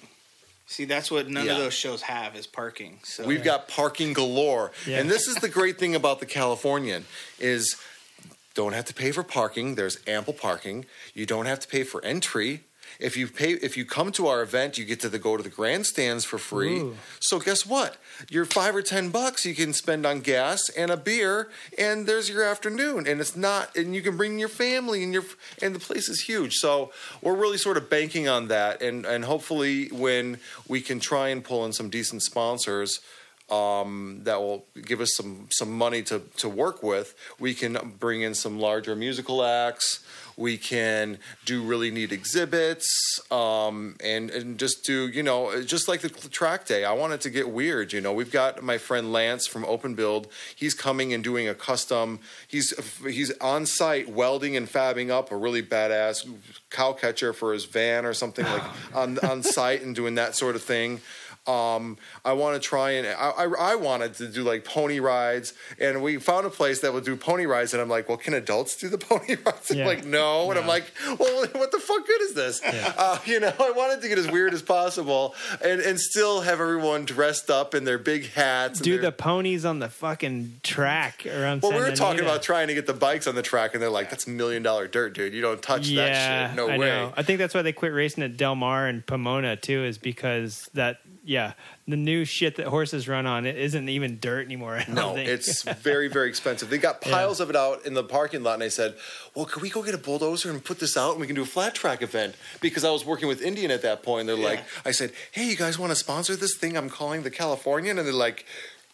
See, 0.66 0.84
that's 0.84 1.10
what 1.10 1.28
none 1.28 1.46
Yeah. 1.46 1.52
of 1.52 1.58
those 1.58 1.74
shows 1.74 2.02
have 2.02 2.34
is 2.36 2.46
parking. 2.46 2.98
So 3.04 3.24
We've 3.24 3.44
got 3.44 3.68
parking 3.68 4.12
galore. 4.12 4.72
Yeah. 4.86 4.98
And 4.98 5.08
this 5.08 5.28
is 5.28 5.36
the 5.36 5.48
great 5.48 5.78
thing 5.78 5.94
about 5.94 6.18
the 6.20 6.26
Californian 6.26 7.06
is 7.38 7.76
don't 8.54 8.72
have 8.72 8.84
to 8.86 8.94
pay 8.94 9.12
for 9.12 9.22
parking. 9.22 9.76
There's 9.76 9.98
ample 10.06 10.32
parking. 10.34 10.86
You 11.14 11.24
don't 11.26 11.46
have 11.46 11.60
to 11.60 11.68
pay 11.68 11.84
for 11.84 12.04
entry. 12.04 12.64
If 12.98 13.16
you 13.16 13.28
pay, 13.28 13.52
if 13.52 13.76
you 13.76 13.84
come 13.84 14.12
to 14.12 14.26
our 14.26 14.42
event, 14.42 14.78
you 14.78 14.84
get 14.84 15.00
to 15.00 15.08
the, 15.08 15.18
go 15.18 15.36
to 15.36 15.42
the 15.42 15.50
grandstands 15.50 16.24
for 16.24 16.38
free. 16.38 16.80
Ooh. 16.80 16.96
So 17.20 17.38
guess 17.38 17.66
what? 17.66 17.96
Your 18.30 18.44
five 18.44 18.74
or 18.74 18.82
ten 18.82 19.10
bucks 19.10 19.44
you 19.44 19.54
can 19.54 19.72
spend 19.72 20.06
on 20.06 20.20
gas 20.20 20.68
and 20.70 20.90
a 20.90 20.96
beer, 20.96 21.48
and 21.78 22.06
there's 22.06 22.30
your 22.30 22.42
afternoon. 22.42 23.06
And 23.06 23.20
it's 23.20 23.36
not, 23.36 23.76
and 23.76 23.94
you 23.94 24.02
can 24.02 24.16
bring 24.16 24.38
your 24.38 24.48
family, 24.48 25.02
and 25.02 25.12
your 25.12 25.24
and 25.60 25.74
the 25.74 25.80
place 25.80 26.08
is 26.08 26.20
huge. 26.22 26.54
So 26.54 26.92
we're 27.22 27.34
really 27.34 27.58
sort 27.58 27.76
of 27.76 27.90
banking 27.90 28.28
on 28.28 28.48
that, 28.48 28.82
and 28.82 29.04
and 29.04 29.24
hopefully 29.24 29.88
when 29.88 30.38
we 30.66 30.80
can 30.80 31.00
try 31.00 31.28
and 31.28 31.44
pull 31.44 31.64
in 31.64 31.72
some 31.72 31.90
decent 31.90 32.22
sponsors 32.22 33.00
um, 33.50 34.20
that 34.24 34.40
will 34.40 34.66
give 34.84 35.00
us 35.00 35.14
some 35.14 35.46
some 35.50 35.70
money 35.70 36.02
to 36.04 36.22
to 36.38 36.48
work 36.48 36.82
with. 36.82 37.14
We 37.38 37.54
can 37.54 37.94
bring 37.98 38.22
in 38.22 38.34
some 38.34 38.58
larger 38.58 38.96
musical 38.96 39.44
acts. 39.44 40.04
We 40.36 40.58
can 40.58 41.18
do 41.44 41.62
really 41.62 41.90
neat 41.90 42.12
exhibits, 42.12 43.20
um, 43.30 43.96
and 44.04 44.30
and 44.30 44.58
just 44.58 44.84
do 44.84 45.08
you 45.08 45.22
know 45.22 45.62
just 45.62 45.88
like 45.88 46.02
the 46.02 46.10
track 46.10 46.66
day. 46.66 46.84
I 46.84 46.92
want 46.92 47.14
it 47.14 47.20
to 47.22 47.30
get 47.30 47.48
weird. 47.48 47.92
You 47.92 48.00
know, 48.00 48.12
we've 48.12 48.30
got 48.30 48.62
my 48.62 48.78
friend 48.78 49.12
Lance 49.12 49.46
from 49.46 49.64
Open 49.64 49.94
Build. 49.94 50.28
He's 50.54 50.74
coming 50.74 51.12
and 51.14 51.24
doing 51.24 51.48
a 51.48 51.54
custom. 51.54 52.20
He's 52.46 52.74
he's 53.04 53.30
on 53.38 53.66
site 53.66 54.10
welding 54.10 54.56
and 54.56 54.68
fabbing 54.68 55.10
up 55.10 55.30
a 55.30 55.36
really 55.36 55.62
badass 55.62 56.28
cow 56.70 56.92
catcher 56.92 57.32
for 57.32 57.52
his 57.52 57.64
van 57.64 58.04
or 58.04 58.12
something 58.12 58.44
like 58.44 58.62
on 58.94 59.18
on 59.20 59.42
site 59.42 59.82
and 59.82 59.94
doing 59.94 60.16
that 60.16 60.34
sort 60.34 60.54
of 60.54 60.62
thing. 60.62 61.00
Um, 61.46 61.96
I 62.24 62.32
want 62.32 62.60
to 62.60 62.68
try 62.68 62.92
and 62.92 63.06
I, 63.06 63.30
I, 63.30 63.72
I 63.72 63.74
wanted 63.76 64.14
to 64.14 64.28
do 64.28 64.42
like 64.42 64.64
pony 64.64 64.98
rides, 64.98 65.54
and 65.80 66.02
we 66.02 66.16
found 66.18 66.46
a 66.46 66.50
place 66.50 66.80
that 66.80 66.92
would 66.92 67.04
do 67.04 67.14
pony 67.16 67.46
rides, 67.46 67.72
and 67.72 67.80
I'm 67.80 67.88
like, 67.88 68.08
well, 68.08 68.18
can 68.18 68.34
adults 68.34 68.76
do 68.76 68.88
the 68.88 68.98
pony 69.08 69.36
rides? 69.44 69.70
Yeah. 69.70 69.86
like, 69.86 70.04
no, 70.04 70.50
and 70.50 70.58
I'm 70.58 70.66
like, 70.66 70.92
well, 71.18 71.46
what 71.52 71.70
the 71.72 71.78
fuck 71.78 72.06
good 72.06 72.20
is 72.22 72.34
this? 72.34 72.60
Uh, 72.64 73.18
you 73.24 73.40
know, 73.40 73.52
I 73.60 73.70
wanted 73.70 74.02
to 74.02 74.08
get 74.08 74.18
as 74.18 74.28
weird 74.30 74.54
as 74.54 74.62
possible, 74.62 75.34
and 75.62 75.80
and 75.80 76.00
still 76.00 76.40
have 76.40 76.60
everyone 76.60 77.04
dressed 77.04 77.50
up 77.50 77.74
in 77.74 77.84
their 77.84 77.98
big 77.98 78.30
hats. 78.32 78.78
and 78.78 78.84
Do 78.84 78.92
their- 78.92 79.10
the 79.10 79.12
ponies 79.12 79.64
on 79.64 79.78
the 79.78 79.88
fucking 79.88 80.60
track 80.62 81.26
around. 81.26 81.62
well, 81.62 81.72
we 81.72 81.78
Santa 81.78 81.90
were 81.90 81.96
talking 81.96 82.20
about 82.20 82.42
trying 82.42 82.68
to 82.68 82.74
get 82.74 82.86
the 82.86 82.94
bikes 82.94 83.26
on 83.26 83.34
the 83.34 83.42
track, 83.42 83.74
and 83.74 83.82
they're 83.82 83.90
like, 83.90 84.10
"That's 84.10 84.26
million 84.26 84.62
dollar 84.62 84.88
dirt, 84.88 85.14
dude. 85.14 85.32
You 85.32 85.42
don't 85.42 85.62
touch 85.62 85.88
yeah, 85.88 86.08
that 86.08 86.48
shit. 86.50 86.56
No 86.56 86.68
I 86.68 86.78
way." 86.78 86.86
know. 86.86 87.12
I 87.16 87.22
think 87.22 87.38
that's 87.38 87.54
why 87.54 87.62
they 87.62 87.72
quit 87.72 87.92
racing 87.92 88.24
at 88.24 88.36
Del 88.36 88.54
Mar 88.56 88.86
and 88.86 89.04
Pomona 89.06 89.56
too, 89.56 89.84
is 89.84 89.98
because 89.98 90.68
that 90.74 90.98
yeah, 91.24 91.35
the 91.88 91.96
new 91.96 92.24
shit 92.24 92.56
that 92.56 92.66
horses 92.66 93.06
run 93.08 93.26
on 93.26 93.46
it 93.46 93.56
isn't 93.56 93.88
even 93.88 94.18
dirt 94.18 94.44
anymore. 94.46 94.76
I 94.76 94.84
don't 94.84 94.94
No, 94.94 95.14
think. 95.14 95.28
it's 95.28 95.62
very, 95.82 96.08
very 96.08 96.28
expensive. 96.28 96.68
They 96.70 96.78
got 96.78 97.00
piles 97.00 97.40
of 97.40 97.48
it 97.50 97.56
out 97.56 97.84
in 97.86 97.94
the 97.94 98.02
parking 98.04 98.42
lot, 98.42 98.54
and 98.54 98.62
I 98.62 98.68
said, 98.68 98.94
"Well, 99.34 99.44
could 99.44 99.62
we 99.62 99.70
go 99.70 99.82
get 99.82 99.94
a 99.94 99.98
bulldozer 99.98 100.50
and 100.50 100.64
put 100.64 100.78
this 100.80 100.96
out, 100.96 101.12
and 101.12 101.20
we 101.20 101.26
can 101.26 101.36
do 101.36 101.42
a 101.42 101.46
flat 101.46 101.74
track 101.74 102.02
event?" 102.02 102.34
Because 102.60 102.84
I 102.84 102.90
was 102.90 103.04
working 103.04 103.28
with 103.28 103.40
Indian 103.42 103.70
at 103.70 103.82
that 103.82 104.02
point. 104.02 104.26
They're 104.26 104.36
like, 104.36 104.64
"I 104.84 104.90
said, 104.90 105.12
hey, 105.32 105.44
you 105.44 105.56
guys 105.56 105.78
want 105.78 105.90
to 105.92 105.96
sponsor 105.96 106.34
this 106.36 106.56
thing? 106.56 106.76
I'm 106.76 106.90
calling 106.90 107.22
the 107.22 107.30
Californian," 107.30 107.98
and 107.98 108.06
they're 108.06 108.14
like. 108.14 108.44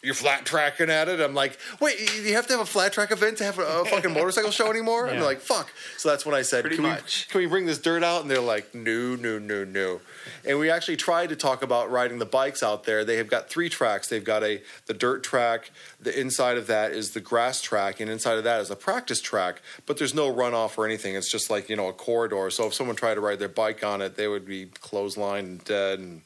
You're 0.03 0.15
flat 0.15 0.45
tracking 0.45 0.91
at 0.91 1.09
it. 1.09 1.20
I'm 1.20 1.33
like, 1.33 1.59
wait, 1.81 1.97
you 2.24 2.35
have 2.35 2.49
to 2.49 2.55
have 2.55 2.61
a 2.62 2.66
flat 2.66 2.93
track 2.93 3.12
event 3.12 3.39
to 3.39 3.45
have 3.45 3.61
a, 3.61 3.62
a 3.62 3.85
fucking 3.85 4.12
motorcycle 4.12 4.51
show 4.51 4.69
anymore? 4.69 5.03
And 5.07 5.12
Yeah. 5.15 5.20
they're 5.20 5.29
like, 5.29 5.39
fuck. 5.41 5.70
So 5.97 6.09
that's 6.09 6.27
when 6.27 6.35
I 6.35 6.43
said, 6.43 6.62
Pretty 6.62 6.74
can 6.74 6.85
we, 6.87 6.91
can 7.29 7.39
we 7.41 7.47
bring 7.47 7.66
this 7.66 7.79
dirt 7.79 8.03
out? 8.03 8.23
And 8.23 8.29
they're 8.31 8.41
like, 8.41 8.74
no, 8.74 9.15
no, 9.15 9.39
no, 9.39 9.62
no. 9.62 10.01
And 10.45 10.59
we 10.59 10.70
actually 10.70 10.97
tried 10.97 11.29
to 11.29 11.37
talk 11.37 11.62
about 11.62 11.89
riding 11.89 12.19
the 12.19 12.27
bikes 12.27 12.65
out 12.65 12.83
there. 12.83 13.05
They 13.05 13.16
have 13.19 13.29
got 13.29 13.49
three 13.49 13.69
tracks. 13.69 14.09
They've 14.09 14.24
got 14.24 14.43
a 14.43 14.61
the 14.87 14.95
dirt 14.95 15.23
track. 15.23 15.70
The 16.03 16.19
inside 16.20 16.57
of 16.59 16.66
that 16.66 16.93
is 16.93 17.12
the 17.12 17.20
grass 17.20 17.61
track, 17.62 18.01
and 18.01 18.11
inside 18.11 18.37
of 18.37 18.45
that 18.45 18.61
is 18.61 18.70
a 18.70 18.77
practice 18.77 19.20
track. 19.20 19.62
But 19.87 19.99
there's 19.99 20.15
no 20.15 20.33
runoff 20.33 20.77
or 20.77 20.85
anything. 20.85 21.15
It's 21.15 21.31
just 21.31 21.49
like 21.49 21.69
you 21.69 21.77
know 21.77 21.89
a 21.89 21.93
corridor. 21.93 22.51
So 22.51 22.66
if 22.66 22.74
someone 22.74 22.97
tried 22.97 23.15
to 23.15 23.20
ride 23.20 23.39
their 23.39 23.49
bike 23.49 23.85
on 23.85 24.03
it, 24.03 24.16
they 24.16 24.27
would 24.29 24.45
be 24.45 24.66
clotheslined 24.66 25.39
and 25.39 25.65
dead. 25.65 25.99
And 26.01 26.23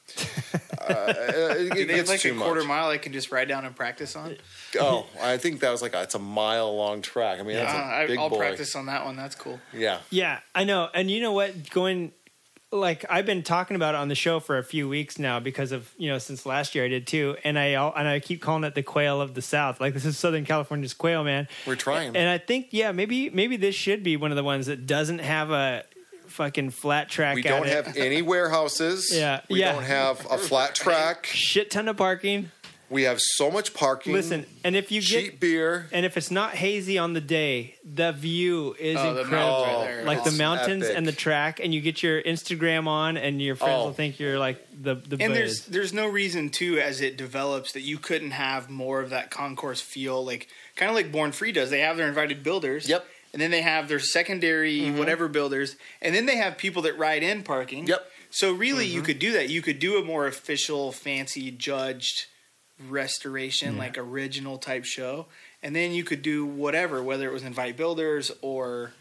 uh, 0.81 0.87
it, 1.19 1.73
Do 1.73 1.81
it 1.81 1.87
they 1.89 1.97
have 1.97 2.07
gets 2.07 2.09
like 2.09 2.25
a 2.25 2.35
quarter 2.39 2.61
much. 2.61 2.69
mile 2.69 2.89
I 2.89 2.99
can 2.99 3.13
just 3.13 3.31
ride 3.31 3.49
down 3.49 3.65
and 3.65 3.77
practice 3.77 4.17
on? 4.17 4.37
Oh, 4.79 5.07
I 5.23 5.39
think 5.39 5.61
that 5.61 5.71
was 5.71 5.81
like 5.81 5.95
a, 5.95 6.03
it's 6.03 6.15
a 6.17 6.19
mile 6.19 6.77
long 6.77 7.01
track. 7.01 7.41
I 7.41 7.43
mean, 7.45 7.57
that's 7.57 7.73
a 7.73 7.77
I, 7.77 8.07
big 8.07 8.19
I'll 8.19 8.29
boy. 8.29 8.39
practice 8.39 8.77
on 8.77 8.87
that 8.87 9.07
one. 9.07 9.17
That's 9.17 9.35
cool. 9.35 9.59
Yeah. 9.73 10.01
Yeah, 10.11 10.41
I 10.55 10.65
know. 10.65 10.91
And 10.93 11.11
you 11.11 11.23
know 11.23 11.33
what? 11.33 11.71
Going 11.71 12.13
like 12.73 13.05
I've 13.09 13.27
been 13.27 13.43
talking 13.43 13.77
about 13.77 13.95
it 13.95 13.99
on 13.99 14.09
the 14.09 14.15
show 14.15 14.41
for 14.41 14.59
a 14.59 14.65
few 14.65 14.89
weeks 14.89 15.19
now 15.19 15.39
because 15.41 15.73
of 15.73 15.91
you 15.97 16.11
know 16.11 16.19
since 16.19 16.45
last 16.45 16.75
year 16.75 16.85
I 16.85 16.89
did 16.89 17.07
too, 17.07 17.37
and 17.45 17.59
I 17.59 17.67
and 17.97 18.09
I 18.09 18.21
keep 18.21 18.43
calling 18.43 18.65
it 18.65 18.75
the 18.75 18.83
quail 18.83 19.21
of 19.21 19.35
the 19.35 19.43
South. 19.43 19.81
Like 19.81 19.95
this 19.95 20.05
is 20.05 20.19
Southern 20.19 20.45
California's 20.45 20.95
quail, 20.95 21.25
man. 21.25 21.49
We're 21.67 21.77
trying. 21.77 22.17
And 22.17 22.29
I 22.29 22.39
think 22.39 22.69
yeah, 22.71 22.93
maybe 22.93 23.31
maybe 23.31 23.57
this 23.57 23.75
should 23.75 24.03
be 24.03 24.17
one 24.17 24.31
of 24.33 24.37
the 24.37 24.45
ones 24.45 24.67
that 24.67 24.87
doesn't 24.87 25.21
have 25.21 25.51
a 25.51 25.85
fucking 26.29 26.71
flat 26.71 27.09
track. 27.09 27.37
We 27.37 27.43
don't 27.43 27.67
it. 27.67 27.73
have 27.73 27.97
any 27.97 28.23
warehouses. 28.23 29.11
Yeah, 29.17 29.41
We 29.49 29.61
yeah. 29.61 29.73
don't 29.73 29.85
have 29.85 30.27
a 30.31 30.37
flat 30.37 30.75
track. 30.75 31.27
shit 31.33 31.71
ton 31.71 31.89
of 31.89 31.97
parking. 31.97 32.51
We 32.89 33.03
have 33.03 33.21
so 33.21 33.51
much 33.51 33.75
parking. 33.75 34.13
Listen, 34.13 34.47
and 34.63 34.77
if 34.77 34.93
you 34.93 35.01
get 35.01 35.09
cheap 35.25 35.41
beer. 35.41 35.89
and 35.93 36.07
if 36.07 36.17
it's 36.17 36.31
not 36.31 36.55
hazy 36.55 36.99
on 36.99 37.15
the 37.15 37.21
day, 37.21 37.75
the 37.85 38.13
view 38.13 38.77
is 38.79 38.97
Oh, 38.97 39.09
incredible. 39.19 39.31
mountains 39.37 39.67
right 39.79 39.87
there. 39.97 40.05
like 40.05 40.25
the 40.25 40.31
mountains 40.31 40.85
epic. 40.85 40.97
and 40.97 41.07
the 41.07 41.13
track, 41.13 41.59
and 41.61 41.75
you 41.75 41.81
get 41.81 42.03
your 42.03 42.23
Instagram 42.23 42.87
on, 42.87 43.17
and 43.17 43.43
your 43.43 43.57
friends 43.57 43.73
Oh. 43.75 43.85
will 43.87 43.93
think 43.93 44.21
you're 44.21 44.39
like 44.39 44.65
the 44.71 44.95
the 44.95 45.17
And 45.21 45.33
buzz. 45.33 45.37
there's 45.37 45.65
there's 45.67 45.93
no 45.93 46.07
reason 46.07 46.49
too 46.51 46.79
as 46.79 47.01
it 47.01 47.17
develops 47.17 47.73
that 47.73 47.81
you 47.83 47.99
couldn't 47.99 48.31
have 48.33 48.71
more 48.71 49.01
of 49.01 49.11
that 49.11 49.31
concours 49.31 49.81
feel 49.81 50.25
like 50.25 50.47
kind 50.77 50.89
of 50.89 50.95
like 50.95 51.11
Born 51.11 51.33
Free 51.33 51.51
does. 51.53 51.71
They 51.71 51.81
have 51.81 51.97
their 51.97 52.07
invited 52.09 52.43
builders. 52.45 52.89
Yep. 52.89 53.01
Mm-hmm. 53.03 53.11
And 53.33 53.43
then 53.43 53.51
they 53.51 53.63
have 53.63 53.89
their 53.89 53.99
secondary 53.99 54.91
whatever 54.93 55.27
builders, 55.29 55.77
and 56.01 56.15
then 56.15 56.27
they 56.27 56.37
have 56.37 56.57
people 56.57 56.83
that 56.83 56.97
ride 56.97 57.23
in 57.25 57.43
parking. 57.43 57.87
Yep. 57.87 57.99
Mm-hmm. 57.99 58.11
So 58.31 58.53
really, 58.53 58.87
you 58.87 59.03
could 59.03 59.19
do 59.19 59.33
that. 59.33 59.49
You 59.51 59.61
could 59.61 59.79
do 59.79 59.99
a 59.99 60.05
more 60.05 60.27
official, 60.27 60.93
fancy, 60.93 61.51
judged 61.51 62.27
restoration, 62.89 63.77
like 63.77 63.97
original 63.97 64.59
type 64.59 64.85
show, 64.85 65.27
and 65.63 65.75
then 65.75 65.93
you 65.93 66.05
could 66.05 66.23
do 66.23 66.45
whatever, 66.45 67.03
whether 67.03 67.29
it 67.29 67.33
was 67.33 67.43
invite 67.43 67.77
builders 67.77 68.31
or 68.43 68.93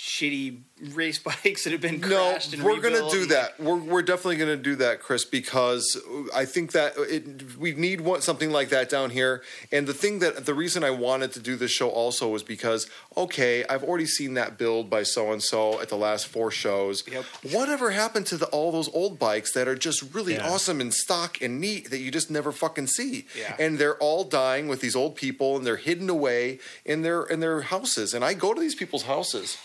shitty 0.00 0.60
race 0.94 1.18
bikes 1.44 1.64
that 1.64 1.72
have 1.72 1.80
been 1.82 2.00
No, 2.00 2.30
crashed. 2.30 2.54
and 2.54 2.62
we're 2.62 2.80
gonna 2.80 3.10
do 3.10 3.26
that. 3.26 3.60
We're 3.60 3.76
we're 3.76 4.02
definitely 4.02 4.36
gonna 4.36 4.56
do 4.56 4.76
that, 4.76 5.00
Chris, 5.00 5.24
because 5.26 6.00
I 6.34 6.46
think 6.46 6.72
that 6.72 6.94
it, 6.96 7.56
we 7.58 7.72
need 7.74 8.00
one, 8.00 8.22
something 8.22 8.50
like 8.50 8.70
that 8.70 8.88
down 8.88 9.10
here. 9.10 9.42
And 9.70 9.86
the 9.86 9.92
thing 9.92 10.20
that 10.20 10.46
the 10.46 10.54
reason 10.54 10.82
I 10.84 10.90
wanted 10.90 11.32
to 11.32 11.40
do 11.40 11.56
this 11.56 11.70
show 11.70 11.90
also 11.90 12.28
was 12.28 12.42
because 12.42 12.88
okay, 13.16 13.64
I've 13.68 13.84
already 13.84 14.06
seen 14.06 14.34
that 14.34 14.56
build 14.56 14.88
by 14.88 15.02
so 15.02 15.32
and 15.32 15.42
so 15.42 15.80
at 15.82 15.90
the 15.90 15.96
last 15.96 16.26
four 16.26 16.50
shows. 16.50 17.04
Yep. 17.06 17.24
Whatever 17.52 17.90
happened 17.90 18.26
to 18.28 18.36
the, 18.38 18.46
all 18.46 18.72
those 18.72 18.88
old 18.94 19.18
bikes 19.18 19.52
that 19.52 19.68
are 19.68 19.74
just 19.76 20.14
really 20.14 20.34
Yeah. 20.34 20.48
awesome 20.50 20.80
and 20.80 20.94
stock 20.94 21.42
and 21.42 21.60
neat 21.60 21.90
that 21.90 21.98
you 21.98 22.10
just 22.10 22.30
never 22.30 22.52
fucking 22.52 22.86
see? 22.86 23.26
Yeah. 23.36 23.54
And 23.58 23.78
they're 23.78 23.96
all 23.98 24.24
dying 24.24 24.66
with 24.68 24.80
these 24.80 24.96
old 24.96 25.14
people, 25.16 25.56
and 25.58 25.66
they're 25.66 25.76
hidden 25.76 26.08
away 26.08 26.58
in 26.86 27.02
their 27.02 27.22
in 27.24 27.40
their 27.40 27.60
houses. 27.62 28.14
And 28.14 28.24
I 28.24 28.32
go 28.32 28.54
to 28.54 28.60
these 28.60 28.74
people's 28.74 29.02
houses 29.02 29.58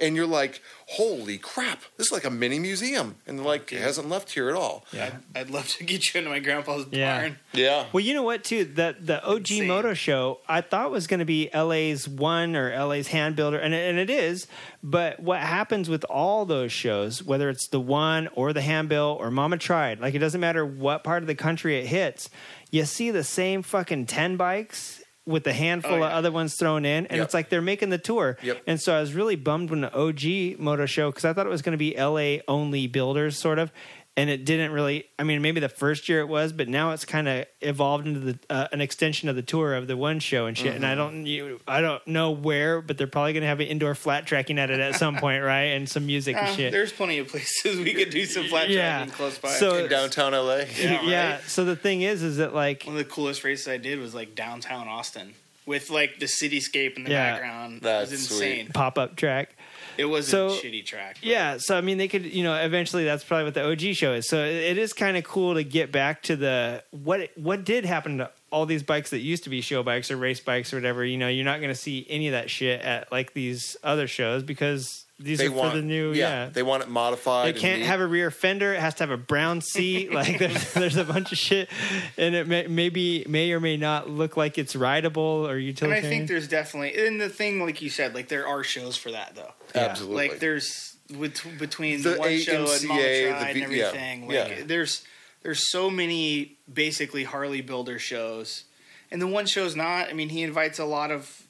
and 0.00 0.16
you're 0.16 0.26
like, 0.26 0.60
holy 0.88 1.38
crap, 1.38 1.82
this 1.96 2.06
is 2.08 2.12
like 2.12 2.24
a 2.24 2.30
mini 2.30 2.58
museum. 2.58 3.16
And 3.26 3.38
they're 3.38 3.46
like, 3.46 3.72
it 3.72 3.80
hasn't 3.80 4.08
left 4.08 4.32
here 4.32 4.48
at 4.48 4.54
all. 4.56 4.84
yeah. 4.92 5.10
I'd, 5.34 5.40
I'd 5.42 5.50
love 5.50 5.68
to 5.68 5.84
get 5.84 6.12
you 6.12 6.18
into 6.18 6.30
my 6.30 6.38
grandpa's 6.40 6.86
Yeah. 6.90 7.20
barn. 7.20 7.38
Yeah. 7.52 7.86
Well, 7.92 8.02
you 8.02 8.14
know 8.14 8.22
what, 8.22 8.44
too? 8.44 8.64
The 8.64 8.96
the 9.00 9.22
OG 9.24 9.38
Insane. 9.52 9.66
Moto 9.68 9.94
Show 9.94 10.40
I 10.48 10.60
thought 10.62 10.90
was 10.90 11.06
going 11.06 11.20
to 11.20 11.24
be 11.26 11.50
LA's 11.54 12.08
one 12.08 12.56
or 12.56 12.70
LA's 12.86 13.08
hand 13.08 13.36
builder, 13.36 13.58
and 13.58 13.74
it, 13.74 13.88
and 13.90 13.98
it 13.98 14.10
is. 14.10 14.46
But 14.82 15.20
what 15.20 15.40
happens 15.40 15.88
with 15.90 16.04
all 16.04 16.44
those 16.46 16.72
shows, 16.72 17.22
whether 17.22 17.48
it's 17.50 17.68
the 17.68 17.80
one 17.80 18.28
or 18.34 18.52
the 18.52 18.62
hand 18.62 18.88
build 18.88 19.20
or 19.20 19.30
Mama 19.30 19.58
Tried, 19.58 20.00
like 20.00 20.14
it 20.14 20.18
doesn't 20.20 20.40
matter 20.40 20.64
what 20.64 21.04
part 21.04 21.22
of 21.22 21.26
the 21.26 21.34
country 21.34 21.76
it 21.78 21.86
hits, 21.86 22.30
you 22.70 22.84
see 22.84 23.10
the 23.10 23.24
same 23.24 23.62
fucking 23.62 24.06
ten 24.06 24.36
bikes 24.36 24.99
with 25.30 25.46
a 25.46 25.52
handful 25.52 25.92
Oh, 25.94 25.96
of 26.02 26.12
other 26.12 26.30
ones 26.32 26.56
thrown 26.56 26.84
in, 26.84 27.06
and 27.06 27.16
Yep. 27.18 27.24
it's 27.24 27.34
like 27.34 27.48
they're 27.48 27.62
making 27.62 27.90
the 27.90 27.98
tour. 27.98 28.36
Yep. 28.42 28.62
And 28.66 28.80
so 28.80 28.94
I 28.94 29.00
was 29.00 29.14
really 29.14 29.36
bummed 29.36 29.70
when 29.70 29.80
the 29.82 29.94
OG 29.94 30.56
Moto 30.58 30.86
Show 30.86 31.10
because 31.10 31.24
I 31.24 31.32
thought 31.32 31.46
it 31.46 31.50
was 31.50 31.62
going 31.62 31.72
to 31.72 31.78
be 31.78 31.94
LA 31.96 32.42
only 32.48 32.86
builders, 32.86 33.38
sort 33.38 33.58
of. 33.58 33.72
And 34.20 34.28
it 34.28 34.44
didn't 34.44 34.72
really. 34.72 35.06
I 35.18 35.22
mean, 35.22 35.40
maybe 35.40 35.60
the 35.60 35.68
first 35.68 36.08
year 36.08 36.20
it 36.20 36.28
was, 36.28 36.52
but 36.52 36.68
now 36.68 36.90
it's 36.92 37.04
kind 37.04 37.26
of 37.28 37.46
evolved 37.60 38.06
into 38.06 38.20
the 38.20 38.38
uh, 38.50 38.68
an 38.72 38.80
extension 38.80 39.28
of 39.28 39.36
the 39.36 39.42
tour 39.42 39.74
of 39.74 39.86
the 39.86 39.96
one 39.96 40.20
show 40.20 40.46
and 40.46 40.56
shit. 40.58 40.74
And 40.74 40.84
Mm-hmm. 40.84 40.92
I 40.92 40.94
don't, 40.94 41.26
you, 41.26 41.60
I 41.66 41.80
don't 41.80 42.06
know 42.06 42.30
where, 42.32 42.82
but 42.82 42.98
they're 42.98 43.06
probably 43.06 43.32
going 43.32 43.42
to 43.42 43.46
have 43.48 43.60
an 43.60 43.66
indoor 43.68 43.94
flat 43.94 44.26
tracking 44.26 44.58
at 44.58 44.70
it 44.70 44.80
at 44.80 44.96
some 44.96 45.16
point, 45.16 45.42
right? 45.42 45.72
And 45.76 45.88
some 45.88 46.06
music 46.06 46.36
Uh, 46.36 46.40
and 46.40 46.56
shit. 46.56 46.72
there's 46.72 46.92
plenty 46.92 47.18
of 47.18 47.28
places 47.28 47.78
we 47.78 47.94
could 47.94 48.10
do 48.10 48.24
some 48.26 48.44
flat 48.48 48.68
Yeah. 48.68 48.98
tracking 48.98 49.14
close 49.14 49.38
by. 49.38 49.48
So- 49.50 49.76
In 49.84 49.88
downtown 49.90 50.32
LA. 50.32 50.64
Yeah, 50.78 51.02
yeah. 51.02 51.38
So 51.46 51.64
the 51.64 51.76
thing 51.76 52.02
is, 52.02 52.22
is 52.22 52.36
that 52.38 52.54
like, 52.54 52.84
One 52.84 52.96
of 52.96 52.98
the 52.98 53.10
coolest 53.10 53.42
races 53.44 53.68
I 53.68 53.76
did 53.78 53.98
was 53.98 54.14
like 54.14 54.34
downtown 54.34 54.86
Austin 54.88 55.34
with 55.66 55.88
like 55.90 56.18
the 56.18 56.26
cityscape 56.26 56.96
in 56.96 57.04
the 57.04 57.10
Yeah. 57.10 57.32
background. 57.32 57.80
That's 57.82 58.10
it 58.10 58.14
was 58.14 58.30
insane. 58.32 58.68
pop 58.74 58.98
up 58.98 59.16
track. 59.16 59.54
It 60.00 60.06
was 60.06 60.28
So- 60.28 60.48
a 60.48 60.50
shitty 60.52 60.84
track. 60.86 61.16
but- 61.20 61.28
Yeah, 61.28 61.56
so 61.58 61.76
I 61.76 61.80
mean, 61.82 61.98
they 61.98 62.08
could, 62.08 62.24
you 62.24 62.42
know, 62.42 62.54
eventually 62.54 63.04
that's 63.04 63.22
probably 63.24 63.44
what 63.44 63.54
the 63.54 63.64
OG 63.64 63.92
show 63.94 64.12
is. 64.14 64.28
So 64.28 64.42
it 64.44 64.54
it 64.70 64.78
is 64.78 64.92
kind 64.92 65.16
of 65.16 65.24
cool 65.24 65.54
to 65.54 65.62
get 65.64 65.92
back 65.92 66.22
to 66.24 66.36
the 66.36 66.82
what 66.90 67.30
what 67.36 67.64
did 67.64 67.84
happen 67.84 68.18
to 68.18 68.30
all 68.52 68.66
these 68.66 68.82
bikes 68.82 69.10
that 69.10 69.20
used 69.20 69.44
to 69.44 69.50
be 69.50 69.60
show 69.60 69.82
bikes 69.82 70.10
or 70.10 70.16
race 70.16 70.40
bikes 70.40 70.72
or 70.72 70.76
whatever. 70.76 71.04
You 71.04 71.16
know, 71.18 71.28
you're 71.28 71.44
not 71.44 71.60
going 71.60 71.72
to 71.72 71.80
see 71.80 72.04
any 72.08 72.26
of 72.28 72.32
that 72.32 72.50
shit 72.50 72.80
at 72.80 73.10
like 73.12 73.32
these 73.32 73.76
other 73.84 74.08
shows 74.08 74.42
because 74.42 75.04
these 75.20 75.38
they 75.38 75.46
are 75.46 75.52
want 75.52 75.70
for 75.72 75.76
the 75.76 75.82
new. 75.84 76.12
Yeah, 76.12 76.48
They 76.48 76.62
want 76.64 76.82
it 76.82 76.88
modified. 76.88 77.54
They 77.54 77.60
can't 77.60 77.82
have 77.82 78.00
a 78.00 78.06
rear 78.06 78.30
fender. 78.32 78.72
It 78.74 78.80
has 78.80 78.94
to 78.94 79.02
have 79.04 79.10
a 79.10 79.16
brown 79.18 79.60
seat. 79.60 80.10
Like 80.20 80.38
there's, 80.38 80.72
there's 80.72 80.96
a 80.96 81.04
bunch 81.04 81.30
of 81.30 81.38
shit, 81.38 81.68
and 82.16 82.34
it 82.34 82.48
may, 82.48 82.66
maybe 82.66 83.24
may 83.28 83.52
or 83.52 83.60
may 83.60 83.76
not 83.76 84.08
look 84.10 84.36
like 84.36 84.56
it's 84.58 84.74
rideable 84.74 85.46
or 85.46 85.56
utilitarian. 85.58 86.04
And 86.04 86.06
I 86.06 86.08
think 86.16 86.28
there's 86.28 86.48
definitely 86.48 87.06
and 87.06 87.20
the 87.20 87.28
thing 87.28 87.60
like 87.64 87.80
you 87.82 87.90
said, 87.90 88.14
like 88.14 88.28
there 88.28 88.46
are 88.48 88.64
shows 88.64 88.96
for 88.96 89.12
that 89.12 89.36
though. 89.36 89.52
Absolutely 89.76 90.28
Like 90.28 90.38
there's 90.40 90.96
with, 91.16 91.40
between 91.58 92.02
The 92.02 92.10
the, 92.10 92.18
one 92.18 92.38
show 92.38 92.60
and 92.60 92.68
AMCA, 92.68 92.88
Mama 92.88 93.02
the 93.02 93.28
Tried 93.28 93.54
V- 93.54 93.62
and 93.62 93.72
yeah, 93.72 93.84
everything. 93.86 94.28
Like 94.28 94.48
yeah. 94.48 94.62
there's 94.64 95.02
there's 95.42 95.70
so 95.70 95.90
many 95.90 96.58
basically 96.72 97.24
Harley 97.24 97.60
builder 97.62 97.98
shows. 97.98 98.64
And 99.12 99.20
the 99.20 99.26
one 99.26 99.46
show's 99.46 99.74
not, 99.74 100.08
I 100.08 100.12
mean, 100.12 100.28
he 100.28 100.42
invites 100.42 100.78
a 100.78 100.84
lot 100.84 101.10
of 101.10 101.42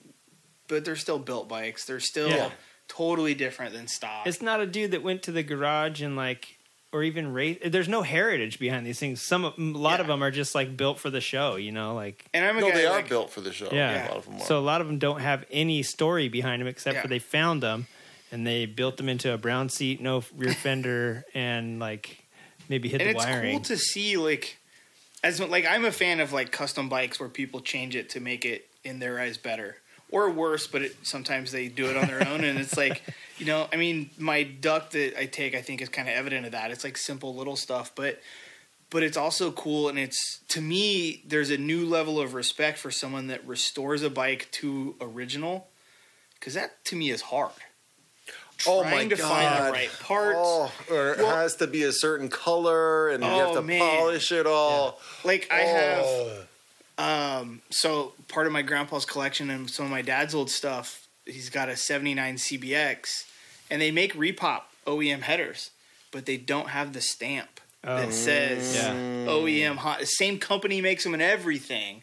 but 0.68 0.84
they're 0.84 0.96
still 0.96 1.18
built 1.18 1.48
bikes. 1.48 1.84
They're 1.84 1.98
still 2.00 2.28
Yeah. 2.30 2.50
totally 2.88 3.34
different 3.34 3.72
than 3.74 3.88
stock. 3.88 4.26
it's 4.26 4.40
not 4.40 4.60
a 4.60 4.66
dude 4.66 4.92
that 4.92 5.02
went 5.02 5.22
to 5.24 5.32
the 5.32 5.42
garage 5.42 6.00
and 6.00 6.16
like 6.16 6.56
or 6.92 7.02
even 7.04 7.32
race. 7.32 7.58
There's 7.64 7.88
no 7.88 8.02
heritage 8.02 8.58
behind 8.58 8.84
these 8.86 8.98
things. 8.98 9.20
Some 9.22 9.44
a 9.44 9.52
lot 9.58 10.00
of 10.00 10.06
them 10.08 10.22
are 10.24 10.30
just 10.32 10.54
like 10.56 10.76
built 10.76 10.98
for 10.98 11.08
the 11.10 11.20
show. 11.20 11.54
You 11.56 11.70
know, 11.72 11.94
like 11.94 12.24
and 12.34 12.44
I'm 12.44 12.56
a 12.56 12.60
no, 12.60 12.68
guy 12.70 12.76
they 12.76 12.86
are 12.86 12.92
like, 12.96 13.08
built 13.08 13.30
for 13.30 13.40
the 13.40 13.52
show. 13.52 13.68
yeah. 13.72 14.06
a 14.06 14.08
lot 14.08 14.16
of 14.16 14.24
them 14.24 14.34
are. 14.36 14.40
So 14.40 14.58
a 14.58 14.60
lot 14.60 14.80
of 14.80 14.86
them 14.88 14.98
don't 14.98 15.20
have 15.20 15.44
any 15.50 15.82
story 15.82 16.28
behind 16.28 16.60
them 16.60 16.66
except 16.68 16.94
Yeah. 16.96 17.02
for 17.02 17.08
they 17.08 17.18
found 17.20 17.62
them 17.62 17.86
and 18.32 18.46
they 18.46 18.66
built 18.66 18.96
them 18.96 19.08
into 19.08 19.32
a 19.32 19.38
brown 19.38 19.68
seat, 19.68 20.00
no 20.00 20.22
rear 20.36 20.52
fender, 20.52 21.24
and 21.34 21.78
like 21.78 22.24
maybe 22.68 22.88
hit 22.88 23.00
and 23.00 23.10
the 23.10 23.14
wiring. 23.14 23.56
it's 23.56 23.68
cool 23.68 23.76
to 23.76 23.82
see 23.82 24.16
like 24.16 24.58
as 25.22 25.40
like 25.40 25.66
I'm 25.66 25.84
a 25.84 25.92
fan 25.92 26.20
of 26.20 26.32
like 26.32 26.52
custom 26.52 26.88
bikes 26.88 27.20
where 27.20 27.28
people 27.28 27.60
change 27.60 27.96
it 27.96 28.10
to 28.10 28.20
make 28.20 28.44
it 28.44 28.68
in 28.84 28.98
their 28.98 29.20
eyes 29.20 29.36
better 29.36 29.76
or 30.12 30.28
worse, 30.30 30.66
but 30.66 30.82
it, 30.82 30.96
sometimes 31.02 31.52
they 31.52 31.68
do 31.68 31.86
it 31.86 31.96
on 31.96 32.08
their 32.08 32.26
own, 32.26 32.42
and 32.42 32.58
it's 32.58 32.76
like 32.76 33.02
you 33.38 33.46
know, 33.46 33.68
I 33.72 33.76
mean, 33.76 34.10
my 34.18 34.42
duck 34.42 34.90
that 34.90 35.18
I 35.18 35.26
take, 35.26 35.54
I 35.54 35.62
think 35.62 35.80
is 35.80 35.88
kind 35.88 36.08
of 36.08 36.14
evident 36.14 36.46
of 36.46 36.52
that. 36.52 36.70
It's 36.70 36.84
like 36.84 36.96
simple 36.96 37.34
little 37.34 37.56
stuff, 37.56 37.92
but 37.94 38.20
but 38.90 39.02
it's 39.02 39.16
also 39.16 39.52
cool, 39.52 39.88
and 39.88 39.98
it's 39.98 40.40
to 40.48 40.60
me, 40.60 41.22
there's 41.26 41.50
a 41.50 41.58
new 41.58 41.86
level 41.86 42.20
of 42.20 42.34
respect 42.34 42.78
for 42.78 42.90
someone 42.90 43.28
that 43.28 43.46
restores 43.46 44.02
a 44.02 44.10
bike 44.10 44.48
to 44.52 44.96
original, 45.00 45.68
because 46.34 46.54
that 46.54 46.84
to 46.86 46.96
me 46.96 47.10
is 47.10 47.22
hard. 47.22 47.52
Oh 48.66 48.82
Trying 48.82 49.08
my 49.08 49.14
to 49.14 49.22
find 49.22 49.66
the 49.66 49.72
right 49.72 49.90
parts. 50.00 50.36
Oh, 50.40 50.72
or 50.90 51.12
it 51.12 51.18
has 51.18 51.56
to 51.56 51.66
be 51.66 51.82
a 51.84 51.92
certain 51.92 52.28
color, 52.28 53.08
and 53.08 53.22
you 53.22 53.28
have 53.30 53.48
Oh, 53.50 53.54
to 53.56 53.62
man. 53.62 53.80
polish 53.98 54.32
it 54.32 54.46
all. 54.46 55.00
Like 55.24 55.48
I 55.50 55.60
have. 55.60 56.04
Oh. 56.04 56.42
Um, 56.98 57.62
so 57.70 58.12
part 58.28 58.46
of 58.46 58.52
my 58.52 58.62
grandpa's 58.62 59.04
collection 59.06 59.48
and 59.50 59.70
some 59.70 59.86
of 59.86 59.90
my 59.90 60.02
dad's 60.02 60.34
old 60.34 60.50
stuff, 60.50 61.06
he's 61.24 61.48
got 61.48 61.68
a 61.70 61.76
79 61.76 62.34
CBX 62.36 63.24
and 63.70 63.80
they 63.80 63.90
make 63.90 64.12
repop 64.14 64.62
OEM 64.86 65.22
headers, 65.22 65.70
but 66.10 66.26
they 66.26 66.36
don't 66.36 66.68
have 66.68 66.92
the 66.92 67.00
stamp 67.00 67.60
Oh. 67.82 67.96
that 67.96 68.12
says 68.12 68.74
Yeah. 68.76 68.92
OEM 69.26 69.76
hot. 69.78 70.00
The 70.00 70.04
same 70.04 70.38
company 70.38 70.82
makes 70.82 71.02
them 71.04 71.14
and 71.14 71.22
everything. 71.22 72.02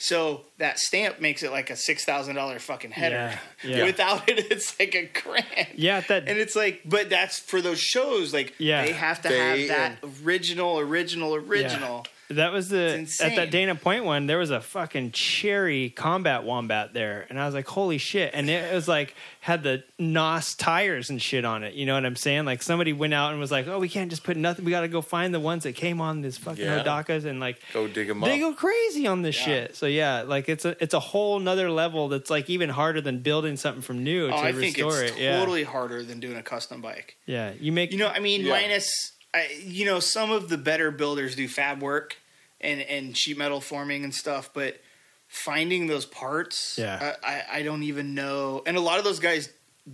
So 0.00 0.42
that 0.58 0.78
stamp 0.78 1.20
makes 1.20 1.42
it 1.42 1.50
like 1.50 1.70
a 1.70 1.76
six 1.76 2.04
thousand 2.04 2.36
dollar 2.36 2.60
fucking 2.60 2.92
header. 2.92 3.36
Yeah, 3.64 3.76
yeah. 3.78 3.84
Without 3.84 4.28
it, 4.28 4.46
it's 4.50 4.78
like 4.78 4.94
a 4.94 5.06
grand. 5.20 5.68
yeah, 5.74 6.00
that 6.02 6.28
And 6.28 6.38
it's 6.38 6.54
like, 6.54 6.82
but 6.84 7.10
that's 7.10 7.40
for 7.40 7.60
those 7.60 7.80
shows. 7.80 8.32
Like, 8.32 8.54
Yeah. 8.58 8.84
they 8.84 8.92
have 8.92 9.20
to 9.22 9.28
They- 9.28 9.66
have 9.66 9.68
that 9.68 9.98
original, 10.24 10.78
original, 10.78 11.34
original. 11.34 12.06
That 12.30 12.52
was 12.52 12.68
the 12.68 12.76
at 12.78 12.90
that 12.90 12.98
insane. 12.98 13.50
Dana 13.50 13.74
Point 13.74 14.04
one. 14.04 14.26
There 14.26 14.36
was 14.36 14.50
a 14.50 14.60
fucking 14.60 15.12
cherry 15.12 15.88
combat 15.88 16.44
wombat 16.44 16.92
there, 16.92 17.26
and 17.30 17.40
I 17.40 17.46
was 17.46 17.54
like, 17.54 17.66
"Holy 17.66 17.96
shit!" 17.96 18.32
And 18.34 18.50
it 18.50 18.74
was 18.74 18.86
like 18.86 19.14
had 19.40 19.62
the 19.62 19.82
NOS 19.98 20.54
tires 20.54 21.08
and 21.08 21.22
shit 21.22 21.46
on 21.46 21.64
it. 21.64 21.72
You 21.72 21.86
know 21.86 21.94
what 21.94 22.04
I'm 22.04 22.16
saying? 22.16 22.44
Like 22.44 22.62
somebody 22.62 22.92
went 22.92 23.14
out 23.14 23.30
and 23.30 23.40
was 23.40 23.50
like, 23.50 23.66
"Oh, 23.66 23.78
we 23.78 23.88
can't 23.88 24.10
just 24.10 24.24
put 24.24 24.36
nothing. 24.36 24.66
We 24.66 24.70
got 24.70 24.82
to 24.82 24.88
go 24.88 25.00
find 25.00 25.32
the 25.32 25.40
ones 25.40 25.62
that 25.62 25.74
came 25.74 26.02
on 26.02 26.20
this 26.20 26.36
fucking 26.36 26.62
Yeah. 26.62 26.82
Hodakas 26.84 27.24
and 27.24 27.40
like 27.40 27.60
Go 27.72 27.88
dig 27.88 28.08
them 28.08 28.20
they 28.20 28.34
up. 28.42 28.50
go 28.50 28.52
crazy 28.54 29.06
on 29.06 29.22
this 29.22 29.36
Yeah. 29.38 29.44
shit." 29.44 29.76
So 29.76 29.86
yeah, 29.86 30.22
like 30.22 30.50
it's 30.50 30.66
a 30.66 30.76
it's 30.82 30.92
a 30.92 31.00
whole 31.00 31.38
nother 31.40 31.70
level 31.70 32.08
that's 32.08 32.28
like 32.28 32.50
even 32.50 32.68
harder 32.68 33.00
than 33.00 33.20
building 33.20 33.56
something 33.56 33.80
from 33.82 34.04
new 34.04 34.26
oh, 34.26 34.30
to 34.30 34.34
Oh, 34.34 34.38
I 34.40 34.52
think 34.52 34.76
restore 34.76 35.02
it's 35.02 35.12
it. 35.16 35.18
Yeah, 35.22 35.38
totally 35.38 35.64
harder 35.64 36.02
than 36.02 36.20
doing 36.20 36.36
a 36.36 36.42
custom 36.42 36.82
bike. 36.82 37.16
yeah. 37.24 37.52
You 37.58 37.72
make 37.72 37.90
You 37.92 37.96
know, 37.98 38.08
I 38.08 38.18
mean, 38.20 38.42
Yeah. 38.42 38.50
minus, 38.52 39.12
I, 39.34 39.48
you 39.64 39.84
know, 39.84 40.00
some 40.00 40.30
of 40.30 40.48
the 40.48 40.58
better 40.58 40.90
builders 40.90 41.34
do 41.36 41.48
fab 41.48 41.82
work 41.82 42.16
and 42.60 42.80
and 42.80 43.16
sheet 43.16 43.36
metal 43.38 43.60
forming 43.60 44.04
and 44.04 44.14
stuff, 44.14 44.50
but 44.52 44.80
finding 45.28 45.86
those 45.86 46.06
parts, 46.06 46.78
Yeah. 46.78 47.14
I, 47.22 47.28
I, 47.30 47.44
I 47.58 47.62
don't 47.62 47.82
even 47.82 48.14
know. 48.14 48.62
And 48.66 48.76
a 48.76 48.80
lot 48.80 48.98
of 48.98 49.04
those 49.04 49.20
guys 49.20 49.50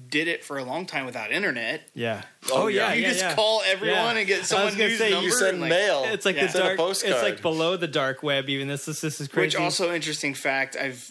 did 0.09 0.27
it 0.29 0.45
for 0.45 0.59
a 0.59 0.65
long 0.65 0.87
time 0.87 1.07
without 1.07 1.31
internet. 1.31 1.89
yeah. 1.95 2.23
Oh, 2.53 2.67
yeah. 2.69 2.93
you 2.93 3.03
yeah, 3.03 3.09
just 3.09 3.21
yeah. 3.21 3.35
call 3.35 3.63
everyone 3.67 3.97
Yeah. 4.15 4.19
and 4.19 4.27
get 4.27 4.37
I 4.37 4.39
was 4.41 4.49
someone's 4.49 4.77
gonna 4.77 4.97
say, 4.97 5.09
you 5.09 5.15
number. 5.15 5.27
You 5.29 5.33
send 5.33 5.61
like, 5.61 5.71
mail. 5.71 6.05
It's 6.07 6.25
like 6.25 6.37
Yeah. 6.37 6.47
the 6.47 6.53
Send 6.53 6.65
a 6.69 6.77
dark. 6.77 6.91
It's 6.91 7.23
like 7.23 7.43
below 7.43 7.77
the 7.77 7.87
dark 7.89 8.23
web. 8.23 8.49
Even 8.49 8.69
this 8.69 8.87
is 8.89 9.01
this 9.01 9.21
is 9.21 9.29
crazy. 9.29 9.47
Which 9.47 9.57
also 9.57 9.93
interesting 9.93 10.35
fact 10.35 10.77
I've 10.77 11.11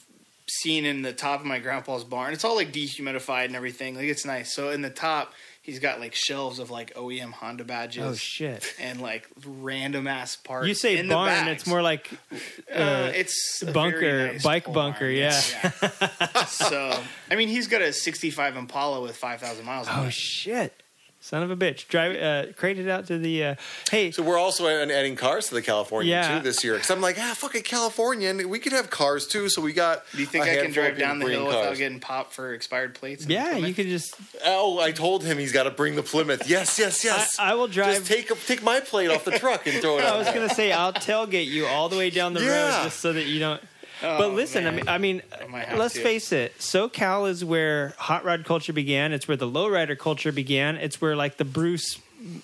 seen 0.49 0.85
in 0.85 1.01
the 1.01 1.13
top 1.13 1.39
of 1.39 1.45
my 1.45 1.59
grandpa's 1.59 2.03
barn. 2.03 2.33
It's 2.33 2.43
all 2.43 2.55
like 2.55 2.71
dehumidified 2.73 3.45
and 3.45 3.55
everything. 3.55 3.95
Like 3.95 4.05
it's 4.05 4.25
nice. 4.25 4.53
So 4.53 4.69
in 4.69 4.81
the 4.81 4.89
top, 4.89 5.33
he's 5.63 5.79
got 5.79 5.99
like 5.99 6.13
shelves 6.13 6.59
of 6.59 6.69
like 6.69 6.93
OEM 6.93 7.31
Honda 7.31 7.63
badges. 7.63 8.03
oh 8.03 8.13
shit. 8.13 8.75
and 8.79 9.01
like 9.01 9.27
random 9.45 10.05
ass 10.05 10.35
parts. 10.35 10.67
You 10.67 10.75
say 10.75 11.01
barn, 11.07 11.47
it's 11.47 11.65
more 11.65 11.81
like 11.81 12.11
Uh, 12.71 12.77
uh, 12.77 13.11
it's 13.15 13.63
a 13.63 13.71
bunker, 13.71 14.27
nice 14.33 14.43
bike 14.43 14.65
barn, 14.65 14.75
bunker, 14.91 15.09
yeah. 15.09 15.41
yeah. 15.63 16.45
so 16.45 16.93
I 17.31 17.35
mean, 17.35 17.47
he's 17.47 17.67
got 17.67 17.81
a 17.81 17.91
'65 17.91 18.57
Impala 18.57 19.01
with 19.01 19.15
5,000 19.15 19.65
miles. 19.65 19.87
on 19.87 20.03
oh 20.05 20.07
it. 20.07 20.13
shit, 20.13 20.82
son 21.23 21.41
of 21.41 21.49
a 21.49 21.55
bitch. 21.55 21.87
Drive, 21.87 22.15
uh, 22.21 22.51
crate 22.53 22.77
it 22.77 22.89
out 22.89 23.07
to 23.07 23.17
the. 23.17 23.43
Uh, 23.43 23.55
hey, 23.89 24.11
So 24.11 24.21
we're 24.23 24.37
also 24.37 24.67
adding 24.67 25.15
cars 25.15 25.47
to 25.47 25.53
the 25.55 25.61
California 25.61 26.11
Yeah. 26.11 26.37
too 26.37 26.43
this 26.43 26.63
year. 26.63 26.73
Because 26.73 26.91
I'm 26.91 26.99
like, 27.01 27.17
ah, 27.17 27.33
fuck 27.37 27.55
it, 27.55 27.63
California, 27.63 28.29
and 28.29 28.49
we 28.49 28.59
could 28.59 28.73
have 28.73 28.89
cars 28.89 29.25
too. 29.27 29.47
So 29.49 29.61
we 29.61 29.71
got. 29.73 30.03
Do 30.11 30.19
you 30.19 30.25
think 30.25 30.45
I 30.45 30.57
can 30.57 30.71
drive 30.71 30.97
down 30.97 31.19
the 31.19 31.25
hill 31.29 31.45
bringing 31.45 31.59
without 31.61 31.77
getting 31.77 31.99
popped 31.99 32.33
for 32.33 32.53
expired 32.53 32.93
plates? 32.93 33.25
yeah, 33.25 33.51
Plymouth? 33.51 33.67
you 33.69 33.73
could 33.73 33.87
just. 33.87 34.15
Oh, 34.45 34.79
I 34.79 34.91
told 34.91 35.23
him 35.23 35.37
he's 35.37 35.53
got 35.53 35.63
to 35.63 35.71
bring 35.71 35.95
the 35.95 36.03
Plymouth. 36.03 36.47
Yes, 36.49 36.77
yes, 36.77 37.03
yes. 37.03 37.39
I, 37.39 37.51
I 37.51 37.55
will 37.55 37.67
drive. 37.67 37.95
Just 37.95 38.07
take 38.07 38.45
take 38.45 38.61
my 38.61 38.81
plate 38.81 39.09
off 39.09 39.23
the 39.23 39.31
truck 39.39 39.65
and 39.65 39.81
throw 39.81 39.97
it 39.99 40.03
I 40.05 40.17
was 40.17 40.25
there. 40.27 40.35
gonna 40.35 40.53
say 40.53 40.71
I'll 40.73 40.93
tailgate 40.93 41.47
you 41.47 41.65
all 41.65 41.87
the 41.89 41.97
way 41.97 42.09
down 42.09 42.33
the 42.33 42.41
road 42.41 42.83
just 42.83 42.99
so 42.99 43.13
that 43.13 43.25
you 43.25 43.39
don't. 43.39 43.61
Oh, 44.03 44.17
but 44.17 44.33
listen, 44.33 44.65
man. 44.65 44.87
I 44.87 44.97
mean, 44.97 45.21
I 45.31 45.47
mean, 45.47 45.77
let's 45.77 45.93
to. 45.93 46.01
face 46.01 46.31
it. 46.31 46.57
SoCal 46.59 47.29
is 47.29 47.43
where 47.43 47.93
hot 47.97 48.25
rod 48.25 48.43
culture 48.43 48.73
began. 48.73 49.13
It's 49.13 49.27
where 49.27 49.37
the 49.37 49.47
lowrider 49.47 49.97
culture 49.97 50.31
began. 50.31 50.75
It's 50.75 50.99
where 50.99 51.15
like 51.15 51.37
the 51.37 51.45
Bruce 51.45 51.99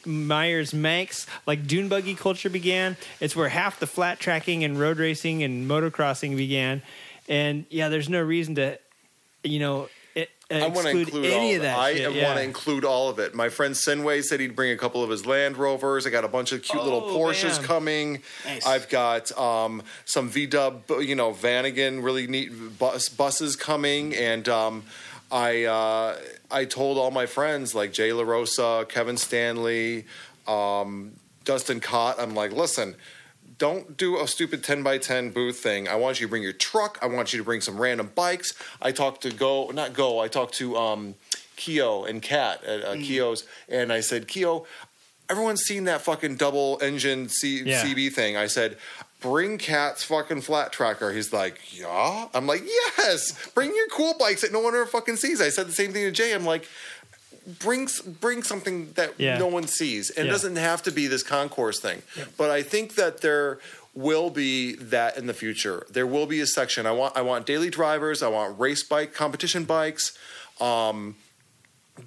Meyers 0.06 0.74
Manx 0.74 1.26
like 1.46 1.68
dune 1.68 1.90
buggy 1.90 2.16
culture 2.16 2.50
began. 2.50 2.98
It's 3.20 3.36
where 3.36 3.50
half 3.50 3.80
the 3.80 3.88
flat 3.88 4.20
tracking 4.20 4.64
and 4.64 4.80
road 4.80 4.98
racing 4.98 5.44
and 5.44 5.70
motocrossing 5.70 6.36
began. 6.36 6.82
And 7.28 7.66
yeah, 7.70 7.90
there's 7.90 8.10
no 8.10 8.22
reason 8.22 8.56
to, 8.56 8.80
you 9.44 9.60
know, 9.60 9.90
I 10.52 10.68
want 10.68 10.88
to 10.88 10.98
include 10.98 11.26
any 11.26 11.52
all 11.52 11.56
of 11.58 11.62
that. 11.62 11.78
I 11.78 11.94
shit. 11.96 12.24
want 12.24 12.38
to 12.38 12.44
include 12.44 12.84
all 12.84 13.10
of 13.10 13.20
it. 13.20 13.36
My 13.36 13.50
friend 13.50 13.76
Sinway 13.78 14.22
said 14.24 14.40
he'd 14.40 14.56
bring 14.56 14.72
a 14.72 14.78
couple 14.78 15.04
of 15.04 15.10
his 15.12 15.26
Land 15.26 15.58
Rovers. 15.58 16.08
I 16.08 16.10
got 16.10 16.24
a 16.24 16.28
bunch 16.28 16.52
of 16.52 16.64
cute 16.64 16.84
little 16.84 17.04
Oh, 17.06 17.16
Porsches 17.18 17.58
man. 17.60 17.64
coming. 17.64 18.22
Nice. 18.46 18.66
I've 18.66 18.90
got 18.90 19.32
um, 19.38 19.84
some 20.06 20.28
V 20.30 20.48
Dub, 20.48 20.84
you 21.02 21.14
know, 21.16 21.32
Vanagon, 21.34 22.04
really 22.04 22.26
neat 22.26 22.52
bus, 22.80 23.10
buses 23.10 23.56
coming, 23.56 24.16
and 24.16 24.50
um, 24.50 24.84
I 25.32 25.66
uh, 25.66 26.18
I 26.50 26.66
told 26.66 26.98
all 26.98 27.12
my 27.12 27.28
friends 27.28 27.76
like 27.76 27.94
Jay 27.94 28.10
LaRossa, 28.10 28.90
Kevin 28.90 29.18
Stanley, 29.18 30.06
um, 30.48 31.12
Dustin 31.46 31.80
Kott. 31.80 32.16
I'm 32.20 32.34
like, 32.34 32.52
listen. 32.54 32.96
Don't 33.60 33.96
do 33.98 34.18
a 34.20 34.28
stupid 34.28 34.64
10 34.64 34.82
by 34.84 34.98
10 34.98 35.30
booth 35.32 35.58
thing. 35.60 35.88
I 35.88 35.96
want 35.96 36.20
you 36.20 36.26
to 36.28 36.30
bring 36.30 36.42
your 36.44 36.54
truck. 36.54 36.98
I 37.02 37.06
want 37.08 37.34
you 37.34 37.40
to 37.40 37.44
bring 37.46 37.62
some 37.62 37.78
random 37.80 38.12
bikes. 38.16 38.54
I 38.82 38.92
talked 38.92 39.22
to 39.24 39.32
Go, 39.32 39.70
not 39.72 39.94
Go, 39.94 40.20
I 40.20 40.28
talked 40.30 40.54
to 40.56 40.76
um, 40.78 41.16
Kiyo 41.58 42.10
and 42.10 42.22
Kat 42.22 42.64
at 42.64 42.84
uh, 42.86 42.96
Kiyo's, 42.96 43.46
and 43.68 43.92
I 43.94 44.00
said, 44.00 44.28
Kiyo, 44.30 44.66
everyone's 45.30 45.62
seen 45.62 45.84
that 45.84 46.02
fucking 46.02 46.38
double 46.38 46.80
engine 46.82 47.28
C- 47.30 47.64
Yeah. 47.64 47.84
CB 47.84 48.14
thing. 48.14 48.38
I 48.38 48.48
said, 48.48 48.78
bring 49.22 49.58
Kat's 49.58 50.04
fucking 50.04 50.40
flat 50.42 50.72
tracker. 50.72 51.12
He's 51.12 51.34
like, 51.34 51.60
yeah. 51.78 52.30
I'm 52.34 52.48
like, 52.48 52.64
yes. 52.64 53.50
Bring 53.54 53.76
your 53.76 53.88
cool 53.90 54.16
bikes 54.18 54.42
that 54.42 54.54
no 54.54 54.62
one 54.62 54.74
ever 54.74 54.86
fucking 54.86 55.18
sees. 55.18 55.42
I 55.42 55.50
said 55.50 55.68
the 55.68 55.74
same 55.74 55.92
thing 55.92 56.06
to 56.06 56.12
Jay. 56.12 56.32
I'm 56.34 56.46
like, 56.46 56.66
bring 57.58 57.84
s- 57.86 58.02
bring 58.02 58.44
something 58.44 58.92
that 58.94 59.14
Yeah. 59.18 59.38
no 59.38 59.48
one 59.48 59.68
sees. 59.68 60.10
And 60.10 60.26
Yeah. 60.26 60.32
it 60.32 60.34
doesn't 60.34 60.56
have 60.58 60.84
to 60.84 60.92
be 60.92 61.08
this 61.08 61.24
concours 61.24 61.80
thing. 61.80 62.04
But 62.38 62.50
I 62.52 62.62
think 62.64 62.96
that 62.96 63.22
there 63.22 63.60
will 63.96 64.30
be 64.30 64.76
that 64.76 65.18
in 65.18 65.26
the 65.26 65.34
future. 65.34 65.86
There 65.90 66.06
will 66.06 66.26
be 66.28 66.40
a 66.42 66.48
section. 66.48 66.86
I 66.86 66.92
want 66.92 67.18
I 67.18 67.22
want 67.22 67.46
daily 67.46 67.70
drivers. 67.70 68.22
I 68.22 68.28
want 68.28 68.60
race 68.60 68.84
bike 68.84 69.14
competition 69.14 69.64
bikes. 69.64 70.12
Um, 70.62 71.16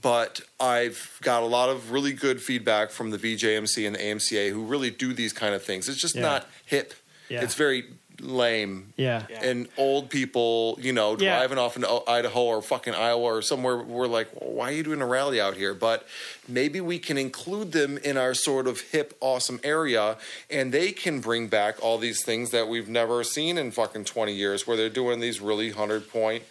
but 0.01 0.41
I've 0.59 1.19
got 1.23 1.43
a 1.43 1.47
lot 1.47 1.69
of 1.69 1.91
really 1.91 2.13
good 2.13 2.43
feedback 2.43 2.91
from 2.91 3.11
the 3.11 3.19
VJMC 3.19 3.87
and 3.87 3.95
the 3.95 4.01
AMCA 4.01 4.51
who 4.51 4.65
really 4.65 4.91
do 4.91 5.13
these 5.13 5.33
kind 5.33 5.55
of 5.55 5.63
things. 5.63 5.89
It's 5.89 6.01
just 6.01 6.15
Yeah. 6.15 6.23
not 6.23 6.51
hip. 6.65 6.95
Yeah. 7.29 7.43
It's 7.43 7.55
very 7.55 7.85
lame. 8.23 8.93
Yeah. 8.97 9.25
Yeah. 9.29 9.45
And 9.45 9.69
old 9.77 10.09
people, 10.11 10.79
you 10.81 10.93
know, 10.93 11.17
Yeah. 11.19 11.37
driving 11.39 11.59
off 11.59 11.77
into 11.77 11.89
Idaho 12.09 12.43
or 12.45 12.63
fucking 12.63 12.95
Iowa 12.95 13.23
or 13.25 13.43
somewhere, 13.43 13.79
we're 13.79 14.07
like, 14.07 14.29
why 14.35 14.69
are 14.71 14.73
you 14.75 14.83
doing 14.83 15.03
a 15.03 15.07
rally 15.07 15.41
out 15.41 15.57
here? 15.57 15.75
But 15.75 16.07
maybe 16.49 16.81
we 16.81 16.99
can 16.99 17.19
include 17.19 17.73
them 17.73 17.99
in 17.99 18.17
our 18.17 18.35
sort 18.35 18.67
of 18.67 18.81
hip, 18.93 19.17
awesome 19.21 19.61
area, 19.65 20.17
and 20.51 20.73
they 20.73 20.93
can 20.93 21.21
bring 21.21 21.49
back 21.49 21.77
all 21.83 21.99
these 21.99 22.25
things 22.25 22.51
that 22.51 22.69
we've 22.69 22.89
never 22.89 23.25
seen 23.25 23.59
in 23.59 23.71
fucking 23.73 24.05
20 24.05 24.33
years, 24.33 24.67
where 24.67 24.77
they're 24.77 24.89
doing 24.89 25.21
these 25.21 25.41
really 25.41 25.71
100 25.73 26.09
point, 26.09 26.45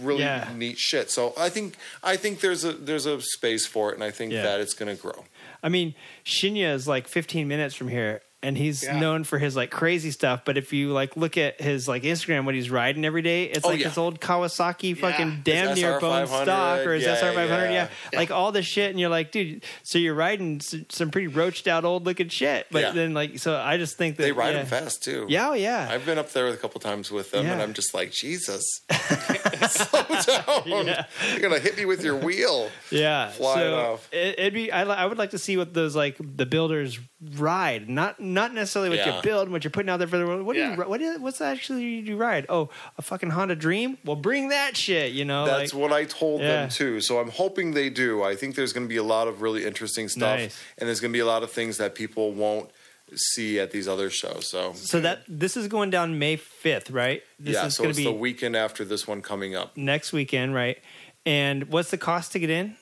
really 0.00 0.20
Yeah. 0.22 0.48
neat 0.56 0.78
shit. 0.78 1.10
So 1.10 1.34
I 1.36 1.48
think 1.50 1.74
I 2.02 2.16
think 2.16 2.40
there's 2.40 2.64
a 2.64 2.72
there's 2.72 3.06
a 3.06 3.20
space 3.20 3.66
for 3.66 3.90
it, 3.90 3.94
and 3.94 4.02
I 4.02 4.10
think 4.10 4.32
Yeah. 4.32 4.42
that 4.42 4.60
it's 4.60 4.72
going 4.74 4.94
to 4.94 5.00
grow. 5.00 5.24
I 5.62 5.68
mean, 5.68 5.94
Shinya 6.24 6.72
is 6.74 6.86
like 6.88 7.08
15 7.08 7.46
minutes 7.48 7.74
from 7.74 7.88
here, 7.88 8.22
and 8.42 8.56
he's 8.56 8.82
Yeah. 8.84 8.98
known 9.00 9.24
for 9.24 9.38
his 9.38 9.56
like 9.56 9.70
crazy 9.70 10.10
stuff. 10.10 10.42
But 10.44 10.56
if 10.58 10.72
you 10.72 10.90
like 10.92 11.16
look 11.16 11.36
at 11.38 11.60
his 11.60 11.88
like 11.88 12.02
Instagram, 12.04 12.44
what 12.44 12.54
he's 12.54 12.70
riding 12.70 13.04
every 13.04 13.22
day, 13.22 13.44
it's 13.44 13.64
Oh, 13.64 13.68
like 13.68 13.80
yeah. 13.80 13.88
his 13.88 13.98
old 13.98 14.20
Kawasaki 14.20 14.96
fucking 14.96 15.40
damn 15.42 15.68
His 15.70 15.78
near 15.80 15.98
bone 15.98 16.26
stock 16.26 16.80
or 16.86 16.94
his 16.94 17.04
yeah, 17.04 17.16
SR500, 17.16 17.48
yeah. 17.48 17.88
yeah. 18.12 18.18
like 18.18 18.30
all 18.30 18.52
this 18.52 18.66
shit. 18.66 18.90
And 18.90 19.00
you're 19.00 19.08
like, 19.10 19.32
dude, 19.32 19.64
so 19.82 19.98
you're 19.98 20.14
riding 20.14 20.60
some 20.60 21.10
pretty 21.10 21.28
roached 21.28 21.66
out 21.66 21.84
old 21.84 22.04
looking 22.06 22.28
shit. 22.28 22.66
But 22.70 22.82
Yeah. 22.82 22.90
then 22.92 23.14
like, 23.14 23.38
so 23.38 23.56
I 23.56 23.78
just 23.78 23.96
think 23.96 24.16
that 24.16 24.22
They 24.24 24.32
ride 24.32 24.50
yeah. 24.50 24.58
them 24.62 24.66
fast 24.66 25.02
too. 25.02 25.26
Yeah, 25.28 25.48
oh, 25.50 25.54
yeah. 25.54 25.88
I've 25.90 26.04
been 26.06 26.18
up 26.18 26.30
there 26.32 26.46
a 26.48 26.56
couple 26.56 26.80
times 26.80 27.10
with 27.10 27.30
them, 27.30 27.46
and 27.46 27.60
I'm 27.62 27.72
just 27.72 27.94
like, 27.94 28.12
Jesus, 28.12 28.82
slow 29.68 30.02
down! 30.02 30.86
Yeah. 30.86 31.06
You're 31.32 31.40
gonna 31.40 31.58
hit 31.58 31.76
me 31.76 31.84
with 31.84 32.02
your 32.04 32.16
wheel. 32.16 32.70
Yeah, 32.90 33.30
fly 33.30 33.52
it 33.52 33.64
so 33.64 33.74
off. 33.92 34.08
It, 34.12 34.38
it'd 34.38 34.54
be. 34.54 34.70
I, 34.72 34.82
I 34.84 35.06
would 35.06 35.18
like 35.18 35.30
to 35.30 35.38
see 35.38 35.56
what 35.56 35.74
those 35.74 35.96
like 35.96 36.16
the 36.18 36.46
builders 36.46 36.98
ride, 37.36 37.88
not 37.88 38.20
not 38.20 38.52
necessarily 38.52 38.90
what 38.90 38.98
Yeah. 38.98 39.16
you 39.16 39.22
build, 39.22 39.44
and 39.44 39.52
what 39.52 39.64
you're 39.64 39.70
putting 39.70 39.88
out 39.88 39.96
there 39.98 40.08
for 40.08 40.18
the 40.18 40.26
world. 40.26 40.42
What 40.42 40.52
do 40.54 40.60
Yeah. 40.60 40.76
you? 40.76 40.82
What 40.84 41.00
is? 41.00 41.18
What's 41.18 41.40
actually 41.40 41.84
you 41.84 42.16
ride? 42.16 42.44
Oh, 42.48 42.68
a 42.98 43.02
fucking 43.02 43.30
Honda 43.30 43.56
Dream. 43.56 43.96
Well, 44.04 44.16
bring 44.16 44.50
that 44.50 44.76
shit. 44.76 45.12
You 45.12 45.24
know, 45.24 45.46
That's 45.46 45.72
like, 45.72 45.80
what 45.80 45.92
I 45.92 46.04
told 46.04 46.42
Yeah. 46.42 46.48
them 46.48 46.68
too. 46.68 47.00
So 47.00 47.18
I'm 47.18 47.30
hoping 47.30 47.72
they 47.72 47.88
do. 47.88 48.22
I 48.22 48.36
think 48.36 48.54
there's 48.54 48.72
going 48.74 48.84
to 48.84 48.88
be 48.88 48.98
a 48.98 49.02
lot 49.02 49.28
of 49.28 49.40
really 49.40 49.64
interesting 49.64 50.08
stuff, 50.08 50.38
Nice. 50.38 50.58
and 50.78 50.86
there's 50.88 51.00
going 51.00 51.10
to 51.12 51.16
be 51.16 51.20
a 51.20 51.26
lot 51.26 51.42
of 51.42 51.50
things 51.50 51.78
that 51.78 51.94
people 51.94 52.32
won't 52.32 52.70
see 53.14 53.58
at 53.60 53.70
these 53.70 53.86
other 53.88 54.10
shows. 54.10 54.46
So 54.48 54.74
So 54.74 55.00
that 55.00 55.22
this 55.28 55.56
is 55.56 55.68
going 55.68 55.90
down 55.90 56.18
May 56.18 56.36
fifth, 56.36 56.90
right? 56.90 57.22
This 57.38 57.54
yeah, 57.54 57.66
is 57.66 57.76
so 57.76 57.84
it's 57.84 57.96
be 57.96 58.04
the 58.04 58.12
weekend 58.12 58.56
after 58.56 58.84
this 58.84 59.06
one 59.06 59.22
coming 59.22 59.54
up. 59.54 59.76
next 59.76 60.12
weekend, 60.12 60.54
right? 60.54 60.78
And 61.24 61.68
what's 61.68 61.90
the 61.90 61.98
cost 61.98 62.32
to 62.32 62.38
get 62.40 62.50
in? 62.50 62.76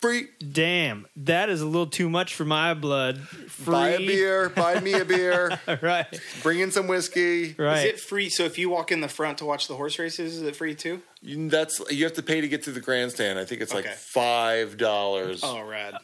Free. 0.00 0.28
Damn, 0.52 1.06
that 1.16 1.50
is 1.50 1.60
a 1.60 1.66
little 1.66 1.86
too 1.86 2.08
much 2.08 2.34
for 2.34 2.46
my 2.46 2.72
blood. 2.72 3.18
Free. 3.18 3.72
Buy 3.72 3.88
a 3.90 3.98
beer. 3.98 4.48
Buy 4.48 4.80
me 4.80 4.94
a 4.94 5.04
beer. 5.04 5.60
right, 5.82 6.06
Bring 6.42 6.60
in 6.60 6.70
some 6.70 6.86
whiskey. 6.86 7.54
right. 7.58 7.80
Is 7.80 7.84
it 7.84 8.00
free? 8.00 8.30
So 8.30 8.44
if 8.44 8.56
you 8.58 8.70
walk 8.70 8.92
in 8.92 9.02
the 9.02 9.08
front 9.08 9.36
to 9.38 9.44
watch 9.44 9.68
the 9.68 9.74
horse 9.74 9.98
races, 9.98 10.36
is 10.36 10.42
it 10.42 10.56
free 10.56 10.74
too? 10.74 11.02
You- 11.20 11.50
That's 11.50 11.82
you 11.90 12.04
have 12.04 12.14
to 12.14 12.22
pay 12.22 12.40
to 12.40 12.48
get 12.48 12.62
to 12.62 12.70
the 12.70 12.80
grandstand. 12.80 13.38
I 13.38 13.44
think 13.44 13.60
it's 13.60 13.74
like 13.74 13.86
five 13.88 14.78
dollars. 14.78 15.40
Oh, 15.42 15.60
rad! 15.60 15.96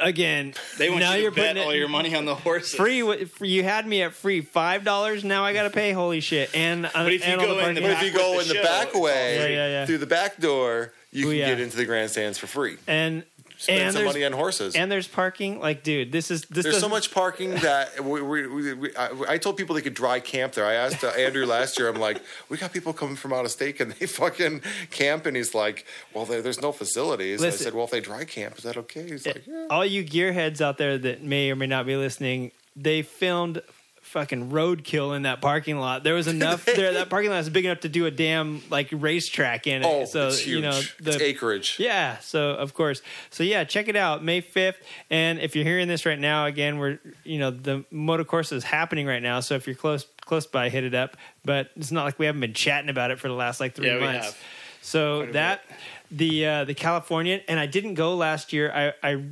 Again, 0.00 0.54
They 0.78 0.88
want 0.88 1.00
now 1.02 1.12
you 1.12 1.22
you're 1.24 1.30
to 1.30 1.36
bet 1.36 1.48
putting 1.56 1.62
all 1.68 1.74
your 1.74 1.88
money 1.88 2.14
on 2.16 2.24
the 2.24 2.34
horses. 2.34 2.74
free. 2.74 3.02
You 3.42 3.62
had 3.64 3.86
me 3.86 4.00
at 4.02 4.14
free 4.14 4.40
five 4.40 4.82
dollars. 4.82 5.24
Now 5.24 5.44
I 5.44 5.52
got 5.52 5.64
to 5.64 5.70
pay. 5.70 5.92
Holy 5.92 6.20
shit! 6.20 6.54
And 6.54 6.86
uh, 6.86 6.90
But 6.94 7.12
if 7.12 7.26
you 7.26 7.32
and 7.34 7.40
all 7.42 7.46
go 7.48 7.58
in 7.66 7.74
the 7.74 7.82
But 7.82 7.90
lot. 7.90 8.02
if 8.02 8.06
you 8.06 8.12
back 8.12 8.20
go 8.22 8.36
with 8.38 8.42
in 8.44 8.48
the 8.48 8.54
the 8.54 8.60
show, 8.66 8.84
back 8.84 8.94
way, 8.94 9.36
Yeah, 9.36 9.46
yeah, 9.46 9.66
yeah. 9.68 9.86
through 9.86 9.98
the 9.98 10.06
back 10.06 10.38
door, 10.40 10.94
you 11.10 11.26
Ooh, 11.26 11.30
can 11.32 11.38
yeah. 11.38 11.48
get 11.48 11.60
into 11.60 11.76
the 11.76 11.84
grandstands 11.84 12.38
for 12.38 12.46
free. 12.46 12.78
and 12.86 13.24
Spend 13.62 13.80
and 13.80 13.92
some 13.92 14.02
there's 14.02 14.14
money 14.14 14.24
on 14.24 14.32
horses. 14.32 14.74
and 14.74 14.90
there's 14.90 15.06
parking. 15.06 15.60
Like, 15.60 15.84
dude, 15.84 16.10
this 16.10 16.32
is 16.32 16.42
this. 16.46 16.64
There's 16.64 16.80
so 16.80 16.88
much 16.88 17.12
parking 17.12 17.50
that 17.50 18.04
we, 18.04 18.20
we, 18.20 18.46
we, 18.48 18.72
we, 18.74 18.96
I, 18.96 19.10
I 19.28 19.38
told 19.38 19.56
people 19.56 19.76
they 19.76 19.82
could 19.82 19.94
dry 19.94 20.18
camp 20.18 20.54
there. 20.54 20.66
I 20.66 20.74
asked 20.74 21.04
uh, 21.04 21.08
Andrew 21.10 21.46
last 21.46 21.78
year. 21.78 21.88
I'm 21.88 22.00
like, 22.00 22.20
we 22.48 22.56
got 22.56 22.72
people 22.72 22.92
coming 22.92 23.14
from 23.14 23.32
out 23.32 23.44
of 23.44 23.52
state, 23.52 23.80
and 23.80 23.92
they 23.92 24.06
fucking 24.06 24.62
camp. 24.90 25.26
And 25.26 25.36
he's 25.36 25.54
like, 25.54 25.86
well, 26.12 26.24
there, 26.24 26.42
there's 26.42 26.60
no 26.60 26.72
facilities. 26.72 27.40
And 27.40 27.52
I 27.52 27.54
said, 27.54 27.72
well, 27.72 27.84
if 27.84 27.92
they 27.92 28.00
dry 28.00 28.24
camp, 28.24 28.58
is 28.58 28.64
that 28.64 28.76
okay? 28.76 29.08
He's 29.08 29.24
like, 29.24 29.46
yeah. 29.46 29.68
all 29.70 29.86
you 29.86 30.04
gearheads 30.04 30.60
out 30.60 30.78
there 30.78 30.98
that 30.98 31.22
may 31.22 31.48
or 31.48 31.54
may 31.54 31.68
not 31.68 31.86
be 31.86 31.94
listening, 31.94 32.50
they 32.74 33.02
filmed 33.02 33.62
fucking 34.12 34.50
roadkill 34.50 35.16
in 35.16 35.22
that 35.22 35.40
parking 35.40 35.78
lot. 35.78 36.04
There 36.04 36.14
was 36.14 36.26
enough 36.28 36.64
there. 36.64 36.92
That 36.92 37.10
parking 37.10 37.30
lot 37.30 37.40
is 37.40 37.50
big 37.50 37.64
enough 37.64 37.80
to 37.80 37.88
do 37.88 38.06
a 38.06 38.10
damn 38.10 38.62
like 38.70 38.88
racetrack 38.92 39.66
in 39.66 39.82
it. 39.82 39.86
Oh, 39.86 40.04
so 40.04 40.28
it's 40.28 40.38
huge. 40.38 40.56
you 40.56 40.62
know 40.62 40.78
it's 40.78 40.94
the 41.00 41.22
acreage. 41.22 41.76
Yeah, 41.78 42.18
so 42.18 42.50
of 42.50 42.74
course. 42.74 43.02
So 43.30 43.42
yeah, 43.42 43.64
check 43.64 43.88
it 43.88 43.96
out, 43.96 44.22
May 44.22 44.40
5th. 44.42 44.76
And 45.10 45.40
if 45.40 45.56
you're 45.56 45.64
hearing 45.64 45.88
this 45.88 46.06
right 46.06 46.18
now, 46.18 46.46
again, 46.46 46.78
we're 46.78 46.98
you 47.24 47.38
know, 47.38 47.50
the 47.50 47.84
motocourse 47.92 48.52
is 48.52 48.62
happening 48.64 49.06
right 49.06 49.22
now. 49.22 49.40
So 49.40 49.54
if 49.56 49.66
you're 49.66 49.74
close 49.76 50.06
close 50.24 50.46
by, 50.46 50.68
hit 50.68 50.84
it 50.84 50.94
up. 50.94 51.16
But 51.44 51.70
it's 51.76 51.90
not 51.90 52.04
like 52.04 52.18
we 52.18 52.26
haven't 52.26 52.40
been 52.40 52.54
chatting 52.54 52.90
about 52.90 53.10
it 53.10 53.18
for 53.18 53.28
the 53.28 53.34
last 53.34 53.58
like 53.58 53.74
three 53.74 53.86
Yeah, 53.88 53.94
we 53.96 54.00
months. 54.02 54.26
have. 54.26 54.38
So 54.82 55.18
Quite 55.20 55.28
a 55.30 55.32
that 55.32 55.64
the 56.10 56.46
uh 56.46 56.64
the 56.64 56.74
Californian 56.74 57.40
and 57.48 57.58
I 57.58 57.66
didn't 57.66 57.94
go 57.94 58.14
last 58.14 58.52
year. 58.52 58.70
I 58.72 58.92
I 59.02 59.24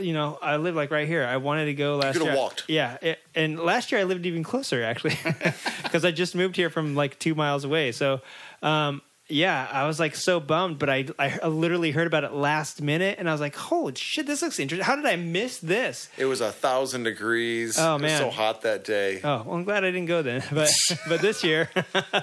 you 0.00 0.12
know, 0.12 0.38
I 0.40 0.56
live 0.56 0.74
like 0.74 0.90
right 0.90 1.06
here. 1.06 1.24
I 1.24 1.36
wanted 1.36 1.66
to 1.66 1.74
go 1.74 1.96
last 1.96 2.14
could've 2.14 2.28
year. 2.28 2.36
walked. 2.36 2.64
Yeah, 2.68 2.96
it, 3.02 3.18
and 3.34 3.58
last 3.58 3.92
year 3.92 4.00
I 4.00 4.04
lived 4.04 4.26
even 4.26 4.42
closer 4.42 4.82
actually, 4.82 5.18
because 5.82 6.04
I 6.04 6.10
just 6.10 6.34
moved 6.34 6.56
here 6.56 6.70
from 6.70 6.94
like 6.94 7.18
two 7.18 7.34
miles 7.34 7.64
away. 7.64 7.92
So, 7.92 8.20
um, 8.62 9.02
yeah, 9.32 9.66
I 9.72 9.86
was 9.86 9.98
like 9.98 10.14
so 10.14 10.38
bummed, 10.40 10.78
but 10.78 10.88
I 10.90 11.06
I 11.18 11.46
literally 11.46 11.90
heard 11.90 12.06
about 12.06 12.24
it 12.24 12.32
last 12.32 12.80
minute, 12.82 13.16
and 13.18 13.28
I 13.28 13.32
was 13.32 13.40
like, 13.40 13.56
holy 13.56 13.94
shit, 13.96 14.26
this 14.26 14.42
looks 14.42 14.58
interesting. 14.60 14.84
How 14.84 14.96
did 14.96 15.06
I 15.06 15.16
miss 15.16 15.58
this? 15.58 16.08
It 16.18 16.26
was 16.26 16.40
a 16.40 16.52
thousand 16.52 17.04
degrees. 17.04 17.78
Oh, 17.78 17.90
It 17.90 17.92
was 17.94 18.02
man. 18.02 18.20
so 18.20 18.30
hot 18.30 18.62
that 18.62 18.84
day. 18.84 19.20
Oh, 19.24 19.42
well, 19.44 19.54
I'm 19.56 19.64
glad 19.64 19.84
I 19.84 19.90
didn't 19.90 20.06
go 20.06 20.22
then. 20.22 20.42
But 20.52 20.70
but 21.08 21.20
this 21.20 21.42
year, 21.44 21.70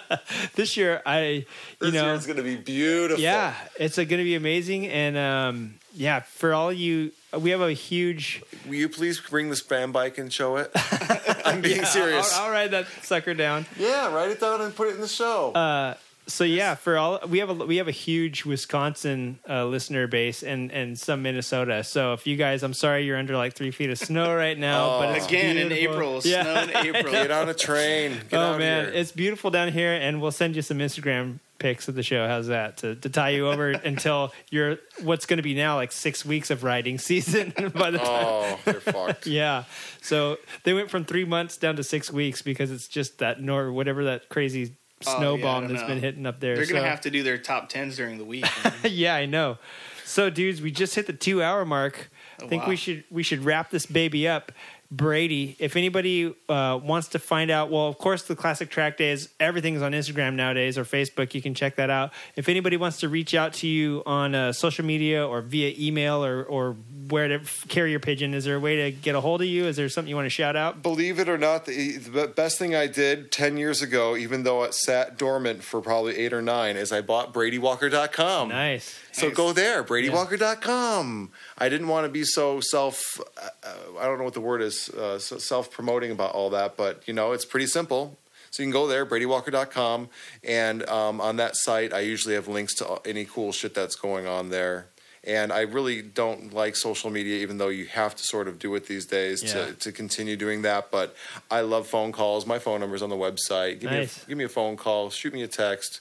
this 0.55 0.77
year 0.77 1.01
I 1.05 1.21
you 1.21 1.45
this 1.79 1.93
know 1.93 2.13
it's 2.15 2.25
going 2.25 2.37
to 2.37 2.43
be 2.43 2.55
beautiful. 2.55 3.21
yeah, 3.23 3.53
it's 3.79 3.95
going 3.97 4.07
to 4.09 4.17
be 4.23 4.35
amazing, 4.35 4.87
and 4.87 5.17
um, 5.17 5.75
yeah, 5.93 6.21
for 6.21 6.53
all 6.53 6.71
you, 6.71 7.11
we 7.37 7.49
have 7.51 7.61
a 7.61 7.73
huge. 7.73 8.41
Will 8.67 8.75
you 8.75 8.89
please 8.89 9.19
bring 9.19 9.49
the 9.49 9.55
spam 9.55 9.91
bike 9.91 10.17
and 10.17 10.31
show 10.31 10.57
it? 10.57 10.71
I'm 11.45 11.61
being 11.61 11.85
serious. 11.85 12.35
I'll, 12.37 12.45
I'll 12.45 12.51
write 12.51 12.71
that 12.71 12.87
sucker 13.01 13.33
down. 13.33 13.65
yeah, 13.77 14.13
write 14.13 14.29
it 14.31 14.39
down 14.39 14.61
and 14.61 14.75
put 14.75 14.87
it 14.89 14.95
in 14.95 15.01
the 15.01 15.07
show. 15.07 15.51
Uh, 15.53 15.95
so 16.29 16.43
yeah, 16.45 16.75
for 16.75 16.97
all 16.97 17.19
we 17.27 17.39
have 17.39 17.49
a 17.49 17.53
we 17.53 17.77
have 17.77 17.87
a 17.89 17.91
huge 17.91 18.45
Wisconsin 18.45 19.39
uh, 19.49 19.65
listener 19.65 20.07
base 20.07 20.43
and 20.43 20.71
and 20.71 20.97
some 20.97 21.21
Minnesota. 21.21 21.83
So 21.83 22.13
if 22.13 22.25
you 22.25 22.37
guys, 22.37 22.63
I'm 22.63 22.73
sorry 22.73 23.03
you're 23.05 23.17
under 23.17 23.35
like 23.35 23.53
three 23.55 23.71
feet 23.71 23.89
of 23.89 23.97
snow 23.97 24.33
right 24.33 24.57
now, 24.69 24.85
Oh. 24.85 24.99
but 25.01 25.25
Again 25.25 25.57
in. 25.57 25.71
April, 25.71 26.21
Yeah. 26.23 26.43
snow 26.43 26.63
in 26.81 26.85
April. 26.95 27.11
Get 27.11 27.31
on 27.31 27.49
a 27.49 27.53
train. 27.53 28.11
Get 28.29 28.33
oh 28.39 28.57
man, 28.57 28.85
here. 28.85 28.93
it's 28.93 29.11
beautiful 29.11 29.51
down 29.51 29.71
here, 29.71 29.91
and 29.93 30.21
we'll 30.21 30.31
send 30.31 30.55
you 30.55 30.61
some 30.61 30.77
Instagram 30.79 31.39
pics 31.57 31.89
of 31.89 31.95
the 31.95 32.03
show. 32.03 32.25
How's 32.25 32.47
that 32.47 32.77
to, 32.77 32.95
to 32.95 33.09
tie 33.09 33.31
you 33.31 33.47
over 33.49 33.71
until 33.83 34.31
you're 34.49 34.77
what's 35.01 35.25
going 35.25 35.37
to 35.37 35.43
be 35.43 35.53
now 35.53 35.75
like 35.75 35.91
six 35.91 36.23
weeks 36.23 36.49
of 36.51 36.63
riding 36.63 36.97
season 36.97 37.53
by 37.73 37.91
the 37.91 37.97
time. 37.97 38.07
oh, 38.07 38.59
they're 38.63 38.79
fucked. 38.79 39.27
Yeah, 39.27 39.65
so 40.01 40.37
they 40.63 40.73
went 40.73 40.89
from 40.89 41.03
three 41.03 41.25
months 41.25 41.57
down 41.57 41.75
to 41.75 41.83
six 41.83 42.11
weeks 42.13 42.41
because 42.41 42.71
it's 42.71 42.87
just 42.87 43.17
that 43.19 43.41
nor 43.41 43.73
whatever 43.73 44.05
that 44.05 44.29
crazy 44.29 44.77
Oh, 45.07 45.17
snow 45.17 45.35
yeah, 45.35 45.43
bomb 45.43 45.67
that's 45.67 45.81
know. 45.81 45.87
been 45.87 45.99
hitting 45.99 46.25
up 46.25 46.39
there. 46.39 46.55
They're 46.55 46.65
gonna 46.65 46.81
have 46.81 47.01
to 47.01 47.09
do 47.09 47.23
their 47.23 47.37
top 47.37 47.69
tens 47.69 47.95
during 47.95 48.17
the 48.17 48.25
week. 48.25 48.45
yeah, 48.83 49.15
I 49.15 49.25
know. 49.25 49.57
So, 50.03 50.29
dudes, 50.29 50.61
we 50.61 50.71
just 50.71 50.95
hit 50.95 51.07
the 51.07 51.13
two 51.13 51.41
hour 51.41 51.63
mark. 51.65 52.09
I 52.41 52.47
think 52.47 52.63
wow. 52.63 52.69
we 52.69 52.75
should 52.75 53.03
we 53.09 53.23
should 53.23 53.45
wrap 53.45 53.69
this 53.69 53.85
baby 53.85 54.27
up. 54.27 54.51
Brady, 54.91 55.55
if 55.59 55.75
anybody 55.75 56.33
uh, 56.47 56.79
wants 56.81 57.09
to 57.09 57.19
find 57.19 57.51
out, 57.51 57.69
well, 57.69 57.87
of 57.87 57.99
course, 57.99 58.23
the 58.23 58.35
classic 58.35 58.71
track 58.71 58.97
days, 58.97 59.29
everything's 59.39 59.83
on 59.83 59.91
Instagram 59.91 60.33
nowadays 60.33 60.79
or 60.79 60.83
Facebook. 60.83 61.35
You 61.35 61.43
can 61.43 61.53
check 61.53 61.75
that 61.75 61.91
out. 61.91 62.11
If 62.35 62.49
anybody 62.49 62.75
wants 62.75 62.97
to 63.01 63.09
reach 63.09 63.35
out 63.35 63.53
to 63.53 63.67
you 63.67 64.01
on 64.07 64.33
uh, 64.33 64.51
social 64.51 64.83
media 64.83 65.27
or 65.27 65.41
via 65.41 65.75
email 65.77 66.25
or, 66.25 66.43
or 66.43 66.75
where 67.07 67.27
to 67.27 67.39
carry 67.67 67.91
your 67.91 67.99
pigeon, 67.99 68.33
is 68.33 68.45
there 68.45 68.55
a 68.55 68.59
way 68.59 68.77
to 68.77 68.91
get 68.91 69.13
a 69.13 69.21
hold 69.21 69.41
of 69.41 69.47
you? 69.47 69.65
Is 69.65 69.75
there 69.75 69.89
something 69.89 70.09
you 70.09 70.15
want 70.15 70.25
to 70.25 70.31
shout 70.31 70.55
out? 70.55 70.81
Believe 70.81 71.19
it 71.19 71.29
or 71.29 71.37
not, 71.37 71.67
the, 71.67 71.97
the 71.97 72.27
best 72.27 72.57
thing 72.57 72.73
I 72.73 72.87
did 72.87 73.31
10 73.31 73.57
years 73.57 73.83
ago, 73.83 74.17
even 74.17 74.41
though 74.41 74.63
it 74.63 74.73
sat 74.73 75.19
dormant 75.19 75.61
for 75.61 75.81
probably 75.81 76.17
eight 76.17 76.33
or 76.33 76.41
nine, 76.41 76.77
is 76.77 76.91
I 76.91 77.01
bought 77.01 77.31
BradyWalker.com. 77.31 78.49
Nice. 78.49 78.99
So 79.11 79.27
Nice. 79.27 79.35
go 79.35 79.53
there, 79.53 79.83
BradyWalker.com. 79.83 81.31
I 81.57 81.69
didn't 81.69 81.87
want 81.87 82.05
to 82.05 82.09
be 82.11 82.23
so 82.23 82.59
self, 82.59 83.19
uh, 83.37 83.47
uh, 83.63 83.99
I 83.99 84.05
don't 84.05 84.17
know 84.17 84.23
what 84.23 84.33
the 84.33 84.41
word 84.41 84.61
is, 84.61 84.89
uh, 84.89 85.19
self 85.19 85.71
promoting 85.71 86.11
about 86.11 86.33
all 86.33 86.49
that, 86.51 86.77
but 86.77 87.03
you 87.07 87.13
know, 87.13 87.31
it's 87.31 87.45
pretty 87.45 87.67
simple. 87.67 88.17
So 88.51 88.63
you 88.63 88.67
can 88.67 88.73
go 88.73 88.87
there, 88.87 89.05
BradyWalker.com, 89.05 90.09
and 90.43 90.87
um, 90.89 91.21
on 91.21 91.35
that 91.35 91.55
site, 91.55 91.93
I 91.93 91.99
usually 91.99 92.33
have 92.35 92.47
links 92.47 92.73
to 92.75 92.99
any 93.05 93.25
cool 93.25 93.51
shit 93.51 93.75
that's 93.75 93.95
going 93.95 94.25
on 94.25 94.49
there. 94.49 94.87
And 95.23 95.51
I 95.51 95.61
really 95.61 96.01
don't 96.01 96.53
like 96.53 96.75
social 96.77 97.09
media, 97.11 97.39
even 97.41 97.57
though 97.57 97.67
you 97.67 97.85
have 97.87 98.15
to 98.15 98.23
sort 98.23 98.47
of 98.47 98.57
do 98.57 98.73
it 98.75 98.87
these 98.87 99.05
days 99.05 99.43
Yeah. 99.43 99.65
to, 99.65 99.73
to 99.73 99.91
continue 99.91 100.35
doing 100.37 100.61
that. 100.63 100.89
But 100.91 101.13
I 101.51 101.61
love 101.61 101.87
phone 101.87 102.11
calls. 102.13 102.45
My 102.47 102.57
phone 102.57 102.79
number's 102.79 103.01
on 103.01 103.09
the 103.09 103.17
website. 103.17 103.81
Give, 103.81 103.91
Nice. 103.91 104.17
me, 104.17 104.23
a, 104.23 104.29
give 104.29 104.37
me 104.37 104.43
a 104.45 104.49
phone 104.49 104.77
call. 104.77 105.09
Shoot 105.09 105.33
me 105.33 105.43
a 105.43 105.47
text 105.47 105.99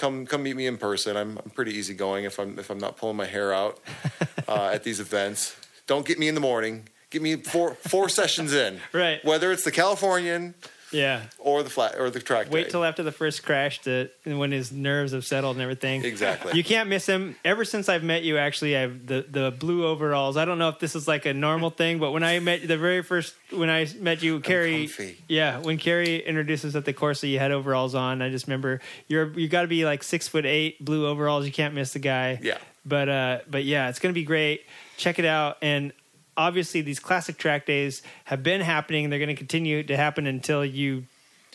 come 0.00 0.26
come 0.26 0.42
meet 0.42 0.56
me 0.56 0.66
in 0.66 0.78
person. 0.78 1.16
I'm 1.16 1.38
I'm 1.38 1.50
pretty 1.50 1.74
easygoing 1.74 2.24
if 2.24 2.40
I'm 2.40 2.58
if 2.58 2.70
I'm 2.70 2.78
not 2.78 2.96
pulling 2.96 3.16
my 3.16 3.26
hair 3.26 3.52
out 3.52 3.78
uh, 4.48 4.70
at 4.72 4.82
these 4.82 4.98
events. 4.98 5.54
Don't 5.86 6.06
get 6.06 6.18
me 6.18 6.26
in 6.26 6.34
the 6.34 6.40
morning. 6.40 6.88
Get 7.10 7.22
me 7.22 7.36
four 7.36 7.74
four 7.74 8.08
sessions 8.08 8.52
in. 8.52 8.80
Right. 8.92 9.24
Whether 9.24 9.52
it's 9.52 9.64
the 9.64 9.70
Californian 9.70 10.54
Yeah. 10.92 11.22
or 11.38 11.62
the 11.62 11.70
flat 11.70 11.98
or 11.98 12.10
the 12.10 12.20
track 12.20 12.50
Wait 12.50 12.64
day. 12.64 12.70
till 12.70 12.84
after 12.84 13.02
the 13.02 13.12
first 13.12 13.44
crash 13.44 13.80
to 13.82 14.08
when 14.24 14.52
his 14.52 14.72
nerves 14.72 15.12
have 15.12 15.24
settled 15.24 15.56
and 15.56 15.62
everything. 15.62 16.04
Exactly. 16.04 16.52
You 16.54 16.64
can't 16.64 16.88
miss 16.88 17.06
him. 17.06 17.36
Ever 17.44 17.64
since 17.64 17.88
I've 17.88 18.02
met 18.02 18.22
you, 18.22 18.38
actually, 18.38 18.76
I've 18.76 19.06
the 19.06 19.24
the 19.28 19.50
blue 19.50 19.86
overalls. 19.86 20.36
I 20.36 20.44
don't 20.44 20.58
know 20.58 20.68
if 20.68 20.78
this 20.78 20.94
is 20.96 21.06
like 21.06 21.26
a 21.26 21.34
normal 21.34 21.70
thing, 21.70 21.98
but 21.98 22.12
when 22.12 22.22
I 22.22 22.38
met 22.40 22.66
the 22.66 22.76
very 22.78 23.02
first 23.02 23.34
when 23.50 23.70
I 23.70 23.86
met 23.98 24.22
you, 24.22 24.40
Carrie, 24.40 24.90
yeah, 25.28 25.58
when 25.58 25.78
Carrie 25.78 26.24
introduced 26.24 26.64
us 26.64 26.74
at 26.74 26.84
the 26.84 26.92
Corsa, 26.92 27.28
you 27.28 27.38
had 27.38 27.52
overalls 27.52 27.94
on. 27.94 28.22
I 28.22 28.30
just 28.30 28.46
remember 28.46 28.80
you're 29.08 29.30
you 29.38 29.48
got 29.48 29.62
to 29.62 29.68
be 29.68 29.84
like 29.84 30.02
six 30.02 30.28
foot 30.28 30.46
eight, 30.46 30.84
blue 30.84 31.06
overalls. 31.06 31.46
You 31.46 31.52
can't 31.52 31.74
miss 31.74 31.92
the 31.92 31.98
guy. 32.00 32.38
Yeah. 32.42 32.58
But 32.84 33.08
uh, 33.08 33.38
but 33.48 33.64
yeah, 33.64 33.88
it's 33.90 33.98
gonna 33.98 34.14
be 34.14 34.24
great. 34.24 34.64
Check 34.96 35.18
it 35.18 35.24
out 35.24 35.58
and. 35.62 35.92
Obviously, 36.36 36.80
these 36.80 36.98
classic 36.98 37.36
track 37.38 37.66
days 37.66 38.02
have 38.24 38.42
been 38.42 38.60
happening. 38.60 39.10
They're 39.10 39.18
going 39.18 39.28
to 39.28 39.34
continue 39.34 39.82
to 39.82 39.96
happen 39.96 40.26
until 40.26 40.64
you 40.64 41.04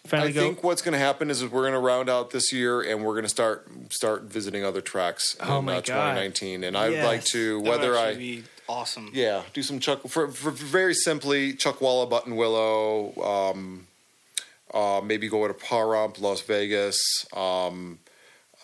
finally 0.06 0.30
I 0.30 0.34
go. 0.34 0.42
think 0.42 0.64
what's 0.64 0.82
going 0.84 0.94
to 0.94 1.00
happen 1.00 1.30
is, 1.32 1.42
is 1.42 1.50
we're 1.52 1.64
going 1.64 1.74
to 1.74 1.80
round 1.80 2.10
out 2.10 2.30
this 2.32 2.54
year 2.54 2.82
and 2.82 3.04
we're 3.04 3.14
going 3.14 3.24
to 3.24 3.30
start 3.30 3.68
start 3.90 4.24
visiting 4.24 4.64
other 4.64 4.82
tracks 4.82 5.36
Oh 5.40 5.60
in 5.60 5.66
my 5.66 5.74
uh, 5.78 5.82
God. 5.82 5.86
2019. 5.86 6.64
And 6.64 6.78
I'd 6.78 7.04
like 7.04 7.22
Yes. 7.22 7.32
to 7.32 7.56
That 7.56 7.62
would 7.64 7.70
whether 7.70 7.96
actually 7.96 8.14
I 8.14 8.36
be 8.42 8.44
awesome. 8.70 9.12
yeah 9.14 9.42
do 9.54 9.64
some 9.64 9.80
Chuck 9.80 10.02
for, 10.08 10.28
for 10.28 10.52
very 10.52 10.94
simply 10.94 11.54
Chuckwalla 11.54 12.08
Buttonwillow, 12.10 13.18
um, 13.54 13.88
uh, 14.74 15.02
maybe 15.04 15.28
go 15.30 15.48
to 15.48 15.54
Pahrump, 15.54 16.20
Las 16.20 16.42
Vegas, 16.42 17.00
um, 17.34 17.98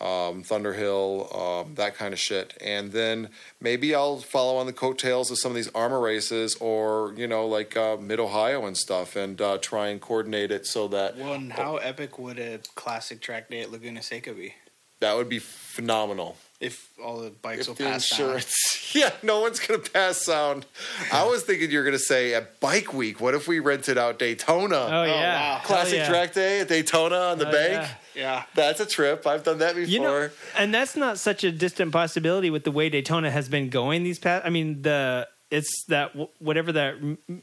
um, 0.02 0.44
Thunderhill, 0.44 1.36
um, 1.36 1.76
that 1.76 1.96
kind 1.96 2.14
of 2.14 2.20
shit, 2.20 2.58
and 2.60 2.92
then 2.92 3.30
maybe 3.60 3.94
I'll 3.94 4.18
follow 4.18 4.58
on 4.58 4.66
the 4.66 4.74
coattails 4.74 5.30
of 5.32 5.38
some 5.38 5.52
of 5.52 5.56
these 5.56 5.70
AHRMA 5.70 6.02
races, 6.02 6.56
or 6.56 7.14
you 7.16 7.28
know 7.28 7.46
like 7.48 7.78
uh, 7.78 7.98
Mid 7.98 8.20
Ohio 8.20 8.66
and 8.66 8.76
stuff, 8.76 9.16
and 9.16 9.40
uh, 9.40 9.58
try 9.60 9.88
and 9.88 10.02
coordinate 10.02 10.52
it 10.52 10.66
so 10.66 10.88
that 10.90 11.18
Well, 11.18 11.34
and 11.34 11.54
how 11.54 11.78
epic 11.78 12.18
would 12.18 12.40
a 12.40 12.60
classic 12.76 13.22
track 13.22 13.50
day 13.50 13.62
at 13.62 13.72
Laguna 13.72 14.02
Seca 14.02 14.34
be? 14.34 14.56
that 15.00 15.16
would 15.16 15.30
be 15.30 15.40
phenomenal. 15.40 16.38
If 16.62 16.90
all 17.04 17.18
the 17.18 17.32
bikes 17.32 17.66
will 17.68 17.72
If 17.74 17.78
the 17.80 17.84
pass 17.86 18.10
down? 18.10 18.20
insurance, 18.22 18.92
yeah, 18.96 19.12
no 19.24 19.42
one's 19.42 19.60
gonna 19.60 19.80
pass 19.82 20.18
sound. 20.18 20.66
I 21.12 21.24
was 21.28 21.42
thinking 21.44 21.72
you're 21.72 21.84
gonna 21.84 21.98
say 21.98 22.34
at 22.36 22.60
Bike 22.60 22.94
Week. 22.94 23.20
What 23.20 23.34
if 23.34 23.48
we 23.48 23.58
rented 23.60 23.98
out 23.98 24.20
Daytona? 24.20 24.76
Oh, 24.78 25.04
yeah, 25.04 25.56
wow. 25.58 25.62
Classic 25.64 25.98
yeah. 25.98 26.08
track 26.08 26.34
day 26.34 26.60
at 26.62 26.68
Daytona 26.68 27.16
on 27.16 27.40
the 27.40 27.48
Oh, 27.48 27.52
bank. 27.52 27.74
yeah. 27.82 27.90
Yeah. 28.14 28.44
That's 28.56 28.80
a 28.80 28.86
trip. 28.86 29.26
I've 29.26 29.44
done 29.44 29.58
that 29.60 29.74
before. 29.76 29.90
You 29.90 30.00
know, 30.02 30.30
and 30.56 30.72
that's 30.74 30.96
not 30.96 31.18
such 31.18 31.44
a 31.44 31.52
distant 31.52 31.92
possibility 31.94 32.50
with 32.52 32.64
the 32.64 32.72
way 32.72 32.90
Daytona 32.90 33.32
has 33.32 33.50
been 33.50 33.70
going 33.70 34.04
these 34.04 34.20
past. 34.20 34.46
I 34.46 34.50
mean, 34.52 34.82
the 34.84 35.28
it's 35.50 35.84
that 35.90 36.12
whatever 36.40 36.72
that 36.74 36.96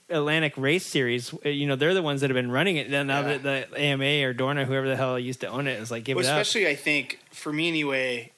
Atlantic 0.08 0.54
Race 0.56 0.86
Series. 0.86 1.34
uh, 1.44 1.48
You 1.48 1.66
know, 1.66 1.76
they're 1.76 1.92
the 1.94 2.02
ones 2.02 2.20
that 2.20 2.30
have 2.30 2.34
been 2.36 2.50
running 2.50 2.76
it. 2.76 2.90
And 2.92 3.08
now 3.08 3.20
Yeah. 3.20 3.38
that 3.38 3.42
the 3.72 3.80
AMA 3.80 4.24
or 4.24 4.32
Dorna, 4.32 4.64
whoever 4.64 4.88
the 4.88 4.96
hell 4.96 5.18
used 5.18 5.40
to 5.40 5.48
own 5.48 5.66
it, 5.66 5.78
is 5.80 5.90
like 5.90 6.04
give 6.04 6.16
Well, 6.16 6.24
it 6.24 6.28
up. 6.30 6.40
especially 6.40 6.68
I 6.68 6.74
think 6.76 7.18
for 7.32 7.52
me 7.52 7.68
anyway, 7.68 8.16
th- 8.16 8.32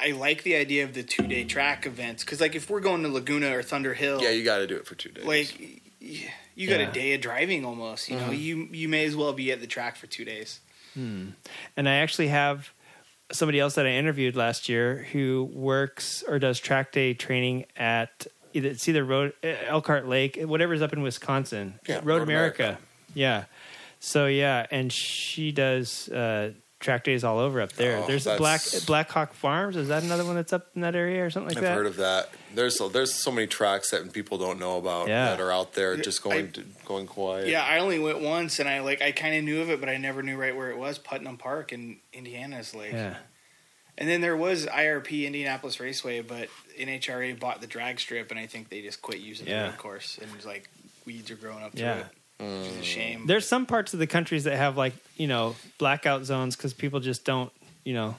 I 0.00 0.12
like 0.12 0.42
the 0.44 0.56
idea 0.56 0.84
of 0.84 0.94
the 0.94 1.02
two 1.02 1.26
day 1.26 1.44
track 1.44 1.86
events 1.86 2.24
because 2.24 2.40
like 2.40 2.54
if 2.54 2.70
we're 2.70 2.80
going 2.80 3.02
to 3.02 3.08
Laguna 3.08 3.56
or 3.56 3.62
Thunderhill, 3.62 4.20
yeah, 4.22 4.30
you 4.30 4.44
got 4.44 4.58
to 4.58 4.66
do 4.66 4.76
it 4.76 4.86
for 4.86 4.94
two 4.94 5.10
days. 5.10 5.24
like 5.26 5.58
you 6.56 6.68
got 6.68 6.80
Yeah. 6.80 6.88
a 6.88 6.92
day 6.92 7.14
of 7.14 7.20
driving 7.20 7.64
almost. 7.64 8.08
You 8.08 8.16
know, 8.16 8.30
you 8.30 8.68
you 8.72 8.88
may 8.88 9.04
as 9.04 9.14
well 9.16 9.32
be 9.32 9.50
at 9.52 9.60
the 9.60 9.66
track 9.66 9.96
for 9.96 10.06
two 10.06 10.24
days. 10.24 10.60
and 10.96 11.34
I 11.88 11.94
actually 11.96 12.28
have 12.28 12.70
somebody 13.32 13.58
else 13.58 13.74
that 13.74 13.86
I 13.86 13.90
interviewed 13.90 14.36
last 14.36 14.68
year 14.68 15.06
who 15.12 15.50
works 15.52 16.22
or 16.28 16.38
does 16.38 16.60
track 16.60 16.92
day 16.92 17.14
training 17.14 17.64
at 17.76 18.26
either 18.52 18.68
it's 18.68 18.88
either 18.88 19.04
Road 19.04 19.32
uh, 19.42 19.48
Elkhart 19.66 20.06
Lake, 20.08 20.38
whatever's 20.40 20.82
up 20.82 20.92
in 20.92 21.02
Wisconsin, 21.02 21.80
Yeah, 21.88 21.96
Road, 21.96 22.04
Road 22.06 22.22
America. 22.22 22.62
America. 22.62 22.82
Yeah. 23.14 23.44
So 23.98 24.26
yeah, 24.26 24.66
and 24.70 24.92
she 24.92 25.50
does 25.52 26.08
uh, 26.10 26.52
track 26.84 27.02
days 27.02 27.24
all 27.24 27.38
over 27.38 27.60
up 27.60 27.72
there. 27.72 27.98
Oh, 27.98 28.06
There's 28.06 28.24
Black 28.24 28.38
that's- 28.62 28.84
Blackhawk 28.84 29.32
Farms. 29.34 29.74
Is 29.76 29.88
that 29.88 30.02
another 30.02 30.24
one 30.24 30.36
that's 30.36 30.52
up 30.52 30.68
in 30.74 30.82
that 30.82 30.94
area 30.94 31.24
or 31.24 31.30
something 31.30 31.54
like 31.54 31.62
that? 31.62 31.70
I've 31.72 31.76
heard 31.78 31.86
of 31.86 31.96
that. 31.96 32.30
There's 32.54 32.76
so, 32.78 32.88
there's 32.88 33.12
so 33.14 33.32
many 33.32 33.46
tracks 33.48 33.90
that 33.90 34.12
people 34.12 34.38
don't 34.38 34.60
know 34.60 34.76
about 34.78 35.08
Yeah. 35.08 35.30
that 35.30 35.40
are 35.40 35.50
out 35.50 35.72
there 35.72 35.96
just 35.96 36.22
going 36.22 36.46
I- 36.46 36.50
to, 36.50 36.64
going 36.84 37.06
quiet. 37.06 37.48
Yeah, 37.48 37.64
I 37.64 37.78
only 37.78 37.98
went 37.98 38.20
once, 38.20 38.58
and 38.60 38.68
I 38.68 38.80
like 38.80 39.02
I 39.02 39.10
kind 39.12 39.34
of 39.34 39.42
knew 39.44 39.60
of 39.62 39.70
it, 39.70 39.80
but 39.80 39.88
I 39.88 39.96
never 39.96 40.22
knew 40.22 40.36
right 40.36 40.54
where 40.54 40.70
it 40.70 40.76
was. 40.78 40.98
Putnam 40.98 41.38
Park 41.38 41.72
in 41.72 41.96
Indiana 42.12 42.58
is 42.58 42.74
like, 42.74 42.92
yeah. 42.92 43.16
and 43.98 44.08
then 44.08 44.20
there 44.20 44.36
was 44.36 44.66
IRP 44.66 45.26
Indianapolis 45.26 45.80
Raceway, 45.80 46.20
but 46.20 46.48
NHRA 46.78 47.38
bought 47.40 47.60
the 47.60 47.66
drag 47.66 47.98
strip, 47.98 48.30
and 48.30 48.38
I 48.38 48.46
think 48.46 48.68
they 48.68 48.82
just 48.82 49.00
quit 49.02 49.18
using 49.18 49.46
Yeah. 49.46 49.64
the 49.64 49.68
road 49.70 49.78
course, 49.78 50.18
and 50.20 50.30
it 50.30 50.36
was 50.36 50.44
like 50.46 50.68
weeds 51.06 51.30
are 51.30 51.36
growing 51.36 51.62
up 51.64 51.72
through 51.72 51.80
Yeah. 51.86 51.98
it, 52.00 52.06
which 52.38 52.48
is 52.48 52.76
a 52.78 52.82
shame. 52.82 53.26
There's 53.26 53.46
some 53.46 53.66
parts 53.66 53.92
of 53.94 54.00
the 54.00 54.06
countries 54.06 54.44
that 54.44 54.56
have 54.56 54.76
like 54.76 54.94
you 55.16 55.26
know 55.26 55.56
blackout 55.78 56.24
zones 56.24 56.56
because 56.56 56.72
people 56.74 57.00
just 57.00 57.24
don't 57.24 57.52
you 57.84 57.94
know 57.94 58.16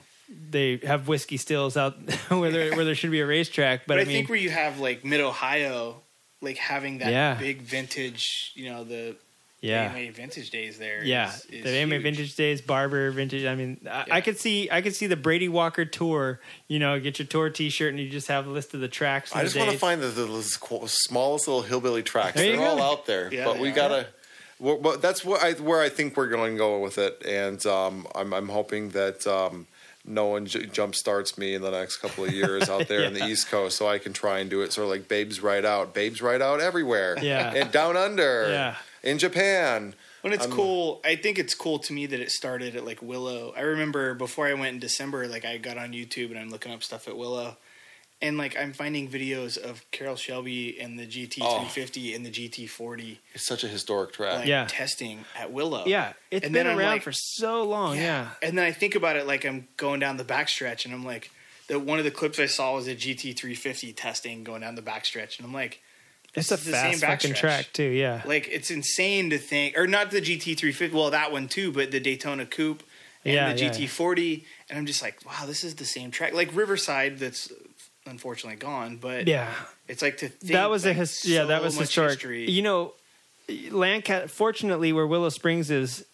they 0.50 0.78
have 0.78 1.08
whiskey 1.08 1.38
stills 1.38 1.78
out 1.78 1.94
where 2.30 2.50
there 2.52 2.76
where 2.76 2.86
there 2.86 2.96
should 2.96 3.12
be 3.12 3.20
a 3.22 3.26
racetrack. 3.28 3.82
But, 3.82 3.96
But, 3.96 3.98
I, 4.00 4.02
I, 4.02 4.06
mean, 4.06 4.14
think 4.16 4.30
where 4.30 4.40
you 4.40 4.50
have 4.50 4.80
like 4.80 5.06
Mid 5.06 5.22
Ohio, 5.22 6.02
like 6.42 6.58
having 6.58 7.00
that 7.00 7.12
Yeah. 7.12 7.36
big 7.36 7.62
vintage, 7.62 8.52
you 8.56 8.70
know, 8.70 8.84
the 8.84 9.16
yeah, 9.66 9.92
AMA 9.94 10.12
vintage 10.12 10.50
days 10.50 10.78
there. 10.78 11.04
yeah, 11.04 11.30
is- 11.34 11.46
is 11.46 11.64
the 11.64 11.70
AMA 11.70 11.96
huge. 11.96 12.04
Vintage 12.04 12.36
Days, 12.36 12.62
Barber 12.62 13.12
Vintage. 13.12 13.46
I 13.46 13.56
mean, 13.56 13.80
I, 13.90 14.06
I 14.12 14.22
could 14.22 14.38
see 14.40 14.70
I 14.72 14.82
could 14.82 14.96
see 14.96 15.08
the 15.08 15.16
Brady 15.16 15.50
Walker 15.50 15.86
tour. 15.86 16.40
You 16.68 16.80
know, 16.80 17.00
get 17.00 17.20
your 17.20 17.28
tour 17.28 17.50
T-shirt 17.50 17.90
and 17.92 18.00
you 18.00 18.10
just 18.10 18.28
have 18.28 18.48
a 18.48 18.50
list 18.50 18.74
of 18.74 18.80
the 18.82 18.88
tracks. 18.88 19.36
I 19.36 19.40
the 19.40 19.46
just 19.46 19.56
want 19.58 19.72
to 19.72 19.78
find 19.78 20.02
the, 20.02 20.08
the, 20.08 20.26
the 20.26 20.88
smallest 20.88 21.48
little 21.48 21.62
hillbilly 21.64 22.04
tracks. 22.04 22.36
They're 22.38 22.60
all 22.62 22.82
out 22.82 23.06
there, 23.06 23.34
Yeah, 23.34 23.46
but 23.46 23.60
we 23.60 23.70
are. 23.70 23.76
gotta. 23.76 24.08
Well, 24.58 24.78
well, 24.78 24.98
that's 24.98 25.26
what 25.26 25.44
I, 25.44 25.52
where 25.54 25.82
I 25.82 25.90
think 25.90 26.16
we're 26.16 26.30
going 26.30 26.54
to 26.54 26.58
go 26.58 26.80
with 26.80 26.98
it, 26.98 27.22
and 27.28 27.64
um, 27.66 28.08
I'm, 28.16 28.34
I'm 28.34 28.48
hoping 28.48 28.92
that 28.92 29.28
um, 29.28 29.68
no 30.06 30.28
one 30.28 30.46
j- 30.46 30.66
jump 30.68 30.96
starts 30.96 31.38
me 31.38 31.56
in 31.56 31.62
the 31.62 31.72
next 31.72 31.98
couple 31.98 32.24
of 32.24 32.32
years 32.32 32.70
out 32.70 32.88
there 32.88 33.02
in 33.04 33.14
the 33.14 33.26
East 33.28 33.50
Coast, 33.50 33.76
so 33.78 33.86
I 33.90 33.98
can 33.98 34.14
try 34.14 34.40
and 34.40 34.50
do 34.50 34.62
it 34.62 34.72
sort 34.72 34.86
of 34.86 34.92
like 34.92 35.10
Babes 35.10 35.42
Ride 35.42 35.66
Out, 35.66 35.94
Babes 35.94 36.22
Ride 36.22 36.42
Out 36.42 36.62
everywhere, 36.62 37.18
Yeah. 37.22 37.52
and 37.54 37.70
down 37.70 37.98
under, 37.98 38.48
Yeah. 38.50 38.76
In 39.06 39.18
Japan. 39.20 39.94
When 40.22 40.34
it's 40.34 40.44
I'm- 40.48 40.52
cool, 40.52 41.00
I 41.06 41.16
think 41.16 41.38
it's 41.38 41.54
cool 41.54 41.78
to 41.80 41.94
me 41.94 42.08
that 42.08 42.20
it 42.20 42.32
started 42.32 42.76
at 42.76 42.84
like 42.84 43.02
Willow. 43.02 43.54
I 43.56 43.62
remember 43.62 44.16
before 44.16 44.48
I 44.48 44.54
went 44.56 44.74
in 44.74 44.80
December, 44.80 45.28
like 45.28 45.46
I 45.46 45.58
got 45.58 45.78
on 45.78 45.92
YouTube 45.94 46.32
and 46.32 46.40
I'm 46.40 46.50
looking 46.50 46.72
up 46.72 46.82
stuff 46.82 47.08
at 47.08 47.16
Willow, 47.16 47.58
and 48.24 48.36
like 48.38 48.58
I'm 48.58 48.74
finding 48.74 49.08
videos 49.08 49.58
of 49.60 49.84
Carroll 49.92 50.16
Shelby 50.16 50.80
and 50.80 50.98
the 50.98 51.06
GT 51.06 51.38
Oh. 51.42 51.50
350 51.60 52.16
and 52.16 52.26
the 52.26 52.32
GT 52.32 52.68
40 52.68 53.20
It's 53.36 53.46
such 53.46 53.64
a 53.64 53.68
historic 53.68 54.14
track. 54.14 54.40
like 54.40 54.48
Yeah. 54.48 54.66
testing 54.68 55.26
at 55.38 55.52
Willow. 55.52 55.84
Yeah, 55.86 56.14
it's 56.32 56.44
And 56.44 56.54
been 56.54 56.66
then 56.66 56.76
around 56.80 56.88
like- 56.94 57.04
for 57.04 57.12
so 57.14 57.64
long. 57.64 57.98
Yeah. 57.98 58.32
And 58.42 58.58
then 58.58 58.66
I 58.66 58.72
think 58.72 58.96
about 58.96 59.18
it 59.18 59.28
like 59.28 59.46
I'm 59.46 59.68
going 59.78 60.00
down 60.00 60.18
the 60.18 60.26
backstretch 60.26 60.86
and 60.86 60.94
I'm 60.94 61.06
like, 61.06 61.30
the 61.68 61.78
one 61.80 62.00
of 62.00 62.04
the 62.06 62.12
clips 62.12 62.40
I 62.40 62.48
saw 62.48 62.74
was 62.76 62.88
a 62.88 62.96
GT 62.96 63.34
350 63.38 63.94
testing 63.94 64.44
going 64.44 64.62
down 64.62 64.74
the 64.76 64.82
backstretch, 64.82 65.38
and 65.38 65.46
I'm 65.46 65.54
like, 65.54 65.82
It's 66.36 66.52
a 66.52 66.56
is 66.56 66.66
the 66.66 66.72
same 66.74 66.98
fast 66.98 67.02
fucking 67.24 67.34
track 67.36 67.70
too. 67.74 67.84
Yeah. 67.90 68.22
Like 68.26 68.48
it's 68.52 68.70
insane 68.72 69.30
to 69.32 69.38
think, 69.38 69.78
or 69.78 69.88
not 69.88 70.12
the 70.12 70.22
GT 70.22 70.58
350. 70.58 70.96
Well, 70.96 71.12
that 71.12 71.32
one 71.32 71.48
too, 71.48 71.72
but 71.72 71.92
the 71.92 72.00
Daytona 72.00 72.46
Coupe 72.46 72.84
and 73.24 73.34
Yeah, 73.34 73.54
the 73.54 73.60
yeah. 73.64 73.70
GT 73.72 73.88
40. 73.90 74.46
And 74.70 74.80
I'm 74.80 74.86
just 74.86 75.02
like, 75.02 75.20
wow, 75.26 75.46
this 75.46 75.64
is 75.64 75.76
the 75.76 75.86
same 75.86 76.12
track. 76.12 76.34
Like 76.34 76.56
Riverside, 76.56 77.20
that's 77.20 77.52
unfortunately 78.06 78.58
gone, 78.58 78.98
but 78.98 79.28
Yeah. 79.28 79.52
it's 79.88 80.02
like 80.02 80.18
to 80.18 80.30
think 80.30 80.52
that 80.54 80.70
was 80.70 80.86
a 80.86 80.90
like, 80.90 80.98
his- 80.98 81.26
yeah 81.26 81.46
that 81.46 81.64
was 81.64 81.76
historic 81.78 82.12
history. 82.14 82.50
you 82.52 82.62
know 82.62 82.94
lancaster 83.72 84.28
fortunately 84.28 84.92
where 84.94 85.06
willow 85.08 85.30
springs 85.30 85.70
is 85.72 86.06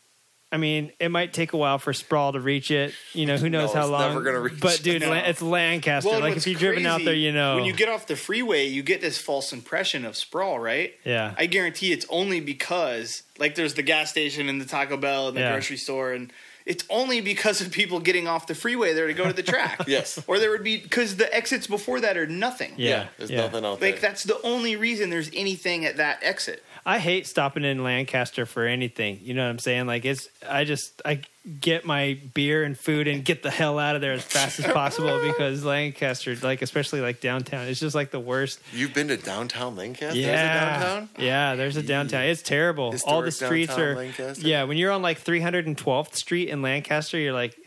i 0.52 0.58
mean 0.58 0.92
it 1.00 1.10
might 1.10 1.34
take 1.34 1.54
a 1.54 1.58
while 1.58 1.78
for 1.80 1.94
sprawl 1.94 2.34
to 2.34 2.40
reach 2.40 2.72
it 2.72 2.94
you 3.14 3.26
know 3.26 3.38
who 3.38 3.50
knows 3.56 3.74
No, 3.74 3.82
how 3.82 3.88
long 3.88 4.02
never 4.10 4.22
gonna 4.22 4.40
reach 4.42 4.60
but 4.60 4.82
dude 4.84 5.02
No. 5.02 5.14
It's 5.14 5.42
lancaster 5.42 6.10
Well, 6.10 6.20
like 6.20 6.36
if 6.38 6.46
you've 6.48 6.60
driven 6.60 6.86
out 6.86 7.04
there 7.04 7.14
you 7.14 7.32
know 7.32 7.56
when 7.56 7.66
you 7.66 7.74
get 7.74 7.90
off 7.90 8.08
the 8.08 8.16
freeway, 8.16 8.68
you 8.68 8.84
get 8.84 9.02
this 9.02 9.18
false 9.18 9.54
impression 9.54 10.06
of 10.06 10.16
sprawl, 10.16 10.60
right? 10.60 10.94
yeah 11.04 11.34
I 11.38 11.46
guarantee 11.46 11.92
it's 11.92 12.06
only 12.10 12.40
because 12.40 13.24
like 13.40 13.56
there's 13.56 13.74
the 13.76 13.84
gas 13.84 14.10
station 14.10 14.50
and 14.50 14.60
the 14.62 14.66
Taco 14.66 14.98
Bell 14.98 15.28
and 15.30 15.38
the 15.38 15.42
Yeah. 15.42 15.52
grocery 15.54 15.78
store 15.78 16.12
and 16.14 16.32
it's 16.64 16.84
only 16.92 17.22
because 17.22 17.60
of 17.60 17.72
people 17.72 18.00
getting 18.00 18.28
off 18.28 18.46
the 18.46 18.54
freeway 18.54 18.94
there 18.94 19.08
to 19.08 19.14
go 19.16 19.26
to 19.26 19.34
the 19.34 19.42
track. 19.42 19.82
Yes. 19.88 20.24
Or 20.28 20.38
there 20.38 20.52
would 20.52 20.64
be 20.64 20.78
because 20.78 21.16
the 21.16 21.34
exits 21.36 21.66
before 21.66 22.00
that 22.02 22.18
are 22.18 22.28
nothing. 22.28 22.74
yeah 22.78 23.08
there's 23.18 23.32
yeah. 23.32 23.42
nothing 23.42 23.66
out 23.66 23.80
there. 23.80 23.92
Like 23.92 24.00
that's 24.02 24.24
the 24.24 24.40
only 24.44 24.76
reason 24.76 25.10
there's 25.10 25.32
anything 25.34 25.86
at 25.86 25.98
that 25.98 26.20
exit. 26.22 26.64
I 26.86 27.00
hate 27.00 27.28
stopping 27.28 27.64
in 27.64 27.84
lancaster 27.84 28.46
for 28.46 28.66
anything 28.66 29.20
you 29.22 29.34
know 29.34 29.44
what 29.44 29.50
i'm 29.50 29.60
saying 29.60 29.86
like 29.88 30.06
it's 30.06 30.28
i 30.48 30.64
just 30.64 31.02
i 31.06 31.22
get 31.60 31.86
my 31.86 32.20
beer 32.34 32.64
and 32.64 32.78
food 32.78 33.08
and 33.08 33.26
get 33.26 33.42
the 33.42 33.50
hell 33.50 33.80
out 33.80 33.96
of 33.96 34.02
there 34.02 34.14
as 34.14 34.24
fast 34.24 34.60
as 34.60 34.66
possible 34.72 35.20
because 35.24 35.64
lancaster 35.66 36.36
like 36.44 36.62
especially 36.62 37.02
like 37.02 37.20
downtown 37.20 37.68
it's 37.68 37.80
just 37.80 37.96
like 37.96 38.12
the 38.12 38.20
worst 38.20 38.60
You've 38.74 38.94
been 38.94 39.08
to 39.10 39.18
downtown 39.18 39.76
Lancaster? 39.76 40.18
Yeah, 40.18 40.28
There's 40.28 40.40
a 40.42 40.80
downtown? 40.80 41.10
Yeah, 41.18 41.56
there's 41.56 41.78
a 41.78 41.84
downtown. 41.84 42.24
It's 42.24 42.42
terrible. 42.42 42.94
All 43.06 43.22
the 43.22 43.32
streets 43.32 43.78
are. 43.78 43.96
Lancaster? 43.96 44.48
Yeah, 44.48 44.64
when 44.64 44.78
you're 44.78 44.92
on 44.92 45.02
like 45.02 45.24
312th 45.24 46.16
Street 46.16 46.50
in 46.50 46.62
Lancaster, 46.62 47.18
you're 47.18 47.34
like, 47.34 47.58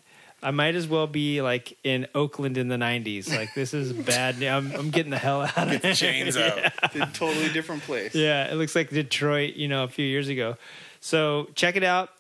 I 0.45 0.51
might 0.51 0.75
as 0.75 0.87
well 0.87 1.07
be 1.07 1.41
like 1.43 1.77
in 1.83 2.07
Oakland 2.15 2.59
in 2.59 2.69
the 2.69 2.77
90s. 2.77 3.35
Like 3.35 3.55
this 3.55 3.73
is 3.75 3.93
bad. 3.93 4.43
I'm, 4.43 4.71
I'm 4.73 4.91
getting 4.91 5.11
the 5.11 5.19
hell 5.19 5.43
out 5.43 5.75
of 5.75 5.83
here. 5.83 5.95
Chains 5.95 6.37
out. 6.37 6.59
It's 6.85 6.97
a 6.97 7.07
totally 7.19 7.49
different 7.49 7.83
place. 7.83 8.15
Yeah, 8.15 8.53
it 8.53 8.55
looks 8.55 8.77
like 8.77 8.91
Detroit, 8.91 9.55
you 9.55 9.67
know, 9.69 9.85
a 9.85 9.89
few 9.89 10.05
years 10.07 10.29
ago. 10.29 10.57
So 11.01 11.49
check 11.55 11.77
it 11.77 11.83
out. 11.85 12.11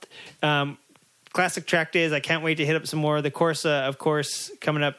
um, 0.42 0.78
classic 1.32 1.66
track 1.66 1.92
days. 1.92 2.12
I 2.12 2.20
can't 2.20 2.42
wait 2.42 2.56
to 2.56 2.66
hit 2.66 2.76
up 2.76 2.86
some 2.86 2.98
more. 3.00 3.20
The 3.20 3.30
Corsa, 3.30 3.86
of 3.88 3.98
course, 3.98 4.50
coming 4.60 4.82
up. 4.82 4.96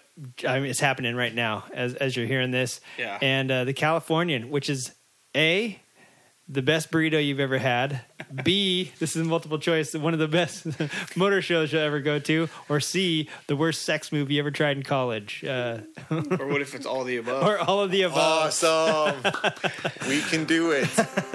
I 0.47 0.59
mean, 0.59 0.69
it's 0.69 0.79
happening 0.79 1.15
right 1.15 1.33
now 1.33 1.65
as 1.73 1.95
as 1.95 2.15
you're 2.15 2.27
hearing 2.27 2.51
this. 2.51 2.79
Yeah. 2.97 3.17
And 3.21 3.49
uh, 3.51 3.63
the 3.63 3.73
Californian, 3.73 4.49
which 4.49 4.69
is 4.69 4.91
a 5.35 5.79
the 6.47 6.61
best 6.61 6.91
burrito 6.91 7.25
you've 7.25 7.39
ever 7.39 7.57
had. 7.57 8.01
B, 8.43 8.91
this 8.99 9.15
is 9.15 9.27
multiple 9.27 9.59
choice, 9.59 9.93
one 9.93 10.13
of 10.13 10.19
the 10.19 10.27
best 10.27 10.65
motor 11.17 11.41
shows 11.41 11.71
you'll 11.73 11.81
ever 11.81 11.99
go 11.99 12.17
to. 12.19 12.47
Or 12.69 12.79
C, 12.79 13.29
the 13.47 13.55
worst 13.55 13.83
sex 13.83 14.11
move 14.11 14.31
you 14.31 14.39
ever 14.39 14.51
tried 14.51 14.77
in 14.77 14.83
college. 14.83 15.43
Uh, 15.43 15.79
or 16.11 16.47
what 16.47 16.61
if 16.61 16.75
it's 16.75 16.85
all 16.85 17.03
the 17.03 17.17
above? 17.17 17.43
or 17.45 17.57
all 17.59 17.81
of 17.81 17.91
the 17.91 18.03
above. 18.03 18.17
Awesome. 18.63 19.21
we 20.07 20.21
can 20.21 20.45
do 20.45 20.71
it. 20.71 20.85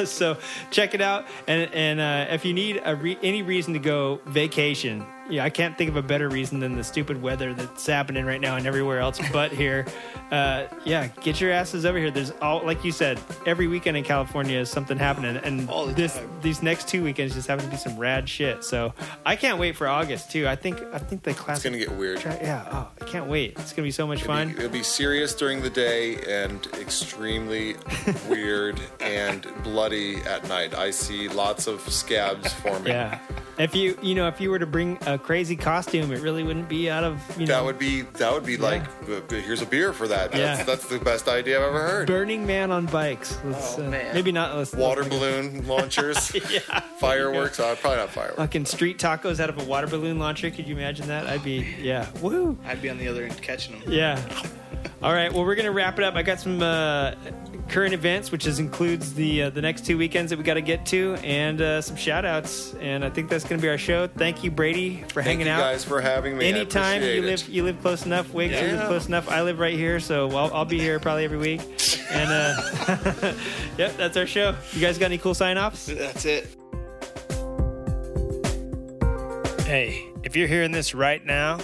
so 0.09 0.39
check 0.71 0.95
it 0.95 1.01
out. 1.01 1.27
And 1.47 1.73
and 1.75 2.01
uh, 2.01 2.33
if 2.33 2.45
you 2.45 2.55
need 2.55 2.81
a 2.85 2.97
re- 2.97 3.19
any 3.23 3.43
reason 3.43 3.75
to 3.75 3.79
go 3.79 4.21
vacation, 4.27 5.05
yeah, 5.29 5.45
I 5.45 5.51
can't 5.51 5.77
think 5.79 5.91
of 5.91 5.97
a 5.97 6.03
better 6.03 6.29
reason 6.29 6.59
than 6.61 6.77
the 6.77 6.83
stupid 6.83 7.21
weather 7.23 7.55
that's 7.55 7.87
happening 7.87 8.25
right 8.25 8.41
now 8.41 8.57
and 8.57 8.67
everywhere 8.67 8.99
else 8.99 9.21
but 9.33 9.53
here. 9.53 9.87
Uh, 10.33 10.65
yeah, 10.85 11.09
get 11.23 11.41
your 11.41 11.53
asses 11.53 11.85
over 11.85 11.99
here. 11.99 12.11
There's 12.11 12.33
all 12.43 12.65
like 12.65 12.85
you 12.85 12.91
said, 12.93 13.21
every 13.47 13.67
weekend 13.69 13.97
in 13.97 14.05
California 14.05 14.59
is 14.59 14.71
something 14.71 14.97
happening, 14.99 15.37
and 15.37 15.69
All 15.69 15.87
the 15.87 15.93
this 15.93 16.15
time. 16.15 16.31
these 16.43 16.63
next 16.63 16.70
two 16.79 17.03
weekends 17.05 17.35
just 17.35 17.49
happen 17.49 17.65
to 17.65 17.71
be 17.71 17.77
some 17.77 17.97
rad 17.99 18.29
shit. 18.29 18.65
So 18.65 18.95
I 19.27 19.37
can't 19.37 19.59
wait 19.59 19.77
for 19.77 19.89
August 19.89 20.31
too. 20.31 20.47
I 20.49 20.57
think 20.57 20.81
I 20.93 20.99
think 20.99 21.23
the 21.23 21.35
classic. 21.35 21.73
It's 21.73 21.77
gonna 21.77 21.79
get 21.93 21.99
weird. 21.99 22.21
track- 22.21 22.41
yeah, 22.43 22.67
oh, 22.71 22.89
I 23.01 23.05
can't 23.05 23.27
wait. 23.27 23.53
It's 23.59 23.73
gonna 23.73 23.87
be 23.87 23.91
so 23.91 24.07
much 24.07 24.23
fun. 24.23 24.51
It'll 24.57 24.69
be 24.69 24.83
serious 24.83 25.35
during 25.35 25.63
the 25.63 25.71
day 25.71 26.17
and 26.29 26.65
extremely 26.79 27.77
weird 28.29 28.81
and 29.01 29.47
bloody 29.63 30.17
at 30.23 30.47
night. 30.49 30.75
I 30.75 30.91
see 30.91 31.29
lots 31.29 31.67
of 31.67 31.81
scabs 31.89 32.53
forming. 32.55 32.93
Yeah. 32.93 33.19
If 33.59 33.75
you 33.75 33.99
you 34.01 34.15
know 34.15 34.27
if 34.27 34.41
you 34.41 34.49
were 34.51 34.59
to 34.59 34.67
bring 34.67 34.97
a 35.07 35.19
crazy 35.19 35.55
costume, 35.55 36.13
it 36.13 36.21
really 36.23 36.43
wouldn't 36.43 36.69
be 36.69 36.89
out 36.89 37.05
of 37.05 37.21
you 37.39 37.47
know 37.47 37.55
That 37.57 37.65
would 37.65 37.79
be 37.79 38.03
that 38.03 38.33
would 38.33 38.47
be 38.47 38.57
like 38.57 38.83
uh, 39.07 39.21
here's 39.29 39.61
a 39.61 39.67
beer 39.67 39.93
for 39.93 40.09
that. 40.09 40.33
That's, 40.33 40.59
Yeah. 40.61 40.65
that's 40.65 40.87
the 40.89 40.99
best 40.99 41.29
idea 41.29 41.59
I've 41.59 41.69
ever 41.69 41.83
heard. 41.83 42.07
Burning 42.07 42.47
Man 42.47 42.71
on 42.71 42.87
bikes. 42.87 43.37
Let's, 43.45 43.79
Oh, 43.79 43.85
uh, 43.87 43.91
man. 43.91 44.15
Maybe 44.15 44.33
not. 44.33 44.57
Let's, 44.57 44.73
Water 44.73 45.03
let's- 45.03 45.15
balloon 45.15 45.67
launchers, 45.69 46.33
fireworks. 46.99 47.61
Uh, 47.61 47.75
probably 47.81 47.99
not 47.99 48.11
fireworks. 48.11 48.37
Fucking 48.39 48.67
street 48.67 48.99
tacos 48.99 49.41
out 49.41 49.49
of 49.49 49.59
a 49.61 49.65
water 49.65 49.87
balloon 49.87 50.19
launcher. 50.19 50.51
Could 50.51 50.67
you 50.67 50.77
imagine 50.77 51.09
that? 51.09 51.27
I'd 51.27 51.43
be 51.45 51.75
yeah. 51.81 52.09
Woo. 52.21 52.59
I'd 52.65 52.83
be 52.83 52.91
on 52.91 52.99
the 52.99 53.09
other 53.09 53.25
end 53.25 53.41
catching 53.43 53.79
them. 53.79 53.91
Yeah. 53.91 54.21
All 55.03 55.13
right. 55.13 55.33
Well, 55.33 55.45
we're 55.45 55.55
gonna 55.55 55.73
wrap 55.73 55.99
it 55.99 56.05
up. 56.05 56.15
I 56.15 56.23
got 56.23 56.41
some 56.41 56.63
uh, 56.63 57.15
current 57.71 57.95
events, 57.95 58.31
which 58.33 58.47
is 58.47 58.59
includes 58.59 59.15
the 59.15 59.45
uh, 59.45 59.51
the 59.51 59.63
next 59.63 59.87
two 59.87 59.97
weekends 59.97 60.31
that 60.31 60.37
we 60.39 60.45
got 60.45 60.55
to 60.55 60.61
get 60.61 60.85
to, 60.87 61.15
and 61.23 61.61
uh, 61.61 61.81
some 61.81 61.97
shout 61.97 62.25
outs. 62.25 62.75
And 62.75 63.05
I 63.05 63.11
think 63.11 63.31
that's 63.31 63.45
gonna 63.45 63.63
be 63.63 63.69
our 63.69 63.79
show. 63.79 64.07
Thank 64.09 64.45
you, 64.45 64.51
Brady, 64.51 65.05
for 65.09 65.23
Thank 65.23 65.27
hanging 65.27 65.47
you 65.47 65.53
out. 65.53 65.61
guys 65.61 65.85
for 65.85 66.01
having 66.01 66.37
me. 66.37 66.47
I 66.47 66.49
Anytime 66.51 67.03
you 67.03 67.23
live, 67.23 67.41
it. 67.41 67.49
you 67.49 67.65
live 67.65 67.81
close 67.81 68.05
enough. 68.05 68.33
Wiggs, 68.35 68.61
you 68.61 68.69
live 68.77 68.87
close 68.87 69.07
enough. 69.07 69.31
I 69.31 69.43
live 69.43 69.59
right 69.59 69.75
here, 69.75 70.01
so 70.01 70.29
I'll, 70.37 70.53
I'll 70.53 70.65
be 70.65 70.79
here 70.79 70.99
probably 70.99 71.25
every 71.25 71.39
week. 71.39 71.61
And 72.11 72.31
uh, 72.31 73.35
yep, 73.79 73.97
that's 73.97 74.17
our 74.17 74.27
show. 74.27 74.55
You 74.73 74.81
guys 74.81 74.99
got 74.99 75.07
any 75.07 75.19
cool 75.19 75.35
sign 75.35 75.57
offs? 75.57 75.87
That's 75.87 76.25
it. 76.25 76.57
Hey, 79.65 80.09
if 80.25 80.35
you're 80.35 80.49
hearing 80.49 80.73
this 80.73 80.95
right 80.95 81.25
now, 81.25 81.61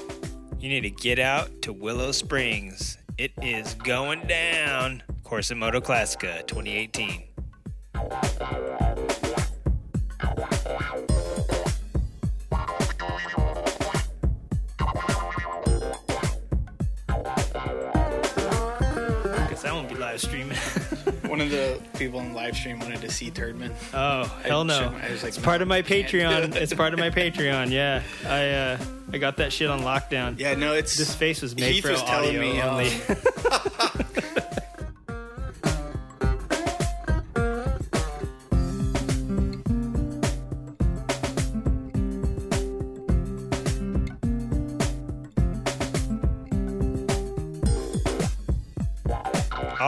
you 0.61 0.69
need 0.69 0.83
to 0.83 0.91
get 0.91 1.19
out 1.19 1.63
to 1.63 1.73
Willow 1.73 2.13
Springs. 2.13 2.99
It 3.19 3.33
is 3.43 3.75
going 3.75 4.27
down. 4.29 5.03
Corsa 5.27 5.57
Moto 5.57 5.81
Classica 5.81 6.47
2018. 6.47 7.25
Guess 19.49 19.65
I 19.65 19.73
won't 19.73 19.89
be 19.89 19.95
live 19.95 20.21
streaming. 20.21 20.57
One 21.27 21.41
of 21.41 21.51
the 21.51 21.81
people 21.97 22.21
in 22.21 22.35
live 22.35 22.57
stream 22.57 22.81
wanted 22.81 23.01
to 23.03 23.11
see 23.11 23.31
Turdman. 23.31 23.73
Oh 23.95 24.25
hell 24.43 24.65
no! 24.65 24.93
I 25.03 25.11
was 25.11 25.23
like, 25.23 25.29
it's 25.31 25.39
part 25.39 25.63
of 25.63 25.69
my 25.69 25.81
no, 25.81 25.87
can't 25.87 26.09
do 26.11 26.19
Patreon. 26.19 26.57
It's 26.57 26.75
part 26.75 26.93
of 26.93 26.99
my 26.99 27.11
Patreon. 27.11 27.71
Yeah, 27.71 28.03
I 28.27 28.49
uh, 28.51 28.79
I 29.13 29.19
got 29.19 29.37
that 29.37 29.53
shit 29.53 29.71
on 29.71 29.81
lockdown. 29.83 30.39
Yeah, 30.39 30.55
no, 30.55 30.75
it's 30.75 30.97
This 30.97 31.15
face 31.15 31.43
was 31.43 31.55
made 31.55 31.75
Heath 31.75 31.85
for 31.85 31.93
was 31.93 32.03
telling 32.03 32.37
audio 32.37 32.41
me, 32.41 32.61
only. 32.63 32.91
um, 33.09 34.06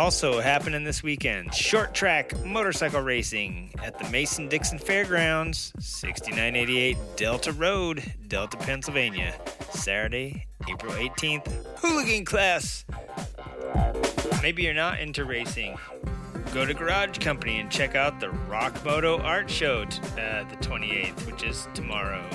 Also 0.09 0.41
happening 0.41 0.85
this 0.85 1.03
weekend, 1.03 1.55
short 1.55 1.93
track 1.93 2.33
motorcycle 2.43 3.03
racing 3.03 3.75
at 3.85 3.99
the 3.99 4.09
Mason 4.09 4.49
Dixon 4.49 4.79
Fairgrounds, 4.79 5.71
6988 5.81 6.97
Delta 7.17 7.53
Road, 7.53 8.03
Delta, 8.27 8.57
Pennsylvania. 8.57 9.35
Saturday, 9.71 10.47
April 10.67 10.95
18th. 10.95 11.47
Hooligan 11.81 12.25
class. 12.25 12.87
Maybe 14.41 14.63
you're 14.63 14.73
not 14.73 14.99
into 14.99 15.27
racing. 15.27 15.77
Go 16.55 16.65
to 16.65 16.73
Garage 16.73 17.19
Company 17.19 17.61
and 17.61 17.71
check 17.71 17.95
out 17.95 18.19
the 18.19 18.31
Rock 18.31 18.83
Moto 18.87 19.19
Art 19.21 19.51
Show 19.51 19.85
t- 19.85 20.01
uh, 20.13 20.45
the 20.45 20.57
28th, 20.63 21.27
which 21.27 21.43
is 21.43 21.69
tomorrow. 21.75 22.27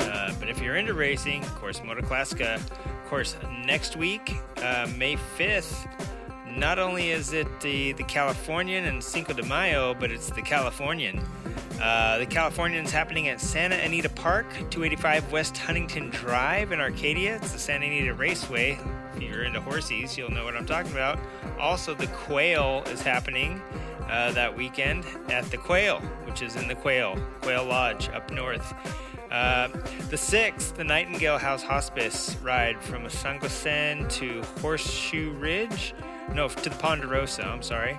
Uh, 0.00 0.32
but 0.40 0.48
if 0.48 0.60
you're 0.60 0.74
into 0.74 0.94
racing, 0.94 1.44
of 1.44 1.54
course, 1.54 1.80
Moto 1.84 2.00
Classica, 2.00 2.56
of 2.56 3.08
course, 3.08 3.36
next 3.64 3.94
week, 3.94 4.34
uh, 4.56 4.88
May 4.96 5.14
5th, 5.38 5.86
not 6.56 6.78
only 6.78 7.10
is 7.10 7.32
it 7.32 7.60
the, 7.60 7.92
the 7.92 8.02
Californian 8.04 8.84
and 8.86 9.02
Cinco 9.02 9.32
de 9.32 9.42
Mayo, 9.44 9.94
but 9.94 10.10
it's 10.10 10.30
the 10.30 10.42
Californian. 10.42 11.24
Uh, 11.80 12.18
the 12.18 12.26
Californian's 12.26 12.90
happening 12.90 13.28
at 13.28 13.40
Santa 13.40 13.76
Anita 13.76 14.10
Park, 14.10 14.48
285 14.70 15.32
West 15.32 15.56
Huntington 15.56 16.10
Drive 16.10 16.72
in 16.72 16.80
Arcadia. 16.80 17.36
It's 17.36 17.52
the 17.52 17.58
Santa 17.58 17.86
Anita 17.86 18.12
Raceway. 18.12 18.78
If 19.14 19.22
you're 19.22 19.44
into 19.44 19.60
horses, 19.60 20.18
you'll 20.18 20.30
know 20.30 20.44
what 20.44 20.56
I'm 20.56 20.66
talking 20.66 20.92
about. 20.92 21.18
Also, 21.58 21.94
the 21.94 22.06
Quail 22.08 22.84
is 22.88 23.00
happening 23.00 23.62
uh, 24.08 24.32
that 24.32 24.54
weekend 24.54 25.04
at 25.30 25.50
the 25.50 25.56
Quail, 25.56 26.00
which 26.24 26.42
is 26.42 26.56
in 26.56 26.68
the 26.68 26.74
Quail, 26.74 27.16
Quail 27.40 27.64
Lodge 27.64 28.08
up 28.10 28.30
north. 28.30 28.74
Uh, 29.30 29.68
the 30.10 30.16
sixth, 30.18 30.76
the 30.76 30.84
Nightingale 30.84 31.38
House 31.38 31.62
Hospice 31.62 32.36
ride 32.42 32.82
from 32.82 33.08
San 33.08 33.38
Sangosen 33.38 34.10
to 34.10 34.42
Horseshoe 34.60 35.32
Ridge. 35.34 35.94
No, 36.34 36.48
to 36.48 36.70
the 36.70 36.76
Ponderosa, 36.76 37.44
I'm 37.44 37.62
sorry. 37.62 37.96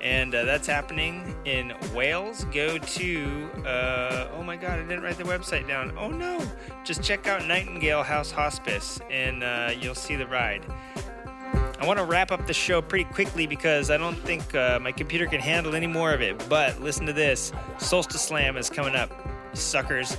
And 0.00 0.34
uh, 0.34 0.44
that's 0.44 0.66
happening 0.66 1.34
in 1.44 1.72
Wales. 1.94 2.44
Go 2.52 2.76
to, 2.76 3.50
uh, 3.66 4.28
oh 4.34 4.42
my 4.42 4.56
god, 4.56 4.78
I 4.78 4.82
didn't 4.82 5.02
write 5.02 5.16
the 5.16 5.24
website 5.24 5.66
down. 5.66 5.96
Oh 5.98 6.10
no! 6.10 6.40
Just 6.84 7.02
check 7.02 7.26
out 7.26 7.46
Nightingale 7.46 8.02
House 8.02 8.30
Hospice 8.30 9.00
and 9.10 9.42
uh, 9.42 9.72
you'll 9.78 9.94
see 9.94 10.16
the 10.16 10.26
ride. 10.26 10.64
I 11.80 11.86
want 11.86 11.98
to 11.98 12.04
wrap 12.04 12.32
up 12.32 12.46
the 12.46 12.54
show 12.54 12.80
pretty 12.80 13.04
quickly 13.04 13.46
because 13.46 13.90
I 13.90 13.96
don't 13.96 14.16
think 14.16 14.54
uh, 14.54 14.78
my 14.80 14.92
computer 14.92 15.26
can 15.26 15.40
handle 15.40 15.74
any 15.74 15.86
more 15.86 16.12
of 16.12 16.22
it. 16.22 16.42
But 16.48 16.80
listen 16.80 17.04
to 17.06 17.12
this 17.12 17.52
Solstice 17.78 18.22
Slam 18.22 18.56
is 18.56 18.70
coming 18.70 18.94
up, 18.94 19.10
suckers. 19.54 20.16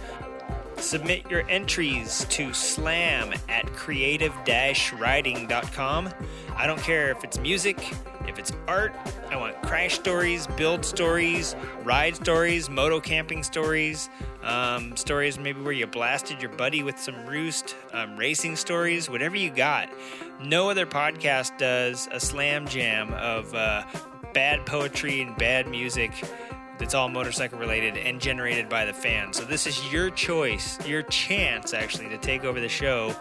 Submit 0.78 1.30
your 1.30 1.48
entries 1.50 2.26
to 2.30 2.54
slam 2.54 3.34
at 3.50 3.66
creative 3.74 4.34
riding.com. 4.46 6.10
I 6.56 6.68
don't 6.68 6.82
care 6.82 7.12
if 7.12 7.24
it's 7.24 7.40
music, 7.40 7.94
if 8.28 8.40
it's 8.40 8.52
art, 8.68 8.94
I 9.30 9.38
want 9.38 9.62
crash 9.62 9.96
stories, 9.96 10.48
build 10.48 10.86
stories, 10.86 11.56
ride 11.84 12.16
stories, 12.16 12.70
moto 12.70 13.00
camping 13.00 13.44
stories, 13.44 14.10
um, 14.44 14.96
stories 14.96 15.40
maybe 15.40 15.62
where 15.62 15.74
you 15.74 15.88
blasted 15.88 16.42
your 16.42 16.52
buddy 16.52 16.84
with 16.84 17.00
some 17.00 17.26
roost, 17.26 17.76
um, 17.94 18.18
racing 18.18 18.56
stories, 18.56 19.10
whatever 19.10 19.36
you 19.36 19.50
got. 19.50 19.90
No 20.44 20.70
other 20.70 20.86
podcast 20.86 21.58
does 21.58 22.08
a 22.12 22.20
slam 22.20 22.68
jam 22.68 23.14
of 23.14 23.54
uh, 23.56 23.84
bad 24.34 24.66
poetry 24.66 25.22
and 25.22 25.36
bad 25.38 25.68
music 25.68 26.12
that's 26.78 26.94
all 26.94 27.10
motorcycle 27.10 27.60
related 27.60 27.98
and 27.98 28.20
generated 28.20 28.70
by 28.70 28.86
the 28.86 28.94
fans. 28.94 29.38
So 29.38 29.46
this 29.46 29.68
is 29.68 29.92
your 29.92 30.10
choice, 30.10 30.86
your 30.88 31.02
chance 31.04 31.74
actually 31.74 32.10
to 32.10 32.18
take 32.18 32.44
over 32.44 32.60
the 32.60 32.70
show 32.70 33.16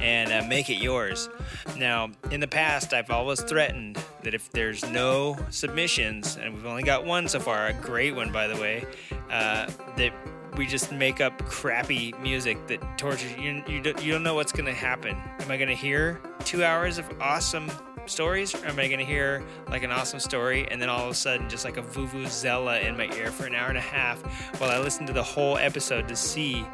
and 0.00 0.32
uh, 0.32 0.46
make 0.48 0.70
it 0.70 0.82
yours. 0.82 1.28
Now, 1.76 2.10
in 2.30 2.40
the 2.40 2.48
past, 2.48 2.92
I've 2.92 3.10
always 3.10 3.40
threatened 3.40 3.98
that 4.22 4.34
if 4.34 4.50
there's 4.50 4.84
no 4.90 5.36
submissions, 5.50 6.36
and 6.36 6.54
we've 6.54 6.66
only 6.66 6.82
got 6.82 7.04
one 7.04 7.28
so 7.28 7.40
far, 7.40 7.66
a 7.66 7.72
great 7.72 8.14
one 8.14 8.32
by 8.32 8.46
the 8.46 8.56
way, 8.56 8.84
uh, 9.30 9.70
that 9.96 10.12
we 10.56 10.66
just 10.66 10.90
make 10.92 11.20
up 11.20 11.44
crappy 11.44 12.14
music 12.20 12.66
that 12.66 12.98
tortures 12.98 13.32
you. 13.36 13.62
You 13.68 13.80
don't, 13.80 14.02
you 14.02 14.12
don't 14.12 14.22
know 14.22 14.34
what's 14.34 14.52
going 14.52 14.66
to 14.66 14.72
happen. 14.72 15.16
Am 15.40 15.50
I 15.50 15.56
going 15.56 15.68
to 15.68 15.74
hear 15.74 16.20
two 16.44 16.64
hours 16.64 16.98
of 16.98 17.10
awesome 17.20 17.70
stories, 18.08 18.54
or 18.54 18.66
am 18.66 18.78
I 18.78 18.88
going 18.88 18.98
to 18.98 19.04
hear 19.04 19.44
like 19.68 19.82
an 19.82 19.90
awesome 19.90 20.20
story 20.20 20.66
and 20.70 20.80
then 20.80 20.88
all 20.88 21.04
of 21.04 21.10
a 21.10 21.14
sudden 21.14 21.48
just 21.48 21.64
like 21.64 21.76
a 21.76 21.82
vuvuzela 21.82 22.82
in 22.82 22.96
my 22.96 23.12
ear 23.16 23.30
for 23.30 23.46
an 23.46 23.54
hour 23.54 23.68
and 23.68 23.78
a 23.78 23.82
half 23.82 24.20
while 24.60 24.70
I 24.70 24.78
listen 24.78 25.06
to 25.06 25.12
the 25.12 25.22
whole 25.22 25.56
episode 25.58 26.08
to 26.08 26.16
see 26.16 26.64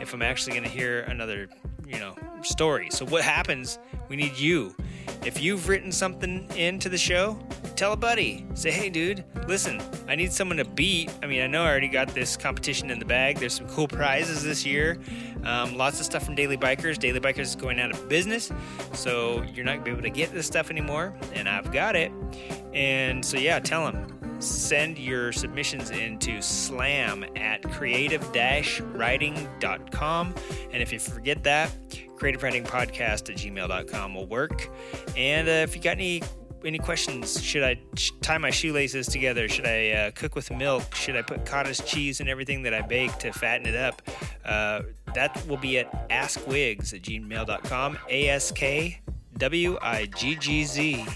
if 0.00 0.14
I'm 0.14 0.22
actually 0.22 0.52
going 0.52 0.64
to 0.64 0.70
hear 0.70 1.00
another, 1.00 1.48
you 1.86 1.98
know, 1.98 2.14
story. 2.42 2.88
So 2.90 3.04
what 3.04 3.22
happens? 3.22 3.78
We 4.08 4.16
need 4.16 4.36
you. 4.38 4.74
If 5.24 5.42
you've 5.42 5.68
written 5.68 5.90
something 5.92 6.48
into 6.56 6.88
the 6.88 6.98
show, 6.98 7.38
tell 7.76 7.92
a 7.92 7.96
buddy. 7.96 8.46
Say, 8.54 8.70
hey, 8.70 8.88
dude, 8.88 9.24
listen, 9.46 9.80
I 10.06 10.14
need 10.14 10.32
someone 10.32 10.56
to 10.58 10.64
beat. 10.64 11.10
I 11.22 11.26
mean, 11.26 11.42
I 11.42 11.46
know 11.46 11.62
I 11.64 11.68
already 11.68 11.88
got 11.88 12.08
this 12.08 12.36
competition 12.36 12.90
in 12.90 12.98
the 12.98 13.04
bag. 13.04 13.38
There's 13.38 13.54
some 13.54 13.68
cool 13.68 13.88
prizes 13.88 14.42
this 14.42 14.64
year. 14.64 14.98
Um, 15.44 15.76
lots 15.76 15.98
of 15.98 16.06
stuff 16.06 16.24
from 16.24 16.34
Daily 16.34 16.56
Bikers. 16.56 16.98
Daily 16.98 17.20
Bikers 17.20 17.40
is 17.40 17.56
going 17.56 17.80
out 17.80 17.90
of 17.90 18.08
business, 18.08 18.50
so 18.92 19.42
you're 19.54 19.64
not 19.64 19.72
going 19.72 19.80
to 19.80 19.84
be 19.84 19.90
able 19.90 20.02
to 20.02 20.10
get 20.10 20.32
this 20.32 20.46
stuff 20.46 20.70
anymore, 20.70 21.14
and 21.34 21.48
I've 21.48 21.72
got 21.72 21.96
it. 21.96 22.12
And 22.72 23.24
so, 23.24 23.36
yeah, 23.36 23.58
tell 23.58 23.84
them. 23.84 24.14
Send 24.40 24.98
your 24.98 25.32
submissions 25.32 25.90
into 25.90 26.40
slam 26.40 27.24
at 27.34 27.60
creative 27.72 28.24
riding.com. 28.94 30.34
And 30.72 30.82
if 30.82 30.92
you 30.92 31.00
forget 31.00 31.42
that, 31.42 31.72
creative 32.18 32.42
riding 32.42 32.64
podcast 32.64 33.30
at 33.30 33.36
gmail.com 33.36 34.14
will 34.14 34.26
work. 34.26 34.68
And 35.16 35.48
uh, 35.48 35.52
if 35.52 35.74
you 35.76 35.82
got 35.82 35.92
any 35.92 36.22
any 36.64 36.78
questions, 36.78 37.40
should 37.40 37.62
I 37.62 37.78
tie 38.20 38.38
my 38.38 38.50
shoelaces 38.50 39.06
together? 39.06 39.48
Should 39.48 39.66
I 39.66 39.90
uh, 39.90 40.10
cook 40.10 40.34
with 40.34 40.50
milk? 40.50 40.94
Should 40.94 41.16
I 41.16 41.22
put 41.22 41.46
cottage 41.46 41.84
cheese 41.84 42.20
in 42.20 42.28
everything 42.28 42.62
that 42.62 42.74
I 42.74 42.82
bake 42.82 43.16
to 43.18 43.32
fatten 43.32 43.66
it 43.66 43.76
up? 43.76 44.02
Uh, 44.44 44.82
that 45.14 45.40
will 45.46 45.56
be 45.56 45.78
at 45.78 46.08
askwiggz 46.10 46.94
at 46.94 47.02
gmail.com. 47.02 47.98
A 48.10 48.28
S 48.28 48.50
K 48.50 49.00
W 49.36 49.78
I 49.80 50.06
G 50.06 50.34
G 50.34 50.64
Z 50.64 51.06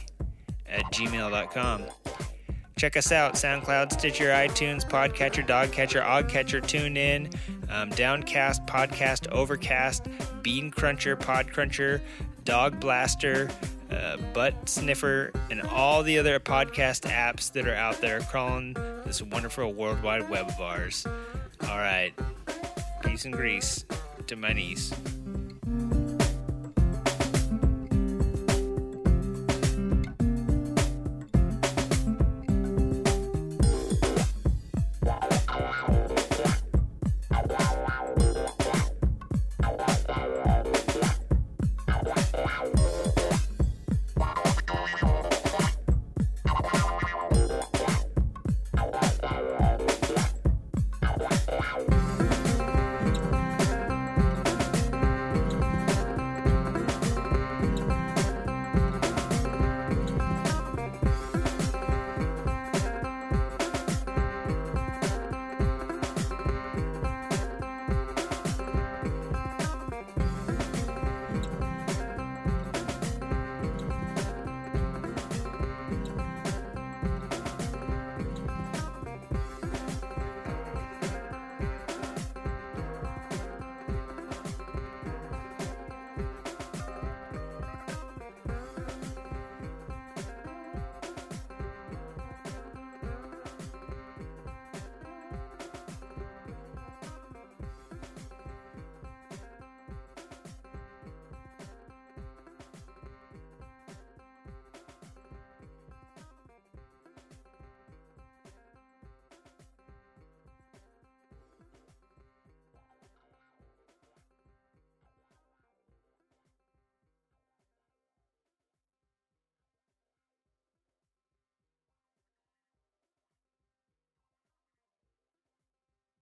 at 0.66 0.84
gmail.com. 0.92 1.86
Check 2.77 2.97
us 2.97 3.12
out 3.12 3.35
SoundCloud, 3.35 3.93
Stitcher, 3.93 4.31
iTunes, 4.31 4.89
Podcatcher, 4.89 5.47
Dogcatcher, 5.47 6.01
Oddcatcher, 6.01 6.61
TuneIn, 6.62 7.32
um, 7.70 7.90
Downcast, 7.90 8.66
Podcast, 8.66 9.31
Overcast, 9.31 10.07
Bean 10.43 10.70
Cruncher, 10.70 11.16
Pod 11.16 11.53
Cruncher, 11.53 12.01
Dog 12.44 12.81
Blaster, 12.81 13.49
uh, 13.90 14.16
Butt 14.32 14.69
Sniffer, 14.69 15.31
and 15.51 15.62
all 15.62 16.03
the 16.03 16.19
other 16.19 16.40
podcast 16.40 17.03
apps 17.09 17.53
that 17.53 17.69
are 17.69 17.74
out 17.74 18.01
there 18.01 18.20
crawling 18.20 18.74
this 19.05 19.23
wonderful 19.23 19.73
World 19.73 20.03
Wide 20.03 20.28
Web 20.28 20.49
of 20.49 20.61
ours. 20.61 21.07
All 21.69 21.78
right. 21.78 22.12
Peace 23.05 23.24
and 23.24 23.35
grease 23.35 23.85
to 24.27 24.36
my 24.36 24.53
niece. 24.53 24.93